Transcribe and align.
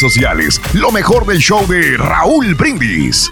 sociales. 0.00 0.60
Lo 0.72 0.90
mejor 0.92 1.26
del 1.26 1.38
show 1.38 1.66
de 1.66 1.96
Raúl 1.96 2.54
Brindis. 2.54 3.30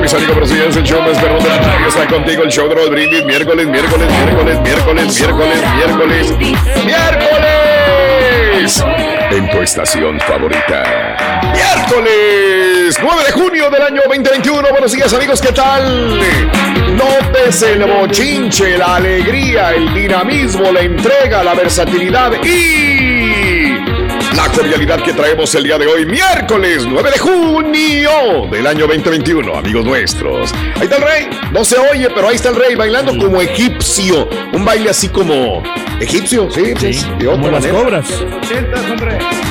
Mis 0.00 0.14
amigos, 0.14 0.34
pero 0.34 0.46
sí, 0.46 0.54
es 0.68 0.76
el 0.76 0.84
show 0.84 1.02
más 1.02 1.18
perrón 1.18 1.42
de 1.42 1.48
la 1.48 1.60
tarde. 1.60 1.88
Está 1.88 2.06
contigo 2.06 2.44
el 2.44 2.50
show 2.50 2.68
de 2.68 2.76
Raúl 2.76 2.90
Brindis. 2.90 3.24
Miércoles, 3.24 3.66
miércoles, 3.66 4.08
miércoles, 4.08 4.60
miércoles, 4.60 5.10
miércoles, 5.12 5.62
miércoles, 5.74 6.32
miércoles. 6.84 8.84
En 9.30 9.50
tu 9.50 9.62
estación 9.62 10.20
favorita. 10.20 10.84
Miércoles 11.86 12.98
9 13.00 13.22
de 13.26 13.32
junio 13.32 13.70
del 13.70 13.82
año 13.82 14.00
2021. 14.06 14.70
Buenos 14.70 14.90
días, 14.90 15.12
amigos, 15.14 15.40
¿qué 15.40 15.52
tal? 15.52 16.18
Notes 16.96 17.62
el 17.62 17.84
bochinche, 17.84 18.76
la 18.76 18.96
alegría, 18.96 19.70
el 19.70 19.94
dinamismo, 19.94 20.72
la 20.72 20.80
entrega, 20.80 21.44
la 21.44 21.54
versatilidad 21.54 22.32
y 22.42 23.05
la 24.46 24.52
cordialidad 24.52 25.02
que 25.02 25.12
traemos 25.12 25.54
el 25.54 25.64
día 25.64 25.78
de 25.78 25.86
hoy, 25.86 26.06
miércoles 26.06 26.86
9 26.88 27.10
de 27.10 27.18
junio 27.18 28.10
del 28.50 28.66
año 28.66 28.86
2021, 28.86 29.56
amigos 29.56 29.84
nuestros. 29.84 30.52
Ahí 30.76 30.82
está 30.84 30.96
el 30.96 31.02
rey, 31.02 31.30
no 31.52 31.64
se 31.64 31.76
oye, 31.78 32.08
pero 32.14 32.28
ahí 32.28 32.36
está 32.36 32.50
el 32.50 32.56
rey 32.56 32.74
bailando 32.74 33.16
como 33.18 33.40
egipcio, 33.40 34.28
un 34.52 34.64
baile 34.64 34.90
así 34.90 35.08
como 35.08 35.62
egipcio, 36.00 36.50
sí, 36.50 36.74
pues, 36.78 37.06
de 37.18 37.26
otra 37.28 37.40
Como 37.42 37.50
las 37.50 37.64
manera. 37.64 37.78
cobras. 37.84 38.06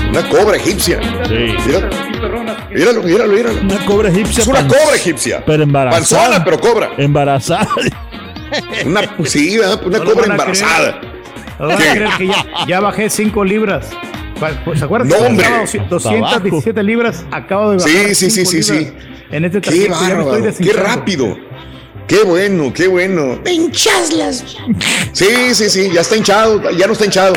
Una 0.09 0.29
cobra 0.29 0.57
egipcia. 0.57 0.99
Sí. 1.27 1.55
Míralo, 1.65 1.89
míralo, 2.71 3.03
míralo, 3.03 3.33
míralo. 3.33 3.61
Una 3.61 3.85
cobra 3.85 4.09
egipcia. 4.09 4.41
Es 4.41 4.47
una 4.47 4.59
pan- 4.59 4.67
cobra 4.69 4.95
egipcia. 4.95 5.43
Pero 5.45 5.63
embarazada. 5.63 5.97
Panzona, 6.21 6.43
pero 6.45 6.59
cobra. 6.59 6.91
Embarazada. 6.97 7.67
Una, 8.85 9.01
sí, 9.25 9.57
una 9.59 9.75
No 9.99 10.05
cobra 10.05 10.25
embarazada. 10.27 11.01
No 11.59 11.67
van 11.67 11.73
a 11.73 11.77
creer 11.77 12.09
que 12.17 12.27
ya, 12.27 12.45
ya 12.67 12.79
bajé 12.79 13.09
5 13.09 13.43
libras. 13.43 13.89
¿Se 14.75 14.83
acuerdan? 14.85 15.07
No, 15.09 15.17
que 15.17 15.23
hombre. 15.25 15.45
pesaba 15.45 15.85
217 15.89 16.83
libras. 16.83 17.25
Acabo 17.31 17.71
de 17.71 17.77
bajar. 17.77 17.91
Sí, 17.91 18.15
sí, 18.15 18.29
sí, 18.31 18.45
sí, 18.45 18.63
sí. 18.63 18.91
En 19.31 19.45
este 19.45 19.61
Qué 19.61 19.69
trayecto 19.69 19.93
ya 19.93 20.15
me 20.15 20.15
estoy 20.15 20.25
bárbaro, 20.25 20.53
qué 20.59 20.73
rápido. 20.73 21.37
Qué 22.07 22.23
bueno, 22.23 22.71
qué 22.73 22.87
bueno. 22.87 23.39
Sí, 25.13 25.27
sí, 25.53 25.69
sí, 25.69 25.89
ya 25.93 26.01
está 26.01 26.15
hinchado, 26.15 26.71
ya 26.71 26.85
no 26.87 26.93
está 26.93 27.05
hinchado. 27.05 27.33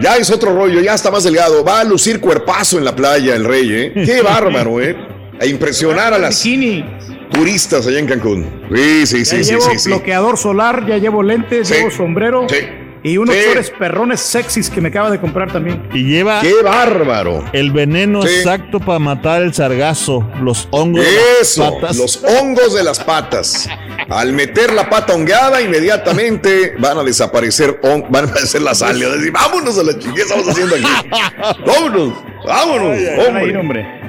Ya 0.00 0.16
es 0.16 0.30
otro 0.30 0.54
rollo, 0.54 0.80
ya 0.80 0.94
está 0.94 1.10
más 1.10 1.24
delgado. 1.24 1.64
Va 1.64 1.80
a 1.80 1.84
lucir 1.84 2.20
cuerpazo 2.20 2.78
en 2.78 2.84
la 2.84 2.94
playa 2.94 3.34
el 3.34 3.44
rey, 3.44 3.68
¿eh? 3.72 3.92
Qué 4.04 4.20
bárbaro, 4.24 4.80
¿eh? 4.80 4.96
A 5.40 5.46
impresionar 5.46 6.12
a 6.14 6.18
las 6.18 6.42
Bikini. 6.44 6.84
turistas 7.32 7.86
allá 7.86 7.98
en 7.98 8.06
Cancún. 8.06 8.62
Sí, 8.74 9.06
sí, 9.06 9.18
Ya 9.18 9.24
sí, 9.24 9.44
sí, 9.44 9.50
llevo 9.50 9.62
sí, 9.70 9.78
sí. 9.78 9.88
bloqueador 9.88 10.36
solar, 10.38 10.86
ya 10.86 10.98
llevo 10.98 11.22
lentes, 11.22 11.68
Sí. 11.68 11.74
llevo 11.74 11.90
sombrero. 11.90 12.46
Sí. 12.48 12.56
Y 13.04 13.16
unos 13.16 13.34
Sí. 13.34 13.40
flores 13.42 13.70
perrones 13.76 14.20
sexys 14.20 14.70
que 14.70 14.80
me 14.80 14.88
acaba 14.88 15.10
de 15.10 15.18
comprar 15.18 15.52
también. 15.52 15.82
Y 15.92 16.04
lleva 16.04 16.40
Qué 16.40 16.54
bárbaro. 16.62 17.44
el 17.52 17.72
veneno 17.72 18.22
Sí. 18.22 18.28
exacto 18.36 18.78
para 18.78 18.98
matar 19.00 19.42
el 19.42 19.52
sargazo, 19.54 20.28
los 20.40 20.68
hongos. 20.70 21.04
de 21.04 21.10
las 21.12 21.40
Eso, 21.40 21.80
patas. 21.80 21.96
los 21.96 22.22
hongos 22.24 22.74
de 22.74 22.84
las 22.84 23.00
patas. 23.02 23.68
Al 24.08 24.32
meter 24.32 24.72
la 24.72 24.88
pata 24.88 25.14
hongueada, 25.14 25.60
inmediatamente 25.62 26.74
van 26.78 26.98
a 26.98 27.02
desaparecer, 27.02 27.80
van 27.82 28.24
a 28.26 28.28
aparecer 28.28 28.62
las 28.62 28.82
algas. 28.82 29.12
Decir, 29.14 29.32
vámonos 29.32 29.78
a 29.78 29.82
la 29.82 29.92
chingada, 29.98 30.14
¿qué 30.14 30.22
estamos 30.22 30.48
haciendo 30.48 30.74
aquí? 30.76 30.84
Vámonos, 31.66 32.14
vámonos, 32.46 32.90
a 32.90 32.96
ir, 33.00 33.18
hombre. 33.26 33.58
hombre. 33.58 34.02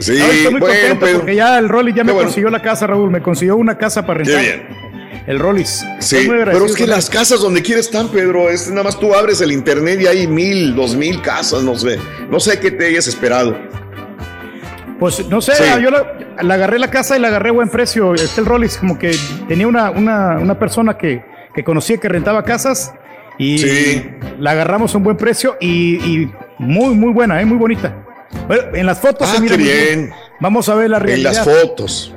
Sí, 0.00 0.12
Ahora 0.20 0.32
estoy 0.32 0.52
muy 0.52 0.60
bueno, 0.60 0.74
contento 0.76 1.06
Pedro. 1.06 1.18
porque 1.18 1.34
ya 1.34 1.58
el 1.58 1.68
Rollis 1.68 1.94
ya 1.94 2.04
me 2.04 2.08
Qué 2.10 2.12
bueno. 2.14 2.28
consiguió 2.28 2.50
la 2.50 2.62
casa, 2.62 2.86
Raúl. 2.86 3.10
Me 3.10 3.20
consiguió 3.20 3.56
una 3.56 3.76
casa 3.78 4.06
para 4.06 4.22
Qué 4.22 4.30
rentar. 4.30 4.44
bien. 4.68 4.87
El 5.28 5.38
Rollis. 5.38 5.84
Sí, 6.00 6.26
pero 6.26 6.64
es 6.64 6.74
que 6.74 6.86
las 6.86 7.10
casas 7.10 7.40
donde 7.40 7.60
quieres 7.62 7.86
están, 7.86 8.08
Pedro. 8.08 8.48
Es 8.48 8.68
nada 8.70 8.84
más 8.84 8.98
tú 8.98 9.14
abres 9.14 9.40
el 9.42 9.52
internet 9.52 10.00
y 10.00 10.06
hay 10.06 10.26
mil, 10.26 10.74
dos 10.74 10.96
mil 10.96 11.20
casas, 11.20 11.62
no 11.62 11.76
sé. 11.76 11.98
No 12.30 12.40
sé 12.40 12.58
qué 12.58 12.70
te 12.70 12.86
hayas 12.86 13.06
esperado. 13.06 13.54
Pues 14.98 15.26
no 15.28 15.40
sé, 15.40 15.54
Sí. 15.54 15.64
yo 15.82 15.90
la, 15.90 16.12
la 16.42 16.54
agarré 16.54 16.78
la 16.78 16.90
casa 16.90 17.16
y 17.16 17.20
la 17.20 17.28
agarré 17.28 17.50
a 17.50 17.52
buen 17.52 17.68
precio. 17.68 18.14
Este 18.14 18.40
el 18.40 18.46
Rollis 18.46 18.78
como 18.78 18.98
que 18.98 19.14
tenía 19.46 19.68
una, 19.68 19.90
una, 19.90 20.38
una 20.38 20.58
persona 20.58 20.96
que, 20.98 21.22
que 21.54 21.62
conocía 21.62 21.98
que 21.98 22.08
rentaba 22.08 22.42
casas 22.42 22.92
y 23.38 23.58
Sí. 23.58 24.10
la 24.40 24.52
agarramos 24.52 24.94
a 24.94 24.98
un 24.98 25.04
buen 25.04 25.16
precio 25.16 25.56
y, 25.60 25.96
y 26.22 26.32
muy, 26.58 26.94
muy 26.94 27.12
buena, 27.12 27.40
¿eh? 27.40 27.44
muy 27.44 27.58
bonita. 27.58 28.04
Bueno, 28.48 28.74
en 28.74 28.86
las 28.86 28.98
fotos 28.98 29.28
Ah, 29.30 29.34
se 29.36 29.40
mira 29.40 29.56
qué 29.56 29.62
muy 29.62 29.72
bien. 29.72 30.10
Vamos 30.40 30.68
a 30.68 30.74
ver 30.74 30.90
la 30.90 30.96
En 30.96 31.02
realidad. 31.04 31.32
las 31.34 31.44
fotos. 31.44 32.14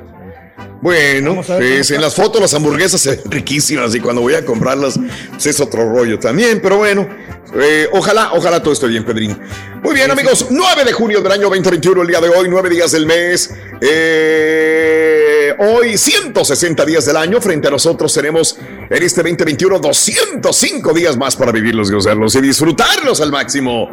Bueno, 0.82 1.44
sí, 1.44 1.94
en 1.94 2.00
las 2.00 2.16
fotos 2.16 2.40
las 2.40 2.52
hamburguesas 2.54 3.00
se 3.00 3.10
ven 3.10 3.30
riquísimas 3.30 3.94
y 3.94 4.00
cuando 4.00 4.20
voy 4.20 4.34
a 4.34 4.44
comprarlas 4.44 4.98
pues 5.30 5.46
es 5.46 5.60
otro 5.60 5.88
rollo 5.88 6.18
también, 6.18 6.60
pero 6.60 6.78
bueno, 6.78 7.08
eh, 7.54 7.88
ojalá, 7.92 8.32
ojalá 8.32 8.62
todo 8.62 8.72
esté 8.72 8.86
bien, 8.86 9.04
Pedrín. 9.04 9.38
Muy 9.82 9.94
bien, 9.94 10.10
amigos, 10.10 10.46
9 10.50 10.84
de 10.84 10.92
junio 10.92 11.20
del 11.20 11.32
año 11.32 11.42
2021, 11.42 12.02
el 12.02 12.08
día 12.08 12.20
de 12.20 12.28
hoy, 12.28 12.48
9 12.48 12.70
días 12.70 12.92
del 12.92 13.04
mes, 13.04 13.52
eh, 13.80 15.54
hoy 15.58 15.98
160 15.98 16.84
días 16.84 17.04
del 17.04 17.16
año, 17.16 17.40
frente 17.40 17.68
a 17.68 17.70
nosotros 17.70 18.14
tenemos 18.14 18.56
en 18.88 19.02
este 19.02 19.22
2021 19.22 19.78
205 19.78 20.92
días 20.92 21.16
más 21.16 21.36
para 21.36 21.52
vivirlos, 21.52 21.90
gozarlos 21.90 22.34
y 22.36 22.40
disfrutarlos 22.40 23.20
al 23.20 23.32
máximo. 23.32 23.88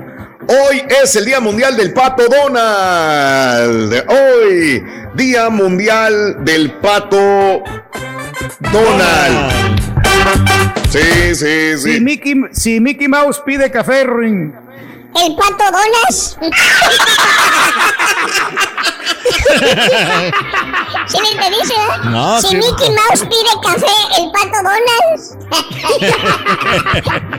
Hoy 0.48 0.82
es 1.04 1.16
el 1.16 1.26
Día 1.26 1.40
Mundial 1.40 1.76
del 1.76 1.94
Pato 1.94 2.24
Donald. 2.28 3.94
Hoy, 4.08 4.84
Día 5.16 5.50
Mundial 5.50 6.44
del 6.44 6.72
Pato 6.80 7.64
Donald. 8.60 9.89
Sí, 10.90 11.36
sí, 11.36 11.78
Si, 11.78 11.94
sí. 11.94 12.00
Mickey, 12.02 12.34
si 12.52 12.80
Mickey 12.80 13.08
Mouse 13.08 13.42
pide 13.46 13.70
café, 13.70 14.04
Ring, 14.06 14.52
El 15.16 15.36
pato 15.36 15.64
Donas. 15.72 16.38
¿Sí 21.08 21.18
me 21.22 21.30
entendiste? 21.32 21.74
eh? 21.74 22.10
No, 22.10 22.42
si 22.42 22.48
sí. 22.50 22.56
Mickey 22.58 22.90
Mouse 22.90 23.22
pide 23.22 23.52
café, 23.64 23.96
el 24.20 24.32
pato 24.32 24.58
Donas. 24.64 25.38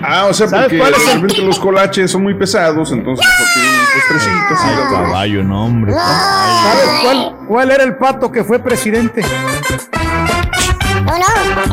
Ah, 0.02 0.26
o 0.28 0.34
sea, 0.34 0.48
¿Sabes 0.48 0.64
porque 0.66 0.78
cuál 0.78 0.92
es 0.94 1.00
el- 1.00 1.06
realmente 1.06 1.42
los 1.42 1.58
colaches 1.58 2.10
son 2.10 2.22
muy 2.22 2.34
pesados, 2.34 2.90
entonces 2.92 3.26
porque 3.38 3.60
un 3.68 3.86
postrecito 3.94 4.54
así. 4.54 4.68
Ay, 4.68 4.90
caballo, 4.92 5.44
no, 5.44 5.64
hombre. 5.66 5.92
¿sabes 5.92 6.88
cuál, 7.02 7.36
cuál 7.48 7.70
era 7.70 7.82
el 7.84 7.96
pato 7.96 8.30
que 8.32 8.44
fue 8.44 8.58
presidente? 8.58 9.22
No, 11.04 11.18
no, 11.18 11.26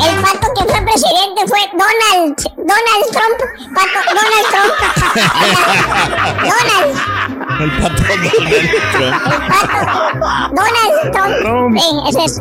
el 0.06 0.22
pato 0.22 0.48
que 0.54 0.64
fue 0.64 0.82
presidente 0.82 1.42
fue 1.48 1.60
Donald. 1.74 2.36
Donald 2.58 3.06
Trump. 3.12 3.40
Pato, 3.74 4.00
Donald 4.16 4.48
Trump. 4.52 4.74
Donald. 6.44 6.94
El 7.60 7.70
pato 7.82 8.02
Donald 8.14 8.70
Trump. 8.92 9.14
Donald 10.54 10.94
Trump. 11.12 11.34
Trump. 11.42 11.74
Sí, 11.80 11.90
ese 12.10 12.24
es. 12.26 12.34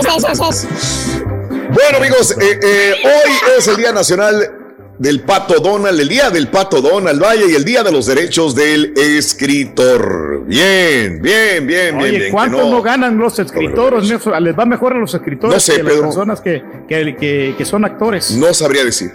Ese 0.00 0.10
es, 0.16 0.24
ese 0.24 0.48
es. 0.48 0.58
Bueno, 1.70 1.98
amigos, 1.98 2.36
eh, 2.38 2.60
eh, 2.62 2.94
hoy 3.04 3.32
es 3.56 3.66
el 3.68 3.76
Día 3.76 3.92
Nacional 3.92 4.61
del 5.02 5.20
Pato 5.22 5.54
Donald, 5.60 5.98
el 5.98 6.08
Día 6.08 6.30
del 6.30 6.46
Pato 6.48 6.80
Donald 6.80 7.20
Valle 7.20 7.46
y 7.50 7.54
el 7.56 7.64
Día 7.64 7.82
de 7.82 7.90
los 7.90 8.06
Derechos 8.06 8.54
del 8.54 8.94
Escritor. 8.96 10.44
Bien, 10.46 11.20
bien, 11.20 11.66
bien, 11.66 11.96
Oye, 11.96 12.08
bien, 12.10 12.20
bien. 12.20 12.32
¿cuánto 12.32 12.58
que 12.58 12.70
no, 12.70 12.82
ganan 12.82 13.18
los 13.18 13.36
escritores? 13.38 14.08
No, 14.24 14.40
Les 14.40 14.56
va 14.56 14.64
mejor 14.64 14.92
a 14.94 14.98
los 14.98 15.12
escritores 15.12 15.54
No 15.54 15.60
sé, 15.60 15.74
que 15.74 15.80
a 15.80 15.84
las 15.84 15.92
Pedro. 15.92 16.04
personas 16.06 16.40
que, 16.40 16.62
que, 16.88 17.16
que- 17.16 17.54
que 17.58 17.64
son 17.64 17.84
actores. 17.84 18.30
No 18.36 18.54
sabría 18.54 18.84
decir. 18.84 19.10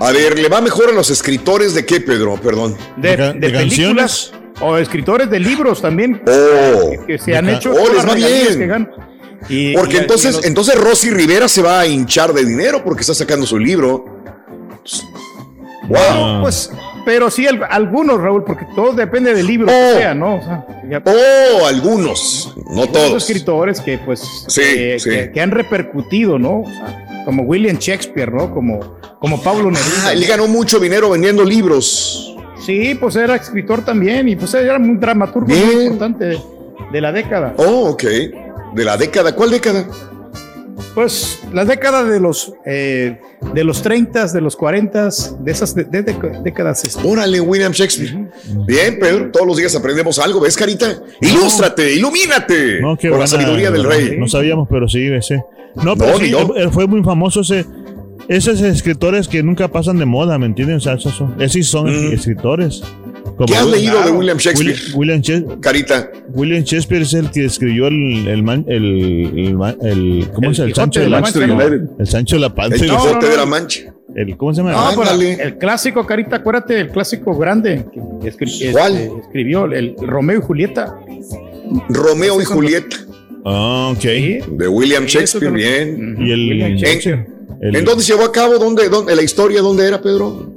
A 0.00 0.10
ver, 0.12 0.38
¿le 0.38 0.48
va 0.48 0.60
mejor 0.60 0.90
a 0.90 0.92
los 0.92 1.08
escritores 1.10 1.74
de 1.74 1.86
qué, 1.86 2.00
Pedro? 2.00 2.38
Perdón. 2.42 2.76
De, 2.98 3.16
de 3.16 3.32
de 3.34 3.50
películas 3.50 4.32
o 4.60 4.76
escritores 4.76 5.30
de 5.30 5.40
libros 5.40 5.80
también 5.80 6.20
Oh, 6.26 7.06
que 7.06 7.18
se 7.18 7.34
han 7.36 7.48
hecho. 7.48 7.72
Oh, 7.72 7.92
les 7.92 8.06
va 8.06 8.14
bien. 8.14 8.58
que 8.58 8.66
ganan. 8.66 8.90
Y- 9.48 9.74
porque 9.74 9.94
y- 9.94 9.96
y 9.96 10.00
entonces, 10.00 10.34
los- 10.36 10.44
entonces 10.44 10.74
Rosy 10.78 11.10
Rivera 11.10 11.48
se 11.48 11.62
va 11.62 11.80
a 11.80 11.86
hinchar 11.86 12.32
de 12.34 12.44
dinero 12.44 12.82
porque 12.84 13.00
está 13.00 13.14
sacando 13.14 13.46
su 13.46 13.58
libro. 13.58 14.21
Wow. 15.88 15.98
Ah. 15.98 16.38
pues, 16.42 16.70
pero 17.04 17.30
sí, 17.30 17.46
al- 17.46 17.66
algunos, 17.68 18.20
Raúl, 18.20 18.44
porque 18.44 18.66
todo 18.76 18.92
depende 18.92 19.34
del 19.34 19.46
libro 19.46 19.66
Oh. 19.66 19.70
que 19.94 19.98
sea, 20.00 20.14
¿no? 20.14 20.36
O 20.36 20.40
sea, 20.42 20.66
ya- 20.88 21.02
Oh, 21.04 21.66
algunos, 21.66 22.54
no 22.70 22.86
todos. 22.86 23.28
escritores 23.28 23.80
que 23.80 23.98
pues 23.98 24.20
Sí, 24.48 24.60
que, 24.62 24.98
sí. 25.00 25.10
que- 25.10 25.32
que 25.32 25.40
han 25.40 25.50
repercutido, 25.50 26.38
¿no? 26.38 26.60
O 26.60 26.66
sea, 26.70 27.22
como 27.24 27.42
William 27.42 27.76
Shakespeare, 27.78 28.32
¿no? 28.32 28.52
Como, 28.54 28.98
como 29.18 29.42
Pablo 29.42 29.70
Neruda. 29.70 30.06
Ah, 30.06 30.12
él 30.12 30.24
ganó 30.26 30.46
mucho 30.46 30.78
dinero 30.78 31.10
vendiendo 31.10 31.44
libros. 31.44 32.36
Sí, 32.64 32.94
pues 32.94 33.16
era 33.16 33.34
escritor 33.34 33.84
también 33.84 34.28
y 34.28 34.36
pues 34.36 34.54
era 34.54 34.76
un 34.76 34.98
dramaturgo 35.00 35.48
muy 35.48 35.84
importante 35.86 36.24
de, 36.26 36.40
de 36.92 37.00
la 37.00 37.10
década. 37.10 37.54
Oh, 37.56 37.90
ok. 37.90 38.02
De 38.74 38.84
la 38.84 38.96
década. 38.96 39.34
¿Cuál 39.34 39.50
década? 39.50 39.84
Pues 40.94 41.40
la 41.52 41.64
década 41.64 42.04
de 42.04 42.20
los 42.20 42.52
eh, 42.66 43.18
de 43.54 43.64
los 43.64 43.82
30, 43.82 44.26
de 44.28 44.40
los 44.40 44.56
40, 44.56 45.08
de 45.40 45.52
esas 45.52 45.74
de- 45.74 45.84
de- 45.84 46.02
de- 46.02 46.40
décadas. 46.42 46.84
este, 46.84 47.00
Órale, 47.06 47.40
William 47.40 47.72
Shakespeare. 47.72 48.28
Bien, 48.66 48.98
Pedro, 48.98 49.30
todos 49.30 49.46
los 49.46 49.56
días 49.56 49.74
aprendemos 49.74 50.18
algo. 50.18 50.40
¿Ves, 50.40 50.56
Carita? 50.56 50.86
Ilústrate, 51.20 51.94
ilumínate. 51.94 52.80
No, 52.80 52.96
qué 52.96 53.08
con 53.08 53.18
la 53.18 53.24
buena, 53.24 53.26
sabiduría 53.26 53.70
del 53.70 53.84
rey. 53.84 54.16
No 54.18 54.28
sabíamos, 54.28 54.68
pero 54.70 54.88
sí, 54.88 55.06
ese. 55.06 55.42
No, 55.76 55.96
pero 55.96 56.12
No, 56.12 56.18
sí, 56.18 56.24
él- 56.32 56.52
él 56.56 56.70
fue 56.70 56.86
muy 56.86 57.02
famoso 57.02 57.40
ese. 57.40 57.64
Esos 58.28 58.60
escritores 58.60 59.26
que 59.26 59.42
nunca 59.42 59.68
pasan 59.68 59.98
de 59.98 60.04
moda, 60.04 60.38
¿me 60.38 60.46
entienden? 60.46 60.76
O 60.76 60.80
sea, 60.80 60.92
esos 60.94 61.12
son, 61.14 61.40
esos 61.42 61.66
son 61.66 61.86
Mm. 61.86 62.12
escritores. 62.12 62.82
¿Qué 63.46 63.54
has 63.56 63.66
leído 63.66 64.02
de 64.02 64.10
William 64.10 64.36
Shakespeare? 64.38 64.74
William, 64.74 64.98
William 64.98 65.20
Shakespeare. 65.20 65.60
Carita. 65.60 66.10
William 66.34 66.62
Shakespeare 66.64 67.02
es 67.02 67.14
el 67.14 67.30
que 67.30 67.44
escribió 67.44 67.86
el, 67.88 68.26
el, 68.28 68.42
man- 68.42 68.64
el, 68.68 68.84
el, 68.84 69.56
el- 69.82 70.28
¿cómo 70.34 70.48
El 70.48 70.52
es? 70.52 70.58
El 70.58 70.74
Sancho 70.74 71.00
de 71.00 71.06
de 71.06 71.10
la 71.10 71.20
Mancha. 71.20 71.40
El 71.98 72.06
Sancho 72.06 72.36
de 72.36 72.40
la 72.40 72.54
Panza. 72.54 72.74
El 72.76 72.80
Quijote 72.90 73.12
no, 73.14 73.20
no. 73.20 73.28
de 73.28 73.36
la 73.36 73.46
Mancha. 73.46 73.94
el- 74.14 74.36
¿Cómo 74.36 74.52
se 74.54 74.62
llama? 74.62 74.88
Ándale. 74.88 75.32
el 75.42 75.58
clásico, 75.58 76.06
Carita, 76.06 76.36
acuérdate, 76.36 76.80
el 76.80 76.88
clásico 76.90 77.36
grande 77.36 77.84
que 78.22 78.30
escri- 78.32 78.72
¿Cuál? 78.72 78.96
este, 78.96 79.18
escribió, 79.20 79.64
el 79.66 79.94
Romeo 79.98 80.38
y 80.38 80.42
Julieta. 80.42 80.96
Romeo 81.88 82.40
y 82.40 82.44
Julieta. 82.44 82.96
Ah, 83.44 83.90
ok. 83.92 84.00
Sí. 84.00 84.38
De 84.52 84.68
William 84.68 85.04
Shakespeare. 85.06 85.52
Bien. 85.52 86.16
Y 86.20 86.30
el- 86.30 86.48
William 86.48 86.70
en- 86.72 86.76
Shakespeare. 86.76 87.26
El- 87.60 87.76
¿En 87.76 87.84
dónde 87.84 88.02
se 88.04 88.12
llevó 88.12 88.24
a 88.24 88.32
cabo? 88.32 88.58
¿Dónde, 88.58 88.88
dónde, 88.88 89.14
la 89.14 89.22
historia 89.22 89.60
dónde 89.62 89.86
era, 89.86 90.00
Pedro? 90.02 90.52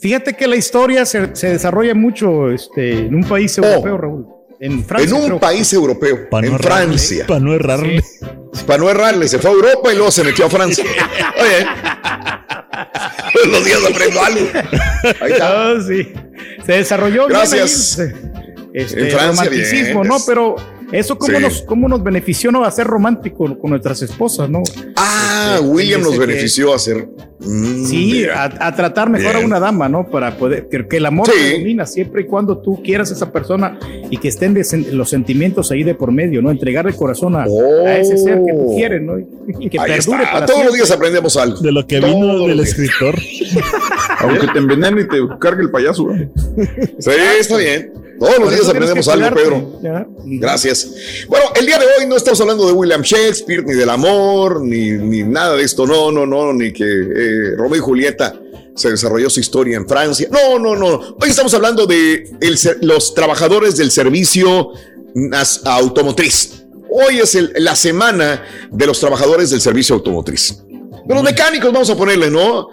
Fíjate 0.00 0.34
que 0.34 0.46
la 0.46 0.56
historia 0.56 1.04
se, 1.04 1.34
se 1.36 1.50
desarrolla 1.50 1.94
mucho 1.94 2.50
este, 2.50 3.06
en 3.06 3.14
un 3.14 3.24
país 3.24 3.56
europeo, 3.58 3.98
Raúl. 3.98 4.26
En 4.58 4.84
Francia. 4.84 5.14
Oh. 5.14 5.16
en 5.16 5.22
un 5.22 5.28
creo. 5.28 5.40
país 5.40 5.72
europeo, 5.72 6.28
pa' 6.28 6.40
no 6.42 6.48
en 6.48 6.54
errarle, 6.54 6.86
Francia. 6.86 7.26
Para 7.26 7.40
no 7.40 7.54
errarle. 7.54 8.02
Sí. 8.02 8.26
Para 8.66 8.78
no 8.82 8.90
errarle, 8.90 9.28
se 9.28 9.38
fue 9.38 9.50
a 9.50 9.54
Europa 9.54 9.92
y 9.92 9.96
luego 9.96 10.10
se 10.10 10.24
metió 10.24 10.46
a 10.46 10.50
Francia. 10.50 10.84
Oye, 11.40 11.66
los 13.50 13.64
días 13.64 13.78
aprendo 13.88 14.22
algo. 14.22 14.46
Ahí 15.20 15.32
está. 15.32 15.70
Ah, 15.70 15.74
sí. 15.86 16.12
Se 16.64 16.72
desarrolló 16.72 17.26
bien 17.26 17.38
Gracias. 17.38 17.98
ahí, 17.98 18.12
este, 18.74 19.00
En 19.00 19.10
Francia, 19.10 19.44
romanticismo, 19.44 20.00
bien. 20.02 20.08
¿no? 20.08 20.16
Pero 20.26 20.56
eso 20.92 21.16
cómo, 21.18 21.36
Sí. 21.36 21.42
nos, 21.42 21.62
cómo 21.62 21.88
nos 21.88 22.02
benefició 22.02 22.50
¿no? 22.50 22.64
a 22.64 22.70
ser 22.70 22.86
romántico 22.86 23.58
con 23.58 23.70
nuestras 23.70 24.02
esposas, 24.02 24.48
¿no? 24.50 24.62
Ah, 24.96 25.54
Este, 25.56 25.66
William 25.68 26.00
nos 26.00 26.10
dice 26.12 26.20
que- 26.20 26.26
benefició 26.26 26.72
a 26.72 26.76
hacer. 26.76 27.08
Mm, 27.40 27.84
Sí, 27.86 28.24
a, 28.26 28.44
a 28.66 28.74
tratar 28.76 29.08
mejor 29.08 29.32
Bien. 29.32 29.44
a 29.44 29.46
una 29.46 29.60
dama, 29.60 29.88
¿no? 29.88 30.06
Para 30.10 30.36
poder, 30.36 30.68
que, 30.68 30.86
que 30.86 30.96
el 30.98 31.06
amor 31.06 31.26
Sí. 31.26 31.32
te 31.38 31.58
domina 31.58 31.86
siempre 31.86 32.22
y 32.22 32.24
cuando 32.26 32.58
tú 32.58 32.82
quieras 32.82 33.10
a 33.10 33.14
esa 33.14 33.32
persona 33.32 33.78
y 34.10 34.18
que 34.18 34.28
estén 34.28 34.52
de 34.52 34.62
los 34.92 35.08
sentimientos 35.08 35.70
ahí 35.70 35.82
de 35.82 35.94
por 35.94 36.12
medio, 36.12 36.42
¿no? 36.42 36.50
Entregar 36.50 36.86
el 36.86 36.94
corazón 36.94 37.36
a, 37.36 37.46
Oh. 37.48 37.86
a 37.86 37.96
ese 37.96 38.18
ser 38.18 38.40
que 38.44 38.52
tú 38.52 38.74
quieres, 38.76 39.00
¿no? 39.02 39.18
Y, 39.18 39.26
y 39.58 39.70
que 39.70 39.80
Ahí 39.80 39.92
perdure 39.92 40.18
está. 40.24 40.32
para 40.32 40.46
Todos 40.46 40.64
los 40.66 40.74
días 40.74 40.90
aprendemos 40.90 41.36
algo. 41.38 41.58
De 41.60 41.72
lo 41.72 41.86
que 41.86 41.98
Todos 42.00 42.14
vino 42.14 42.46
del 42.46 42.60
escritor. 42.60 43.14
Aunque 44.20 44.46
te 44.48 44.58
envenene 44.58 45.02
y 45.02 45.08
te 45.08 45.18
cargue 45.40 45.62
el 45.62 45.70
payaso. 45.70 46.10
¿eh? 46.12 46.30
Sí, 46.98 47.10
está 47.40 47.56
bien. 47.56 47.92
Todos 48.18 48.38
los 48.38 48.50
días 48.50 48.68
aprendemos 48.68 49.08
algo, 49.08 49.34
Pedro. 49.34 49.80
¿ya? 49.82 50.06
Gracias. 50.24 50.90
Bueno, 51.26 51.46
el 51.58 51.64
día 51.64 51.78
de 51.78 51.86
hoy 51.86 52.06
no 52.06 52.16
estamos 52.16 52.38
hablando 52.42 52.66
de 52.66 52.72
William 52.72 53.00
Shakespeare, 53.00 53.64
ni 53.64 53.72
del 53.72 53.88
amor, 53.88 54.60
ni, 54.62 54.90
ni 54.92 55.22
nada 55.22 55.56
de 55.56 55.62
esto. 55.62 55.86
No, 55.86 56.12
no, 56.12 56.26
no, 56.26 56.52
ni 56.52 56.70
que 56.72 56.84
eh, 56.84 57.56
Romeo 57.56 57.76
y 57.76 57.80
Julieta 57.80 58.38
se 58.76 58.90
desarrolló 58.90 59.30
su 59.30 59.40
historia 59.40 59.76
en 59.78 59.88
Francia. 59.88 60.28
No, 60.30 60.58
no, 60.58 60.76
no. 60.76 61.16
Hoy 61.20 61.30
estamos 61.30 61.54
hablando 61.54 61.86
de 61.86 62.30
el 62.40 62.58
los 62.82 63.14
trabajadores 63.14 63.76
del 63.78 63.90
servicio 63.90 64.72
automotriz. 65.64 66.64
Hoy 66.90 67.18
es 67.20 67.34
el- 67.34 67.52
la 67.56 67.76
semana 67.76 68.42
de 68.70 68.86
los 68.86 68.98
trabajadores 69.00 69.50
del 69.50 69.60
servicio 69.60 69.94
automotriz. 69.94 70.62
De 71.06 71.14
los 71.14 71.22
mecánicos, 71.22 71.72
vamos 71.72 71.88
a 71.90 71.96
ponerle, 71.96 72.30
¿no? 72.30 72.68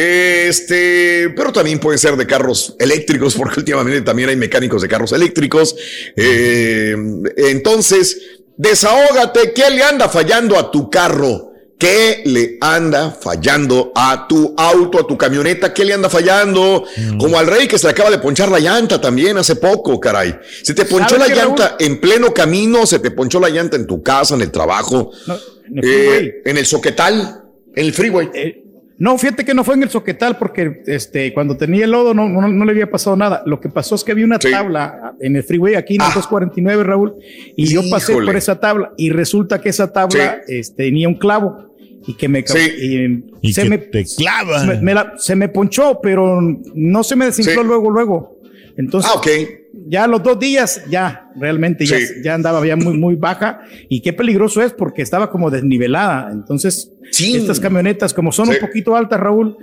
Este, 0.00 1.28
pero 1.30 1.52
también 1.52 1.80
pueden 1.80 1.98
ser 1.98 2.14
de 2.14 2.24
carros 2.24 2.76
eléctricos, 2.78 3.34
porque 3.36 3.58
últimamente 3.58 4.00
también 4.02 4.28
hay 4.28 4.36
mecánicos 4.36 4.80
de 4.80 4.86
carros 4.86 5.10
eléctricos. 5.10 5.74
Eh, 6.14 6.94
entonces, 7.36 8.16
desahógate, 8.56 9.52
¿qué 9.52 9.68
le 9.70 9.82
anda 9.82 10.08
fallando 10.08 10.56
a 10.56 10.70
tu 10.70 10.88
carro? 10.88 11.46
¿Qué 11.76 12.22
le 12.24 12.58
anda 12.60 13.10
fallando 13.10 13.92
a 13.94 14.26
tu 14.28 14.54
auto, 14.56 15.00
a 15.00 15.06
tu 15.06 15.18
camioneta? 15.18 15.74
¿Qué 15.74 15.84
le 15.84 15.94
anda 15.94 16.08
fallando? 16.08 16.84
Como 17.18 17.38
al 17.38 17.46
rey 17.46 17.66
que 17.66 17.78
se 17.78 17.86
le 17.86 17.92
acaba 17.92 18.10
de 18.10 18.18
ponchar 18.18 18.50
la 18.50 18.58
llanta 18.60 19.00
también 19.00 19.36
hace 19.36 19.56
poco, 19.56 19.98
caray. 19.98 20.38
Se 20.62 20.74
te 20.74 20.84
ponchó 20.84 21.16
¿Sabes 21.16 21.30
la 21.30 21.44
llanta 21.44 21.76
en 21.78 22.00
pleno 22.00 22.32
camino, 22.34 22.84
se 22.84 22.98
te 23.00 23.12
ponchó 23.12 23.38
la 23.38 23.48
llanta 23.48 23.76
en 23.76 23.86
tu 23.86 24.02
casa, 24.02 24.34
en 24.34 24.42
el 24.42 24.50
trabajo, 24.50 25.12
No, 25.26 25.34
en 25.66 25.78
el 25.78 25.84
eh, 25.84 26.08
freeway. 26.08 26.32
en 26.44 26.58
el 26.58 26.66
soquetal, 26.66 27.44
en 27.76 27.84
el 27.84 27.92
freeway. 27.92 28.30
Eh, 28.34 28.64
no, 28.98 29.16
fíjate 29.16 29.44
que 29.44 29.54
no 29.54 29.62
fue 29.64 29.74
en 29.76 29.84
el 29.84 29.90
soquetal 29.90 30.36
porque 30.38 30.82
este, 30.86 31.32
cuando 31.32 31.56
tenía 31.56 31.84
el 31.84 31.92
lodo 31.92 32.14
no, 32.14 32.28
no, 32.28 32.48
no 32.48 32.64
le 32.64 32.72
había 32.72 32.90
pasado 32.90 33.16
nada. 33.16 33.42
Lo 33.46 33.60
que 33.60 33.68
pasó 33.68 33.94
es 33.94 34.02
que 34.04 34.12
había 34.12 34.24
una 34.24 34.38
Sí. 34.40 34.50
tabla 34.50 35.14
en 35.20 35.36
el 35.36 35.44
freeway 35.44 35.76
aquí 35.76 35.94
en 35.94 36.02
el 36.02 36.08
Ah. 36.08 36.14
249, 36.14 36.82
Raúl, 36.84 37.14
y 37.56 37.66
yo 37.66 37.80
pasé 37.90 38.12
Híjole. 38.12 38.26
por 38.26 38.36
esa 38.36 38.58
tabla 38.58 38.92
y 38.96 39.10
resulta 39.10 39.60
que 39.60 39.68
esa 39.68 39.92
tabla 39.92 40.40
este, 40.48 40.84
tenía 40.84 41.06
un 41.08 41.14
clavo 41.14 41.74
y 42.06 42.14
que 42.14 42.28
me, 42.28 42.42
Sí. 42.46 42.58
y, 43.42 43.48
Y 43.48 43.52
se 43.52 43.62
que 43.64 43.68
me, 43.70 43.78
te 43.78 44.04
clava. 44.16 44.64
me- 44.64 44.80
me 44.80 44.94
la- 44.94 45.12
se 45.16 45.36
me 45.36 45.48
ponchó, 45.48 46.00
pero 46.02 46.40
no 46.74 47.02
se 47.04 47.14
me 47.16 47.26
desinfló 47.26 47.62
Sí. 47.62 47.66
luego, 47.68 47.90
luego. 47.90 48.38
Entonces, 48.76 49.10
Ah, 49.14 49.18
ok. 49.18 49.26
Ya 49.72 50.06
los 50.06 50.22
dos 50.22 50.38
días, 50.38 50.82
ya 50.90 51.30
realmente 51.36 51.84
ya, 51.86 51.98
Sí. 51.98 52.06
ya 52.24 52.34
andaba 52.34 52.66
ya 52.66 52.76
muy, 52.76 52.96
muy 52.96 53.14
baja. 53.16 53.60
Y 53.88 54.00
qué 54.00 54.12
peligroso 54.12 54.62
es 54.62 54.72
porque 54.72 55.02
estaba 55.02 55.30
como 55.30 55.50
desnivelada. 55.50 56.30
Entonces, 56.32 56.92
Sí. 57.10 57.36
estas 57.36 57.60
camionetas, 57.60 58.14
como 58.14 58.32
son 58.32 58.46
Sí. 58.46 58.52
un 58.54 58.58
poquito 58.66 58.96
altas, 58.96 59.20
Raúl, 59.20 59.56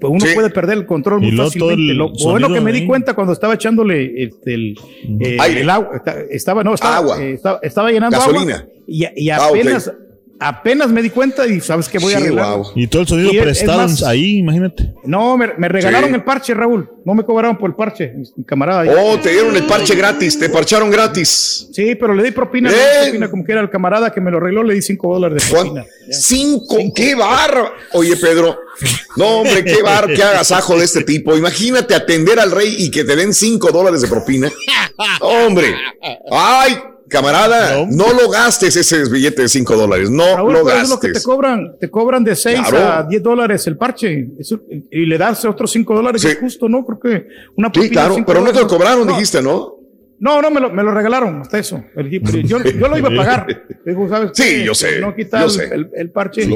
pues 0.00 0.10
uno 0.10 0.26
Sí. 0.26 0.34
puede 0.34 0.50
perder 0.50 0.78
el 0.78 0.86
control 0.86 1.24
Y 1.24 1.32
muy 1.32 1.46
fácilmente. 1.46 1.74
el 1.92 1.96
Lo 1.96 2.10
bueno 2.10 2.52
que 2.52 2.60
me 2.60 2.72
di 2.72 2.86
cuenta 2.86 3.14
cuando 3.14 3.32
estaba 3.32 3.54
echándole 3.54 4.24
este, 4.24 4.54
el, 4.54 4.74
eh, 5.20 5.38
el 5.56 5.70
agua, 5.70 5.90
esta- 5.96 6.20
estaba, 6.30 6.62
no, 6.64 6.74
estaba, 6.74 6.96
Agua. 6.98 7.22
eh, 7.22 7.32
estaba, 7.32 7.58
estaba 7.62 7.90
llenando 7.90 8.18
Gasolina. 8.18 8.56
agua 8.56 8.68
y, 8.86 9.06
y 9.24 9.30
Ah, 9.30 9.48
ok. 9.50 9.56
Apenas, 10.40 10.88
me 10.90 11.02
di 11.02 11.10
cuenta 11.10 11.46
y 11.46 11.60
sabes 11.60 11.88
que 11.88 11.98
voy 11.98 12.12
a 12.14 12.18
arreglar. 12.18 12.56
wow. 12.58 12.72
Y 12.74 12.86
todo 12.86 13.02
el 13.02 13.08
sonido 13.08 13.32
Y 13.32 13.38
es- 13.38 13.42
prestado 13.42 13.84
es 13.84 13.90
más- 13.92 14.02
ahí, 14.02 14.38
imagínate. 14.38 14.92
No, 15.04 15.36
me, 15.36 15.48
me 15.56 15.68
regalaron 15.68 16.10
Sí. 16.10 16.14
el 16.16 16.24
parche, 16.24 16.54
Raúl. 16.54 16.90
No 17.04 17.14
me 17.14 17.24
cobraron 17.24 17.56
por 17.56 17.70
el 17.70 17.76
parche, 17.76 18.12
mi 18.36 18.44
camarada. 18.44 18.84
Oh, 19.00 19.18
te 19.20 19.30
dieron 19.30 19.54
el 19.56 19.62
parche 19.64 19.94
gratis, 19.94 20.38
te 20.38 20.48
parcharon 20.48 20.90
gratis. 20.90 21.68
Sí, 21.72 21.94
pero 21.94 22.12
le 22.14 22.22
di 22.24 22.30
propina, 22.32 22.68
le 22.70 22.76
di 22.76 22.82
Bien. 22.82 23.02
propina 23.04 23.30
como 23.30 23.44
que 23.44 23.52
era 23.52 23.60
el 23.60 23.70
camarada 23.70 24.12
que 24.12 24.20
me 24.20 24.30
lo 24.30 24.38
arregló, 24.38 24.62
le 24.64 24.74
di 24.74 24.82
5 24.82 25.12
dólares 25.14 25.44
de 25.44 25.50
¿Cuán- 25.54 25.72
propina. 25.72 25.86
Cinco, 26.10 26.76
qué 26.94 27.14
barro. 27.14 27.72
Oye, 27.92 28.16
Pedro, 28.16 28.56
no, 29.16 29.26
hombre, 29.38 29.64
qué 29.64 29.82
bar, 29.82 30.06
qué 30.14 30.22
agasajo 30.22 30.76
de 30.78 30.84
este 30.84 31.02
tipo. 31.04 31.36
Imagínate 31.36 31.94
atender 31.94 32.38
al 32.40 32.50
rey 32.50 32.74
y 32.78 32.90
que 32.90 33.04
te 33.04 33.16
den 33.16 33.32
cinco 33.34 33.70
dólares 33.72 34.02
de 34.02 34.08
propina. 34.08 34.50
Hombre, 35.20 35.74
ay, 36.30 36.76
camarada, 37.08 37.86
no 37.88 38.12
lo 38.12 38.28
gastes 38.30 38.76
ese 38.76 39.08
billete 39.08 39.42
de 39.42 39.48
cinco 39.48 39.76
dólares, 39.76 40.10
no 40.10 40.24
Raúl, 40.36 40.52
lo 40.52 40.68
eso 40.68 40.78
es 40.82 40.88
lo 40.90 40.96
que 41.00 41.06
te 41.08 41.12
gastes. 41.14 41.24
cobran, 41.24 41.76
te 41.78 41.90
cobran 41.90 42.24
de 42.24 42.34
6 42.36 42.60
Claro. 42.68 42.92
a 42.92 43.02
10 43.08 43.22
dólares 43.22 43.66
el 43.66 43.76
parche 43.76 44.28
Eso- 44.38 44.60
y 44.90 45.06
le 45.06 45.16
das 45.18 45.44
otros 45.44 45.70
5 45.70 45.94
dólares, 45.94 46.22
Sí. 46.22 46.28
es 46.28 46.38
justo, 46.38 46.68
¿no? 46.68 46.84
Creo 46.84 46.98
que 47.00 47.28
una 47.56 47.70
Sí, 47.74 47.88
claro, 47.90 48.16
pero 48.26 48.40
no 48.40 48.52
te 48.52 48.60
lo 48.60 48.66
cobraron, 48.66 49.06
no. 49.06 49.12
dijiste, 49.12 49.40
¿no? 49.42 49.75
No, 50.18 50.40
no, 50.40 50.50
me 50.50 50.60
lo, 50.60 50.70
me 50.72 50.82
lo 50.82 50.92
regalaron, 50.92 51.42
hasta 51.42 51.58
eso. 51.58 51.84
El 51.94 52.08
Jeep. 52.08 52.24
Yo, 52.44 52.62
yo 52.62 52.88
lo 52.88 52.96
iba 52.96 53.08
a 53.10 53.14
pagar. 53.16 53.46
Digo, 53.84 54.08
¿sabes 54.08 54.30
Sí, 54.34 54.64
yo 54.64 54.74
sé, 54.74 54.98
No 55.00 55.14
quitar 55.14 55.40
yo 55.40 55.46
el, 55.46 55.50
sé. 55.52 55.74
el- 55.74 55.90
el 55.94 56.10
parche. 56.10 56.48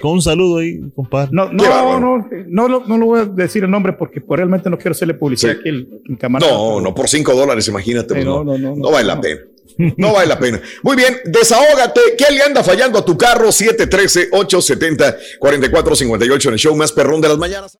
Con 0.00 0.12
un 0.12 0.22
saludo 0.22 0.58
ahí, 0.58 0.80
compadre. 0.94 1.30
No, 1.32 1.52
no, 1.52 2.00
no, 2.00 2.28
no, 2.48 2.68
lo- 2.68 2.84
no 2.86 2.98
lo 2.98 3.06
voy 3.06 3.20
a 3.20 3.24
decir 3.26 3.64
el 3.64 3.70
nombre 3.70 3.92
porque 3.92 4.20
pues, 4.20 4.38
realmente 4.38 4.70
no 4.70 4.76
quiero 4.78 4.92
hacerle 4.92 5.14
publicidad 5.14 5.52
Sí. 5.52 5.58
aquí 5.60 5.68
el, 5.68 5.88
el 6.08 6.18
camarada. 6.18 6.50
No, 6.52 6.80
no, 6.80 6.94
por 6.94 7.08
5 7.08 7.34
dólares, 7.34 7.68
imagínate. 7.68 8.08
pues 8.08 8.20
Sí, 8.20 8.24
no, 8.24 8.42
no, 8.42 8.56
no, 8.56 8.70
no, 8.70 8.76
no, 8.76 8.90
vale 8.90 9.06
la 9.06 9.20
pena. 9.20 9.40
No 9.78 10.14
vale 10.14 10.26
la 10.26 10.38
pena. 10.38 10.60
Muy 10.82 10.96
bien, 10.96 11.18
desahógate. 11.24 12.00
¿Qué 12.16 12.32
le 12.32 12.42
anda 12.42 12.64
fallando 12.64 12.98
a 12.98 13.04
tu 13.04 13.18
carro? 13.18 13.48
713-870-4458 13.48 16.46
en 16.46 16.52
el 16.52 16.58
show 16.58 16.74
más 16.74 16.92
perrón 16.92 17.20
de 17.20 17.28
las 17.28 17.38
mañanas. 17.38 17.76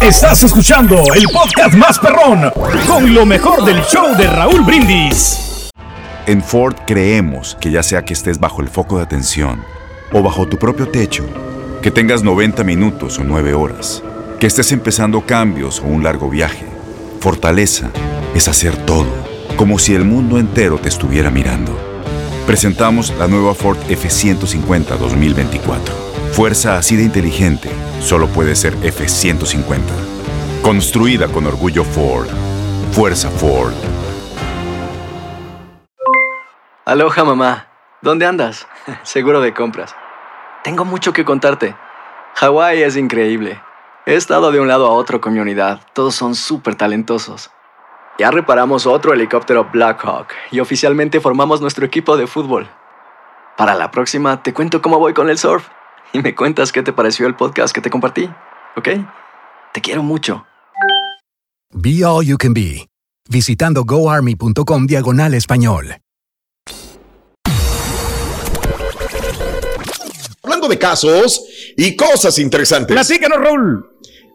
Estás 0.00 0.42
escuchando 0.44 1.02
el 1.14 1.28
podcast 1.28 1.74
más 1.74 1.98
perrón 1.98 2.50
con 2.86 3.14
lo 3.14 3.26
mejor 3.26 3.64
del 3.64 3.82
show 3.84 4.16
de 4.16 4.26
Raúl 4.26 4.62
Brindis. 4.62 5.70
En 6.26 6.42
Ford 6.42 6.74
creemos 6.86 7.56
que 7.60 7.70
ya 7.70 7.82
sea 7.82 8.04
que 8.04 8.14
estés 8.14 8.40
bajo 8.40 8.60
el 8.60 8.68
foco 8.68 8.96
de 8.96 9.04
atención 9.04 9.62
o 10.12 10.22
bajo 10.22 10.48
tu 10.48 10.58
propio 10.58 10.88
techo, 10.88 11.24
que 11.82 11.90
tengas 11.90 12.22
90 12.22 12.64
minutos 12.64 13.18
o 13.18 13.24
9 13.24 13.54
horas, 13.54 14.02
que 14.40 14.46
estés 14.46 14.72
empezando 14.72 15.24
cambios 15.24 15.80
o 15.80 15.84
un 15.84 16.02
largo 16.02 16.28
viaje, 16.28 16.64
fortaleza 17.20 17.90
es 18.34 18.48
hacer 18.48 18.76
todo, 18.86 19.06
como 19.56 19.78
si 19.78 19.94
el 19.94 20.04
mundo 20.04 20.38
entero 20.38 20.78
te 20.78 20.88
estuviera 20.88 21.30
mirando. 21.30 21.72
Presentamos 22.46 23.10
la 23.18 23.26
nueva 23.26 23.54
Ford 23.54 23.78
F150 23.88 24.98
2024. 24.98 25.94
Fuerza 26.32 26.76
así 26.76 26.96
de 26.96 27.02
inteligente 27.02 27.70
solo 28.00 28.28
puede 28.28 28.54
ser 28.54 28.74
F150. 28.76 29.80
Construida 30.62 31.28
con 31.28 31.46
orgullo 31.46 31.84
Ford. 31.84 32.28
Fuerza 32.92 33.30
Ford. 33.30 33.72
Aloha 36.84 37.24
mamá, 37.24 37.66
¿dónde 38.02 38.26
andas? 38.26 38.68
Seguro 39.02 39.40
de 39.40 39.54
compras. 39.54 39.96
Tengo 40.62 40.84
mucho 40.84 41.12
que 41.12 41.24
contarte. 41.24 41.74
Hawái 42.34 42.82
es 42.82 42.96
increíble. 42.96 43.60
He 44.04 44.14
estado 44.14 44.52
de 44.52 44.60
un 44.60 44.68
lado 44.68 44.86
a 44.86 44.90
otro 44.90 45.20
con 45.20 45.32
mi 45.32 45.40
unidad. 45.40 45.80
Todos 45.94 46.14
son 46.14 46.34
súper 46.34 46.74
talentosos. 46.74 47.50
Ya 48.18 48.30
reparamos 48.30 48.86
otro 48.86 49.12
helicóptero 49.12 49.68
Blackhawk 49.70 50.28
y 50.50 50.60
oficialmente 50.60 51.20
formamos 51.20 51.60
nuestro 51.60 51.84
equipo 51.84 52.16
de 52.16 52.26
fútbol. 52.26 52.66
Para 53.58 53.74
la 53.74 53.90
próxima 53.90 54.42
te 54.42 54.54
cuento 54.54 54.80
cómo 54.80 54.98
voy 54.98 55.12
con 55.12 55.28
el 55.28 55.36
surf 55.36 55.66
y 56.12 56.20
me 56.20 56.34
cuentas 56.34 56.72
qué 56.72 56.82
te 56.82 56.94
pareció 56.94 57.26
el 57.26 57.34
podcast 57.34 57.74
que 57.74 57.82
te 57.82 57.90
compartí, 57.90 58.24
¿ok? 58.76 58.88
Te 59.72 59.80
quiero 59.82 60.02
mucho. 60.02 60.46
Be 61.74 62.02
All 62.04 62.24
You 62.24 62.38
Can 62.38 62.54
Be, 62.54 62.88
visitando 63.28 63.84
goarmy.com 63.84 64.86
diagonal 64.86 65.34
español. 65.34 65.96
Hablando 70.42 70.68
de 70.68 70.78
casos 70.78 71.44
y 71.76 71.96
cosas 71.96 72.38
interesantes. 72.38 72.94
Platícanos, 72.94 73.38
Raúl. 73.40 73.90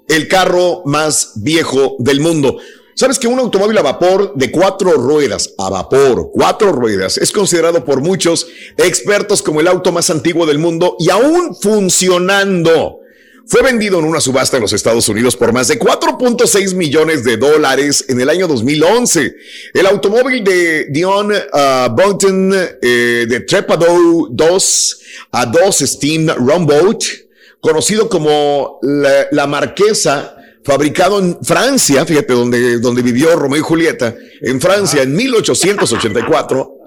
el 0.07 0.27
carro 0.27 0.83
más 0.85 1.33
viejo 1.41 1.95
del 1.97 2.19
mundo. 2.19 2.57
¿Sabes 2.95 3.17
que 3.17 3.27
un 3.27 3.39
automóvil 3.39 3.77
a 3.77 3.81
vapor 3.81 4.33
de 4.35 4.51
cuatro 4.51 4.93
ruedas, 4.93 5.53
a 5.57 5.69
vapor, 5.69 6.29
cuatro 6.33 6.71
ruedas, 6.71 7.17
es 7.17 7.31
considerado 7.31 7.85
por 7.85 8.01
muchos 8.01 8.47
expertos 8.77 9.41
como 9.41 9.61
el 9.61 9.67
auto 9.67 9.91
más 9.91 10.09
antiguo 10.09 10.45
del 10.45 10.59
mundo 10.59 10.97
y 10.99 11.09
aún 11.09 11.55
funcionando? 11.55 12.99
Fue 13.47 13.63
vendido 13.63 13.99
en 13.99 14.05
una 14.05 14.21
subasta 14.21 14.57
en 14.57 14.61
los 14.61 14.71
Estados 14.71 15.09
Unidos 15.09 15.35
por 15.35 15.51
más 15.51 15.67
de 15.67 15.79
4.6 15.79 16.75
millones 16.75 17.23
de 17.23 17.37
dólares 17.37 18.05
en 18.07 18.21
el 18.21 18.29
año 18.29 18.47
2011. 18.47 19.35
El 19.73 19.85
automóvil 19.87 20.43
de 20.43 20.85
Dion 20.89 21.31
uh, 21.31 21.89
Boynton 21.93 22.53
eh, 22.81 23.25
de 23.27 23.39
Trepado 23.41 24.27
2 24.29 24.99
a 25.31 25.45
2 25.45 25.75
Steam 25.79 26.27
Rumboat 26.29 27.03
conocido 27.59 28.09
como 28.09 28.79
la 28.81 29.47
Marquesa, 29.47 30.35
fabricado 30.63 31.19
en 31.19 31.37
Francia, 31.43 32.05
fíjate, 32.05 32.33
donde, 32.33 32.79
donde 32.79 33.01
vivió 33.01 33.35
Romeo 33.35 33.59
y 33.59 33.63
Julieta, 33.63 34.15
en 34.41 34.59
Francia 34.61 35.03
en 35.03 35.15
1884. 35.15 36.80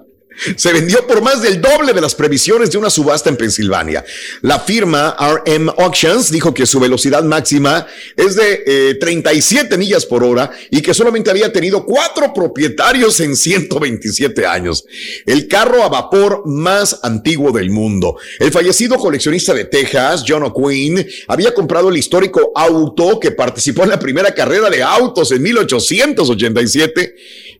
Se 0.55 0.73
vendió 0.73 1.05
por 1.07 1.21
más 1.21 1.41
del 1.41 1.61
doble 1.61 1.93
de 1.93 2.01
las 2.01 2.15
previsiones 2.15 2.71
de 2.71 2.77
una 2.77 2.89
subasta 2.89 3.29
en 3.29 3.37
Pensilvania. 3.37 4.03
La 4.41 4.59
firma 4.59 5.15
RM 5.19 5.69
Auctions 5.77 6.31
dijo 6.31 6.53
que 6.53 6.65
su 6.65 6.79
velocidad 6.79 7.23
máxima 7.23 7.87
es 8.15 8.35
de 8.35 8.63
eh, 8.65 8.95
37 8.99 9.77
millas 9.77 10.05
por 10.05 10.23
hora 10.23 10.51
y 10.69 10.81
que 10.81 10.93
solamente 10.93 11.29
había 11.29 11.51
tenido 11.51 11.85
cuatro 11.85 12.33
propietarios 12.33 13.19
en 13.19 13.35
127 13.35 14.45
años. 14.45 14.85
El 15.25 15.47
carro 15.47 15.83
a 15.83 15.89
vapor 15.89 16.43
más 16.45 16.99
antiguo 17.03 17.51
del 17.51 17.69
mundo. 17.69 18.17
El 18.39 18.51
fallecido 18.51 18.97
coleccionista 18.97 19.53
de 19.53 19.65
Texas, 19.65 20.23
John 20.27 20.43
O'Quinn, 20.43 21.05
había 21.27 21.53
comprado 21.53 21.89
el 21.89 21.97
histórico 21.97 22.51
auto 22.55 23.19
que 23.19 23.31
participó 23.31 23.83
en 23.83 23.89
la 23.89 23.99
primera 23.99 24.33
carrera 24.33 24.69
de 24.69 24.83
autos 24.83 25.31
en 25.31 25.41
1887 25.41 27.15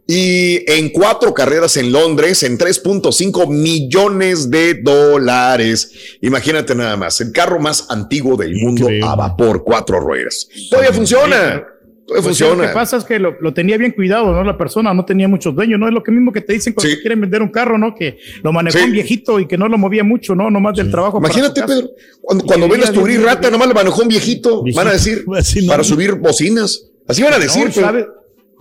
y 0.08 0.64
en 0.72 0.90
cuatro 0.90 1.34
carreras 1.34 1.78
en 1.78 1.92
Londres 1.92 2.44
en 2.44 2.58
3.5 2.58 3.48
millones 3.50 4.52
de 4.52 4.76
dólares. 4.76 6.18
Imagínate 6.22 6.76
nada 6.76 6.96
más, 6.98 7.20
el 7.22 7.32
carro 7.32 7.60
más 7.60 7.88
antiguo 7.90 8.38
del 8.38 8.56
mundo 8.56 8.84
Increíble. 8.84 9.08
a 9.08 9.16
vapor, 9.16 9.64
cuatro 9.64 10.00
ruedas. 10.00 10.48
Todavía 10.70 10.94
funciona. 10.94 11.64
Todavía 12.08 12.24
Pues 12.24 12.38
sí, 12.38 12.44
funciona. 12.44 12.62
Lo 12.64 12.68
que 12.70 12.74
pasa 12.76 12.98
es 12.98 13.04
que 13.04 13.18
lo, 13.18 13.36
lo 13.42 13.52
tenía 13.52 13.78
bien 13.78 13.92
cuidado, 13.94 14.32
¿no? 14.32 14.44
La 14.44 14.56
persona 14.56 14.94
no 14.94 15.06
tenía 15.06 15.28
muchos 15.28 15.56
dueños, 15.56 15.80
¿no? 15.80 15.88
Es 15.88 15.94
lo 15.94 16.04
que 16.04 16.12
mismo 16.12 16.32
que 16.32 16.42
te 16.42 16.54
dicen 16.54 16.74
cuando 16.74 16.94
Sí. 16.94 17.02
quieren 17.02 17.20
vender 17.20 17.42
un 17.42 17.50
carro, 17.50 17.80
¿no? 17.80 17.96
Que 17.96 18.20
lo 18.44 18.54
manejó 18.54 18.78
Sí. 18.78 18.84
un 18.84 18.92
viejito 18.92 19.40
y 19.40 19.48
que 19.48 19.58
no 19.58 19.68
lo 19.68 19.80
movía 19.80 20.04
mucho, 20.04 20.36
¿no? 20.36 20.52
Nomás 20.52 20.76
del 20.78 20.92
trabajo. 20.92 21.18
Imagínate. 21.18 21.64
Pedro, 21.64 21.90
cuando, 22.22 22.46
cuando 22.46 22.68
que 22.68 22.72
vendas 22.74 22.92
tu 22.92 23.02
gris 23.02 23.20
rata, 23.24 23.50
nomás 23.50 23.68
le 23.70 23.74
manejó 23.74 24.04
un 24.04 24.08
viejito, 24.10 24.64
van 24.76 24.88
a 24.90 24.92
decir, 24.92 25.26
Así 25.36 25.66
no. 25.66 25.72
para 25.72 25.84
subir 25.84 26.14
bocinas. 26.14 26.92
Así 27.08 27.24
van 27.24 27.34
a 27.34 27.40
decir, 27.40 27.66
No, 27.66 27.72
pero- 27.74 27.88
¿sabe? 27.88 28.08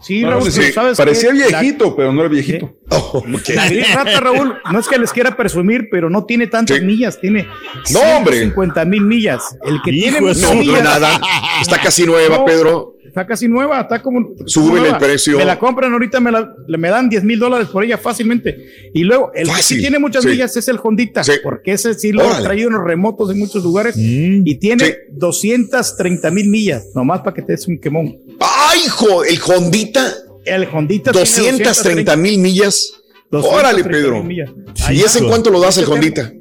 Sí, 0.05 0.21
No, 0.23 0.31
Raúl, 0.33 0.51
sí, 0.53 0.71
¿sabes 0.73 0.99
parecía 0.99 1.31
qué? 1.33 1.51
La- 1.51 1.61
viejito, 1.61 1.97
pero 1.97 2.13
no 2.13 2.21
era 2.21 2.29
viejito. 2.29 2.77
Oh, 2.91 3.19
ok. 3.19 3.49
La 3.55 3.69
gris 3.69 3.95
rata, 3.95 4.21
Raúl, 4.21 4.55
no 4.71 4.79
es 4.79 4.87
que 4.87 4.99
les 4.99 5.13
quiera 5.13 5.37
presumir, 5.37 5.89
pero 5.91 6.11
no 6.11 6.25
tiene 6.27 6.47
tantas 6.47 6.79
Sí. 6.79 6.85
millas, 6.85 7.19
tiene 7.21 7.47
No, 7.93 8.01
hombre. 8.17 8.41
50 8.41 8.85
mil 8.85 9.03
millas. 9.03 9.57
El 9.65 9.81
que 9.83 9.91
Hijo 9.93 10.19
tiene 10.33 10.55
millas, 10.57 10.83
nada. 10.85 11.21
Está 11.61 11.79
casi 11.81 12.05
nueva, 12.05 12.37
No. 12.39 12.45
Pedro. 12.45 12.95
Está 13.14 13.25
casi 13.28 13.47
nueva, 13.47 13.80
está 13.83 14.02
como. 14.02 14.35
Nueva. 14.56 14.88
el 14.88 14.97
precio. 14.99 15.38
Me 15.38 15.44
la 15.44 15.56
compran 15.56 15.92
ahorita, 15.92 16.18
me, 16.18 16.33
la, 16.33 16.52
le- 16.66 16.78
me 16.78 16.88
dan 16.88 17.09
10 17.09 17.23
mil 17.23 17.38
dólares 17.38 17.68
por 17.68 17.85
ella 17.85 17.97
fácilmente. 17.97 18.90
Y 18.92 19.04
luego, 19.04 19.30
el 19.35 19.49
que 19.49 19.62
sí 19.62 19.78
tiene 19.78 20.00
muchas 20.00 20.25
sí. 20.25 20.30
millas 20.30 20.56
es 20.56 20.66
el 20.66 20.78
Hondita, 20.83 21.23
Sí. 21.23 21.33
porque 21.44 21.73
ese 21.73 21.94
sí 21.94 22.11
lo 22.11 22.26
Órale. 22.26 22.42
traído 22.44 22.68
en 22.71 22.75
los 22.75 22.85
remotos 22.85 23.30
en 23.30 23.38
muchos 23.38 23.62
lugares 23.62 23.97
Mm. 23.97 24.42
y 24.44 24.54
tiene 24.56 24.85
Sí. 24.85 24.92
230 25.12 26.30
mil 26.33 26.49
millas, 26.49 26.88
nomás 26.94 27.21
para 27.21 27.35
que 27.35 27.42
te 27.42 27.52
des 27.52 27.68
un 27.68 27.78
quemón. 27.78 28.18
¡Ay, 28.40 28.80
hijo! 28.87 29.23
El 29.25 29.38
Hondita, 29.47 30.12
El 30.44 30.66
Hondita 30.73 31.12
tiene 31.12 31.21
230 31.21 32.16
mil 32.16 32.38
millas. 32.40 32.92
230 33.30 33.56
Órale, 33.68 33.85
Pedro. 33.85 34.23
millas. 34.25 34.50
¿Y 34.90 35.00
ese 35.00 35.21
en 35.21 35.28
cuánto 35.28 35.50
lo 35.50 35.61
das 35.61 35.76
el 35.78 35.85
Ese 35.85 35.92
Hondita? 35.92 36.33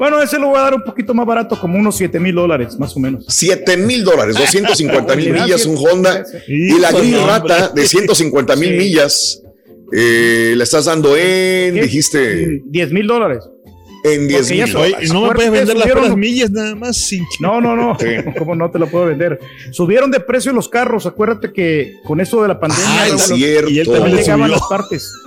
Bueno, 0.00 0.22
ese 0.22 0.38
lo 0.38 0.48
voy 0.48 0.58
a 0.58 0.62
dar 0.62 0.74
un 0.74 0.82
poquito 0.82 1.12
más 1.12 1.26
barato, 1.26 1.60
como 1.60 1.78
unos 1.78 1.94
7 1.96 2.18
mil 2.18 2.34
dólares, 2.34 2.78
más 2.78 2.96
o 2.96 3.00
menos. 3.00 3.26
7 3.28 3.76
mil 3.76 4.02
dólares, 4.02 4.34
250 4.34 5.14
mil 5.14 5.30
millas, 5.34 5.66
un 5.66 5.76
Honda. 5.76 6.24
Y 6.48 6.78
la 6.80 6.90
gris 6.90 7.12
de 7.12 7.24
rata 7.26 7.68
de 7.68 7.84
150 7.86 8.56
mil 8.56 8.70
Sí. 8.70 8.76
millas, 8.76 9.42
eh, 9.92 10.54
le 10.56 10.64
estás 10.64 10.86
dando 10.86 11.14
en, 11.18 11.74
¿Qué? 11.74 11.82
dijiste, 11.82 12.62
10 12.64 12.92
mil 12.92 13.06
dólares. 13.06 13.44
En 14.04 14.28
10 14.28 14.40
Porque 14.40 14.56
ya 14.56 14.64
mil 14.66 15.12
no 15.12 15.22
me 15.28 15.34
puedes 15.34 15.50
vender 15.52 15.76
las 15.76 15.86
subieron- 15.86 16.02
puras 16.02 16.16
millas 16.16 16.50
nada 16.50 16.74
más 16.74 16.96
sin 16.96 17.24
No, 17.40 17.60
no, 17.60 17.76
no. 17.76 17.96
¿Cómo 18.38 18.54
no 18.54 18.70
te 18.70 18.78
lo 18.78 18.86
puedo 18.88 19.06
vender? 19.06 19.38
Subieron 19.72 20.10
de 20.10 20.20
precio 20.20 20.52
los 20.52 20.68
carros. 20.68 21.06
Acuérdate 21.06 21.52
que 21.52 21.94
con 22.04 22.20
eso 22.20 22.42
de 22.42 22.48
la 22.48 22.58
pandemia 22.60 22.84
Ah, 23.02 23.06
es 23.06 23.12
los- 23.12 23.22
cierto. 23.24 23.70
y 23.70 23.78
él 23.80 23.86
también 23.86 24.16
le 24.16 24.22
llegaban 24.22 24.50
las 24.50 24.62
partes. 24.68 25.12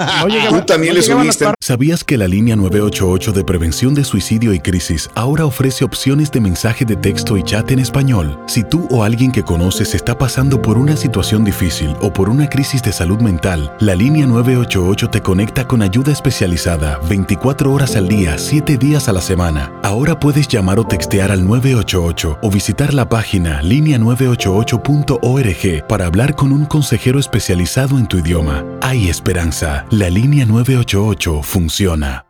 No 0.54 0.60
Tú 0.60 0.66
también 0.66 0.94
no 0.96 1.02
le 1.02 1.08
las 1.08 1.18
subiste. 1.20 1.46
¿Sabías 1.60 2.04
que 2.04 2.18
la 2.18 2.28
línea 2.28 2.56
988 2.56 3.32
de 3.32 3.44
prevención 3.44 3.94
de 3.94 4.04
suicidio 4.04 4.54
y 4.54 4.60
crisis 4.60 5.10
ahora 5.16 5.46
ofrece 5.46 5.84
opciones 5.86 6.32
de 6.32 6.40
mensaje 6.42 6.86
de 6.86 6.96
texto 6.96 7.38
y 7.38 7.44
chat 7.44 7.70
en 7.72 7.80
español? 7.80 8.40
Si 8.48 8.64
tú 8.64 8.88
o 8.92 9.04
alguien 9.04 9.32
que 9.32 9.44
conoces 9.44 9.96
está 9.96 10.18
pasando 10.18 10.62
por 10.62 10.78
una 10.78 10.96
situación 10.98 11.44
difícil 11.44 11.96
o 12.02 12.12
por 12.12 12.30
una 12.30 12.50
crisis 12.50 12.82
de 12.84 12.92
salud 12.92 13.20
mental, 13.20 13.74
la 13.80 13.96
línea 13.96 14.26
988 14.26 15.10
te 15.10 15.22
conecta 15.22 15.68
con 15.68 15.82
ayuda 15.82 16.12
especializada 16.12 17.00
24 17.10 17.72
horas 17.72 17.96
al 17.96 18.08
día, 18.08 18.38
7 18.38 18.63
días 18.64 19.10
a 19.10 19.14
la 19.14 19.22
semana. 19.22 19.74
Ahora 19.84 20.20
puedes 20.20 20.48
llamar 20.48 20.80
o 20.80 20.88
textear 20.88 21.30
al 21.32 21.46
988 21.46 22.40
o 22.42 22.50
visitar 22.50 22.92
la 22.94 23.10
página 23.10 23.62
línea988.org 23.62 25.86
para 25.88 26.06
hablar 26.06 26.36
con 26.36 26.54
un 26.54 26.66
consejero 26.66 27.20
especializado 27.20 27.98
en 27.98 28.08
tu 28.08 28.20
idioma. 28.20 28.64
Hay 28.82 29.10
esperanza. 29.10 29.86
La 29.92 30.10
línea 30.10 30.46
988 30.46 31.44
funciona. 31.44 32.26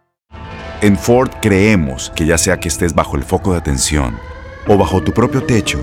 En 0.81 0.97
Ford 0.97 1.29
creemos 1.41 2.11
que 2.15 2.25
ya 2.25 2.37
sea 2.37 2.59
que 2.59 2.67
estés 2.67 2.95
bajo 2.95 3.15
el 3.15 3.23
foco 3.23 3.53
de 3.53 3.59
atención 3.59 4.17
o 4.67 4.77
bajo 4.77 5.01
tu 5.01 5.13
propio 5.13 5.43
techo, 5.43 5.79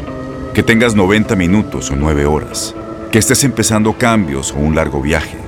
que 0.53 0.63
tengas 0.63 0.95
90 0.95 1.35
minutos 1.37 1.91
o 1.91 1.97
9 1.97 2.27
horas, 2.27 2.75
Que 3.11 3.19
estés 3.19 3.45
empezando 3.45 3.95
cambios 3.95 4.53
o 4.53 4.57
un 4.57 4.75
largo 4.75 5.01
viaje. 5.01 5.39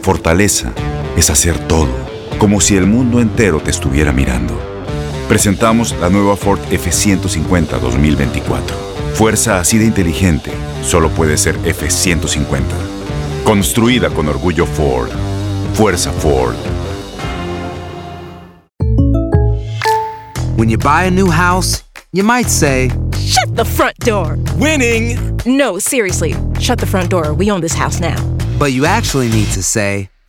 Fortaleza 0.00 0.72
es 1.16 1.28
hacer 1.28 1.58
todo, 1.68 1.88
como 2.40 2.62
si 2.62 2.74
el 2.74 2.86
mundo 2.86 3.20
entero 3.20 3.60
te 3.60 3.70
estuviera 3.70 4.12
mirando. 4.12 4.58
Presentamos 5.28 5.94
la 6.00 6.08
nueva 6.08 6.36
Ford 6.36 6.58
F150 6.70 7.78
2024. 7.78 8.76
Fuerza 9.12 9.60
así 9.60 9.76
de 9.76 9.84
inteligente 9.84 10.50
solo 10.82 11.10
puede 11.10 11.36
ser 11.36 11.58
F150. 11.58 12.62
Construida 13.44 14.08
con 14.08 14.26
orgullo 14.26 14.64
Ford. 14.66 15.10
Fuerza 15.74 16.10
Ford. 16.12 16.56
When 20.56 20.70
you 20.70 20.78
buy 20.78 21.04
a 21.04 21.10
new 21.10 21.30
house, 21.30 21.84
you 22.12 22.24
might 22.24 22.48
say, 22.48 22.90
Shut 23.18 23.54
the 23.54 23.64
front 23.64 23.96
door! 23.98 24.38
Winning! 24.56 25.18
No, 25.44 25.78
seriously, 25.78 26.34
shut 26.58 26.78
the 26.78 26.86
front 26.86 27.10
door. 27.10 27.34
We 27.34 27.50
own 27.50 27.60
this 27.60 27.74
house 27.74 28.00
now. 28.00 28.16
But 28.58 28.72
you 28.72 28.86
actually 28.86 29.28
need 29.28 29.48
to 29.52 29.62
say, 29.62 30.08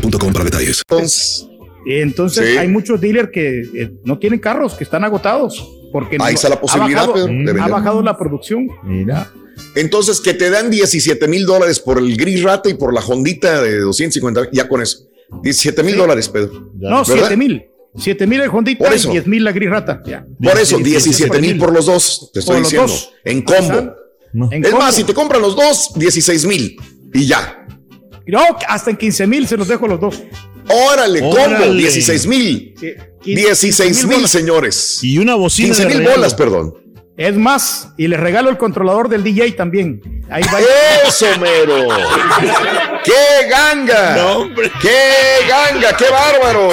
para 0.00 0.44
detalles. 0.44 0.82
Entonces 1.86 2.48
Sí. 2.52 2.56
hay 2.58 2.68
muchos 2.68 3.00
dealers 3.00 3.30
que 3.32 3.60
eh, 3.74 3.92
no 4.04 4.18
tienen 4.18 4.38
carros, 4.38 4.74
que 4.74 4.84
están 4.84 5.04
agotados. 5.04 5.68
Porque 5.92 6.16
Ahí 6.20 6.32
no- 6.32 6.36
está 6.36 6.48
la 6.48 6.60
posibilidad, 6.60 7.02
ha 7.04 7.06
bajado, 7.08 7.26
Pedro, 7.26 7.62
ha 7.62 7.68
bajado 7.68 8.02
la 8.02 8.16
producción. 8.16 8.66
Mira. 8.84 9.30
Entonces, 9.74 10.20
que 10.20 10.32
te 10.32 10.48
dan 10.48 10.70
17 10.70 11.28
mil 11.28 11.44
dólares 11.44 11.78
por 11.80 11.98
el 11.98 12.16
gris 12.16 12.42
rata 12.42 12.70
y 12.70 12.74
por 12.74 12.94
la 12.94 13.00
Hondita 13.00 13.60
de 13.60 13.80
250, 13.80 14.48
ya 14.52 14.66
con 14.68 14.80
eso. 14.80 15.06
17 15.42 15.82
mil 15.82 15.96
dólares, 15.96 16.28
Pedro. 16.30 16.70
No, 16.78 17.04
¿Verdad? 17.04 17.04
7 17.04 17.36
mil. 17.36 17.62
7 17.94 18.26
mil 18.26 18.40
el 18.40 18.48
Hondita 18.48 18.84
Por 18.84 18.92
y 18.94 18.96
eso. 18.96 19.10
10 19.10 19.26
mil 19.26 19.44
la 19.44 19.52
gris 19.52 19.68
rata. 19.68 20.02
Ya. 20.06 20.24
Por 20.42 20.58
eso, 20.58 20.78
17 20.78 21.38
mil 21.40 21.58
por 21.58 21.72
los 21.72 21.84
dos, 21.84 22.30
te 22.32 22.40
estoy 22.40 22.60
diciendo. 22.60 22.86
dos. 22.88 23.12
En 23.24 23.42
combo. 23.42 23.94
Es 24.50 24.70
combo. 24.70 24.78
más, 24.78 24.94
si 24.94 25.04
te 25.04 25.12
compran 25.12 25.42
los 25.42 25.54
dos, 25.54 25.90
16 25.96 26.46
mil. 26.46 26.76
Y 27.12 27.26
ya. 27.26 27.61
No, 28.26 28.40
hasta 28.68 28.90
en 28.90 28.96
15 28.96 29.26
mil 29.26 29.46
se 29.46 29.56
los 29.56 29.68
dejo 29.68 29.86
los 29.86 30.00
dos. 30.00 30.22
Órale, 30.68 31.20
combo, 31.20 31.40
Órale. 31.40 31.74
16 31.74 32.26
mil. 32.26 32.74
Sí, 32.78 32.94
16 33.24 34.06
mil, 34.06 34.28
señores. 34.28 35.02
Y 35.02 35.18
una 35.18 35.34
bocina 35.34 35.68
15 35.74 35.86
de 35.86 35.94
mil 35.94 36.08
bolas, 36.08 36.34
perdón. 36.34 36.74
Es 37.16 37.34
más, 37.36 37.90
y 37.98 38.08
les 38.08 38.18
regalo 38.18 38.48
el 38.48 38.56
controlador 38.56 39.08
del 39.08 39.22
DJ 39.22 39.52
también. 39.52 40.24
Ahí 40.30 40.42
va. 40.44 40.58
¡Eso, 41.06 41.26
mero! 41.38 41.88
¡Qué 43.04 43.48
ganga! 43.50 44.16
No, 44.16 44.38
hombre. 44.38 44.72
¡Qué 44.80 45.46
ganga! 45.46 45.94
¡Qué 45.96 46.06
bárbaro! 46.10 46.70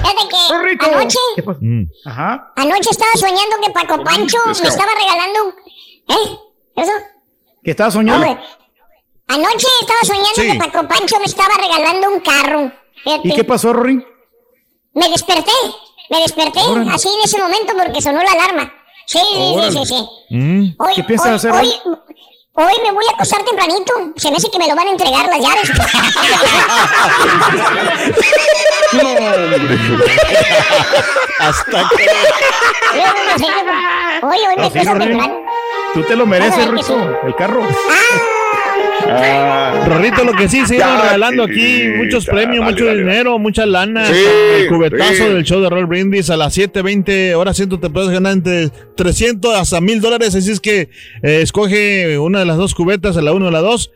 Fíjate 0.00 0.78
que 0.78 0.84
anoche, 0.84 1.18
¿Qué 1.36 1.42
pasó? 1.42 1.58
Mm. 1.60 1.82
Ajá. 2.04 2.52
anoche 2.56 2.90
estaba 2.90 3.10
soñando 3.14 3.56
que 3.64 3.70
Paco 3.72 4.02
Pancho 4.04 4.38
me 4.46 4.68
estaba 4.68 4.90
regalando 4.98 5.44
un... 5.44 5.54
¿Eh? 6.14 6.38
¿Eso? 6.76 6.92
¿Qué 7.62 7.70
estaba 7.72 7.90
soñando? 7.90 8.26
Hombre, 8.26 8.42
anoche 9.28 9.66
estaba 9.80 10.00
soñando 10.02 10.30
Sí. 10.34 10.52
que 10.52 10.58
Paco 10.58 10.88
Pancho 10.88 11.18
me 11.18 11.26
estaba 11.26 11.54
regalando 11.60 12.10
un 12.10 12.20
carro. 12.20 12.72
Fíjate. 13.04 13.28
¿Y 13.28 13.34
qué 13.34 13.44
pasó, 13.44 13.72
Rory? 13.72 14.04
Me 14.94 15.08
desperté, 15.08 15.52
me 16.10 16.20
desperté 16.20 16.60
Órale. 16.60 16.90
así 16.92 17.08
en 17.08 17.22
ese 17.24 17.38
momento 17.40 17.72
porque 17.76 18.00
sonó 18.02 18.22
la 18.22 18.32
alarma. 18.32 18.72
Sí, 19.06 19.18
sí, 19.18 19.54
sí, 19.62 19.70
sí, 19.72 19.86
sí. 19.86 20.08
Mm. 20.36 20.74
Hoy, 20.78 20.94
¿Qué 20.94 21.04
piensas 21.04 21.28
hoy- 21.28 21.34
hacer 21.36 21.52
hoy? 21.52 21.72
hoy? 21.84 21.96
Hoy 22.52 22.72
me 22.82 22.90
voy 22.92 23.04
a 23.08 23.12
acostar 23.14 23.42
tempranito. 23.44 23.92
Se 24.16 24.28
me 24.30 24.36
hace 24.36 24.50
que 24.50 24.58
me 24.58 24.66
lo 24.68 24.74
van 24.74 24.88
a 24.88 24.90
entregar 24.90 25.26
las 25.28 25.40
llaves. 25.40 25.70
Hasta 31.38 31.88
que. 31.96 32.06
Hoy, 34.22 34.38
hoy 34.38 34.56
me 34.56 34.66
acuesto 34.66 34.98
temprano. 34.98 35.39
Tú 35.94 36.02
te 36.02 36.16
lo 36.16 36.26
mereces, 36.26 36.68
sí. 36.84 36.92
el 37.26 37.34
carro. 37.34 37.62
Rorrito, 39.86 40.24
lo 40.24 40.32
que 40.32 40.48
sí, 40.48 40.58
iban 40.58 41.02
regalando 41.02 41.42
aquí 41.42 41.84
muchos 41.96 42.26
ya, 42.26 42.32
premios, 42.32 42.60
dale, 42.60 42.72
mucho 42.72 42.84
dale, 42.86 42.98
dinero, 42.98 43.38
mucha 43.38 43.66
lana. 43.66 44.06
Sí, 44.06 44.12
el 44.58 44.68
cubetazo 44.68 45.14
sí. 45.14 45.24
del 45.24 45.44
show 45.44 45.60
de 45.60 45.68
Roll 45.68 45.86
Brindis 45.86 46.30
a 46.30 46.36
las 46.36 46.56
7:20 46.56 47.34
horas 47.34 47.56
ciento 47.56 47.80
te 47.80 47.90
puedes 47.90 48.10
ganar 48.10 48.34
entre 48.34 48.68
300 48.68 49.54
hasta 49.56 49.80
1000 49.80 50.00
dólares. 50.00 50.34
Así 50.34 50.50
es 50.50 50.60
que 50.60 50.90
eh, 51.22 51.40
escoge 51.42 52.18
una 52.18 52.40
de 52.40 52.44
las 52.44 52.56
dos 52.56 52.74
cubetas, 52.74 53.16
a 53.16 53.22
la 53.22 53.32
1 53.32 53.46
o 53.46 53.50
la 53.50 53.60
2. 53.60 53.90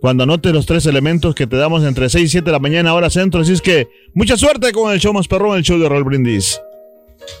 Cuando 0.00 0.24
anotes 0.24 0.52
los 0.52 0.64
tres 0.64 0.86
elementos 0.86 1.34
que 1.34 1.46
te 1.46 1.56
damos 1.56 1.84
entre 1.84 2.08
6 2.08 2.24
y 2.24 2.28
7 2.28 2.44
de 2.44 2.52
la 2.52 2.58
mañana, 2.58 2.94
hora 2.94 3.10
centro. 3.10 3.40
Así 3.40 3.52
es 3.52 3.62
que 3.62 3.88
mucha 4.14 4.36
suerte 4.36 4.72
con 4.72 4.92
el 4.92 4.98
show 4.98 5.12
más 5.12 5.28
perrón, 5.28 5.56
el 5.56 5.62
show 5.62 5.78
de 5.78 5.88
Roll 5.88 6.04
Brindis. 6.04 6.60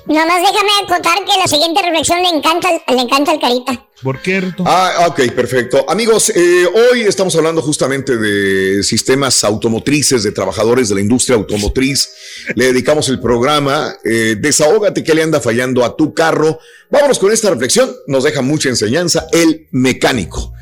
Nomás 0.06 0.40
déjame 0.42 0.70
acotar 0.84 1.18
que 1.24 1.38
la 1.38 1.46
siguiente 1.46 1.80
reflexión 1.82 2.22
le 2.22 2.28
encanta, 2.28 2.68
le 2.88 3.00
encanta 3.00 3.32
al 3.32 3.40
carita. 3.40 3.86
¿Por 4.02 4.20
qué, 4.22 4.40
Rito? 4.40 4.64
Ah, 4.66 5.06
ok, 5.08 5.30
perfecto. 5.34 5.84
Amigos, 5.88 6.30
eh, 6.34 6.66
hoy 6.66 7.02
estamos 7.02 7.36
hablando 7.36 7.60
justamente 7.60 8.16
de 8.16 8.82
sistemas 8.82 9.44
automotrices, 9.44 10.22
de 10.22 10.32
trabajadores 10.32 10.88
de 10.88 10.94
la 10.94 11.00
industria 11.02 11.36
automotriz. 11.36 12.08
Le 12.54 12.66
dedicamos 12.66 13.08
el 13.10 13.20
programa. 13.20 13.94
eh, 14.04 14.36
desahógate 14.40 15.04
que 15.04 15.14
le 15.14 15.22
anda 15.22 15.38
fallando 15.40 15.84
a 15.84 15.96
tu 15.96 16.14
carro. 16.14 16.58
Vámonos 16.90 17.18
con 17.18 17.30
esta 17.30 17.50
reflexión. 17.50 17.94
Nos 18.06 18.24
deja 18.24 18.40
mucha 18.40 18.70
enseñanza. 18.70 19.26
El 19.32 19.68
mecánico. 19.70 20.52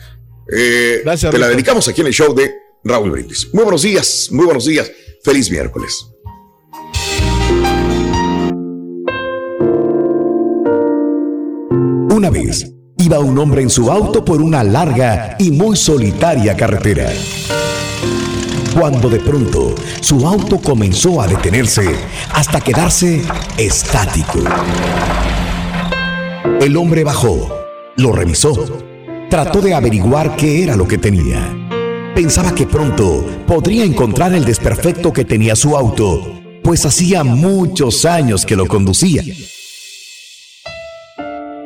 Eh, 0.53 1.03
Gracias, 1.05 1.31
te 1.31 1.39
la 1.39 1.47
Rito. 1.47 1.57
dedicamos 1.57 1.87
aquí 1.89 2.01
en 2.01 2.09
el 2.09 2.13
show 2.15 2.35
de 2.35 2.53
Raúl 2.83 3.11
Brindis. 3.13 3.49
Muy 3.53 3.63
buenos 3.65 3.83
días, 3.83 4.29
muy 4.33 4.47
buenos 4.47 4.65
días. 4.65 4.91
Feliz 5.23 5.51
miércoles. 5.51 6.07
Una 12.19 12.31
vez 12.31 12.69
iba 12.97 13.21
un 13.21 13.39
hombre 13.39 13.63
en 13.63 13.71
su 13.71 13.93
auto 13.93 14.25
por 14.25 14.43
una 14.43 14.65
larga 14.65 15.37
y 15.39 15.53
muy 15.53 15.77
solitaria 15.77 16.57
carretera. 16.57 17.13
Cuando 18.75 19.09
de 19.09 19.21
pronto 19.21 19.77
su 20.01 20.27
auto 20.27 20.59
comenzó 20.59 21.23
a 21.23 21.29
detenerse 21.29 21.85
hasta 22.33 22.61
quedarse 22.61 23.23
estático. 23.57 24.41
El 26.61 26.77
hombre 26.77 27.05
bajó, 27.05 27.55
lo 27.97 28.11
revisó, 28.11 28.65
trató 29.31 29.61
de 29.61 29.75
averiguar 29.75 30.35
qué 30.35 30.65
era 30.65 30.75
lo 30.75 30.89
que 30.89 30.99
tenía. 30.99 31.57
Pensaba 32.17 32.53
que 32.53 32.67
pronto 32.67 33.25
podría 33.47 33.85
encontrar 33.85 34.33
el 34.33 34.45
desperfecto 34.45 35.13
que 35.13 35.25
tenía 35.25 35.55
su 35.55 35.77
auto, 35.77 36.33
pues 36.65 36.85
hacía 36.85 37.23
muchos 37.23 38.05
años 38.05 38.45
que 38.45 38.57
lo 38.57 38.67
conducía. 38.67 39.23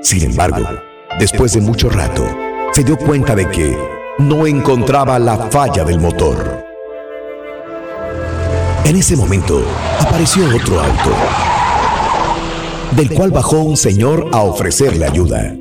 Sin 0.02 0.24
embargo, 0.24 0.64
después 1.20 1.52
de 1.52 1.60
mucho 1.60 1.88
rato, 1.88 2.26
se 2.72 2.82
dio 2.82 2.98
cuenta 2.98 3.36
de 3.36 3.48
que 3.48 3.78
no 4.18 4.48
encontraba 4.48 5.18
la 5.20 5.36
falla 5.48 5.84
del 5.84 6.00
motor. 6.00 6.64
En 8.84 8.96
ese 8.96 9.16
momento, 9.16 9.62
apareció 10.00 10.44
otro 10.46 10.80
auto, 10.80 11.10
del 12.96 13.10
cual 13.10 13.30
bajó 13.30 13.60
un 13.60 13.76
señor 13.76 14.28
a 14.32 14.42
ofrecerle 14.42 15.06
ayuda. 15.06 15.54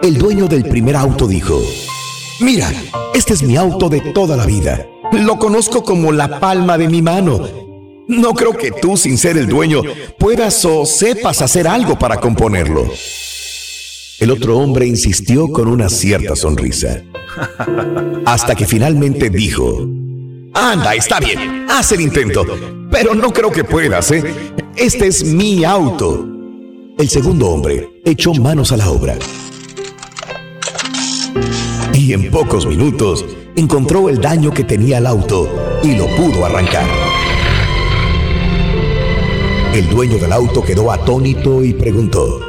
El 0.00 0.16
dueño 0.16 0.46
del 0.46 0.64
primer 0.64 0.94
auto 0.94 1.26
dijo, 1.26 1.60
Mira, 2.38 2.70
este 3.14 3.34
es 3.34 3.42
mi 3.42 3.56
auto 3.56 3.88
de 3.88 4.00
toda 4.00 4.36
la 4.36 4.46
vida. 4.46 4.86
Lo 5.10 5.40
conozco 5.40 5.82
como 5.82 6.12
la 6.12 6.38
palma 6.38 6.78
de 6.78 6.88
mi 6.88 7.02
mano. 7.02 7.67
No 8.08 8.32
creo 8.32 8.54
que 8.54 8.72
tú, 8.72 8.96
sin 8.96 9.18
ser 9.18 9.36
el 9.36 9.46
dueño, 9.46 9.82
puedas 10.18 10.64
o 10.64 10.86
sepas 10.86 11.42
hacer 11.42 11.68
algo 11.68 11.98
para 11.98 12.16
componerlo. 12.16 12.90
El 14.18 14.30
otro 14.30 14.56
hombre 14.56 14.86
insistió 14.86 15.48
con 15.48 15.68
una 15.68 15.90
cierta 15.90 16.34
sonrisa, 16.34 17.02
hasta 18.24 18.54
que 18.54 18.66
finalmente 18.66 19.28
dijo, 19.28 19.86
Anda, 20.54 20.94
está 20.94 21.20
bien, 21.20 21.66
haz 21.68 21.92
el 21.92 22.00
intento, 22.00 22.46
pero 22.90 23.14
no 23.14 23.30
creo 23.30 23.52
que 23.52 23.62
puedas, 23.62 24.10
¿eh? 24.10 24.24
Este 24.74 25.06
es 25.06 25.22
mi 25.22 25.64
auto. 25.64 26.26
El 26.98 27.10
segundo 27.10 27.48
hombre 27.50 28.00
echó 28.06 28.32
manos 28.32 28.72
a 28.72 28.78
la 28.78 28.90
obra. 28.90 29.18
Y 31.92 32.14
en 32.14 32.30
pocos 32.30 32.64
minutos 32.64 33.26
encontró 33.54 34.08
el 34.08 34.18
daño 34.18 34.50
que 34.52 34.64
tenía 34.64 34.96
el 34.96 35.06
auto 35.06 35.78
y 35.82 35.94
lo 35.94 36.06
pudo 36.16 36.46
arrancar. 36.46 37.07
El 39.74 39.88
dueño 39.90 40.18
del 40.18 40.32
auto 40.32 40.64
quedó 40.64 40.90
atónito 40.90 41.62
y 41.62 41.74
preguntó, 41.74 42.40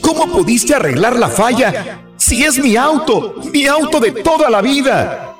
¿Cómo 0.00 0.26
pudiste 0.32 0.74
arreglar 0.74 1.16
la 1.16 1.28
falla 1.28 2.02
si 2.16 2.44
es 2.44 2.58
mi 2.58 2.76
auto, 2.76 3.34
mi 3.52 3.66
auto 3.66 4.00
de 4.00 4.12
toda 4.12 4.48
la 4.48 4.62
vida? 4.62 5.34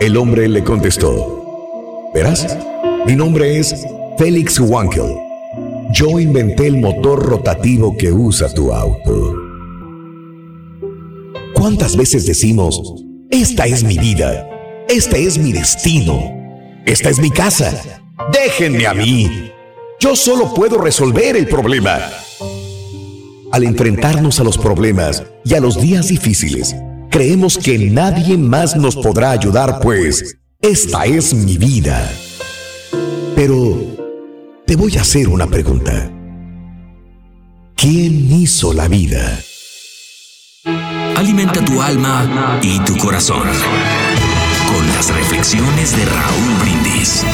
El 0.00 0.16
hombre 0.16 0.48
le 0.48 0.64
contestó, 0.64 2.10
Verás, 2.14 2.56
mi 3.06 3.14
nombre 3.14 3.58
es 3.58 3.74
Félix 4.18 4.58
Wankel. 4.58 5.16
Yo 5.92 6.18
inventé 6.18 6.66
el 6.66 6.80
motor 6.80 7.24
rotativo 7.24 7.96
que 7.96 8.10
usa 8.10 8.52
tu 8.52 8.72
auto. 8.72 9.34
¿Cuántas 11.54 11.96
veces 11.96 12.26
decimos, 12.26 12.80
esta 13.30 13.66
es 13.66 13.84
mi 13.84 13.98
vida, 13.98 14.48
este 14.88 15.24
es 15.26 15.38
mi 15.38 15.52
destino, 15.52 16.32
esta 16.86 17.10
es 17.10 17.18
mi 17.18 17.30
casa, 17.30 18.02
déjenme 18.32 18.86
a 18.86 18.94
mí, 18.94 19.52
yo 20.00 20.16
solo 20.16 20.54
puedo 20.54 20.78
resolver 20.78 21.36
el 21.36 21.46
problema? 21.46 21.98
Al 23.52 23.64
enfrentarnos 23.64 24.40
a 24.40 24.44
los 24.44 24.58
problemas 24.58 25.24
y 25.44 25.54
a 25.54 25.60
los 25.60 25.80
días 25.80 26.08
difíciles, 26.08 26.74
creemos 27.10 27.58
que 27.58 27.78
nadie 27.78 28.36
más 28.36 28.76
nos 28.76 28.96
podrá 28.96 29.30
ayudar, 29.30 29.80
pues 29.80 30.36
esta 30.60 31.06
es 31.06 31.32
mi 31.32 31.56
vida. 31.56 32.10
Pero 33.34 33.78
te 34.66 34.76
voy 34.76 34.96
a 34.96 35.02
hacer 35.02 35.28
una 35.28 35.46
pregunta. 35.46 36.10
¿Quién 37.76 38.32
hizo 38.32 38.72
la 38.72 38.88
vida? 38.88 39.38
Alimenta 41.16 41.64
tu 41.64 41.80
alma 41.80 42.58
y 42.62 42.78
tu 42.80 42.96
corazón 42.96 43.46
con 44.72 44.86
las 44.88 45.14
reflexiones 45.14 45.96
de 45.96 46.04
Raúl 46.04 46.54
Brindis. 46.60 47.24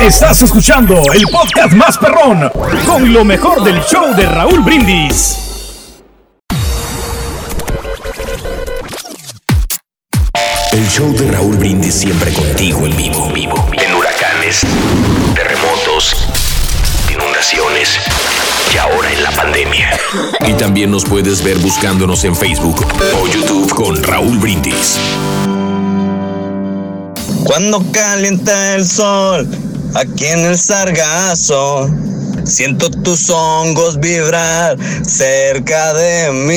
Estás 0.00 0.42
escuchando 0.42 0.94
el 1.12 1.22
podcast 1.30 1.74
más 1.74 1.98
perrón 1.98 2.50
con 2.86 3.12
lo 3.12 3.24
mejor 3.24 3.62
del 3.64 3.80
show 3.82 4.14
de 4.14 4.26
Raúl 4.26 4.60
Brindis. 4.60 5.38
El 10.72 10.88
show 10.88 11.12
de 11.12 11.30
Raúl 11.32 11.56
Brindis 11.56 11.94
siempre 11.94 12.32
contigo 12.32 12.86
en 12.86 12.96
vivo, 12.96 13.28
vivo. 13.32 13.68
En 13.72 13.94
huracanes, 13.94 14.60
terremotos, 15.34 16.14
inundaciones 17.12 17.98
y 18.72 18.78
ahora 18.78 19.12
en 19.12 19.22
la 19.24 19.30
pandemia. 19.32 19.98
Y 20.46 20.52
también 20.54 20.90
nos 20.90 21.04
puedes 21.04 21.42
ver 21.42 21.58
buscándonos 21.58 22.24
en 22.24 22.36
Facebook 22.36 22.86
o 23.20 23.26
YouTube 23.26 23.74
con 23.74 24.02
Raúl 24.02 24.38
Brindis. 24.38 24.98
Cuando 27.44 27.84
calienta 27.92 28.74
el 28.74 28.86
sol, 28.86 29.48
aquí 29.94 30.26
en 30.26 30.40
el 30.40 30.58
sargazo, 30.58 31.88
siento 32.44 32.90
tus 32.90 33.30
hongos 33.30 33.98
vibrar 34.00 34.76
cerca 35.04 35.94
de 35.94 36.32
mí. 36.32 36.56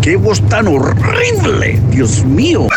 ¡Qué 0.00 0.16
voz 0.16 0.40
tan 0.48 0.66
horrible! 0.68 1.80
¡Dios 1.90 2.24
mío! 2.24 2.68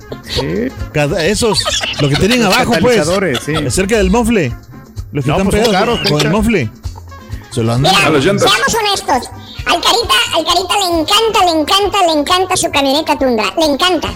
Cata- 0.92 1.26
esos, 1.26 1.60
los 2.02 2.10
que 2.10 2.16
tienen 2.18 2.44
abajo, 2.44 2.72
pues. 2.80 2.98
Catalizadores, 2.98 3.40
sí. 3.46 3.54
Cerca 3.70 3.98
del 3.98 4.12
mofle. 4.12 4.54
Los 5.12 5.24
que 5.24 5.32
No, 5.32 5.38
están 5.38 5.50
pues 5.50 5.68
pegados 5.68 6.00
caros, 6.00 6.10
con 6.12 6.22
el 6.22 6.30
mofle. 6.32 6.70
Se 7.52 7.64
lo 7.64 7.74
andan. 7.74 7.94
Mira, 8.12 8.22
seamos 8.22 8.44
honestos. 8.44 9.30
Al 9.66 9.82
Carita, 9.82 10.16
al 10.36 10.46
Carita 10.46 10.76
le 10.78 11.00
encanta, 11.00 11.46
le 11.46 11.52
encanta, 11.60 12.06
le 12.06 12.12
encanta 12.20 12.58
su 12.58 12.72
camioneta 12.72 13.18
Tundra. 13.18 13.52
Le 13.58 13.66
encanta. 13.66 14.10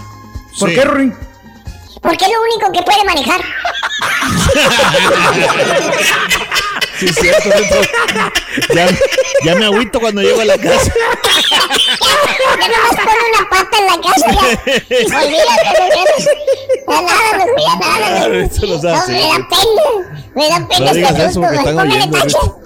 ¿Por 0.59 0.69
qué, 0.73 0.83
Ruin? 0.85 1.15
Porque 2.01 2.25
es 2.25 2.31
lo 2.31 2.41
único 2.41 2.71
que 2.71 2.83
puede 2.83 3.03
manejar. 3.05 3.41
Sí, 6.99 7.05
es 7.05 7.15
cierto, 7.15 7.49
ya, 8.73 8.87
ya 9.45 9.55
me 9.55 9.65
agüito 9.65 9.99
cuando 10.01 10.21
llego 10.21 10.41
a 10.41 10.45
la 10.45 10.57
casa. 10.57 10.91
Ya 12.59 12.67
nomás 12.67 12.95
pone 12.95 13.23
una 13.33 13.49
pata 13.49 13.77
en 13.77 13.85
la 13.85 13.97
casa 14.01 14.31
ya. 14.31 14.41
Olvídate, 15.17 15.69
no 15.79 15.85
ya 16.93 17.01
nada, 17.01 17.29
no 17.37 17.45
nada. 17.79 18.07
Ah, 18.15 18.27
lo 18.27 18.75
No, 18.75 19.07
me 19.07 19.21
da 19.21 19.37
pena. 19.49 19.85
Me 20.35 20.49
da 20.49 20.57
pena 20.67 20.79
No 20.79 20.85
este 20.85 20.93
digas 20.97 21.19
eso 21.19 21.41
porque 21.41 21.55
están 21.57 21.75
Póngale 21.75 21.95
oyendo. 21.95 22.59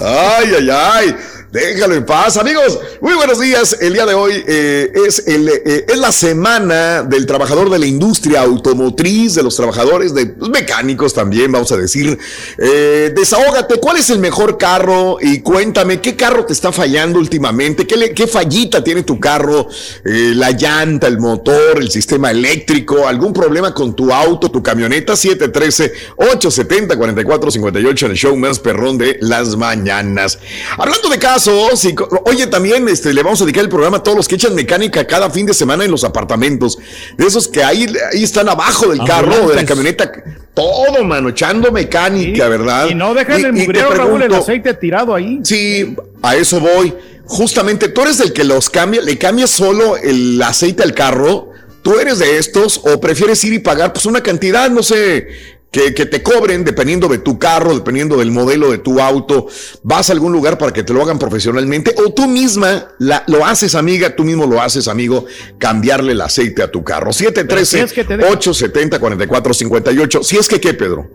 Ay, 0.00 0.54
ay, 0.58 0.70
ay. 0.70 1.16
Déjalo 1.50 1.94
en 1.94 2.04
paz, 2.04 2.36
amigos. 2.36 2.78
Muy 3.00 3.14
buenos 3.14 3.40
días. 3.40 3.78
El 3.80 3.94
día 3.94 4.04
de 4.04 4.12
hoy 4.12 4.44
eh, 4.46 4.92
es, 5.06 5.26
el, 5.26 5.48
eh, 5.48 5.86
es 5.88 5.96
la 5.96 6.12
semana 6.12 7.02
del 7.02 7.24
trabajador 7.24 7.70
de 7.70 7.78
la 7.78 7.86
industria 7.86 8.42
automotriz, 8.42 9.34
de 9.34 9.42
los 9.42 9.56
trabajadores, 9.56 10.12
de 10.12 10.34
los 10.38 10.50
mecánicos 10.50 11.14
también, 11.14 11.50
vamos 11.50 11.72
a 11.72 11.78
decir. 11.78 12.18
Eh, 12.58 13.14
desahógate, 13.16 13.80
¿cuál 13.80 13.96
es 13.96 14.10
el 14.10 14.18
mejor 14.18 14.58
carro? 14.58 15.16
Y 15.22 15.40
cuéntame, 15.40 16.02
¿qué 16.02 16.16
carro 16.16 16.44
te 16.44 16.52
está 16.52 16.70
fallando 16.70 17.18
últimamente? 17.18 17.86
¿Qué, 17.86 18.26
fallita 18.26 18.84
tiene 18.84 19.02
tu 19.02 19.18
carro? 19.18 19.68
La 20.04 20.50
llanta, 20.50 21.06
el 21.06 21.18
motor, 21.18 21.78
el 21.78 21.90
sistema 21.90 22.30
eléctrico, 22.30 23.08
algún 23.08 23.32
problema 23.32 23.72
con 23.72 23.96
tu 23.96 24.12
auto, 24.12 24.50
tu 24.50 24.62
camioneta, 24.62 25.14
713-870-4458 25.14 28.02
en 28.02 28.10
el 28.10 28.16
show 28.18 28.36
más 28.36 28.58
perrón 28.58 28.98
de 28.98 29.16
las 29.22 29.56
mañanas. 29.56 30.38
Hablando 30.76 31.08
de 31.08 31.18
y 31.46 31.94
oye, 32.24 32.46
también 32.46 32.88
este, 32.88 33.12
le 33.12 33.22
vamos 33.22 33.40
a 33.40 33.44
dedicar 33.44 33.64
el 33.64 33.70
programa 33.70 33.98
a 33.98 34.02
todos 34.02 34.16
los 34.16 34.28
que 34.28 34.34
echan 34.34 34.54
mecánica 34.54 35.06
cada 35.06 35.30
fin 35.30 35.46
de 35.46 35.54
semana 35.54 35.84
en 35.84 35.90
los 35.90 36.04
apartamentos. 36.04 36.78
De 37.16 37.26
esos 37.26 37.48
que 37.48 37.62
ahí, 37.62 37.86
ahí 38.12 38.22
están 38.22 38.48
abajo 38.48 38.88
del 38.88 39.04
carro 39.04 39.48
de 39.48 39.56
la 39.56 39.64
camioneta. 39.64 40.10
Todo, 40.54 41.04
mano, 41.04 41.28
echando 41.28 41.70
mecánica, 41.70 42.48
¿verdad? 42.48 42.88
Y 42.90 42.94
no 42.94 43.14
dejan 43.14 43.44
el 43.44 43.52
mugreo, 43.52 43.90
Raúl, 43.90 44.22
el 44.22 44.34
aceite 44.34 44.74
tirado 44.74 45.14
ahí. 45.14 45.40
Sí, 45.44 45.96
a 46.22 46.36
eso 46.36 46.60
voy. 46.60 46.94
Justamente, 47.26 47.88
tú 47.88 48.02
eres 48.02 48.18
el 48.20 48.32
que 48.32 48.42
los 48.42 48.70
cambia, 48.70 49.02
le 49.02 49.18
cambias 49.18 49.50
solo 49.50 49.96
el 49.96 50.40
aceite 50.42 50.82
al 50.82 50.94
carro. 50.94 51.52
¿Tú 51.82 51.98
eres 51.98 52.18
de 52.18 52.38
estos 52.38 52.80
o 52.84 53.00
prefieres 53.00 53.42
ir 53.44 53.52
y 53.52 53.58
pagar 53.60 53.92
pues 53.92 54.04
una 54.04 54.22
cantidad, 54.22 54.68
no 54.68 54.82
sé, 54.82 55.28
que, 55.70 55.92
que 55.92 56.06
te 56.06 56.22
cobren 56.22 56.64
dependiendo 56.64 57.08
de 57.08 57.18
tu 57.18 57.38
carro, 57.38 57.74
dependiendo 57.74 58.16
del 58.16 58.30
modelo 58.30 58.70
de 58.70 58.78
tu 58.78 59.00
auto? 59.00 59.48
¿Vas 59.82 60.08
a 60.08 60.12
algún 60.14 60.32
lugar 60.32 60.56
para 60.56 60.72
que 60.72 60.82
te 60.82 60.92
lo 60.94 61.02
hagan 61.02 61.18
profesionalmente? 61.18 61.94
¿O 62.04 62.12
tú 62.12 62.26
misma 62.26 62.88
la- 62.98 63.22
lo 63.26 63.44
haces, 63.44 63.74
amiga, 63.74 64.16
tú 64.16 64.24
mismo 64.24 64.46
lo 64.46 64.62
haces, 64.62 64.88
amigo, 64.88 65.26
cambiarle 65.58 66.12
el 66.12 66.20
aceite 66.22 66.62
a 66.62 66.70
tu 66.70 66.82
carro? 66.84 67.12
si 67.12 67.26
es 67.26 67.32
que 67.32 67.44
te 67.44 68.16
deja- 68.16 68.30
713-870-4458. 68.38 70.22
Si 70.22 70.36
es 70.36 70.48
que, 70.48 70.60
¿qué, 70.60 70.74
Pedro? 70.74 71.10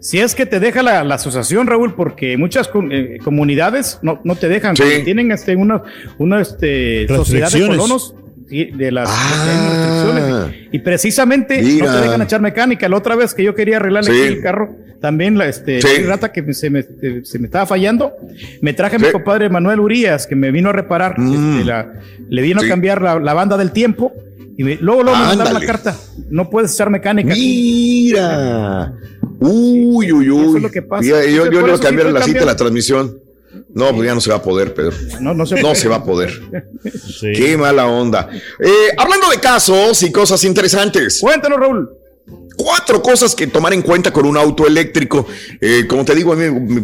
Si 0.00 0.20
es 0.20 0.34
que 0.36 0.46
te 0.46 0.60
deja 0.60 0.82
la, 0.82 1.02
la 1.02 1.16
asociación, 1.16 1.66
Raúl, 1.66 1.94
porque 1.96 2.36
muchas 2.36 2.68
com- 2.68 2.90
eh, 2.92 3.18
comunidades 3.24 3.98
no, 4.02 4.20
no 4.22 4.36
te 4.36 4.48
dejan, 4.48 4.76
Sí. 4.76 4.84
tienen 5.04 5.32
este, 5.32 5.56
una, 5.56 5.82
una 6.18 6.40
este, 6.40 7.08
sociedad 7.08 7.50
de 7.50 7.58
Restricciones. 7.58 7.76
colonos 7.78 8.14
sí, 8.16 8.27
de 8.48 8.90
las 8.92 9.08
Ah. 9.10 10.48
Y 10.72 10.78
precisamente 10.80 11.62
Mira. 11.62 11.86
no 11.86 11.92
te 11.96 12.00
dejan 12.02 12.22
echar 12.22 12.40
mecánica. 12.40 12.88
La 12.88 12.96
otra 12.96 13.16
vez 13.16 13.34
que 13.34 13.42
yo 13.44 13.54
quería 13.54 13.76
arreglarle 13.76 14.10
Sí. 14.12 14.20
el 14.20 14.40
carro, 14.42 14.74
también 15.00 15.36
la 15.38 15.48
este, 15.48 15.80
Sí. 15.82 16.02
rata 16.04 16.32
que 16.32 16.52
se 16.54 16.70
me, 16.70 16.80
eh, 16.80 17.20
se 17.24 17.38
me 17.38 17.46
estaba 17.46 17.66
fallando, 17.66 18.12
me 18.62 18.72
traje 18.72 18.96
a 18.96 18.98
Sí. 18.98 19.04
mi 19.06 19.12
compadre 19.12 19.48
Manuel 19.48 19.80
Urias, 19.80 20.26
que 20.26 20.34
me 20.34 20.50
vino 20.50 20.70
a 20.70 20.72
reparar, 20.72 21.14
este, 21.18 21.64
la- 21.64 21.92
le 22.28 22.42
vino 22.42 22.60
a 22.60 22.66
cambiar 22.66 23.00
la, 23.02 23.18
la 23.18 23.34
banda 23.34 23.56
del 23.56 23.70
tiempo. 23.72 24.12
Y 24.56 24.64
me- 24.64 24.76
luego, 24.80 25.04
luego 25.04 25.18
me 25.18 25.26
mandaron 25.26 25.54
la 25.54 25.60
carta. 25.64 25.94
No 26.30 26.50
puedes 26.50 26.74
echar 26.74 26.90
mecánica. 26.90 27.32
aquí. 27.32 28.06
Mira. 28.12 28.92
Uy, 29.40 30.10
uy, 30.12 30.30
uy. 30.30 30.46
Eso 30.48 30.56
es 30.56 30.62
lo 30.62 30.70
que 30.70 30.82
pasa. 30.82 31.02
Mira, 31.02 31.18
yo 31.20 31.44
Entonces, 31.44 31.52
yo 31.54 31.66
le 31.66 31.72
eso 31.74 31.82
cambiaron 31.82 32.12
la 32.14 32.22
cita 32.22 32.40
de 32.40 32.46
la 32.46 32.56
transmisión. 32.56 33.18
No, 33.74 33.94
pues 33.94 34.06
ya 34.06 34.14
no 34.14 34.20
se 34.20 34.30
va 34.30 34.36
a 34.36 34.42
poder, 34.42 34.74
Pedro. 34.74 34.94
No, 35.20 35.34
no 35.34 35.46
se 35.46 35.60
No 35.62 35.74
se 35.74 35.88
va 35.88 35.96
a 35.96 36.04
poder. 36.04 36.30
Qué 37.20 37.56
mala 37.56 37.86
onda. 37.86 38.28
Eh, 38.60 38.70
hablando 38.96 39.30
de 39.30 39.38
casos 39.38 40.02
y 40.02 40.12
cosas 40.12 40.44
interesantes. 40.44 41.20
Cuéntanos, 41.20 41.58
Raúl. 41.58 41.97
Cuatro 42.58 43.00
cosas 43.00 43.36
que 43.36 43.46
tomar 43.46 43.72
en 43.72 43.82
cuenta 43.82 44.12
con 44.12 44.26
un 44.26 44.36
auto 44.36 44.66
eléctrico. 44.66 45.24
Eh, 45.60 45.84
como 45.88 46.04
te 46.04 46.12
digo, 46.12 46.36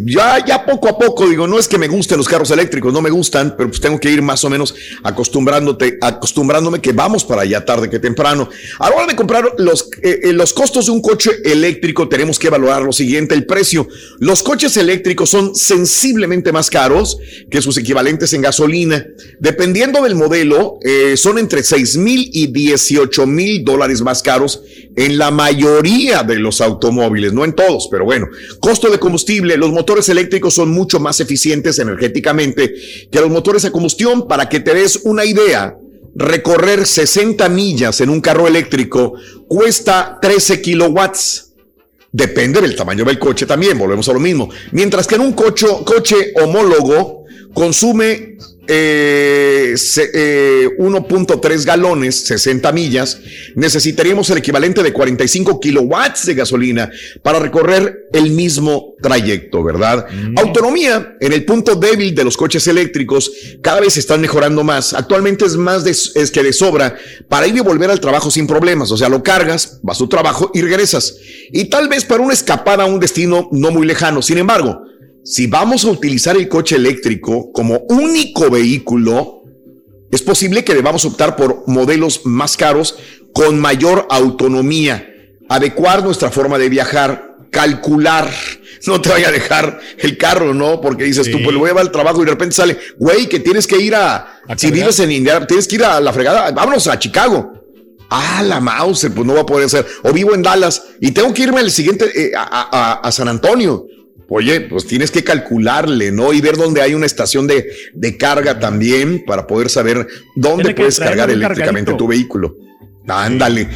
ya, 0.04 0.44
ya 0.46 0.64
poco 0.64 0.88
a 0.88 0.96
poco, 0.96 1.28
digo, 1.28 1.48
no 1.48 1.58
es 1.58 1.66
que 1.66 1.78
me 1.78 1.88
gusten 1.88 2.16
los 2.16 2.28
carros 2.28 2.52
eléctricos, 2.52 2.92
no 2.92 3.02
me 3.02 3.10
gustan, 3.10 3.56
pero 3.56 3.68
pues 3.68 3.80
tengo 3.80 3.98
que 3.98 4.08
ir 4.08 4.22
más 4.22 4.44
o 4.44 4.50
menos 4.50 4.72
acostumbrándote, 5.02 5.98
acostumbrándome 6.00 6.80
que 6.80 6.92
vamos 6.92 7.24
para 7.24 7.42
allá 7.42 7.64
tarde 7.64 7.90
que 7.90 7.98
temprano. 7.98 8.48
A 8.78 8.88
la 8.88 8.96
hora 8.96 9.06
de 9.08 9.16
comprar 9.16 9.52
los, 9.58 9.90
eh, 10.00 10.20
eh, 10.22 10.32
los 10.32 10.52
costos 10.52 10.86
de 10.86 10.92
un 10.92 11.02
coche 11.02 11.32
eléctrico, 11.44 12.08
tenemos 12.08 12.38
que 12.38 12.46
evaluar 12.46 12.82
lo 12.82 12.92
siguiente, 12.92 13.34
el 13.34 13.44
precio. 13.44 13.88
Los 14.20 14.44
coches 14.44 14.76
eléctricos 14.76 15.28
son 15.28 15.56
sensiblemente 15.56 16.52
más 16.52 16.70
caros 16.70 17.18
que 17.50 17.60
sus 17.60 17.76
equivalentes 17.78 18.32
en 18.32 18.42
gasolina. 18.42 19.04
Dependiendo 19.40 20.02
del 20.02 20.14
modelo, 20.14 20.78
son 21.16 21.38
entre 21.38 21.64
6 21.64 21.96
mil 21.96 22.30
y 22.32 22.46
18 22.46 23.26
mil 23.26 23.64
dólares 23.64 24.02
más 24.02 24.22
caros 24.22 24.62
en 24.96 25.18
la 25.18 25.30
mayoría 25.34 26.22
de 26.22 26.38
los 26.38 26.60
automóviles, 26.60 27.32
no 27.32 27.44
en 27.44 27.52
todos, 27.52 27.88
pero 27.90 28.04
bueno. 28.04 28.28
Costo 28.60 28.90
de 28.90 28.98
combustible, 28.98 29.56
los 29.56 29.72
motores 29.72 30.08
eléctricos 30.08 30.54
son 30.54 30.70
mucho 30.70 31.00
más 31.00 31.20
eficientes 31.20 31.78
energéticamente 31.78 32.74
que 33.10 33.20
los 33.20 33.30
motores 33.30 33.64
a 33.64 33.72
combustión. 33.72 34.26
Para 34.26 34.48
que 34.48 34.60
te 34.60 34.74
des 34.74 35.00
una 35.04 35.24
idea, 35.24 35.76
recorrer 36.14 36.86
60 36.86 37.48
millas 37.48 38.00
en 38.00 38.10
un 38.10 38.20
carro 38.20 38.46
eléctrico 38.46 39.14
cuesta 39.48 40.18
13 40.20 40.62
kilowatts. 40.62 41.52
Depende 42.12 42.60
del 42.60 42.76
tamaño 42.76 43.04
del 43.04 43.18
coche 43.18 43.44
también, 43.44 43.76
volvemos 43.76 44.08
a 44.08 44.12
lo 44.12 44.20
mismo. 44.20 44.48
Mientras 44.70 45.06
que 45.06 45.16
en 45.16 45.22
un 45.22 45.32
coche, 45.32 45.66
coche 45.84 46.32
homólogo 46.40 47.23
consume 47.54 48.36
eh, 48.66 49.74
eh, 50.14 50.68
1.3 50.78 51.64
galones, 51.64 52.26
60 52.26 52.72
millas, 52.72 53.20
necesitaríamos 53.54 54.30
el 54.30 54.38
equivalente 54.38 54.82
de 54.82 54.92
45 54.92 55.60
kilowatts 55.60 56.26
de 56.26 56.34
gasolina 56.34 56.90
para 57.22 57.38
recorrer 57.38 58.08
el 58.12 58.30
mismo 58.30 58.94
trayecto, 59.02 59.62
¿verdad? 59.62 60.06
Autonomía, 60.36 61.16
en 61.20 61.32
el 61.32 61.44
punto 61.44 61.74
débil 61.74 62.14
de 62.14 62.24
los 62.24 62.36
coches 62.36 62.66
eléctricos, 62.66 63.30
cada 63.60 63.80
vez 63.80 63.98
están 63.98 64.20
mejorando 64.20 64.64
más. 64.64 64.94
Actualmente 64.94 65.44
es 65.44 65.56
más 65.56 65.84
de, 65.84 65.90
es 65.90 66.30
que 66.30 66.42
de 66.42 66.52
sobra 66.52 66.96
para 67.28 67.46
ir 67.46 67.56
y 67.56 67.60
volver 67.60 67.90
al 67.90 68.00
trabajo 68.00 68.30
sin 68.30 68.46
problemas. 68.46 68.90
O 68.90 68.96
sea, 68.96 69.08
lo 69.08 69.22
cargas, 69.22 69.80
vas 69.82 69.98
a 69.98 69.98
tu 69.98 70.08
trabajo 70.08 70.50
y 70.54 70.62
regresas. 70.62 71.16
Y 71.52 71.66
tal 71.66 71.88
vez 71.88 72.04
para 72.04 72.22
una 72.22 72.32
escapada 72.32 72.84
a 72.84 72.86
un 72.86 72.98
destino 72.98 73.48
no 73.52 73.70
muy 73.70 73.86
lejano. 73.86 74.22
Sin 74.22 74.38
embargo, 74.38 74.80
si 75.24 75.46
vamos 75.46 75.84
a 75.84 75.88
utilizar 75.90 76.36
el 76.36 76.48
coche 76.48 76.76
eléctrico 76.76 77.50
como 77.52 77.78
único 77.88 78.50
vehículo, 78.50 79.42
es 80.10 80.22
posible 80.22 80.64
que 80.64 80.74
debamos 80.74 81.04
optar 81.04 81.34
por 81.36 81.64
modelos 81.66 82.20
más 82.24 82.56
caros 82.56 82.96
con 83.32 83.58
mayor 83.58 84.06
autonomía, 84.10 85.08
adecuar 85.48 86.04
nuestra 86.04 86.30
forma 86.30 86.58
de 86.58 86.68
viajar, 86.68 87.36
calcular. 87.50 88.30
No 88.86 89.00
te 89.00 89.08
vaya 89.08 89.28
a 89.28 89.32
dejar 89.32 89.80
el 89.96 90.18
carro, 90.18 90.52
¿no? 90.52 90.78
Porque 90.78 91.04
dices 91.04 91.30
tú, 91.30 91.38
pues 91.42 91.56
voy 91.56 91.64
a 91.64 91.68
llevar 91.70 91.86
al 91.86 91.90
trabajo 91.90 92.20
y 92.20 92.26
de 92.26 92.32
repente 92.32 92.54
sale, 92.54 92.76
güey, 92.98 93.30
que 93.30 93.40
tienes 93.40 93.66
que 93.66 93.78
ir 93.80 93.94
a, 93.94 94.40
si 94.58 94.66
vives 94.74 94.98
en 95.00 95.10
Indiana, 95.10 95.46
tienes 95.46 95.66
que 95.66 95.76
ir 95.76 95.84
a 95.84 95.98
la 96.02 96.12
fregada, 96.12 96.50
vámonos 96.50 96.86
a 96.88 96.98
Chicago. 96.98 97.50
Ah, 98.10 98.42
la 98.44 98.60
mouse, 98.60 99.06
pues 99.14 99.26
no 99.26 99.32
va 99.32 99.40
a 99.40 99.46
poder 99.46 99.70
ser. 99.70 99.86
O 100.02 100.12
vivo 100.12 100.34
en 100.34 100.42
Dallas 100.42 100.82
y 101.00 101.12
tengo 101.12 101.32
que 101.32 101.44
irme 101.44 101.60
al 101.60 101.70
siguiente, 101.70 102.10
eh, 102.14 102.32
a, 102.36 102.42
a- 102.42 102.92
a 103.08 103.10
San 103.12 103.26
Antonio. 103.26 103.86
Oye, 104.28 104.62
pues 104.62 104.86
tienes 104.86 105.10
que 105.10 105.22
calcularle, 105.22 106.10
¿no? 106.10 106.32
Y 106.32 106.40
ver 106.40 106.56
dónde 106.56 106.80
hay 106.80 106.94
una 106.94 107.06
estación 107.06 107.46
de, 107.46 107.66
de 107.92 108.16
carga 108.16 108.58
también 108.58 109.24
para 109.26 109.46
poder 109.46 109.68
saber 109.68 110.06
dónde 110.34 110.64
Tiene 110.64 110.76
puedes 110.76 110.98
cargar 110.98 111.30
eléctricamente 111.30 111.92
cargadito. 111.92 111.96
tu 111.96 112.08
vehículo. 112.08 112.56
Ándale. 113.06 113.68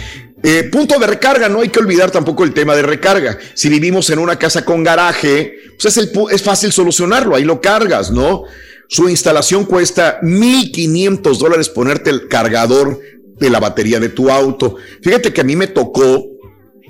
Eh, 0.43 0.65
punto 0.71 0.99
de 0.99 1.07
recarga, 1.07 1.49
no 1.49 1.61
hay 1.61 1.69
que 1.69 1.81
olvidar 1.81 2.11
tampoco 2.11 2.45
el 2.45 2.55
tema 2.55 2.77
de 2.77 2.83
recarga. 2.83 3.39
Si 3.55 3.69
vivimos 3.69 4.09
en 4.11 4.21
una 4.21 4.39
casa 4.39 4.65
con 4.65 4.85
garaje, 4.85 5.55
pues 5.81 5.97
es, 5.97 5.97
el 5.97 6.13
es 6.31 6.43
fácil 6.43 6.73
solucionarlo, 6.73 7.35
ahí 7.35 7.45
lo 7.45 7.61
cargas, 7.61 8.11
¿no? 8.11 8.45
Su 8.89 9.09
instalación 9.09 9.65
cuesta 9.65 10.21
1.500 10.23 11.39
dólares 11.39 11.69
ponerte 11.69 12.11
el 12.11 12.29
cargador 12.29 13.01
de 13.39 13.51
la 13.51 13.61
batería 13.61 14.01
de 14.01 14.09
tu 14.09 14.31
auto. 14.31 14.77
Fíjate 15.03 15.33
que 15.33 15.41
a 15.41 15.45
mí 15.45 15.57
me 15.57 15.67
tocó 15.67 16.25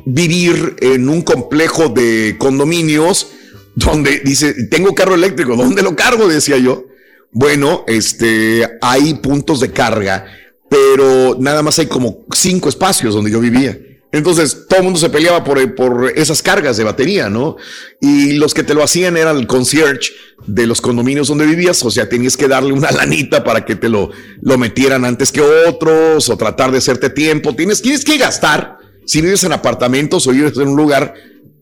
vivir 0.04 0.76
en 0.80 1.08
un 1.08 1.22
complejo 1.22 1.88
de 1.88 2.36
condominios 2.38 3.28
donde 3.74 4.20
dice, 4.24 4.54
tengo 4.68 4.94
carro 4.94 5.14
eléctrico, 5.14 5.56
¿dónde 5.56 5.82
lo 5.82 5.94
cargo? 5.94 6.28
Decía 6.28 6.58
yo. 6.58 6.86
Bueno, 7.30 7.84
este, 7.86 8.66
hay 8.80 9.14
puntos 9.14 9.60
de 9.60 9.70
carga, 9.70 10.26
pero 10.68 11.36
nada 11.38 11.62
más 11.62 11.78
hay 11.78 11.86
como 11.86 12.24
cinco 12.34 12.68
espacios 12.68 13.14
donde 13.14 13.30
yo 13.30 13.40
vivía. 13.40 13.78
Entonces 14.10 14.64
todo 14.66 14.78
el 14.78 14.84
mundo 14.84 14.98
se 14.98 15.10
peleaba 15.10 15.44
por, 15.44 15.74
por 15.74 16.10
esas 16.16 16.42
cargas 16.42 16.78
de 16.78 16.84
batería, 16.84 17.28
¿no? 17.28 17.56
Y 18.00 18.32
los 18.32 18.54
que 18.54 18.62
te 18.62 18.72
lo 18.72 18.82
hacían 18.82 19.18
eran 19.18 19.36
el 19.36 19.46
concierge 19.46 20.12
de 20.46 20.66
los 20.66 20.80
condominios 20.80 21.28
donde 21.28 21.44
vivías, 21.44 21.84
o 21.84 21.90
sea, 21.90 22.08
tenías 22.08 22.36
que 22.36 22.48
darle 22.48 22.72
una 22.72 22.90
lanita 22.90 23.44
para 23.44 23.66
que 23.66 23.76
te 23.76 23.90
lo, 23.90 24.10
lo 24.40 24.56
metieran 24.56 25.04
antes 25.04 25.30
que 25.30 25.42
otros, 25.42 26.30
o 26.30 26.36
tratar 26.38 26.72
de 26.72 26.78
hacerte 26.78 27.10
tiempo. 27.10 27.54
Tienes, 27.54 27.82
tienes 27.82 28.04
que 28.04 28.16
gastar 28.16 28.78
si 29.04 29.20
vives 29.20 29.44
en 29.44 29.52
apartamentos 29.52 30.26
o 30.26 30.30
vives 30.30 30.56
en 30.56 30.68
un 30.68 30.76
lugar, 30.76 31.14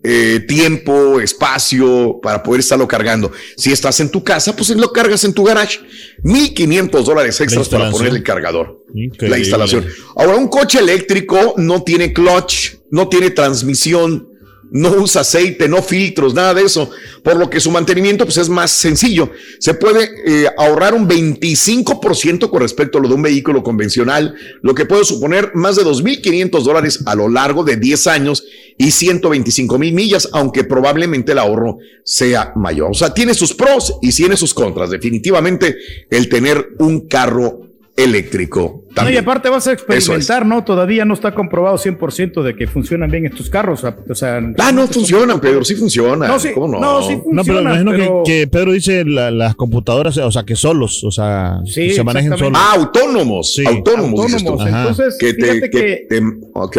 eh, 0.08 0.40
tiempo, 0.46 1.20
espacio 1.20 2.20
para 2.22 2.40
poder 2.40 2.60
estarlo 2.60 2.86
cargando. 2.86 3.32
Si 3.56 3.72
estás 3.72 3.98
en 3.98 4.08
tu 4.08 4.22
casa, 4.22 4.54
pues 4.54 4.70
lo 4.70 4.92
cargas 4.92 5.24
en 5.24 5.32
tu 5.32 5.42
garage. 5.42 5.80
1500 6.22 7.04
dólares 7.04 7.40
extras 7.40 7.68
para 7.68 7.90
poner 7.90 8.12
el 8.12 8.22
cargador. 8.22 8.84
Increíble. 8.94 9.28
La 9.28 9.38
instalación. 9.38 9.84
Ahora, 10.14 10.36
un 10.36 10.46
coche 10.46 10.78
eléctrico 10.78 11.54
no 11.56 11.82
tiene 11.82 12.12
clutch, 12.12 12.74
no 12.90 13.08
tiene 13.08 13.30
transmisión. 13.30 14.28
No 14.70 14.90
usa 14.90 15.22
aceite, 15.22 15.68
no 15.68 15.82
filtros, 15.82 16.34
nada 16.34 16.54
de 16.54 16.62
eso, 16.62 16.90
por 17.22 17.36
lo 17.36 17.48
que 17.48 17.60
su 17.60 17.70
mantenimiento 17.70 18.24
pues 18.24 18.36
es 18.36 18.48
más 18.48 18.70
sencillo. 18.70 19.30
Se 19.58 19.74
puede 19.74 20.10
eh, 20.26 20.48
ahorrar 20.58 20.94
un 20.94 21.08
25% 21.08 22.50
con 22.50 22.60
respecto 22.60 22.98
a 22.98 23.00
lo 23.00 23.08
de 23.08 23.14
un 23.14 23.22
vehículo 23.22 23.62
convencional, 23.62 24.34
lo 24.62 24.74
que 24.74 24.86
puede 24.86 25.04
suponer 25.04 25.52
más 25.54 25.76
de 25.76 25.84
2.500 25.84 26.62
dólares 26.62 27.02
a 27.06 27.14
lo 27.14 27.28
largo 27.28 27.64
de 27.64 27.76
10 27.76 28.06
años 28.06 28.44
y 28.78 28.90
125 28.90 29.78
mil 29.78 29.94
millas, 29.94 30.28
aunque 30.32 30.64
probablemente 30.64 31.32
el 31.32 31.38
ahorro 31.38 31.78
sea 32.04 32.52
mayor. 32.56 32.90
O 32.90 32.94
sea, 32.94 33.14
tiene 33.14 33.34
sus 33.34 33.54
pros 33.54 33.94
y 34.02 34.12
tiene 34.12 34.36
sus 34.36 34.52
contras. 34.52 34.90
Definitivamente 34.90 35.76
el 36.10 36.28
tener 36.28 36.74
un 36.78 37.08
carro 37.08 37.65
eléctrico. 37.96 38.82
No, 38.96 39.10
y 39.10 39.16
aparte 39.18 39.50
vas 39.50 39.66
a 39.66 39.72
experimentar, 39.72 40.46
¿no? 40.46 40.64
Todavía 40.64 41.04
no 41.04 41.12
está 41.12 41.34
comprobado 41.34 41.76
100% 41.76 42.42
de 42.42 42.56
que 42.56 42.66
funcionan 42.66 43.10
bien 43.10 43.26
estos 43.26 43.50
carros. 43.50 43.84
O 43.84 44.14
sea, 44.14 44.40
Ah, 44.58 44.72
no 44.72 44.86
funcionan, 44.86 45.38
Pedro, 45.38 45.64
sí 45.64 45.74
funcionan. 45.74 46.28
No, 46.30 46.38
sí, 46.38 46.50
¿Cómo 46.54 46.68
no? 46.68 46.80
no, 46.80 47.02
sí 47.02 47.14
No, 47.16 47.22
pero 47.22 47.58
funciona, 47.58 47.60
imagino 47.80 47.90
pero- 47.92 48.22
Que, 48.24 48.32
que 48.40 48.46
Pedro 48.46 48.72
dice 48.72 49.04
la- 49.04 49.30
las 49.30 49.54
computadoras, 49.54 50.16
o 50.16 50.30
sea, 50.32 50.44
que 50.44 50.56
solos, 50.56 51.04
o 51.04 51.10
sea, 51.10 51.58
Sí, 51.66 51.88
que 51.88 51.94
se 51.94 52.04
manejen 52.04 52.38
solos. 52.38 52.52
Ah, 52.54 52.72
autónomos, 52.76 53.52
Sí. 53.54 53.64
autónomos, 53.66 54.26
dices 54.26 54.42
tú. 54.44 54.50
Autónomos, 54.52 54.72
Ajá. 54.74 54.88
entonces, 54.88 55.16
Que 55.18 55.34
te, 55.34 55.42
fíjate 55.42 55.70
que 55.70 55.78
que, 55.78 56.06
te- 56.08 56.22
ok. 56.54 56.76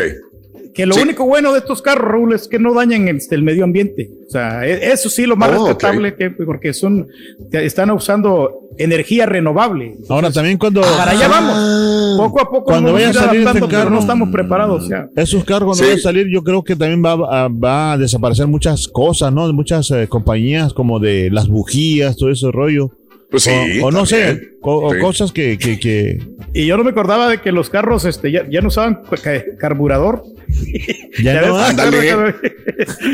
Que 0.77 0.85
lo 0.85 0.93
sí. 0.95 1.01
único 1.01 1.25
bueno 1.25 1.51
de 1.51 1.59
estos 1.59 1.81
carros, 1.81 2.09
Raúl, 2.09 2.33
es 2.33 2.47
que 2.47 2.59
no 2.59 2.73
dañan 2.73 3.07
el 3.29 3.43
medio 3.43 3.63
ambiente. 3.65 4.09
O 4.27 4.29
sea, 4.31 4.65
e- 4.65 4.91
eso 4.93 5.09
sí, 5.09 5.25
lo 5.25 5.35
más 5.35 5.49
Oh, 5.57 5.65
respetable, 5.65 6.15
que, 6.15 6.29
porque 6.29 6.73
son, 6.73 7.07
están 7.51 7.91
usando 7.91 8.69
energía 8.77 9.25
renovable. 9.25 9.95
Ahora 10.07 10.31
también 10.31 10.57
cuando 10.57 10.81
Para 10.81 11.11
allá 11.11 11.27
vamos. 11.27 12.17
Poco 12.17 12.41
a 12.41 12.49
poco 12.49 12.63
Cuando 12.65 12.93
vaya 12.93 13.09
a 13.09 13.11
vamos 13.11 13.21
a 13.21 13.23
ir 13.23 13.27
salir 13.27 13.41
adaptando, 13.41 13.65
este 13.65 13.77
pero 13.77 13.89
no 13.89 13.99
estamos 13.99 14.29
preparados. 14.29 14.83
O 14.83 14.87
sea, 14.87 15.07
esos 15.15 15.43
carros 15.43 15.65
cuando 15.67 15.75
Sí. 15.75 15.83
vayan 15.83 15.97
a 15.99 16.01
salir, 16.01 16.27
yo 16.31 16.43
creo 16.43 16.63
que 16.63 16.75
también 16.75 17.03
va 17.03 17.11
a, 17.13 17.47
va 17.47 17.93
a 17.93 17.97
desaparecer 17.97 18.47
muchas 18.47 18.87
cosas, 18.87 19.33
¿no? 19.33 19.47
De 19.47 19.53
muchas 19.53 19.89
eh, 19.91 20.07
compañías 20.07 20.73
como 20.73 20.99
de 20.99 21.29
las 21.31 21.47
bujías, 21.47 22.15
todo 22.17 22.29
ese 22.31 22.51
rollo. 22.51 22.91
Pues 23.29 23.43
sí, 23.43 23.79
O, 23.81 23.87
o 23.87 23.91
no 23.91 24.05
sé, 24.05 24.51
o 24.61 24.93
Sí. 24.93 24.99
cosas 25.01 25.31
que, 25.33 25.57
que, 25.57 25.77
que 25.79 26.17
y 26.53 26.65
yo 26.65 26.77
no 26.77 26.83
me 26.85 26.91
acordaba 26.91 27.27
de 27.29 27.41
que 27.41 27.51
los 27.51 27.69
carros 27.69 28.05
este, 28.05 28.31
ya, 28.31 28.45
ya 28.49 28.61
no 28.61 28.69
usaban 28.69 29.03
ca- 29.21 29.43
carburador. 29.59 30.23
ya 31.21 31.41
no 31.41 31.53
ves, 31.55 31.63
hay. 31.63 31.69
Ándale. 31.71 32.35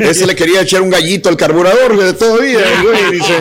Ese 0.00 0.26
le 0.26 0.36
quería 0.36 0.60
echar 0.62 0.82
un 0.82 0.90
gallito 0.90 1.28
al 1.28 1.36
carburador 1.36 1.96
de 1.98 2.12
todavía, 2.14 2.58
el 2.60 2.82
güey, 2.86 3.12
dice. 3.12 3.34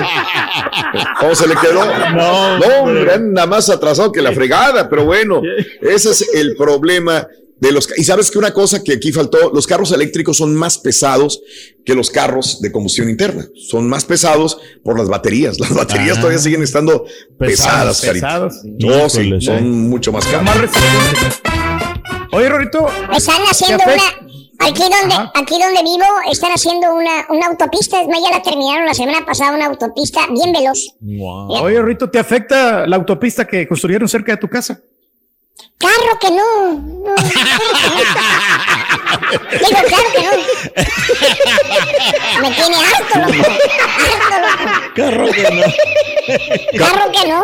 ¿Cómo 1.19 1.35
se 1.35 1.47
le 1.47 1.55
quedó? 1.55 1.85
No, 2.15 2.57
no 2.57 2.65
hombre, 2.81 3.13
anda 3.13 3.45
más 3.45 3.69
atrasado 3.69 4.11
que 4.11 4.21
la 4.21 4.31
fregada, 4.31 4.89
pero 4.89 5.05
bueno, 5.05 5.41
ese 5.81 6.09
es 6.09 6.33
el 6.33 6.55
problema 6.55 7.27
de 7.59 7.71
los 7.71 7.87
y 7.97 8.03
sabes 8.03 8.29
que 8.29 8.37
una 8.39 8.53
cosa 8.53 8.83
que 8.83 8.93
aquí 8.93 9.11
faltó, 9.11 9.51
los 9.53 9.67
carros 9.67 9.91
eléctricos 9.91 10.37
son 10.37 10.53
más 10.55 10.77
pesados 10.77 11.41
que 11.85 11.95
los 11.95 12.09
carros 12.09 12.61
de 12.61 12.71
combustión 12.71 13.09
interna, 13.09 13.47
son 13.69 13.87
más 13.87 14.03
pesados 14.05 14.57
por 14.83 14.97
las 14.97 15.07
baterías, 15.07 15.59
las 15.59 15.73
baterías 15.73 16.17
Ah. 16.17 16.21
todavía 16.21 16.39
siguen 16.39 16.63
estando 16.63 17.05
pesadas, 17.39 18.01
Pesadas, 18.01 18.01
carita. 18.01 18.39
No, 18.79 19.09
sí, 19.09 19.21
Híjole, 19.21 19.39
sí. 19.39 19.45
son 19.47 19.89
mucho 19.89 20.11
más 20.11 20.25
Son 20.25 20.45
resistentes. 20.45 21.41
Oye, 22.31 22.49
Rorito, 22.49 22.87
Están 23.15 23.41
haciendo 23.49 23.83
¿Qué 23.85 23.93
una. 23.93 24.29
Aquí 24.59 24.81
donde, 24.83 25.15
aquí 25.35 25.55
donde 25.61 25.83
vivo, 25.83 26.05
están 26.31 26.51
haciendo 26.51 26.93
una, 26.95 27.25
una 27.29 27.47
autopista. 27.47 28.01
Es 28.01 28.07
más, 28.07 28.19
ya 28.23 28.29
la 28.37 28.41
terminaron 28.41 28.85
la 28.85 28.93
semana 28.93 29.25
pasada, 29.25 29.55
una 29.55 29.65
autopista 29.65 30.21
bien 30.31 30.51
veloz. 30.53 30.95
oye, 31.61 31.79
Rorito, 31.81 32.09
¿te 32.09 32.17
afecta 32.19 32.87
la 32.87 32.95
autopista 32.95 33.45
que 33.45 33.67
construyeron 33.67 34.07
cerca 34.07 34.31
de 34.33 34.37
tu 34.37 34.47
casa? 34.47 34.79
Claro 35.83 36.17
que 36.21 36.31
no. 36.31 36.79
no, 36.79 37.13
Digo, 39.51 39.81
claro 39.89 40.07
que 40.15 40.21
no. 40.23 40.31
Me 42.41 42.49
tiene 42.51 42.77
harto, 42.77 43.15
loco. 43.19 43.33
Harto, 44.15 44.35
loco. 44.39 44.71
Carro 44.95 45.27
que 45.33 45.43
no. 45.51 45.67
Claro 46.77 47.03
que 47.11 47.23
no. 47.27 47.43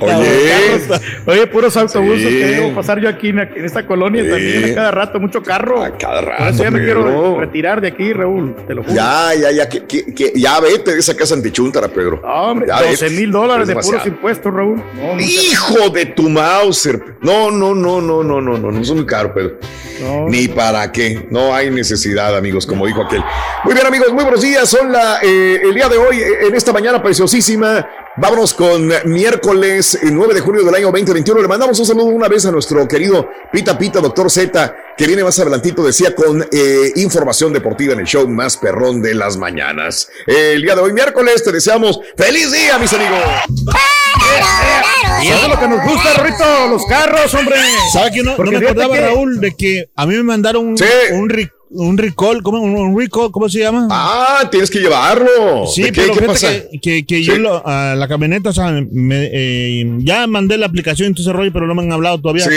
Oye, 0.00 0.80
Oye, 1.26 1.46
puros 1.46 1.76
autobuses 1.76 2.22
Sí. 2.28 2.38
que 2.38 2.46
debo 2.46 2.74
pasar 2.74 3.00
yo 3.00 3.08
aquí 3.08 3.28
en, 3.28 3.38
esta 3.38 3.86
colonia 3.86 4.22
Sí. 4.22 4.30
también, 4.30 4.72
a 4.72 4.74
cada 4.74 4.90
rato, 4.90 5.20
mucho 5.20 5.42
carro. 5.42 5.82
A 5.82 5.96
cada 5.96 6.48
eso 6.48 6.62
ya 6.64 6.70
me 6.70 6.78
rato, 6.80 6.84
quiero 6.84 7.40
retirar 7.40 7.80
de 7.80 7.88
aquí, 7.88 8.12
Raúl, 8.12 8.54
te 8.66 8.74
lo 8.74 8.82
juro. 8.82 8.94
ya, 8.94 9.34
ya, 9.34 9.50
ya, 9.50 9.68
que, 9.68 9.84
que- 9.84 10.14
que- 10.14 10.32
ya 10.34 10.60
vete 10.60 10.92
de 10.94 11.00
esa 11.00 11.14
casa 11.16 11.34
antichuntara, 11.34 11.88
Pedro. 11.88 12.20
No, 12.22 12.28
hombre, 12.50 12.68
Ya 12.68 12.82
12 12.82 13.04
vete. 13.06 13.16
mil 13.20 13.30
dólares 13.30 13.68
de 13.68 13.74
puros 13.76 14.06
impuestos, 14.06 14.52
Raúl. 14.52 14.82
No, 14.94 15.20
Hijo 15.20 15.90
de 15.90 16.06
tu 16.06 16.28
Mauser. 16.28 17.00
No, 17.20 17.50
no, 17.50 17.74
no, 17.74 18.00
no, 18.00 18.22
no, 18.22 18.40
no, 18.40 18.58
no, 18.58 18.70
no 18.72 18.80
es 18.80 18.90
muy 18.90 19.06
caro, 19.06 19.32
Pedro. 19.34 19.58
no. 20.02 20.28
Ni 20.28 20.48
para 20.48 20.90
qué. 20.92 21.26
No 21.30 21.54
hay 21.54 21.70
necesidad, 21.70 22.36
amigos, 22.36 22.66
como 22.66 22.86
dijo 22.86 23.02
aquel. 23.02 23.22
Muy 23.64 23.74
bien, 23.74 23.86
amigos, 23.86 24.12
muy 24.12 24.24
buenos 24.24 24.42
días. 24.42 24.68
Son 24.68 24.90
la, 24.92 25.18
eh, 25.22 25.60
el 25.62 25.74
día 25.74 25.88
de 25.88 25.96
hoy, 25.98 26.18
eh, 26.18 26.46
en 26.48 26.54
esta 26.54 26.72
mañana 26.72 27.02
preciosísima. 27.02 27.86
Vámonos 28.16 28.54
con 28.54 28.92
miércoles 29.06 29.96
eh, 29.96 30.08
9 30.12 30.34
de 30.34 30.40
junio 30.40 30.62
del 30.62 30.72
año 30.74 30.84
2021. 30.92 31.42
Le 31.42 31.48
mandamos 31.48 31.78
un 31.80 31.86
saludo 31.86 32.06
una 32.06 32.28
vez 32.28 32.46
a 32.46 32.52
nuestro 32.52 32.86
querido 32.86 33.28
Pita 33.52 33.76
Pita, 33.76 34.00
doctor 34.00 34.30
Z, 34.30 34.76
que 34.96 35.06
viene 35.08 35.24
más 35.24 35.36
adelantito, 35.40 35.82
decía, 35.84 36.14
con 36.14 36.46
eh, 36.52 36.92
información 36.94 37.52
deportiva 37.52 37.92
en 37.94 38.00
el 38.00 38.06
show 38.06 38.28
más 38.28 38.56
perrón 38.56 39.02
de 39.02 39.14
las 39.14 39.36
mañanas. 39.36 40.08
el 40.28 40.62
día 40.62 40.76
de 40.76 40.80
hoy, 40.82 40.92
miércoles, 40.92 41.42
te 41.42 41.50
deseamos 41.50 41.98
feliz 42.16 42.52
día, 42.52 42.78
mis 42.78 42.92
amigos. 42.92 43.18
Y 45.22 45.28
eso 45.28 45.42
es 45.42 45.48
lo 45.48 45.58
que 45.58 45.68
nos 45.68 45.82
gusta, 45.84 46.14
Rorito, 46.14 46.68
los 46.68 46.86
carros, 46.86 47.34
hombre. 47.34 47.56
¿Sabes 47.92 48.12
que 48.12 48.22
no, 48.22 48.36
no 48.36 48.50
me 48.52 48.58
acordaba, 48.58 48.94
que- 48.94 49.00
Raúl, 49.00 49.40
de 49.40 49.56
que 49.56 49.88
a 49.96 50.06
mí 50.06 50.14
me 50.14 50.22
mandaron 50.22 50.68
un, 50.68 50.78
Sí. 50.78 50.84
un, 51.12 51.28
un 51.74 51.98
recall, 51.98 52.42
¿cómo, 52.42 52.60
un, 52.60 52.98
recall, 52.98 53.30
¿cómo 53.30 53.48
se 53.48 53.58
llama? 53.60 53.88
Ah, 53.90 54.48
tienes 54.50 54.70
que 54.70 54.78
llevarlo. 54.80 55.66
Sí, 55.66 55.82
¿De 55.82 55.92
qué, 55.92 56.02
pero 56.02 56.14
qué 56.14 56.26
pasa? 56.26 56.48
que, 56.72 56.78
que, 56.80 57.04
que 57.06 57.16
Sí. 57.18 57.24
yo 57.24 57.38
lo- 57.38 57.66
a 57.66 57.94
la 57.94 58.08
camioneta, 58.08 58.50
o 58.50 58.52
sea, 58.52 58.70
me, 58.90 59.28
eh, 59.32 59.84
ya 59.98 60.26
mandé 60.26 60.56
la 60.58 60.66
aplicación 60.66 61.10
y 61.10 61.14
todo 61.14 61.22
ese 61.22 61.32
rollo, 61.32 61.52
pero 61.52 61.66
no 61.66 61.74
me 61.74 61.82
han 61.82 61.92
hablado 61.92 62.20
todavía. 62.20 62.44
Sí. 62.44 62.54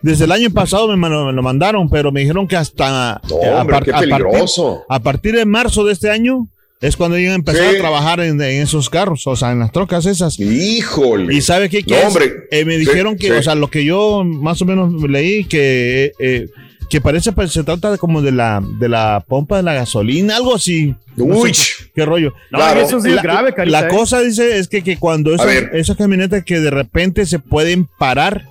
Desde 0.00 0.24
el 0.24 0.32
año 0.32 0.50
pasado 0.50 0.96
me, 0.96 1.08
lo 1.08 1.42
mandaron, 1.42 1.88
pero 1.90 2.10
me 2.12 2.20
dijeron 2.20 2.48
que 2.48 2.56
hasta 2.56 3.20
No, 3.28 3.36
hombre, 3.36 3.78
qué 3.84 3.90
a 3.90 3.94
partir- 3.94 4.10
peligroso. 4.10 4.82
a 4.88 4.98
partir 5.00 5.36
de 5.36 5.44
marzo 5.44 5.84
de 5.84 5.92
este 5.92 6.10
año 6.10 6.48
es 6.80 6.96
cuando 6.96 7.16
iban 7.16 7.32
a 7.32 7.36
empezar 7.36 7.70
Sí. 7.70 7.76
a 7.76 7.78
trabajar 7.78 8.18
en, 8.20 8.40
en 8.42 8.62
esos 8.62 8.90
carros, 8.90 9.24
o 9.28 9.36
sea, 9.36 9.52
en 9.52 9.60
las 9.60 9.70
trocas 9.70 10.04
esas. 10.06 10.40
Híjole. 10.40 11.32
¿Y 11.34 11.40
sabe 11.40 11.68
qué? 11.68 11.84
que 11.84 11.94
No, 11.94 12.08
hombre. 12.08 12.32
Eh, 12.50 12.64
me 12.64 12.74
Sí, 12.74 12.80
dijeron 12.80 13.16
que, 13.16 13.26
sí. 13.28 13.32
o 13.32 13.42
sea, 13.42 13.54
lo 13.54 13.68
que 13.70 13.84
yo 13.84 14.24
más 14.24 14.60
o 14.60 14.64
menos 14.64 14.92
leí, 15.08 15.44
que, 15.44 16.10
eh, 16.18 16.48
que 16.92 17.00
parece 17.00 17.32
pues, 17.32 17.50
se 17.52 17.64
trata 17.64 17.96
como 17.96 18.20
de 18.20 18.32
la, 18.32 18.62
de 18.78 18.86
la 18.88 19.24
pompa 19.26 19.56
de 19.56 19.62
la 19.62 19.72
gasolina, 19.72 20.36
algo 20.36 20.54
así. 20.54 20.94
No 21.16 21.24
Uy. 21.24 21.54
sé 21.54 21.72
qué 21.94 22.04
rollo. 22.04 22.34
No, 22.50 22.58
Claro. 22.58 22.80
eso 22.82 23.00
sí 23.00 23.08
es 23.08 23.14
la, 23.14 23.22
grave, 23.22 23.54
carita. 23.54 23.80
la 23.80 23.86
¿eh? 23.88 23.90
cosa 23.90 24.20
dice 24.20 24.58
es 24.58 24.68
que, 24.68 24.82
que 24.82 24.98
cuando 24.98 25.34
esas, 25.34 25.96
camionetas 25.96 26.44
que 26.44 26.60
de 26.60 26.70
repente 26.70 27.24
se 27.24 27.38
pueden 27.38 27.86
parar, 27.98 28.44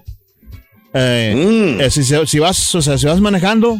eh, 0.93 1.75
Mm. 1.77 1.81
eh, 1.81 1.89
si, 1.91 2.39
vas, 2.39 2.75
o 2.75 2.81
sea, 2.81 2.97
si 2.97 3.05
vas 3.05 3.21
manejando, 3.21 3.77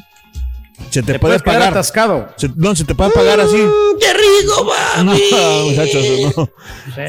se 0.89 1.01
te, 1.03 1.13
Te 1.13 1.19
puede 1.19 1.39
pagar. 1.39 1.69
atascado. 1.71 2.29
Se- 2.37 2.49
no, 2.55 2.75
se 2.75 2.83
te 2.85 2.95
puede 2.95 3.11
pagar 3.11 3.39
así. 3.39 3.57
¡Qué 3.99 4.13
rico, 4.13 4.67
No, 5.03 5.11
papi! 5.11 5.69
muchachos, 5.69 6.05
no. 6.37 6.49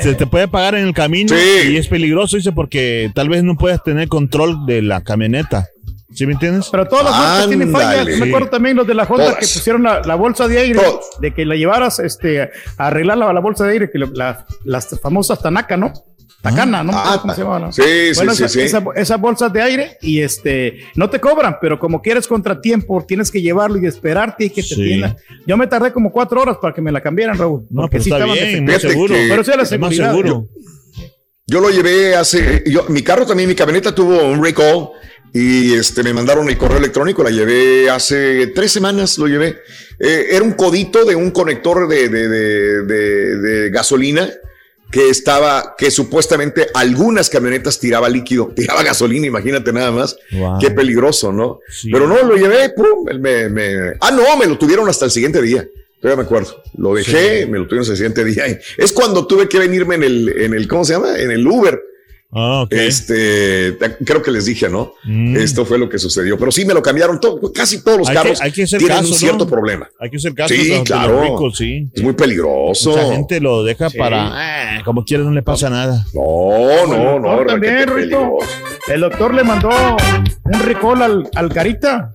Se 0.03 0.15
te 0.15 0.27
puede 0.27 0.49
pagar 0.49 0.75
en 0.75 0.87
el 0.87 0.95
camino 0.95 1.35
Sí. 1.37 1.71
y 1.73 1.77
es 1.77 1.87
peligroso, 1.89 2.37
dice, 2.37 2.53
porque 2.53 3.11
tal 3.15 3.29
vez 3.29 3.43
no 3.45 3.57
puedas 3.57 3.83
tener 3.83 4.09
control 4.09 4.67
de 4.67 4.83
la 4.83 5.03
camioneta. 5.03 5.69
¿Sí 6.15 6.27
me 6.27 6.33
entiendes? 6.35 6.69
Pero 6.71 6.87
todas 6.87 7.05
las 7.07 7.19
marcas 7.19 7.49
tienen 7.49 7.73
fallas. 7.73 8.07
Me 8.19 8.27
acuerdo 8.29 8.49
también 8.49 8.77
los 8.77 8.87
de 8.87 8.95
la 8.95 9.05
Honda 9.05 9.25
Todas. 9.25 9.39
que 9.39 9.47
pusieron 9.47 9.83
la, 9.83 10.01
la 10.05 10.15
bolsa 10.15 10.47
de 10.49 10.59
aire, 10.59 10.79
Todas. 10.79 11.07
de 11.21 11.33
que 11.35 11.45
la 11.47 11.55
llevaras 11.57 11.99
este, 12.01 12.43
a 12.43 12.51
arreglar 12.77 13.19
la, 13.19 13.33
la 13.33 13.41
bolsa 13.41 13.65
de 13.65 13.73
aire, 13.73 13.91
que 13.91 13.99
la- 13.99 14.47
las 14.65 15.01
famosas 15.01 15.41
Tanaka, 15.41 15.77
¿no? 15.77 15.93
Takana, 16.43 16.83
¿no? 16.83 16.91
Ah, 16.93 17.19
¿Cómo 17.23 17.33
se 17.35 17.43
llama? 17.43 17.59
no? 17.61 17.71
sí, 17.73 17.83
sí, 17.83 18.11
Bueno, 18.17 18.35
sí, 18.35 18.43
esa- 18.43 18.49
sí. 18.53 18.61
esa- 18.63 18.83
esas 18.97 19.21
bolsas 19.21 19.53
de 19.53 19.63
aire 19.63 19.97
y 20.03 20.21
este 20.23 20.81
no 20.97 21.09
te 21.09 21.21
cobran, 21.21 21.59
pero 21.61 21.79
como 21.79 22.03
quieres 22.03 22.27
contratiempo, 22.27 23.05
tienes 23.07 23.31
que 23.31 23.41
llevarlo 23.41 23.79
y 23.79 23.87
esperarte 23.87 24.47
y 24.47 24.51
que 24.51 24.63
te 24.63 24.75
Sí. 24.75 24.83
atiendan. 24.83 25.17
Yo 25.47 25.57
me 25.57 25.69
tardé 25.69 25.93
como 25.93 26.11
cuatro 26.11 26.41
horas 26.43 26.57
para 26.61 26.75
que 26.75 26.81
me 26.83 26.91
la 26.91 27.01
cambiaran, 27.01 27.39
Raúl. 27.39 27.65
No, 27.71 27.83
porque 27.83 27.99
pero 27.99 28.05
sí 28.05 28.11
está 28.11 28.25
bien, 28.25 28.65
más 28.65 28.83
seguro. 28.83 29.15
que- 29.15 29.27
Pero 29.29 29.41
es 29.43 29.47
la 29.49 29.57
más 29.57 29.69
seguridad. 29.69 30.11
seguro. 30.11 30.49
Yo 31.47 31.61
lo 31.61 31.71
llevé 31.71 32.17
hace, 32.17 32.63
yo, 32.67 32.87
mi 32.89 33.03
carro 33.03 33.27
también, 33.27 33.49
mi 33.49 33.55
camioneta 33.55 33.95
tuvo 33.95 34.25
un 34.27 34.43
recall 34.43 34.91
y 35.33 35.75
este 35.75 36.03
me 36.03 36.13
mandaron 36.13 36.49
el 36.49 36.59
correo 36.59 36.79
electrónico, 36.79 37.23
la 37.23 37.31
llevé 37.31 37.89
hace 37.89 38.49
tres 38.49 38.71
semanas, 38.73 39.17
lo 39.19 39.27
llevé. 39.29 39.59
Eh, 39.99 40.27
era 40.33 40.43
un 40.43 40.53
codito 40.53 41.05
de 41.05 41.15
un 41.15 41.31
conector 41.31 41.89
de, 41.89 42.09
de, 42.09 42.29
de, 42.29 42.83
de- 42.85 43.37
de 43.39 43.71
gasolina 43.71 44.31
que 44.91 45.09
estaba, 45.09 45.75
que 45.79 45.91
supuestamente 45.91 46.67
algunas 46.75 47.31
camionetas 47.31 47.79
tiraba 47.81 48.11
líquido, 48.11 48.53
tiraba 48.57 48.83
gasolina, 48.83 49.27
imagínate 49.27 49.73
nada 49.73 49.91
más. 49.91 50.17
Wow. 50.33 50.59
Qué 50.61 50.71
peligroso, 50.71 51.33
¿no? 51.33 51.61
Sí. 51.71 51.91
Pero 51.91 52.07
no, 52.07 52.23
lo 52.23 52.37
llevé, 52.37 52.71
pum, 52.71 53.07
me, 53.19 53.49
me- 53.49 53.95
ah, 54.01 54.11
no, 54.11 54.37
me 54.37 54.47
lo 54.47 54.59
tuvieron 54.59 54.87
hasta 54.89 55.07
el 55.07 55.11
siguiente 55.11 55.41
día. 55.41 55.67
Todavía 56.01 56.17
me 56.23 56.27
acuerdo. 56.27 56.63
Lo 56.77 56.95
dejé, 56.95 57.47
me 57.47 57.59
lo 57.59 57.65
tuvieron 57.67 57.83
hasta 57.83 57.93
el 57.93 57.97
siguiente 57.97 58.25
día. 58.25 58.59
Es 58.77 58.93
cuando 58.93 59.27
tuve 59.27 59.49
que 59.49 59.59
venirme 59.61 59.95
en 59.95 60.03
el, 60.03 60.29
en 60.43 60.53
el, 60.53 60.67
¿cómo 60.69 60.85
se 60.85 60.93
llama? 60.95 61.17
En 61.19 61.31
el 61.31 61.47
Uber. 61.47 61.81
Ah, 62.35 62.63
ok. 62.63 62.73
Este, 62.73 63.77
creo 64.07 64.23
que 64.23 64.31
les 64.31 64.47
dije, 64.47 64.69
¿no? 64.69 64.95
Mm. 65.05 65.37
Esto 65.37 65.67
fue 65.67 65.79
lo 65.79 65.89
que 65.89 65.99
sucedió. 65.99 66.39
Pero 66.39 66.51
sí 66.51 66.65
me 66.65 66.73
lo 66.73 66.81
cambiaron 66.83 67.21
todo. 67.21 67.53
Casi 67.53 67.85
todos 67.85 67.99
los 67.99 68.09
Hay 68.09 68.15
que- 68.17 68.23
carros 68.23 68.41
hay 68.41 68.53
que 68.53 68.63
hacer 68.63 68.79
tienen 68.79 68.97
caso, 68.99 69.09
un 69.11 69.15
cierto 69.19 69.45
¿no? 69.45 69.51
problema. 69.51 69.89
Hay 70.01 70.09
que 70.11 70.17
hacer 70.17 70.35
caso 70.35 70.55
Sí, 70.55 70.63
de 70.63 70.69
los- 70.71 70.79
de 70.79 70.85
claro. 70.85 71.13
los 71.15 71.23
ricos, 71.25 71.57
sí. 71.59 71.89
Es 71.93 72.03
muy 72.03 72.15
peligroso. 72.15 72.91
Mucha 72.93 73.13
gente 73.13 73.41
lo 73.41 73.63
deja 73.63 73.91
Sí. 73.91 73.99
para. 73.99 74.79
eh, 74.79 74.83
como 74.85 75.05
quiera, 75.05 75.23
no 75.25 75.31
le 75.31 75.43
pasa 75.43 75.69
nada. 75.69 76.07
No, 76.15 76.87
no, 76.87 77.19
no. 77.19 77.45
también, 77.45 77.87
Rito. 77.89 78.39
El 78.89 79.01
doctor 79.03 79.35
le 79.35 79.45
mandó 79.45 79.69
un 80.45 80.61
recall 80.61 81.03
al, 81.03 81.29
al 81.35 81.53
Carita. 81.53 82.13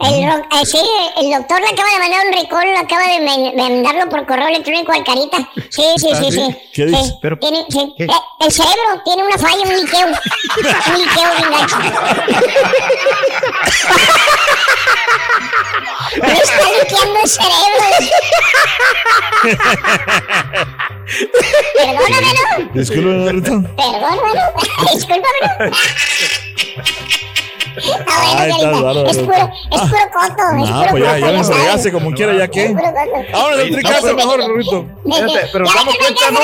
El, 0.00 0.14
eh, 0.24 0.64
sí, 0.64 0.78
el 1.16 1.28
doctor 1.32 1.60
le 1.60 1.70
acaba 1.70 1.88
de 1.90 1.98
mandar 1.98 2.24
un 2.28 2.32
recall, 2.32 2.76
acaba 2.76 3.02
de 3.08 3.18
mandarlo 3.56 4.08
por 4.08 4.24
correo 4.26 4.46
electrónico 4.46 4.92
al 4.92 5.02
Carita. 5.02 5.38
Sí, 5.70 5.82
sí, 5.96 6.10
sí, 6.14 6.30
sí. 6.30 6.56
¿Qué 6.72 6.88
Sí, 6.88 6.94
dice? 6.94 7.14
Pero- 7.20 7.36
tiene- 7.40 7.66
sí. 7.68 7.92
¿Qué? 7.98 8.04
Eh, 8.04 8.08
el 8.40 8.52
cerebro 8.52 9.02
tiene 9.04 9.24
una 9.24 9.36
falla, 9.36 9.60
un 9.64 9.76
liqueo. 9.76 10.06
un 10.06 10.12
liqueo 10.98 11.34
bien 11.36 11.50
gacho. 11.50 11.78
Me 16.22 16.32
está 16.32 16.68
liqueando 16.80 17.18
el 17.20 17.28
cerebro. 17.28 17.84
Perdónamelo. 21.74 22.70
Disculpe, 22.72 23.32
Rito. 23.32 23.62
Perdónamelo. 23.76 24.42
Discúlpamelo. 24.94 25.48
Ah, 28.06 28.34
Ay, 28.38 28.50
está 28.50 28.70
bárbaro, 28.70 29.06
es 29.06 29.18
puro, 29.18 29.36
es 29.36 29.80
puro 29.80 30.00
coto. 30.12 30.42
es 30.62 30.70
No, 30.70 30.78
puro 30.80 30.90
pues 30.90 31.02
ya, 31.04 31.14
coto, 31.14 31.26
ya 31.26 31.38
me 31.38 31.44
fregaste 31.44 31.92
como 31.92 32.10
quiera, 32.12 32.32
ya 32.34 32.44
Es 32.44 32.50
que. 32.50 32.76
Ahora 33.32 33.56
del 33.56 33.70
tricazo 33.72 34.14
mejor, 34.14 34.40
Rito. 34.56 34.86
Espérate, 35.04 35.48
pero 35.52 35.64
damos 35.66 35.96
cuenta, 35.96 36.30
¿no? 36.30 36.40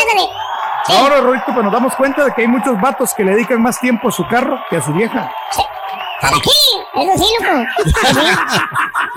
Ahora, 0.86 1.20
Rorito, 1.20 1.46
pues 1.46 1.64
nos 1.64 1.72
damos 1.72 1.94
cuenta 1.94 2.24
de 2.26 2.34
que 2.34 2.42
hay 2.42 2.48
muchos 2.48 2.78
vatos 2.78 3.14
que 3.14 3.24
le 3.24 3.32
dedican 3.32 3.62
más 3.62 3.80
tiempo 3.80 4.08
a 4.08 4.12
su 4.12 4.26
carro 4.28 4.58
que 4.68 4.76
a 4.76 4.82
su 4.82 4.92
vieja. 4.92 5.32
Sí, 5.50 5.60
eso 6.94 7.24
sí, 7.24 7.44
loco. 7.44 7.64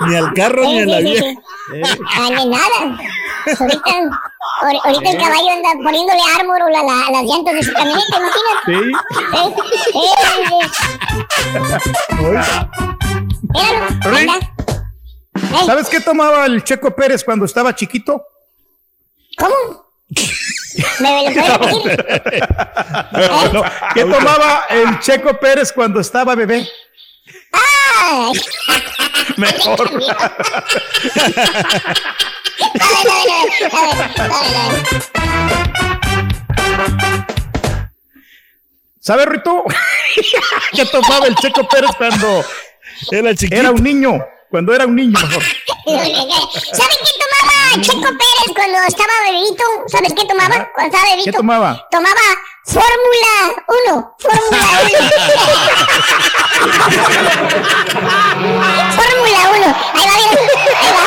Ni 0.06 0.16
al 0.16 0.32
carro 0.32 0.62
ni 0.62 0.80
a 0.80 0.86
la 0.86 0.98
vieja. 1.00 1.24
sí. 1.24 1.38
Ah, 2.16 2.28
ni 2.30 2.46
nada. 2.46 2.98
Ahorita, 3.58 3.90
ahor- 4.60 4.80
ahorita 4.84 5.10
el 5.10 5.18
caballo 5.18 5.50
anda 5.52 5.68
poniéndole 5.82 6.20
árbol 6.38 6.62
a 6.62 6.82
la- 6.82 7.06
a 7.06 7.10
las 7.10 7.22
llantas 7.24 7.54
de 7.54 7.62
su 7.62 7.72
camioneta, 7.72 8.16
imagínate. 8.18 8.66
Sí. 8.66 9.98
Ahí 13.54 13.72
Rick. 14.04 14.30
está. 14.30 15.64
¿Sabes 15.66 15.88
qué 15.88 16.00
tomaba 16.00 16.46
el 16.46 16.62
Checo 16.64 16.94
Pérez 16.94 17.24
cuando 17.24 17.44
estaba 17.44 17.74
chiquito? 17.74 18.22
¿Cómo? 19.38 19.54
¿Me 21.00 21.30
lo 21.34 21.42
puedes 21.42 21.84
decir? 22.06 22.44
No, 23.52 23.62
¿Qué 23.94 24.04
tomaba 24.04 24.64
el 24.70 24.98
Checo 25.00 25.34
Pérez 25.38 25.72
cuando 25.72 26.00
estaba 26.00 26.34
bebé? 26.34 26.68
¡Ah! 27.52 28.32
Mejor. 29.36 29.90
A 32.80 34.42
ver. 34.50 34.82
¿Sabes, 39.00 39.26
Rito? 39.26 39.64
¿Qué 40.72 40.84
tomaba 40.86 41.26
el 41.26 41.34
Checo 41.36 41.66
Pérez 41.68 41.90
cuando 41.96 42.44
Era 43.10 43.34
chiquito. 43.34 43.56
era 43.56 43.70
un 43.70 43.82
niño? 43.82 44.18
Cuando 44.50 44.74
era 44.74 44.86
un 44.86 44.96
niño, 44.96 45.12
mejor. 45.12 45.42
¿Sabes 45.84 46.98
qué 47.04 47.12
tomaba 47.20 47.82
Checo 47.82 48.00
Pérez 48.00 48.50
cuando 48.54 48.78
estaba 48.86 49.12
bebito? 49.26 49.62
¿Sabes 49.88 50.14
qué 50.14 50.24
tomaba 50.24 50.70
cuando 50.74 50.96
estaba 50.96 51.10
bebito? 51.10 51.30
¿Qué 51.30 51.36
tomaba? 51.36 51.86
Tomaba 51.90 52.20
Fórmula 52.64 53.62
1. 53.88 54.16
Fórmula 54.18 54.66
1. 54.82 54.88
Fórmula 58.96 59.40
1. 59.54 59.76
Ahí 59.94 60.06
va, 60.06 60.16
mira. 60.16 60.30
Ahí 60.80 60.92
va. 60.92 61.04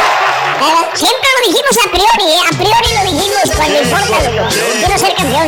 Ahí 0.60 0.72
va. 0.74 0.82
Siempre 0.96 1.30
lo 1.36 1.42
dijimos 1.48 1.76
a 1.78 1.88
priori, 1.90 2.28
¿eh? 2.32 2.42
A 2.46 2.50
priori 2.58 2.90
lo 2.94 3.02
dijimos 3.12 3.46
cuando 3.56 3.76
importa, 3.82 4.18
loco. 4.22 4.44
Quiero 4.80 4.96
ser 5.00 5.14
campeón. 5.16 5.48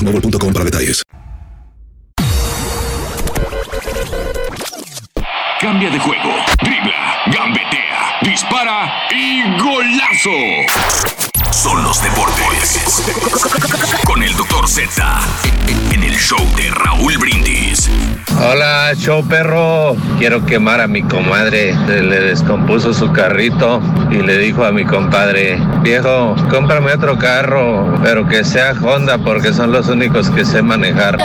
boostmobile.com 0.00 0.52
para 0.52 0.64
detalles. 0.64 1.02
Cambia 5.60 5.90
de 5.90 5.98
juego. 5.98 6.30
Dispara 8.40 8.90
y 9.10 9.42
golazo. 9.58 10.30
son 11.50 11.84
los 11.84 12.02
deportes. 12.02 13.02
Con 14.06 14.22
el 14.22 14.34
doctor 14.34 14.66
Z. 14.66 14.90
En 15.92 16.02
el 16.02 16.16
show 16.16 16.38
de 16.56 16.70
Raúl 16.70 17.18
Brindis. 17.18 17.90
Hola, 18.40 18.92
show 18.96 19.22
perro. 19.28 19.94
Quiero 20.18 20.46
quemar 20.46 20.80
a 20.80 20.86
mi 20.86 21.02
comadre. 21.02 21.74
Se 21.86 22.00
le 22.00 22.18
descompuso 22.20 22.94
su 22.94 23.12
carrito 23.12 23.82
y 24.10 24.22
le 24.22 24.38
dijo 24.38 24.64
a 24.64 24.72
mi 24.72 24.86
compadre, 24.86 25.60
viejo, 25.82 26.34
cómprame 26.48 26.94
otro 26.94 27.18
carro, 27.18 28.00
pero 28.02 28.26
que 28.26 28.42
sea 28.42 28.72
Honda 28.72 29.18
porque 29.18 29.52
son 29.52 29.70
los 29.70 29.86
únicos 29.88 30.30
que 30.30 30.46
sé 30.46 30.62
manejar. 30.62 31.18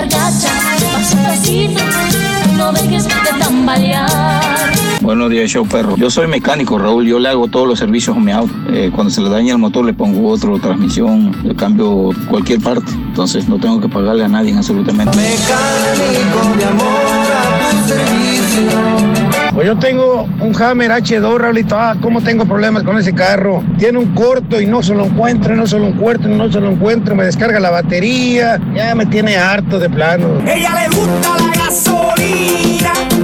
No 2.66 2.72
dejes 2.72 3.04
de 3.04 3.12
tambalear. 3.38 4.74
Buenos 5.00 5.30
días, 5.30 5.52
show 5.52 5.68
perro. 5.68 5.96
Yo 5.98 6.10
soy 6.10 6.26
mecánico, 6.26 6.80
Raúl. 6.80 7.06
Yo 7.06 7.20
le 7.20 7.30
hago 7.30 7.48
todos 7.48 7.68
los 7.68 7.78
servicios 7.78 8.18
a 8.18 8.20
mi 8.20 8.32
auto. 8.32 8.52
Eh, 8.70 8.90
cuando 8.92 9.14
se 9.14 9.22
le 9.22 9.30
daña 9.30 9.52
el 9.52 9.60
motor, 9.60 9.86
le 9.86 9.94
pongo 9.94 10.28
otro, 10.28 10.58
transmisión, 10.58 11.32
le 11.44 11.56
cambio 11.56 12.10
cualquier 12.28 12.60
parte. 12.62 12.92
Entonces 12.92 13.48
no 13.48 13.60
tengo 13.60 13.80
que 13.80 13.88
pagarle 13.88 14.26
a 14.26 14.30
nadie 14.30 14.58
absolutamente. 14.58 15.16
Mecánico 15.16 16.58
de 16.58 16.66
amor 16.66 16.88
a 17.36 17.70
tu 17.70 17.88
servicio. 17.88 19.25
Pues 19.56 19.68
yo 19.68 19.78
tengo 19.78 20.28
un 20.42 20.62
Hammer 20.62 20.92
H2, 20.92 21.38
Raulito. 21.38 21.80
Ah, 21.80 21.96
¿cómo 22.02 22.22
tengo 22.22 22.44
problemas 22.46 22.84
con 22.84 22.98
ese 22.98 23.16
carro? 23.16 23.64
Tiene 23.78 23.98
un 24.00 24.14
corto 24.14 24.60
y 24.60 24.66
no 24.66 24.84
se 24.84 24.94
lo 24.94 25.06
encuentro, 25.06 25.56
no 25.56 25.66
se 25.66 25.80
lo 25.80 25.88
encuentro, 25.88 26.30
no 26.30 26.52
se 26.52 26.60
lo 26.60 26.72
encuentro. 26.72 27.16
Me 27.16 27.24
descarga 27.24 27.58
la 27.62 27.70
batería. 27.70 28.60
Ya 28.76 28.94
me 28.96 29.06
tiene 29.06 29.38
harto 29.38 29.80
de 29.80 29.90
plano. 29.90 30.42
Ella 30.46 30.72
le 30.74 30.94
gusta 30.94 31.38
la 31.40 31.64
gasolina. 31.64 33.15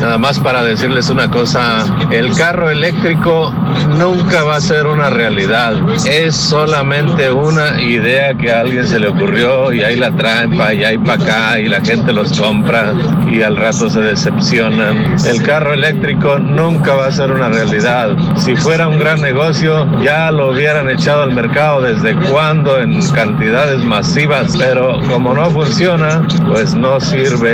Nada 0.00 0.18
más 0.18 0.38
para 0.38 0.62
decirles 0.62 1.08
una 1.08 1.30
cosa, 1.30 1.86
el 2.10 2.36
carro 2.36 2.68
eléctrico 2.68 3.54
nunca 3.96 4.44
va 4.44 4.56
a 4.56 4.60
ser 4.60 4.86
una 4.86 5.08
realidad. 5.08 5.74
Es 6.04 6.36
solamente 6.36 7.30
una 7.32 7.80
idea 7.80 8.34
que 8.34 8.52
a 8.52 8.60
alguien 8.60 8.86
se 8.86 8.98
le 8.98 9.08
ocurrió 9.08 9.72
y 9.72 9.82
ahí 9.82 9.96
la 9.96 10.10
traen 10.10 10.56
para 10.58 10.70
allá 10.70 10.92
y 10.92 10.98
para 10.98 11.22
acá 11.22 11.60
y 11.60 11.68
la 11.68 11.80
gente 11.80 12.12
los 12.12 12.38
compra 12.38 12.92
y 13.30 13.40
al 13.42 13.56
rato 13.56 13.88
se 13.88 14.00
decepcionan. 14.00 15.16
El 15.24 15.42
carro 15.42 15.72
eléctrico 15.72 16.38
nunca 16.38 16.94
va 16.94 17.06
a 17.06 17.12
ser 17.12 17.30
una 17.30 17.48
realidad. 17.48 18.10
Si 18.36 18.56
fuera 18.56 18.88
un 18.88 18.98
gran 18.98 19.22
negocio, 19.22 19.86
ya 20.02 20.30
lo 20.30 20.50
hubieran 20.50 20.90
echado 20.90 21.22
al 21.22 21.34
mercado 21.34 21.80
desde 21.80 22.14
cuando 22.30 22.78
en 22.78 23.00
cantidades 23.12 23.82
masivas, 23.84 24.54
pero 24.58 25.00
como 25.08 25.32
no 25.32 25.50
funciona, 25.50 26.26
pues 26.48 26.74
no 26.74 27.00
sirve 27.00 27.53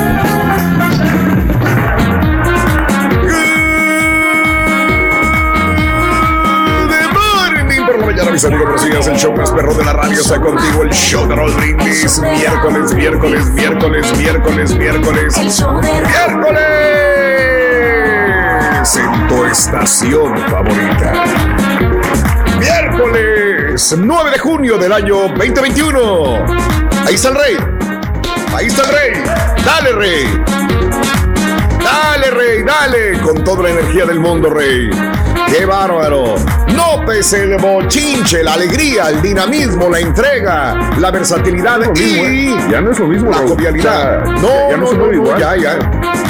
Mis 8.41 8.53
amigos, 8.53 9.07
el 9.07 9.17
show 9.17 9.35
más 9.35 9.51
perro 9.51 9.73
de 9.75 9.83
la 9.83 9.93
radio. 9.93 10.19
Está 10.19 10.39
contigo 10.39 10.83
el 10.83 10.89
show 10.91 11.27
de 11.27 11.35
Raúl 11.35 11.53
Brindis. 11.53 12.19
Miércoles, 12.19 12.93
miércoles, 12.93 13.45
miércoles, 13.51 14.17
miércoles, 14.17 14.75
miércoles. 14.75 15.37
¡Miércoles! 15.37 16.61
En 18.95 19.27
tu 19.27 19.45
estación 19.45 20.37
favorita. 20.49 21.23
Miércoles 22.57 23.95
9 23.97 24.31
de 24.31 24.39
junio 24.39 24.77
del 24.77 24.93
año 24.93 25.27
2021. 25.27 26.45
Ahí 27.05 27.15
está 27.15 27.29
el 27.29 27.35
rey. 27.35 27.57
Ahí 28.55 28.67
está 28.67 28.83
el 28.83 28.89
rey. 28.89 29.23
Dale, 29.63 29.91
rey. 29.91 30.43
Dale, 31.83 32.31
rey, 32.31 32.63
dale. 32.63 33.19
Con 33.19 33.43
toda 33.43 33.63
la 33.63 33.69
energía 33.69 34.05
del 34.05 34.19
mundo, 34.19 34.49
rey. 34.49 34.89
¡Qué 35.51 35.65
bárbaro! 35.65 36.35
No 36.75 37.05
pese 37.05 37.43
el 37.43 37.57
bochinche, 37.57 38.41
la 38.43 38.53
alegría, 38.53 39.09
el 39.09 39.21
dinamismo, 39.21 39.89
la 39.89 39.99
entrega, 39.99 40.91
la 40.97 41.11
versatilidad 41.11 41.79
y 41.95 42.55
Ya 42.71 42.79
no 42.79 42.91
es 42.91 42.99
lo 42.99 43.07
mismo, 43.07 43.29
la 43.29 43.37
Raúl. 43.39 43.49
jovialidad. 43.49 44.23
Ya- 44.25 44.31
No, 44.41 44.69
ya 44.69 44.77
no 44.77 44.85
no, 44.85 44.93
no, 44.93 45.07
no, 45.07 45.13
igual. 45.13 45.39
ya, 45.39 45.55
ya. 45.57 45.79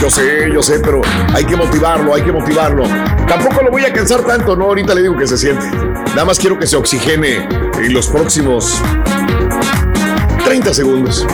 Yo 0.02 0.10
sé, 0.10 0.50
yo 0.52 0.64
sé, 0.64 0.80
pero 0.80 1.02
hay 1.36 1.46
que 1.46 1.56
motivarlo, 1.56 2.16
hay 2.16 2.24
que 2.24 2.32
motivarlo. 2.32 2.84
Tampoco 3.28 3.62
lo 3.64 3.70
voy 3.72 3.86
a 3.86 3.94
cansar 3.94 4.22
tanto, 4.22 4.56
no, 4.56 4.66
ahorita 4.66 4.96
le 4.96 5.04
digo 5.04 5.16
que 5.16 5.28
se 5.28 5.38
siente. 5.38 5.66
Nada 6.16 6.26
más 6.26 6.40
quiero 6.40 6.58
que 6.58 6.66
se 6.66 6.76
oxigene 6.76 7.48
en 7.80 7.94
los 7.94 8.08
próximos 8.08 8.82
30 10.52 10.74
segundos. 10.74 11.26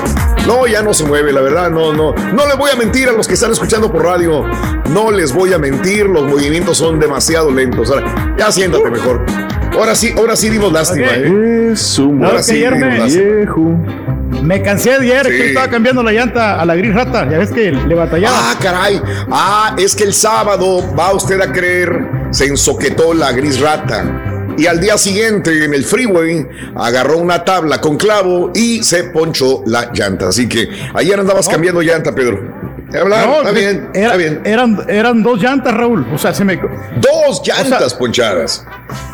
No, 0.45 0.67
ya 0.67 0.83
no 0.83 0.93
se 0.93 1.03
mueve, 1.03 1.33
la 1.33 1.41
verdad, 1.41 1.71
no, 1.71 1.91
no. 1.91 2.13
No 2.13 2.45
les 2.45 2.55
voy 2.55 2.69
a 2.71 2.75
mentir 2.75 3.09
a 3.09 3.13
los 3.13 3.27
que 3.27 3.33
están 3.33 3.51
escuchando 3.51 3.91
por 3.91 4.03
radio. 4.03 4.45
No 4.91 5.09
les 5.09 5.33
voy 5.33 5.53
a 5.53 5.57
mentir, 5.57 6.05
los 6.05 6.21
movimientos 6.29 6.77
son 6.77 6.99
demasiado 6.99 7.49
lentos. 7.49 7.89
Ahora, 7.89 8.35
ya 8.37 8.51
siéntate 8.51 8.91
mejor. 8.91 9.25
Ahora 9.73 9.95
sí, 9.95 10.13
ahora 10.15 10.35
sí 10.35 10.49
dimos 10.49 10.71
lástima, 10.71 11.07
¿eh? 11.15 11.71
Es 11.73 11.97
un 11.97 12.23
Ahora 12.23 12.37
que 12.37 12.43
sí 12.43 12.51
ayer 12.57 12.73
dimos 12.75 12.89
me- 12.89 12.99
lástima. 12.99 13.23
viejo. 13.23 13.61
Me 14.43 14.61
cansé 14.61 14.91
ayer 14.93 15.25
Sí. 15.25 15.31
que 15.31 15.47
estaba 15.47 15.67
cambiando 15.67 16.03
la 16.03 16.11
llanta 16.11 16.61
a 16.61 16.65
la 16.65 16.75
gris 16.75 16.93
rata. 16.93 17.27
Ya 17.27 17.39
ves 17.39 17.49
que 17.51 17.71
le 17.71 17.95
batallaba. 17.95 18.37
Ah, 18.39 18.55
caray. 18.61 19.01
Ah, 19.31 19.75
es 19.79 19.95
que 19.95 20.03
el 20.03 20.13
sábado, 20.13 20.83
va 20.95 21.11
usted 21.11 21.41
a 21.41 21.51
creer, 21.51 22.07
se 22.29 22.45
ensoquetó 22.45 23.15
la 23.15 23.31
gris 23.31 23.59
rata. 23.59 24.26
Y 24.57 24.65
al 24.65 24.79
día 24.79 24.97
siguiente, 24.97 25.63
en 25.65 25.73
el 25.73 25.83
freeway, 25.85 26.45
agarró 26.75 27.17
una 27.19 27.43
tabla 27.45 27.79
con 27.79 27.97
clavo 27.97 28.51
y 28.55 28.83
se 28.83 29.05
ponchó 29.05 29.61
la 29.65 29.91
llanta. 29.93 30.29
Así 30.29 30.49
que 30.49 30.67
ayer 30.93 31.19
andabas 31.19 31.47
cambiando 31.47 31.81
llanta, 31.81 32.13
Pedro. 32.13 32.55
Hablar, 32.99 33.27
No, 33.27 33.37
está 33.39 33.51
bien, 33.51 33.89
era- 33.93 34.05
está 34.05 34.17
bien. 34.17 34.41
Eran, 34.45 34.79
eran 34.87 35.21
dos 35.21 35.41
llantas, 35.43 35.73
Raúl. 35.73 36.07
O 36.13 36.17
sea, 36.17 36.33
se 36.33 36.45
me. 36.45 36.55
Dos 36.55 37.41
llantas 37.45 37.93
ponchadas. 37.93 38.65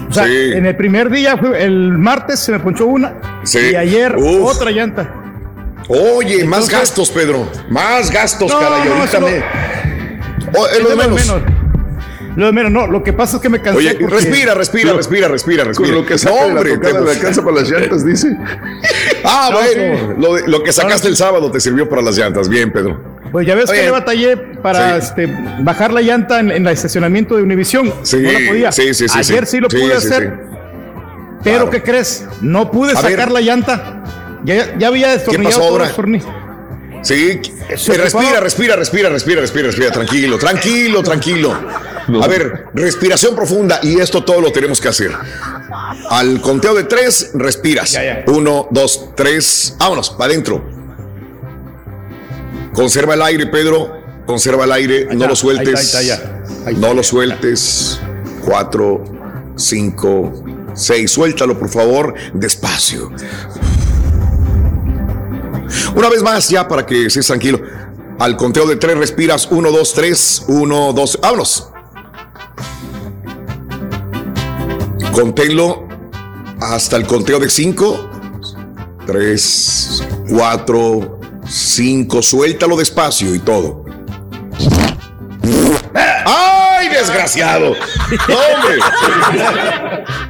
O 0.07 0.13
sea, 0.13 0.25
Sí. 0.25 0.51
en 0.53 0.65
el 0.67 0.75
primer 0.75 1.09
día, 1.09 1.39
el 1.57 1.97
martes 1.97 2.39
se 2.39 2.51
me 2.51 2.59
ponchó 2.59 2.85
una. 2.85 3.15
Sí. 3.43 3.59
Y 3.71 3.75
ayer 3.75 4.15
Uf. 4.15 4.55
otra 4.55 4.69
llanta. 4.69 5.11
Oye, 5.89 6.45
más 6.45 6.69
gastos, 6.69 7.09
Pedro. 7.09 7.49
Más 7.69 8.09
gastos, 8.11 8.49
No, 8.51 8.59
caray. 8.59 8.87
Ahorita 8.87 9.19
no- 9.19 9.25
me. 9.25 9.43
Oh, 10.55 10.67
es 10.67 10.83
lo 10.83 10.89
de 10.89 10.95
menos. 10.95 11.21
Lo 12.35 12.47
de 12.47 12.51
menos, 12.51 12.71
no. 12.71 12.87
Lo 12.87 13.03
que 13.03 13.13
pasa 13.13 13.35
es 13.37 13.41
que 13.41 13.49
me 13.49 13.61
cansé. 13.61 13.77
Oye, 13.77 13.95
porque- 13.99 14.15
respira, 14.15 14.53
respira, 14.53 14.93
respira, 14.93 15.27
respira, 15.27 15.63
respira. 15.63 15.87
Con 15.89 15.95
lo 16.01 16.05
que 16.05 16.17
saca 16.17 16.35
No, 16.35 16.41
la 16.41 16.47
hombre, 16.47 16.77
tocada 16.77 17.03
te- 17.05 17.11
alcanza 17.11 17.43
para 17.43 17.55
las 17.57 17.69
llantas, 17.69 18.05
dice. 18.05 18.35
Ah, 19.25 19.49
No, 19.51 19.57
bueno, 19.57 19.97
sí. 19.97 20.13
lo, 20.21 20.47
lo 20.47 20.63
que 20.63 20.73
sacaste 20.73 21.07
el 21.07 21.15
sábado 21.15 21.49
te 21.51 21.59
sirvió 21.59 21.87
para 21.87 22.01
las 22.01 22.17
llantas. 22.17 22.49
Bien, 22.49 22.71
Pedro. 22.71 23.01
Pues 23.31 23.47
ya 23.47 23.55
ves 23.55 23.69
que 23.71 23.83
le 23.83 23.89
batallé 23.91 24.35
para 24.37 24.99
Sí. 25.01 25.07
este, 25.07 25.33
bajar 25.61 25.93
la 25.93 26.01
llanta 26.01 26.39
en, 26.39 26.51
en 26.51 26.67
el 26.67 26.73
estacionamiento 26.73 27.35
de 27.37 27.43
Univisión. 27.43 27.91
Sí, 28.03 28.17
no 28.17 28.31
la 28.31 28.39
podía. 28.47 28.71
sí, 28.71 28.93
sí, 28.93 29.07
sí, 29.07 29.17
Ayer 29.17 29.45
sí, 29.45 29.51
sí. 29.57 29.59
lo 29.61 29.67
pude 29.69 29.85
sí, 29.85 29.91
hacer. 30.07 30.23
sí. 30.23 30.55
Pero 31.43 31.55
Claro. 31.57 31.69
¿qué 31.71 31.81
crees? 31.83 32.25
No 32.41 32.69
pude 32.71 32.91
A 32.93 32.95
sacar 32.95 33.17
ver. 33.17 33.31
la 33.31 33.41
llanta. 33.41 34.03
Ya, 34.45 34.77
ya 34.77 34.87
había 34.87 35.09
destornillado 35.09 35.49
pasó 35.49 35.59
todos 35.59 35.71
ahora? 35.71 35.85
los 35.85 35.95
tornillos. 35.95 36.27
Sí, 37.03 37.39
Eh, 37.69 37.97
respira, 37.97 38.39
respira, 38.39 38.75
respira, 38.75 39.09
respira, 39.09 39.41
respira, 39.41 39.67
respira, 39.67 39.91
tranquilo, 39.91 40.37
tranquilo, 40.37 41.03
tranquilo. 41.03 41.53
A 42.21 42.27
ver, 42.27 42.65
respiración 42.73 43.35
profunda 43.35 43.79
y 43.83 43.99
esto 43.99 44.23
todo 44.23 44.41
lo 44.41 44.51
tenemos 44.51 44.79
que 44.81 44.87
hacer. 44.87 45.11
Al 46.09 46.41
conteo 46.41 46.73
de 46.75 46.83
tres, 46.85 47.31
respiras. 47.33 47.97
Uno, 48.27 48.67
dos, 48.71 49.09
tres, 49.15 49.75
vámonos, 49.79 50.09
para 50.11 50.31
adentro. 50.31 50.63
Conserva 52.73 53.13
el 53.13 53.21
aire, 53.21 53.47
Pedro. 53.47 54.01
Conserva 54.25 54.63
el 54.65 54.71
aire, 54.71 55.07
no 55.13 55.27
lo 55.27 55.35
sueltes. 55.35 55.93
no 56.77 56.93
lo 56.93 57.03
sueltes. 57.03 57.99
Cuatro, 58.45 59.03
cinco, 59.57 60.31
seis. 60.73 61.11
Suéltalo, 61.11 61.59
por 61.59 61.69
favor, 61.69 62.13
despacio. 62.33 63.11
Una 65.95 66.09
vez 66.09 66.23
más, 66.23 66.49
ya 66.49 66.67
para 66.67 66.85
que 66.85 67.05
estés 67.05 67.27
tranquilo. 67.27 67.61
Al 68.19 68.35
conteo 68.35 68.65
de 68.67 68.75
tres 68.75 68.97
respiras. 68.97 69.47
Uno, 69.51 69.71
dos, 69.71 69.93
tres. 69.93 70.43
Uno, 70.47 70.93
dos. 70.93 71.19
Vámonos. 71.21 71.69
Conténlo 75.11 75.87
hasta 76.59 76.97
el 76.97 77.05
conteo 77.05 77.39
de 77.39 77.49
cinco. 77.49 78.09
Tres, 79.05 80.03
cuatro, 80.29 81.19
cinco. 81.47 82.21
Suéltalo 82.21 82.75
despacio 82.75 83.35
y 83.35 83.39
todo. 83.39 83.85
¡Ay, 86.25 86.89
desgraciado! 86.89 87.73
¡Hombre! 87.73 88.79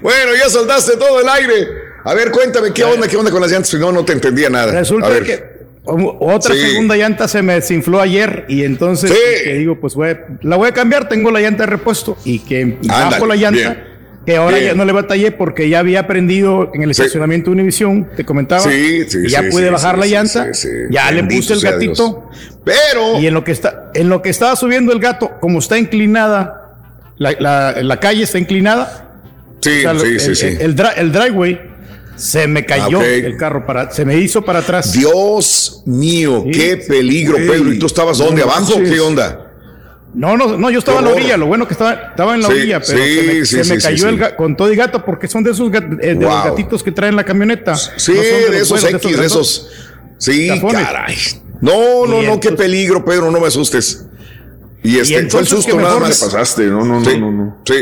Bueno, 0.00 0.32
ya 0.36 0.48
soltaste 0.48 0.96
todo 0.96 1.20
el 1.20 1.28
aire. 1.28 1.75
A 2.06 2.14
ver, 2.14 2.30
cuéntame, 2.30 2.72
¿qué 2.72 2.84
onda, 2.84 3.08
qué 3.08 3.16
onda 3.16 3.30
con 3.30 3.40
las 3.40 3.50
llantas? 3.50 3.74
No, 3.74 3.90
no 3.92 4.04
te 4.04 4.12
entendía 4.12 4.48
nada. 4.48 4.72
Resulta 4.72 5.06
A 5.08 5.10
ver. 5.10 5.24
que 5.24 5.56
o- 5.84 6.16
otra 6.34 6.54
Sí. 6.54 6.60
segunda 6.60 6.96
llanta 6.96 7.26
se 7.28 7.42
me 7.42 7.54
desinfló 7.54 8.00
ayer 8.00 8.44
y 8.48 8.62
entonces 8.64 9.10
Sí. 9.10 9.44
que 9.44 9.54
digo, 9.54 9.78
pues 9.80 9.94
voy 9.94 10.16
la 10.42 10.56
voy 10.56 10.68
a 10.68 10.72
cambiar, 10.72 11.08
tengo 11.08 11.30
la 11.30 11.40
llanta 11.40 11.64
de 11.64 11.66
repuesto 11.70 12.16
y 12.24 12.38
que 12.40 12.62
Ándale, 12.62 13.10
bajo 13.10 13.26
la 13.26 13.34
llanta. 13.36 13.58
bien. 13.58 13.96
Que 14.24 14.36
ahora 14.36 14.56
Bien. 14.56 14.70
ya 14.70 14.74
no 14.74 14.84
le 14.84 14.92
batallé 14.92 15.30
porque 15.30 15.68
ya 15.68 15.78
había 15.78 16.00
aprendido 16.00 16.70
en 16.74 16.82
el 16.82 16.92
Sí. 16.94 17.02
estacionamiento 17.02 17.50
de 17.50 17.54
Univisión, 17.56 18.08
te 18.16 18.24
comentaba. 18.24 18.60
Sí, 18.62 19.04
sí, 19.08 19.18
y 19.24 19.28
ya 19.28 19.42
sí, 19.42 19.50
pude 19.50 19.66
sí, 19.66 19.70
bajar 19.72 19.94
sí, 19.94 20.00
la 20.00 20.06
sí, 20.06 20.12
llanta. 20.12 20.54
sí, 20.54 20.68
sí. 20.68 20.74
Ya 20.90 21.10
le 21.12 21.22
puse 21.24 21.52
el 21.54 21.60
sea 21.60 21.70
gatito. 21.72 22.28
Pero. 22.64 23.20
Y 23.20 23.26
en 23.28 23.34
lo 23.34 23.44
que 23.44 23.52
está, 23.52 23.90
en 23.94 24.08
lo 24.08 24.22
que 24.22 24.30
estaba 24.30 24.56
subiendo 24.56 24.92
el 24.92 24.98
gato, 24.98 25.32
como 25.40 25.60
está 25.60 25.78
inclinada, 25.78 26.72
la, 27.18 27.32
la- 27.38 27.74
la 27.82 28.00
calle 28.00 28.24
está 28.24 28.38
inclinada. 28.38 29.02
Sí, 29.60 29.82
lo- 29.82 29.98
sí, 30.00 30.06
el, 30.08 30.20
sí, 30.20 30.34
sí. 30.34 30.46
el- 30.46 30.60
el 30.60 30.76
dri- 30.76 30.92
el 30.96 31.12
driveway 31.12 31.60
se 32.16 32.46
me 32.46 32.64
cayó 32.64 32.98
Ah, 32.98 33.02
ok. 33.02 33.06
el 33.06 33.36
carro 33.36 33.66
para, 33.66 33.90
se 33.90 34.04
me 34.04 34.16
hizo 34.18 34.42
para 34.42 34.60
atrás. 34.60 34.92
Dios 34.92 35.82
mío, 35.86 36.42
Sí. 36.46 36.50
qué 36.52 36.76
peligro, 36.78 37.36
Pedro. 37.36 37.72
¿Y 37.72 37.78
tú 37.78 37.86
estabas 37.86 38.18
dónde? 38.18 38.42
no 38.44 38.50
¿Abajo? 38.50 38.74
¿Qué 38.82 38.98
onda? 39.00 39.42
No, 40.14 40.34
no, 40.36 40.56
no, 40.56 40.70
yo 40.70 40.78
estaba 40.78 41.00
en 41.00 41.04
la 41.04 41.10
orilla, 41.10 41.36
lo 41.36 41.46
bueno 41.46 41.66
que 41.68 41.74
estaba, 41.74 41.92
estaba 41.92 42.34
en 42.34 42.40
la 42.40 42.48
Sí, 42.48 42.54
orilla, 42.54 42.80
pero 42.80 42.98
sí, 43.04 43.14
se 43.16 43.22
me, 43.22 43.32
sí, 43.34 43.46
se 43.46 43.64
sí, 43.64 43.70
me 43.74 43.80
sí, 43.80 43.86
cayó 43.86 44.08
el 44.08 44.34
con 44.36 44.56
todo 44.56 44.72
y 44.72 44.76
gato, 44.76 45.04
porque 45.04 45.28
son 45.28 45.44
de 45.44 45.50
esos 45.50 45.70
gat- 45.70 45.98
eh, 46.02 46.14
de 46.14 46.24
los 46.24 46.44
gatitos 46.44 46.82
que 46.82 46.90
traen 46.90 47.16
la 47.16 47.24
camioneta. 47.24 47.76
Sí, 47.76 48.12
No 48.12 48.16
son 48.22 48.50
de, 48.52 48.56
esos 48.60 48.80
buenos, 48.82 49.04
X, 49.04 49.16
de 49.18 49.26
esos. 49.26 49.70
Sí, 50.16 50.48
caray. 50.72 51.16
No, 51.60 52.06
no, 52.06 52.22
Y 52.22 52.26
no, 52.26 52.40
qué 52.40 52.52
peligro, 52.52 53.04
Pedro, 53.04 53.30
no 53.30 53.38
me 53.40 53.46
asustes. 53.48 54.06
Y 54.82 54.98
este, 54.98 55.28
fue 55.28 55.40
el 55.40 55.46
susto 55.46 55.76
nada 55.76 55.98
más. 55.98 56.22
me 56.22 56.26
pasaste, 56.30 56.64
no, 56.66 56.82
no, 56.84 57.00
no, 57.00 57.18
no, 57.18 57.32
no. 57.32 57.56
sí. 57.66 57.74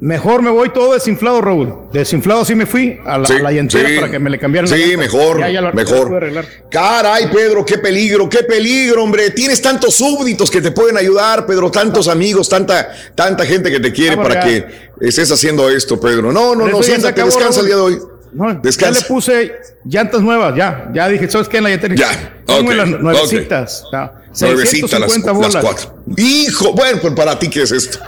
Mejor 0.00 0.40
me 0.40 0.48
voy 0.50 0.70
todo 0.70 0.94
desinflado, 0.94 1.42
Raúl. 1.42 1.74
Desinflado 1.92 2.42
sí 2.46 2.54
me 2.54 2.64
fui 2.64 2.98
a 3.04 3.18
la, 3.18 3.26
Sí, 3.28 3.34
a 3.34 3.38
la 3.40 3.52
llantera 3.52 3.86
sí. 3.86 3.96
para 3.96 4.10
que 4.10 4.18
me 4.18 4.30
le 4.30 4.38
cambiaran 4.38 4.66
Sí, 4.66 4.96
mejor, 4.96 5.38
Ya, 5.40 5.48
ya 5.48 5.48
la- 5.48 5.52
ya 5.52 5.60
la 5.60 5.72
mejor. 5.72 6.46
Caray, 6.70 7.30
Pedro, 7.30 7.64
qué 7.66 7.76
peligro, 7.76 8.26
qué 8.28 8.42
peligro, 8.44 9.04
hombre. 9.04 9.30
Tienes 9.30 9.60
tantos 9.60 9.94
súbditos 9.96 10.50
que 10.50 10.62
te 10.62 10.70
pueden 10.70 10.96
ayudar, 10.96 11.44
Pedro, 11.44 11.70
tantos 11.70 12.08
amigos, 12.08 12.48
tanta, 12.48 12.88
tanta 13.14 13.44
gente 13.44 13.70
que 13.70 13.78
te 13.78 13.92
quiere 13.92 14.14
Ah, 14.18 14.22
para 14.22 14.34
ya. 14.36 14.40
que 14.40 14.66
estés 15.02 15.30
haciendo 15.30 15.68
esto, 15.68 16.00
Pedro. 16.00 16.32
No, 16.32 16.54
no, 16.54 16.64
Pero 16.64 16.76
no, 16.78 16.82
ya 16.82 16.86
siéntate, 16.86 17.20
acabó, 17.20 17.26
descansa 17.30 17.60
el 17.60 17.66
día 17.66 17.76
de 17.76 17.82
hoy. 17.82 17.98
No, 18.32 18.52
ya 18.52 18.60
Descansa. 18.62 19.00
le 19.00 19.06
puse 19.06 19.52
llantas 19.84 20.22
nuevas, 20.22 20.54
ya. 20.56 20.88
Ya 20.94 21.08
dije, 21.08 21.28
¿sabes 21.28 21.48
qué? 21.48 21.58
En 21.58 21.64
la 21.64 21.70
llantera. 21.70 21.94
Ya, 21.96 22.40
ok, 22.46 22.72
las 22.72 22.88
nuevecitas. 22.88 23.84
ya. 23.92 24.12
Nuevecita 24.40 24.98
las, 25.00 25.10
650 25.12 25.26
las 25.32 25.36
bolas. 25.36 25.56
cuatro. 25.64 25.94
Hijo, 26.16 26.72
bueno, 26.72 26.98
pues 27.02 27.12
para 27.14 27.36
ti, 27.38 27.50
¿qué 27.50 27.62
es 27.62 27.72
esto? 27.72 27.98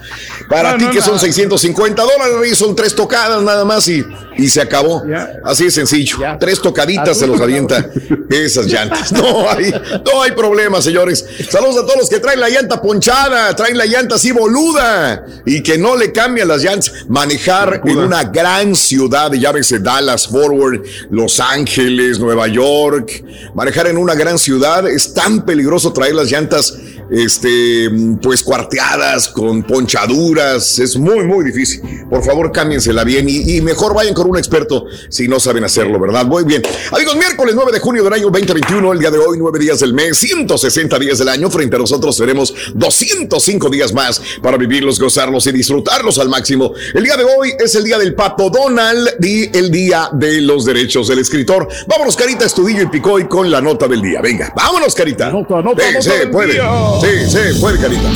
Para 0.48 0.72
No, 0.72 0.78
ti 0.78 0.84
no, 0.84 0.90
que 0.90 1.00
son 1.00 1.14
no. 1.14 1.18
650 1.18 2.02
dólares, 2.02 2.58
son 2.58 2.74
tres 2.74 2.94
tocadas 2.94 3.42
nada 3.42 3.64
más 3.64 3.88
y, 3.88 4.04
y 4.36 4.48
se 4.48 4.60
acabó. 4.60 5.02
Así 5.44 5.64
de 5.64 5.70
sencillo. 5.70 6.18
Tres 6.38 6.60
tocaditas 6.60 7.10
Así 7.10 7.20
se 7.20 7.26
los 7.26 7.40
avienta 7.40 7.88
esas 8.30 8.66
llantas. 8.66 9.12
No 9.12 9.48
hay, 9.48 9.70
no 10.04 10.22
hay 10.22 10.32
problema, 10.32 10.80
señores. 10.82 11.24
Saludos 11.50 11.76
a 11.78 11.86
todos 11.86 11.96
los 11.98 12.08
que 12.08 12.18
traen 12.20 12.40
la 12.40 12.48
llanta 12.48 12.80
ponchada, 12.80 13.54
traen 13.54 13.76
la 13.76 13.86
llanta 13.86 14.16
así 14.16 14.32
boluda 14.32 15.24
y 15.46 15.62
que 15.62 15.78
no 15.78 15.96
le 15.96 16.12
cambian 16.12 16.48
las 16.48 16.62
llantas. 16.62 16.92
Manejar 17.08 17.82
en 17.84 17.98
una 17.98 18.24
gran 18.24 18.74
ciudad, 18.74 19.32
llámese 19.32 19.78
Dallas, 19.78 20.26
Forward, 20.28 20.82
Los 21.10 21.40
Ángeles, 21.40 22.18
Nueva 22.18 22.48
York. 22.48 23.24
Manejar 23.54 23.86
en 23.88 23.98
una 23.98 24.14
gran 24.14 24.38
ciudad 24.38 24.88
es 24.88 25.12
tan 25.14 25.44
peligroso 25.44 25.92
traer 25.92 26.14
las 26.14 26.30
llantas, 26.30 26.74
este, 27.12 27.90
pues 28.22 28.42
cuarteadas, 28.42 29.28
con 29.28 29.62
ponchaduras. 29.62 30.78
Es 30.78 30.96
muy, 30.96 31.24
muy 31.24 31.44
difícil. 31.44 31.82
Por 32.08 32.24
favor, 32.24 32.50
cámbiensela 32.52 33.04
bien 33.04 33.28
y, 33.28 33.56
y 33.56 33.60
mejor 33.60 33.94
vayan 33.94 34.14
con 34.14 34.28
un 34.28 34.38
experto 34.38 34.86
si 35.08 35.28
no 35.28 35.38
saben 35.38 35.64
hacerlo, 35.64 36.00
¿verdad? 36.00 36.24
Muy 36.26 36.44
bien. 36.44 36.62
Amigos, 36.90 37.16
miércoles 37.16 37.54
9 37.54 37.72
de 37.72 37.80
junio 37.80 38.04
del 38.04 38.12
año 38.14 38.30
2021, 38.30 38.92
el 38.92 38.98
día 38.98 39.10
de 39.10 39.18
hoy, 39.18 39.38
9 39.38 39.58
días 39.58 39.80
del 39.80 39.92
mes, 39.94 40.16
160 40.18 40.98
días 40.98 41.18
del 41.18 41.28
año. 41.28 41.50
Frente 41.50 41.76
a 41.76 41.78
nosotros 41.78 42.16
tenemos 42.16 42.54
205 42.74 43.68
días 43.68 43.92
más 43.92 44.20
para 44.42 44.56
vivirlos, 44.56 44.98
gozarlos 44.98 45.46
y 45.46 45.52
disfrutarlos 45.52 46.18
al 46.18 46.28
máximo. 46.28 46.72
El 46.94 47.04
día 47.04 47.16
de 47.16 47.24
hoy 47.24 47.52
es 47.58 47.74
el 47.74 47.84
día 47.84 47.98
del 47.98 48.14
pato 48.14 48.50
Donald 48.50 49.10
y 49.22 49.56
el 49.56 49.70
día 49.70 50.08
de 50.12 50.40
los 50.40 50.64
derechos 50.64 51.08
del 51.08 51.18
escritor. 51.18 51.68
Vámonos, 51.86 52.16
Carita 52.16 52.46
Estudillo 52.46 52.82
y 52.82 52.86
Picoy 52.86 53.28
con 53.28 53.50
la 53.50 53.60
nota 53.60 53.86
del 53.86 54.00
día. 54.00 54.20
Venga, 54.20 54.52
vámonos, 54.56 54.94
Carita. 54.94 55.30
Nota, 55.30 55.60
nota, 55.62 55.82
sí, 55.82 55.94
nota 55.94 56.02
sí, 56.02 56.18
del 56.18 56.30
puede. 56.30 56.52
día. 56.54 56.70
Sí, 57.02 57.08
sí, 57.28 57.60
puede, 57.60 57.78
Carita. 57.80 58.08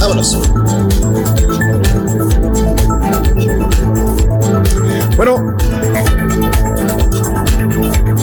Vámonos. 0.00 0.38
Bueno, 5.16 5.56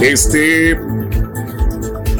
este, 0.01 0.79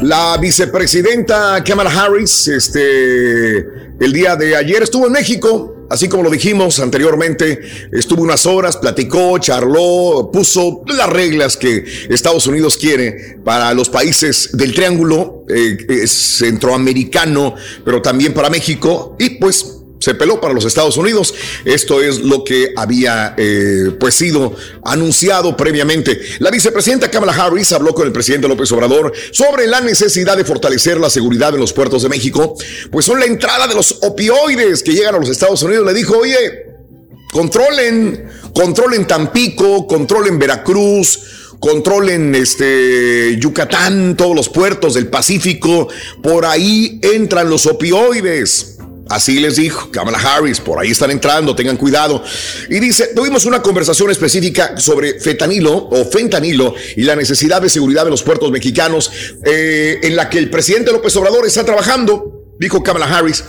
la 0.02 0.36
vicepresidenta 0.36 1.64
Kamala 1.64 1.90
Harris, 1.90 2.48
este, 2.48 3.60
el 3.98 4.12
día 4.12 4.36
de 4.36 4.54
ayer 4.54 4.82
estuvo 4.82 5.06
en 5.06 5.12
México. 5.12 5.77
Así 5.88 6.08
como 6.08 6.22
lo 6.22 6.30
dijimos 6.30 6.80
anteriormente, 6.80 7.60
estuvo 7.92 8.22
unas 8.22 8.44
horas, 8.46 8.76
platicó, 8.76 9.38
charló, 9.38 10.30
puso 10.32 10.82
las 10.86 11.08
reglas 11.08 11.56
que 11.56 11.84
Estados 12.10 12.46
Unidos 12.46 12.76
quiere 12.76 13.38
para 13.42 13.72
los 13.72 13.88
países 13.88 14.50
del 14.52 14.74
triángulo 14.74 15.44
eh, 15.48 16.06
centroamericano, 16.06 17.54
pero 17.84 18.02
también 18.02 18.34
para 18.34 18.50
México. 18.50 19.16
Y 19.18 19.30
pues 19.30 19.77
se 19.98 20.14
peló 20.14 20.40
para 20.40 20.54
los 20.54 20.64
Estados 20.64 20.96
Unidos. 20.96 21.34
Esto 21.64 22.02
es 22.02 22.20
lo 22.20 22.44
que 22.44 22.72
había 22.76 23.34
eh, 23.36 23.92
pues 23.98 24.14
sido 24.14 24.54
anunciado 24.84 25.56
previamente. 25.56 26.20
La 26.38 26.50
vicepresidenta 26.50 27.10
Kamala 27.10 27.32
Harris 27.32 27.72
habló 27.72 27.94
con 27.94 28.06
el 28.06 28.12
presidente 28.12 28.48
López 28.48 28.70
Obrador 28.72 29.12
sobre 29.32 29.66
la 29.66 29.80
necesidad 29.80 30.36
de 30.36 30.44
fortalecer 30.44 30.98
la 30.98 31.10
seguridad 31.10 31.54
en 31.54 31.60
los 31.60 31.72
puertos 31.72 32.02
de 32.02 32.08
México, 32.08 32.56
pues 32.90 33.06
son 33.06 33.18
la 33.18 33.26
entrada 33.26 33.66
de 33.66 33.74
los 33.74 33.98
opioides 34.02 34.82
que 34.82 34.92
llegan 34.92 35.14
a 35.14 35.18
los 35.18 35.28
Estados 35.28 35.62
Unidos. 35.62 35.86
Le 35.86 35.94
dijo, 35.94 36.18
oye, 36.18 36.66
controlen, 37.32 38.28
controlen 38.54 39.06
Tampico, 39.06 39.86
controlen 39.86 40.38
Veracruz, 40.38 41.20
controlen 41.60 42.34
este 42.34 43.36
Yucatán, 43.38 44.16
todos 44.16 44.34
los 44.34 44.48
puertos 44.48 44.94
del 44.94 45.08
Pacífico, 45.08 45.88
por 46.22 46.44
ahí 46.44 47.00
entran 47.02 47.50
los 47.50 47.66
opioides. 47.66 48.77
Así 49.08 49.40
les 49.40 49.56
dijo 49.56 49.90
Kamala 49.90 50.18
Harris, 50.18 50.60
por 50.60 50.78
ahí 50.78 50.90
están 50.90 51.10
entrando, 51.10 51.54
tengan 51.56 51.76
cuidado. 51.76 52.22
Y 52.68 52.78
dice, 52.78 53.08
tuvimos 53.14 53.44
una 53.46 53.62
conversación 53.62 54.10
específica 54.10 54.78
sobre 54.78 55.18
fetanilo 55.20 55.88
o 55.90 56.04
fentanilo 56.04 56.74
y 56.96 57.02
la 57.02 57.16
necesidad 57.16 57.62
de 57.62 57.70
seguridad 57.70 58.04
de 58.04 58.10
los 58.10 58.22
puertos 58.22 58.50
mexicanos, 58.50 59.10
eh, 59.44 59.98
en 60.02 60.16
la 60.16 60.28
que 60.28 60.38
el 60.38 60.50
presidente 60.50 60.92
López 60.92 61.16
Obrador 61.16 61.46
está 61.46 61.64
trabajando 61.64 62.37
dijo 62.58 62.82
Kamala 62.82 63.06
Harris, 63.06 63.44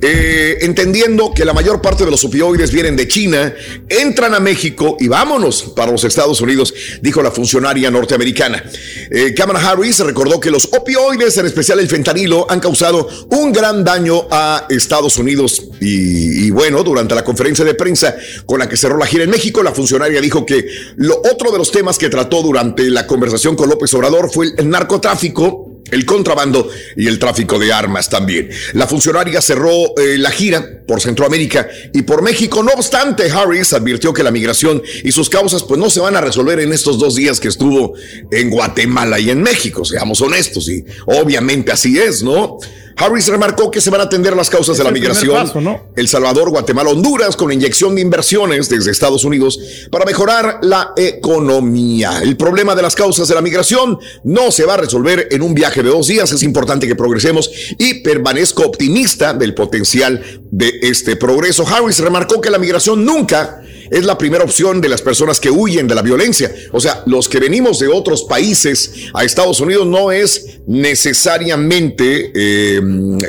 eh, 0.00 0.58
entendiendo 0.62 1.32
que 1.34 1.44
la 1.44 1.52
mayor 1.52 1.80
parte 1.80 2.04
de 2.04 2.10
los 2.10 2.24
opioides 2.24 2.72
vienen 2.72 2.96
de 2.96 3.06
China, 3.06 3.54
entran 3.88 4.34
a 4.34 4.40
México 4.40 4.96
y 4.98 5.08
vámonos 5.08 5.72
para 5.76 5.92
los 5.92 6.04
Estados 6.04 6.40
Unidos, 6.40 6.74
dijo 7.02 7.22
la 7.22 7.30
funcionaria 7.30 7.90
norteamericana. 7.90 8.64
Eh, 9.10 9.34
Kamala 9.34 9.60
Harris 9.60 10.00
recordó 10.00 10.40
que 10.40 10.50
los 10.50 10.66
opioides, 10.72 11.36
en 11.36 11.46
especial 11.46 11.80
el 11.80 11.88
fentanilo, 11.88 12.46
han 12.50 12.60
causado 12.60 13.08
un 13.30 13.52
gran 13.52 13.84
daño 13.84 14.26
a 14.30 14.66
Estados 14.70 15.18
Unidos. 15.18 15.62
Y, 15.80 16.46
y 16.46 16.50
bueno, 16.50 16.82
durante 16.82 17.14
la 17.14 17.24
conferencia 17.24 17.64
de 17.64 17.74
prensa 17.74 18.16
con 18.46 18.58
la 18.58 18.68
que 18.68 18.76
cerró 18.76 18.96
la 18.98 19.06
gira 19.06 19.24
en 19.24 19.30
México, 19.30 19.62
la 19.62 19.72
funcionaria 19.72 20.20
dijo 20.20 20.46
que 20.46 20.66
lo 20.96 21.20
otro 21.32 21.52
de 21.52 21.58
los 21.58 21.70
temas 21.70 21.98
que 21.98 22.08
trató 22.08 22.42
durante 22.42 22.90
la 22.90 23.06
conversación 23.06 23.56
con 23.56 23.68
López 23.68 23.92
Obrador 23.94 24.30
fue 24.32 24.52
el 24.56 24.68
narcotráfico 24.68 25.65
el 25.90 26.04
contrabando 26.04 26.68
y 26.96 27.06
el 27.06 27.18
tráfico 27.18 27.58
de 27.58 27.72
armas 27.72 28.08
también. 28.08 28.50
La 28.72 28.86
funcionaria 28.86 29.40
cerró 29.40 29.96
eh, 29.98 30.18
la 30.18 30.30
gira 30.30 30.82
por 30.86 31.00
Centroamérica 31.00 31.68
y 31.92 32.02
por 32.02 32.22
México. 32.22 32.62
No 32.62 32.72
obstante, 32.72 33.30
Harris 33.30 33.72
advirtió 33.72 34.12
que 34.12 34.22
la 34.22 34.30
migración 34.30 34.82
y 35.04 35.12
sus 35.12 35.28
causas 35.28 35.64
pues 35.64 35.78
no 35.78 35.90
se 35.90 36.00
van 36.00 36.16
a 36.16 36.20
resolver 36.20 36.60
en 36.60 36.72
estos 36.72 36.98
dos 36.98 37.14
días 37.14 37.40
que 37.40 37.48
estuvo 37.48 37.94
en 38.30 38.50
Guatemala 38.50 39.18
y 39.18 39.30
en 39.30 39.42
México, 39.42 39.84
seamos 39.84 40.20
honestos, 40.20 40.68
y 40.68 40.84
obviamente 41.06 41.72
así 41.72 41.98
es, 41.98 42.22
¿no? 42.22 42.58
Harris 42.98 43.28
remarcó 43.28 43.70
que 43.70 43.80
se 43.80 43.90
van 43.90 44.00
a 44.00 44.04
atender 44.04 44.34
las 44.34 44.48
causas 44.48 44.72
Es 44.72 44.78
de 44.78 44.84
la 44.84 44.90
migración. 44.90 45.34
paso, 45.34 45.60
¿no? 45.60 45.88
El 45.96 46.08
Salvador, 46.08 46.48
Guatemala, 46.50 46.90
Honduras, 46.90 47.36
con 47.36 47.52
inyección 47.52 47.94
de 47.94 48.00
inversiones 48.00 48.70
desde 48.70 48.90
Estados 48.90 49.24
Unidos 49.24 49.58
para 49.90 50.06
mejorar 50.06 50.60
la 50.62 50.92
economía. 50.96 52.20
El 52.22 52.36
problema 52.36 52.74
de 52.74 52.82
las 52.82 52.94
causas 52.94 53.28
de 53.28 53.34
la 53.34 53.42
migración 53.42 53.98
no 54.24 54.50
se 54.50 54.64
va 54.64 54.74
a 54.74 54.78
resolver 54.78 55.28
en 55.30 55.42
un 55.42 55.54
viaje 55.54 55.82
de 55.82 55.90
dos 55.90 56.06
días. 56.06 56.32
Es 56.32 56.42
importante 56.42 56.86
que 56.86 56.96
progresemos 56.96 57.50
y 57.78 58.02
permanezco 58.02 58.62
optimista 58.62 59.34
del 59.34 59.54
potencial 59.54 60.22
de 60.50 60.78
este 60.82 61.16
progreso. 61.16 61.66
Harris 61.68 61.98
remarcó 61.98 62.40
que 62.40 62.50
la 62.50 62.58
migración 62.58 63.04
nunca 63.04 63.60
es 63.90 64.04
la 64.04 64.18
primera 64.18 64.44
opción 64.44 64.80
de 64.80 64.88
las 64.88 65.02
personas 65.02 65.40
que 65.40 65.50
huyen 65.50 65.86
de 65.86 65.94
la 65.94 66.02
violencia. 66.02 66.52
O 66.72 66.80
sea, 66.80 67.02
los 67.06 67.28
que 67.28 67.40
venimos 67.40 67.78
de 67.78 67.88
otros 67.88 68.24
países 68.24 68.92
a 69.14 69.24
Estados 69.24 69.60
Unidos 69.60 69.86
no 69.86 70.12
es 70.12 70.58
necesariamente 70.66 72.32
eh, 72.34 72.80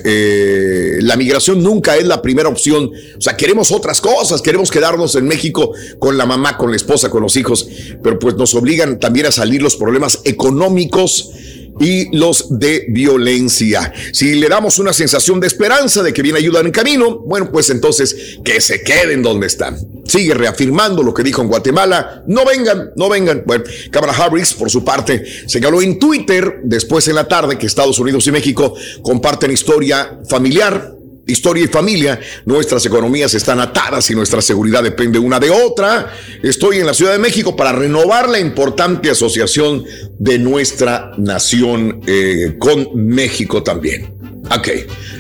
eh, 0.04 0.98
la 1.02 1.16
migración 1.16 1.62
nunca 1.62 1.96
es 1.98 2.06
la 2.06 2.22
primera 2.22 2.50
opción. 2.50 2.92
O 3.18 3.22
sea, 3.22 3.38
queremos 3.38 3.72
otras 3.72 4.02
cosas, 4.02 4.42
queremos 4.42 4.72
quedarnos 4.72 5.16
en 5.16 5.28
México 5.28 5.74
con 6.00 6.18
la 6.18 6.26
mamá, 6.26 6.58
con 6.58 6.72
la 6.72 6.76
esposa, 6.76 7.10
con 7.10 7.24
los 7.24 7.36
hijos, 7.38 7.68
pero 8.04 8.20
pues 8.20 8.36
nos 8.36 8.56
obligan 8.56 9.00
también 9.00 9.28
a 9.28 9.32
salir 9.32 9.62
los 9.62 9.76
problemas 9.76 10.22
económicos 10.24 11.32
y 11.80 12.16
los 12.16 12.60
de 12.60 12.86
violencia. 12.90 13.94
Si 14.12 14.36
le 14.36 14.50
damos 14.50 14.80
una 14.80 14.94
sensación 14.94 15.40
de 15.40 15.48
esperanza 15.48 16.04
de 16.04 16.14
que 16.14 16.22
viene 16.22 16.40
ayuda 16.40 16.60
en 16.62 16.72
camino, 16.72 17.20
bueno, 17.20 17.52
pues 17.52 17.70
entonces 17.70 18.40
que 18.44 18.60
se 18.62 18.82
queden 18.82 19.22
donde 19.22 19.48
están. 19.48 19.78
Sigue 20.06 20.34
reafirmando 20.34 21.04
lo 21.04 21.14
que 21.14 21.24
dijo 21.24 21.42
en 21.42 21.50
Guatemala. 21.50 22.24
No 22.28 22.46
vengan, 22.46 22.92
no 22.96 23.10
vengan. 23.10 23.44
Bueno, 23.46 23.66
Cámara 23.92 24.14
Harris, 24.14 24.54
por 24.54 24.70
su 24.70 24.84
parte, 24.84 25.26
señaló 25.48 25.82
en 25.82 26.00
Twitter, 26.00 26.62
después 26.64 27.08
en 27.08 27.16
la 27.16 27.28
tarde, 27.28 27.58
que 27.58 27.68
Estados 27.68 28.00
Unidos 28.00 28.26
y 28.28 28.32
México 28.32 28.74
comparten 29.02 29.52
historia 29.52 30.20
familiar, 30.28 30.97
historia 31.28 31.66
y 31.66 31.68
familia, 31.68 32.20
nuestras 32.46 32.86
economías 32.86 33.34
están 33.34 33.60
atadas 33.60 34.10
y 34.10 34.16
nuestra 34.16 34.42
seguridad 34.42 34.82
depende 34.82 35.20
una 35.20 35.40
de 35.40 35.50
otra. 35.50 36.12
Estoy 36.42 36.78
en 36.78 36.86
la 36.86 36.94
Ciudad 36.94 37.12
de 37.12 37.20
México 37.20 37.56
para 37.56 37.74
renovar 37.74 38.30
la 38.30 38.40
importante 38.40 39.12
asociación 39.12 39.84
de 40.18 40.40
nuestra 40.40 41.12
nación 41.18 42.02
eh, 42.08 42.56
con 42.58 42.90
México 42.96 43.62
también. 43.62 44.14
Ok, 44.46 44.70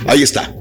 ahí 0.08 0.24
está. 0.24 0.54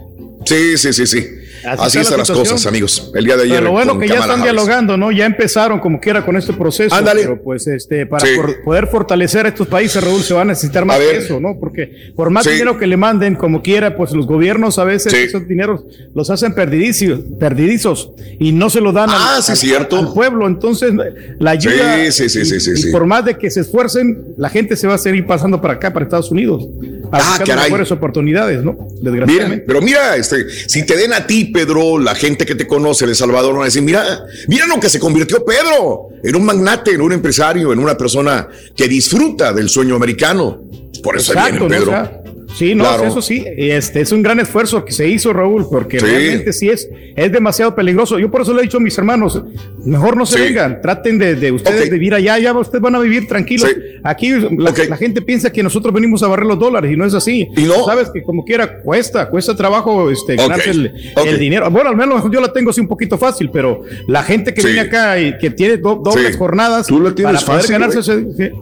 Sí, 0.45 0.77
sí, 0.77 0.93
sí, 0.93 1.07
sí. 1.07 1.27
Así, 1.67 1.99
están 1.99 2.19
las 2.19 2.31
cosas, 2.31 2.65
amigos. 2.67 3.11
El 3.15 3.25
día 3.25 3.37
de 3.37 3.43
ayer. 3.45 3.55
Pero 3.57 3.67
lo 3.67 3.73
bueno 3.73 3.99
que 3.99 4.07
ya 4.09 4.15
Kamala 4.15 4.35
están 4.35 4.41
Harris. 4.49 4.53
dialogando, 4.53 4.97
¿no? 4.97 5.11
Ya 5.13 5.27
empezaron 5.27 5.81
como 5.81 6.01
quiera 6.01 6.25
con 6.25 6.37
este 6.37 6.53
proceso. 6.53 6.95
Ándale. 6.95 7.23
Pero 7.23 7.43
pues 7.43 7.67
este, 7.67 8.07
para 8.07 8.25
Sí. 8.27 8.33
por- 8.37 8.63
poder 8.63 8.87
fortalecer 8.87 9.47
a 9.47 9.49
estos 9.49 9.67
países, 9.67 10.03
Raúl, 10.03 10.23
se 10.23 10.35
va 10.35 10.43
a 10.43 10.45
necesitar 10.45 10.85
más 10.85 10.97
A 10.97 10.99
ver. 11.01 11.17
eso, 11.17 11.41
¿no? 11.41 11.57
Porque 11.59 12.13
por 12.15 12.31
más 12.31 12.45
Sí. 12.45 12.51
dinero 12.51 12.79
que 12.79 12.87
le 12.87 12.97
manden, 12.97 13.35
como 13.35 13.63
quiera, 13.63 13.97
pues 13.97 14.13
los 14.13 14.27
gobiernos 14.27 14.79
a 14.79 14.85
veces 14.85 15.13
Sí. 15.13 15.19
esos 15.19 15.47
dineros 15.49 15.83
los 16.15 16.31
hacen 16.31 16.55
perdidizos, 16.55 17.21
perdidizos 17.39 18.11
y 18.39 18.53
no 18.53 18.71
se 18.71 18.81
lo 18.81 18.93
dan 18.93 19.11
al- 19.11 19.17
Ah, 19.19 19.37
al, 19.37 19.43
cierto. 19.57 19.97
al 19.99 20.13
pueblo. 20.13 20.47
Entonces, 20.47 20.93
la 21.39 21.51
ayuda. 21.51 21.97
Sí, 22.11 22.29
sí, 22.29 22.45
sí, 22.45 22.57
y- 22.57 22.77
sí, 22.77 22.91
por 22.93 23.07
más 23.07 23.25
de 23.25 23.37
que 23.37 23.51
se 23.51 23.61
esfuercen, 23.61 24.35
la 24.37 24.49
gente 24.49 24.77
se 24.77 24.87
va 24.87 24.95
a 24.95 24.99
seguir 24.99 25.27
pasando 25.27 25.61
para 25.61 25.75
acá, 25.75 25.93
para 25.93 26.05
Estados 26.05 26.31
Unidos. 26.31 26.67
Ah, 27.13 27.39
caray. 27.45 27.65
mejores 27.65 27.91
oportunidades, 27.93 28.63
¿no? 28.63 28.73
Mira, 28.73 29.11
Desgraciadamente. 29.11 29.65
pero 29.67 29.81
mira, 29.81 30.17
este, 30.17 30.49
si 30.69 30.85
te 30.85 30.97
den 30.97 31.13
a 31.13 31.27
ti, 31.27 31.47
Pedro, 31.47 31.99
la 31.99 32.15
gente 32.15 32.45
que 32.47 32.55
te 32.55 32.67
conoce 32.67 33.07
de 33.07 33.15
Salvador 33.15 33.55
van 33.55 33.63
a 33.63 33.65
decir, 33.67 33.83
mira, 33.83 34.05
mira 34.49 34.67
lo 34.67 34.81
que 34.81 34.89
se 34.89 34.99
convirtió 34.99 35.45
Pedro, 35.45 36.09
en 36.23 36.37
un 36.37 36.45
magnate, 36.45 36.93
en 36.93 37.01
un 37.01 37.13
empresario, 37.13 37.73
en 37.73 37.79
una 37.79 37.97
persona 37.97 38.49
que 38.75 38.89
disfruta 38.89 39.53
del 39.53 39.69
sueño 39.69 39.95
americano. 39.97 40.63
Por 41.03 41.17
eso 41.17 41.33
viene 41.35 41.59
¿no? 41.59 41.69
Pedro. 41.69 41.83
O 41.83 41.91
sea, 41.91 42.23
sí, 42.57 42.75
no, 42.75 42.85
Claro. 42.85 43.05
eso 43.05 43.23
sí, 43.23 43.45
este 43.57 44.01
es 44.01 44.13
un 44.13 44.23
gran 44.23 44.41
esfuerzo 44.41 44.85
que 44.85 44.93
se 44.93 45.09
hizo, 45.09 45.33
Raúl, 45.33 45.67
porque 45.71 46.01
Sí. 46.01 46.07
realmente 46.07 46.53
sí 46.53 46.69
es, 46.69 46.89
es 47.15 47.33
demasiado 47.33 47.75
peligroso. 47.75 48.19
Yo 48.19 48.31
por 48.31 48.41
eso 48.43 48.53
le 48.55 48.61
he 48.61 48.63
dicho 48.63 48.79
a 48.79 48.81
mis 48.81 48.97
hermanos, 48.99 49.43
mejor 49.85 50.17
no 50.17 50.27
se 50.27 50.39
Sí. 50.39 50.43
vengan, 50.45 50.81
traten 50.81 51.19
de, 51.19 51.35
de 51.37 51.53
ustedes 51.53 51.91
vivir 51.91 52.15
allá, 52.15 52.39
ya 52.39 52.53
ustedes 52.53 52.81
van 52.83 52.95
a 52.95 53.01
vivir 53.01 53.27
tranquilos. 53.29 53.69
Sí. 53.69 53.81
Aquí 54.03 54.31
la, 54.31 54.73
la 54.89 54.97
gente 54.97 55.23
piensa 55.23 55.53
que 55.53 55.63
nosotros 55.63 55.93
venimos 55.93 56.23
a 56.23 56.29
barrer 56.29 56.47
los 56.47 56.59
dólares 56.59 56.93
y 56.93 56.97
no 56.97 57.05
es 57.05 57.15
así. 57.15 57.49
¿Y 57.57 57.63
no? 57.63 57.85
Sabes 57.85 58.11
que 58.11 58.23
como 58.23 58.45
quiera 58.45 58.81
cuesta, 58.81 59.29
cuesta 59.29 59.55
trabajo 59.57 60.11
este, 60.11 60.37
ganarse 60.37 60.71
el, 60.71 60.93
dinero. 61.39 61.71
Bueno, 61.71 61.91
al 61.91 61.97
menos 61.97 62.23
yo 62.31 62.41
la 62.41 62.53
tengo 62.53 62.71
así 62.71 62.81
un 62.81 62.89
poquito 62.89 63.19
fácil, 63.19 63.51
pero 63.53 63.83
la 64.07 64.23
gente 64.23 64.55
que 64.55 64.63
viene 64.63 64.81
acá 64.81 65.19
y 65.21 65.37
que 65.39 65.51
tiene 65.51 65.77
do- 65.77 66.01
dobles 66.03 66.37
jornadas 66.37 66.87
Tú 66.87 67.01
la 67.01 67.15
tienes 67.15 67.43
para 67.43 67.47
poder 67.47 67.61
fácil, 67.63 67.73
ganarse 67.73 68.01
ese-. 68.01 68.53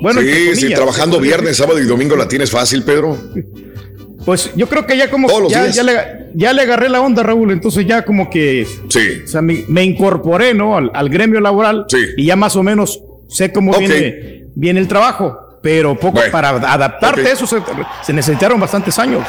Bueno, 0.00 0.20
sí, 0.20 0.54
sí, 0.56 0.74
trabajando 0.74 1.18
viernes, 1.20 1.56
sábado 1.56 1.80
y 1.80 1.84
domingo 1.84 2.16
la 2.16 2.28
tienes 2.28 2.50
fácil, 2.50 2.82
Pedro. 2.82 3.16
Pues 4.24 4.50
yo 4.56 4.68
creo 4.68 4.86
que 4.86 4.96
ya 4.96 5.08
como 5.10 5.28
Todos 5.28 5.52
ya, 5.52 5.68
ya 5.68 5.82
le, 5.84 5.92
ya 6.34 6.52
le 6.52 6.62
agarré 6.62 6.88
la 6.88 7.00
onda, 7.00 7.22
Raúl, 7.22 7.52
entonces 7.52 7.86
ya 7.86 8.04
como 8.04 8.28
que 8.28 8.66
Sí. 8.88 9.22
o 9.24 9.28
sea, 9.28 9.40
me, 9.40 9.64
me 9.68 9.84
incorporé, 9.84 10.52
¿no? 10.52 10.76
Al, 10.76 10.90
al 10.94 11.08
gremio 11.08 11.40
laboral 11.40 11.84
Sí. 11.88 11.98
y 12.16 12.26
ya 12.26 12.34
más 12.36 12.56
o 12.56 12.62
menos 12.64 13.00
sé 13.28 13.52
cómo 13.52 13.76
viene, 13.78 14.46
viene 14.56 14.80
el 14.80 14.88
trabajo, 14.88 15.38
pero 15.66 15.96
poco 15.96 16.18
Bueno. 16.18 16.30
para 16.30 16.50
adaptarte 16.50 17.26
a 17.26 17.32
eso 17.32 17.44
se, 17.44 17.60
se 18.00 18.12
necesitaron 18.12 18.60
bastantes 18.60 18.96
años. 19.00 19.26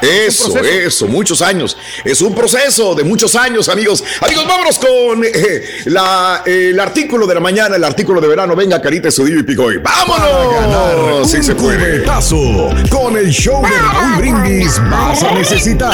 Eso, 0.00 0.58
eso, 0.58 1.06
muchos 1.06 1.42
años. 1.42 1.76
Es 2.02 2.22
un 2.22 2.34
proceso 2.34 2.94
de 2.94 3.04
muchos 3.04 3.36
años, 3.36 3.68
amigos. 3.68 4.02
Amigos, 4.22 4.46
vámonos 4.48 4.78
con 4.78 5.22
eh, 5.22 5.64
la, 5.84 6.42
eh, 6.46 6.70
el 6.70 6.80
artículo 6.80 7.26
de 7.26 7.34
la 7.34 7.40
mañana, 7.40 7.76
el 7.76 7.84
artículo 7.84 8.22
de 8.22 8.28
verano. 8.28 8.56
Venga, 8.56 8.80
Carita, 8.80 9.08
Estudillo 9.08 9.38
y 9.40 9.42
Picoy. 9.42 9.76
¡Vámonos! 9.76 11.30
Sí 11.30 11.42
se 11.42 11.54
puede. 11.54 11.98
Cubetazo. 11.98 12.70
Con 12.88 13.18
el 13.18 13.28
show 13.28 13.60
de 13.62 13.78
Raúl 13.78 14.16
Brindis 14.16 14.80
vas 14.90 15.22
a 15.24 15.32
necesitar 15.32 15.92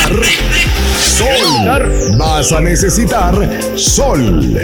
sol. 1.01 2.17
Vas 2.17 2.53
a 2.53 2.61
necesitar 2.61 3.35
sol. 3.77 4.61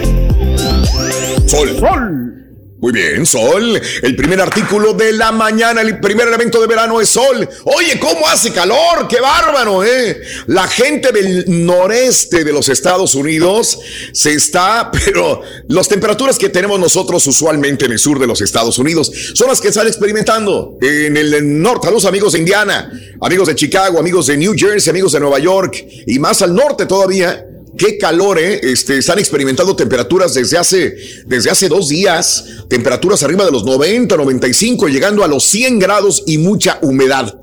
Sol. 1.44 1.76
Sol. 1.76 2.47
Muy 2.80 2.92
bien, 2.92 3.26
sol. 3.26 3.80
El 4.02 4.14
primer 4.14 4.40
artículo 4.40 4.92
de 4.92 5.12
la 5.12 5.32
mañana, 5.32 5.80
el 5.80 5.98
primer 5.98 6.28
elemento 6.28 6.60
de 6.60 6.68
verano 6.68 7.00
es 7.00 7.08
sol. 7.08 7.48
Oye, 7.64 7.98
¿cómo 7.98 8.28
hace 8.28 8.52
calor? 8.52 9.08
¡Qué 9.08 9.20
bárbaro, 9.20 9.82
eh! 9.82 10.20
La 10.46 10.68
gente 10.68 11.10
del 11.10 11.66
noreste 11.66 12.44
de 12.44 12.52
los 12.52 12.68
Estados 12.68 13.16
Unidos 13.16 13.80
se 14.12 14.32
está, 14.32 14.92
pero 15.04 15.42
las 15.66 15.88
temperaturas 15.88 16.38
que 16.38 16.50
tenemos 16.50 16.78
nosotros 16.78 17.26
usualmente 17.26 17.86
en 17.86 17.92
el 17.92 17.98
sur 17.98 18.20
de 18.20 18.28
los 18.28 18.40
Estados 18.42 18.78
Unidos 18.78 19.10
son 19.34 19.48
las 19.48 19.60
que 19.60 19.68
están 19.68 19.88
experimentando 19.88 20.78
en 20.80 21.16
el 21.16 21.60
norte. 21.60 21.88
A 21.88 21.90
los 21.90 22.04
amigos 22.04 22.34
de 22.34 22.38
Indiana, 22.38 22.92
amigos 23.20 23.48
de 23.48 23.56
Chicago, 23.56 23.98
amigos 23.98 24.28
de 24.28 24.36
New 24.36 24.54
Jersey, 24.56 24.90
amigos 24.90 25.10
de 25.12 25.18
Nueva 25.18 25.40
York 25.40 25.84
y 26.06 26.16
más 26.20 26.42
al 26.42 26.54
norte 26.54 26.86
todavía. 26.86 27.44
Qué 27.78 27.96
calor, 27.96 28.40
¿eh? 28.40 28.58
Este, 28.60 28.98
están 28.98 29.20
experimentando 29.20 29.76
temperaturas 29.76 30.34
desde 30.34 30.58
hace, 30.58 30.96
desde 31.26 31.48
hace 31.48 31.68
dos 31.68 31.88
días, 31.88 32.44
temperaturas 32.68 33.22
arriba 33.22 33.44
de 33.44 33.52
los 33.52 33.64
90, 33.64 34.16
95, 34.16 34.88
llegando 34.88 35.22
a 35.22 35.28
los 35.28 35.44
100 35.44 35.78
grados 35.78 36.24
y 36.26 36.38
mucha 36.38 36.80
humedad. 36.82 37.40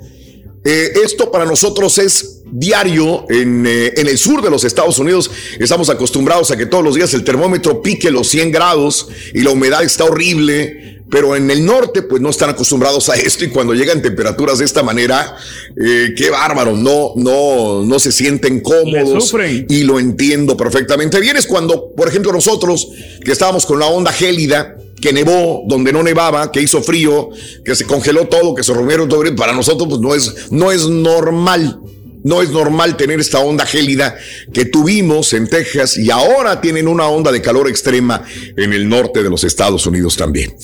Eh, 0.65 0.91
esto 1.05 1.31
para 1.31 1.45
nosotros 1.45 1.97
es 1.99 2.41
diario 2.51 3.25
en, 3.29 3.65
eh, 3.65 3.93
en 3.95 4.07
el 4.07 4.17
sur 4.17 4.41
de 4.41 4.49
los 4.49 4.65
Estados 4.65 4.99
Unidos. 4.99 5.31
Estamos 5.57 5.89
acostumbrados 5.89 6.51
a 6.51 6.57
que 6.57 6.65
todos 6.65 6.83
los 6.83 6.95
días 6.95 7.13
el 7.13 7.23
termómetro 7.23 7.81
pique 7.81 8.11
los 8.11 8.27
100 8.27 8.51
grados 8.51 9.07
y 9.33 9.39
la 9.39 9.51
humedad 9.51 9.83
está 9.83 10.03
horrible. 10.03 10.84
Pero 11.09 11.35
en 11.35 11.51
el 11.51 11.63
norte, 11.65 12.01
pues 12.01 12.21
no 12.21 12.29
están 12.29 12.49
acostumbrados 12.49 13.09
a 13.09 13.15
esto 13.15 13.45
y 13.45 13.49
cuando 13.49 13.73
llegan 13.73 14.01
temperaturas 14.01 14.59
de 14.59 14.65
esta 14.65 14.83
manera, 14.83 15.35
eh, 15.75 16.13
qué 16.15 16.29
bárbaro, 16.29 16.75
no, 16.75 17.13
no, 17.15 17.83
no 17.83 17.99
se 17.99 18.11
sienten 18.11 18.61
cómodos 18.61 19.33
y 19.69 19.83
lo 19.83 19.99
entiendo 19.99 20.57
perfectamente 20.57 21.19
bien. 21.19 21.37
Es 21.37 21.47
cuando, 21.47 21.91
por 21.95 22.07
ejemplo, 22.07 22.31
nosotros 22.31 22.87
que 23.23 23.31
estábamos 23.31 23.65
con 23.65 23.79
la 23.79 23.87
onda 23.87 24.11
gélida, 24.11 24.77
que 25.01 25.13
nevó, 25.13 25.63
donde 25.67 25.93
no 25.93 26.01
nevaba, 26.01 26.51
que 26.51 26.61
hizo 26.61 26.81
frío, 26.81 27.29
que 27.63 27.75
se 27.75 27.85
congeló 27.85 28.27
todo, 28.27 28.55
que 28.55 28.63
se 28.63 28.73
rompieron 28.73 29.07
todo, 29.07 29.23
para 29.35 29.53
nosotros 29.53 29.87
pues 29.89 30.01
no 30.01 30.15
es, 30.15 30.51
no 30.51 30.71
es 30.71 30.87
normal. 30.87 31.79
No 32.25 32.41
es 32.41 32.49
normal 32.49 32.97
tener 32.97 33.19
esta 33.19 33.37
onda 33.37 33.67
gélida 33.67 34.17
que 34.51 34.65
tuvimos 34.65 35.31
en 35.33 35.47
Texas 35.47 35.95
y 35.95 36.09
ahora 36.09 36.59
tienen 36.59 36.87
una 36.87 37.07
onda 37.07 37.31
de 37.31 37.39
calor 37.39 37.69
extrema 37.69 38.25
en 38.57 38.73
el 38.73 38.89
norte 38.89 39.21
de 39.21 39.29
los 39.29 39.43
Estados 39.43 39.85
Unidos 39.85 40.17
también. 40.17 40.55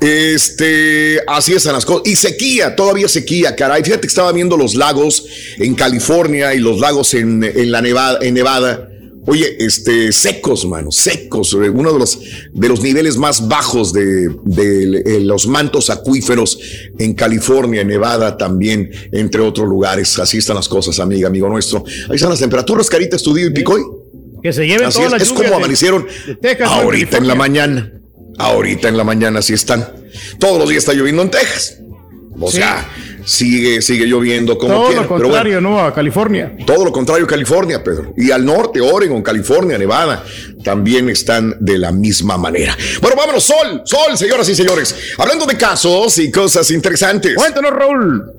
Este, 0.00 1.20
así 1.26 1.52
están 1.52 1.72
las 1.72 1.84
cosas. 1.84 2.06
Y 2.06 2.14
sequía, 2.14 2.76
todavía 2.76 3.08
sequía, 3.08 3.56
caray. 3.56 3.82
Fíjate 3.82 4.02
que 4.02 4.06
estaba 4.06 4.30
viendo 4.30 4.56
los 4.56 4.76
lagos 4.76 5.24
en 5.58 5.74
California 5.74 6.54
y 6.54 6.60
los 6.60 6.78
lagos 6.78 7.12
en, 7.14 7.42
en 7.42 7.72
la 7.72 7.82
Nevada, 7.82 8.20
en 8.22 8.34
Nevada. 8.34 8.89
Oye, 9.26 9.56
este, 9.62 10.12
secos, 10.12 10.64
mano, 10.66 10.90
secos. 10.90 11.52
eh, 11.54 11.68
Uno 11.68 11.92
de 11.92 11.98
los, 11.98 12.18
de 12.52 12.68
los 12.68 12.80
niveles 12.82 13.16
más 13.16 13.46
bajos 13.48 13.92
de, 13.92 14.28
de, 14.44 15.02
eh, 15.04 15.20
los 15.20 15.46
mantos 15.46 15.90
acuíferos 15.90 16.58
en 16.98 17.14
California, 17.14 17.82
en 17.82 17.88
Nevada 17.88 18.36
también, 18.38 18.90
entre 19.12 19.42
otros 19.42 19.68
lugares. 19.68 20.18
Así 20.18 20.38
están 20.38 20.56
las 20.56 20.68
cosas, 20.68 20.98
amiga, 21.00 21.28
amigo 21.28 21.48
nuestro. 21.48 21.84
Ahí 22.08 22.16
están 22.16 22.30
las 22.30 22.40
temperaturas, 22.40 22.88
Carita, 22.88 23.16
Estudio 23.16 23.46
y 23.48 23.50
Picoy. 23.50 23.82
Que 24.42 24.52
se 24.54 24.66
lleven 24.66 24.86
Así 24.86 24.96
todas 24.96 25.12
es, 25.12 25.18
las 25.20 25.22
es 25.28 25.32
como 25.34 25.54
amanecieron 25.54 26.06
ahorita 26.64 27.18
en 27.18 27.26
la 27.28 27.34
mañana. 27.34 27.92
Ahorita 28.38 28.88
en 28.88 28.96
la 28.96 29.04
mañana 29.04 29.42
sí 29.42 29.52
están. 29.52 29.86
Todos 30.38 30.58
los 30.58 30.68
días 30.70 30.82
está 30.82 30.94
lloviendo 30.94 31.20
en 31.22 31.30
Texas. 31.30 31.76
O 32.40 32.50
Sí. 32.50 32.56
sea, 32.56 32.88
sigue, 33.24 33.82
sigue 33.82 34.06
lloviendo 34.06 34.56
como 34.58 34.74
Todo 34.74 34.82
lo 34.82 34.86
bueno. 34.88 35.08
contrario, 35.08 35.60
¿no? 35.60 35.80
A 35.80 35.94
California. 35.94 36.56
Todo 36.66 36.84
lo 36.84 36.92
contrario, 36.92 37.26
California, 37.26 37.82
Pedro. 37.82 38.14
Y 38.16 38.30
al 38.30 38.44
norte, 38.44 38.80
Oregon, 38.80 39.22
California, 39.22 39.78
Nevada, 39.78 40.24
también 40.64 41.08
están 41.08 41.56
de 41.60 41.78
la 41.78 41.92
misma 41.92 42.36
manera. 42.36 42.76
Bueno, 43.00 43.16
vámonos, 43.16 43.44
sol, 43.44 43.82
sol, 43.84 44.16
señoras 44.16 44.48
y 44.48 44.54
señores. 44.54 44.94
Hablando 45.18 45.46
de 45.46 45.56
casos 45.56 46.18
y 46.18 46.30
cosas 46.30 46.70
interesantes. 46.70 47.34
Cuéntanos, 47.34 47.70
Raúl. 47.70 48.32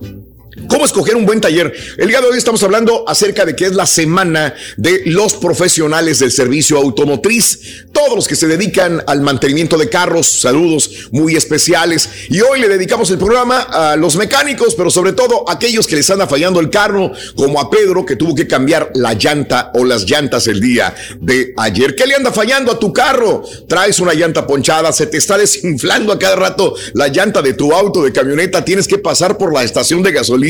¿Cómo 0.68 0.84
escoger 0.84 1.16
un 1.16 1.26
buen 1.26 1.40
taller? 1.40 1.74
El 1.98 2.10
día 2.10 2.20
de 2.20 2.28
hoy 2.28 2.38
estamos 2.38 2.62
hablando 2.64 3.06
acerca 3.08 3.46
de 3.46 3.56
que 3.56 3.68
es 3.68 3.74
la 3.74 3.86
semana 3.86 4.54
de 4.76 5.04
los 5.06 5.36
profesionales 5.36 6.20
del 6.20 6.32
servicio 6.32 6.78
automotriz. 6.78 7.86
todos 7.94 8.16
los 8.16 8.28
que 8.28 8.36
se 8.36 8.48
dedican 8.48 9.02
al 9.08 9.22
mantenimiento 9.22 9.78
de 9.78 9.88
carros, 9.88 10.28
saludos 10.28 11.08
muy 11.12 11.36
especiales. 11.36 12.10
Y 12.30 12.42
hoy 12.42 12.60
le 12.60 12.68
dedicamos 12.68 13.10
el 13.12 13.18
programa 13.18 13.62
a 13.62 13.96
los 13.96 14.18
mecánicos, 14.18 14.76
pero 14.76 14.90
sobre 14.90 15.14
todo 15.14 15.48
a 15.48 15.54
aquellos 15.54 15.88
que 15.88 15.96
les 15.96 16.10
anda 16.10 16.28
fallando 16.28 16.60
el 16.60 16.70
carro, 16.70 17.12
como 17.36 17.62
a 17.62 17.70
Pedro 17.70 18.06
que 18.06 18.18
tuvo 18.18 18.36
que 18.36 18.48
cambiar 18.48 18.92
la 18.96 19.14
llanta 19.14 19.72
o 19.76 19.86
las 19.86 20.10
llantas 20.10 20.48
el 20.48 20.60
día 20.60 20.94
de 21.22 21.54
ayer. 21.58 21.96
¿Qué 21.96 22.06
le 22.06 22.16
anda 22.16 22.32
fallando 22.32 22.72
a 22.72 22.80
tu 22.80 22.92
carro? 22.92 23.44
Traes 23.68 24.00
una 24.00 24.14
llanta 24.14 24.46
ponchada, 24.46 24.92
se 24.92 25.08
te 25.08 25.18
está 25.18 25.38
desinflando 25.38 26.12
a 26.12 26.20
cada 26.20 26.36
rato 26.36 26.76
la 26.94 27.08
llanta 27.08 27.42
de 27.42 27.54
tu 27.54 27.72
auto, 27.72 28.04
de 28.04 28.12
camioneta, 28.12 28.66
tienes 28.66 28.88
que 28.88 28.98
pasar 28.98 29.38
por 29.38 29.54
la 29.54 29.64
estación 29.64 30.04
de 30.04 30.12
gasolina, 30.12 30.41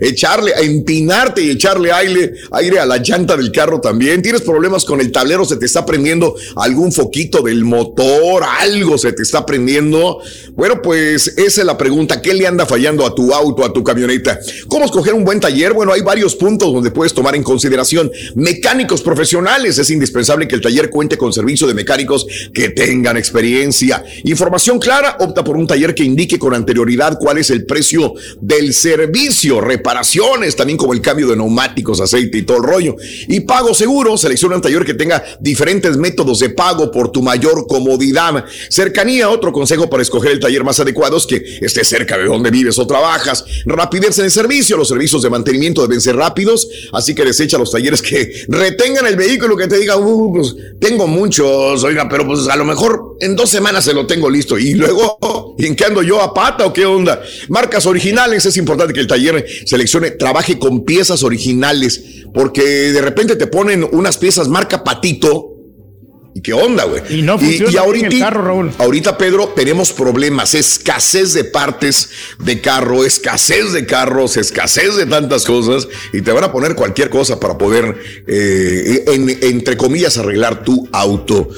echarle, 0.00 0.54
a 0.54 0.60
empinarte 0.60 1.42
y 1.42 1.50
echarle 1.50 1.92
aire, 1.92 2.32
aire 2.52 2.78
a 2.78 2.86
la 2.86 2.98
llanta 2.98 3.36
del 3.36 3.52
carro 3.52 3.80
también. 3.80 4.22
Tienes 4.22 4.42
problemas 4.42 4.84
con 4.84 5.00
el 5.00 5.12
tablero, 5.12 5.44
se 5.44 5.56
te 5.56 5.66
está 5.66 5.84
prendiendo 5.84 6.34
algún 6.56 6.92
foquito 6.92 7.42
del 7.42 7.64
motor, 7.64 8.44
algo 8.60 8.98
se 8.98 9.12
te 9.12 9.22
está 9.22 9.44
prendiendo. 9.44 10.20
Bueno, 10.54 10.80
pues 10.82 11.28
esa 11.28 11.60
es 11.60 11.66
la 11.66 11.76
pregunta, 11.76 12.22
¿qué 12.22 12.34
le 12.34 12.46
anda 12.46 12.66
fallando 12.66 13.04
a 13.06 13.14
tu 13.14 13.32
auto, 13.32 13.64
a 13.64 13.72
tu 13.72 13.84
camioneta? 13.84 14.38
¿Cómo 14.68 14.84
escoger 14.84 15.14
un 15.14 15.24
buen 15.24 15.40
taller? 15.40 15.72
Bueno, 15.72 15.92
hay 15.92 16.02
varios 16.02 16.34
puntos 16.34 16.72
donde 16.72 16.90
puedes 16.90 17.12
tomar 17.12 17.34
en 17.34 17.42
consideración. 17.42 18.10
Mecánicos 18.34 19.02
profesionales, 19.02 19.78
es 19.78 19.90
indispensable 19.90 20.48
que 20.48 20.54
el 20.54 20.60
taller 20.60 20.90
cuente 20.90 21.18
con 21.18 21.32
servicio 21.32 21.66
de 21.66 21.74
mecánicos 21.74 22.26
que 22.52 22.70
tengan 22.70 23.16
experiencia. 23.16 24.04
Información 24.24 24.78
clara, 24.78 25.16
opta 25.20 25.44
por 25.44 25.56
un 25.56 25.66
taller 25.66 25.94
que 25.94 26.04
indique 26.04 26.38
con 26.38 26.54
anterioridad 26.54 27.18
cuál 27.18 27.38
es 27.38 27.50
el 27.50 27.64
precio 27.66 28.14
del 28.40 28.72
servicio, 28.72 29.35
reparaciones, 29.44 30.56
también 30.56 30.76
como 30.76 30.92
el 30.92 31.00
cambio 31.00 31.28
de 31.28 31.36
neumáticos, 31.36 32.00
aceite 32.00 32.38
y 32.38 32.42
todo 32.42 32.58
el 32.58 32.62
rollo. 32.62 32.96
Y 33.28 33.40
pago 33.40 33.74
seguro, 33.74 34.16
selecciona 34.16 34.56
un 34.56 34.62
taller 34.62 34.84
que 34.84 34.94
tenga 34.94 35.22
diferentes 35.40 35.96
métodos 35.96 36.40
de 36.40 36.50
pago 36.50 36.90
por 36.90 37.10
tu 37.10 37.22
mayor 37.22 37.66
comodidad. 37.66 38.44
Cercanía, 38.70 39.28
otro 39.28 39.52
consejo 39.52 39.88
para 39.90 40.02
escoger 40.02 40.32
el 40.32 40.40
taller 40.40 40.64
más 40.64 40.80
adecuado 40.80 41.16
es 41.16 41.26
que 41.26 41.42
esté 41.60 41.84
cerca 41.84 42.16
de 42.16 42.24
donde 42.24 42.50
vives 42.50 42.78
o 42.78 42.86
trabajas. 42.86 43.44
Rapidez 43.66 44.18
en 44.18 44.26
el 44.26 44.30
servicio, 44.30 44.76
los 44.76 44.88
servicios 44.88 45.22
de 45.22 45.30
mantenimiento 45.30 45.82
deben 45.82 46.00
ser 46.00 46.16
rápidos, 46.16 46.68
así 46.92 47.14
que 47.14 47.24
desecha 47.24 47.58
los 47.58 47.70
talleres 47.70 48.02
que 48.02 48.44
retengan 48.48 49.06
el 49.06 49.16
vehículo, 49.16 49.56
que 49.56 49.66
te 49.66 49.78
diga, 49.78 49.96
uh, 49.96 50.32
pues 50.32 50.54
tengo 50.80 51.06
muchos, 51.06 51.84
oiga, 51.84 52.08
pero 52.08 52.26
pues 52.26 52.48
a 52.48 52.56
lo 52.56 52.64
mejor 52.64 53.16
en 53.20 53.36
dos 53.36 53.50
semanas 53.50 53.84
se 53.84 53.92
lo 53.92 54.06
tengo 54.06 54.30
listo. 54.30 54.58
Y 54.58 54.74
luego, 54.74 55.54
¿y 55.58 55.66
en 55.66 55.76
qué 55.76 55.84
ando 55.84 56.02
yo 56.02 56.20
a 56.20 56.32
pata 56.32 56.66
o 56.66 56.72
qué 56.72 56.86
onda? 56.86 57.22
Marcas 57.48 57.86
originales, 57.86 58.46
es 58.46 58.56
importante 58.56 58.92
que 58.94 59.00
el 59.00 59.06
taller 59.06 59.25
seleccione, 59.64 60.10
trabaje 60.12 60.58
con 60.58 60.84
piezas 60.84 61.22
originales, 61.22 62.02
porque 62.34 62.62
de 62.62 63.00
repente 63.00 63.36
te 63.36 63.46
ponen 63.46 63.86
unas 63.92 64.18
piezas 64.18 64.48
marca 64.48 64.84
patito 64.84 65.52
¿Y 66.34 66.42
qué 66.42 66.52
onda, 66.52 66.84
güey? 66.84 67.00
Y 67.08 67.22
no 67.22 67.38
funciona 67.38 67.80
ahorita, 67.80 68.08
el 68.08 68.18
carro, 68.18 68.44
Raúl. 68.44 68.70
ahorita, 68.76 69.16
Pedro, 69.16 69.54
tenemos 69.56 69.94
problemas, 69.94 70.52
escasez 70.52 71.32
de 71.32 71.44
partes 71.44 72.10
de 72.38 72.60
carro, 72.60 73.06
escasez 73.06 73.72
de 73.72 73.86
carros, 73.86 74.36
escasez 74.36 74.96
de 74.96 75.06
tantas 75.06 75.46
cosas, 75.46 75.88
y 76.12 76.20
te 76.20 76.32
van 76.32 76.44
a 76.44 76.52
poner 76.52 76.74
cualquier 76.74 77.08
cosa 77.08 77.40
para 77.40 77.56
poder, 77.56 77.96
eh, 78.26 79.04
en- 79.06 79.30
entre 79.44 79.78
comillas, 79.78 80.18
arreglar 80.18 80.62
tu 80.62 80.86
auto 80.92 81.48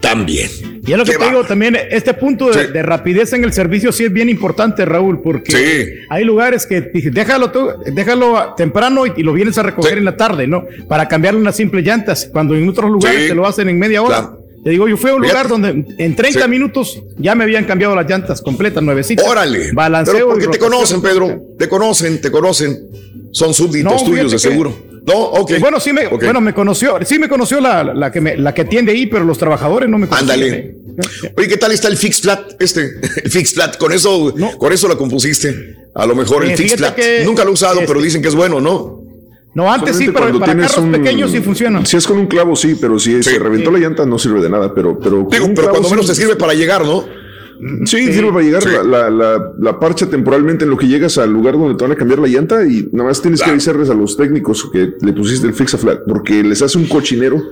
también. 0.00 0.48
Y 0.86 0.92
es 0.92 0.98
lo 0.98 1.04
que 1.04 1.12
¿Qué 1.12 1.18
te 1.18 1.24
va? 1.24 1.30
digo 1.30 1.44
también, 1.44 1.76
este 1.90 2.14
punto 2.14 2.50
de, 2.50 2.68
de 2.68 2.82
rapidez 2.82 3.32
en 3.32 3.44
el 3.44 3.52
servicio 3.52 3.92
sí 3.92 4.04
es 4.04 4.12
bien 4.12 4.28
importante, 4.28 4.84
Raúl, 4.84 5.20
porque 5.20 5.52
Sí. 5.52 5.94
hay 6.08 6.24
lugares 6.24 6.66
que 6.66 6.80
déjalo, 7.12 7.50
tú- 7.50 7.70
déjalo 7.86 8.54
temprano 8.56 9.06
y, 9.06 9.12
y 9.16 9.22
lo 9.22 9.32
vienes 9.32 9.58
a 9.58 9.62
recoger 9.62 9.98
en 9.98 10.04
la 10.04 10.16
tarde, 10.16 10.46
¿no? 10.46 10.66
Para 10.88 11.08
cambiarle 11.08 11.40
unas 11.40 11.56
simples 11.56 11.84
llantas, 11.84 12.28
cuando 12.32 12.54
en 12.56 12.68
otros 12.68 12.90
lugares 12.90 13.28
te 13.28 13.34
lo 13.34 13.46
hacen 13.46 13.68
en 13.68 13.78
media 13.78 14.02
hora. 14.02 14.16
Claro. 14.18 14.44
Te 14.64 14.70
digo, 14.70 14.88
yo 14.88 14.96
fui 14.96 15.10
a 15.10 15.14
un 15.14 15.22
lugar 15.22 15.48
donde 15.48 15.68
en 15.98 16.16
30 16.16 16.42
Sí. 16.44 16.48
minutos 16.48 17.00
ya 17.16 17.34
me 17.34 17.44
habían 17.44 17.64
cambiado 17.64 17.94
las 17.94 18.08
llantas 18.08 18.42
completas, 18.42 18.82
nuevecitas. 18.82 19.26
Órale. 19.26 19.72
Balanceo. 19.72 20.14
Pero 20.14 20.28
porque 20.28 20.48
te 20.48 20.58
conocen, 20.58 21.00
Pedro. 21.00 21.40
Te 21.58 21.68
conocen, 21.68 22.20
te 22.20 22.30
conocen. 22.30 22.76
Son 23.32 23.54
súbditos 23.54 24.02
No, 24.02 24.04
tuyos, 24.08 24.32
de 24.32 24.38
seguro. 24.38 24.74
No, 25.06 25.14
ok. 25.14 25.52
Bueno, 25.60 25.80
sí 25.80 25.92
me, 25.92 26.06
Ok. 26.06 26.24
bueno, 26.24 26.40
me 26.40 26.52
conoció, 26.52 26.98
sí 27.04 27.18
me 27.18 27.28
conoció 27.28 27.60
la, 27.60 27.82
la 27.84 28.10
que 28.12 28.20
me, 28.20 28.36
la 28.36 28.52
que 28.52 28.62
atiende 28.62 28.92
ahí, 28.92 29.06
pero 29.06 29.24
los 29.24 29.38
trabajadores 29.38 29.88
no 29.88 29.96
me 29.98 30.06
conocían. 30.06 30.30
Ándale. 30.30 30.74
Oye, 31.36 31.48
¿qué 31.48 31.56
tal 31.56 31.72
está 31.72 31.88
el 31.88 31.96
Fix 31.96 32.20
Flat? 32.20 32.60
Este, 32.60 32.82
el 33.24 33.30
Fix 33.30 33.54
Flat, 33.54 33.76
con 33.78 33.92
eso, 33.92 34.34
con 34.58 34.72
eso 34.72 34.88
la 34.88 34.96
compusiste. 34.96 35.76
A 35.94 36.04
lo 36.04 36.14
mejor 36.14 36.44
el 36.44 36.50
Eh, 36.50 36.56
Fix 36.56 36.74
Flat. 36.76 36.98
Nunca 37.24 37.44
lo 37.44 37.50
he 37.50 37.52
usado, 37.54 37.74
este- 37.76 37.86
pero 37.86 38.02
dicen 38.02 38.20
que 38.20 38.28
es 38.28 38.34
bueno, 38.34 38.60
¿no? 38.60 39.02
No, 39.54 39.72
antes 39.72 39.96
sí, 39.96 40.06
pero 40.06 40.18
cuando 40.18 40.40
para 40.40 40.52
tienes 40.52 40.70
carros 40.72 40.84
un- 40.86 40.92
pequeños 40.92 41.30
sí 41.30 41.40
funciona. 41.40 41.84
Si 41.84 41.96
es 41.96 42.06
con 42.06 42.18
un 42.18 42.26
clavo, 42.26 42.54
sí, 42.54 42.76
pero 42.80 42.98
si 42.98 43.22
se 43.22 43.38
reventó 43.38 43.70
la 43.70 43.78
llanta, 43.78 44.06
no 44.06 44.18
sirve 44.18 44.40
de 44.40 44.50
nada. 44.50 44.72
Pero, 44.74 44.98
pero, 44.98 45.22
con 45.24 45.30
Digo, 45.30 45.46
un 45.46 45.54
pero 45.54 45.62
clavo 45.68 45.70
cuando 45.72 45.88
sí- 45.88 45.94
menos 45.94 46.06
te 46.06 46.14
sirve 46.14 46.36
para 46.36 46.54
llegar, 46.54 46.84
¿no? 46.84 47.04
Sí, 47.86 48.12
sirve 48.12 48.30
para 48.30 48.44
llegar. 48.44 48.62
Sí. 48.62 48.68
La, 48.68 48.82
la, 48.84 49.10
la, 49.10 49.52
la 49.58 49.80
parcha 49.80 50.08
temporalmente 50.08 50.64
en 50.64 50.70
lo 50.70 50.76
que 50.76 50.86
llegas 50.86 51.18
al 51.18 51.32
lugar 51.32 51.54
donde 51.58 51.74
te 51.76 51.82
van 51.82 51.90
a 51.92 51.96
cambiar 51.96 52.20
la 52.20 52.28
llanta 52.28 52.64
y 52.64 52.88
nada 52.92 53.08
más 53.08 53.20
tienes 53.20 53.42
que 53.42 53.50
avisarles 53.50 53.90
a 53.90 53.94
los 53.94 54.16
técnicos 54.16 54.68
que 54.72 54.92
le 55.00 55.12
pusiste 55.12 55.48
el 55.48 55.54
fix 55.54 55.74
a 55.74 55.78
flat 55.78 56.00
porque 56.06 56.42
les 56.44 56.62
hace 56.62 56.78
un 56.78 56.86
cochinero. 56.86 57.42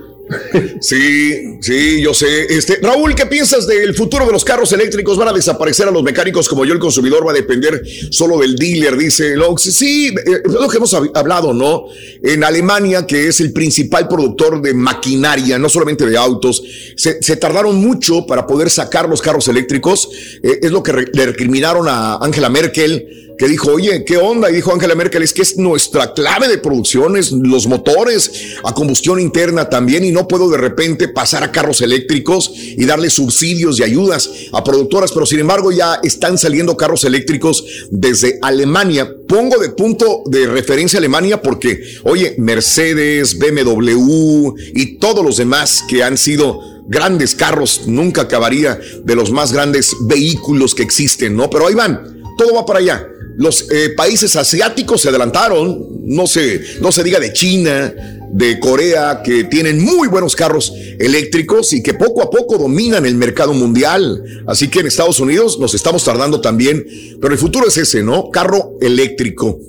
Sí, 0.81 1.57
sí, 1.61 2.01
yo 2.01 2.13
sé. 2.13 2.45
Este, 2.49 2.79
Raúl, 2.81 3.15
¿qué 3.15 3.25
piensas 3.25 3.65
del 3.67 3.93
futuro 3.95 4.25
de 4.25 4.31
los 4.31 4.43
carros 4.43 4.71
eléctricos? 4.73 5.17
¿Van 5.17 5.27
a 5.29 5.33
desaparecer 5.33 5.87
a 5.87 5.91
los 5.91 6.03
mecánicos 6.03 6.47
como 6.49 6.65
yo? 6.65 6.73
El 6.73 6.79
consumidor 6.79 7.25
va 7.25 7.31
a 7.31 7.35
depender 7.35 7.81
solo 8.11 8.37
del 8.39 8.55
dealer, 8.55 8.97
dice 8.97 9.35
Lox. 9.35 9.61
Sí, 9.63 10.07
eh, 10.09 10.41
es 10.45 10.51
lo 10.51 10.67
que 10.67 10.77
hemos 10.77 10.93
hab- 10.93 11.11
hablado, 11.15 11.53
¿no? 11.53 11.85
En 12.21 12.43
Alemania, 12.43 13.05
que 13.05 13.27
es 13.27 13.39
el 13.39 13.53
principal 13.53 14.07
productor 14.07 14.61
de 14.61 14.73
maquinaria, 14.73 15.57
no 15.57 15.69
solamente 15.69 16.05
de 16.05 16.17
autos, 16.17 16.61
se, 16.95 17.15
tardaron 17.37 17.75
mucho 17.75 18.25
para 18.25 18.45
poder 18.47 18.69
sacar 18.69 19.07
los 19.07 19.21
carros 19.21 19.47
eléctricos. 19.47 20.09
Eh, 20.43 20.59
es 20.61 20.71
lo 20.71 20.83
que 20.83 20.93
le 21.13 21.25
recriminaron 21.25 21.87
a 21.87 22.15
Angela 22.17 22.49
Merkel 22.49 23.26
que 23.37 23.47
dijo, 23.47 23.71
oye, 23.73 24.03
¿qué 24.03 24.17
onda? 24.17 24.49
Y 24.49 24.55
dijo 24.55 24.73
Angela 24.73 24.95
Merkel, 24.95 25.21
es 25.21 25.33
que 25.33 25.43
es 25.43 25.57
nuestra 25.57 26.13
clave 26.13 26.47
de 26.47 26.57
producción, 26.57 27.17
es 27.17 27.31
los 27.31 27.67
motores 27.67 28.57
a 28.63 28.73
combustión 28.73 29.19
interna 29.19 29.69
también, 29.69 30.03
y 30.03 30.11
no 30.11 30.27
puedo 30.27 30.49
de 30.49 30.57
repente 30.57 31.07
pasar 31.07 31.43
a 31.43 31.51
carros 31.51 31.81
eléctricos 31.81 32.51
y 32.55 32.85
darle 32.85 33.09
subsidios 33.09 33.79
y 33.79 33.83
ayudas 33.83 34.29
a 34.53 34.63
productoras, 34.63 35.11
pero 35.11 35.25
sin 35.25 35.39
embargo 35.39 35.71
ya 35.71 35.99
están 36.03 36.37
saliendo 36.37 36.75
carros 36.75 37.03
eléctricos 37.03 37.63
desde 37.91 38.39
Alemania. 38.41 39.13
Pongo 39.27 39.59
de 39.59 39.69
punto 39.69 40.23
de 40.25 40.47
referencia 40.47 40.99
Alemania 40.99 41.41
porque, 41.41 41.81
oye, 42.03 42.35
Mercedes, 42.37 43.37
BMW 43.37 44.53
y 44.73 44.97
todos 44.97 45.23
los 45.23 45.37
demás 45.37 45.83
que 45.87 46.03
han 46.03 46.17
sido 46.17 46.59
grandes 46.87 47.35
carros, 47.35 47.81
nunca 47.85 48.21
acabaría 48.21 48.79
de 49.03 49.15
los 49.15 49.31
más 49.31 49.51
grandes 49.51 49.95
vehículos 50.07 50.73
que 50.73 50.83
existen, 50.83 51.35
¿no? 51.35 51.49
Pero 51.49 51.67
ahí 51.67 51.75
van, 51.75 52.23
todo 52.37 52.55
va 52.55 52.65
para 52.65 52.79
allá. 52.79 53.05
Los 53.37 53.69
eh, 53.71 53.91
países 53.95 54.35
asiáticos 54.35 55.01
se 55.01 55.09
adelantaron, 55.09 55.87
no 56.03 56.25
se, 56.25 56.59
no 56.81 56.91
se 56.91 57.03
diga 57.03 57.19
de 57.19 57.33
China, 57.33 57.93
de 58.31 58.59
Corea, 58.59 59.21
que 59.23 59.43
tienen 59.43 59.79
muy 59.79 60.07
buenos 60.07 60.35
carros 60.35 60.73
eléctricos 60.97 61.71
y 61.73 61.83
que 61.83 61.93
poco 61.93 62.23
a 62.23 62.31
poco 62.31 62.57
dominan 62.57 63.05
el 63.05 63.13
mercado 63.13 63.53
mundial. 63.53 64.23
Así 64.47 64.69
que 64.69 64.79
en 64.79 64.87
Estados 64.87 65.19
Unidos 65.19 65.59
nos 65.59 65.75
estamos 65.75 66.03
tardando 66.03 66.41
también, 66.41 66.83
pero 67.21 67.31
el 67.31 67.39
futuro 67.39 67.67
es 67.67 67.77
ese, 67.77 68.01
¿no? 68.01 68.31
Carro 68.31 68.77
eléctrico. 68.81 69.59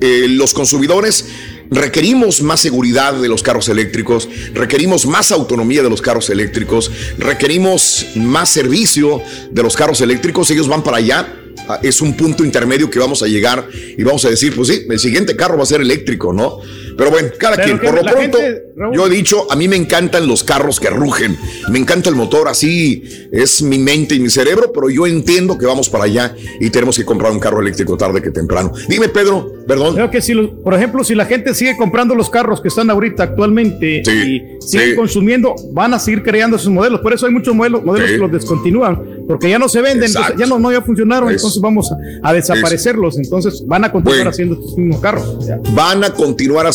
Eh, 0.00 0.26
los 0.28 0.52
consumidores 0.52 1.24
requerimos 1.70 2.42
más 2.42 2.58
seguridad 2.58 3.14
de 3.14 3.28
los 3.28 3.44
carros 3.44 3.68
eléctricos, 3.68 4.28
requerimos 4.52 5.06
más 5.06 5.30
autonomía 5.30 5.84
de 5.84 5.90
los 5.90 6.02
carros 6.02 6.28
eléctricos, 6.28 6.90
requerimos 7.18 8.06
más 8.16 8.50
servicio 8.50 9.22
de 9.52 9.62
los 9.62 9.76
carros 9.76 10.00
eléctricos, 10.00 10.50
ellos 10.50 10.66
van 10.66 10.82
para 10.82 10.96
allá. 10.96 11.38
Ah, 11.68 11.78
Es 11.82 12.00
un 12.00 12.16
punto 12.16 12.44
intermedio 12.44 12.90
que 12.90 12.98
vamos 12.98 13.22
a 13.22 13.26
llegar 13.26 13.68
y 13.96 14.02
vamos 14.02 14.24
a 14.24 14.30
decir, 14.30 14.54
pues 14.54 14.68
sí, 14.68 14.82
el 14.88 14.98
siguiente 14.98 15.36
carro 15.36 15.56
va 15.56 15.62
a 15.62 15.66
ser 15.66 15.80
eléctrico, 15.80 16.32
¿no? 16.32 16.58
Pero 16.96 17.10
bueno, 17.10 17.28
cada 17.38 17.56
Pero 17.56 17.66
quien. 17.66 17.78
que 17.78 17.86
Por 17.86 17.94
lo 17.96 18.02
pronto, 18.12 18.38
gente, 18.38 18.62
yo 18.94 19.06
he 19.06 19.10
dicho, 19.10 19.50
a 19.50 19.56
mí 19.56 19.68
me 19.68 19.76
encantan 19.76 20.26
los 20.26 20.44
carros 20.44 20.78
que 20.80 20.90
rugen, 20.90 21.36
me 21.70 21.78
encanta 21.78 22.08
el 22.10 22.16
motor, 22.16 22.48
así 22.48 23.02
es 23.32 23.62
mi 23.62 23.78
mente 23.78 24.14
y 24.14 24.20
mi 24.20 24.28
cerebro, 24.30 24.70
pero 24.72 24.90
yo 24.90 25.06
entiendo 25.06 25.56
que 25.58 25.66
vamos 25.66 25.88
para 25.88 26.04
allá 26.04 26.34
y 26.60 26.70
tenemos 26.70 26.96
que 26.96 27.04
comprar 27.04 27.32
un 27.32 27.38
carro 27.40 27.60
eléctrico 27.60 27.96
tarde 27.96 28.20
que 28.22 28.30
temprano. 28.30 28.72
Dime, 28.88 29.08
Pedro, 29.08 29.50
perdón. 29.66 29.94
Creo 29.94 30.10
que 30.10 30.20
si, 30.22 30.34
por 30.34 30.74
ejemplo, 30.74 31.04
si 31.04 31.14
la 31.14 31.24
gente 31.26 31.54
sigue 31.54 31.76
comprando 31.76 32.14
los 32.14 32.28
carros 32.30 32.60
que 32.60 32.68
están 32.68 32.90
ahorita 32.90 33.22
actualmente 33.22 34.02
Sí, 34.04 34.10
y 34.10 34.62
siguen 34.66 34.90
sí. 34.90 34.96
consumiendo, 34.96 35.54
van 35.72 35.94
a 35.94 35.98
seguir 35.98 36.22
creando 36.22 36.56
esos 36.56 36.70
modelos. 36.70 37.00
Por 37.00 37.12
eso 37.12 37.26
hay 37.26 37.32
muchos 37.32 37.54
modelos, 37.54 37.84
modelos 37.84 38.08
Sí. 38.08 38.14
que 38.16 38.20
los 38.20 38.32
descontinúan, 38.32 39.24
porque 39.26 39.48
ya 39.50 39.58
no 39.58 39.68
se 39.68 39.80
venden, 39.80 40.04
entonces 40.08 40.34
ya 40.38 40.46
no, 40.46 40.58
no 40.58 40.72
ya 40.72 40.82
funcionaron, 40.82 41.28
Es- 41.30 41.36
entonces 41.36 41.60
vamos 41.60 41.90
a, 41.92 41.96
a 42.28 42.32
desaparecerlos. 42.32 43.16
Entonces 43.18 43.64
van 43.66 43.84
a 43.84 43.92
continuar 43.92 44.18
Bueno. 44.18 44.30
haciendo 44.30 44.54
estos 44.56 44.76
mismos 44.78 45.00
carros. 45.00 45.36
Van 45.74 46.04
a 46.04 46.10
continuar 46.10 46.66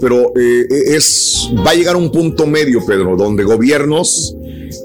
pero 0.00 0.32
eh, 0.38 0.66
es 0.70 1.50
va 1.64 1.70
a 1.70 1.74
llegar 1.74 1.96
un 1.96 2.10
punto 2.10 2.46
medio, 2.46 2.84
Pedro, 2.84 3.16
donde 3.16 3.44
gobiernos 3.44 4.36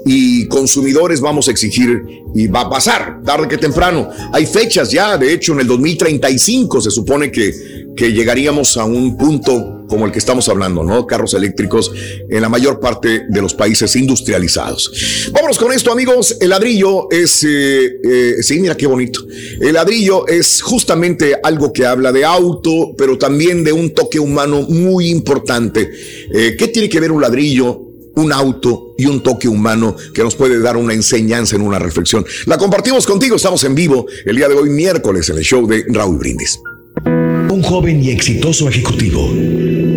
y 0.04 0.46
consumidores 0.48 1.20
vamos 1.20 1.48
a 1.48 1.50
exigir 1.50 2.02
y 2.34 2.46
va 2.46 2.62
a 2.62 2.70
pasar 2.70 3.22
tarde 3.24 3.48
que 3.48 3.58
temprano. 3.58 4.08
Hay 4.32 4.46
fechas 4.46 4.90
ya, 4.90 5.16
de 5.16 5.32
hecho, 5.32 5.52
en 5.52 5.60
el 5.60 5.66
2035 5.66 6.80
se 6.80 6.90
supone 6.90 7.30
que, 7.30 7.52
que 7.96 8.12
llegaríamos 8.12 8.76
a 8.76 8.84
un 8.84 9.16
punto 9.16 9.77
como 9.88 10.06
el 10.06 10.12
que 10.12 10.18
estamos 10.18 10.48
hablando, 10.48 10.84
¿no? 10.84 11.06
Carros 11.06 11.34
eléctricos 11.34 11.90
en 12.28 12.40
la 12.40 12.48
mayor 12.48 12.80
parte 12.80 13.26
de 13.28 13.42
los 13.42 13.54
países 13.54 13.94
industrializados. 13.96 15.30
Vámonos 15.32 15.58
con 15.58 15.72
esto, 15.72 15.90
amigos. 15.90 16.36
El 16.40 16.50
ladrillo 16.50 17.10
es, 17.10 17.42
eh, 17.44 17.98
eh, 18.04 18.34
sí, 18.42 18.60
mira 18.60 18.76
qué 18.76 18.86
bonito. 18.86 19.20
El 19.60 19.74
ladrillo 19.74 20.26
es 20.26 20.62
justamente 20.62 21.36
algo 21.42 21.72
que 21.72 21.86
habla 21.86 22.12
de 22.12 22.24
auto, 22.24 22.94
pero 22.96 23.18
también 23.18 23.64
de 23.64 23.72
un 23.72 23.94
toque 23.94 24.20
humano 24.20 24.62
muy 24.62 25.08
importante. 25.08 25.90
Eh, 26.32 26.56
¿Qué 26.58 26.68
tiene 26.68 26.88
que 26.88 27.00
ver 27.00 27.12
un 27.12 27.20
ladrillo? 27.20 27.84
un 28.18 28.32
auto 28.32 28.94
y 28.98 29.06
un 29.06 29.22
toque 29.22 29.46
humano 29.46 29.94
que 30.12 30.24
nos 30.24 30.34
puede 30.34 30.58
dar 30.58 30.76
una 30.76 30.92
enseñanza 30.92 31.54
en 31.54 31.62
una 31.62 31.78
reflexión. 31.78 32.26
La 32.46 32.58
compartimos 32.58 33.06
contigo, 33.06 33.36
estamos 33.36 33.62
en 33.62 33.76
vivo 33.76 34.06
el 34.24 34.34
día 34.34 34.48
de 34.48 34.54
hoy, 34.54 34.70
miércoles, 34.70 35.28
en 35.28 35.38
el 35.38 35.44
show 35.44 35.68
de 35.68 35.84
Raúl 35.88 36.18
Brindis. 36.18 36.58
Un 37.04 37.62
joven 37.62 38.02
y 38.02 38.10
exitoso 38.10 38.68
ejecutivo 38.68 39.30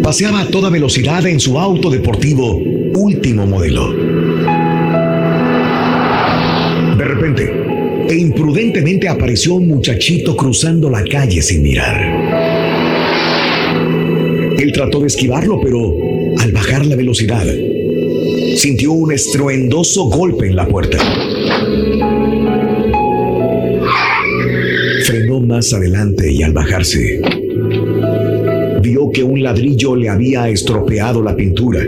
paseaba 0.02 0.41
a 0.41 0.47
toda 0.47 0.70
velocidad 0.70 1.26
en 1.28 1.39
su 1.39 1.60
auto 1.60 1.89
deportivo 1.89 2.58
último 2.95 3.45
modelo. 3.45 3.93
De 6.97 7.06
repente, 7.06 7.54
e 8.10 8.16
imprudentemente 8.16 9.08
apareció 9.08 9.56
un 9.56 9.68
muchachito 9.68 10.36
cruzando 10.36 10.89
la 10.89 11.04
calle 11.04 11.41
sin 11.41 11.62
mirar. 11.62 11.97
Él 14.58 14.72
trató 14.74 14.99
de 14.99 15.08
esquivarlo, 15.08 15.60
pero 15.62 15.95
al 16.39 16.52
bajar 16.52 16.86
la 16.86 16.95
velocidad, 16.95 17.45
sintió 18.56 18.91
un 18.91 19.12
estruendoso 19.12 20.04
golpe 20.06 20.47
en 20.47 20.56
la 20.56 20.68
puerta. 20.68 20.97
Frenó 25.06 25.39
más 25.41 25.74
adelante 25.74 26.32
y 26.32 26.43
al 26.43 26.54
bajarse, 26.54 27.22
que 29.14 29.24
un 29.24 29.41
ladrillo 29.43 29.95
le 29.95 30.09
había 30.09 30.49
estropeado 30.49 31.22
la 31.22 31.36
pintura, 31.36 31.82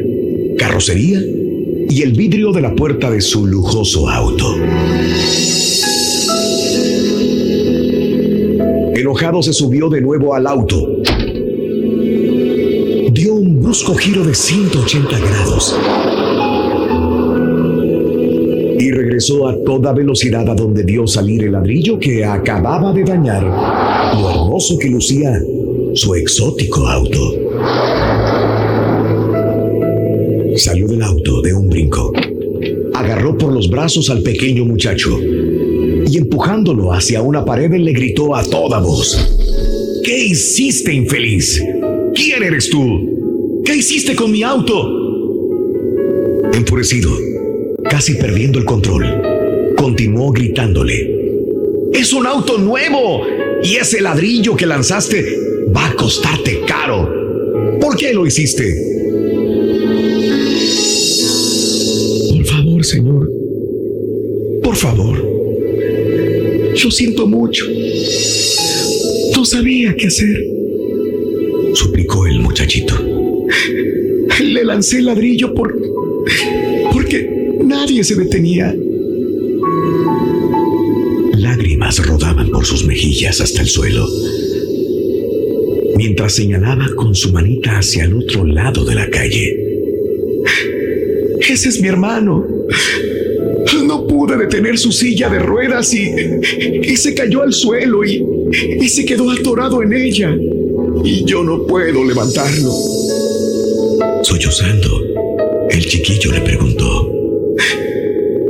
carrocería 0.57 1.21
y 1.89 2.01
el 2.01 2.13
vidrio 2.13 2.51
de 2.51 2.61
la 2.61 2.75
puerta 2.75 3.09
de 3.09 3.21
su 3.21 3.45
lujoso 3.45 4.09
auto. 4.09 4.55
Enojado 8.95 9.41
se 9.43 9.53
subió 9.53 9.89
de 9.89 10.01
nuevo 10.01 10.33
al 10.33 10.47
auto. 10.47 11.01
Dio 13.11 13.35
un 13.35 13.61
brusco 13.61 13.95
giro 13.95 14.23
de 14.23 14.33
180 14.33 15.19
grados 15.19 15.77
y 18.79 18.91
regresó 18.91 19.47
a 19.47 19.55
toda 19.63 19.93
velocidad 19.93 20.49
a 20.49 20.55
donde 20.55 20.83
vio 20.83 21.07
salir 21.07 21.43
el 21.43 21.53
ladrillo 21.53 21.99
que 21.99 22.25
acababa 22.25 22.91
de 22.91 23.03
dañar 23.03 23.43
lo 23.43 24.29
hermoso 24.29 24.77
que 24.77 24.89
lucía 24.89 25.39
su 25.93 26.15
exótico 26.15 26.87
auto. 26.87 27.19
Salió 30.55 30.87
del 30.87 31.03
auto 31.03 31.41
de 31.41 31.53
un 31.53 31.69
brinco, 31.69 32.11
agarró 32.93 33.37
por 33.37 33.53
los 33.53 33.69
brazos 33.69 34.09
al 34.09 34.21
pequeño 34.21 34.65
muchacho 34.65 35.19
y 35.19 36.17
empujándolo 36.17 36.93
hacia 36.93 37.21
una 37.21 37.45
pared 37.45 37.71
le 37.71 37.91
gritó 37.91 38.35
a 38.35 38.43
toda 38.43 38.79
voz, 38.79 39.17
¿Qué 40.03 40.25
hiciste, 40.25 40.93
infeliz? 40.93 41.63
¿Quién 42.13 42.43
eres 42.43 42.69
tú? 42.69 43.61
¿Qué 43.63 43.77
hiciste 43.77 44.15
con 44.15 44.31
mi 44.31 44.43
auto? 44.43 44.89
Enfurecido, 46.53 47.09
casi 47.89 48.15
perdiendo 48.15 48.59
el 48.59 48.65
control, 48.65 49.05
continuó 49.77 50.31
gritándole. 50.31 51.09
Es 51.93 52.11
un 52.11 52.27
auto 52.27 52.57
nuevo 52.57 53.21
y 53.63 53.75
ese 53.75 54.01
ladrillo 54.01 54.55
que 54.57 54.65
lanzaste 54.65 55.42
va 55.75 55.87
a 55.87 55.95
costarte 55.95 56.61
caro. 56.67 57.09
¿Por 57.79 57.95
qué 57.95 58.13
lo 58.13 58.25
hiciste? 58.25 58.63
Por 62.31 62.45
favor, 62.45 62.85
señor. 62.85 63.31
Por 64.63 64.75
favor. 64.75 65.15
Yo 66.75 66.91
siento 66.91 67.27
mucho. 67.27 67.65
No 69.35 69.45
sabía 69.45 69.95
qué 69.95 70.07
hacer. 70.07 70.43
Suplicó 71.73 72.25
el 72.27 72.39
muchachito. 72.39 72.95
Le 74.41 74.63
lancé 74.63 75.01
ladrillo 75.01 75.53
por... 75.53 75.75
porque 76.91 77.43
Nadie 77.63 78.03
se 78.03 78.15
detenía. 78.15 78.75
Lágrimas 81.37 82.05
rodaban 82.05 82.49
por 82.49 82.65
sus 82.65 82.85
mejillas 82.85 83.39
hasta 83.41 83.61
el 83.61 83.67
suelo, 83.67 84.07
mientras 86.03 86.33
señalaba 86.33 86.85
con 86.97 87.15
su 87.15 87.31
manita 87.31 87.77
hacia 87.77 88.03
el 88.03 88.17
otro 88.17 88.43
lado 88.43 88.83
de 88.83 88.93
la 88.93 89.09
calle. 89.09 89.57
Ese 91.39 91.69
es 91.69 91.79
mi 91.79 91.87
hermano. 91.87 92.45
No 93.85 94.05
pude 94.05 94.35
detener 94.35 94.77
su 94.77 94.91
silla 94.91 95.29
de 95.29 95.39
ruedas 95.39 95.93
y, 95.93 96.11
y 96.83 96.97
se 96.97 97.15
cayó 97.15 97.41
al 97.41 97.53
suelo 97.53 98.03
y, 98.03 98.21
y 98.81 98.89
se 98.89 99.05
quedó 99.05 99.31
atorado 99.31 99.81
en 99.81 99.93
ella. 99.93 100.35
Y 101.05 101.23
yo 101.23 101.41
no 101.41 101.65
puedo 101.65 102.03
levantarlo. 102.03 102.73
Sollozando, 104.23 104.89
el 105.69 105.85
chiquillo 105.85 106.33
le 106.33 106.41
preguntó, 106.41 107.11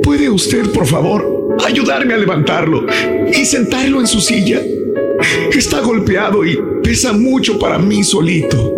¿Puede 0.01 0.27
usted, 0.27 0.71
por 0.71 0.87
favor, 0.87 1.55
ayudarme 1.63 2.15
a 2.15 2.17
levantarlo 2.17 2.87
y 3.31 3.45
sentarlo 3.45 3.99
en 3.99 4.07
su 4.07 4.19
silla? 4.19 4.59
Está 5.55 5.81
golpeado 5.81 6.43
y 6.43 6.57
pesa 6.83 7.13
mucho 7.13 7.57
para 7.57 7.79
mí 7.79 8.03
solito. 8.03 8.71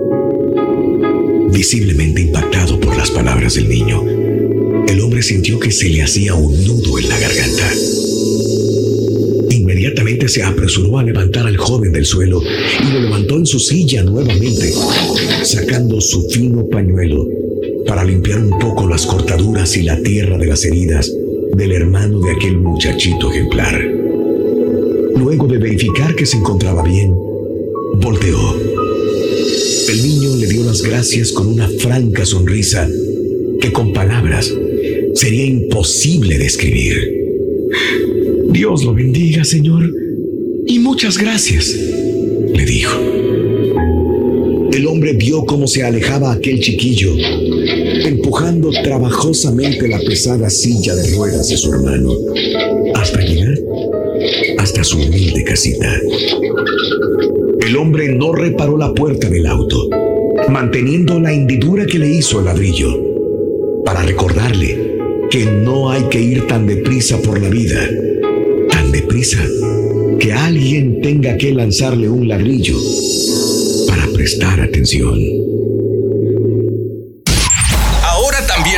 Visiblemente 1.52 2.22
impactado 2.22 2.80
por 2.80 2.96
las 2.96 3.10
palabras 3.10 3.56
del 3.56 3.68
niño, 3.68 4.04
el 4.88 5.02
hombre 5.02 5.24
sintió 5.24 5.60
que 5.60 5.72
se 5.72 5.90
le 5.90 6.04
hacía 6.04 6.36
un 6.36 6.64
nudo 6.66 7.00
en 7.00 7.10
la 7.10 7.20
garganta. 7.20 7.72
Inmediatamente 9.50 10.28
se 10.28 10.44
apresuró 10.44 11.00
a 11.00 11.04
levantar 11.04 11.48
al 11.48 11.58
joven 11.58 11.92
del 11.92 12.06
suelo 12.06 12.42
y 12.44 12.94
lo 12.94 13.00
levantó 13.02 13.38
en 13.38 13.46
su 13.46 13.60
silla 13.60 14.04
nuevamente, 14.04 14.72
sacando 15.44 16.00
su 16.00 16.30
fino 16.30 16.68
pañuelo 16.68 17.28
para 17.88 18.04
limpiar 18.04 18.40
un 18.40 18.60
poco 18.60 18.88
las 18.88 19.06
cortaduras 19.06 19.76
y 19.78 19.84
la 19.84 20.02
tierra 20.02 20.38
de 20.38 20.46
las 20.46 20.64
heridas 20.66 21.12
del 21.56 21.72
hermano 21.72 22.20
de 22.20 22.32
aquel 22.32 22.58
muchachito 22.58 23.32
ejemplar. 23.32 23.82
Luego 25.16 25.48
de 25.48 25.58
verificar 25.58 26.14
que 26.16 26.26
se 26.26 26.38
encontraba 26.38 26.84
bien, 26.84 27.14
volteó. 28.06 28.38
El 29.90 30.04
niño 30.04 30.36
le 30.36 30.46
dio 30.46 30.64
las 30.64 30.84
gracias 30.84 31.32
con 31.32 31.48
una 31.48 31.68
franca 31.68 32.24
sonrisa 32.24 32.88
que 33.60 33.72
con 33.72 33.94
palabras 33.94 34.54
sería 35.16 35.46
imposible 35.46 36.38
describir. 36.38 36.96
Dios 38.52 38.84
lo 38.84 38.94
bendiga, 38.94 39.44
Señor, 39.44 39.92
y 40.68 40.78
muchas 40.78 41.18
gracias, 41.18 41.76
le 42.54 42.64
dijo. 42.64 42.96
El 44.72 44.86
hombre 44.86 45.14
vio 45.14 45.44
cómo 45.44 45.66
se 45.66 45.82
alejaba 45.82 46.32
aquel 46.32 46.60
chiquillo, 46.60 47.16
empujando 48.06 48.70
trabajosamente 48.84 49.88
la 49.88 50.00
pesada 50.00 50.52
silla 50.52 50.94
de 50.94 51.16
ruedas 51.16 51.50
de 51.50 51.58
su 51.58 51.74
hermano, 51.74 52.14
hasta 52.94 53.20
llegar 53.22 53.58
hasta 54.60 54.84
su 54.84 54.98
humilde 54.98 55.44
casita. 55.44 56.00
El 57.66 57.78
hombre 57.78 58.14
no 58.14 58.32
reparó 58.32 58.78
la 58.78 58.94
puerta 58.94 59.28
del 59.28 59.48
auto, 59.48 59.90
manteniendo 60.50 61.20
la 61.20 61.34
hendidura 61.34 61.88
que 61.88 61.98
le 61.98 62.08
hizo 62.08 62.38
el 62.38 62.46
ladrillo, 62.46 62.94
para 63.84 64.04
recordarle 64.04 64.98
que 65.32 65.46
no 65.46 65.90
hay 65.90 66.04
que 66.04 66.22
ir 66.22 66.46
tan 66.46 66.68
deprisa 66.68 67.20
por 67.24 67.42
la 67.42 67.50
vida, 67.50 67.90
tan 68.70 68.92
deprisa 68.92 69.44
que 70.20 70.32
alguien 70.32 71.02
tenga 71.02 71.38
que 71.38 71.56
lanzarle 71.56 72.08
un 72.08 72.28
ladrillo 72.28 72.78
para 73.88 74.06
prestar 74.14 74.62
atención. 74.62 75.55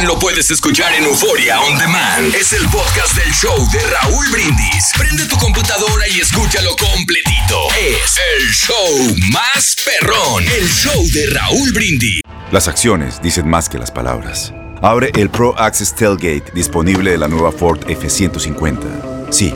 Lo 0.08 0.18
puedes 0.18 0.50
escuchar 0.52 0.94
en 0.94 1.04
Euforia 1.04 1.60
On 1.60 1.78
Demand. 1.78 2.34
Es 2.34 2.54
el 2.54 2.66
podcast 2.70 3.14
del 3.14 3.30
show 3.34 3.58
de 3.74 3.80
Raúl 3.80 4.26
Brindis. 4.32 4.92
Prende 4.98 5.26
tu 5.26 5.36
computadora 5.36 6.08
y 6.08 6.22
escúchalo 6.22 6.70
completito. 6.78 7.68
Es 7.78 8.18
el 8.38 8.50
show 8.50 9.16
más 9.34 9.76
perrón. 9.84 10.46
El 10.46 10.66
show 10.70 11.04
de 11.14 11.28
Raúl 11.32 11.74
Brindis. 11.74 12.22
Las 12.52 12.70
acciones 12.70 13.22
dicen 13.22 13.50
más 13.50 13.68
que 13.68 13.78
las 13.78 13.92
palabras. 13.92 14.54
Abre 14.82 15.12
el 15.16 15.30
Pro 15.30 15.54
Access 15.60 15.94
Tailgate 15.94 16.52
disponible 16.54 17.12
de 17.12 17.18
la 17.18 17.28
nueva 17.28 17.52
Ford 17.52 17.80
F-150. 17.90 19.30
Sí, 19.30 19.54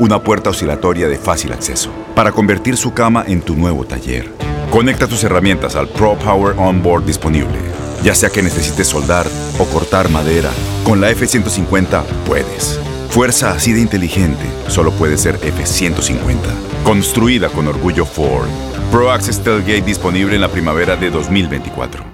una 0.00 0.20
puerta 0.20 0.50
oscilatoria 0.50 1.06
de 1.06 1.16
fácil 1.16 1.52
acceso 1.52 1.92
para 2.16 2.32
convertir 2.32 2.76
su 2.76 2.92
cama 2.92 3.24
en 3.28 3.40
tu 3.40 3.54
nuevo 3.54 3.84
taller. 3.84 4.32
Conecta 4.72 5.06
tus 5.06 5.22
herramientas 5.22 5.76
al 5.76 5.88
Pro 5.88 6.18
Power 6.18 6.56
Onboard 6.58 7.04
disponible. 7.04 7.81
Ya 8.02 8.14
sea 8.14 8.30
que 8.30 8.42
necesites 8.42 8.88
soldar 8.88 9.26
o 9.58 9.64
cortar 9.66 10.08
madera, 10.08 10.50
con 10.84 11.00
la 11.00 11.10
F-150 11.10 12.02
puedes. 12.26 12.80
Fuerza 13.10 13.52
así 13.52 13.72
de 13.72 13.80
inteligente 13.80 14.44
solo 14.68 14.90
puede 14.92 15.16
ser 15.18 15.36
F-150. 15.36 16.36
Construida 16.82 17.48
con 17.48 17.68
orgullo 17.68 18.04
Ford. 18.04 18.48
Pro 18.90 19.10
Access 19.10 19.42
Tailgate 19.42 19.82
disponible 19.82 20.34
en 20.34 20.40
la 20.40 20.48
primavera 20.48 20.96
de 20.96 21.10
2024. 21.10 22.04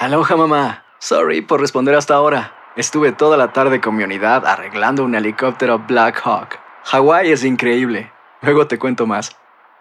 Aloha 0.00 0.36
mamá. 0.36 0.84
Sorry 0.98 1.42
por 1.42 1.60
responder 1.60 1.94
hasta 1.94 2.14
ahora. 2.14 2.52
Estuve 2.76 3.12
toda 3.12 3.36
la 3.36 3.52
tarde 3.52 3.80
con 3.80 3.94
mi 3.94 4.02
unidad 4.02 4.44
arreglando 4.46 5.04
un 5.04 5.14
helicóptero 5.14 5.78
Black 5.78 6.20
Hawk. 6.24 6.58
Hawái 6.84 7.30
es 7.30 7.44
increíble. 7.44 8.10
Luego 8.42 8.66
te 8.66 8.78
cuento 8.78 9.06
más. 9.06 9.30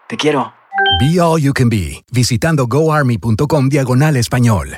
Te 0.07 0.15
quiero. 0.15 0.53
Be 0.99 1.19
All 1.19 1.41
You 1.41 1.53
Can 1.53 1.69
Be, 1.69 2.03
visitando 2.11 2.67
goarmy.com 2.67 3.69
diagonal 3.69 4.15
español. 4.15 4.77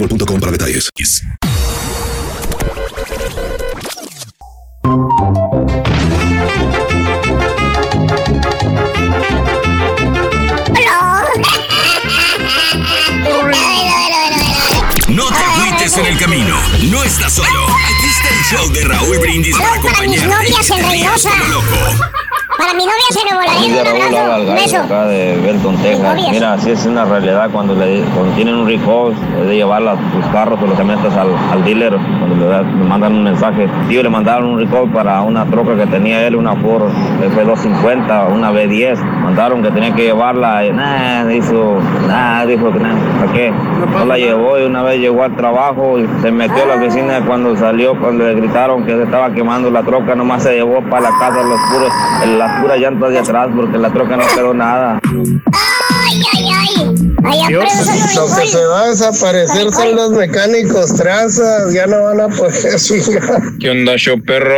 boostmobile.com 0.00 0.40
para 0.40 0.52
detalles. 0.52 0.90
No 15.08 15.26
te 15.28 15.44
agüites 15.44 15.96
en 15.98 16.06
el 16.06 16.18
camino. 16.18 16.56
No 16.90 17.02
estás 17.02 17.32
solo. 17.34 17.66
Aquí 17.66 18.06
está 18.06 18.28
el 18.28 18.44
show 18.44 18.72
de 18.72 18.84
Raúl 18.84 19.18
Brindis 19.18 19.56
para 19.56 19.68
Para 19.82 20.02
mis 20.06 20.22
acompañarte. 20.22 20.50
novias 20.52 20.70
en 20.70 20.88
Reynosa. 20.90 21.30
Como 21.30 21.44
loco. 21.46 21.76
Para 22.60 22.74
mi 22.74 22.84
novia 22.84 23.08
se 23.10 23.24
me 23.24 23.32
volaría 23.32 23.54
Familia 23.54 24.22
un 24.22 24.28
Raúl 24.28 24.50
abrazo. 24.50 24.76
acá 24.84 25.06
de 25.06 25.40
Belton, 25.42 25.76
Texas. 25.78 26.16
Mira, 26.30 26.58
sí 26.58 26.70
es 26.72 26.84
una 26.84 27.06
realidad 27.06 27.48
cuando, 27.50 27.74
le, 27.74 28.02
cuando 28.14 28.32
tienen 28.34 28.54
un 28.56 28.66
recall, 28.66 29.14
de 29.48 29.54
llevar 29.56 29.80
la- 29.80 29.94
tus 29.94 30.26
carros 30.30 30.58
o 30.62 30.66
los 30.66 30.76
camionetas 30.76 31.16
al, 31.16 31.28
al 31.52 31.64
dealer, 31.64 31.96
cuando 32.18 32.36
le, 32.36 32.46
da- 32.46 32.60
le 32.62 32.84
mandan 32.84 33.14
un 33.14 33.24
mensaje. 33.24 33.66
Tío, 33.88 34.02
le 34.02 34.10
mandaron 34.10 34.44
un 34.46 34.58
recall 34.60 34.90
para 34.92 35.22
una 35.22 35.46
troca 35.46 35.74
que 35.74 35.86
tenía 35.86 36.26
él, 36.26 36.36
una 36.36 36.54
Ford 36.56 36.90
F250, 37.34 38.30
una 38.30 38.52
B10. 38.52 38.98
Mandaron 39.22 39.62
que 39.62 39.70
tenía 39.70 39.94
que 39.94 40.02
llevarla 40.02 40.66
y 40.66 40.72
nah, 40.72 41.24
dijo, 41.24 41.78
nah, 42.08 42.44
dijo 42.44 42.70
que 42.72 42.78
nah, 42.78 42.94
¿para 43.20 43.32
qué? 43.32 43.52
No 43.96 44.04
la 44.04 44.18
llevó 44.18 44.58
y 44.58 44.64
una 44.64 44.82
vez 44.82 45.00
llegó 45.00 45.22
al 45.24 45.34
trabajo 45.34 45.98
y 45.98 46.06
se 46.20 46.30
metió 46.30 46.62
a 46.64 46.66
la 46.66 46.74
oficina 46.74 47.20
cuando 47.26 47.56
salió, 47.56 47.98
cuando 47.98 48.24
le 48.24 48.34
gritaron 48.34 48.84
que 48.84 48.94
se 48.96 49.02
estaba 49.04 49.30
quemando 49.32 49.70
la 49.70 49.82
troca, 49.82 50.14
nomás 50.14 50.42
se 50.42 50.54
llevó 50.54 50.82
para 50.90 51.02
la 51.02 51.10
casa 51.18 51.42
los 51.42 51.58
puros, 51.72 51.92
las 52.50 52.62
puras 52.62 52.78
llantas 52.78 53.10
de 53.10 53.18
atrás 53.18 53.48
porque 53.54 53.78
la 53.78 53.92
troca 53.92 54.16
no 54.16 54.24
quedó 54.34 54.54
nada. 54.54 55.00
Ay, 55.12 56.22
ay, 56.34 56.48
ay. 56.56 56.96
Ay, 57.22 57.38
Dios, 57.48 57.64
lo 58.16 58.28
no 58.28 58.36
que 58.36 58.46
se 58.46 58.64
va 58.64 58.82
a 58.84 58.88
desaparecer 58.88 59.70
son 59.70 59.94
los 59.94 60.10
mecánicos 60.12 60.96
trazas, 60.96 61.72
ya 61.72 61.86
no 61.86 62.02
van 62.04 62.20
a 62.20 62.28
poder 62.28 62.76
chingar. 62.78 63.40
¿Qué 63.60 63.70
onda, 63.70 63.96
show 63.96 64.20
perro? 64.20 64.54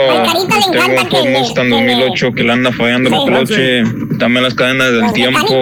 Tengo 0.73 1.23
un 1.23 1.33
Mustang 1.33 1.65
que 1.69 1.71
le- 1.71 1.93
2008 1.97 2.33
que 2.35 2.43
le 2.45 2.53
anda 2.53 2.73
fallando 2.73 3.11
el 3.11 3.25
cloche, 3.27 3.83
también 4.19 4.45
las 4.45 4.55
cadenas 4.55 4.93
del 4.93 5.13
tiempo, 5.13 5.55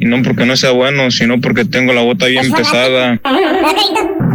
y 0.00 0.04
no 0.04 0.22
porque 0.22 0.44
no 0.44 0.56
sea 0.56 0.72
bueno, 0.72 1.10
sino 1.10 1.40
porque 1.40 1.64
tengo 1.64 1.92
la 1.92 2.02
bota 2.02 2.26
bien 2.26 2.50
pesada. 2.52 3.20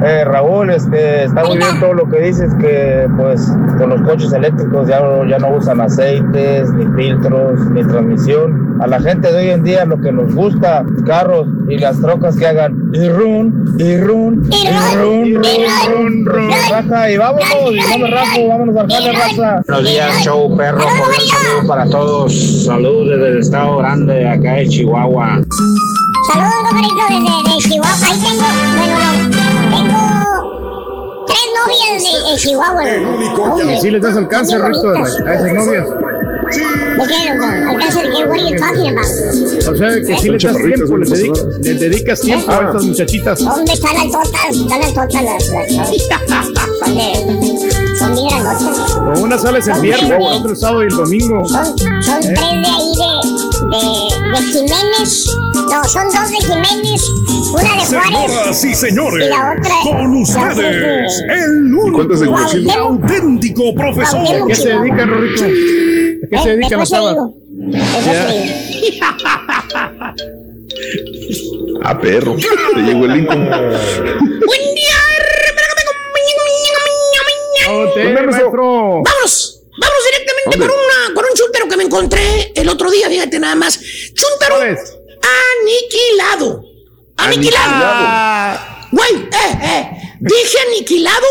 Eh, 0.06 0.26
Raúl, 0.26 0.70
este, 0.70 1.24
está 1.24 1.46
muy 1.46 1.58
bien 1.58 1.80
todo 1.80 1.94
lo 1.94 2.10
que 2.10 2.20
dices, 2.20 2.52
que 2.60 3.08
pues 3.18 3.42
con 3.78 3.90
los 3.90 4.02
coches 4.02 4.34
eléctricos 4.34 4.88
ya, 4.88 5.00
no- 5.00 5.26
ya 5.26 5.40
no 5.40 5.56
usan 5.56 5.80
aceites, 5.80 6.70
ni 6.74 6.86
filtros, 7.02 7.60
ni 7.72 7.84
transmisión. 7.84 8.78
A 8.82 8.88
la 8.88 9.00
gente 9.00 9.32
de 9.32 9.38
hoy 9.38 9.50
en 9.52 9.64
día 9.64 9.86
lo 9.86 10.02
que 10.02 10.12
nos 10.12 10.34
gusta, 10.36 10.84
carros 11.06 11.48
y 11.70 11.78
las 11.78 12.02
trocas 12.02 12.36
que 12.36 12.46
hagan 12.48 12.76
y 12.92 13.08
run, 13.08 13.76
y 13.80 13.96
run, 13.98 14.44
y 14.52 14.68
run, 14.98 15.36
run, 15.36 15.36
run, 15.96 16.26
run. 16.26 16.50
Raja, 16.70 17.10
y 17.12 17.18
vámonos, 17.18 17.48
y 17.72 17.78
no 17.92 17.98
me 18.00 18.12
rajo, 18.12 18.48
vámonos 18.50 18.76
al 18.76 18.92
jale, 18.92 19.12
raza. 19.14 19.62
Buenos 19.68 19.90
días, 19.90 20.22
show 20.24 20.58
perro. 20.58 20.80
Cordial 20.80 21.22
saludo 21.22 21.68
para 21.68 21.86
todos. 21.86 22.66
Saludos 22.66 23.08
desde 23.10 23.28
el 23.30 23.38
estado 23.38 23.78
grande, 23.78 24.28
acá 24.28 24.54
de 24.56 24.68
Chihuahua. 24.68 25.40
Saludos, 26.28 26.54
compadrito, 26.70 27.04
desde 27.10 27.34
de 27.50 27.58
Chihuahua. 27.64 27.98
Ahí 28.04 28.18
tengo, 28.20 28.48
bueno, 28.78 28.98
no, 28.98 29.10
tengo 29.76 31.26
tres 31.28 31.46
novias 31.58 32.04
de, 32.04 32.32
de 32.32 32.38
Chihuahua. 32.38 32.84
Hombre, 33.52 33.76
Y 33.76 33.82
si 33.82 33.92
les 33.92 34.02
das 34.02 34.16
alcance, 34.18 34.56
bien 34.56 34.68
Rito, 34.74 34.90
a 34.90 35.34
esas 35.34 35.54
novias. 35.54 35.86
¿De 36.54 37.08
qué, 37.08 37.34
loco? 37.34 37.46
¿Alcance 37.70 38.00
de 38.04 38.10
qué? 38.10 38.24
What 38.26 38.38
are 38.40 38.50
you 38.50 38.58
talking 38.60 38.90
about? 38.90 39.08
O 39.68 39.76
sea, 39.76 39.90
que 39.96 40.18
si 40.18 40.30
les 40.30 40.44
das 40.44 40.56
tiempo, 40.58 40.98
dedica- 40.98 41.44
les 41.62 41.80
dedicas 41.80 42.22
tiempo 42.22 42.52
a 42.52 42.56
estas 42.68 42.84
muchachitas. 42.84 43.40
¿Dónde 43.44 43.74
están 43.74 43.94
las 43.96 44.12
totas? 44.12 44.56
Están 44.56 44.80
las 44.80 44.94
totas 44.94 45.24
las, 45.24 45.48
las, 45.50 45.72
las- 45.72 45.92
son 48.00 48.14
bien 48.16 48.28
grandotas. 48.30 48.92
Con 48.94 49.22
una 49.24 49.38
sales 49.38 49.68
el 49.68 49.82
viernes, 49.82 50.12
con 50.18 50.22
otro 50.34 50.50
el 50.52 50.58
sábado 50.58 50.84
y 50.84 50.88
el 50.88 50.96
domingo. 50.96 51.48
Son, 51.48 51.66
son 51.66 52.20
tres 52.22 52.36
de 52.36 52.46
ahí 52.46 52.92
de, 53.00 53.12
de, 53.70 53.82
de 54.30 54.38
Jiménez. 54.52 55.26
No, 55.74 55.84
son 55.90 56.06
dos 56.06 56.30
de 56.30 56.38
Jiménez. 56.38 57.02
Una 57.52 57.62
de 57.64 57.68
Juárez. 57.70 57.88
Señoras 57.90 58.64
y 58.64 58.76
señores, 58.76 59.26
Y 59.26 59.30
la 59.30 59.56
otra. 59.58 59.76
con 59.84 60.16
ustedes, 60.22 61.24
el 61.30 61.74
único 61.74 62.04
y 62.58 62.70
auténtico 62.72 63.74
profesor. 63.76 64.20
Cuauhtémoc, 64.22 64.48
¿Qué 64.50 64.56
se 64.56 64.70
dedica, 64.70 65.06
Rorrito? 65.06 65.44
¿A 65.44 65.48
qué 66.30 66.38
se 66.38 66.50
Eh, 66.50 66.56
dedica 66.58 66.78
te 66.78 66.86
digo. 67.02 67.34
Ah, 71.84 72.00
perro. 72.00 72.36
Te 72.36 72.82
llegó 72.82 73.06
el 73.06 73.14
link 73.14 73.28
como. 73.28 73.50
maestro. 73.50 74.06
Vámonos, 79.04 79.62
vamos 79.80 79.98
directamente 80.12 80.58
con, 80.60 80.62
una, 80.62 81.14
con 81.16 81.26
un 81.26 81.32
chúntaro 81.36 81.68
que 81.68 81.78
me 81.78 81.84
encontré 81.84 82.52
el 82.56 82.70
otro 82.70 82.92
día, 82.92 83.08
fíjate 83.10 83.40
nada 83.40 83.56
más. 83.56 83.80
Chúntaro 84.14 84.60
aniquilado. 85.62 86.64
Aniquilado. 87.18 88.60
Güey, 88.92 89.14
eh, 89.16 89.60
eh. 89.64 89.90
Dije 90.20 90.58
aniquilado 90.68 91.28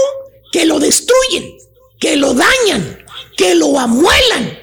que 0.53 0.65
lo 0.67 0.79
destruyen, 0.79 1.57
que 1.99 2.17
lo 2.17 2.35
dañan, 2.35 3.05
que 3.37 3.55
lo 3.55 3.79
amuelan. 3.79 4.59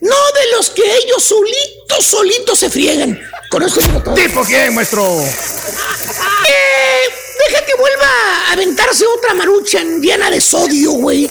No 0.00 0.16
de 0.34 0.56
los 0.56 0.70
que 0.70 0.82
ellos 0.82 1.22
solitos, 1.22 2.04
solitos 2.04 2.58
se 2.58 2.68
friegan. 2.70 3.20
Con 3.50 3.62
esto 3.62 3.80
digo 3.80 4.02
todo. 4.02 4.14
¿Tipo 4.14 4.42
quién, 4.44 4.74
maestro? 4.74 5.04
Eh, 5.20 7.10
deja 7.48 7.64
que 7.64 7.74
vuelva 7.74 8.06
a 8.48 8.52
aventarse 8.52 9.06
otra 9.06 9.34
maruchan 9.34 10.00
llena 10.00 10.30
de 10.30 10.40
sodio, 10.40 10.92
güey. 10.92 11.30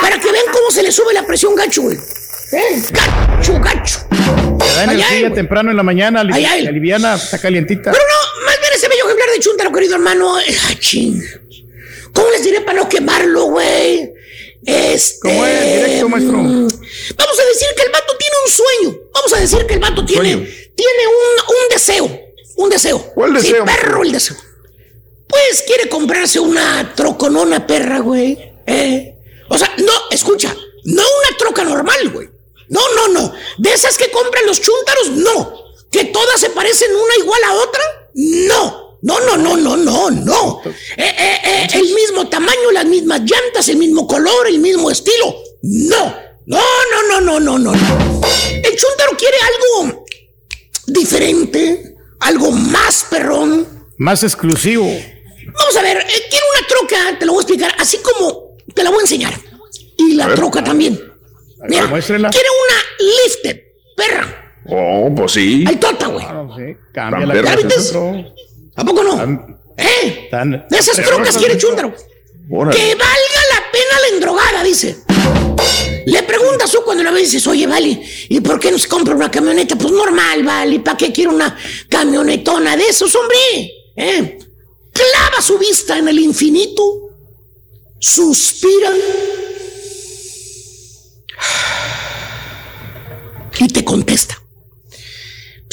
Para 0.00 0.20
que 0.20 0.30
vean 0.30 0.46
cómo 0.52 0.70
se 0.70 0.82
le 0.82 0.92
sube 0.92 1.12
la 1.12 1.26
presión 1.26 1.54
gacho, 1.54 1.82
güey. 1.82 1.98
Gacho, 2.90 3.60
gacho. 3.60 3.98
Te 4.58 4.96
da 4.96 5.06
Ay, 5.08 5.30
temprano 5.34 5.70
en 5.70 5.76
la 5.76 5.82
mañana, 5.82 6.22
Ay, 6.32 6.44
ay. 6.44 6.66
aliviana, 6.66 7.14
está 7.14 7.38
calientita. 7.40 7.90
Pero 7.92 8.04
no, 8.04 8.44
más 8.46 8.60
bien 8.60 8.72
ese 8.74 8.88
bello 8.88 9.04
ejemplar 9.06 9.30
de 9.30 9.40
chúntaro, 9.40 9.72
querido 9.72 9.94
hermano. 9.96 10.38
Eh, 10.40 10.56
ah, 10.68 10.74
ching. 10.78 11.20
¿Cómo 12.12 12.30
les 12.30 12.44
diré 12.44 12.60
para 12.60 12.78
no 12.78 12.88
quemarlo, 12.88 13.44
güey? 13.46 14.12
Este. 14.64 15.18
¿Cómo 15.28 15.44
es? 15.46 15.62
Directo, 15.84 16.08
maestro. 16.08 16.36
mm, 16.38 16.68
Vamos 17.16 17.40
a 17.40 17.44
decir 17.44 17.68
que 17.76 17.82
el 17.82 17.90
vato 17.92 18.16
tiene 18.16 18.34
un 18.46 18.52
sueño. 18.52 18.98
Vamos 19.12 19.32
a 19.34 19.40
decir 19.40 19.66
que 19.66 19.74
el 19.74 19.80
vato 19.80 20.04
tiene, 20.04 20.32
Sueño. 20.32 20.46
tiene 20.76 21.06
un, 21.06 21.40
un 21.48 21.68
deseo. 21.70 22.20
Un 22.56 22.70
deseo. 22.70 22.98
¿Cuál 23.14 23.40
Sí, 23.40 23.48
deseo, 23.48 23.64
perro 23.64 24.02
el 24.04 24.12
deseo. 24.12 24.36
Pues 25.26 25.64
quiere 25.66 25.88
comprarse 25.88 26.38
una 26.38 26.92
troconona 26.94 27.66
perra, 27.66 27.98
güey. 27.98 28.38
¿eh? 28.66 29.16
O 29.48 29.58
sea, 29.58 29.70
no, 29.78 29.92
escucha, 30.10 30.54
no 30.84 31.02
una 31.02 31.36
troca 31.36 31.64
normal, 31.64 32.10
güey. 32.10 32.28
No, 32.68 32.80
no, 32.94 33.08
no. 33.08 33.32
De 33.58 33.72
esas 33.72 33.96
que 33.96 34.10
compran 34.10 34.46
los 34.46 34.60
chúntaros, 34.60 35.10
no. 35.10 35.64
¿Que 35.90 36.06
todas 36.06 36.40
se 36.40 36.50
parecen 36.50 36.94
una 36.94 37.16
igual 37.18 37.40
a 37.44 37.54
otra? 37.54 37.82
No. 38.14 38.98
No, 39.02 39.20
no, 39.20 39.36
no, 39.36 39.56
no, 39.56 39.76
no, 39.76 40.10
no. 40.10 40.62
Eh, 40.64 40.72
eh, 40.96 41.38
eh, 41.44 41.68
el 41.74 41.94
mismo 41.94 42.26
tamaño, 42.28 42.70
las 42.72 42.86
mismas 42.86 43.20
llantas, 43.20 43.68
el 43.68 43.76
mismo 43.76 44.06
color, 44.06 44.48
el 44.48 44.58
mismo 44.58 44.90
estilo. 44.90 45.36
No. 45.62 46.24
No, 46.46 46.60
no, 46.90 47.20
no, 47.20 47.20
no, 47.20 47.40
no, 47.40 47.58
no. 47.58 47.72
El 47.72 48.76
chuntaro 48.76 49.16
quiere 49.16 49.36
algo 49.40 50.04
diferente, 50.86 51.96
algo 52.20 52.50
más 52.50 53.06
perrón. 53.08 53.86
Más 53.96 54.22
exclusivo. 54.22 54.84
Vamos 54.84 55.76
a 55.76 55.82
ver, 55.82 55.98
eh, 55.98 56.22
quiero 56.28 56.46
una 56.58 56.66
troca, 56.66 57.18
te 57.18 57.26
lo 57.26 57.32
voy 57.32 57.40
a 57.40 57.42
explicar, 57.42 57.74
así 57.78 57.98
como 57.98 58.56
te 58.74 58.82
la 58.82 58.90
voy 58.90 58.98
a 59.00 59.02
enseñar. 59.02 59.40
Y 59.96 60.14
la 60.14 60.34
troca 60.34 60.62
también. 60.62 61.13
Mira, 61.68 61.86
muéstrela. 61.86 62.30
quiere 62.30 62.48
una 62.48 63.12
lifted, 63.24 63.60
perra. 63.96 64.54
Oh, 64.66 65.12
pues 65.14 65.32
sí. 65.32 65.64
Al 65.66 65.78
tota, 65.78 66.06
güey. 66.06 66.24
Cambia 66.92 67.26
la 67.26 67.34
¿Ya 67.42 67.54
es 67.54 67.64
viste? 67.64 67.80
eso. 67.80 68.12
¿A 68.76 68.84
poco 68.84 69.02
no? 69.02 69.56
¿Eh? 69.76 70.28
Tan- 70.30 70.66
De 70.70 70.78
esas 70.78 70.96
trocas 71.04 71.36
quiere 71.36 71.56
Chuntaro. 71.58 71.94
Órale. 72.50 72.76
Que 72.76 72.94
valga 72.94 73.40
la 73.54 73.72
pena 73.72 74.00
la 74.00 74.08
endrogada, 74.14 74.62
dice. 74.64 74.96
Le 76.06 76.22
preguntas 76.24 76.70
tú 76.70 76.82
cuando 76.84 77.02
la 77.02 77.10
ves 77.10 77.30
dices, 77.32 77.46
oye, 77.46 77.66
vale, 77.66 78.02
¿y 78.28 78.40
por 78.40 78.60
qué 78.60 78.70
no 78.70 78.78
se 78.78 78.88
compra 78.88 79.14
una 79.14 79.30
camioneta? 79.30 79.76
Pues 79.76 79.90
normal, 79.92 80.42
vale, 80.44 80.80
¿para 80.80 80.98
qué 80.98 81.10
quiero 81.12 81.30
una 81.32 81.56
camionetona 81.88 82.76
de 82.76 82.88
esos, 82.88 83.14
hombre? 83.14 83.36
¿Eh? 83.96 84.38
Clava 84.92 85.40
su 85.40 85.56
vista 85.58 85.96
en 85.98 86.08
el 86.08 86.18
infinito, 86.18 86.82
suspira 87.98 88.90
y 93.64 93.68
te 93.68 93.84
contesta. 93.84 94.40